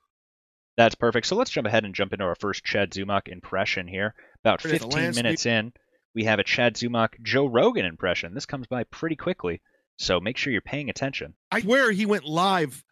That's 0.76 0.95
perfect. 0.95 1.27
So 1.27 1.38
let's 1.38 1.52
jump 1.52 1.68
ahead 1.68 1.86
and 1.86 1.95
jump 1.95 2.11
into 2.11 2.26
our 2.26 2.36
first 2.36 2.65
Chad 2.65 2.91
Zumock 2.91 3.30
impression 3.30 3.88
here. 3.88 4.14
About 4.44 4.61
There 4.61 4.73
it 4.73 4.76
is, 4.76 4.82
the 4.82 4.88
15 4.88 5.02
landscape- 5.02 5.23
minutes 5.23 5.45
in, 5.45 5.72
we 6.14 6.26
have 6.26 6.40
a 6.40 6.44
Chad 6.44 6.73
Zumock 6.73 7.11
Joe 7.23 7.45
Rogan 7.45 7.86
impression. 7.86 8.34
This 8.34 8.45
comes 8.45 8.68
by 8.68 8.84
pretty 8.84 9.15
quickly, 9.15 9.61
so 9.98 10.19
make 10.19 10.36
sure 10.36 10.52
you're 10.52 10.60
paying 10.60 10.90
attention. 10.90 11.34
I 11.49 11.61
swear 11.61 11.94
he 11.94 12.06
went 12.06 12.26
live. 12.26 12.84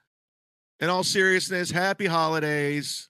In 0.79 0.89
all 0.89 1.03
seriousness, 1.03 1.71
happy 1.71 2.05
holidays 2.05 3.09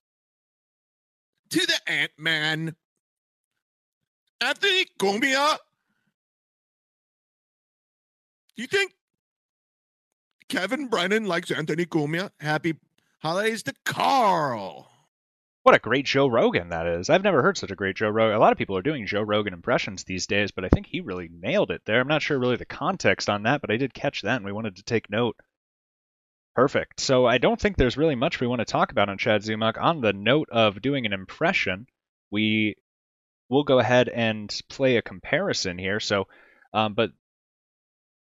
to 1.52 1.60
the 1.68 1.80
Ant 1.88 2.12
Man, 2.18 2.76
Anthony 4.42 4.86
Cumia. 5.00 5.58
Do 8.56 8.62
you 8.62 8.68
think 8.68 8.94
Kevin 10.50 10.88
Brennan 10.88 11.26
likes 11.26 11.50
Anthony 11.50 11.86
Cumia? 11.86 12.32
Happy 12.40 12.76
holidays 13.20 13.64
to 13.64 13.74
Carl. 13.86 14.90
What 15.64 15.76
a 15.76 15.80
great 15.80 16.06
Joe 16.06 16.28
Rogan 16.28 16.70
that 16.70 16.88
is. 16.88 17.10
I've 17.10 17.24
never 17.24 17.42
heard 17.42 17.58
such 17.58 17.72
a 17.72 17.76
great 17.76 17.96
Joe 17.96 18.10
Rogan. 18.10 18.36
A 18.36 18.40
lot 18.40 18.52
of 18.52 18.58
people 18.58 18.78
are 18.78 18.82
doing 18.82 19.08
Joe 19.08 19.22
Rogan 19.22 19.54
impressions 19.54 20.04
these 20.04 20.28
days, 20.28 20.52
but 20.52 20.66
I 20.66 20.70
think 20.70 20.88
he 20.88 21.00
really 21.00 21.30
nailed 21.32 21.72
it 21.72 21.82
there. 21.86 22.02
I'm 22.02 22.08
not 22.10 22.22
sure 22.22 22.38
really 22.38 22.58
the 22.58 22.66
context 22.66 23.30
on 23.30 23.44
that, 23.44 23.62
but 23.62 23.72
I 23.72 23.78
did 23.78 23.94
catch 23.94 24.24
that 24.24 24.36
and 24.36 24.46
we 24.46 24.52
wanted 24.52 24.76
to 24.76 24.84
take 24.84 25.10
note. 25.10 25.38
Perfect. 26.54 27.00
So 27.00 27.26
I 27.26 27.38
don't 27.38 27.60
think 27.60 27.78
there's 27.78 27.98
really 27.98 28.16
much 28.16 28.40
we 28.42 28.48
want 28.48 28.60
to 28.60 28.66
talk 28.66 28.92
about 28.92 29.10
on 29.10 29.18
Chad 29.18 29.42
Zumock. 29.42 29.82
On 29.82 30.02
the 30.02 30.14
note 30.14 30.50
of 30.52 30.82
doing 30.82 31.06
an 31.06 31.14
impression, 31.14 31.88
we 32.30 32.76
will 33.50 33.64
go 33.64 33.80
ahead 33.80 34.10
and 34.10 34.54
play 34.70 34.98
a 34.98 35.02
comparison 35.02 35.78
here. 35.78 36.00
So, 36.00 36.28
um, 36.74 36.94
but 36.94 37.12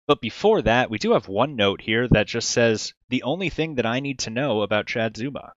but 0.06 0.20
before 0.20 0.62
that, 0.62 0.90
we 0.90 0.98
do 0.98 1.12
have 1.12 1.28
one 1.28 1.54
note 1.54 1.80
here 1.80 2.08
that 2.08 2.26
just 2.26 2.50
says 2.50 2.94
the 3.10 3.22
only 3.22 3.48
thing 3.48 3.76
that 3.76 3.86
I 3.86 4.00
need 4.00 4.20
to 4.20 4.30
know 4.30 4.62
about 4.62 4.86
Chad 4.86 5.14
Zumock. 5.14 5.52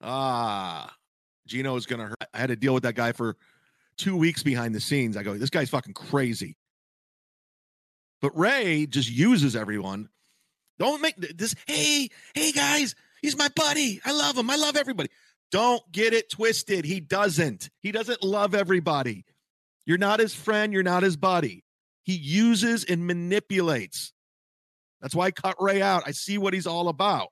Ah, 0.00 0.94
Gino 1.46 1.76
is 1.76 1.86
gonna 1.86 2.06
hurt. 2.06 2.28
I 2.32 2.38
had 2.38 2.48
to 2.48 2.56
deal 2.56 2.74
with 2.74 2.84
that 2.84 2.94
guy 2.94 3.12
for 3.12 3.36
two 3.96 4.16
weeks 4.16 4.42
behind 4.42 4.74
the 4.74 4.80
scenes. 4.80 5.16
I 5.16 5.22
go, 5.22 5.36
this 5.36 5.50
guy's 5.50 5.70
fucking 5.70 5.94
crazy. 5.94 6.56
But 8.20 8.36
Ray 8.38 8.86
just 8.86 9.10
uses 9.10 9.54
everyone. 9.54 10.08
Don't 10.78 11.02
make 11.02 11.16
this. 11.16 11.54
Hey, 11.66 12.08
hey 12.34 12.52
guys, 12.52 12.94
he's 13.20 13.36
my 13.36 13.48
buddy. 13.54 14.00
I 14.04 14.12
love 14.12 14.36
him. 14.38 14.48
I 14.48 14.56
love 14.56 14.76
everybody. 14.76 15.10
Don't 15.52 15.82
get 15.92 16.14
it 16.14 16.30
twisted. 16.30 16.84
He 16.86 16.98
doesn't. 16.98 17.68
He 17.82 17.92
doesn't 17.92 18.24
love 18.24 18.54
everybody. 18.54 19.24
You're 19.84 19.98
not 19.98 20.18
his 20.18 20.34
friend. 20.34 20.72
You're 20.72 20.82
not 20.82 21.02
his 21.02 21.16
buddy. 21.16 21.62
He 22.04 22.14
uses 22.14 22.84
and 22.84 23.06
manipulates. 23.06 24.12
That's 25.00 25.14
why 25.14 25.26
I 25.26 25.30
cut 25.30 25.56
Ray 25.60 25.82
out. 25.82 26.04
I 26.06 26.12
see 26.12 26.38
what 26.38 26.54
he's 26.54 26.66
all 26.66 26.88
about. 26.88 27.28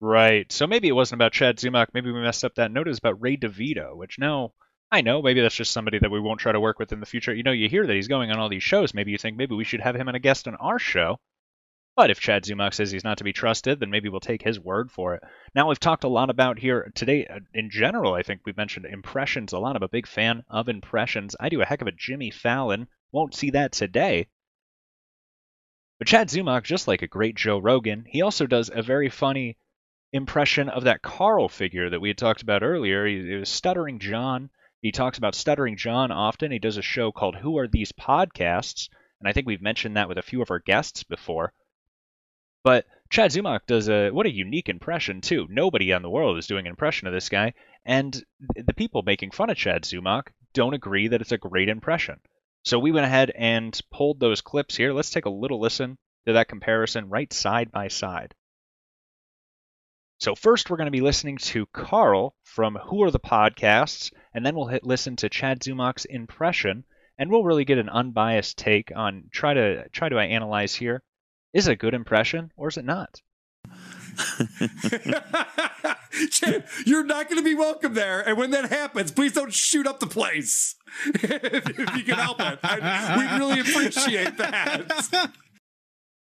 Right. 0.00 0.50
So 0.50 0.66
maybe 0.66 0.88
it 0.88 0.92
wasn't 0.92 1.18
about 1.18 1.32
Chad 1.32 1.58
Zumock. 1.58 1.88
Maybe 1.92 2.10
we 2.10 2.20
messed 2.20 2.44
up 2.44 2.54
that 2.54 2.72
note. 2.72 2.86
It 2.86 2.90
was 2.90 2.98
about 2.98 3.20
Ray 3.20 3.36
DeVito, 3.36 3.94
which 3.94 4.18
now 4.18 4.52
I 4.90 5.02
know 5.02 5.20
maybe 5.20 5.42
that's 5.42 5.54
just 5.54 5.72
somebody 5.72 5.98
that 5.98 6.10
we 6.10 6.20
won't 6.20 6.40
try 6.40 6.52
to 6.52 6.60
work 6.60 6.78
with 6.78 6.92
in 6.92 7.00
the 7.00 7.06
future. 7.06 7.34
You 7.34 7.42
know, 7.42 7.52
you 7.52 7.68
hear 7.68 7.86
that 7.86 7.94
he's 7.94 8.08
going 8.08 8.30
on 8.30 8.38
all 8.38 8.48
these 8.48 8.62
shows. 8.62 8.94
Maybe 8.94 9.12
you 9.12 9.18
think 9.18 9.36
maybe 9.36 9.54
we 9.54 9.64
should 9.64 9.80
have 9.80 9.94
him 9.94 10.08
on 10.08 10.14
a 10.14 10.20
guest 10.20 10.48
on 10.48 10.54
our 10.56 10.78
show. 10.78 11.18
But 11.96 12.10
if 12.10 12.20
Chad 12.20 12.44
Zumock 12.44 12.72
says 12.72 12.90
he's 12.90 13.04
not 13.04 13.18
to 13.18 13.24
be 13.24 13.32
trusted, 13.32 13.80
then 13.80 13.90
maybe 13.90 14.08
we'll 14.08 14.20
take 14.20 14.42
his 14.42 14.58
word 14.58 14.90
for 14.90 15.14
it. 15.14 15.22
Now, 15.54 15.68
we've 15.68 15.78
talked 15.78 16.04
a 16.04 16.08
lot 16.08 16.30
about 16.30 16.58
here 16.58 16.90
today, 16.94 17.26
uh, 17.26 17.40
in 17.52 17.68
general, 17.68 18.14
I 18.14 18.22
think 18.22 18.42
we've 18.44 18.56
mentioned 18.56 18.86
impressions 18.86 19.52
a 19.52 19.58
lot. 19.58 19.76
I'm 19.76 19.82
a 19.82 19.88
big 19.88 20.06
fan 20.06 20.44
of 20.48 20.68
impressions. 20.68 21.36
I 21.38 21.48
do 21.48 21.60
a 21.60 21.66
heck 21.66 21.82
of 21.82 21.88
a 21.88 21.92
Jimmy 21.92 22.30
Fallon. 22.30 22.86
Won't 23.12 23.34
see 23.34 23.50
that 23.50 23.72
today. 23.72 24.28
But 25.98 26.06
Chad 26.06 26.28
Zumock, 26.28 26.62
just 26.62 26.88
like 26.88 27.02
a 27.02 27.06
great 27.06 27.34
Joe 27.34 27.58
Rogan, 27.58 28.06
he 28.08 28.22
also 28.22 28.46
does 28.46 28.70
a 28.72 28.82
very 28.82 29.10
funny 29.10 29.58
impression 30.12 30.68
of 30.70 30.84
that 30.84 31.02
Carl 31.02 31.48
figure 31.48 31.90
that 31.90 32.00
we 32.00 32.08
had 32.08 32.18
talked 32.18 32.40
about 32.40 32.62
earlier. 32.62 33.04
He, 33.04 33.34
it 33.34 33.40
was 33.40 33.50
Stuttering 33.50 33.98
John. 33.98 34.48
He 34.80 34.92
talks 34.92 35.18
about 35.18 35.34
Stuttering 35.34 35.76
John 35.76 36.10
often. 36.10 36.50
He 36.50 36.58
does 36.58 36.78
a 36.78 36.82
show 36.82 37.12
called 37.12 37.36
Who 37.36 37.58
Are 37.58 37.68
These 37.68 37.92
Podcasts? 37.92 38.88
And 39.20 39.28
I 39.28 39.34
think 39.34 39.46
we've 39.46 39.60
mentioned 39.60 39.96
that 39.96 40.08
with 40.08 40.16
a 40.16 40.22
few 40.22 40.40
of 40.40 40.50
our 40.50 40.60
guests 40.60 41.02
before. 41.02 41.52
But 42.62 42.86
Chad 43.08 43.30
Zumock 43.30 43.66
does 43.66 43.88
a 43.88 44.10
what 44.10 44.26
a 44.26 44.34
unique 44.34 44.68
impression 44.68 45.20
too. 45.20 45.46
Nobody 45.48 45.90
in 45.90 46.02
the 46.02 46.10
world 46.10 46.38
is 46.38 46.46
doing 46.46 46.66
an 46.66 46.70
impression 46.70 47.08
of 47.08 47.14
this 47.14 47.28
guy, 47.28 47.54
and 47.84 48.22
the 48.54 48.74
people 48.74 49.02
making 49.02 49.30
fun 49.30 49.50
of 49.50 49.56
Chad 49.56 49.82
Zumock 49.82 50.28
don't 50.52 50.74
agree 50.74 51.08
that 51.08 51.20
it's 51.20 51.32
a 51.32 51.38
great 51.38 51.68
impression. 51.68 52.20
So 52.62 52.78
we 52.78 52.92
went 52.92 53.06
ahead 53.06 53.30
and 53.30 53.78
pulled 53.90 54.20
those 54.20 54.42
clips 54.42 54.76
here. 54.76 54.92
Let's 54.92 55.10
take 55.10 55.24
a 55.24 55.30
little 55.30 55.60
listen 55.60 55.96
to 56.26 56.34
that 56.34 56.48
comparison 56.48 57.08
right 57.08 57.32
side 57.32 57.72
by 57.72 57.88
side. 57.88 58.34
So 60.18 60.34
first 60.34 60.68
we're 60.68 60.76
going 60.76 60.86
to 60.86 60.90
be 60.90 61.00
listening 61.00 61.38
to 61.38 61.64
Carl 61.66 62.36
from 62.44 62.76
Who 62.76 63.02
Are 63.02 63.10
the 63.10 63.18
Podcasts, 63.18 64.12
and 64.34 64.44
then 64.44 64.54
we'll 64.54 64.66
hit 64.66 64.84
listen 64.84 65.16
to 65.16 65.30
Chad 65.30 65.60
Zumock's 65.60 66.04
impression, 66.04 66.84
and 67.16 67.30
we'll 67.30 67.44
really 67.44 67.64
get 67.64 67.78
an 67.78 67.88
unbiased 67.88 68.58
take 68.58 68.92
on 68.94 69.30
try 69.32 69.54
to 69.54 69.88
try 69.88 70.10
to 70.10 70.18
analyze 70.18 70.74
here. 70.74 71.02
Is 71.52 71.68
it 71.68 71.72
a 71.72 71.76
good 71.76 71.94
impression 71.94 72.52
or 72.56 72.68
is 72.68 72.76
it 72.76 72.84
not? 72.84 73.20
Chad, 76.30 76.64
you're 76.84 77.04
not 77.04 77.28
going 77.28 77.38
to 77.38 77.44
be 77.44 77.54
welcome 77.54 77.94
there. 77.94 78.26
And 78.26 78.36
when 78.36 78.50
that 78.50 78.70
happens, 78.70 79.10
please 79.10 79.32
don't 79.32 79.52
shoot 79.52 79.86
up 79.86 80.00
the 80.00 80.06
place 80.06 80.74
if, 81.06 81.24
if 81.24 81.96
you 81.96 82.04
can 82.04 82.18
help 82.18 82.40
it. 82.40 82.58
I, 82.62 83.16
we'd 83.16 83.38
really 83.38 83.60
appreciate 83.60 84.36
that. 84.38 85.30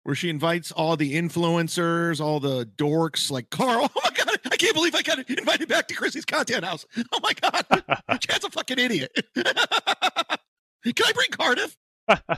Where 0.02 0.14
she 0.14 0.28
invites 0.28 0.70
all 0.70 0.96
the 0.96 1.14
influencers, 1.14 2.20
all 2.20 2.40
the 2.40 2.64
dorks, 2.64 3.30
like 3.30 3.50
Carl. 3.50 3.90
Oh 3.94 4.00
my 4.04 4.10
god, 4.10 4.38
I 4.52 4.56
can't 4.56 4.74
believe 4.74 4.94
I 4.94 5.02
got 5.02 5.18
invited 5.28 5.68
back 5.68 5.88
to 5.88 5.94
Chrissy's 5.94 6.24
content 6.24 6.64
house. 6.64 6.86
Oh 7.12 7.20
my 7.22 7.32
god, 7.40 7.64
Chad's 8.20 8.44
a 8.44 8.50
fucking 8.50 8.78
idiot. 8.78 9.10
Can 9.34 9.44
I 9.46 11.12
bring 11.12 11.30
Cardiff? 11.30 11.76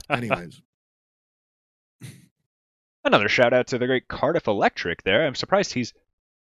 Anyways, 0.09 0.62
Another 3.04 3.28
shout 3.28 3.52
out 3.52 3.68
to 3.68 3.78
the 3.78 3.86
great 3.86 4.08
Cardiff 4.08 4.48
Electric 4.48 5.02
there. 5.02 5.26
I'm 5.26 5.34
surprised 5.34 5.72
he's 5.72 5.92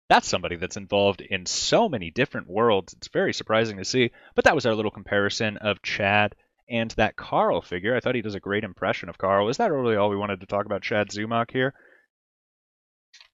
that's 0.08 0.28
somebody 0.28 0.56
that's 0.56 0.76
involved 0.76 1.22
in 1.22 1.46
so 1.46 1.88
many 1.88 2.10
different 2.10 2.48
worlds. 2.48 2.92
It's 2.92 3.08
very 3.08 3.32
surprising 3.32 3.78
to 3.78 3.84
see. 3.84 4.10
But 4.34 4.44
that 4.44 4.54
was 4.54 4.66
our 4.66 4.74
little 4.74 4.90
comparison 4.90 5.56
of 5.56 5.82
Chad 5.82 6.34
and 6.68 6.90
that 6.92 7.16
Carl 7.16 7.62
figure. 7.62 7.96
I 7.96 8.00
thought 8.00 8.14
he 8.14 8.22
does 8.22 8.34
a 8.34 8.40
great 8.40 8.64
impression 8.64 9.08
of 9.08 9.18
Carl. 9.18 9.48
Is 9.48 9.56
that 9.56 9.72
really 9.72 9.96
all 9.96 10.10
we 10.10 10.16
wanted 10.16 10.40
to 10.40 10.46
talk 10.46 10.66
about 10.66 10.82
Chad 10.82 11.08
Zumock 11.08 11.50
here? 11.50 11.74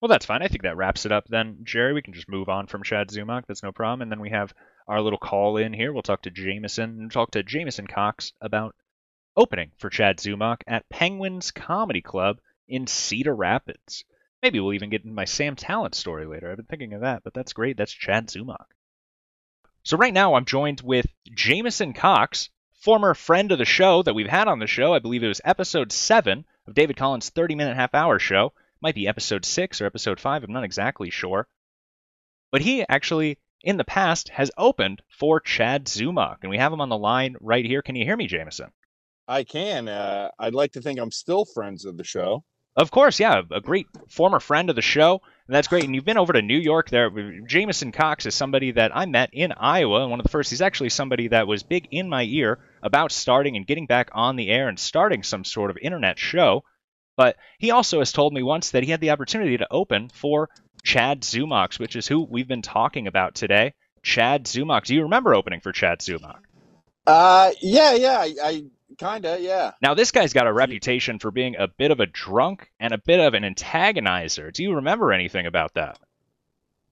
Well, 0.00 0.08
that's 0.08 0.26
fine. 0.26 0.42
I 0.42 0.48
think 0.48 0.62
that 0.62 0.76
wraps 0.76 1.06
it 1.06 1.12
up 1.12 1.26
then, 1.28 1.58
Jerry. 1.64 1.92
We 1.92 2.02
can 2.02 2.14
just 2.14 2.28
move 2.28 2.48
on 2.48 2.66
from 2.66 2.82
Chad 2.82 3.08
Zumock. 3.08 3.44
That's 3.46 3.62
no 3.62 3.72
problem. 3.72 4.02
And 4.02 4.12
then 4.12 4.20
we 4.20 4.30
have 4.30 4.54
our 4.86 5.00
little 5.00 5.18
call 5.18 5.56
in 5.56 5.72
here. 5.72 5.92
We'll 5.92 6.02
talk 6.02 6.22
to 6.22 6.30
Jameson 6.30 7.00
and 7.00 7.10
talk 7.10 7.32
to 7.32 7.42
Jameson 7.42 7.86
Cox 7.86 8.32
about 8.40 8.74
opening 9.36 9.72
for 9.78 9.90
Chad 9.90 10.18
Zumock 10.18 10.62
at 10.66 10.88
Penguins 10.88 11.50
Comedy 11.50 12.02
Club 12.02 12.40
in 12.70 12.86
Cedar 12.86 13.34
Rapids. 13.34 14.04
Maybe 14.42 14.58
we'll 14.58 14.72
even 14.72 14.88
get 14.88 15.02
into 15.02 15.14
my 15.14 15.26
Sam 15.26 15.56
Tallent 15.56 15.94
story 15.94 16.24
later. 16.24 16.50
I've 16.50 16.56
been 16.56 16.66
thinking 16.66 16.94
of 16.94 17.02
that, 17.02 17.22
but 17.22 17.34
that's 17.34 17.52
great. 17.52 17.76
That's 17.76 17.92
Chad 17.92 18.28
Zumock. 18.28 18.66
So 19.82 19.96
right 19.96 20.14
now 20.14 20.34
I'm 20.34 20.44
joined 20.44 20.80
with 20.80 21.06
Jameson 21.34 21.92
Cox, 21.92 22.48
former 22.80 23.14
friend 23.14 23.52
of 23.52 23.58
the 23.58 23.64
show 23.64 24.02
that 24.02 24.14
we've 24.14 24.28
had 24.28 24.48
on 24.48 24.58
the 24.58 24.66
show. 24.66 24.94
I 24.94 24.98
believe 24.98 25.22
it 25.22 25.28
was 25.28 25.40
episode 25.44 25.92
seven 25.92 26.46
of 26.66 26.74
David 26.74 26.96
Collins' 26.96 27.30
30 27.30 27.54
minute 27.54 27.76
half 27.76 27.94
hour 27.94 28.18
show. 28.18 28.52
Might 28.80 28.94
be 28.94 29.08
episode 29.08 29.44
six 29.44 29.80
or 29.80 29.86
episode 29.86 30.20
five. 30.20 30.42
I'm 30.42 30.52
not 30.52 30.64
exactly 30.64 31.10
sure. 31.10 31.46
But 32.50 32.62
he 32.62 32.84
actually, 32.88 33.38
in 33.62 33.76
the 33.76 33.84
past, 33.84 34.30
has 34.30 34.50
opened 34.56 35.02
for 35.08 35.40
Chad 35.40 35.84
Zumock, 35.84 36.38
and 36.42 36.50
we 36.50 36.58
have 36.58 36.72
him 36.72 36.80
on 36.80 36.88
the 36.88 36.96
line 36.96 37.36
right 37.40 37.64
here. 37.64 37.82
Can 37.82 37.96
you 37.96 38.04
hear 38.04 38.16
me, 38.16 38.26
Jameson? 38.26 38.70
I 39.28 39.44
can. 39.44 39.86
Uh, 39.88 40.30
I'd 40.38 40.54
like 40.54 40.72
to 40.72 40.80
think 40.80 40.98
I'm 40.98 41.12
still 41.12 41.44
friends 41.44 41.84
of 41.84 41.96
the 41.96 42.04
show. 42.04 42.42
Of 42.76 42.90
course, 42.90 43.18
yeah, 43.18 43.42
a 43.50 43.60
great 43.60 43.88
former 44.08 44.40
friend 44.40 44.70
of 44.70 44.76
the 44.76 44.82
show. 44.82 45.20
And 45.46 45.54
that's 45.54 45.68
great. 45.68 45.84
And 45.84 45.94
you've 45.94 46.04
been 46.04 46.18
over 46.18 46.32
to 46.32 46.42
New 46.42 46.58
York 46.58 46.90
there. 46.90 47.10
Jameson 47.44 47.90
Cox 47.90 48.26
is 48.26 48.34
somebody 48.34 48.70
that 48.72 48.96
I 48.96 49.06
met 49.06 49.30
in 49.32 49.52
Iowa. 49.52 50.02
And 50.02 50.10
one 50.10 50.20
of 50.20 50.24
the 50.24 50.30
first, 50.30 50.50
he's 50.50 50.62
actually 50.62 50.90
somebody 50.90 51.28
that 51.28 51.48
was 51.48 51.64
big 51.64 51.88
in 51.90 52.08
my 52.08 52.22
ear 52.22 52.60
about 52.82 53.10
starting 53.10 53.56
and 53.56 53.66
getting 53.66 53.86
back 53.86 54.10
on 54.12 54.36
the 54.36 54.48
air 54.48 54.68
and 54.68 54.78
starting 54.78 55.24
some 55.24 55.44
sort 55.44 55.70
of 55.70 55.78
internet 55.82 56.18
show. 56.18 56.62
But 57.16 57.36
he 57.58 57.72
also 57.72 57.98
has 57.98 58.12
told 58.12 58.32
me 58.32 58.42
once 58.42 58.70
that 58.70 58.84
he 58.84 58.92
had 58.92 59.00
the 59.00 59.10
opportunity 59.10 59.58
to 59.58 59.66
open 59.70 60.08
for 60.08 60.48
Chad 60.84 61.22
Zumock, 61.22 61.78
which 61.78 61.96
is 61.96 62.06
who 62.06 62.24
we've 62.24 62.48
been 62.48 62.62
talking 62.62 63.08
about 63.08 63.34
today. 63.34 63.74
Chad 64.02 64.44
Zumock. 64.44 64.84
Do 64.84 64.94
you 64.94 65.02
remember 65.02 65.34
opening 65.34 65.60
for 65.60 65.72
Chad 65.72 65.98
Zumock? 65.98 66.40
Uh, 67.06 67.50
yeah, 67.60 67.94
yeah, 67.94 68.26
I 68.42 68.64
kinda, 69.00 69.38
yeah. 69.40 69.72
Now, 69.82 69.94
this 69.94 70.10
guy's 70.10 70.32
got 70.32 70.46
a 70.46 70.52
reputation 70.52 71.18
for 71.18 71.30
being 71.30 71.56
a 71.56 71.66
bit 71.66 71.90
of 71.90 72.00
a 72.00 72.06
drunk 72.06 72.70
and 72.78 72.92
a 72.92 72.98
bit 72.98 73.18
of 73.18 73.34
an 73.34 73.42
antagonizer. 73.42 74.52
Do 74.52 74.62
you 74.62 74.74
remember 74.74 75.12
anything 75.12 75.46
about 75.46 75.74
that? 75.74 75.98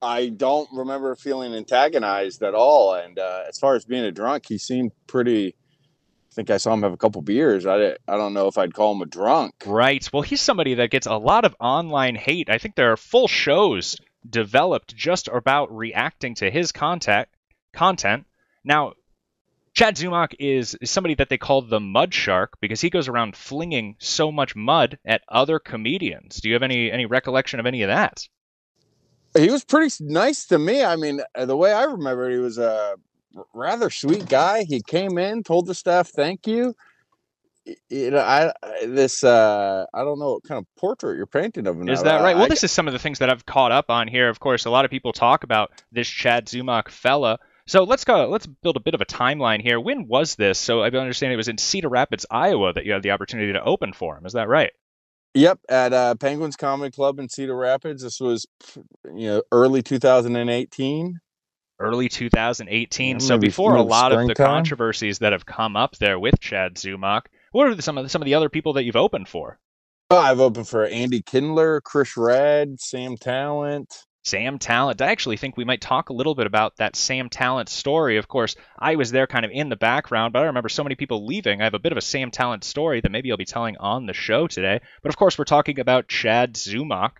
I 0.00 0.28
don't 0.28 0.68
remember 0.72 1.14
feeling 1.16 1.54
antagonized 1.54 2.42
at 2.42 2.54
all. 2.54 2.94
And 2.94 3.18
uh, 3.18 3.42
as 3.48 3.58
far 3.58 3.74
as 3.74 3.84
being 3.84 4.04
a 4.04 4.12
drunk, 4.12 4.46
he 4.48 4.58
seemed 4.58 4.92
pretty. 5.06 5.48
I 5.48 6.34
think 6.34 6.50
I 6.50 6.56
saw 6.56 6.72
him 6.72 6.82
have 6.82 6.92
a 6.92 6.96
couple 6.96 7.20
beers. 7.20 7.66
I, 7.66 7.96
I 8.06 8.16
don't 8.16 8.32
know 8.32 8.46
if 8.46 8.58
I'd 8.58 8.74
call 8.74 8.94
him 8.94 9.02
a 9.02 9.06
drunk. 9.06 9.54
Right. 9.66 10.08
Well, 10.12 10.22
he's 10.22 10.40
somebody 10.40 10.74
that 10.74 10.90
gets 10.90 11.06
a 11.06 11.16
lot 11.16 11.44
of 11.44 11.56
online 11.58 12.14
hate. 12.14 12.48
I 12.48 12.58
think 12.58 12.76
there 12.76 12.92
are 12.92 12.96
full 12.96 13.28
shows 13.28 13.96
developed 14.28 14.94
just 14.94 15.28
about 15.28 15.76
reacting 15.76 16.36
to 16.36 16.50
his 16.50 16.70
content. 16.70 17.28
Content. 17.72 18.26
Now, 18.64 18.92
Chad 19.78 19.94
Zumock 19.94 20.34
is, 20.40 20.76
is 20.80 20.90
somebody 20.90 21.14
that 21.14 21.28
they 21.28 21.38
call 21.38 21.62
the 21.62 21.78
mud 21.78 22.12
shark 22.12 22.58
because 22.60 22.80
he 22.80 22.90
goes 22.90 23.06
around 23.06 23.36
flinging 23.36 23.94
so 24.00 24.32
much 24.32 24.56
mud 24.56 24.98
at 25.04 25.22
other 25.28 25.60
comedians. 25.60 26.40
Do 26.40 26.48
you 26.48 26.54
have 26.56 26.64
any 26.64 26.90
any 26.90 27.06
recollection 27.06 27.60
of 27.60 27.66
any 27.66 27.82
of 27.82 27.88
that? 27.88 28.26
He 29.36 29.48
was 29.48 29.62
pretty 29.62 29.94
nice 30.00 30.46
to 30.46 30.58
me. 30.58 30.82
I 30.82 30.96
mean, 30.96 31.20
uh, 31.32 31.46
the 31.46 31.56
way 31.56 31.72
I 31.72 31.84
remember 31.84 32.28
it, 32.28 32.32
he 32.32 32.40
was 32.40 32.58
a 32.58 32.96
rather 33.54 33.88
sweet 33.88 34.28
guy. 34.28 34.64
He 34.64 34.82
came 34.82 35.16
in, 35.16 35.44
told 35.44 35.66
the 35.66 35.76
staff 35.76 36.08
thank 36.08 36.48
you. 36.48 36.74
You 37.88 38.10
know, 38.10 38.18
I 38.18 38.52
this 38.84 39.22
uh 39.22 39.86
I 39.94 40.02
don't 40.02 40.18
know 40.18 40.32
what 40.32 40.42
kind 40.42 40.58
of 40.58 40.66
portrait 40.76 41.16
you're 41.16 41.26
painting 41.26 41.68
of 41.68 41.76
him. 41.76 41.88
Is 41.88 42.02
now. 42.02 42.18
that 42.18 42.24
right? 42.24 42.34
Well, 42.34 42.46
I- 42.46 42.48
this 42.48 42.64
is 42.64 42.72
some 42.72 42.88
of 42.88 42.94
the 42.94 42.98
things 42.98 43.20
that 43.20 43.30
I've 43.30 43.46
caught 43.46 43.70
up 43.70 43.90
on 43.90 44.08
here. 44.08 44.28
Of 44.28 44.40
course, 44.40 44.64
a 44.64 44.70
lot 44.70 44.84
of 44.86 44.90
people 44.90 45.12
talk 45.12 45.44
about 45.44 45.70
this 45.92 46.08
Chad 46.08 46.46
Zumock 46.46 46.88
fella. 46.88 47.38
So 47.68 47.84
let's 47.84 48.04
go. 48.04 48.28
Let's 48.28 48.46
build 48.46 48.78
a 48.78 48.80
bit 48.80 48.94
of 48.94 49.02
a 49.02 49.06
timeline 49.06 49.60
here. 49.60 49.78
When 49.78 50.08
was 50.08 50.36
this? 50.36 50.58
So 50.58 50.80
I 50.80 50.88
understand 50.88 51.34
it 51.34 51.36
was 51.36 51.48
in 51.48 51.58
Cedar 51.58 51.90
Rapids, 51.90 52.24
Iowa, 52.30 52.72
that 52.72 52.86
you 52.86 52.92
had 52.92 53.02
the 53.02 53.10
opportunity 53.10 53.52
to 53.52 53.62
open 53.62 53.92
for 53.92 54.16
him. 54.16 54.24
Is 54.24 54.32
that 54.32 54.48
right? 54.48 54.72
Yep, 55.34 55.60
at 55.68 55.92
uh, 55.92 56.14
Penguins 56.14 56.56
Comedy 56.56 56.90
Club 56.90 57.18
in 57.18 57.28
Cedar 57.28 57.54
Rapids. 57.54 58.02
This 58.02 58.20
was, 58.20 58.46
you 59.04 59.28
know, 59.28 59.42
early 59.52 59.82
2018. 59.82 61.20
Early 61.78 62.08
2018. 62.08 63.08
Yeah, 63.10 63.18
so 63.18 63.36
before 63.36 63.76
a 63.76 63.82
lot 63.82 64.12
of 64.12 64.26
the 64.26 64.34
controversies 64.34 65.18
that 65.18 65.32
have 65.32 65.44
come 65.44 65.76
up 65.76 65.96
there 65.98 66.18
with 66.18 66.40
Chad 66.40 66.76
Zumock, 66.76 67.26
what 67.52 67.68
are 67.68 67.74
the, 67.74 67.82
some 67.82 67.98
of 67.98 68.04
the, 68.04 68.08
some 68.08 68.22
of 68.22 68.26
the 68.26 68.34
other 68.34 68.48
people 68.48 68.72
that 68.72 68.84
you've 68.84 68.96
opened 68.96 69.28
for? 69.28 69.60
Oh, 70.10 70.16
I've 70.16 70.40
opened 70.40 70.66
for 70.66 70.86
Andy 70.86 71.20
Kindler, 71.20 71.82
Chris 71.82 72.16
Redd, 72.16 72.80
Sam 72.80 73.18
Tallent. 73.18 74.06
Sam 74.24 74.58
Tallent. 74.58 75.00
I 75.00 75.06
actually 75.10 75.36
think 75.36 75.56
we 75.56 75.64
might 75.64 75.80
talk 75.80 76.10
a 76.10 76.12
little 76.12 76.34
bit 76.34 76.46
about 76.46 76.76
that 76.78 76.96
Sam 76.96 77.30
Tallent 77.30 77.68
story. 77.68 78.18
Of 78.18 78.28
course, 78.28 78.56
I 78.78 78.96
was 78.96 79.10
there 79.10 79.26
kind 79.26 79.44
of 79.44 79.50
in 79.52 79.68
the 79.68 79.76
background, 79.76 80.32
but 80.32 80.42
I 80.42 80.46
remember 80.46 80.68
so 80.68 80.82
many 80.82 80.96
people 80.96 81.26
leaving. 81.26 81.60
I 81.60 81.64
have 81.64 81.74
a 81.74 81.78
bit 81.78 81.92
of 81.92 81.98
a 81.98 82.02
Sam 82.02 82.30
Tallent 82.30 82.64
story 82.64 83.00
that 83.00 83.10
maybe 83.12 83.30
I'll 83.30 83.36
be 83.38 83.44
telling 83.44 83.76
on 83.78 84.06
the 84.06 84.12
show 84.12 84.46
today. 84.46 84.80
But 85.02 85.08
of 85.10 85.16
course, 85.16 85.38
we're 85.38 85.44
talking 85.44 85.78
about 85.80 86.08
Chad 86.08 86.54
Zumock. 86.54 87.12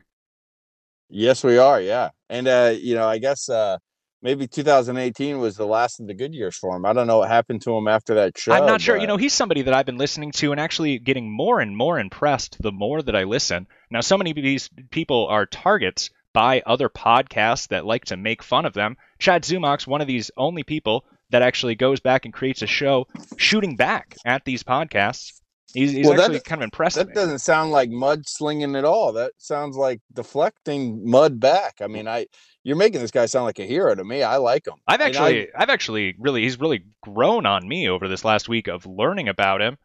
Yes, 1.08 1.42
we 1.42 1.56
are. 1.56 1.80
Yeah, 1.80 2.10
and 2.28 2.46
uh, 2.46 2.74
you 2.78 2.94
know, 2.94 3.08
I 3.08 3.16
guess 3.18 3.48
uh, 3.48 3.78
maybe 4.20 4.46
2018 4.46 5.38
was 5.38 5.56
the 5.56 5.64
last 5.66 6.00
of 6.00 6.06
the 6.06 6.12
good 6.14 6.34
years 6.34 6.56
for 6.58 6.76
him. 6.76 6.84
I 6.84 6.92
don't 6.92 7.06
know 7.06 7.18
what 7.20 7.28
happened 7.30 7.62
to 7.62 7.74
him 7.74 7.88
after 7.88 8.16
that 8.16 8.36
show. 8.36 8.52
I'm 8.52 8.66
not 8.66 8.82
sure. 8.82 8.96
but- 8.96 9.00
You 9.00 9.06
know, 9.06 9.16
he's 9.16 9.32
somebody 9.32 9.62
that 9.62 9.72
I've 9.72 9.86
been 9.86 9.96
listening 9.96 10.32
to 10.32 10.50
and 10.52 10.60
actually 10.60 10.98
getting 10.98 11.34
more 11.34 11.60
and 11.60 11.74
more 11.74 11.98
impressed 11.98 12.60
the 12.60 12.72
more 12.72 13.00
that 13.00 13.16
I 13.16 13.22
listen. 13.24 13.66
Now, 13.90 14.02
so 14.02 14.18
many 14.18 14.32
of 14.32 14.36
these 14.36 14.68
people 14.90 15.28
are 15.28 15.46
targets 15.46 16.10
by 16.38 16.62
other 16.66 16.88
podcasts 16.88 17.66
that 17.66 17.84
like 17.84 18.04
to 18.04 18.16
make 18.16 18.44
fun 18.44 18.64
of 18.64 18.72
them. 18.72 18.96
Chad 19.18 19.42
Zumock's 19.42 19.88
one 19.88 20.00
of 20.00 20.06
these 20.06 20.30
only 20.36 20.62
people 20.62 21.04
that 21.30 21.42
actually 21.42 21.74
goes 21.74 21.98
back 21.98 22.24
and 22.24 22.32
creates 22.32 22.62
a 22.62 22.66
show 22.68 23.08
shooting 23.36 23.74
back 23.74 24.14
at 24.24 24.44
these 24.44 24.62
podcasts. 24.62 25.32
He's, 25.74 25.90
he's 25.90 26.06
Well, 26.06 26.20
actually 26.20 26.38
kind 26.38 26.62
of 26.62 26.66
impressive. 26.66 27.08
That 27.08 27.14
doesn't 27.16 27.40
sound 27.40 27.72
like 27.72 27.90
mud 27.90 28.22
slinging 28.24 28.76
at 28.76 28.84
all. 28.84 29.14
That 29.14 29.32
sounds 29.38 29.76
like 29.76 30.00
deflecting 30.12 31.10
mud 31.10 31.40
back. 31.40 31.78
I 31.80 31.88
mean, 31.88 32.06
I 32.06 32.26
you're 32.62 32.76
making 32.76 33.00
this 33.00 33.10
guy 33.10 33.26
sound 33.26 33.44
like 33.44 33.58
a 33.58 33.66
hero 33.66 33.96
to 33.96 34.04
me. 34.04 34.22
I 34.22 34.36
like 34.36 34.68
him. 34.68 34.74
I've 34.86 35.00
And 35.00 35.02
I- 35.02 35.06
actually, 35.06 35.48
I've 35.56 35.70
actually 35.70 36.14
really, 36.20 36.42
he's 36.42 36.60
really 36.60 36.84
grown 37.02 37.46
on 37.46 37.66
me 37.66 37.88
over 37.88 38.06
this 38.06 38.24
last 38.24 38.48
week 38.48 38.68
of 38.68 38.86
learning 38.86 39.28
about 39.28 39.60
him. 39.60 39.76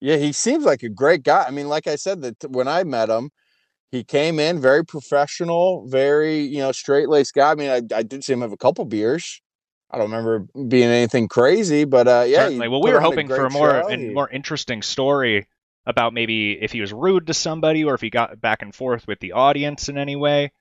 Yeah, 0.00 0.16
he 0.16 0.32
seems 0.32 0.64
like 0.64 0.82
a 0.82 0.88
great 0.88 1.22
guy. 1.22 1.44
I 1.46 1.50
mean, 1.50 1.68
like 1.68 1.86
I 1.86 1.96
said, 1.96 2.22
that 2.22 2.50
when 2.50 2.66
I 2.66 2.82
met 2.84 3.10
him, 3.10 3.30
he 3.90 4.04
came 4.04 4.38
in 4.38 4.60
very 4.60 4.84
professional, 4.84 5.86
very 5.88 6.40
you 6.40 6.58
know 6.58 6.72
straight 6.72 7.08
laced 7.08 7.34
guy. 7.34 7.52
I 7.52 7.54
mean, 7.54 7.70
I, 7.70 7.82
I 7.94 8.02
did 8.02 8.24
see 8.24 8.32
him 8.32 8.40
have 8.40 8.52
a 8.52 8.56
couple 8.56 8.84
beers. 8.84 9.40
I 9.90 9.98
don't 9.98 10.10
remember 10.10 10.40
being 10.68 10.88
anything 10.88 11.28
crazy, 11.28 11.84
but 11.84 12.08
uh, 12.08 12.24
yeah. 12.26 12.44
Certainly. 12.44 12.68
Well, 12.68 12.82
we 12.82 12.90
were 12.90 12.96
on 12.96 13.04
a 13.04 13.06
hoping 13.06 13.28
for 13.28 13.46
a 13.46 13.50
more 13.50 13.90
and 13.90 14.14
more 14.14 14.28
interesting 14.28 14.82
story 14.82 15.46
about 15.86 16.12
maybe 16.12 16.52
if 16.60 16.72
he 16.72 16.80
was 16.80 16.92
rude 16.92 17.28
to 17.28 17.34
somebody 17.34 17.84
or 17.84 17.94
if 17.94 18.00
he 18.00 18.10
got 18.10 18.40
back 18.40 18.62
and 18.62 18.74
forth 18.74 19.06
with 19.06 19.20
the 19.20 19.32
audience 19.32 19.88
in 19.88 19.96
any 19.96 20.16
way. 20.16 20.52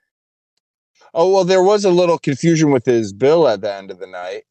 Oh 1.13 1.31
well, 1.31 1.43
there 1.43 1.63
was 1.63 1.85
a 1.85 1.91
little 1.91 2.19
confusion 2.19 2.71
with 2.71 2.85
his 2.85 3.13
bill 3.13 3.47
at 3.47 3.61
the 3.61 3.73
end 3.73 3.89
of 3.89 3.99
the 3.99 4.07
night. 4.07 4.43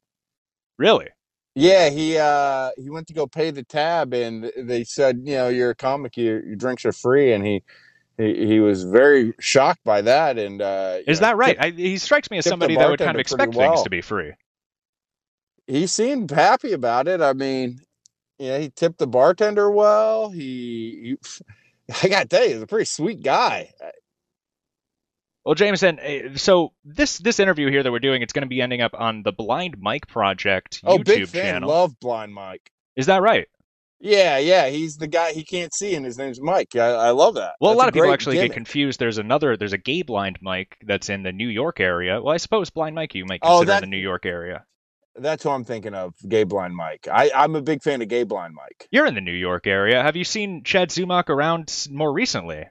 Really? 0.77 1.07
Yeah, 1.55 1.89
he 1.89 2.17
uh 2.17 2.71
he 2.77 2.89
went 2.89 3.07
to 3.07 3.13
go 3.13 3.27
pay 3.27 3.51
the 3.51 3.63
tab, 3.63 4.13
and 4.13 4.51
they 4.57 4.83
said, 4.83 5.21
you 5.23 5.35
know, 5.35 5.47
you're 5.47 5.69
a 5.69 5.75
comic, 5.75 6.17
your 6.17 6.45
your 6.45 6.57
drinks 6.57 6.83
are 6.85 6.91
free, 6.91 7.31
and 7.31 7.45
he 7.45 7.63
he, 8.17 8.45
he 8.47 8.59
was 8.59 8.83
very 8.83 9.33
shocked 9.39 9.83
by 9.83 10.01
that. 10.01 10.37
And 10.37 10.61
uh, 10.61 10.99
Is 11.07 11.19
know, 11.21 11.27
that 11.27 11.37
right? 11.37 11.57
tipped- 11.59 11.63
I, 11.65 11.69
he 11.81 11.97
strikes 11.97 12.29
me 12.31 12.37
as 12.37 12.45
somebody 12.45 12.75
that 12.75 12.89
would 12.89 12.99
kind 12.99 13.15
of 13.15 13.19
expect 13.19 13.53
pretty 13.53 13.67
things 13.69 13.83
to 13.83 13.89
be 13.89 14.01
free. 14.01 14.33
He 15.67 15.87
seemed 15.87 16.31
happy 16.31 16.73
about 16.73 17.07
it. 17.07 17.21
I 17.21 17.33
mean, 17.33 17.79
yeah, 18.37 18.57
he 18.59 18.69
tipped 18.69 18.99
the 18.99 19.07
bartender 19.07 19.69
well. 19.71 20.29
He, 20.29 21.17
he 21.89 21.93
I 22.03 22.07
got 22.09 22.21
to 22.23 22.27
tell 22.27 22.43
you, 22.45 22.53
he's 22.53 22.61
a 22.61 22.67
pretty 22.67 22.85
sweet 22.85 23.23
guy. 23.23 23.71
Well, 25.43 25.53
Jameson, 25.55 25.99
eh, 26.01 26.29
so 26.35 26.73
this 26.83 27.19
this 27.19 27.39
interview 27.39 27.69
here 27.69 27.83
that 27.83 27.91
we're 27.91 27.99
doing, 27.99 28.21
it's 28.23 28.33
going 28.33 28.41
to 28.43 28.47
be 28.49 28.61
ending 28.61 28.81
up 28.81 28.93
on 28.95 29.21
the 29.23 29.31
Blind 29.31 29.77
Mike 29.79 30.07
Project 30.07 30.81
Oh, 30.83 30.97
YouTube 30.97 31.05
big 31.05 31.27
fan. 31.27 31.43
channel. 31.53 31.69
Love 31.69 31.99
Blind 31.99 32.33
Mike. 32.33 32.71
Is 32.95 33.05
that 33.07 33.21
right? 33.21 33.47
Yeah, 33.99 34.37
yeah, 34.37 34.67
he's 34.67 34.97
the 34.97 35.07
guy 35.07 35.31
he 35.31 35.43
can't 35.43 35.73
see, 35.73 35.95
and 35.95 36.05
his 36.05 36.17
name's 36.17 36.41
Mike. 36.41 36.75
I, 36.75 36.87
I 36.87 37.09
love 37.11 37.35
that. 37.35 37.55
Well, 37.61 37.71
a 37.71 37.73
That's 37.73 37.79
lot 37.79 37.87
of 37.87 37.93
people 37.93 38.11
actually 38.11 38.35
get 38.35 38.51
confused. 38.53 38.99
There's 38.99 39.17
another, 39.17 39.57
there's 39.57 39.73
a 39.73 39.77
gay 39.77 40.01
blind 40.01 40.39
Mike 40.41 40.77
that's 40.85 41.09
in 41.09 41.23
the 41.23 41.31
New 41.31 41.47
York 41.47 41.79
area. 41.79 42.21
Well, 42.21 42.33
I 42.33 42.37
suppose 42.37 42.69
blind 42.69 42.95
Mike 42.95 43.15
you 43.15 43.25
might 43.25 43.39
Oh, 43.41 43.59
consider 43.59 43.65
that- 43.67 43.83
in 43.83 43.89
the 43.89 43.95
New 43.95 44.01
York 44.01 44.25
area. 44.25 44.65
That's 45.17 45.43
who 45.43 45.49
I'm 45.49 45.63
thinking 45.63 45.93
of. 45.93 46.13
Gay 46.27 46.43
Blind 46.43 46.75
Mike. 46.75 47.07
I, 47.09 47.31
I'm 47.33 47.55
a 47.55 47.61
big 47.61 47.81
fan 47.81 48.01
of 48.01 48.09
Gay 48.09 48.23
Blind 48.23 48.53
Mike. 48.53 48.85
You're 48.91 49.05
in 49.05 49.15
the 49.15 49.21
New 49.21 49.31
York 49.31 49.65
area. 49.65 50.03
Have 50.03 50.17
you 50.17 50.25
seen 50.25 50.63
Chad 50.65 50.89
Zumach 50.89 51.29
around 51.29 51.87
more 51.89 52.11
recently? 52.11 52.65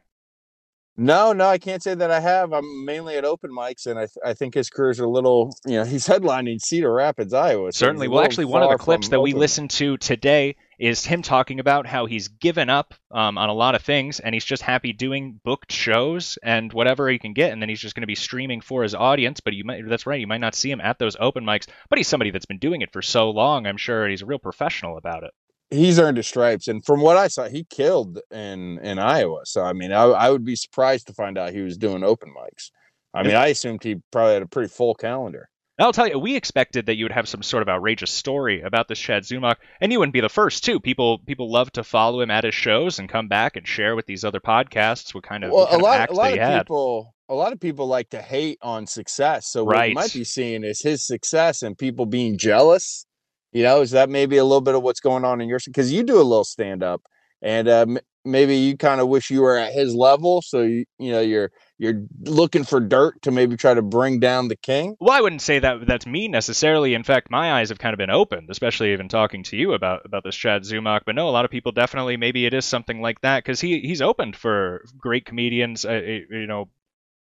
No, 0.96 1.32
no, 1.32 1.46
I 1.46 1.58
can't 1.58 1.82
say 1.82 1.94
that 1.94 2.10
I 2.12 2.20
have. 2.20 2.52
I'm 2.52 2.84
mainly 2.84 3.16
at 3.16 3.24
open 3.24 3.50
mics, 3.50 3.86
and 3.86 3.98
I, 3.98 4.02
th- 4.02 4.16
I 4.24 4.32
think 4.32 4.54
his 4.54 4.70
career's 4.70 5.00
a 5.00 5.06
little, 5.08 5.56
you 5.66 5.78
know, 5.78 5.84
he's 5.84 6.06
headlining 6.06 6.60
Cedar 6.60 6.92
Rapids, 6.92 7.34
Iowa. 7.34 7.72
so 7.72 7.86
Certainly. 7.86 8.08
Well, 8.08 8.22
actually, 8.22 8.44
one 8.44 8.62
of 8.62 8.70
the 8.70 8.78
clips 8.78 9.08
that 9.08 9.20
we 9.20 9.32
listened 9.32 9.70
to 9.70 9.96
today 9.96 10.54
is 10.78 11.04
him 11.04 11.22
talking 11.22 11.58
about 11.58 11.86
how 11.86 12.06
he's 12.06 12.28
given 12.28 12.70
up 12.70 12.94
um, 13.10 13.38
on 13.38 13.48
a 13.48 13.52
lot 13.54 13.74
of 13.74 13.82
things 13.82 14.18
and 14.18 14.34
he's 14.34 14.44
just 14.44 14.62
happy 14.62 14.92
doing 14.92 15.40
booked 15.44 15.70
shows 15.70 16.36
and 16.42 16.72
whatever 16.72 17.08
he 17.08 17.18
can 17.18 17.32
get, 17.32 17.52
and 17.52 17.60
then 17.60 17.68
he's 17.68 17.80
just 17.80 17.94
going 17.94 18.02
to 18.02 18.06
be 18.06 18.14
streaming 18.14 18.60
for 18.60 18.82
his 18.84 18.94
audience. 18.94 19.40
But 19.40 19.54
you 19.54 19.64
might, 19.64 19.88
that's 19.88 20.06
right, 20.06 20.20
you 20.20 20.26
might 20.26 20.40
not 20.40 20.54
see 20.54 20.70
him 20.70 20.80
at 20.80 20.98
those 20.98 21.16
open 21.18 21.44
mics, 21.44 21.66
but 21.90 21.98
he's 21.98 22.08
somebody 22.08 22.30
that's 22.30 22.46
been 22.46 22.58
doing 22.58 22.82
it 22.82 22.92
for 22.92 23.02
so 23.02 23.30
long. 23.30 23.66
I'm 23.66 23.76
sure 23.76 24.08
he's 24.08 24.22
a 24.22 24.26
real 24.26 24.38
professional 24.38 24.96
about 24.96 25.24
it. 25.24 25.32
He's 25.70 25.98
earned 25.98 26.18
his 26.18 26.26
stripes, 26.26 26.68
and 26.68 26.84
from 26.84 27.00
what 27.00 27.16
I 27.16 27.28
saw, 27.28 27.48
he 27.48 27.64
killed 27.64 28.20
in 28.30 28.78
in 28.78 28.98
Iowa. 28.98 29.40
So 29.44 29.62
I 29.62 29.72
mean, 29.72 29.92
I, 29.92 30.02
I 30.04 30.30
would 30.30 30.44
be 30.44 30.56
surprised 30.56 31.06
to 31.08 31.14
find 31.14 31.36
out 31.38 31.52
he 31.52 31.62
was 31.62 31.76
doing 31.76 32.04
open 32.04 32.30
mics. 32.30 32.70
I 33.12 33.22
mean, 33.22 33.34
I 33.36 33.48
assumed 33.48 33.82
he 33.82 33.96
probably 34.10 34.34
had 34.34 34.42
a 34.42 34.46
pretty 34.48 34.68
full 34.68 34.94
calendar. 34.94 35.48
I'll 35.78 35.92
tell 35.92 36.06
you, 36.06 36.18
we 36.20 36.36
expected 36.36 36.86
that 36.86 36.94
you 36.94 37.04
would 37.04 37.12
have 37.12 37.28
some 37.28 37.42
sort 37.42 37.62
of 37.62 37.68
outrageous 37.68 38.12
story 38.12 38.60
about 38.62 38.86
this 38.86 38.98
Chad 38.98 39.24
Zumock, 39.24 39.56
and 39.80 39.90
you 39.90 39.98
wouldn't 39.98 40.12
be 40.12 40.20
the 40.20 40.28
first 40.28 40.62
too. 40.64 40.78
People 40.78 41.18
people 41.18 41.50
love 41.50 41.72
to 41.72 41.82
follow 41.82 42.20
him 42.20 42.30
at 42.30 42.44
his 42.44 42.54
shows 42.54 42.98
and 43.00 43.08
come 43.08 43.26
back 43.26 43.56
and 43.56 43.66
share 43.66 43.96
with 43.96 44.06
these 44.06 44.24
other 44.24 44.38
podcasts 44.40 45.14
what 45.14 45.24
kind 45.24 45.42
of, 45.42 45.50
well, 45.50 45.62
what 45.62 45.70
kind 45.70 45.82
a 45.82 45.84
lot, 45.84 46.08
of 46.10 46.14
a 46.14 46.18
lot 46.18 46.32
of 46.32 46.38
had. 46.38 46.58
people, 46.60 47.14
a 47.28 47.34
lot 47.34 47.52
of 47.52 47.58
people 47.58 47.86
like 47.88 48.10
to 48.10 48.22
hate 48.22 48.58
on 48.62 48.86
success. 48.86 49.48
So 49.48 49.64
what 49.64 49.76
Right. 49.76 49.88
you 49.88 49.94
might 49.94 50.12
be 50.12 50.22
seeing 50.24 50.62
is 50.62 50.80
his 50.80 51.04
success 51.04 51.62
and 51.62 51.76
people 51.76 52.06
being 52.06 52.38
jealous. 52.38 53.06
You 53.54 53.62
know, 53.62 53.80
is 53.80 53.92
that 53.92 54.10
maybe 54.10 54.36
a 54.36 54.44
little 54.44 54.60
bit 54.60 54.74
of 54.74 54.82
what's 54.82 55.00
going 55.00 55.24
on 55.24 55.40
in 55.40 55.48
your? 55.48 55.60
Because 55.64 55.92
you 55.92 56.02
do 56.02 56.16
a 56.16 56.22
little 56.22 56.44
stand 56.44 56.82
up, 56.82 57.02
and 57.40 57.68
uh, 57.68 57.86
maybe 58.24 58.56
you 58.56 58.76
kind 58.76 59.00
of 59.00 59.08
wish 59.08 59.30
you 59.30 59.42
were 59.42 59.56
at 59.56 59.72
his 59.72 59.94
level. 59.94 60.42
So 60.42 60.62
you, 60.62 60.84
you 60.98 61.12
know, 61.12 61.20
you're 61.20 61.52
you're 61.78 62.02
looking 62.22 62.64
for 62.64 62.80
dirt 62.80 63.22
to 63.22 63.30
maybe 63.30 63.56
try 63.56 63.72
to 63.74 63.82
bring 63.82 64.18
down 64.18 64.48
the 64.48 64.56
king. 64.56 64.96
Well, 65.00 65.16
I 65.16 65.20
wouldn't 65.20 65.42
say 65.42 65.60
that 65.60 65.86
that's 65.86 66.04
me 66.04 66.26
necessarily. 66.26 66.94
In 66.94 67.04
fact, 67.04 67.30
my 67.30 67.52
eyes 67.52 67.68
have 67.68 67.78
kind 67.78 67.94
of 67.94 67.98
been 67.98 68.10
opened, 68.10 68.48
especially 68.50 68.92
even 68.92 69.08
talking 69.08 69.44
to 69.44 69.56
you 69.56 69.72
about 69.72 70.02
about 70.04 70.24
this 70.24 70.36
Chad 70.36 70.62
Zumock. 70.62 71.02
But 71.06 71.14
no, 71.14 71.28
a 71.28 71.30
lot 71.30 71.44
of 71.44 71.50
people 71.52 71.72
definitely 71.72 72.16
maybe 72.16 72.46
it 72.46 72.54
is 72.54 72.64
something 72.64 73.00
like 73.00 73.20
that 73.20 73.44
because 73.44 73.60
he 73.60 73.80
he's 73.80 74.02
opened 74.02 74.34
for 74.34 74.84
great 74.98 75.26
comedians. 75.26 75.84
Uh, 75.84 75.90
uh, 75.90 76.36
you 76.36 76.46
know, 76.48 76.68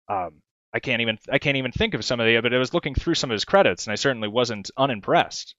um, 0.07 0.41
I 0.73 0.79
can't 0.79 1.01
even 1.01 1.17
I 1.31 1.39
can't 1.39 1.57
even 1.57 1.71
think 1.71 1.93
of 1.93 2.05
some 2.05 2.19
of 2.19 2.25
the. 2.25 2.39
But 2.41 2.53
I 2.53 2.57
was 2.57 2.73
looking 2.73 2.95
through 2.95 3.15
some 3.15 3.31
of 3.31 3.35
his 3.35 3.45
credits, 3.45 3.85
and 3.85 3.91
I 3.91 3.95
certainly 3.95 4.27
wasn't 4.27 4.71
unimpressed. 4.77 5.55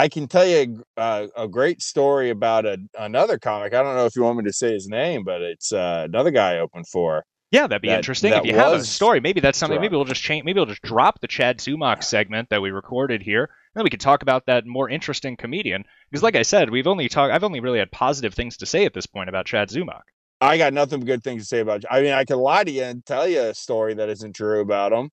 I 0.00 0.08
can 0.08 0.28
tell 0.28 0.46
you 0.46 0.82
a, 0.96 1.00
uh, 1.00 1.26
a 1.36 1.48
great 1.48 1.82
story 1.82 2.30
about 2.30 2.64
a, 2.64 2.78
another 2.98 3.38
comic. 3.38 3.74
I 3.74 3.82
don't 3.82 3.96
know 3.96 4.06
if 4.06 4.16
you 4.16 4.22
want 4.22 4.38
me 4.38 4.44
to 4.44 4.52
say 4.52 4.72
his 4.72 4.88
name, 4.88 5.24
but 5.24 5.42
it's 5.42 5.72
uh, 5.72 6.06
another 6.08 6.30
guy 6.30 6.54
I 6.54 6.60
opened 6.60 6.88
for. 6.88 7.24
Yeah, 7.50 7.66
that'd 7.66 7.82
be 7.82 7.88
that- 7.88 7.96
interesting. 7.98 8.30
that 8.30 8.44
if 8.44 8.46
you 8.46 8.54
have 8.54 8.72
a 8.72 8.82
story, 8.82 9.20
maybe 9.20 9.40
that's 9.40 9.58
something. 9.58 9.74
dropped. 9.74 9.82
Maybe 9.82 9.96
we'll 9.96 10.06
just 10.06 10.22
change. 10.22 10.44
Maybe 10.44 10.58
we'll 10.58 10.66
just 10.66 10.80
drop 10.82 11.20
the 11.20 11.28
Chad 11.28 11.58
Zumock 11.58 12.02
segment 12.02 12.48
that 12.48 12.62
we 12.62 12.70
recorded 12.70 13.20
here, 13.22 13.42
and 13.44 13.50
then 13.74 13.84
we 13.84 13.90
could 13.90 14.00
talk 14.00 14.22
about 14.22 14.46
that 14.46 14.66
more 14.66 14.88
interesting 14.88 15.36
comedian. 15.36 15.84
Because, 16.10 16.22
like 16.22 16.36
I 16.36 16.42
said, 16.42 16.70
we've 16.70 16.86
only 16.86 17.08
talked. 17.10 17.34
I've 17.34 17.44
only 17.44 17.60
really 17.60 17.80
had 17.80 17.90
positive 17.92 18.32
things 18.32 18.56
to 18.58 18.66
say 18.66 18.86
at 18.86 18.94
this 18.94 19.06
point 19.06 19.28
about 19.28 19.44
Chad 19.46 19.68
Zumock. 19.68 20.02
I 20.40 20.56
got 20.56 20.72
nothing 20.72 21.00
but 21.00 21.06
good 21.06 21.22
things 21.22 21.42
to 21.42 21.46
say 21.46 21.60
about. 21.60 21.84
I 21.90 22.00
mean, 22.00 22.12
I 22.12 22.24
could 22.24 22.38
lie 22.38 22.64
to 22.64 22.70
you 22.70 22.84
and 22.84 23.04
tell 23.04 23.28
you 23.28 23.40
a 23.42 23.54
story 23.54 23.94
that 23.94 24.08
isn't 24.08 24.34
true 24.34 24.60
about 24.60 24.92
him. 24.92 25.10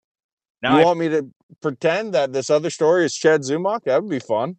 Now, 0.61 0.75
you 0.75 0.81
I- 0.83 0.85
want 0.85 0.99
me 0.99 1.09
to 1.09 1.29
pretend 1.61 2.13
that 2.13 2.31
this 2.31 2.49
other 2.49 2.69
story 2.69 3.03
is 3.03 3.15
Chad 3.15 3.41
Zumock? 3.41 3.81
That 3.85 4.01
would 4.01 4.09
be 4.11 4.19
fun. 4.19 4.55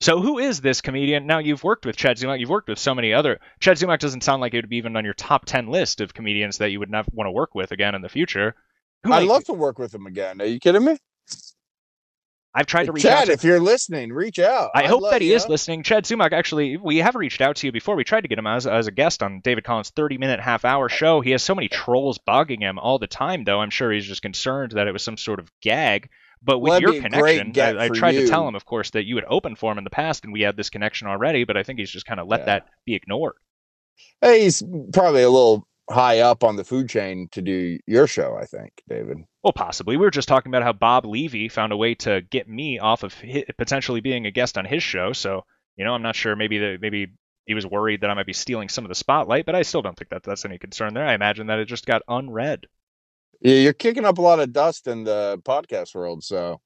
So, 0.00 0.22
who 0.22 0.38
is 0.38 0.62
this 0.62 0.80
comedian? 0.80 1.26
Now, 1.26 1.38
you've 1.38 1.62
worked 1.62 1.84
with 1.84 1.96
Chad 1.96 2.16
Zumock. 2.16 2.40
You've 2.40 2.48
worked 2.48 2.68
with 2.68 2.78
so 2.78 2.94
many 2.94 3.12
other. 3.12 3.38
Chad 3.60 3.76
Zumock 3.76 3.98
doesn't 3.98 4.24
sound 4.24 4.40
like 4.40 4.54
it 4.54 4.58
would 4.58 4.70
be 4.70 4.78
even 4.78 4.96
on 4.96 5.04
your 5.04 5.14
top 5.14 5.44
ten 5.44 5.66
list 5.66 6.00
of 6.00 6.14
comedians 6.14 6.58
that 6.58 6.70
you 6.70 6.78
would 6.78 6.90
not 6.90 7.12
want 7.12 7.26
to 7.26 7.32
work 7.32 7.54
with 7.54 7.70
again 7.70 7.94
in 7.94 8.00
the 8.00 8.08
future. 8.08 8.54
Who 9.04 9.12
I'd 9.12 9.26
love 9.26 9.44
to 9.44 9.52
work 9.52 9.78
with 9.78 9.94
him 9.94 10.06
again. 10.06 10.40
Are 10.40 10.46
you 10.46 10.58
kidding 10.58 10.84
me? 10.84 10.96
I've 12.52 12.66
tried 12.66 12.86
to 12.86 12.92
reach 12.92 13.04
Chad, 13.04 13.18
out 13.18 13.24
to 13.26 13.32
if 13.32 13.44
you're 13.44 13.60
listening, 13.60 14.12
reach 14.12 14.40
out. 14.40 14.70
I 14.74 14.80
I'd 14.80 14.86
hope 14.86 15.08
that 15.10 15.20
he 15.20 15.30
you 15.30 15.36
is 15.36 15.48
listening. 15.48 15.84
Chad 15.84 16.04
Zumock, 16.04 16.32
actually, 16.32 16.76
we 16.76 16.98
have 16.98 17.14
reached 17.14 17.40
out 17.40 17.56
to 17.56 17.66
you 17.66 17.72
before. 17.72 17.94
We 17.94 18.02
tried 18.02 18.22
to 18.22 18.28
get 18.28 18.38
him 18.38 18.46
as, 18.46 18.66
as 18.66 18.88
a 18.88 18.90
guest 18.90 19.22
on 19.22 19.40
David 19.44 19.62
Collins' 19.62 19.90
30 19.90 20.18
minute, 20.18 20.40
half 20.40 20.64
hour 20.64 20.88
show. 20.88 21.20
He 21.20 21.30
has 21.30 21.44
so 21.44 21.54
many 21.54 21.68
trolls 21.68 22.18
bugging 22.18 22.60
him 22.60 22.78
all 22.78 22.98
the 22.98 23.06
time, 23.06 23.44
though. 23.44 23.60
I'm 23.60 23.70
sure 23.70 23.92
he's 23.92 24.06
just 24.06 24.22
concerned 24.22 24.72
that 24.72 24.88
it 24.88 24.92
was 24.92 25.02
some 25.02 25.16
sort 25.16 25.38
of 25.38 25.52
gag. 25.60 26.08
But 26.42 26.60
with 26.60 26.70
Well, 26.70 26.80
your 26.80 26.92
be 26.92 26.98
a 26.98 27.08
great 27.10 27.38
connection, 27.40 27.78
I, 27.78 27.84
I 27.84 27.88
tried 27.88 28.12
to 28.12 28.26
tell 28.26 28.48
him, 28.48 28.54
of 28.54 28.64
course, 28.64 28.90
that 28.90 29.04
you 29.04 29.16
had 29.16 29.24
opened 29.28 29.58
for 29.58 29.70
him 29.72 29.78
in 29.78 29.84
the 29.84 29.90
past 29.90 30.24
and 30.24 30.32
we 30.32 30.40
had 30.40 30.56
this 30.56 30.70
connection 30.70 31.06
already, 31.06 31.44
but 31.44 31.56
I 31.56 31.62
think 31.62 31.78
he's 31.78 31.90
just 31.90 32.06
kind 32.06 32.18
of 32.18 32.28
let 32.28 32.46
that 32.46 32.66
be 32.86 32.94
ignored. 32.94 33.34
Hey, 34.20 34.42
he's 34.44 34.62
probably 34.92 35.22
a 35.22 35.28
little 35.28 35.66
high 35.90 36.20
up 36.20 36.44
on 36.44 36.56
the 36.56 36.64
food 36.64 36.88
chain 36.88 37.28
to 37.32 37.42
do 37.42 37.78
your 37.86 38.06
show. 38.06 38.36
I 38.36 38.46
think, 38.46 38.82
David. 38.88 39.18
Well, 39.42 39.52
possibly. 39.52 39.96
We 39.96 40.04
were 40.04 40.10
just 40.10 40.28
talking 40.28 40.50
about 40.50 40.62
how 40.62 40.72
Bob 40.72 41.04
Levy 41.04 41.48
found 41.48 41.72
a 41.72 41.76
way 41.76 41.94
to 41.96 42.22
get 42.22 42.48
me 42.48 42.78
off 42.78 43.02
of 43.02 43.14
hi 43.14 43.44
potentially 43.58 44.00
being 44.00 44.26
a 44.26 44.30
guest 44.30 44.56
on 44.56 44.64
his 44.64 44.82
show. 44.82 45.12
So, 45.12 45.44
you 45.76 45.84
know, 45.84 45.92
I'm 45.92 46.02
not 46.02 46.16
sure. 46.16 46.36
Maybe 46.36 46.58
that 46.58 46.78
maybe 46.80 47.08
he 47.46 47.54
was 47.54 47.66
worried 47.66 48.02
that 48.02 48.10
I 48.10 48.14
might 48.14 48.26
be 48.26 48.32
stealing 48.32 48.68
some 48.68 48.84
of 48.84 48.88
the 48.88 48.94
spotlight, 48.94 49.46
but 49.46 49.54
I 49.54 49.62
still 49.62 49.82
don't 49.82 49.96
think 49.96 50.10
that 50.10 50.22
that's 50.22 50.44
any 50.44 50.58
concern 50.58 50.94
there. 50.94 51.06
I 51.06 51.14
imagine 51.14 51.48
that 51.48 51.58
it 51.58 51.66
just 51.66 51.86
got 51.86 52.02
unread. 52.08 52.66
Yeah, 53.40 53.56
you're 53.56 53.72
kicking 53.72 54.04
up 54.04 54.18
a 54.18 54.22
lot 54.22 54.40
of 54.40 54.52
dust 54.52 54.86
in 54.86 55.04
the 55.04 55.40
podcast 55.44 55.94
world. 55.94 56.22
So 56.22 56.60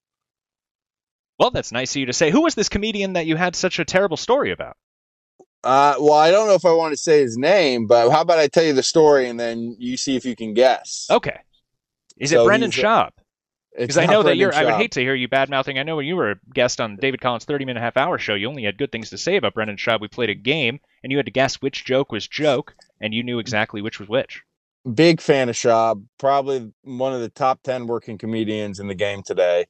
Well, 1.38 1.50
that's 1.50 1.72
nice 1.72 1.94
of 1.94 2.00
you 2.00 2.06
to 2.06 2.12
say. 2.12 2.30
Who 2.30 2.42
was 2.42 2.54
this 2.54 2.68
comedian 2.68 3.14
that 3.14 3.26
you 3.26 3.36
had 3.36 3.54
such 3.56 3.78
a 3.78 3.84
terrible 3.84 4.16
story 4.16 4.50
about? 4.50 4.76
Uh, 5.62 5.94
well, 5.98 6.12
I 6.12 6.30
don't 6.30 6.46
know 6.46 6.54
if 6.54 6.66
I 6.66 6.72
want 6.72 6.92
to 6.92 6.96
say 6.98 7.22
his 7.22 7.38
name, 7.38 7.86
but 7.86 8.10
how 8.10 8.20
about 8.20 8.38
I 8.38 8.48
tell 8.48 8.64
you 8.64 8.74
the 8.74 8.82
story 8.82 9.28
and 9.28 9.40
then 9.40 9.76
you 9.78 9.96
see 9.96 10.14
if 10.14 10.26
you 10.26 10.36
can 10.36 10.52
guess? 10.52 11.06
Okay. 11.10 11.38
Is 12.18 12.30
So 12.30 12.42
it 12.42 12.46
Brendan 12.46 12.70
Schaub? 12.70 13.10
Because 13.76 13.98
I 13.98 14.06
know 14.06 14.22
that 14.22 14.36
you're. 14.36 14.54
I 14.54 14.64
would 14.64 14.74
hate 14.74 14.92
to 14.92 15.00
hear 15.00 15.16
you 15.16 15.26
bad 15.26 15.50
mouthing. 15.50 15.78
I 15.78 15.82
know 15.82 15.96
when 15.96 16.06
you 16.06 16.14
were 16.14 16.32
a 16.32 16.40
guest 16.52 16.80
on 16.80 16.96
David 16.96 17.20
Collins' 17.20 17.44
30 17.44 17.64
minute 17.64 17.80
half 17.80 17.96
hour 17.96 18.18
show, 18.18 18.34
you 18.34 18.48
only 18.48 18.62
had 18.62 18.78
good 18.78 18.92
things 18.92 19.10
to 19.10 19.18
say 19.18 19.36
about 19.36 19.54
Brendan 19.54 19.78
Schaub. 19.78 20.00
We 20.00 20.06
played 20.06 20.30
a 20.30 20.34
game, 20.34 20.78
and 21.02 21.10
you 21.10 21.18
had 21.18 21.26
to 21.26 21.32
guess 21.32 21.56
which 21.56 21.84
joke 21.84 22.12
was 22.12 22.28
joke, 22.28 22.76
and 23.00 23.12
you 23.12 23.24
knew 23.24 23.40
exactly 23.40 23.82
which 23.82 23.98
was 23.98 24.08
which. 24.08 24.42
Big 24.92 25.20
fan 25.20 25.48
of 25.48 25.56
Schaub, 25.56 26.04
Probably 26.18 26.70
one 26.82 27.14
of 27.14 27.20
the 27.20 27.30
top 27.30 27.62
ten 27.62 27.86
working 27.86 28.18
comedians 28.18 28.80
in 28.80 28.86
the 28.86 28.94
game 28.94 29.22
today. 29.22 29.66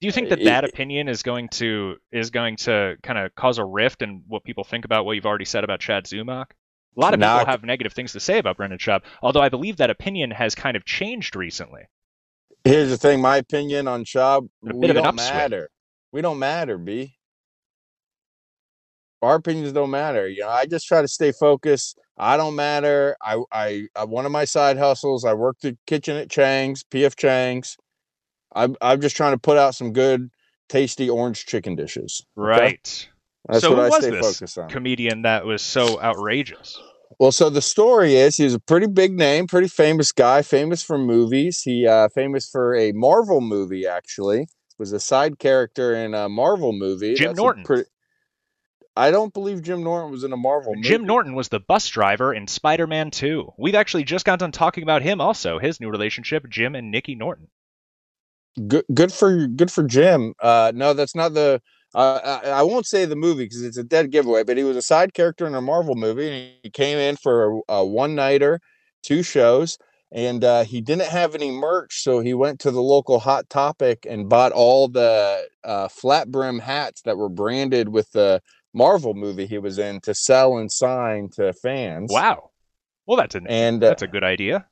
Do 0.00 0.06
you 0.06 0.12
think 0.12 0.26
uh, 0.26 0.36
that 0.36 0.44
that 0.44 0.64
opinion 0.64 1.08
is 1.08 1.22
going 1.22 1.48
to 1.50 1.96
is 2.12 2.30
going 2.30 2.56
to 2.58 2.96
kind 3.02 3.18
of 3.18 3.34
cause 3.34 3.58
a 3.58 3.64
rift 3.64 4.02
in 4.02 4.22
what 4.26 4.44
people 4.44 4.64
think 4.64 4.84
about 4.84 5.04
what 5.04 5.12
you've 5.12 5.26
already 5.26 5.44
said 5.44 5.64
about 5.64 5.80
Chad 5.80 6.04
Zumock? 6.04 6.46
A 6.96 7.00
lot 7.00 7.14
of 7.14 7.20
Nah, 7.20 7.38
people 7.38 7.52
have 7.52 7.62
negative 7.62 7.92
things 7.92 8.12
to 8.12 8.20
say 8.20 8.38
about 8.38 8.56
Brendan 8.56 8.78
Schaub, 8.78 9.02
although 9.22 9.40
I 9.40 9.48
believe 9.48 9.76
that 9.76 9.90
opinion 9.90 10.30
has 10.30 10.54
kind 10.54 10.76
of 10.76 10.84
changed 10.84 11.36
recently. 11.36 11.82
Here's 12.64 12.88
the 12.88 12.96
thing, 12.96 13.20
my 13.20 13.36
opinion 13.36 13.86
on 13.86 14.04
Schaub, 14.04 14.48
we 14.62 14.88
don't 14.88 15.14
matter. 15.14 15.70
We 16.10 16.22
don't 16.22 16.38
matter, 16.38 16.78
B. 16.78 17.16
Our 19.22 19.36
opinions 19.36 19.72
don't 19.72 19.90
matter. 19.90 20.28
You 20.28 20.42
know, 20.42 20.48
I 20.50 20.66
just 20.66 20.86
try 20.86 21.00
to 21.02 21.08
stay 21.08 21.32
focused. 21.32 21.98
I 22.18 22.36
don't 22.36 22.54
matter. 22.54 23.16
I, 23.22 23.42
I, 23.52 23.82
I 23.96 24.04
one 24.04 24.26
of 24.26 24.32
my 24.32 24.44
side 24.44 24.78
hustles. 24.78 25.24
I 25.24 25.34
work 25.34 25.56
the 25.60 25.76
kitchen 25.86 26.16
at 26.16 26.30
Chang's, 26.30 26.84
PF 26.84 27.16
Chang's. 27.16 27.76
I'm, 28.54 28.76
I'm 28.80 29.00
just 29.00 29.16
trying 29.16 29.32
to 29.32 29.38
put 29.38 29.58
out 29.58 29.74
some 29.74 29.92
good, 29.92 30.30
tasty 30.68 31.10
orange 31.10 31.46
chicken 31.46 31.76
dishes. 31.76 32.24
okay? 32.38 32.48
Right. 32.48 33.08
That's 33.48 33.60
so 33.60 33.70
what 33.70 33.76
who 33.76 33.82
I 33.82 33.88
was 33.88 33.96
stay 34.02 34.10
this 34.10 34.26
focused 34.38 34.58
on. 34.58 34.68
comedian 34.68 35.22
that 35.22 35.44
was 35.44 35.62
so 35.62 36.00
outrageous? 36.00 36.80
Well, 37.18 37.32
so 37.32 37.48
the 37.48 37.62
story 37.62 38.16
is 38.16 38.36
he's 38.36 38.54
a 38.54 38.58
pretty 38.60 38.88
big 38.88 39.12
name, 39.12 39.46
pretty 39.46 39.68
famous 39.68 40.10
guy, 40.12 40.42
famous 40.42 40.82
for 40.82 40.98
movies. 40.98 41.62
He 41.62 41.86
uh 41.86 42.08
famous 42.08 42.48
for 42.50 42.74
a 42.74 42.92
Marvel 42.92 43.40
movie 43.40 43.86
actually. 43.86 44.48
Was 44.78 44.92
a 44.92 45.00
side 45.00 45.38
character 45.38 45.94
in 45.94 46.12
a 46.12 46.28
Marvel 46.28 46.72
movie. 46.72 47.14
Jim 47.14 47.28
That's 47.28 47.38
Norton. 47.38 47.62
pretty- 47.64 47.88
I 48.96 49.10
don't 49.10 49.32
believe 49.32 49.62
Jim 49.62 49.84
Norton 49.84 50.10
was 50.10 50.24
in 50.24 50.32
a 50.32 50.36
Marvel 50.36 50.74
movie. 50.74 50.88
Jim 50.88 51.04
Norton 51.04 51.34
was 51.34 51.48
the 51.48 51.60
bus 51.60 51.88
driver 51.88 52.32
in 52.32 52.46
Spider-Man 52.46 53.10
2. 53.10 53.52
We've 53.58 53.74
actually 53.74 54.04
just 54.04 54.24
got 54.24 54.38
done 54.38 54.52
talking 54.52 54.82
about 54.82 55.02
him 55.02 55.20
also, 55.20 55.58
his 55.58 55.80
new 55.80 55.90
relationship, 55.90 56.48
Jim 56.48 56.74
and 56.74 56.90
Nikki 56.90 57.14
Norton. 57.14 57.48
good 58.66 58.84
good 58.92 59.12
for 59.12 59.46
good 59.46 59.70
for 59.70 59.84
Jim. 59.84 60.34
Uh, 60.40 60.72
no, 60.74 60.94
that's 60.94 61.14
not 61.14 61.34
the. 61.34 61.60
Uh, 61.94 62.40
I, 62.44 62.48
I 62.48 62.62
won't 62.62 62.86
say 62.86 63.04
the 63.04 63.16
movie 63.16 63.44
because 63.44 63.62
it's 63.62 63.76
a 63.76 63.84
dead 63.84 64.10
giveaway. 64.10 64.44
But 64.44 64.56
he 64.56 64.64
was 64.64 64.76
a 64.76 64.82
side 64.82 65.14
character 65.14 65.46
in 65.46 65.54
a 65.54 65.60
Marvel 65.60 65.94
movie, 65.94 66.28
and 66.28 66.52
he 66.62 66.70
came 66.70 66.98
in 66.98 67.16
for 67.16 67.52
a, 67.52 67.60
a 67.68 67.84
one 67.84 68.14
nighter, 68.14 68.60
two 69.02 69.22
shows, 69.22 69.78
and 70.12 70.44
uh, 70.44 70.64
he 70.64 70.80
didn't 70.80 71.08
have 71.08 71.34
any 71.34 71.50
merch, 71.50 72.02
so 72.02 72.20
he 72.20 72.34
went 72.34 72.60
to 72.60 72.70
the 72.70 72.82
local 72.82 73.18
Hot 73.18 73.48
Topic 73.50 74.06
and 74.08 74.28
bought 74.28 74.52
all 74.52 74.88
the 74.88 75.46
uh, 75.64 75.88
flat 75.88 76.30
brim 76.30 76.58
hats 76.58 77.02
that 77.02 77.16
were 77.16 77.28
branded 77.28 77.88
with 77.88 78.10
the 78.12 78.40
Marvel 78.76 79.14
movie 79.14 79.46
he 79.46 79.58
was 79.58 79.78
in 79.78 80.00
to 80.02 80.14
sell 80.14 80.58
and 80.58 80.70
sign 80.70 81.30
to 81.36 81.52
fans. 81.54 82.12
Wow. 82.12 82.50
Well, 83.06 83.16
that's 83.16 83.34
an 83.34 83.46
And 83.48 83.82
uh, 83.82 83.88
that's 83.88 84.02
a 84.02 84.06
good 84.06 84.22
idea. 84.24 84.66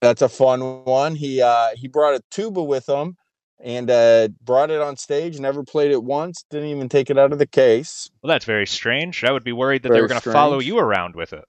that's 0.00 0.22
a 0.22 0.28
fun 0.28 0.60
one. 0.84 1.14
He 1.14 1.40
uh 1.40 1.68
he 1.76 1.86
brought 1.88 2.14
a 2.14 2.20
tuba 2.30 2.62
with 2.62 2.88
him 2.88 3.16
and 3.62 3.88
uh 3.90 4.28
brought 4.42 4.70
it 4.70 4.80
on 4.80 4.96
stage, 4.96 5.38
never 5.38 5.62
played 5.62 5.92
it 5.92 6.02
once, 6.02 6.44
didn't 6.50 6.68
even 6.68 6.88
take 6.88 7.10
it 7.10 7.16
out 7.18 7.32
of 7.32 7.38
the 7.38 7.46
case. 7.46 8.10
Well, 8.22 8.28
that's 8.28 8.44
very 8.44 8.66
strange. 8.66 9.22
I 9.22 9.30
would 9.30 9.44
be 9.44 9.52
worried 9.52 9.84
that 9.84 9.92
they 9.92 10.00
were 10.00 10.08
going 10.08 10.20
to 10.20 10.32
follow 10.32 10.58
you 10.58 10.78
around 10.78 11.14
with 11.14 11.32
it. 11.32 11.44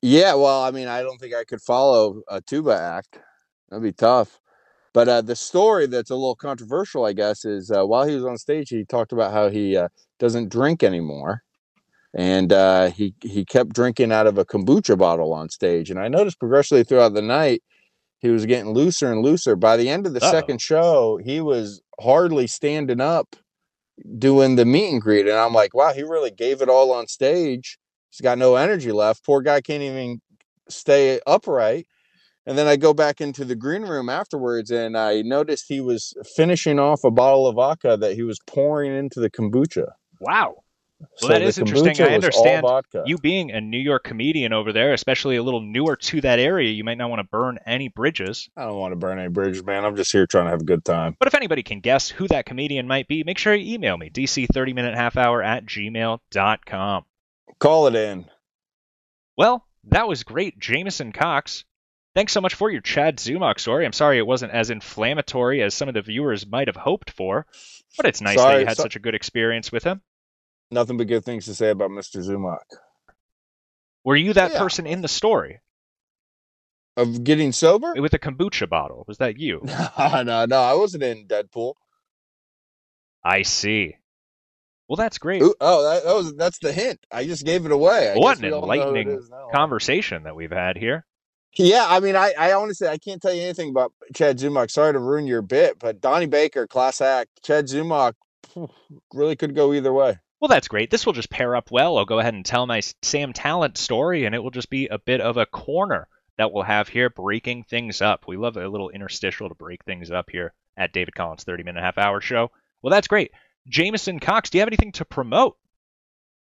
Yeah, 0.00 0.34
well, 0.34 0.62
I 0.62 0.70
mean, 0.70 0.86
I 0.86 1.02
don't 1.02 1.18
think 1.18 1.34
I 1.34 1.44
could 1.44 1.62
follow 1.62 2.22
a 2.28 2.40
tuba 2.40 2.78
act. 2.78 3.18
That'd 3.70 3.82
be 3.82 3.92
tough. 3.92 4.38
But 4.94 5.08
uh 5.08 5.20
the 5.20 5.36
story 5.36 5.86
that's 5.86 6.10
a 6.10 6.14
little 6.14 6.36
controversial, 6.36 7.04
I 7.04 7.12
guess, 7.12 7.44
is 7.44 7.70
uh, 7.70 7.84
while 7.84 8.06
he 8.06 8.14
was 8.14 8.24
on 8.24 8.38
stage, 8.38 8.70
he 8.70 8.84
talked 8.84 9.12
about 9.12 9.32
how 9.32 9.50
he 9.50 9.76
uh, 9.76 9.88
doesn't 10.18 10.48
drink 10.48 10.82
anymore. 10.82 11.42
And 12.16 12.52
uh, 12.52 12.90
he 12.90 13.12
he 13.20 13.44
kept 13.44 13.74
drinking 13.74 14.12
out 14.12 14.28
of 14.28 14.38
a 14.38 14.44
kombucha 14.44 14.96
bottle 14.96 15.34
on 15.34 15.50
stage. 15.50 15.90
And 15.90 15.98
I 15.98 16.08
noticed 16.08 16.38
progressively 16.38 16.84
throughout 16.84 17.12
the 17.14 17.22
night, 17.22 17.62
he 18.20 18.30
was 18.30 18.46
getting 18.46 18.72
looser 18.72 19.10
and 19.12 19.22
looser. 19.22 19.56
By 19.56 19.76
the 19.76 19.88
end 19.88 20.06
of 20.06 20.14
the 20.14 20.24
Uh-oh. 20.24 20.30
second 20.30 20.60
show, 20.62 21.18
he 21.22 21.40
was 21.40 21.82
hardly 22.00 22.46
standing 22.46 23.00
up 23.00 23.34
doing 24.18 24.54
the 24.56 24.64
meet 24.64 24.92
and 24.92 25.02
greet. 25.02 25.26
And 25.26 25.36
I'm 25.36 25.52
like, 25.52 25.74
wow, 25.74 25.92
he 25.92 26.04
really 26.04 26.30
gave 26.30 26.62
it 26.62 26.68
all 26.68 26.92
on 26.92 27.08
stage. 27.08 27.78
He's 28.10 28.20
got 28.22 28.38
no 28.38 28.54
energy 28.54 28.92
left. 28.92 29.24
Poor 29.24 29.40
guy 29.40 29.60
can't 29.60 29.82
even 29.82 30.20
stay 30.68 31.20
upright. 31.26 31.88
And 32.46 32.58
then 32.58 32.66
I 32.66 32.76
go 32.76 32.92
back 32.92 33.20
into 33.20 33.44
the 33.44 33.54
green 33.56 33.82
room 33.82 34.08
afterwards 34.10 34.70
and 34.70 34.96
I 34.98 35.22
noticed 35.22 35.64
he 35.68 35.80
was 35.80 36.12
finishing 36.36 36.78
off 36.78 37.02
a 37.04 37.10
bottle 37.10 37.46
of 37.46 37.54
vodka 37.56 37.96
that 37.98 38.14
he 38.14 38.22
was 38.22 38.38
pouring 38.46 38.94
into 38.94 39.20
the 39.20 39.30
kombucha. 39.30 39.92
Wow. 40.20 40.56
Well, 41.00 41.08
So 41.16 41.28
that 41.28 41.42
is 41.42 41.58
interesting. 41.58 42.00
I 42.00 42.14
understand 42.14 42.62
vodka. 42.62 43.02
you 43.06 43.18
being 43.18 43.50
a 43.50 43.60
New 43.60 43.78
York 43.78 44.04
comedian 44.04 44.52
over 44.52 44.72
there, 44.72 44.92
especially 44.92 45.36
a 45.36 45.42
little 45.42 45.60
newer 45.60 45.96
to 45.96 46.20
that 46.20 46.38
area. 46.38 46.70
You 46.70 46.84
might 46.84 46.98
not 46.98 47.10
want 47.10 47.20
to 47.20 47.28
burn 47.28 47.58
any 47.66 47.88
bridges. 47.88 48.48
I 48.56 48.64
don't 48.64 48.78
want 48.78 48.92
to 48.92 48.96
burn 48.96 49.18
any 49.18 49.28
bridges, 49.28 49.64
man. 49.64 49.84
I'm 49.84 49.96
just 49.96 50.12
here 50.12 50.26
trying 50.26 50.44
to 50.44 50.50
have 50.50 50.60
a 50.60 50.64
good 50.64 50.84
time. 50.84 51.16
But 51.18 51.28
if 51.28 51.34
anybody 51.34 51.62
can 51.62 51.80
guess 51.80 52.08
who 52.08 52.28
that 52.28 52.46
comedian 52.46 52.86
might 52.86 53.08
be, 53.08 53.24
make 53.24 53.38
sure 53.38 53.54
you 53.54 53.74
email 53.74 53.96
me, 53.96 54.10
dc30minutehalfhour 54.10 55.44
at 55.44 55.66
gmail.com. 55.66 57.04
Call 57.58 57.86
it 57.86 57.94
in. 57.94 58.26
Well, 59.36 59.66
that 59.84 60.06
was 60.08 60.22
great, 60.22 60.58
Jameson 60.58 61.12
Cox. 61.12 61.64
Thanks 62.14 62.32
so 62.32 62.40
much 62.40 62.54
for 62.54 62.70
your 62.70 62.80
Chad 62.80 63.16
Zumock 63.18 63.58
story. 63.58 63.84
I'm 63.84 63.92
sorry 63.92 64.18
it 64.18 64.26
wasn't 64.26 64.52
as 64.52 64.70
inflammatory 64.70 65.62
as 65.62 65.74
some 65.74 65.88
of 65.88 65.94
the 65.94 66.02
viewers 66.02 66.46
might 66.46 66.68
have 66.68 66.76
hoped 66.76 67.10
for, 67.10 67.46
but 67.96 68.06
it's 68.06 68.20
nice 68.20 68.36
that 68.36 68.60
you 68.60 68.66
had 68.66 68.76
so- 68.76 68.84
such 68.84 68.96
a 68.96 69.00
good 69.00 69.14
experience 69.16 69.72
with 69.72 69.82
him. 69.84 70.00
Nothing 70.70 70.96
but 70.96 71.08
good 71.08 71.24
things 71.24 71.44
to 71.46 71.54
say 71.54 71.70
about 71.70 71.90
Mr. 71.90 72.22
Zumock. 72.24 72.64
Were 74.04 74.16
you 74.16 74.32
that 74.34 74.52
Yeah. 74.52 74.58
person 74.58 74.86
in 74.86 75.02
the 75.02 75.08
story 75.08 75.60
Of 76.96 77.24
getting 77.24 77.52
sober? 77.52 77.94
with 78.00 78.14
a 78.14 78.18
kombucha 78.18 78.68
bottle? 78.68 79.04
Was 79.08 79.18
that 79.18 79.38
you? 79.38 79.60
no, 79.98 80.22
no, 80.22 80.44
no. 80.46 80.60
I 80.60 80.74
wasn't 80.74 81.02
in 81.02 81.26
Deadpool. 81.26 81.74
I 83.24 83.42
see. 83.42 83.96
Well, 84.88 84.96
that's 84.96 85.18
great. 85.18 85.42
Ooh, 85.42 85.54
oh, 85.60 85.82
that, 85.82 86.04
that 86.04 86.14
was 86.14 86.34
that's 86.34 86.58
the 86.58 86.72
hint. 86.72 87.00
I 87.10 87.24
just 87.24 87.44
gave 87.44 87.64
it 87.64 87.72
away. 87.72 88.10
I 88.12 88.14
what 88.14 88.38
an 88.38 88.44
we 88.44 88.52
all 88.52 88.60
know 88.66 88.66
who 88.66 88.94
it 88.94 89.00
enlightening 89.00 89.28
conversation 89.52 90.24
that 90.24 90.36
we've 90.36 90.50
had 90.52 90.76
here. 90.76 91.06
Yeah, 91.56 91.86
I 91.88 92.00
mean, 92.00 92.16
I, 92.16 92.34
I 92.38 92.52
honestly 92.52 92.88
I 92.88 92.98
can't 92.98 93.22
tell 93.22 93.32
you 93.32 93.42
anything 93.42 93.70
about 93.70 93.92
Chad 94.14 94.38
Zumock. 94.38 94.70
Sorry 94.70 94.92
to 94.92 94.98
ruin 94.98 95.26
your 95.26 95.42
bit, 95.42 95.78
but 95.78 96.00
Donnie 96.00 96.26
Baker, 96.26 96.66
class 96.66 97.00
act. 97.00 97.30
Chad 97.42 97.66
Zumock 97.66 98.14
really 99.14 99.36
could 99.36 99.54
go 99.54 99.72
either 99.72 99.92
way. 99.92 100.18
Well, 100.40 100.48
that's 100.48 100.68
great. 100.68 100.90
This 100.90 101.06
will 101.06 101.12
just 101.12 101.30
pair 101.30 101.56
up 101.56 101.70
well. 101.70 101.96
I'll 101.96 102.04
go 102.04 102.18
ahead 102.18 102.34
and 102.34 102.44
tell 102.44 102.66
my 102.66 102.80
Sam 103.02 103.32
Tallent 103.32 103.78
story, 103.78 104.24
and 104.24 104.34
it 104.34 104.42
will 104.42 104.50
just 104.50 104.68
be 104.68 104.88
a 104.88 104.98
bit 104.98 105.20
of 105.20 105.36
a 105.36 105.46
corner 105.46 106.08
that 106.36 106.52
we'll 106.52 106.64
have 106.64 106.88
here 106.88 107.08
breaking 107.08 107.64
things 107.64 108.02
up. 108.02 108.24
We 108.26 108.36
love 108.36 108.56
a 108.56 108.68
little 108.68 108.90
interstitial 108.90 109.48
to 109.48 109.54
break 109.54 109.84
things 109.84 110.10
up 110.10 110.30
here 110.30 110.52
at 110.76 110.92
David 110.92 111.14
Collins' 111.14 111.44
30 111.44 111.62
minute 111.62 111.82
half 111.82 111.98
hour 111.98 112.20
show. 112.20 112.50
Well, 112.82 112.90
that's 112.90 113.08
great. 113.08 113.30
Jameson 113.68 114.20
Cox, 114.20 114.50
do 114.50 114.58
you 114.58 114.60
have 114.60 114.68
anything 114.68 114.92
to 114.92 115.04
promote? 115.04 115.56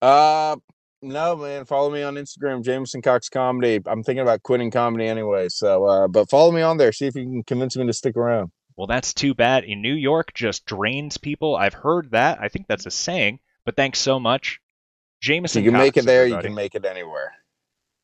Uh, 0.02 0.58
no, 1.02 1.36
man. 1.36 1.66
Follow 1.66 1.90
me 1.90 2.04
on 2.04 2.16
Instagram, 2.16 2.64
Jameson 2.64 3.02
Cox 3.02 3.30
Comedy. 3.30 3.80
I'm 3.86 4.04
thinking 4.04 4.22
about 4.22 4.44
quitting 4.44 4.72
comedy 4.72 5.08
anyway. 5.08 5.50
So, 5.50 5.86
uh, 5.86 6.08
but 6.08 6.30
follow 6.30 6.52
me 6.52 6.62
on 6.62 6.78
there. 6.78 6.92
See 6.92 7.08
if 7.08 7.16
you 7.16 7.24
can 7.24 7.44
convince 7.44 7.76
me 7.78 7.86
to 7.86 7.94
stick 7.94 8.18
around. 8.18 8.52
Well, 8.76 8.88
that's 8.88 9.14
too 9.14 9.34
bad. 9.34 9.64
In 9.64 9.82
New 9.82 9.94
York, 9.94 10.34
just 10.34 10.66
drains 10.66 11.18
people. 11.18 11.56
I've 11.56 11.74
heard 11.74 12.12
that. 12.12 12.40
I 12.42 12.48
think 12.48 12.68
that's 12.68 12.86
a 12.86 12.92
saying. 12.92 13.40
But 13.66 13.76
thanks 13.76 14.00
so 14.00 14.20
much, 14.20 14.60
Jameson. 15.20 15.64
you 15.64 15.72
can 15.72 15.80
make 15.80 15.98
it 15.98 16.06
there, 16.06 16.26
you 16.26 16.38
can 16.38 16.54
make 16.54 16.76
it 16.76 16.86
anywhere. 16.86 17.34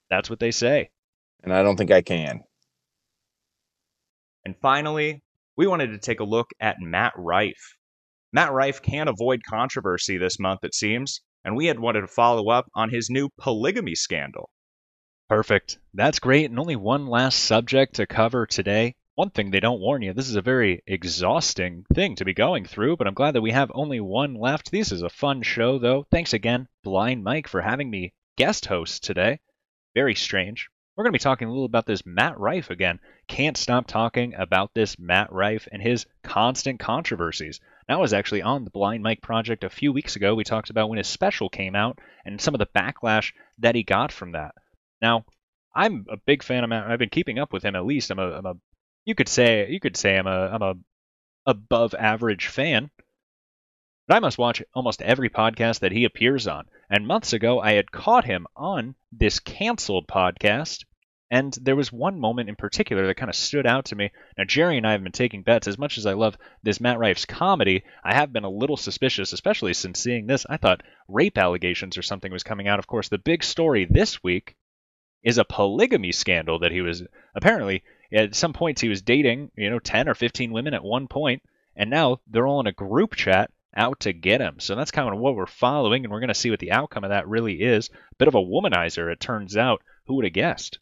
That's 0.10 0.30
what 0.30 0.40
they 0.40 0.52
say. 0.52 0.90
And 1.44 1.54
I 1.54 1.64
don't 1.64 1.78
think 1.78 1.92
I 1.92 2.02
can. 2.02 2.42
And 4.46 4.56
finally, 4.62 5.22
we 5.56 5.68
wanted 5.68 5.88
to 5.88 6.00
take 6.00 6.20
a 6.20 6.26
look 6.26 6.50
at 6.60 6.80
Matt 6.80 7.14
Rife. 7.16 7.78
Matt 8.34 8.52
Rife 8.52 8.82
can't 8.82 9.10
avoid 9.10 9.42
controversy 9.48 10.18
this 10.18 10.40
month, 10.40 10.64
it 10.64 10.74
seems, 10.74 11.22
and 11.44 11.56
we 11.56 11.66
had 11.66 11.80
wanted 11.80 12.02
to 12.02 12.08
follow 12.08 12.50
up 12.50 12.70
on 12.76 12.90
his 12.90 13.10
new 13.10 13.30
polygamy 13.38 13.96
scandal. 13.96 14.50
Perfect. 15.30 15.80
That's 15.94 16.20
great. 16.20 16.50
And 16.50 16.60
only 16.60 16.76
one 16.76 17.08
last 17.08 17.40
subject 17.40 17.96
to 17.96 18.06
cover 18.06 18.46
today. 18.46 18.96
One 19.16 19.30
thing 19.30 19.52
they 19.52 19.60
don't 19.60 19.80
warn 19.80 20.02
you 20.02 20.14
this 20.14 20.30
is 20.30 20.36
a 20.36 20.42
very 20.42 20.82
exhausting 20.88 21.86
thing 21.94 22.16
to 22.16 22.26
be 22.26 22.34
going 22.34 22.66
through, 22.66 22.98
but 22.98 23.08
I'm 23.08 23.14
glad 23.14 23.36
that 23.36 23.42
we 23.42 23.52
have 23.52 23.72
only 23.74 24.00
one 24.00 24.34
left. 24.34 24.72
This 24.72 24.92
is 24.92 25.02
a 25.02 25.10
fun 25.10 25.44
show, 25.44 25.78
though. 25.78 26.06
Thanks 26.10 26.34
again, 26.34 26.68
Blind 26.84 27.24
Mike, 27.24 27.48
for 27.48 27.62
having 27.62 27.90
me 27.90 28.14
guest 28.38 28.66
host 28.66 29.04
today. 29.04 29.40
Very 29.94 30.16
strange. 30.16 30.70
We're 30.96 31.04
going 31.04 31.14
to 31.14 31.20
be 31.20 31.24
talking 31.24 31.48
a 31.48 31.52
little 31.52 31.66
about 31.66 31.86
this 31.86 32.06
Matt 32.06 32.40
Rife 32.40 32.70
again. 32.70 33.00
Can't 33.28 33.58
stop 33.58 33.88
talking 33.88 34.36
about 34.36 34.74
this 34.74 35.00
Matt 35.00 35.32
Rife 35.32 35.68
and 35.72 35.82
his 35.82 36.06
constant 36.24 36.80
controversies. 36.80 37.60
That 37.88 38.00
was 38.00 38.14
actually 38.14 38.42
on 38.42 38.64
the 38.64 38.70
Blind 38.70 39.04
Mike 39.04 39.22
project 39.22 39.64
a 39.64 39.70
few 39.70 39.92
weeks 39.92 40.16
ago. 40.16 40.36
We 40.36 40.44
talked 40.44 40.70
about 40.70 40.90
when 40.90 40.98
his 40.98 41.08
special 41.08 41.50
came 41.50 41.76
out 41.76 42.00
and 42.26 42.40
some 42.40 42.56
of 42.56 42.60
the 42.60 42.66
backlash 42.68 43.34
that 43.60 43.76
he 43.76 43.84
got 43.84 44.12
from 44.12 44.32
that. 44.32 44.56
Now, 45.02 45.26
I'm 45.76 46.06
a 46.10 46.18
big 46.18 46.44
fan 46.44 46.64
of 46.64 46.70
Matt. 46.70 46.90
I've 46.90 47.00
been 47.00 47.10
keeping 47.10 47.40
up 47.40 47.52
with 47.52 47.64
him 47.64 47.76
at 47.76 47.86
least. 47.86 48.12
I'm 48.12 48.20
a, 48.20 48.32
I'm 48.32 48.46
a 48.46 48.56
you 49.06 49.16
could 49.16 49.28
say 49.28 49.70
you 49.70 49.80
could 49.80 49.98
say 49.98 50.18
I'm 50.18 50.28
a 50.28 50.48
I'm 50.48 50.62
a 50.62 50.76
above 51.46 51.94
average 51.94 52.48
fan. 52.48 52.90
But 54.08 54.18
I 54.18 54.20
must 54.20 54.38
watch 54.38 54.62
almost 54.74 55.02
every 55.02 55.30
podcast 55.30 55.80
that 55.80 55.92
he 55.92 56.04
appears 56.04 56.48
on. 56.48 56.68
And 56.90 57.08
months 57.08 57.34
ago, 57.34 57.60
I 57.60 57.74
had 57.74 57.92
caught 57.92 58.26
him 58.26 58.48
on 58.56 58.96
this 59.12 59.40
canceled 59.40 60.08
podcast. 60.08 60.84
And 61.34 61.52
there 61.60 61.76
was 61.76 61.92
one 61.92 62.20
moment 62.20 62.48
in 62.48 62.56
particular 62.56 63.08
that 63.08 63.16
kind 63.16 63.32
of 63.32 63.36
stood 63.36 63.66
out 63.66 63.86
to 63.86 63.96
me. 63.96 64.12
Now, 64.38 64.44
Jerry 64.44 64.78
and 64.78 64.86
I 64.86 64.92
have 64.92 65.02
been 65.02 65.12
taking 65.12 65.42
bets. 65.42 65.68
As 65.68 65.80
much 65.80 65.98
as 65.98 66.06
I 66.06 66.14
love 66.14 66.38
this 66.62 66.80
Matt 66.80 67.00
Rife's 67.00 67.26
comedy, 67.26 67.86
I 68.04 68.14
have 68.14 68.32
been 68.32 68.44
a 68.44 68.50
little 68.52 68.78
suspicious, 68.78 69.34
especially 69.34 69.74
since 69.74 70.00
seeing 70.00 70.28
this. 70.28 70.46
I 70.48 70.58
thought 70.58 70.84
rape 71.08 71.40
allegations 71.40 71.98
or 71.98 72.04
something 72.04 72.32
was 72.32 72.44
coming 72.44 72.68
out. 72.68 72.78
Of 72.78 72.86
course, 72.86 73.10
the 73.10 73.18
big 73.18 73.44
story 73.44 73.88
this 73.90 74.22
week 74.22 74.56
is 75.24 75.40
a 75.40 75.44
polygamy 75.44 76.12
scandal 76.12 76.60
that 76.60 76.72
he 76.72 76.82
was 76.82 77.02
apparently 77.34 77.84
at 78.14 78.36
some 78.36 78.54
points 78.54 78.82
he 78.82 78.90
was 78.90 79.02
dating, 79.02 79.50
you 79.56 79.72
know, 79.72 79.80
10 79.80 80.08
or 80.08 80.14
15 80.14 80.52
women 80.52 80.76
at 80.76 80.84
one 80.84 81.08
point, 81.08 81.42
and 81.76 81.90
now 81.90 82.20
they're 82.28 82.46
all 82.46 82.60
in 82.60 82.68
a 82.68 82.72
group 82.72 83.16
chat 83.16 83.50
out 83.76 84.02
to 84.02 84.14
get 84.14 84.40
him. 84.40 84.60
So 84.60 84.76
that's 84.76 84.92
kind 84.92 85.12
of 85.12 85.20
what 85.20 85.34
we're 85.34 85.48
following, 85.48 86.06
and 86.06 86.12
we're 86.12 86.20
going 86.20 86.28
to 86.28 86.36
see 86.36 86.52
what 86.52 86.60
the 86.60 86.74
outcome 86.74 87.04
of 87.04 87.10
that 87.10 87.28
really 87.28 87.60
is. 87.60 87.90
Bit 88.20 88.28
of 88.28 88.36
a 88.36 88.40
womanizer, 88.40 89.12
it 89.12 89.20
turns 89.20 89.58
out. 89.58 89.82
Who 90.06 90.14
would 90.14 90.26
have 90.26 90.34
guessed? 90.34 90.78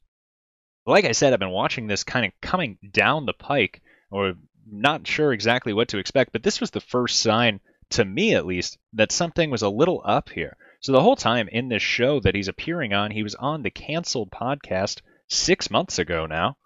Like 0.85 1.05
I 1.05 1.11
said, 1.11 1.31
I've 1.31 1.39
been 1.39 1.49
watching 1.49 1.87
this 1.87 2.03
kind 2.03 2.25
of 2.25 2.31
coming 2.41 2.77
down 2.91 3.25
the 3.25 3.33
pike, 3.33 3.81
or 4.09 4.33
not 4.65 5.05
sure 5.05 5.31
exactly 5.31 5.73
what 5.73 5.89
to 5.89 5.99
expect, 5.99 6.31
but 6.31 6.43
this 6.43 6.59
was 6.59 6.71
the 6.71 6.81
first 6.81 7.19
sign, 7.19 7.59
to 7.91 8.03
me 8.03 8.33
at 8.33 8.45
least, 8.45 8.77
that 8.93 9.11
something 9.11 9.51
was 9.51 9.61
a 9.61 9.69
little 9.69 10.01
up 10.03 10.29
here. 10.29 10.57
So 10.79 10.91
the 10.91 11.01
whole 11.01 11.15
time 11.15 11.47
in 11.47 11.69
this 11.69 11.83
show 11.83 12.19
that 12.21 12.33
he's 12.33 12.47
appearing 12.47 12.93
on, 12.93 13.11
he 13.11 13.21
was 13.21 13.35
on 13.35 13.61
the 13.61 13.69
canceled 13.69 14.31
podcast 14.31 15.01
six 15.27 15.69
months 15.69 15.99
ago 15.99 16.25
now. 16.25 16.57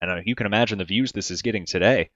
And 0.00 0.26
you 0.26 0.34
can 0.34 0.46
imagine 0.46 0.78
the 0.78 0.84
views 0.84 1.12
this 1.12 1.30
is 1.30 1.42
getting 1.42 1.66
today. 1.66 2.10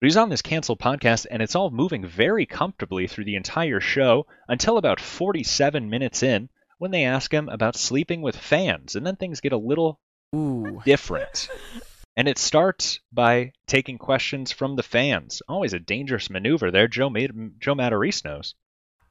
But 0.00 0.06
he's 0.06 0.16
on 0.16 0.28
this 0.28 0.42
canceled 0.42 0.78
podcast, 0.78 1.26
and 1.28 1.42
it's 1.42 1.56
all 1.56 1.70
moving 1.70 2.06
very 2.06 2.46
comfortably 2.46 3.08
through 3.08 3.24
the 3.24 3.36
entire 3.36 3.80
show 3.80 4.26
until 4.46 4.78
about 4.78 5.00
47 5.00 5.90
minutes 5.90 6.22
in 6.22 6.48
when 6.78 6.92
they 6.92 7.04
ask 7.04 7.32
him 7.32 7.48
about 7.48 7.74
sleeping 7.74 8.22
with 8.22 8.36
fans. 8.36 8.94
And 8.94 9.04
then 9.04 9.16
things 9.16 9.40
get 9.40 9.52
a 9.52 9.58
little 9.58 9.98
different. 10.84 11.48
And 12.16 12.28
it 12.28 12.38
starts 12.38 13.00
by 13.12 13.52
taking 13.66 13.98
questions 13.98 14.52
from 14.52 14.76
the 14.76 14.82
fans. 14.82 15.42
Always 15.48 15.72
a 15.72 15.78
dangerous 15.78 16.28
maneuver 16.28 16.70
there. 16.70 16.88
Joe, 16.88 17.08
made, 17.08 17.30
Joe 17.60 17.74
Matarese 17.74 18.24
knows. 18.24 18.54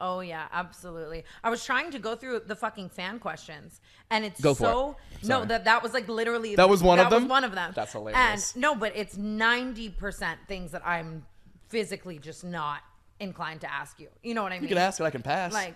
Oh 0.02 0.20
yeah, 0.20 0.46
absolutely. 0.50 1.24
I 1.44 1.50
was 1.50 1.62
trying 1.64 1.90
to 1.90 1.98
go 1.98 2.16
through 2.16 2.40
the 2.46 2.56
fucking 2.56 2.88
fan 2.88 3.18
questions, 3.18 3.82
and 4.10 4.24
it's 4.24 4.40
Go 4.40 4.54
for 4.54 4.64
so 4.64 4.96
it. 5.12 5.28
no 5.28 5.36
Sorry. 5.36 5.46
that 5.48 5.64
that 5.66 5.82
was 5.82 5.92
like 5.92 6.08
literally 6.08 6.56
That 6.56 6.70
was 6.70 6.82
one 6.82 6.98
of 6.98 7.10
that 7.10 7.14
was 7.14 7.22
them? 7.22 7.28
one 7.28 7.44
of 7.44 7.54
them. 7.54 7.72
That's 7.74 7.92
hilarious. 7.92 8.54
And 8.54 8.62
no, 8.62 8.74
but 8.74 8.96
it's 8.96 9.18
ninety 9.18 9.90
percent 9.90 10.40
things 10.48 10.70
that 10.72 10.86
I'm 10.86 11.26
physically 11.68 12.18
just 12.18 12.44
not 12.44 12.80
inclined 13.18 13.60
to 13.60 13.70
ask 13.70 14.00
you. 14.00 14.08
You 14.22 14.32
know 14.32 14.42
what 14.42 14.52
I 14.52 14.54
mean? 14.54 14.62
You 14.62 14.68
can 14.68 14.78
ask 14.78 15.00
and 15.00 15.06
I 15.06 15.10
can 15.10 15.20
pass. 15.22 15.52
Like, 15.52 15.74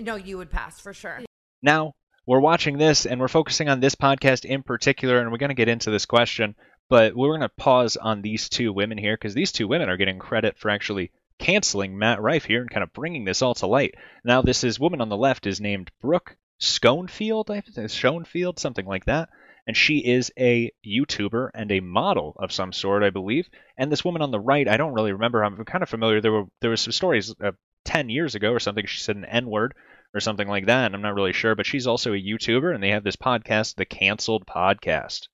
no, 0.00 0.16
you 0.16 0.38
would 0.38 0.50
pass 0.50 0.80
for 0.80 0.94
sure. 0.94 1.20
Now, 1.62 1.92
we're 2.26 2.40
watching 2.40 2.76
this 2.76 3.06
and 3.06 3.20
we're 3.20 3.28
focusing 3.28 3.68
on 3.68 3.80
this 3.80 3.94
podcast 3.94 4.44
in 4.44 4.62
particular, 4.62 5.20
and 5.20 5.30
we're 5.30 5.38
going 5.38 5.50
to 5.50 5.54
get 5.54 5.68
into 5.68 5.90
this 5.90 6.06
question, 6.06 6.56
but 6.88 7.14
we're 7.14 7.28
going 7.28 7.40
to 7.40 7.48
pause 7.48 7.96
on 7.96 8.20
these 8.20 8.48
two 8.48 8.72
women 8.72 8.98
here 8.98 9.14
because 9.14 9.34
these 9.34 9.52
two 9.52 9.68
women 9.68 9.88
are 9.88 9.96
getting 9.96 10.18
credit 10.18 10.58
for 10.58 10.70
actually 10.70 11.12
canceling 11.38 11.96
Matt 11.96 12.20
Rife 12.20 12.44
here 12.44 12.60
and 12.60 12.70
kind 12.70 12.82
of 12.82 12.92
bringing 12.92 13.24
this 13.24 13.42
all 13.42 13.54
to 13.54 13.66
light. 13.66 13.94
Now, 14.24 14.42
this 14.42 14.64
is 14.64 14.80
woman 14.80 15.00
on 15.00 15.08
the 15.08 15.16
left 15.16 15.46
is 15.46 15.60
named 15.60 15.90
Brooke 16.00 16.36
Schoenfield, 16.58 17.50
I 17.50 17.60
think, 17.60 17.90
Schoenfield, 17.90 18.58
something 18.58 18.86
like 18.86 19.04
that. 19.04 19.28
And 19.66 19.76
she 19.76 19.98
is 19.98 20.32
a 20.38 20.70
YouTuber 20.86 21.50
and 21.52 21.72
a 21.72 21.80
model 21.80 22.36
of 22.38 22.52
some 22.52 22.72
sort, 22.72 23.02
I 23.02 23.10
believe. 23.10 23.48
And 23.76 23.90
this 23.90 24.04
woman 24.04 24.22
on 24.22 24.30
the 24.30 24.40
right, 24.40 24.68
I 24.68 24.76
don't 24.76 24.94
really 24.94 25.12
remember. 25.12 25.44
I'm 25.44 25.64
kind 25.64 25.82
of 25.82 25.88
familiar. 25.88 26.20
There 26.20 26.32
were 26.32 26.44
there 26.60 26.70
was 26.70 26.80
some 26.80 26.92
stories 26.92 27.34
uh, 27.42 27.50
ten 27.84 28.08
years 28.08 28.36
ago 28.36 28.52
or 28.52 28.60
something. 28.60 28.86
She 28.86 29.00
said 29.00 29.16
an 29.16 29.24
N 29.24 29.46
word 29.46 29.74
or 30.14 30.20
something 30.20 30.48
like 30.48 30.66
that, 30.66 30.94
I'm 30.94 31.02
not 31.02 31.14
really 31.14 31.32
sure. 31.32 31.54
But 31.54 31.66
she's 31.66 31.86
also 31.86 32.12
a 32.12 32.16
YouTuber, 32.22 32.74
and 32.74 32.82
they 32.82 32.90
have 32.90 33.04
this 33.04 33.16
podcast, 33.16 33.76
the 33.76 33.84
Canceled 33.84 34.46
Podcast. 34.46 35.28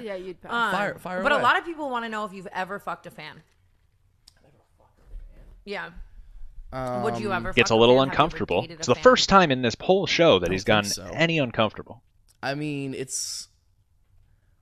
Yeah, 0.00 0.14
you'd 0.14 0.40
pass. 0.40 0.52
Um, 0.52 0.72
Fire- 0.78 0.98
fire 0.98 1.22
but 1.22 1.32
a 1.32 1.38
lot 1.38 1.58
of 1.58 1.64
people 1.64 1.90
want 1.90 2.04
to 2.04 2.08
know 2.08 2.24
if 2.24 2.32
you've 2.32 2.46
ever 2.52 2.78
fucked 2.78 3.06
a 3.06 3.10
fan. 3.10 3.42
Yeah. 5.64 5.90
Would 6.72 7.18
you 7.18 7.32
Um, 7.32 7.46
ever? 7.46 7.52
Gets 7.52 7.70
fuck 7.70 7.76
a 7.76 7.80
little 7.80 7.96
fan? 7.96 8.08
Have 8.08 8.12
you 8.18 8.20
ever 8.20 8.24
uncomfortable. 8.26 8.60
a 8.68 8.72
It's 8.72 8.86
the 8.86 8.94
fan? 8.94 9.02
first 9.02 9.28
time 9.28 9.50
in 9.50 9.62
this 9.62 9.74
whole 9.80 10.06
show 10.06 10.38
that 10.38 10.46
Don't 10.46 10.52
he's 10.52 10.64
gotten 10.64 10.90
so. 10.90 11.04
any 11.14 11.38
uncomfortable. 11.38 12.02
I 12.42 12.54
mean, 12.54 12.94
it's. 12.94 13.48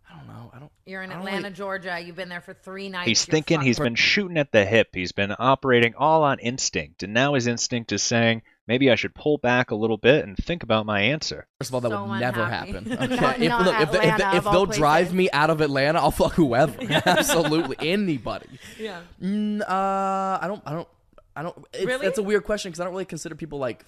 I 0.08 0.16
don't 0.16 0.28
know. 0.28 0.50
I 0.54 0.58
don't. 0.60 0.72
You're 0.86 1.02
in 1.02 1.10
don't 1.10 1.18
Atlanta, 1.18 1.42
like- 1.48 1.54
Georgia. 1.54 1.98
You've 2.00 2.16
been 2.16 2.28
there 2.28 2.40
for 2.40 2.54
three 2.54 2.88
nights. 2.88 3.08
He's 3.08 3.26
you're 3.26 3.32
thinking 3.32 3.60
he's 3.60 3.76
fucked. 3.78 3.84
been 3.86 3.94
shooting 3.96 4.38
at 4.38 4.52
the 4.52 4.64
hip. 4.64 4.88
He's 4.94 5.12
been 5.12 5.34
operating 5.38 5.94
all 5.96 6.22
on 6.22 6.38
instinct, 6.38 7.02
and 7.02 7.12
now 7.12 7.34
his 7.34 7.46
instinct 7.46 7.92
is 7.92 8.02
saying 8.02 8.42
maybe 8.66 8.90
I 8.90 8.94
should 8.94 9.14
pull 9.14 9.38
back 9.38 9.70
a 9.70 9.74
little 9.74 9.96
bit 9.96 10.24
and 10.24 10.36
think 10.36 10.62
about 10.62 10.86
my 10.86 11.00
answer. 11.00 11.46
First 11.60 11.70
of 11.70 11.74
all, 11.74 11.80
that 11.82 11.90
So 11.90 12.04
would 12.04 12.20
never 12.20 12.44
happen. 12.46 12.86
Okay, 13.06 13.44
if, 13.44 13.48
not 13.48 13.64
look, 13.64 13.80
if, 13.80 13.92
they, 13.92 14.08
if, 14.08 14.16
they, 14.18 14.36
if 14.38 14.44
they'll 14.44 14.66
drive 14.66 15.12
me 15.14 15.30
out 15.32 15.50
of 15.50 15.60
Atlanta, 15.60 15.98
I'll 16.00 16.10
fuck 16.10 16.32
whoever. 16.34 16.74
Absolutely, 17.06 17.76
anybody. 17.80 18.48
Yeah. 18.78 19.00
Mm, 19.22 19.60
uh, 19.62 19.64
I 19.68 20.44
don't. 20.46 20.62
I 20.66 20.72
don't. 20.72 20.88
I 21.36 21.42
don't. 21.42 21.56
It's, 21.72 21.84
Really? 21.84 22.06
That's 22.06 22.18
a 22.18 22.22
weird 22.22 22.44
question 22.44 22.70
because 22.70 22.80
I 22.80 22.84
don't 22.84 22.92
really 22.92 23.04
consider 23.04 23.34
people 23.34 23.58
like 23.58 23.84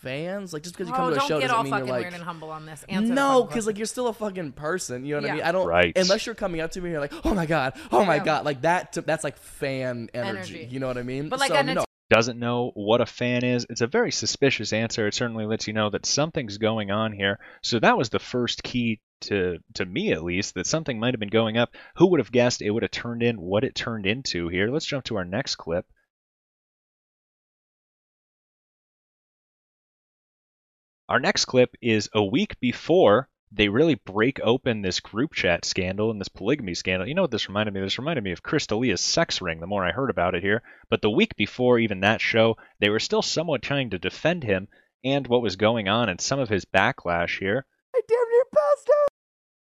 fans. 0.00 0.52
Like 0.52 0.62
just 0.62 0.74
because 0.74 0.88
you 0.88 0.94
come 0.94 1.06
Oh, 1.06 1.10
to 1.10 1.16
a 1.16 1.18
don't 1.18 1.28
show 1.28 1.38
get 1.40 1.48
doesn't 1.48 1.56
all 1.56 1.62
mean 1.62 1.72
fucking 1.72 1.86
you're 1.86 1.94
like 1.96 2.02
weird 2.04 2.14
and 2.14 2.22
humble 2.22 2.50
on 2.50 2.66
this. 2.66 2.84
Answer 2.88 3.12
no, 3.14 3.44
because 3.44 3.66
like 3.66 3.76
you're 3.78 3.86
still 3.86 4.08
a 4.08 4.12
fucking 4.12 4.52
person. 4.52 5.04
You 5.04 5.16
know 5.16 5.22
what 5.22 5.30
I 5.30 5.34
mean? 5.34 5.42
I 5.44 5.52
don't. 5.52 5.66
Right. 5.68 5.92
Unless 5.96 6.26
you're 6.26 6.34
coming 6.34 6.60
up 6.60 6.72
to 6.72 6.80
me 6.80 6.86
and 6.86 6.92
you're 6.92 7.00
like, 7.00 7.12
oh 7.24 7.34
my 7.34 7.46
god, 7.46 7.74
oh 7.92 8.04
my 8.04 8.16
Yeah. 8.16 8.24
god, 8.24 8.44
like 8.44 8.62
that. 8.62 8.94
To, 8.94 9.02
that's 9.02 9.24
like 9.24 9.36
fan 9.36 10.10
energy, 10.14 10.54
Energy. 10.60 10.68
You 10.70 10.80
know 10.80 10.88
what 10.88 10.98
I 10.98 11.02
mean? 11.02 11.28
But, 11.28 11.38
like, 11.40 11.50
so, 11.52 11.56
an 11.56 11.66
no. 11.66 11.84
Doesn't 12.12 12.38
know 12.38 12.72
what 12.74 13.00
a 13.00 13.06
fan 13.06 13.42
is. 13.42 13.66
It's 13.70 13.80
a 13.80 13.86
very 13.86 14.12
suspicious 14.12 14.74
answer. 14.74 15.06
It 15.06 15.14
certainly 15.14 15.46
lets 15.46 15.66
you 15.66 15.72
know 15.72 15.88
that 15.88 16.04
something's 16.04 16.58
going 16.58 16.90
on 16.90 17.10
here. 17.14 17.38
So 17.62 17.78
that 17.78 17.96
was 17.96 18.10
the 18.10 18.18
first 18.18 18.62
key 18.62 19.00
to 19.22 19.60
to 19.72 19.86
me 19.86 20.12
at 20.12 20.22
least 20.22 20.52
that 20.56 20.66
something 20.66 21.00
might 21.00 21.14
have 21.14 21.20
been 21.20 21.30
going 21.30 21.56
up. 21.56 21.74
Who 21.96 22.08
would 22.08 22.20
have 22.20 22.30
guessed 22.30 22.60
it 22.60 22.68
would 22.68 22.82
have 22.82 22.90
turned 22.90 23.22
in 23.22 23.40
what 23.40 23.64
it 23.64 23.74
turned 23.74 24.04
into 24.04 24.48
here? 24.48 24.70
Let's 24.70 24.84
jump 24.84 25.06
to 25.06 25.16
our 25.16 25.24
next 25.24 25.54
clip. 25.56 25.86
Our 31.08 31.18
next 31.18 31.46
clip 31.46 31.76
is 31.80 32.10
a 32.12 32.22
week 32.22 32.60
before 32.60 33.30
they 33.54 33.68
really 33.68 33.94
break 33.94 34.40
open 34.42 34.82
this 34.82 35.00
group 35.00 35.34
chat 35.34 35.64
scandal 35.64 36.10
and 36.10 36.20
this 36.20 36.28
polygamy 36.28 36.74
scandal. 36.74 37.06
You 37.06 37.14
know 37.14 37.22
what 37.22 37.30
this 37.30 37.48
reminded 37.48 37.74
me? 37.74 37.80
This 37.80 37.98
reminded 37.98 38.24
me 38.24 38.32
of 38.32 38.42
Chris 38.42 38.66
D'Elia's 38.66 39.00
sex 39.00 39.42
ring 39.42 39.60
the 39.60 39.66
more 39.66 39.84
I 39.84 39.92
heard 39.92 40.10
about 40.10 40.34
it 40.34 40.42
here. 40.42 40.62
But 40.88 41.02
the 41.02 41.10
week 41.10 41.36
before 41.36 41.78
even 41.78 42.00
that 42.00 42.20
show, 42.20 42.56
they 42.80 42.88
were 42.88 43.00
still 43.00 43.22
somewhat 43.22 43.62
trying 43.62 43.90
to 43.90 43.98
defend 43.98 44.44
him 44.44 44.68
and 45.04 45.26
what 45.26 45.42
was 45.42 45.56
going 45.56 45.88
on 45.88 46.08
and 46.08 46.20
some 46.20 46.38
of 46.38 46.48
his 46.48 46.64
backlash 46.64 47.38
here. 47.38 47.66
I 47.94 48.00
out. 48.10 48.31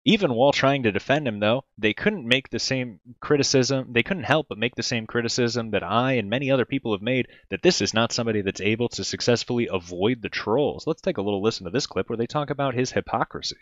Even 0.05 0.33
while 0.33 0.53
trying 0.53 0.85
to 0.85 0.93
defend 0.93 1.29
him, 1.29 1.41
though, 1.41 1.65
they 1.77 1.93
couldn't 1.93 2.27
make 2.27 2.49
the 2.49 2.59
same 2.59 3.01
criticism. 3.21 3.93
They 3.93 4.03
couldn't 4.03 4.25
help 4.25 4.49
but 4.49 4.57
make 4.57 4.75
the 4.75 4.83
same 4.83 5.07
criticism 5.07 5.73
that 5.73 5.83
I 5.83 6.13
and 6.13 6.31
many 6.31 6.51
other 6.51 6.65
people 6.65 6.93
have 6.93 7.03
made 7.03 7.29
that 7.51 7.63
this 7.63 7.83
is 7.83 7.93
not 7.93 8.13
somebody 8.13 8.41
that's 8.41 8.63
able 8.63 8.89
to 8.91 9.05
successfully 9.05 9.69
avoid 9.71 10.23
the 10.23 10.31
trolls. 10.31 10.87
Let's 10.87 11.03
take 11.03 11.19
a 11.19 11.23
little 11.23 11.43
listen 11.43 11.65
to 11.65 11.71
this 11.71 11.87
clip 11.87 12.09
where 12.09 12.17
they 12.17 12.27
talk 12.27 12.49
about 12.49 12.75
his 12.75 12.91
hypocrisy. 12.91 13.59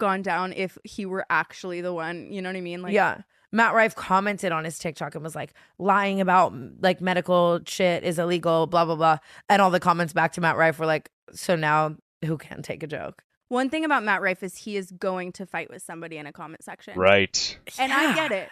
Gone 0.00 0.22
down 0.22 0.52
if 0.52 0.78
he 0.82 1.06
were 1.06 1.24
actually 1.30 1.80
the 1.80 1.92
one. 1.92 2.32
You 2.32 2.42
know 2.42 2.48
what 2.48 2.56
I 2.56 2.60
mean? 2.60 2.82
Like, 2.82 2.92
yeah. 2.92 3.22
Matt 3.52 3.74
Rife 3.74 3.94
commented 3.94 4.50
on 4.50 4.64
his 4.64 4.78
TikTok 4.78 5.14
and 5.14 5.22
was 5.22 5.36
like, 5.36 5.52
lying 5.78 6.20
about 6.20 6.54
like 6.80 7.00
medical 7.00 7.60
shit 7.66 8.02
is 8.02 8.18
illegal, 8.18 8.66
blah, 8.66 8.84
blah, 8.84 8.96
blah. 8.96 9.18
And 9.48 9.62
all 9.62 9.70
the 9.70 9.78
comments 9.78 10.12
back 10.12 10.32
to 10.32 10.40
Matt 10.40 10.56
Rife 10.56 10.80
were 10.80 10.86
like, 10.86 11.10
so 11.32 11.54
now 11.54 11.96
who 12.24 12.36
can 12.36 12.62
take 12.62 12.82
a 12.82 12.88
joke? 12.88 13.22
One 13.52 13.68
thing 13.68 13.84
about 13.84 14.02
Matt 14.02 14.22
Rife 14.22 14.42
is 14.42 14.56
he 14.56 14.78
is 14.78 14.90
going 14.92 15.30
to 15.32 15.44
fight 15.44 15.68
with 15.68 15.82
somebody 15.82 16.16
in 16.16 16.26
a 16.26 16.32
comment 16.32 16.64
section. 16.64 16.98
Right. 16.98 17.58
And 17.78 17.92
I 17.92 18.14
get 18.14 18.32
it. 18.32 18.48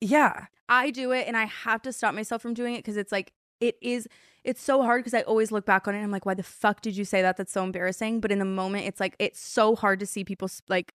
Yeah. 0.00 0.46
I 0.68 0.90
do 0.92 1.10
it 1.10 1.26
and 1.26 1.36
I 1.36 1.46
have 1.46 1.82
to 1.82 1.92
stop 1.92 2.14
myself 2.14 2.40
from 2.40 2.54
doing 2.54 2.74
it 2.76 2.78
because 2.78 2.96
it's 2.96 3.10
like 3.10 3.32
it 3.60 3.76
is 3.82 4.06
it's 4.44 4.62
so 4.62 4.82
hard 4.82 5.00
because 5.00 5.12
I 5.12 5.22
always 5.22 5.50
look 5.50 5.66
back 5.66 5.88
on 5.88 5.94
it 5.94 5.96
and 5.98 6.04
I'm 6.04 6.12
like, 6.12 6.24
why 6.24 6.34
the 6.34 6.44
fuck 6.44 6.82
did 6.82 6.96
you 6.96 7.04
say 7.04 7.20
that? 7.22 7.36
That's 7.36 7.52
so 7.52 7.64
embarrassing. 7.64 8.20
But 8.20 8.30
in 8.30 8.38
the 8.38 8.44
moment, 8.44 8.86
it's 8.86 9.00
like 9.00 9.16
it's 9.18 9.40
so 9.40 9.74
hard 9.74 9.98
to 9.98 10.06
see 10.06 10.22
people 10.22 10.46
s- 10.46 10.62
like 10.68 10.94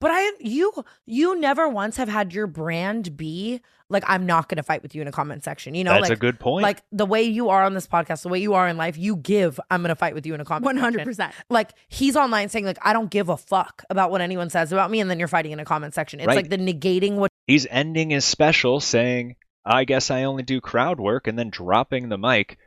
But 0.00 0.10
I, 0.12 0.32
you, 0.40 0.72
you 1.06 1.38
never 1.38 1.68
once 1.68 1.96
have 1.96 2.08
had 2.08 2.32
your 2.34 2.46
brand 2.46 3.16
be 3.16 3.60
like, 3.88 4.04
I'm 4.06 4.26
not 4.26 4.48
going 4.48 4.56
to 4.56 4.62
fight 4.62 4.82
with 4.82 4.94
you 4.94 5.02
in 5.02 5.08
a 5.08 5.12
comment 5.12 5.44
section. 5.44 5.74
You 5.74 5.84
know, 5.84 5.92
That's 5.92 6.10
a 6.10 6.16
good 6.16 6.38
point. 6.40 6.62
Like 6.62 6.82
the 6.92 7.06
way 7.06 7.22
you 7.22 7.48
are 7.50 7.62
on 7.62 7.74
this 7.74 7.86
podcast, 7.86 8.22
the 8.22 8.28
way 8.28 8.38
you 8.40 8.54
are 8.54 8.68
in 8.68 8.76
life, 8.76 8.98
you 8.98 9.16
give, 9.16 9.58
I'm 9.70 9.82
going 9.82 9.90
to 9.90 9.94
fight 9.96 10.14
with 10.14 10.26
you 10.26 10.34
in 10.34 10.40
a 10.40 10.44
comment. 10.44 10.78
100%. 10.78 11.32
Like 11.48 11.72
he's 11.88 12.16
online 12.16 12.48
saying 12.48 12.64
like, 12.64 12.78
I 12.82 12.92
don't 12.92 13.10
give 13.10 13.28
a 13.28 13.36
fuck 13.36 13.82
about 13.88 14.10
what 14.10 14.20
anyone 14.20 14.50
says 14.50 14.72
about 14.72 14.90
me. 14.90 15.00
And 15.00 15.08
then 15.10 15.18
you're 15.18 15.28
fighting 15.28 15.52
in 15.52 15.60
a 15.60 15.64
comment 15.64 15.94
section. 15.94 16.20
It's 16.20 16.26
Right. 16.26 16.36
like 16.36 16.50
the 16.50 16.58
negating 16.58 17.14
what 17.14 17.30
He's 17.46 17.66
ending 17.70 18.10
his 18.10 18.24
special 18.24 18.80
saying, 18.80 19.36
I 19.64 19.84
guess 19.84 20.10
I 20.10 20.24
only 20.24 20.42
do 20.42 20.60
crowd 20.60 20.98
work, 20.98 21.26
and 21.26 21.38
then 21.38 21.50
dropping 21.50 22.08
the 22.08 22.18
mic, 22.18 22.58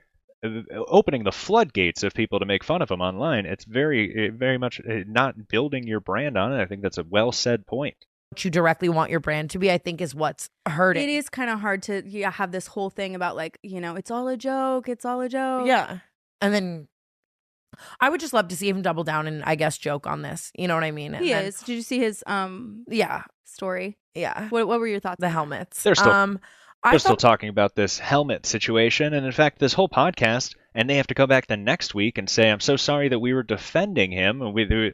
opening 0.87 1.23
the 1.23 1.31
floodgates 1.31 2.03
of 2.03 2.13
people 2.13 2.39
to 2.39 2.45
make 2.45 2.63
fun 2.63 2.81
of 2.81 2.91
him 2.91 3.01
online. 3.01 3.45
It's 3.45 3.65
very, 3.65 4.29
very 4.29 4.57
much 4.57 4.79
uh, 4.79 4.99
not 5.07 5.47
building 5.47 5.87
your 5.87 5.99
brand 5.99 6.37
on 6.37 6.53
it. 6.53 6.61
I 6.61 6.65
think 6.65 6.81
that's 6.81 6.97
a 6.97 7.03
well 7.03 7.31
said 7.31 7.65
point. 7.65 7.95
What 8.31 8.43
you 8.45 8.51
directly 8.51 8.89
want 8.89 9.09
your 9.09 9.19
brand 9.21 9.51
to 9.51 9.59
be, 9.59 9.71
I 9.71 9.77
think 9.77 10.01
is 10.01 10.13
what's 10.13 10.49
hurting. 10.67 11.01
it 11.03 11.09
is 11.09 11.29
kind 11.29 11.49
of 11.49 11.59
hard 11.61 11.81
to 11.83 12.03
yeah 12.05 12.29
have 12.31 12.51
this 12.51 12.67
whole 12.67 12.89
thing 12.89 13.15
about 13.15 13.35
like 13.35 13.57
you 13.63 13.79
know 13.81 13.95
it's 13.95 14.11
all 14.11 14.27
a 14.27 14.37
joke, 14.37 14.89
it's 14.89 15.05
all 15.05 15.21
a 15.21 15.29
joke. 15.29 15.65
Yeah. 15.65 15.99
And 16.41 16.53
then 16.53 16.87
I 17.99 18.09
would 18.09 18.19
just 18.19 18.33
love 18.33 18.49
to 18.49 18.55
see 18.55 18.69
him 18.69 18.81
double 18.81 19.03
down 19.03 19.27
and 19.27 19.43
I 19.43 19.55
guess 19.55 19.77
joke 19.77 20.05
on 20.07 20.21
this. 20.23 20.51
You 20.57 20.67
know 20.67 20.75
what 20.75 20.83
I 20.83 20.91
mean? 20.91 21.15
And 21.15 21.23
he 21.23 21.31
then- 21.31 21.45
is. 21.45 21.59
Did 21.61 21.73
you 21.75 21.81
see 21.81 21.99
his 21.99 22.23
um 22.27 22.83
Yeah. 22.89 23.23
story? 23.45 23.97
Yeah. 24.13 24.49
What 24.49 24.67
What 24.67 24.79
were 24.81 24.87
your 24.87 24.99
thoughts? 24.99 25.19
The 25.19 25.29
helmets. 25.29 25.81
They're 25.83 25.95
still, 25.95 26.11
um 26.11 26.39
I 26.83 26.91
they're 26.91 26.99
still 26.99 27.15
talking 27.17 27.49
about 27.49 27.75
this 27.75 27.99
helmet 27.99 28.45
situation, 28.45 29.13
and 29.13 29.25
in 29.25 29.31
fact, 29.31 29.59
this 29.59 29.73
whole 29.73 29.89
podcast, 29.89 30.55
and 30.75 30.89
they 30.89 30.97
have 30.97 31.07
to 31.07 31.15
come 31.15 31.27
back 31.29 31.47
the 31.47 31.57
next 31.57 31.93
week 31.95 32.17
and 32.17 32.29
say, 32.29 32.49
"I'm 32.49 32.59
so 32.59 32.77
sorry 32.77 33.09
that 33.09 33.19
we 33.19 33.33
were 33.33 33.43
defending 33.43 34.11
him." 34.11 34.41
And 34.41 34.53
we, 34.53 34.65
we- 34.65 34.93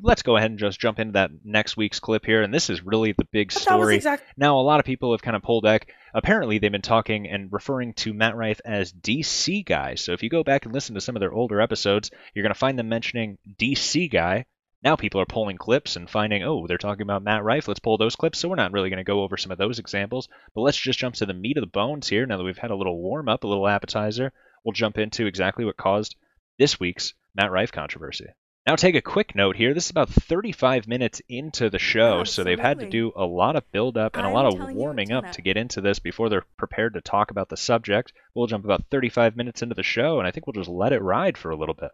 let's 0.00 0.22
go 0.22 0.36
ahead 0.36 0.50
and 0.50 0.60
just 0.60 0.78
jump 0.78 1.00
into 1.00 1.14
that 1.14 1.30
next 1.44 1.76
week's 1.76 1.98
clip 1.98 2.24
here, 2.24 2.42
and 2.42 2.54
this 2.54 2.70
is 2.70 2.84
really 2.84 3.12
the 3.12 3.26
big 3.32 3.52
But 3.52 3.64
that 3.64 3.78
was 3.78 3.86
story. 3.86 3.96
Now, 4.36 4.60
a 4.60 4.62
lot 4.62 4.78
of 4.78 4.86
people 4.86 5.12
have 5.12 5.22
kind 5.22 5.34
of 5.34 5.42
pulled 5.42 5.64
back. 5.64 5.92
Apparently, 6.14 6.58
they've 6.58 6.70
been 6.70 6.82
talking 6.82 7.28
and 7.28 7.52
referring 7.52 7.94
to 7.94 8.14
Matt 8.14 8.36
Rife 8.36 8.60
as 8.64 8.92
DC 8.92 9.66
guy. 9.66 9.96
So 9.96 10.12
if 10.12 10.22
you 10.22 10.30
go 10.30 10.44
back 10.44 10.64
and 10.66 10.72
listen 10.74 10.94
to 10.94 11.00
some 11.00 11.16
of 11.16 11.20
their 11.20 11.32
older 11.32 11.60
episodes, 11.60 12.10
you're 12.32 12.44
going 12.44 12.54
to 12.54 12.58
find 12.58 12.78
them 12.78 12.88
mentioning 12.88 13.38
DC 13.58 14.08
guy. 14.10 14.46
Now 14.86 14.94
people 14.94 15.20
are 15.20 15.26
pulling 15.26 15.56
clips 15.56 15.96
and 15.96 16.08
finding, 16.08 16.44
oh, 16.44 16.68
they're 16.68 16.78
talking 16.78 17.02
about 17.02 17.24
Matt 17.24 17.42
Rife. 17.42 17.66
Let's 17.66 17.80
pull 17.80 17.98
those 17.98 18.14
clips. 18.14 18.38
So 18.38 18.48
we're 18.48 18.54
not 18.54 18.70
really 18.70 18.88
going 18.88 18.98
to 18.98 19.02
go 19.02 19.24
over 19.24 19.36
some 19.36 19.50
of 19.50 19.58
those 19.58 19.80
examples, 19.80 20.28
but 20.54 20.60
let's 20.60 20.76
just 20.78 21.00
jump 21.00 21.16
to 21.16 21.26
the 21.26 21.34
meat 21.34 21.56
of 21.56 21.62
the 21.62 21.66
bones 21.66 22.06
here. 22.06 22.24
Now 22.24 22.36
that 22.36 22.44
we've 22.44 22.56
had 22.56 22.70
a 22.70 22.76
little 22.76 22.96
warm 22.96 23.28
up, 23.28 23.42
a 23.42 23.48
little 23.48 23.66
appetizer, 23.66 24.32
we'll 24.64 24.74
jump 24.74 24.96
into 24.96 25.26
exactly 25.26 25.64
what 25.64 25.76
caused 25.76 26.14
this 26.56 26.78
week's 26.78 27.14
Matt 27.34 27.50
Rife 27.50 27.72
controversy. 27.72 28.26
Now, 28.64 28.76
take 28.76 28.94
a 28.94 29.02
quick 29.02 29.34
note 29.34 29.56
here. 29.56 29.74
This 29.74 29.86
is 29.86 29.90
about 29.90 30.08
35 30.08 30.86
minutes 30.86 31.20
into 31.28 31.68
the 31.68 31.80
show, 31.80 32.22
so 32.22 32.44
they've 32.44 32.58
had 32.58 32.78
to 32.78 32.88
do 32.88 33.12
a 33.16 33.24
lot 33.24 33.56
of 33.56 33.70
build 33.72 33.96
up 33.96 34.16
and 34.16 34.24
a 34.24 34.28
I'm 34.28 34.34
lot 34.34 34.46
of 34.46 34.74
warming 34.74 35.10
up 35.10 35.32
to 35.32 35.42
get 35.42 35.56
into 35.56 35.80
this 35.80 35.98
before 35.98 36.28
they're 36.28 36.46
prepared 36.56 36.94
to 36.94 37.00
talk 37.00 37.32
about 37.32 37.48
the 37.48 37.56
subject. 37.56 38.12
We'll 38.34 38.46
jump 38.46 38.64
about 38.64 38.84
35 38.90 39.36
minutes 39.36 39.62
into 39.62 39.74
the 39.74 39.82
show, 39.82 40.20
and 40.20 40.28
I 40.28 40.30
think 40.30 40.46
we'll 40.46 40.54
just 40.54 40.68
let 40.68 40.92
it 40.92 41.02
ride 41.02 41.36
for 41.36 41.50
a 41.50 41.56
little 41.56 41.74
bit. 41.74 41.90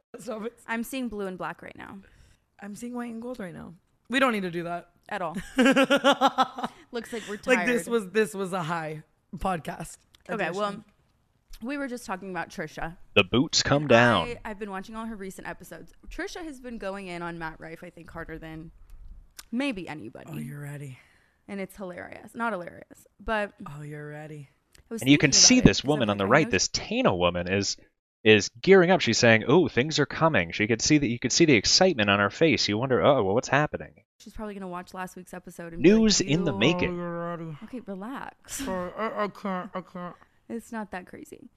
I'm 0.67 0.83
seeing 0.83 1.09
blue 1.09 1.27
and 1.27 1.39
black 1.39 1.63
right 1.63 1.77
now. 1.77 1.99
I'm 2.63 2.75
seeing 2.77 2.95
white 2.95 3.13
and 3.13 3.21
gold 3.21 3.39
right 3.41 3.53
now. 3.53 3.75
We 4.09 4.19
don't 4.21 4.33
need 4.33 4.43
to 4.43 4.51
do 4.51 4.63
that 4.65 4.91
at 5.09 5.21
all. 5.21 5.37
Looks 6.93 7.13
like 7.13 7.23
we're 7.29 7.37
tired. 7.37 7.59
Like 7.59 7.67
this 7.67 7.87
was 7.87 8.11
this 8.11 8.35
was 8.35 8.53
a 8.53 8.63
high 8.63 9.03
podcast. 9.37 9.97
Okay, 10.31 10.51
well, 10.51 10.85
we 11.63 11.77
were 11.77 11.89
just 11.89 12.07
talking 12.07 12.31
about 12.31 12.51
Trisha. 12.51 12.97
The 13.15 13.25
boots 13.25 13.63
come 13.63 13.89
down. 13.89 14.29
I, 14.29 14.39
I've 14.45 14.59
been 14.59 14.71
watching 14.71 14.95
all 14.97 15.07
her 15.07 15.17
recent 15.17 15.49
episodes. 15.49 15.93
Trisha 16.09 16.45
has 16.45 16.61
been 16.61 16.79
going 16.79 17.09
in 17.09 17.23
on 17.23 17.39
Matt 17.39 17.59
Rife, 17.59 17.83
I 17.83 17.91
think, 17.91 18.11
harder 18.11 18.39
than 18.39 18.71
maybe 19.51 19.89
anybody. 19.89 20.31
Oh, 20.33 20.39
you're 20.39 20.61
ready. 20.61 20.99
And 21.49 21.61
it's 21.61 21.77
hilarious. 21.77 22.35
Not 22.35 22.53
hilarious, 22.53 23.07
but 23.19 23.53
oh, 23.67 23.83
you're 23.83 24.09
ready. 24.09 24.49
And 24.91 25.09
you 25.09 25.19
can 25.19 25.33
see 25.33 25.57
about 25.59 25.65
it 25.65 25.69
this 25.69 25.81
'cause 25.81 25.89
woman 25.89 26.11
on 26.11 26.19
the 26.19 26.27
right, 26.27 26.51
this 26.51 26.69
Tana 26.69 27.15
woman, 27.15 27.51
is 27.51 27.77
is 28.25 28.51
gearing 28.61 28.91
up. 28.91 29.01
She's 29.01 29.19
saying, 29.19 29.45
"Oh, 29.49 29.69
things 29.69 29.99
are 29.99 30.07
coming." 30.07 30.53
She 30.53 30.67
could 30.67 30.81
see 30.83 30.99
that. 30.99 31.07
You 31.09 31.19
could 31.19 31.33
see 31.33 31.45
the 31.45 31.55
excitement 31.55 32.09
on 32.11 32.19
her 32.21 32.31
face. 32.31 32.69
You 32.69 32.79
wonder, 32.79 33.03
"Oh, 33.03 33.23
well, 33.25 33.35
what's 33.35 33.49
happening?" 33.49 33.95
She's 34.19 34.33
probably 34.33 34.55
gonna 34.55 34.69
watch 34.69 34.95
last 34.95 35.17
week's 35.17 35.35
episode. 35.35 35.73
And 35.73 35.83
be 35.83 35.93
like, 35.93 36.01
News 36.01 36.21
in 36.21 36.45
the 36.45 36.53
"You- 36.53 36.59
making. 36.59 37.01
Oh, 37.01 37.57
okay, 37.65 37.81
relax. 37.87 38.67
I, 38.69 38.91
I 39.25 39.29
can't. 39.29 39.71
I 39.75 39.81
can't. 39.81 40.17
It's 40.49 40.71
not 40.73 40.91
that 40.91 41.07
crazy. 41.07 41.49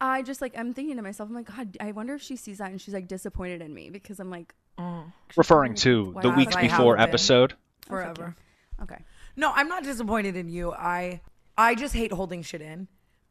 I 0.00 0.22
just 0.22 0.40
like 0.40 0.56
I'm 0.56 0.72
thinking 0.74 0.96
to 0.96 1.02
myself, 1.02 1.28
I'm 1.28 1.34
like, 1.34 1.46
God, 1.54 1.76
I 1.80 1.92
wonder 1.92 2.14
if 2.14 2.22
she 2.22 2.36
sees 2.36 2.58
that 2.58 2.70
and 2.70 2.80
she's 2.80 2.94
like 2.94 3.06
disappointed 3.08 3.60
in 3.62 3.72
me 3.74 3.90
because 3.90 4.18
I'm 4.20 4.30
like, 4.30 4.54
oh. 4.78 5.04
Referring 5.36 5.74
to 5.76 6.14
the 6.22 6.28
Wow. 6.30 6.36
weeks 6.36 6.56
I 6.56 6.62
before 6.62 6.98
episode. 6.98 7.54
forever. 7.86 8.34
Okay. 8.82 9.04
No, 9.36 9.52
I'm 9.54 9.68
not 9.68 9.82
disappointed 9.84 10.36
in 10.36 10.48
you. 10.48 10.72
I 10.72 11.20
I 11.56 11.74
just 11.74 11.94
hate 11.94 12.12
holding 12.12 12.42
shit 12.42 12.62
in. 12.62 12.88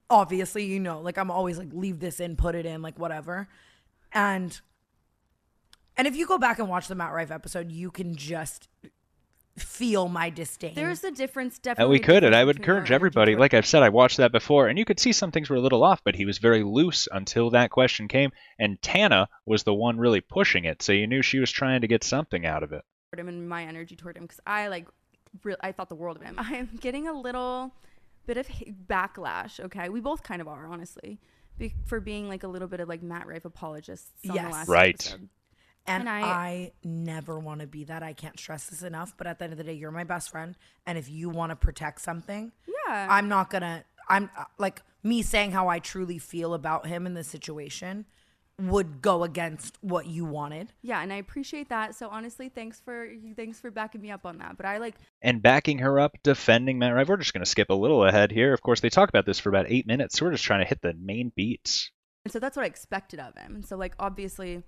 Obviously, 0.10 0.66
you 0.66 0.80
know, 0.80 1.02
like 1.02 1.18
I'm 1.18 1.30
always 1.32 1.58
like 1.58 1.70
leave 1.72 2.00
this 2.00 2.20
in, 2.20 2.36
put 2.36 2.56
it 2.56 2.66
in, 2.66 2.82
like 2.82 2.98
whatever. 2.98 3.48
And 4.12 4.60
and 5.98 6.08
if 6.08 6.16
you 6.16 6.26
go 6.26 6.38
back 6.38 6.60
and 6.60 6.70
watch 6.70 6.88
the 6.88 6.96
Matt 6.96 7.14
Rife 7.14 7.32
episode, 7.32 7.72
you 7.72 7.92
can 7.92 8.16
just 8.16 8.70
feel 9.58 10.08
my 10.08 10.30
disdain. 10.30 10.74
there's 10.74 11.04
a 11.04 11.12
difference. 11.12 11.60
Definitely, 11.60 11.92
we 11.92 12.00
could, 12.00 12.24
and 12.24 12.34
I 12.34 12.46
would 12.46 12.56
encourage 12.58 12.92
everybody. 12.92 13.36
Like 13.36 13.54
I've 13.54 13.66
said, 13.66 13.84
I 13.84 13.90
watched 13.90 14.18
that 14.18 14.32
before, 14.32 14.68
and 14.70 14.80
you 14.80 14.86
could 14.86 15.00
see 15.00 15.12
some 15.12 15.32
things 15.32 15.50
were 15.50 15.58
a 15.58 15.62
little 15.62 15.84
off, 15.84 16.02
but 16.04 16.16
he 16.16 16.26
was 16.26 16.38
very 16.38 16.64
loose 16.64 17.08
until 17.12 17.50
that 17.50 17.70
question 17.70 18.08
came, 18.08 18.32
and 18.58 18.82
Tana 18.82 19.28
was 19.46 19.64
the 19.64 19.74
one 19.74 19.98
really 19.98 20.22
pushing 20.22 20.64
it, 20.64 20.82
so 20.82 20.94
you 20.94 21.08
knew 21.08 21.22
she 21.22 21.40
was 21.40 21.52
trying 21.52 21.82
to 21.82 21.88
get 21.88 22.04
something 22.06 22.46
out 22.46 22.64
of 22.64 22.72
it. 22.72 22.84
toward 23.12 23.20
him 23.20 23.28
and 23.28 23.50
my 23.50 23.64
energy 23.66 23.98
toward 23.98 24.16
him 24.16 24.24
because 24.24 24.40
I 24.48 24.70
like, 24.70 24.88
re- 25.44 25.56
I 25.60 25.74
thought 25.74 25.90
the 25.90 25.96
world 25.96 26.16
of 26.16 26.24
him. 26.24 26.36
I'm 26.38 26.70
getting 26.80 27.10
a 27.10 27.14
little 27.14 27.74
bit 28.34 28.38
of 28.38 28.48
backlash. 28.88 29.60
Okay, 29.60 29.90
we 29.90 30.00
both 30.00 30.22
kind 30.24 30.42
of 30.42 30.48
are, 30.48 30.68
honestly, 30.68 31.20
be- 31.58 31.74
for 31.86 32.00
being 32.00 32.28
like 32.28 32.44
a 32.44 32.48
little 32.48 32.68
bit 32.68 32.80
of 32.80 32.88
like 32.88 33.02
Matt 33.02 33.26
Rife 33.28 33.46
apologists. 33.46 34.12
On 34.30 34.36
Yes. 34.36 34.46
the 34.46 34.52
last 34.52 34.68
Right. 34.70 34.96
episode. 34.96 35.30
And, 35.88 36.02
And 36.02 36.10
I, 36.10 36.22
I- 36.22 36.72
never 36.84 37.40
want 37.40 37.62
to 37.62 37.68
be 37.68 37.86
that. 37.86 38.04
I 38.04 38.14
can't 38.14 38.38
stress 38.40 38.68
this 38.68 38.84
enough. 38.84 39.16
But 39.18 39.26
at 39.28 39.40
the 39.40 39.46
end 39.46 39.54
of 39.54 39.58
the 39.58 39.64
day, 39.64 39.74
you're 39.74 39.92
my 39.92 40.04
best 40.04 40.30
friend. 40.30 40.56
And 40.86 40.98
if 40.98 41.10
you 41.10 41.30
want 41.30 41.50
to 41.52 41.56
protect 41.56 42.02
something, 42.02 42.52
Yeah. 42.88 43.08
I'm 43.10 43.28
not 43.28 43.50
going 43.50 43.64
to, 43.64 43.84
I'm 44.08 44.30
uh, 44.38 44.44
like 44.60 44.82
me 45.04 45.22
saying 45.24 45.52
how 45.52 45.68
I 45.68 45.80
truly 45.80 46.20
feel 46.20 46.54
about 46.54 46.86
him 46.86 47.06
in 47.08 47.14
this 47.16 47.28
situation 47.28 48.06
would 48.60 49.02
go 49.02 49.24
against 49.24 49.78
what 49.82 50.08
you 50.08 50.26
wanted. 50.26 50.72
Yeah, 50.82 51.02
and 51.02 51.12
I 51.14 51.18
appreciate 51.18 51.70
that. 51.70 51.96
So 51.96 52.10
honestly, 52.10 52.50
thanks 52.50 52.80
for 52.80 53.08
thanks 53.36 53.60
for 53.60 53.72
backing 53.72 54.02
me 54.02 54.12
up 54.12 54.26
on 54.26 54.38
that. 54.40 54.58
But 54.58 54.66
I 54.66 54.78
like 54.78 54.96
And 55.22 55.42
backing 55.42 55.80
her 55.80 56.00
up, 56.00 56.18
defending 56.24 56.80
Matt 56.80 56.94
Rife. 56.94 57.08
We're 57.08 57.18
just 57.18 57.34
going 57.34 57.44
to 57.44 57.50
skip 57.50 57.70
a 57.70 57.74
little 57.74 58.04
ahead 58.04 58.32
here. 58.32 58.54
Of 58.54 58.62
course, 58.62 58.82
they 58.82 58.90
talk 58.90 59.10
about 59.10 59.26
this 59.26 59.40
for 59.40 59.50
about 59.50 59.66
eight 59.70 59.88
minutes, 59.88 60.18
so 60.18 60.26
we're 60.26 60.32
just 60.32 60.44
trying 60.44 60.62
to 60.62 60.68
hit 60.68 60.82
the 60.82 60.94
main 60.94 61.32
beats. 61.36 61.92
And 62.26 62.32
so 62.32 62.40
that's 62.40 62.58
what 62.58 62.64
I 62.64 62.68
expected 62.68 63.20
of 63.20 63.36
him. 63.38 63.56
And 63.56 63.66
so 63.66 63.78
like 63.78 63.94
obviously, 64.00 64.64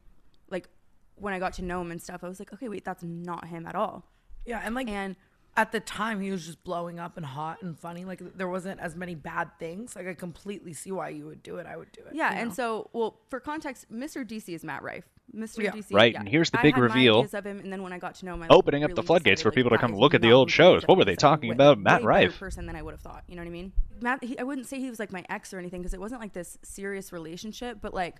like 0.49 0.69
when 1.15 1.33
I 1.33 1.39
got 1.39 1.53
to 1.53 1.61
know 1.63 1.81
him 1.81 1.91
and 1.91 2.01
stuff, 2.01 2.23
I 2.23 2.27
was 2.27 2.39
like, 2.39 2.53
okay, 2.53 2.69
wait, 2.69 2.85
that's 2.85 3.03
not 3.03 3.47
him 3.47 3.65
at 3.65 3.75
all. 3.75 4.05
Yeah, 4.45 4.61
and 4.63 4.73
like 4.73 4.87
and 4.87 5.15
at 5.57 5.71
the 5.71 5.79
time 5.79 6.21
he 6.21 6.31
was 6.31 6.45
just 6.45 6.63
blowing 6.63 6.99
up 6.99 7.17
and 7.17 7.25
hot 7.25 7.61
and 7.61 7.77
funny. 7.77 8.05
Like 8.05 8.21
there 8.37 8.47
wasn't 8.47 8.79
as 8.79 8.95
many 8.95 9.15
bad 9.15 9.49
things. 9.59 9.95
Like 9.95 10.07
I 10.07 10.13
completely 10.13 10.73
see 10.73 10.91
why 10.91 11.09
you 11.09 11.25
would 11.25 11.43
do 11.43 11.57
it. 11.57 11.65
I 11.67 11.75
would 11.75 11.91
do 11.91 12.01
it. 12.01 12.13
Yeah, 12.13 12.33
and 12.33 12.49
know? 12.49 12.55
so 12.55 12.89
well 12.93 13.19
for 13.29 13.39
context, 13.39 13.91
Mr. 13.91 14.25
DC 14.27 14.49
is 14.49 14.63
Matt 14.63 14.83
Rife. 14.83 15.05
Mr. 15.35 15.63
Yeah. 15.63 15.71
DC, 15.71 15.93
Right, 15.93 16.11
yeah. 16.11 16.19
and 16.19 16.27
here's 16.27 16.49
the 16.49 16.59
I 16.59 16.61
big 16.61 16.73
had 16.73 16.81
my 16.81 16.87
reveal. 16.87 17.19
ideas 17.19 17.33
of 17.33 17.45
him, 17.45 17.59
and 17.59 17.71
then 17.71 17.83
when 17.83 17.93
I 17.93 17.99
got 17.99 18.15
to 18.15 18.25
know 18.25 18.33
him, 18.33 18.43
I 18.43 18.47
Opening 18.49 18.83
up 18.83 18.89
the 18.89 18.95
really 18.95 19.05
floodgates 19.07 19.41
for 19.41 19.49
people 19.49 19.71
like, 19.71 19.79
to 19.79 19.87
come 19.87 19.95
look 19.95 20.13
at 20.13 20.21
the 20.21 20.33
old 20.33 20.51
shows. 20.51 20.83
What 20.85 20.97
were 20.97 21.05
they 21.05 21.15
talking 21.15 21.51
about? 21.51 21.79
Matt 21.79 22.01
way 22.01 22.25
Rife. 22.25 22.37
person 22.37 22.65
than 22.65 22.75
I 22.75 22.81
would 22.81 22.91
have 22.91 22.99
thought. 22.99 23.23
You 23.27 23.35
know 23.35 23.41
what 23.41 23.47
I 23.47 23.51
mean? 23.51 23.71
Matt, 24.01 24.23
he, 24.23 24.37
I 24.37 24.43
wouldn't 24.43 24.67
say 24.67 24.79
he 24.79 24.89
was 24.89 24.99
like 24.99 25.13
my 25.13 25.23
ex 25.29 25.53
or 25.53 25.59
anything 25.59 25.81
because 25.81 25.93
it 25.93 26.01
wasn't 26.01 26.19
like 26.19 26.33
this 26.33 26.57
serious 26.63 27.13
relationship, 27.13 27.77
but 27.81 27.93
like 27.93 28.17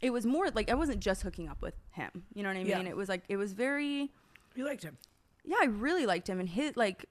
it 0.00 0.10
was 0.10 0.24
more 0.24 0.48
like 0.50 0.70
I 0.70 0.74
wasn't 0.74 1.00
just 1.00 1.22
hooking 1.22 1.48
up 1.48 1.60
with 1.60 1.74
him. 1.90 2.10
You 2.34 2.42
know 2.42 2.48
what 2.48 2.56
I 2.56 2.64
mean? 2.64 2.66
Yeah. 2.68 2.80
It 2.90 2.96
was 2.96 3.08
like 3.08 3.24
it 3.28 3.36
was 3.36 3.52
very. 3.52 4.10
You 4.54 4.64
liked 4.64 4.84
him. 4.84 4.96
Yeah, 5.44 5.56
I 5.60 5.66
really 5.66 6.06
liked 6.06 6.28
him, 6.28 6.40
and 6.40 6.48
his 6.48 6.76
like 6.76 7.06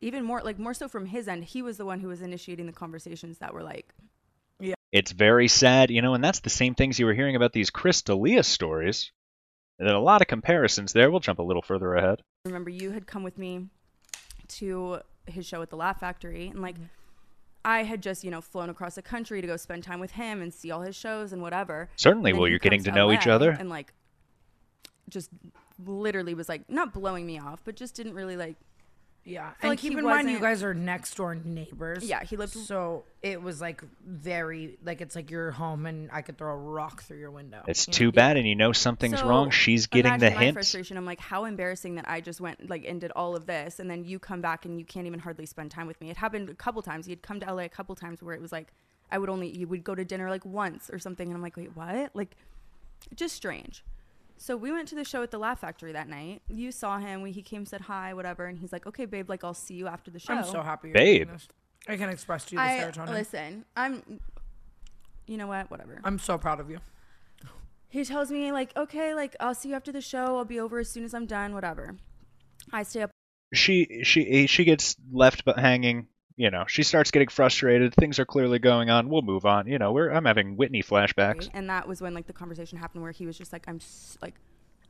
even 0.00 0.24
more 0.24 0.40
like 0.42 0.58
more 0.58 0.74
so 0.74 0.88
from 0.88 1.06
his 1.06 1.28
end, 1.28 1.44
he 1.44 1.62
was 1.62 1.76
the 1.76 1.84
one 1.84 2.00
who 2.00 2.08
was 2.08 2.22
initiating 2.22 2.66
the 2.66 2.72
conversations 2.72 3.38
that 3.38 3.52
were 3.52 3.62
like 3.62 3.92
Yeah. 4.60 4.74
It's 4.92 5.12
very 5.12 5.48
sad, 5.48 5.90
you 5.90 6.02
know, 6.02 6.14
and 6.14 6.22
that's 6.22 6.40
the 6.40 6.50
same 6.50 6.74
things 6.74 6.98
you 6.98 7.06
were 7.06 7.14
hearing 7.14 7.36
about 7.36 7.52
these 7.52 7.70
Chris 7.70 8.02
D'Elia 8.02 8.42
stories. 8.42 9.10
And 9.78 9.88
then 9.88 9.96
a 9.96 10.00
lot 10.00 10.22
of 10.22 10.28
comparisons 10.28 10.92
there. 10.92 11.10
We'll 11.10 11.20
jump 11.20 11.40
a 11.40 11.42
little 11.42 11.62
further 11.62 11.94
ahead. 11.94 12.22
remember 12.44 12.70
you 12.70 12.92
had 12.92 13.06
come 13.06 13.24
with 13.24 13.36
me 13.38 13.66
to 14.46 15.00
his 15.26 15.46
show 15.46 15.62
at 15.62 15.70
the 15.70 15.76
Laugh 15.76 16.00
Factory 16.00 16.48
and 16.48 16.62
like 16.62 16.76
mm-hmm. 16.76 16.84
I 17.66 17.82
had 17.82 18.02
just, 18.02 18.22
you 18.22 18.30
know, 18.30 18.42
flown 18.42 18.68
across 18.68 18.94
the 18.94 19.02
country 19.02 19.40
to 19.40 19.46
go 19.46 19.56
spend 19.56 19.84
time 19.84 19.98
with 19.98 20.12
him 20.12 20.42
and 20.42 20.52
see 20.52 20.70
all 20.70 20.82
his 20.82 20.94
shows 20.94 21.32
and 21.32 21.40
whatever. 21.40 21.88
Certainly, 21.96 22.32
And 22.32 22.38
well, 22.38 22.46
you're 22.46 22.58
getting 22.58 22.84
to 22.84 22.92
know 22.92 23.10
each 23.10 23.26
other. 23.26 23.50
And 23.50 23.70
like 23.70 23.94
just 25.08 25.30
literally 25.84 26.34
was 26.34 26.48
like 26.48 26.68
not 26.70 26.92
blowing 26.92 27.26
me 27.26 27.38
off, 27.38 27.60
but 27.64 27.76
just 27.76 27.94
didn't 27.94 28.14
really 28.14 28.36
like 28.36 28.56
Yeah, 29.24 29.52
and 29.62 29.70
like 29.70 29.78
keep 29.78 29.96
in 29.96 30.04
mind 30.04 30.30
you 30.30 30.38
guys 30.38 30.62
are 30.62 30.74
next 30.74 31.16
door 31.16 31.34
neighbors. 31.34 32.04
Yeah, 32.04 32.22
he 32.22 32.36
lived- 32.36 32.52
So 32.52 33.04
it 33.22 33.40
was 33.42 33.60
like 33.60 33.82
very 34.06 34.78
like 34.84 35.00
it's 35.00 35.16
like 35.16 35.30
you're 35.30 35.50
home 35.50 35.86
and 35.86 36.10
I 36.12 36.20
could 36.22 36.36
throw 36.36 36.52
a 36.52 36.56
rock 36.56 37.02
through 37.02 37.18
your 37.18 37.30
window. 37.30 37.62
It's 37.66 37.86
you 37.88 37.92
too 37.94 38.04
know? 38.06 38.12
bad, 38.12 38.36
and 38.36 38.46
you 38.46 38.54
know 38.54 38.72
something's 38.72 39.18
So, 39.20 39.26
wrong. 39.26 39.50
She's 39.50 39.86
getting 39.86 40.18
the 40.18 40.26
imagine 40.26 40.38
hint. 40.38 40.54
frustration. 40.54 40.96
I'm 40.98 41.06
like, 41.06 41.20
how 41.20 41.44
embarrassing 41.46 41.94
that 41.94 42.04
I 42.08 42.20
just 42.20 42.40
went 42.40 42.68
like 42.68 42.84
and 42.86 43.00
did 43.00 43.12
all 43.16 43.34
of 43.34 43.46
this, 43.46 43.80
and 43.80 43.90
then 43.90 44.04
you 44.04 44.18
come 44.18 44.42
back 44.42 44.66
and 44.66 44.78
you 44.78 44.84
can't 44.84 45.06
even 45.06 45.20
hardly 45.20 45.46
spend 45.46 45.70
time 45.70 45.86
with 45.86 45.98
me. 46.02 46.10
It 46.10 46.18
happened 46.18 46.50
a 46.50 46.54
couple 46.54 46.82
times. 46.82 47.06
He'd 47.06 47.22
come 47.22 47.40
to 47.40 47.46
LA 47.52 47.62
a 47.64 47.68
couple 47.70 47.94
times 47.94 48.22
where 48.22 48.34
it 48.34 48.42
was 48.42 48.52
like, 48.52 48.72
I 49.10 49.16
would 49.18 49.30
only 49.30 49.48
you 49.48 49.66
would 49.68 49.84
go 49.84 49.94
to 49.94 50.04
dinner 50.04 50.28
like 50.28 50.44
once 50.44 50.90
or 50.90 50.98
something, 50.98 51.26
and 51.28 51.34
I'm 51.34 51.42
like, 51.42 51.56
wait, 51.56 51.74
what? 51.74 52.10
Like, 52.14 52.36
just 53.14 53.34
strange. 53.34 53.82
So 54.36 54.56
we 54.56 54.72
went 54.72 54.88
to 54.88 54.94
the 54.94 55.04
show 55.04 55.22
at 55.22 55.30
the 55.30 55.38
Laugh 55.38 55.60
Factory 55.60 55.92
that 55.92 56.08
night. 56.08 56.42
You 56.48 56.72
saw 56.72 56.98
him. 56.98 57.22
We, 57.22 57.32
he 57.32 57.42
came, 57.42 57.64
said 57.64 57.82
hi, 57.82 58.14
whatever, 58.14 58.46
and 58.46 58.58
he's 58.58 58.72
like, 58.72 58.86
okay, 58.86 59.04
babe, 59.04 59.28
like 59.28 59.44
I'll 59.44 59.54
see 59.54 59.74
you 59.74 59.86
after 59.86 60.10
the 60.10 60.18
show. 60.18 60.34
I'm 60.34 60.44
so 60.44 60.62
happy. 60.62 60.88
You're 60.88 60.94
Babe. 60.94 61.26
doing 61.26 61.36
this. 61.36 61.48
I 61.88 61.96
can 61.96 62.08
express 62.08 62.44
to 62.46 62.52
you 62.54 62.58
the 62.58 62.64
I 62.64 62.68
serotonin. 62.78 63.10
listen. 63.10 63.64
I'm. 63.76 64.20
You 65.26 65.36
know 65.36 65.46
what? 65.46 65.70
Whatever. 65.70 66.00
I'm 66.04 66.18
so 66.18 66.36
proud 66.36 66.60
of 66.60 66.70
you. 66.70 66.78
He 67.88 68.04
tells 68.04 68.30
me 68.30 68.50
like, 68.52 68.76
okay, 68.76 69.14
like 69.14 69.36
I'll 69.38 69.54
see 69.54 69.68
you 69.68 69.74
after 69.76 69.92
the 69.92 70.00
show. 70.00 70.36
I'll 70.36 70.44
be 70.44 70.58
over 70.58 70.80
as 70.80 70.88
soon 70.88 71.04
as 71.04 71.14
I'm 71.14 71.26
done. 71.26 71.54
Whatever. 71.54 71.96
I 72.72 72.82
stay 72.82 73.02
up 73.02 73.10
She 73.52 74.02
she 74.02 74.46
she 74.46 74.64
gets 74.64 74.96
left 75.12 75.44
but 75.44 75.58
hanging. 75.58 76.08
You 76.36 76.50
know, 76.50 76.64
she 76.66 76.82
starts 76.82 77.10
getting 77.12 77.28
frustrated. 77.28 77.94
Things 77.94 78.18
are 78.18 78.24
clearly 78.24 78.58
going 78.58 78.90
on. 78.90 79.08
We'll 79.08 79.22
move 79.22 79.46
on. 79.46 79.68
You 79.68 79.78
know, 79.78 79.92
we're 79.92 80.10
I'm 80.10 80.24
having 80.24 80.56
Whitney 80.56 80.82
flashbacks. 80.82 81.48
and 81.54 81.70
that 81.70 81.86
was 81.86 82.00
when 82.00 82.12
like 82.12 82.26
the 82.26 82.32
conversation 82.32 82.76
happened 82.78 83.02
where 83.02 83.12
he 83.12 83.24
was 83.24 83.38
just 83.38 83.52
like, 83.52 83.68
I'm 83.68 83.76
s- 83.76 84.18
like, 84.20 84.34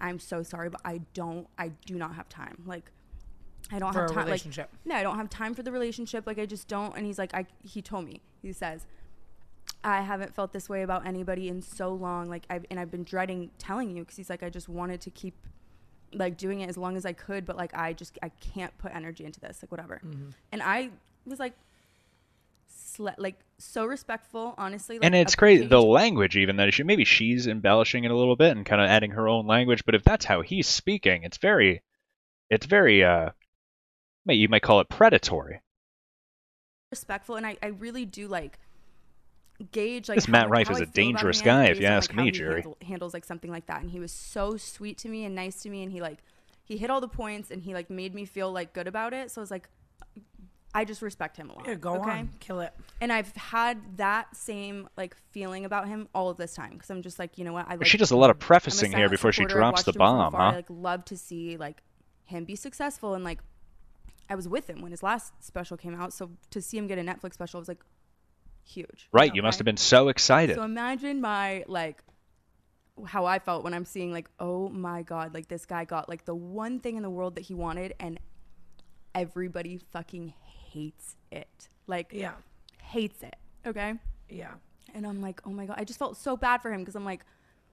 I'm 0.01 0.19
so 0.19 0.43
sorry, 0.43 0.71
but 0.71 0.81
I 0.87 1.01
don't, 1.13 1.47
I 1.59 1.69
do 1.85 1.97
not 1.97 2.15
have 2.15 2.29
time. 2.31 2.63
Like, 2.65 2.91
I 3.71 3.79
don't 3.79 3.93
For 3.93 4.03
have 4.03 4.13
time. 4.13 4.25
relationship. 4.25 4.71
Like, 4.73 4.87
no, 4.87 4.95
I 4.95 5.03
don't 5.03 5.17
have 5.19 5.29
time 5.29 5.55
for 5.55 5.63
the 5.63 5.71
relationship. 5.71 6.27
Like, 6.27 6.39
I 6.39 6.47
just 6.47 6.67
don't. 6.67 6.97
And 6.97 7.05
he's 7.07 7.19
like, 7.19 7.35
I. 7.35 7.47
He 7.63 7.83
told 7.83 8.07
me. 8.07 8.21
He 8.41 8.53
says, 8.53 8.87
I 9.83 10.01
haven't 10.01 10.35
felt 10.35 10.53
this 10.55 10.69
way 10.69 10.83
about 10.83 11.07
anybody 11.07 11.49
in 11.49 11.61
so 11.61 11.93
long. 11.93 12.29
Like, 12.31 12.45
I've 12.49 12.65
and 12.71 12.81
I've 12.81 12.91
been 12.91 13.05
dreading 13.05 13.51
telling 13.59 13.91
you 13.91 14.03
because 14.03 14.17
he's 14.17 14.31
like, 14.31 14.43
I 14.43 14.49
just 14.49 14.69
wanted 14.69 15.03
to 15.03 15.11
keep 15.11 15.35
like 16.15 16.37
doing 16.39 16.61
it 16.61 16.69
as 16.71 16.77
long 16.79 16.97
as 16.97 17.05
I 17.05 17.13
could, 17.13 17.45
but 17.45 17.57
like 17.59 17.75
I 17.77 17.93
just 17.93 18.19
I 18.23 18.31
can't 18.31 18.77
put 18.79 18.95
energy 18.95 19.25
into 19.27 19.41
this. 19.41 19.59
Like, 19.63 19.71
whatever. 19.71 20.01
Mhm. 20.07 20.33
And 20.53 20.63
I 20.63 20.91
was 21.31 21.41
like. 21.41 21.55
Sle- 22.71 23.15
like 23.19 23.37
so 23.59 23.85
respectful, 23.87 24.55
honestly. 24.57 24.99
Like, 24.99 25.07
and 25.07 25.15
it's 25.15 25.35
crazy 25.35 25.67
the 25.67 25.83
language 25.83 26.37
even 26.37 26.57
that 26.57 26.73
she 26.75 26.83
maybe 26.85 27.05
she's 27.05 27.47
embellishing 27.47 28.05
it 28.05 28.11
a 28.11 28.17
little 28.17 28.37
bit 28.37 28.57
and 28.57 28.65
kind 28.65 28.81
of 28.81 28.89
adding 28.89 29.13
her 29.13 29.29
own 29.29 29.47
language 29.47 29.85
but 29.85 29.95
if 29.97 30.05
that's 30.05 30.25
how 30.25 30.43
he's 30.43 30.69
speaking 30.69 31.25
it's 31.25 31.39
very 31.39 31.83
it's 32.51 32.67
very 32.67 33.03
uh 33.05 33.31
you 34.27 34.49
might 34.49 34.63
call 34.63 34.81
it 34.81 34.89
predatory 34.89 35.61
respectful 36.91 37.35
and 37.35 37.47
I, 37.47 37.57
I 37.63 37.69
really 37.69 38.05
do 38.05 38.29
like 38.29 38.59
gauge 39.73 40.09
like 40.09 40.17
This 40.17 40.27
how 40.27 40.33
Matt 40.33 40.51
Rife 40.51 40.71
is 40.71 40.81
I 40.81 40.85
a 40.85 40.87
dangerous 40.87 41.43
guy, 41.43 41.67
if 41.67 41.81
you 41.81 41.87
ask 41.87 42.13
like, 42.15 42.25
me, 42.25 42.31
Jerry. 42.31 42.55
handle- 42.63 42.77
handles 42.87 43.15
like 43.15 43.25
something 43.25 43.51
like 43.51 43.67
that, 43.67 43.83
and 43.83 43.91
he 43.91 44.01
was 44.01 44.13
so 44.13 44.57
sweet 44.57 44.99
to 44.99 45.09
me 45.09 45.25
and 45.25 45.35
nice 45.35 45.63
to 45.63 45.71
me, 45.71 45.83
and 45.83 45.93
he 45.93 46.01
like 46.01 46.19
he 46.65 46.77
hit 46.77 46.91
all 46.91 47.01
the 47.01 47.09
points, 47.09 47.51
and 47.51 47.63
he 47.63 47.75
like 47.75 47.91
made 47.91 48.15
me 48.15 48.25
feel 48.25 48.51
like 48.53 48.73
good 48.73 48.87
about 48.87 49.13
it. 49.13 49.31
So 49.31 49.41
I 49.41 49.43
was 49.43 49.51
like, 49.51 49.69
I 50.77 50.85
just 50.85 51.03
respect 51.03 51.37
him 51.37 51.51
a 51.51 51.55
lot. 51.55 51.69
Yeah, 51.69 51.75
go 51.75 51.95
okay? 52.01 52.11
on, 52.11 52.31
kill 52.41 52.59
it. 52.61 52.73
And 53.01 53.13
I've 53.13 53.35
had 53.37 53.79
that 53.99 54.37
same 54.37 54.89
like 54.97 55.17
feeling 55.31 55.65
about 55.65 55.87
him 55.87 56.09
all 56.13 56.31
of 56.31 56.37
this 56.37 56.55
time 56.55 56.73
because 56.73 56.91
I'm 56.91 57.03
just 57.03 57.19
like, 57.19 57.39
you 57.39 57.45
know 57.45 57.53
what? 57.53 57.67
I 57.69 57.77
like, 57.77 57.87
she 57.87 57.97
does 57.97 58.11
a 58.11 58.17
lot 58.17 58.31
of 58.31 58.41
prefacing 58.41 58.93
here 58.93 59.09
before 59.09 59.31
she 59.31 59.43
supporter. 59.43 59.63
I've 59.63 59.75
drops 59.75 59.83
the 59.85 59.91
watched 59.91 59.97
him 59.97 60.01
from 60.01 60.17
bomb, 60.17 60.35
afar. 60.35 60.41
I, 60.41 60.51
huh? 60.51 60.57
like 60.57 60.67
love 60.69 61.05
to 61.07 61.17
see 61.17 61.57
like 61.57 61.83
him 62.25 62.45
be 62.45 62.57
successful 62.57 63.15
and 63.15 63.23
like 63.23 63.39
I 64.29 64.35
was 64.35 64.49
with 64.49 64.69
him 64.69 64.81
when 64.81 64.91
his 64.91 65.03
last 65.03 65.33
special 65.41 65.77
came 65.77 65.95
out, 65.95 66.13
so 66.13 66.31
to 66.51 66.61
see 66.61 66.77
him 66.77 66.87
get 66.87 66.99
a 66.99 67.03
Netflix 67.03 67.35
special 67.35 67.61
was 67.61 67.69
like 67.69 67.85
huge. 68.65 69.09
Right, 69.13 69.33
you 69.35 69.43
must 69.43 69.59
have 69.59 69.65
been 69.67 69.77
so 69.77 70.09
excited. 70.09 70.57
So 70.57 70.63
imagine 70.63 71.21
my 71.21 71.65
like 71.69 72.03
how 73.07 73.27
I 73.27 73.39
felt 73.39 73.65
when 73.65 73.75
I'm 73.75 73.85
seeing 73.85 74.13
like, 74.13 74.29
oh 74.41 74.69
my 74.71 75.03
god, 75.03 75.35
like 75.35 75.49
this 75.49 75.67
guy 75.67 75.85
got 75.85 76.09
like 76.09 76.25
the 76.25 76.35
one 76.35 76.81
thing 76.81 76.97
in 76.97 77.03
the 77.03 77.11
world 77.11 77.37
that 77.37 77.43
he 77.43 77.55
wanted 77.55 77.95
and 78.01 78.19
everybody 79.15 79.79
fucking 79.93 80.35
hates 80.75 81.17
it. 81.31 81.69
Like 81.87 82.09
Yeah. 82.13 82.33
hates 82.83 83.23
it. 83.23 83.37
Okay? 83.67 83.95
Yeah. 84.29 84.53
And 84.95 85.07
I'm 85.07 85.21
like, 85.21 85.41
oh 85.47 85.51
my 85.51 85.67
god, 85.67 85.77
I 85.79 85.85
just 85.85 85.99
felt 85.99 86.17
so 86.17 86.37
bad 86.37 86.63
for 86.63 86.73
him 86.73 86.81
because 86.81 86.97
I'm 86.97 87.05
like, 87.05 87.25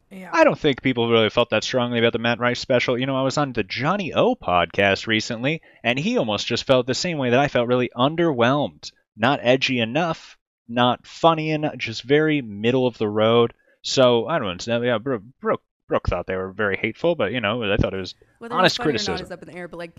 yeah. 0.09 0.29
I 0.33 0.43
don't 0.43 0.59
think 0.59 0.81
people 0.81 1.09
really 1.09 1.29
felt 1.29 1.51
that 1.51 1.63
strongly 1.63 1.99
about 1.99 2.11
the 2.11 2.19
Matt 2.19 2.39
Rife 2.39 2.57
special. 2.57 2.99
You 2.99 3.05
know, 3.05 3.15
I 3.15 3.21
was 3.21 3.37
on 3.37 3.53
the 3.53 3.63
Johnny 3.63 4.13
O 4.13 4.35
podcast 4.35 5.07
recently, 5.07 5.61
and 5.83 5.97
he 5.97 6.17
almost 6.17 6.47
just 6.47 6.65
felt 6.65 6.85
the 6.85 6.93
same 6.93 7.17
way 7.17 7.29
that 7.29 7.39
I 7.39 7.47
felt 7.47 7.67
really 7.67 7.89
underwhelmed. 7.95 8.91
Not 9.15 9.39
edgy 9.41 9.79
enough, 9.79 10.37
not 10.67 11.07
funny 11.07 11.51
enough, 11.51 11.77
just 11.77 12.03
very 12.03 12.41
middle 12.41 12.87
of 12.87 12.97
the 12.97 13.07
road. 13.07 13.53
So, 13.83 14.27
I 14.27 14.37
don't 14.39 14.67
know. 14.67 14.81
Yeah, 14.81 14.97
Brooke, 14.97 15.23
Brooke, 15.39 15.63
Brooke 15.87 16.07
thought 16.09 16.27
they 16.27 16.35
were 16.35 16.51
very 16.51 16.75
hateful, 16.75 17.15
but, 17.15 17.31
you 17.31 17.39
know, 17.39 17.63
I 17.63 17.77
thought 17.77 17.93
it 17.93 17.97
was 17.97 18.15
whether 18.39 18.53
honest 18.53 18.73
it's 18.73 18.77
funny 18.77 18.87
or 18.87 18.91
criticism. 18.91 19.13
not 19.13 19.21
is 19.21 19.31
up 19.31 19.41
in 19.43 19.47
the 19.47 19.55
air, 19.55 19.69
but 19.69 19.77
like 19.77 19.91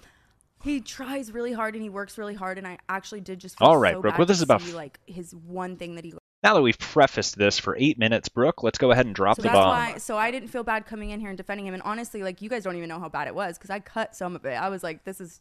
he 0.62 0.80
tries 0.80 1.32
really 1.32 1.52
hard 1.52 1.74
and 1.74 1.82
he 1.82 1.88
works 1.88 2.16
really 2.16 2.34
hard 2.34 2.58
and 2.58 2.66
I 2.66 2.78
actually 2.88 3.20
did 3.20 3.38
just 3.40 3.58
feel 3.58 3.68
All 3.68 3.76
right, 3.76 3.94
so 3.94 4.00
Brooke, 4.00 4.14
bad 4.14 4.18
well, 4.18 4.26
this 4.26 4.36
is 4.38 4.42
about 4.42 4.62
see, 4.62 4.72
like 4.72 5.00
his 5.06 5.34
one 5.34 5.76
thing 5.76 5.96
that 5.96 6.04
he 6.04 6.14
Now 6.42 6.54
that 6.54 6.62
we've 6.62 6.78
prefaced 6.78 7.36
this 7.36 7.58
for 7.58 7.76
eight 7.76 7.98
minutes, 7.98 8.28
Brooke, 8.28 8.62
let's 8.62 8.78
go 8.78 8.90
ahead 8.92 9.06
and 9.06 9.14
drop 9.14 9.36
so 9.36 9.42
the 9.42 9.48
that's 9.48 9.56
bomb. 9.56 9.68
why 9.68 9.98
so 9.98 10.16
I 10.16 10.30
didn't 10.30 10.48
feel 10.48 10.64
bad 10.64 10.86
coming 10.86 11.10
in 11.10 11.20
here 11.20 11.28
and 11.28 11.36
defending 11.36 11.66
him 11.66 11.74
and 11.74 11.82
honestly 11.82 12.22
like 12.22 12.40
you 12.40 12.48
guys 12.48 12.64
don't 12.64 12.76
even 12.76 12.88
know 12.88 13.00
how 13.00 13.08
bad 13.08 13.26
it 13.26 13.34
was 13.34 13.58
because 13.58 13.70
I 13.70 13.80
cut 13.80 14.14
some 14.14 14.36
of 14.36 14.44
it. 14.44 14.54
I 14.54 14.68
was 14.68 14.82
like 14.82 15.04
this 15.04 15.20
is 15.20 15.40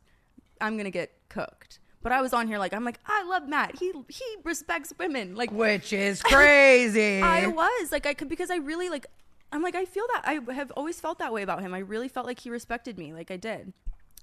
I'm 0.60 0.74
going 0.74 0.86
to 0.86 0.92
get 0.92 1.12
cooked. 1.30 1.80
But 2.04 2.12
I 2.12 2.22
was 2.22 2.34
on 2.34 2.48
here 2.48 2.58
like 2.58 2.74
I'm 2.74 2.84
like 2.84 3.00
I 3.06 3.24
love 3.24 3.48
Matt. 3.48 3.78
He 3.78 3.92
he 4.10 4.26
respects 4.44 4.92
women. 4.98 5.36
Like 5.36 5.52
which 5.52 5.94
is 5.94 6.22
crazy. 6.24 7.22
I 7.22 7.48
was 7.48 7.92
like 7.92 8.06
I 8.06 8.14
could 8.16 8.30
because 8.30 8.50
I 8.50 8.58
really 8.58 8.90
like 8.90 9.06
I'm 9.52 9.62
like 9.62 9.76
I 9.76 9.86
feel 9.86 10.06
that 10.14 10.24
I 10.26 10.54
have 10.54 10.72
always 10.72 11.00
felt 11.00 11.20
that 11.20 11.32
way 11.32 11.44
about 11.44 11.62
him. 11.62 11.74
I 11.74 11.80
really 11.80 12.08
felt 12.08 12.26
like 12.26 12.40
he 12.40 12.50
respected 12.50 12.98
me 12.98 13.14
like 13.14 13.30
I 13.30 13.38
did. 13.38 13.74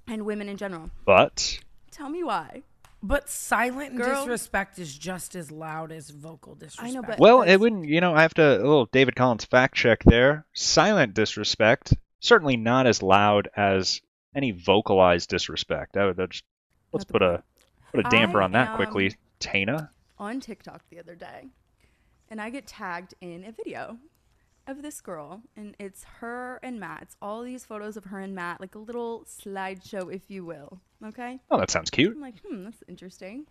And 0.09 0.25
women 0.25 0.49
in 0.49 0.57
general. 0.57 0.91
But 1.05 1.59
Tell 1.91 2.09
me 2.09 2.25
why. 2.25 2.63
But 3.03 3.29
silent 3.29 3.97
Girl. 3.97 4.25
disrespect 4.25 4.79
is 4.79 4.97
just 4.97 5.37
as 5.37 5.51
loud 5.53 5.93
as 5.93 6.11
vocal 6.11 6.55
disrespect. 6.55 6.89
I 6.89 6.93
know, 6.93 7.03
but 7.03 7.19
Well, 7.19 7.43
it 7.43 7.57
wouldn't. 7.57 7.87
You 7.87 8.01
know, 8.01 8.15
I 8.15 8.23
have 8.23 8.35
to 8.35 8.57
a 8.57 8.59
little 8.59 8.87
David 8.87 9.15
Collins 9.15 9.45
fact 9.45 9.77
check 9.77 10.03
there. 10.05 10.47
Silent 10.53 11.15
disrespect, 11.15 11.95
certainly 12.21 12.57
not 12.57 12.87
as 12.87 13.03
loud 13.03 13.49
as 13.57 14.01
any 14.35 14.51
vocalized 14.51 15.29
disrespect. 15.29 15.97
I 15.97 16.07
would 16.07 16.17
that's, 16.17 16.43
let's 16.93 17.05
put 17.05 17.23
a 17.23 17.43
put 17.93 18.05
a 18.05 18.11
damper 18.11 18.41
I 18.43 18.45
on 18.45 18.53
that 18.53 18.75
quickly, 18.75 19.15
Tana. 19.39 19.91
on 20.19 20.41
TikTok 20.41 20.83
the 20.91 20.99
other 20.99 21.15
day, 21.15 21.49
and 22.31 22.41
I 22.41 22.51
get 22.51 22.67
tagged 22.67 23.15
in 23.21 23.45
a 23.45 23.53
video 23.53 23.99
of 24.69 24.83
this 24.83 25.01
girl, 25.01 25.43
and 25.57 25.75
it's 25.79 26.05
her 26.21 26.61
and 26.63 26.79
Matt. 26.79 27.03
It's 27.03 27.17
all 27.21 27.43
these 27.43 27.65
photos 27.65 27.97
of 27.97 28.05
her 28.05 28.21
and 28.21 28.35
Matt, 28.35 28.61
like 28.61 28.75
a 28.75 28.79
little 28.79 29.25
slideshow, 29.25 30.13
if 30.13 30.31
you 30.31 30.45
will. 30.45 30.81
Okay. 31.05 31.41
Oh, 31.51 31.59
that 31.59 31.71
sounds 31.71 31.91
cute. 31.91 32.15
I'm 32.15 32.21
like, 32.21 32.41
hmm, 32.47 32.65
that's 32.65 32.83
interesting. 32.89 33.47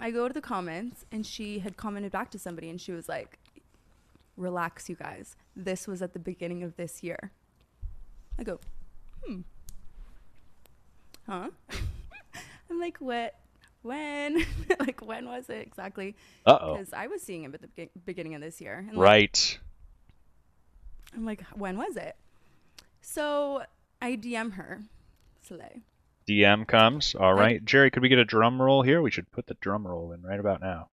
I 0.00 0.10
go 0.10 0.28
to 0.28 0.34
the 0.34 0.40
comments, 0.40 1.04
and 1.10 1.26
she 1.26 1.58
had 1.58 1.76
commented 1.76 2.12
back 2.12 2.30
to 2.30 2.38
somebody, 2.38 2.70
and 2.70 2.80
she 2.80 2.92
was 2.92 3.08
like, 3.08 3.38
"Relax, 4.36 4.88
you 4.88 4.94
guys. 4.94 5.34
This 5.56 5.88
was 5.88 6.02
at 6.02 6.12
the 6.12 6.20
beginning 6.20 6.62
of 6.62 6.76
this 6.76 7.02
year." 7.02 7.32
I 8.38 8.44
go, 8.44 8.60
hmm. 9.24 9.40
Huh? 11.26 11.48
I'm 12.70 12.80
like, 12.80 12.98
what? 12.98 13.34
When? 13.82 14.44
like, 14.80 15.04
when 15.04 15.26
was 15.26 15.48
it 15.48 15.66
exactly? 15.66 16.14
Because 16.44 16.92
I 16.92 17.08
was 17.08 17.22
seeing 17.22 17.42
him 17.44 17.54
at 17.54 17.60
the 17.62 17.68
begin- 17.68 17.90
beginning 18.04 18.34
of 18.34 18.40
this 18.40 18.60
year. 18.60 18.84
And 18.88 18.96
like, 18.96 19.04
Right. 19.04 19.58
I'm 21.14 21.24
like, 21.24 21.42
when 21.54 21.76
was 21.78 21.96
it? 21.96 22.16
So 23.00 23.62
I 24.00 24.12
DM 24.16 24.52
her, 24.52 24.82
Slay. 25.42 25.82
DM 26.28 26.66
comes. 26.66 27.14
All 27.14 27.32
right, 27.32 27.64
Jerry, 27.64 27.90
could 27.90 28.02
we 28.02 28.08
get 28.08 28.18
a 28.18 28.24
drum 28.24 28.60
roll 28.60 28.82
here? 28.82 29.00
We 29.00 29.10
should 29.10 29.30
put 29.32 29.46
the 29.46 29.56
drum 29.60 29.86
roll 29.86 30.12
in 30.12 30.22
right 30.22 30.38
about 30.38 30.60
now. 30.60 30.88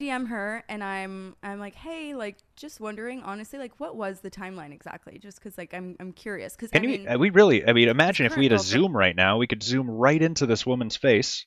DM 0.00 0.28
her, 0.28 0.64
and 0.68 0.82
I'm 0.82 1.36
I'm 1.42 1.58
like, 1.58 1.74
hey, 1.74 2.14
like, 2.14 2.38
just 2.56 2.80
wondering, 2.80 3.22
honestly, 3.22 3.58
like, 3.58 3.78
what 3.78 3.96
was 3.96 4.20
the 4.20 4.30
timeline 4.30 4.72
exactly? 4.72 5.18
Just 5.18 5.38
because, 5.38 5.58
like, 5.58 5.74
I'm 5.74 5.96
I'm 6.00 6.12
curious. 6.12 6.54
Because 6.54 6.70
Can 6.70 6.84
I 6.84 6.86
mean, 6.86 7.08
uh, 7.08 7.18
we 7.18 7.30
really? 7.30 7.66
I 7.66 7.72
mean, 7.74 7.88
imagine 7.88 8.26
if 8.26 8.36
we 8.36 8.44
had 8.44 8.52
a 8.52 8.58
zoom 8.58 8.96
right 8.96 9.14
now. 9.14 9.36
We 9.36 9.46
could 9.46 9.62
zoom 9.62 9.90
right 9.90 10.20
into 10.20 10.46
this 10.46 10.64
woman's 10.64 10.96
face. 10.96 11.44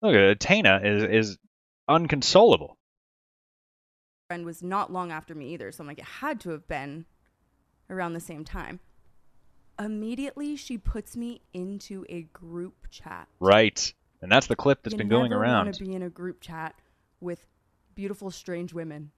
Look. 0.00 0.38
Tana 0.40 0.80
is 0.82 1.02
is 1.04 1.38
unconsolable. 1.88 2.78
Friend 4.32 4.46
was 4.46 4.62
not 4.62 4.90
long 4.90 5.12
after 5.12 5.34
me 5.34 5.52
either. 5.52 5.70
So 5.70 5.82
I'm 5.82 5.86
like, 5.86 5.98
it 5.98 6.06
had 6.06 6.40
to 6.40 6.50
have 6.50 6.66
been 6.66 7.04
around 7.90 8.14
the 8.14 8.20
same 8.20 8.46
time. 8.46 8.80
Immediately, 9.78 10.56
she 10.56 10.78
puts 10.78 11.18
me 11.18 11.42
into 11.52 12.06
a 12.08 12.22
group 12.22 12.86
chat. 12.90 13.28
Right. 13.40 13.92
And 14.22 14.32
that's 14.32 14.46
the 14.46 14.56
clip 14.56 14.82
that's 14.82 14.94
you 14.94 14.98
been 14.98 15.10
going 15.10 15.34
around. 15.34 15.66
want 15.66 15.74
to 15.74 15.84
be 15.84 15.94
in 15.94 16.00
a 16.00 16.08
group 16.08 16.40
chat 16.40 16.74
with 17.20 17.44
beautiful, 17.94 18.30
strange 18.30 18.72
women. 18.72 19.10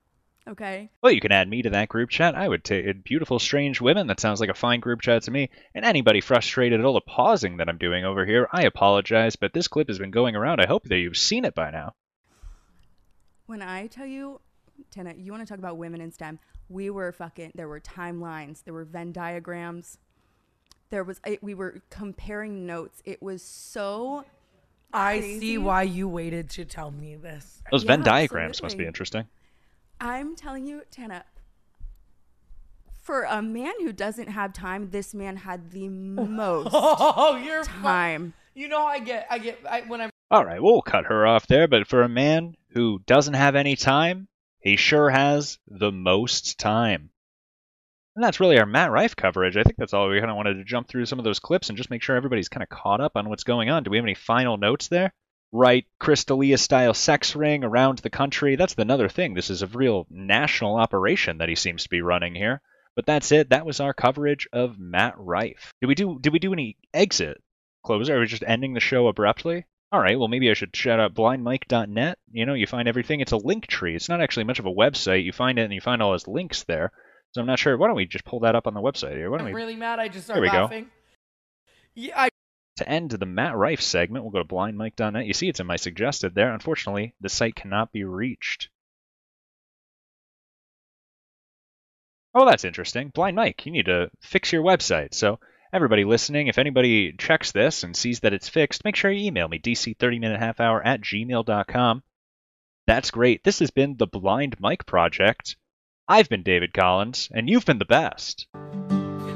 Okay. 0.48 0.90
Well, 1.00 1.12
you 1.12 1.20
can 1.20 1.30
add 1.30 1.48
me 1.48 1.62
to 1.62 1.70
that 1.70 1.88
group 1.88 2.10
chat. 2.10 2.34
I 2.34 2.48
would 2.48 2.64
take 2.64 3.04
beautiful, 3.04 3.38
strange 3.38 3.80
women. 3.80 4.08
That 4.08 4.18
sounds 4.18 4.40
like 4.40 4.50
a 4.50 4.54
fine 4.54 4.80
group 4.80 5.00
chat 5.00 5.22
to 5.22 5.30
me. 5.30 5.48
And 5.76 5.84
anybody 5.84 6.20
frustrated 6.20 6.80
at 6.80 6.84
all 6.84 6.94
the 6.94 7.02
pausing 7.02 7.58
that 7.58 7.68
I'm 7.68 7.78
doing 7.78 8.04
over 8.04 8.26
here, 8.26 8.48
I 8.52 8.62
apologize, 8.64 9.36
but 9.36 9.52
this 9.52 9.68
clip 9.68 9.86
has 9.86 10.00
been 10.00 10.10
going 10.10 10.34
around. 10.34 10.60
I 10.60 10.66
hope 10.66 10.82
that 10.88 10.98
you've 10.98 11.16
seen 11.16 11.44
it 11.44 11.54
by 11.54 11.70
now. 11.70 11.94
When 13.46 13.62
I 13.62 13.86
tell 13.86 14.06
you, 14.06 14.40
Tana, 14.90 15.14
you 15.16 15.32
want 15.32 15.46
to 15.46 15.50
talk 15.50 15.58
about 15.58 15.76
women 15.76 16.00
in 16.00 16.10
STEM? 16.12 16.38
We 16.68 16.90
were 16.90 17.12
fucking. 17.12 17.52
There 17.54 17.68
were 17.68 17.80
timelines. 17.80 18.64
There 18.64 18.74
were 18.74 18.84
Venn 18.84 19.12
diagrams. 19.12 19.98
There 20.90 21.04
was. 21.04 21.20
It, 21.26 21.42
we 21.42 21.54
were 21.54 21.82
comparing 21.90 22.66
notes. 22.66 23.02
It 23.04 23.22
was 23.22 23.42
so. 23.42 24.24
I 24.92 25.18
crazy. 25.18 25.40
see 25.40 25.58
why 25.58 25.82
you 25.82 26.08
waited 26.08 26.48
to 26.50 26.64
tell 26.64 26.90
me 26.92 27.16
this. 27.16 27.60
Those 27.72 27.82
Yeah, 27.84 27.88
Venn 27.88 28.02
diagrams 28.02 28.62
must 28.62 28.78
be 28.78 28.86
interesting. 28.86 29.26
I'm 30.00 30.36
telling 30.36 30.66
you, 30.66 30.82
Tana. 30.90 31.24
For 33.02 33.24
a 33.24 33.42
man 33.42 33.72
who 33.80 33.92
doesn't 33.92 34.28
have 34.28 34.52
time, 34.54 34.90
this 34.90 35.12
man 35.12 35.36
had 35.36 35.72
the 35.72 35.88
most 35.88 36.70
Oh, 36.72 37.36
you're 37.36 37.64
fu- 37.64 37.82
time. 37.82 38.32
You 38.54 38.68
know, 38.68 38.86
I 38.86 39.00
get, 39.00 39.26
I 39.28 39.38
get, 39.38 39.58
I, 39.68 39.80
when 39.82 40.00
I'm. 40.00 40.10
All 40.30 40.44
right, 40.44 40.62
we'll 40.62 40.80
cut 40.80 41.06
her 41.06 41.26
off 41.26 41.46
there. 41.48 41.68
But 41.68 41.86
for 41.86 42.02
a 42.02 42.08
man 42.08 42.54
who 42.70 43.00
doesn't 43.06 43.34
have 43.34 43.56
any 43.56 43.76
time, 43.76 44.28
he 44.64 44.76
sure 44.76 45.10
has 45.10 45.58
the 45.68 45.92
most 45.92 46.58
time. 46.58 47.10
And 48.16 48.24
that's 48.24 48.40
really 48.40 48.58
our 48.58 48.66
Matt 48.66 48.90
Rife 48.90 49.14
coverage. 49.14 49.56
I 49.56 49.62
think 49.62 49.76
that's 49.76 49.92
all 49.92 50.08
we 50.08 50.18
kind 50.18 50.30
of 50.30 50.36
wanted 50.36 50.54
to 50.54 50.64
jump 50.64 50.88
through 50.88 51.06
some 51.06 51.18
of 51.18 51.24
those 51.24 51.40
clips 51.40 51.68
and 51.68 51.76
just 51.76 51.90
make 51.90 52.02
sure 52.02 52.16
everybody's 52.16 52.48
kind 52.48 52.62
of 52.62 52.68
caught 52.68 53.00
up 53.00 53.12
on 53.16 53.28
what's 53.28 53.44
going 53.44 53.68
on. 53.68 53.82
Do 53.82 53.90
we 53.90 53.98
have 53.98 54.04
any 54.04 54.14
final 54.14 54.56
notes 54.56 54.88
there? 54.88 55.12
Right, 55.52 55.84
Chris 56.00 56.24
D'Elia 56.24 56.56
style 56.58 56.94
sex 56.94 57.36
ring 57.36 57.62
around 57.62 57.98
the 57.98 58.10
country. 58.10 58.56
That's 58.56 58.74
another 58.78 59.08
thing. 59.08 59.34
This 59.34 59.50
is 59.50 59.62
a 59.62 59.66
real 59.66 60.06
national 60.10 60.76
operation 60.76 61.38
that 61.38 61.48
he 61.48 61.54
seems 61.54 61.84
to 61.84 61.90
be 61.90 62.00
running 62.00 62.34
here. 62.34 62.60
But 62.96 63.06
that's 63.06 63.32
it. 63.32 63.50
That 63.50 63.66
was 63.66 63.80
our 63.80 63.92
coverage 63.92 64.48
of 64.52 64.78
Matt 64.78 65.14
Rife. 65.18 65.72
Did 65.80 65.88
we 65.88 65.94
do 65.94 66.18
did 66.20 66.32
we 66.32 66.38
do 66.38 66.52
any 66.52 66.76
exit 66.92 67.42
closer? 67.84 68.16
Are 68.16 68.20
we 68.20 68.26
just 68.26 68.44
ending 68.46 68.72
the 68.72 68.80
show 68.80 69.08
abruptly? 69.08 69.66
All 69.94 70.00
right, 70.00 70.18
well 70.18 70.26
maybe 70.26 70.50
I 70.50 70.54
should 70.54 70.74
shout 70.74 70.98
out 70.98 71.14
blindmike.net. 71.14 72.18
You 72.32 72.46
know, 72.46 72.54
you 72.54 72.66
find 72.66 72.88
everything. 72.88 73.20
It's 73.20 73.30
a 73.30 73.36
link 73.36 73.68
tree. 73.68 73.94
It's 73.94 74.08
not 74.08 74.20
actually 74.20 74.42
much 74.42 74.58
of 74.58 74.66
a 74.66 74.72
website. 74.72 75.22
You 75.22 75.30
find 75.30 75.56
it 75.56 75.62
and 75.62 75.72
you 75.72 75.80
find 75.80 76.02
all 76.02 76.14
his 76.14 76.26
links 76.26 76.64
there. 76.64 76.90
So 77.30 77.40
I'm 77.40 77.46
not 77.46 77.60
sure. 77.60 77.78
Why 77.78 77.86
don't 77.86 77.94
we 77.94 78.04
just 78.04 78.24
pull 78.24 78.40
that 78.40 78.56
up 78.56 78.66
on 78.66 78.74
the 78.74 78.80
website 78.80 79.12
here? 79.12 79.30
Why 79.30 79.38
don't 79.38 79.46
I'm 79.46 79.54
we 79.54 79.60
really 79.60 79.76
mad. 79.76 80.00
I 80.00 80.08
just 80.08 80.26
There 80.26 80.44
started 80.44 80.74
we 80.74 80.80
go. 80.80 80.86
Yeah, 81.94 82.20
I, 82.20 82.28
to 82.78 82.88
end 82.88 83.12
the 83.12 83.24
Matt 83.24 83.54
Rife 83.54 83.82
segment, 83.82 84.24
we'll 84.24 84.32
go 84.32 84.42
to 84.42 84.52
blindmike.net. 84.52 85.26
You 85.26 85.32
see 85.32 85.48
it's 85.48 85.60
in 85.60 85.68
my 85.68 85.76
suggested 85.76 86.34
there. 86.34 86.52
Unfortunately, 86.52 87.14
the 87.20 87.28
site 87.28 87.54
cannot 87.54 87.92
be 87.92 88.02
reached. 88.02 88.70
Oh, 92.34 92.46
that's 92.46 92.64
interesting. 92.64 93.10
Blind 93.10 93.36
Mike, 93.36 93.64
you 93.64 93.70
need 93.70 93.86
to 93.86 94.10
fix 94.20 94.52
your 94.52 94.64
website. 94.64 95.14
So, 95.14 95.38
everybody 95.74 96.04
listening, 96.04 96.46
if 96.46 96.58
anybody 96.58 97.12
checks 97.18 97.50
this 97.50 97.82
and 97.82 97.96
sees 97.96 98.20
that 98.20 98.32
it's 98.32 98.48
fixed, 98.48 98.84
make 98.84 98.94
sure 98.94 99.10
you 99.10 99.26
email 99.26 99.48
me, 99.48 99.58
dc30minutehalfhour 99.58 100.80
at 100.84 101.00
gmail.com. 101.00 102.02
That's 102.86 103.10
great. 103.10 103.42
This 103.42 103.58
has 103.58 103.72
been 103.72 103.96
the 103.96 104.06
Blind 104.06 104.60
Mike 104.60 104.86
Project. 104.86 105.56
I've 106.06 106.28
been 106.28 106.44
David 106.44 106.72
Collins, 106.72 107.28
and 107.34 107.50
you've 107.50 107.64
been 107.64 107.78
the 107.78 107.84
best. 107.86 108.46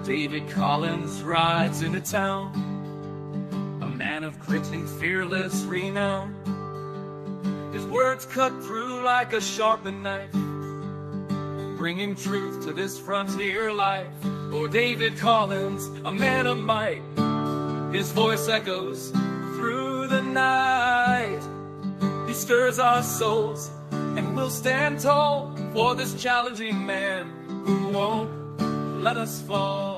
David 0.05 0.49
Collins 0.51 1.23
rides 1.23 1.83
into 1.83 2.01
town, 2.01 3.81
a 3.83 3.87
man 3.87 4.23
of 4.23 4.39
quickly 4.39 4.83
fearless 5.01 5.65
renown. 5.65 6.37
His 7.73 7.85
words 7.85 8.25
cut 8.27 8.53
through 8.63 9.03
like 9.03 9.33
a 9.33 9.41
sharpened 9.41 10.05
knife, 10.05 10.33
bringing 11.79 12.17
truth 12.17 12.67
to 12.67 12.73
this 12.73 12.99
frontier 12.99 13.73
life. 13.73 14.09
Oh, 14.53 14.67
David 14.67 15.17
Collins, 15.17 15.87
a 16.05 16.11
man 16.11 16.49
of 16.49 16.59
might, 16.59 17.03
his 17.95 18.11
voice 18.11 18.49
echoes 18.49 19.11
through 19.55 20.09
the 20.09 20.21
night. 20.21 21.41
He 22.27 22.35
stirs 22.35 22.81
our 22.81 23.05
souls, 23.05 23.71
and 23.93 24.35
we'll 24.35 24.51
stand 24.51 24.99
tall 24.99 25.57
for 25.73 25.95
this 25.95 26.21
challenging 26.21 26.85
man 26.85 27.31
who 27.65 27.91
won't 27.91 28.61
let 29.01 29.17
us 29.17 29.41
fall. 29.43 29.98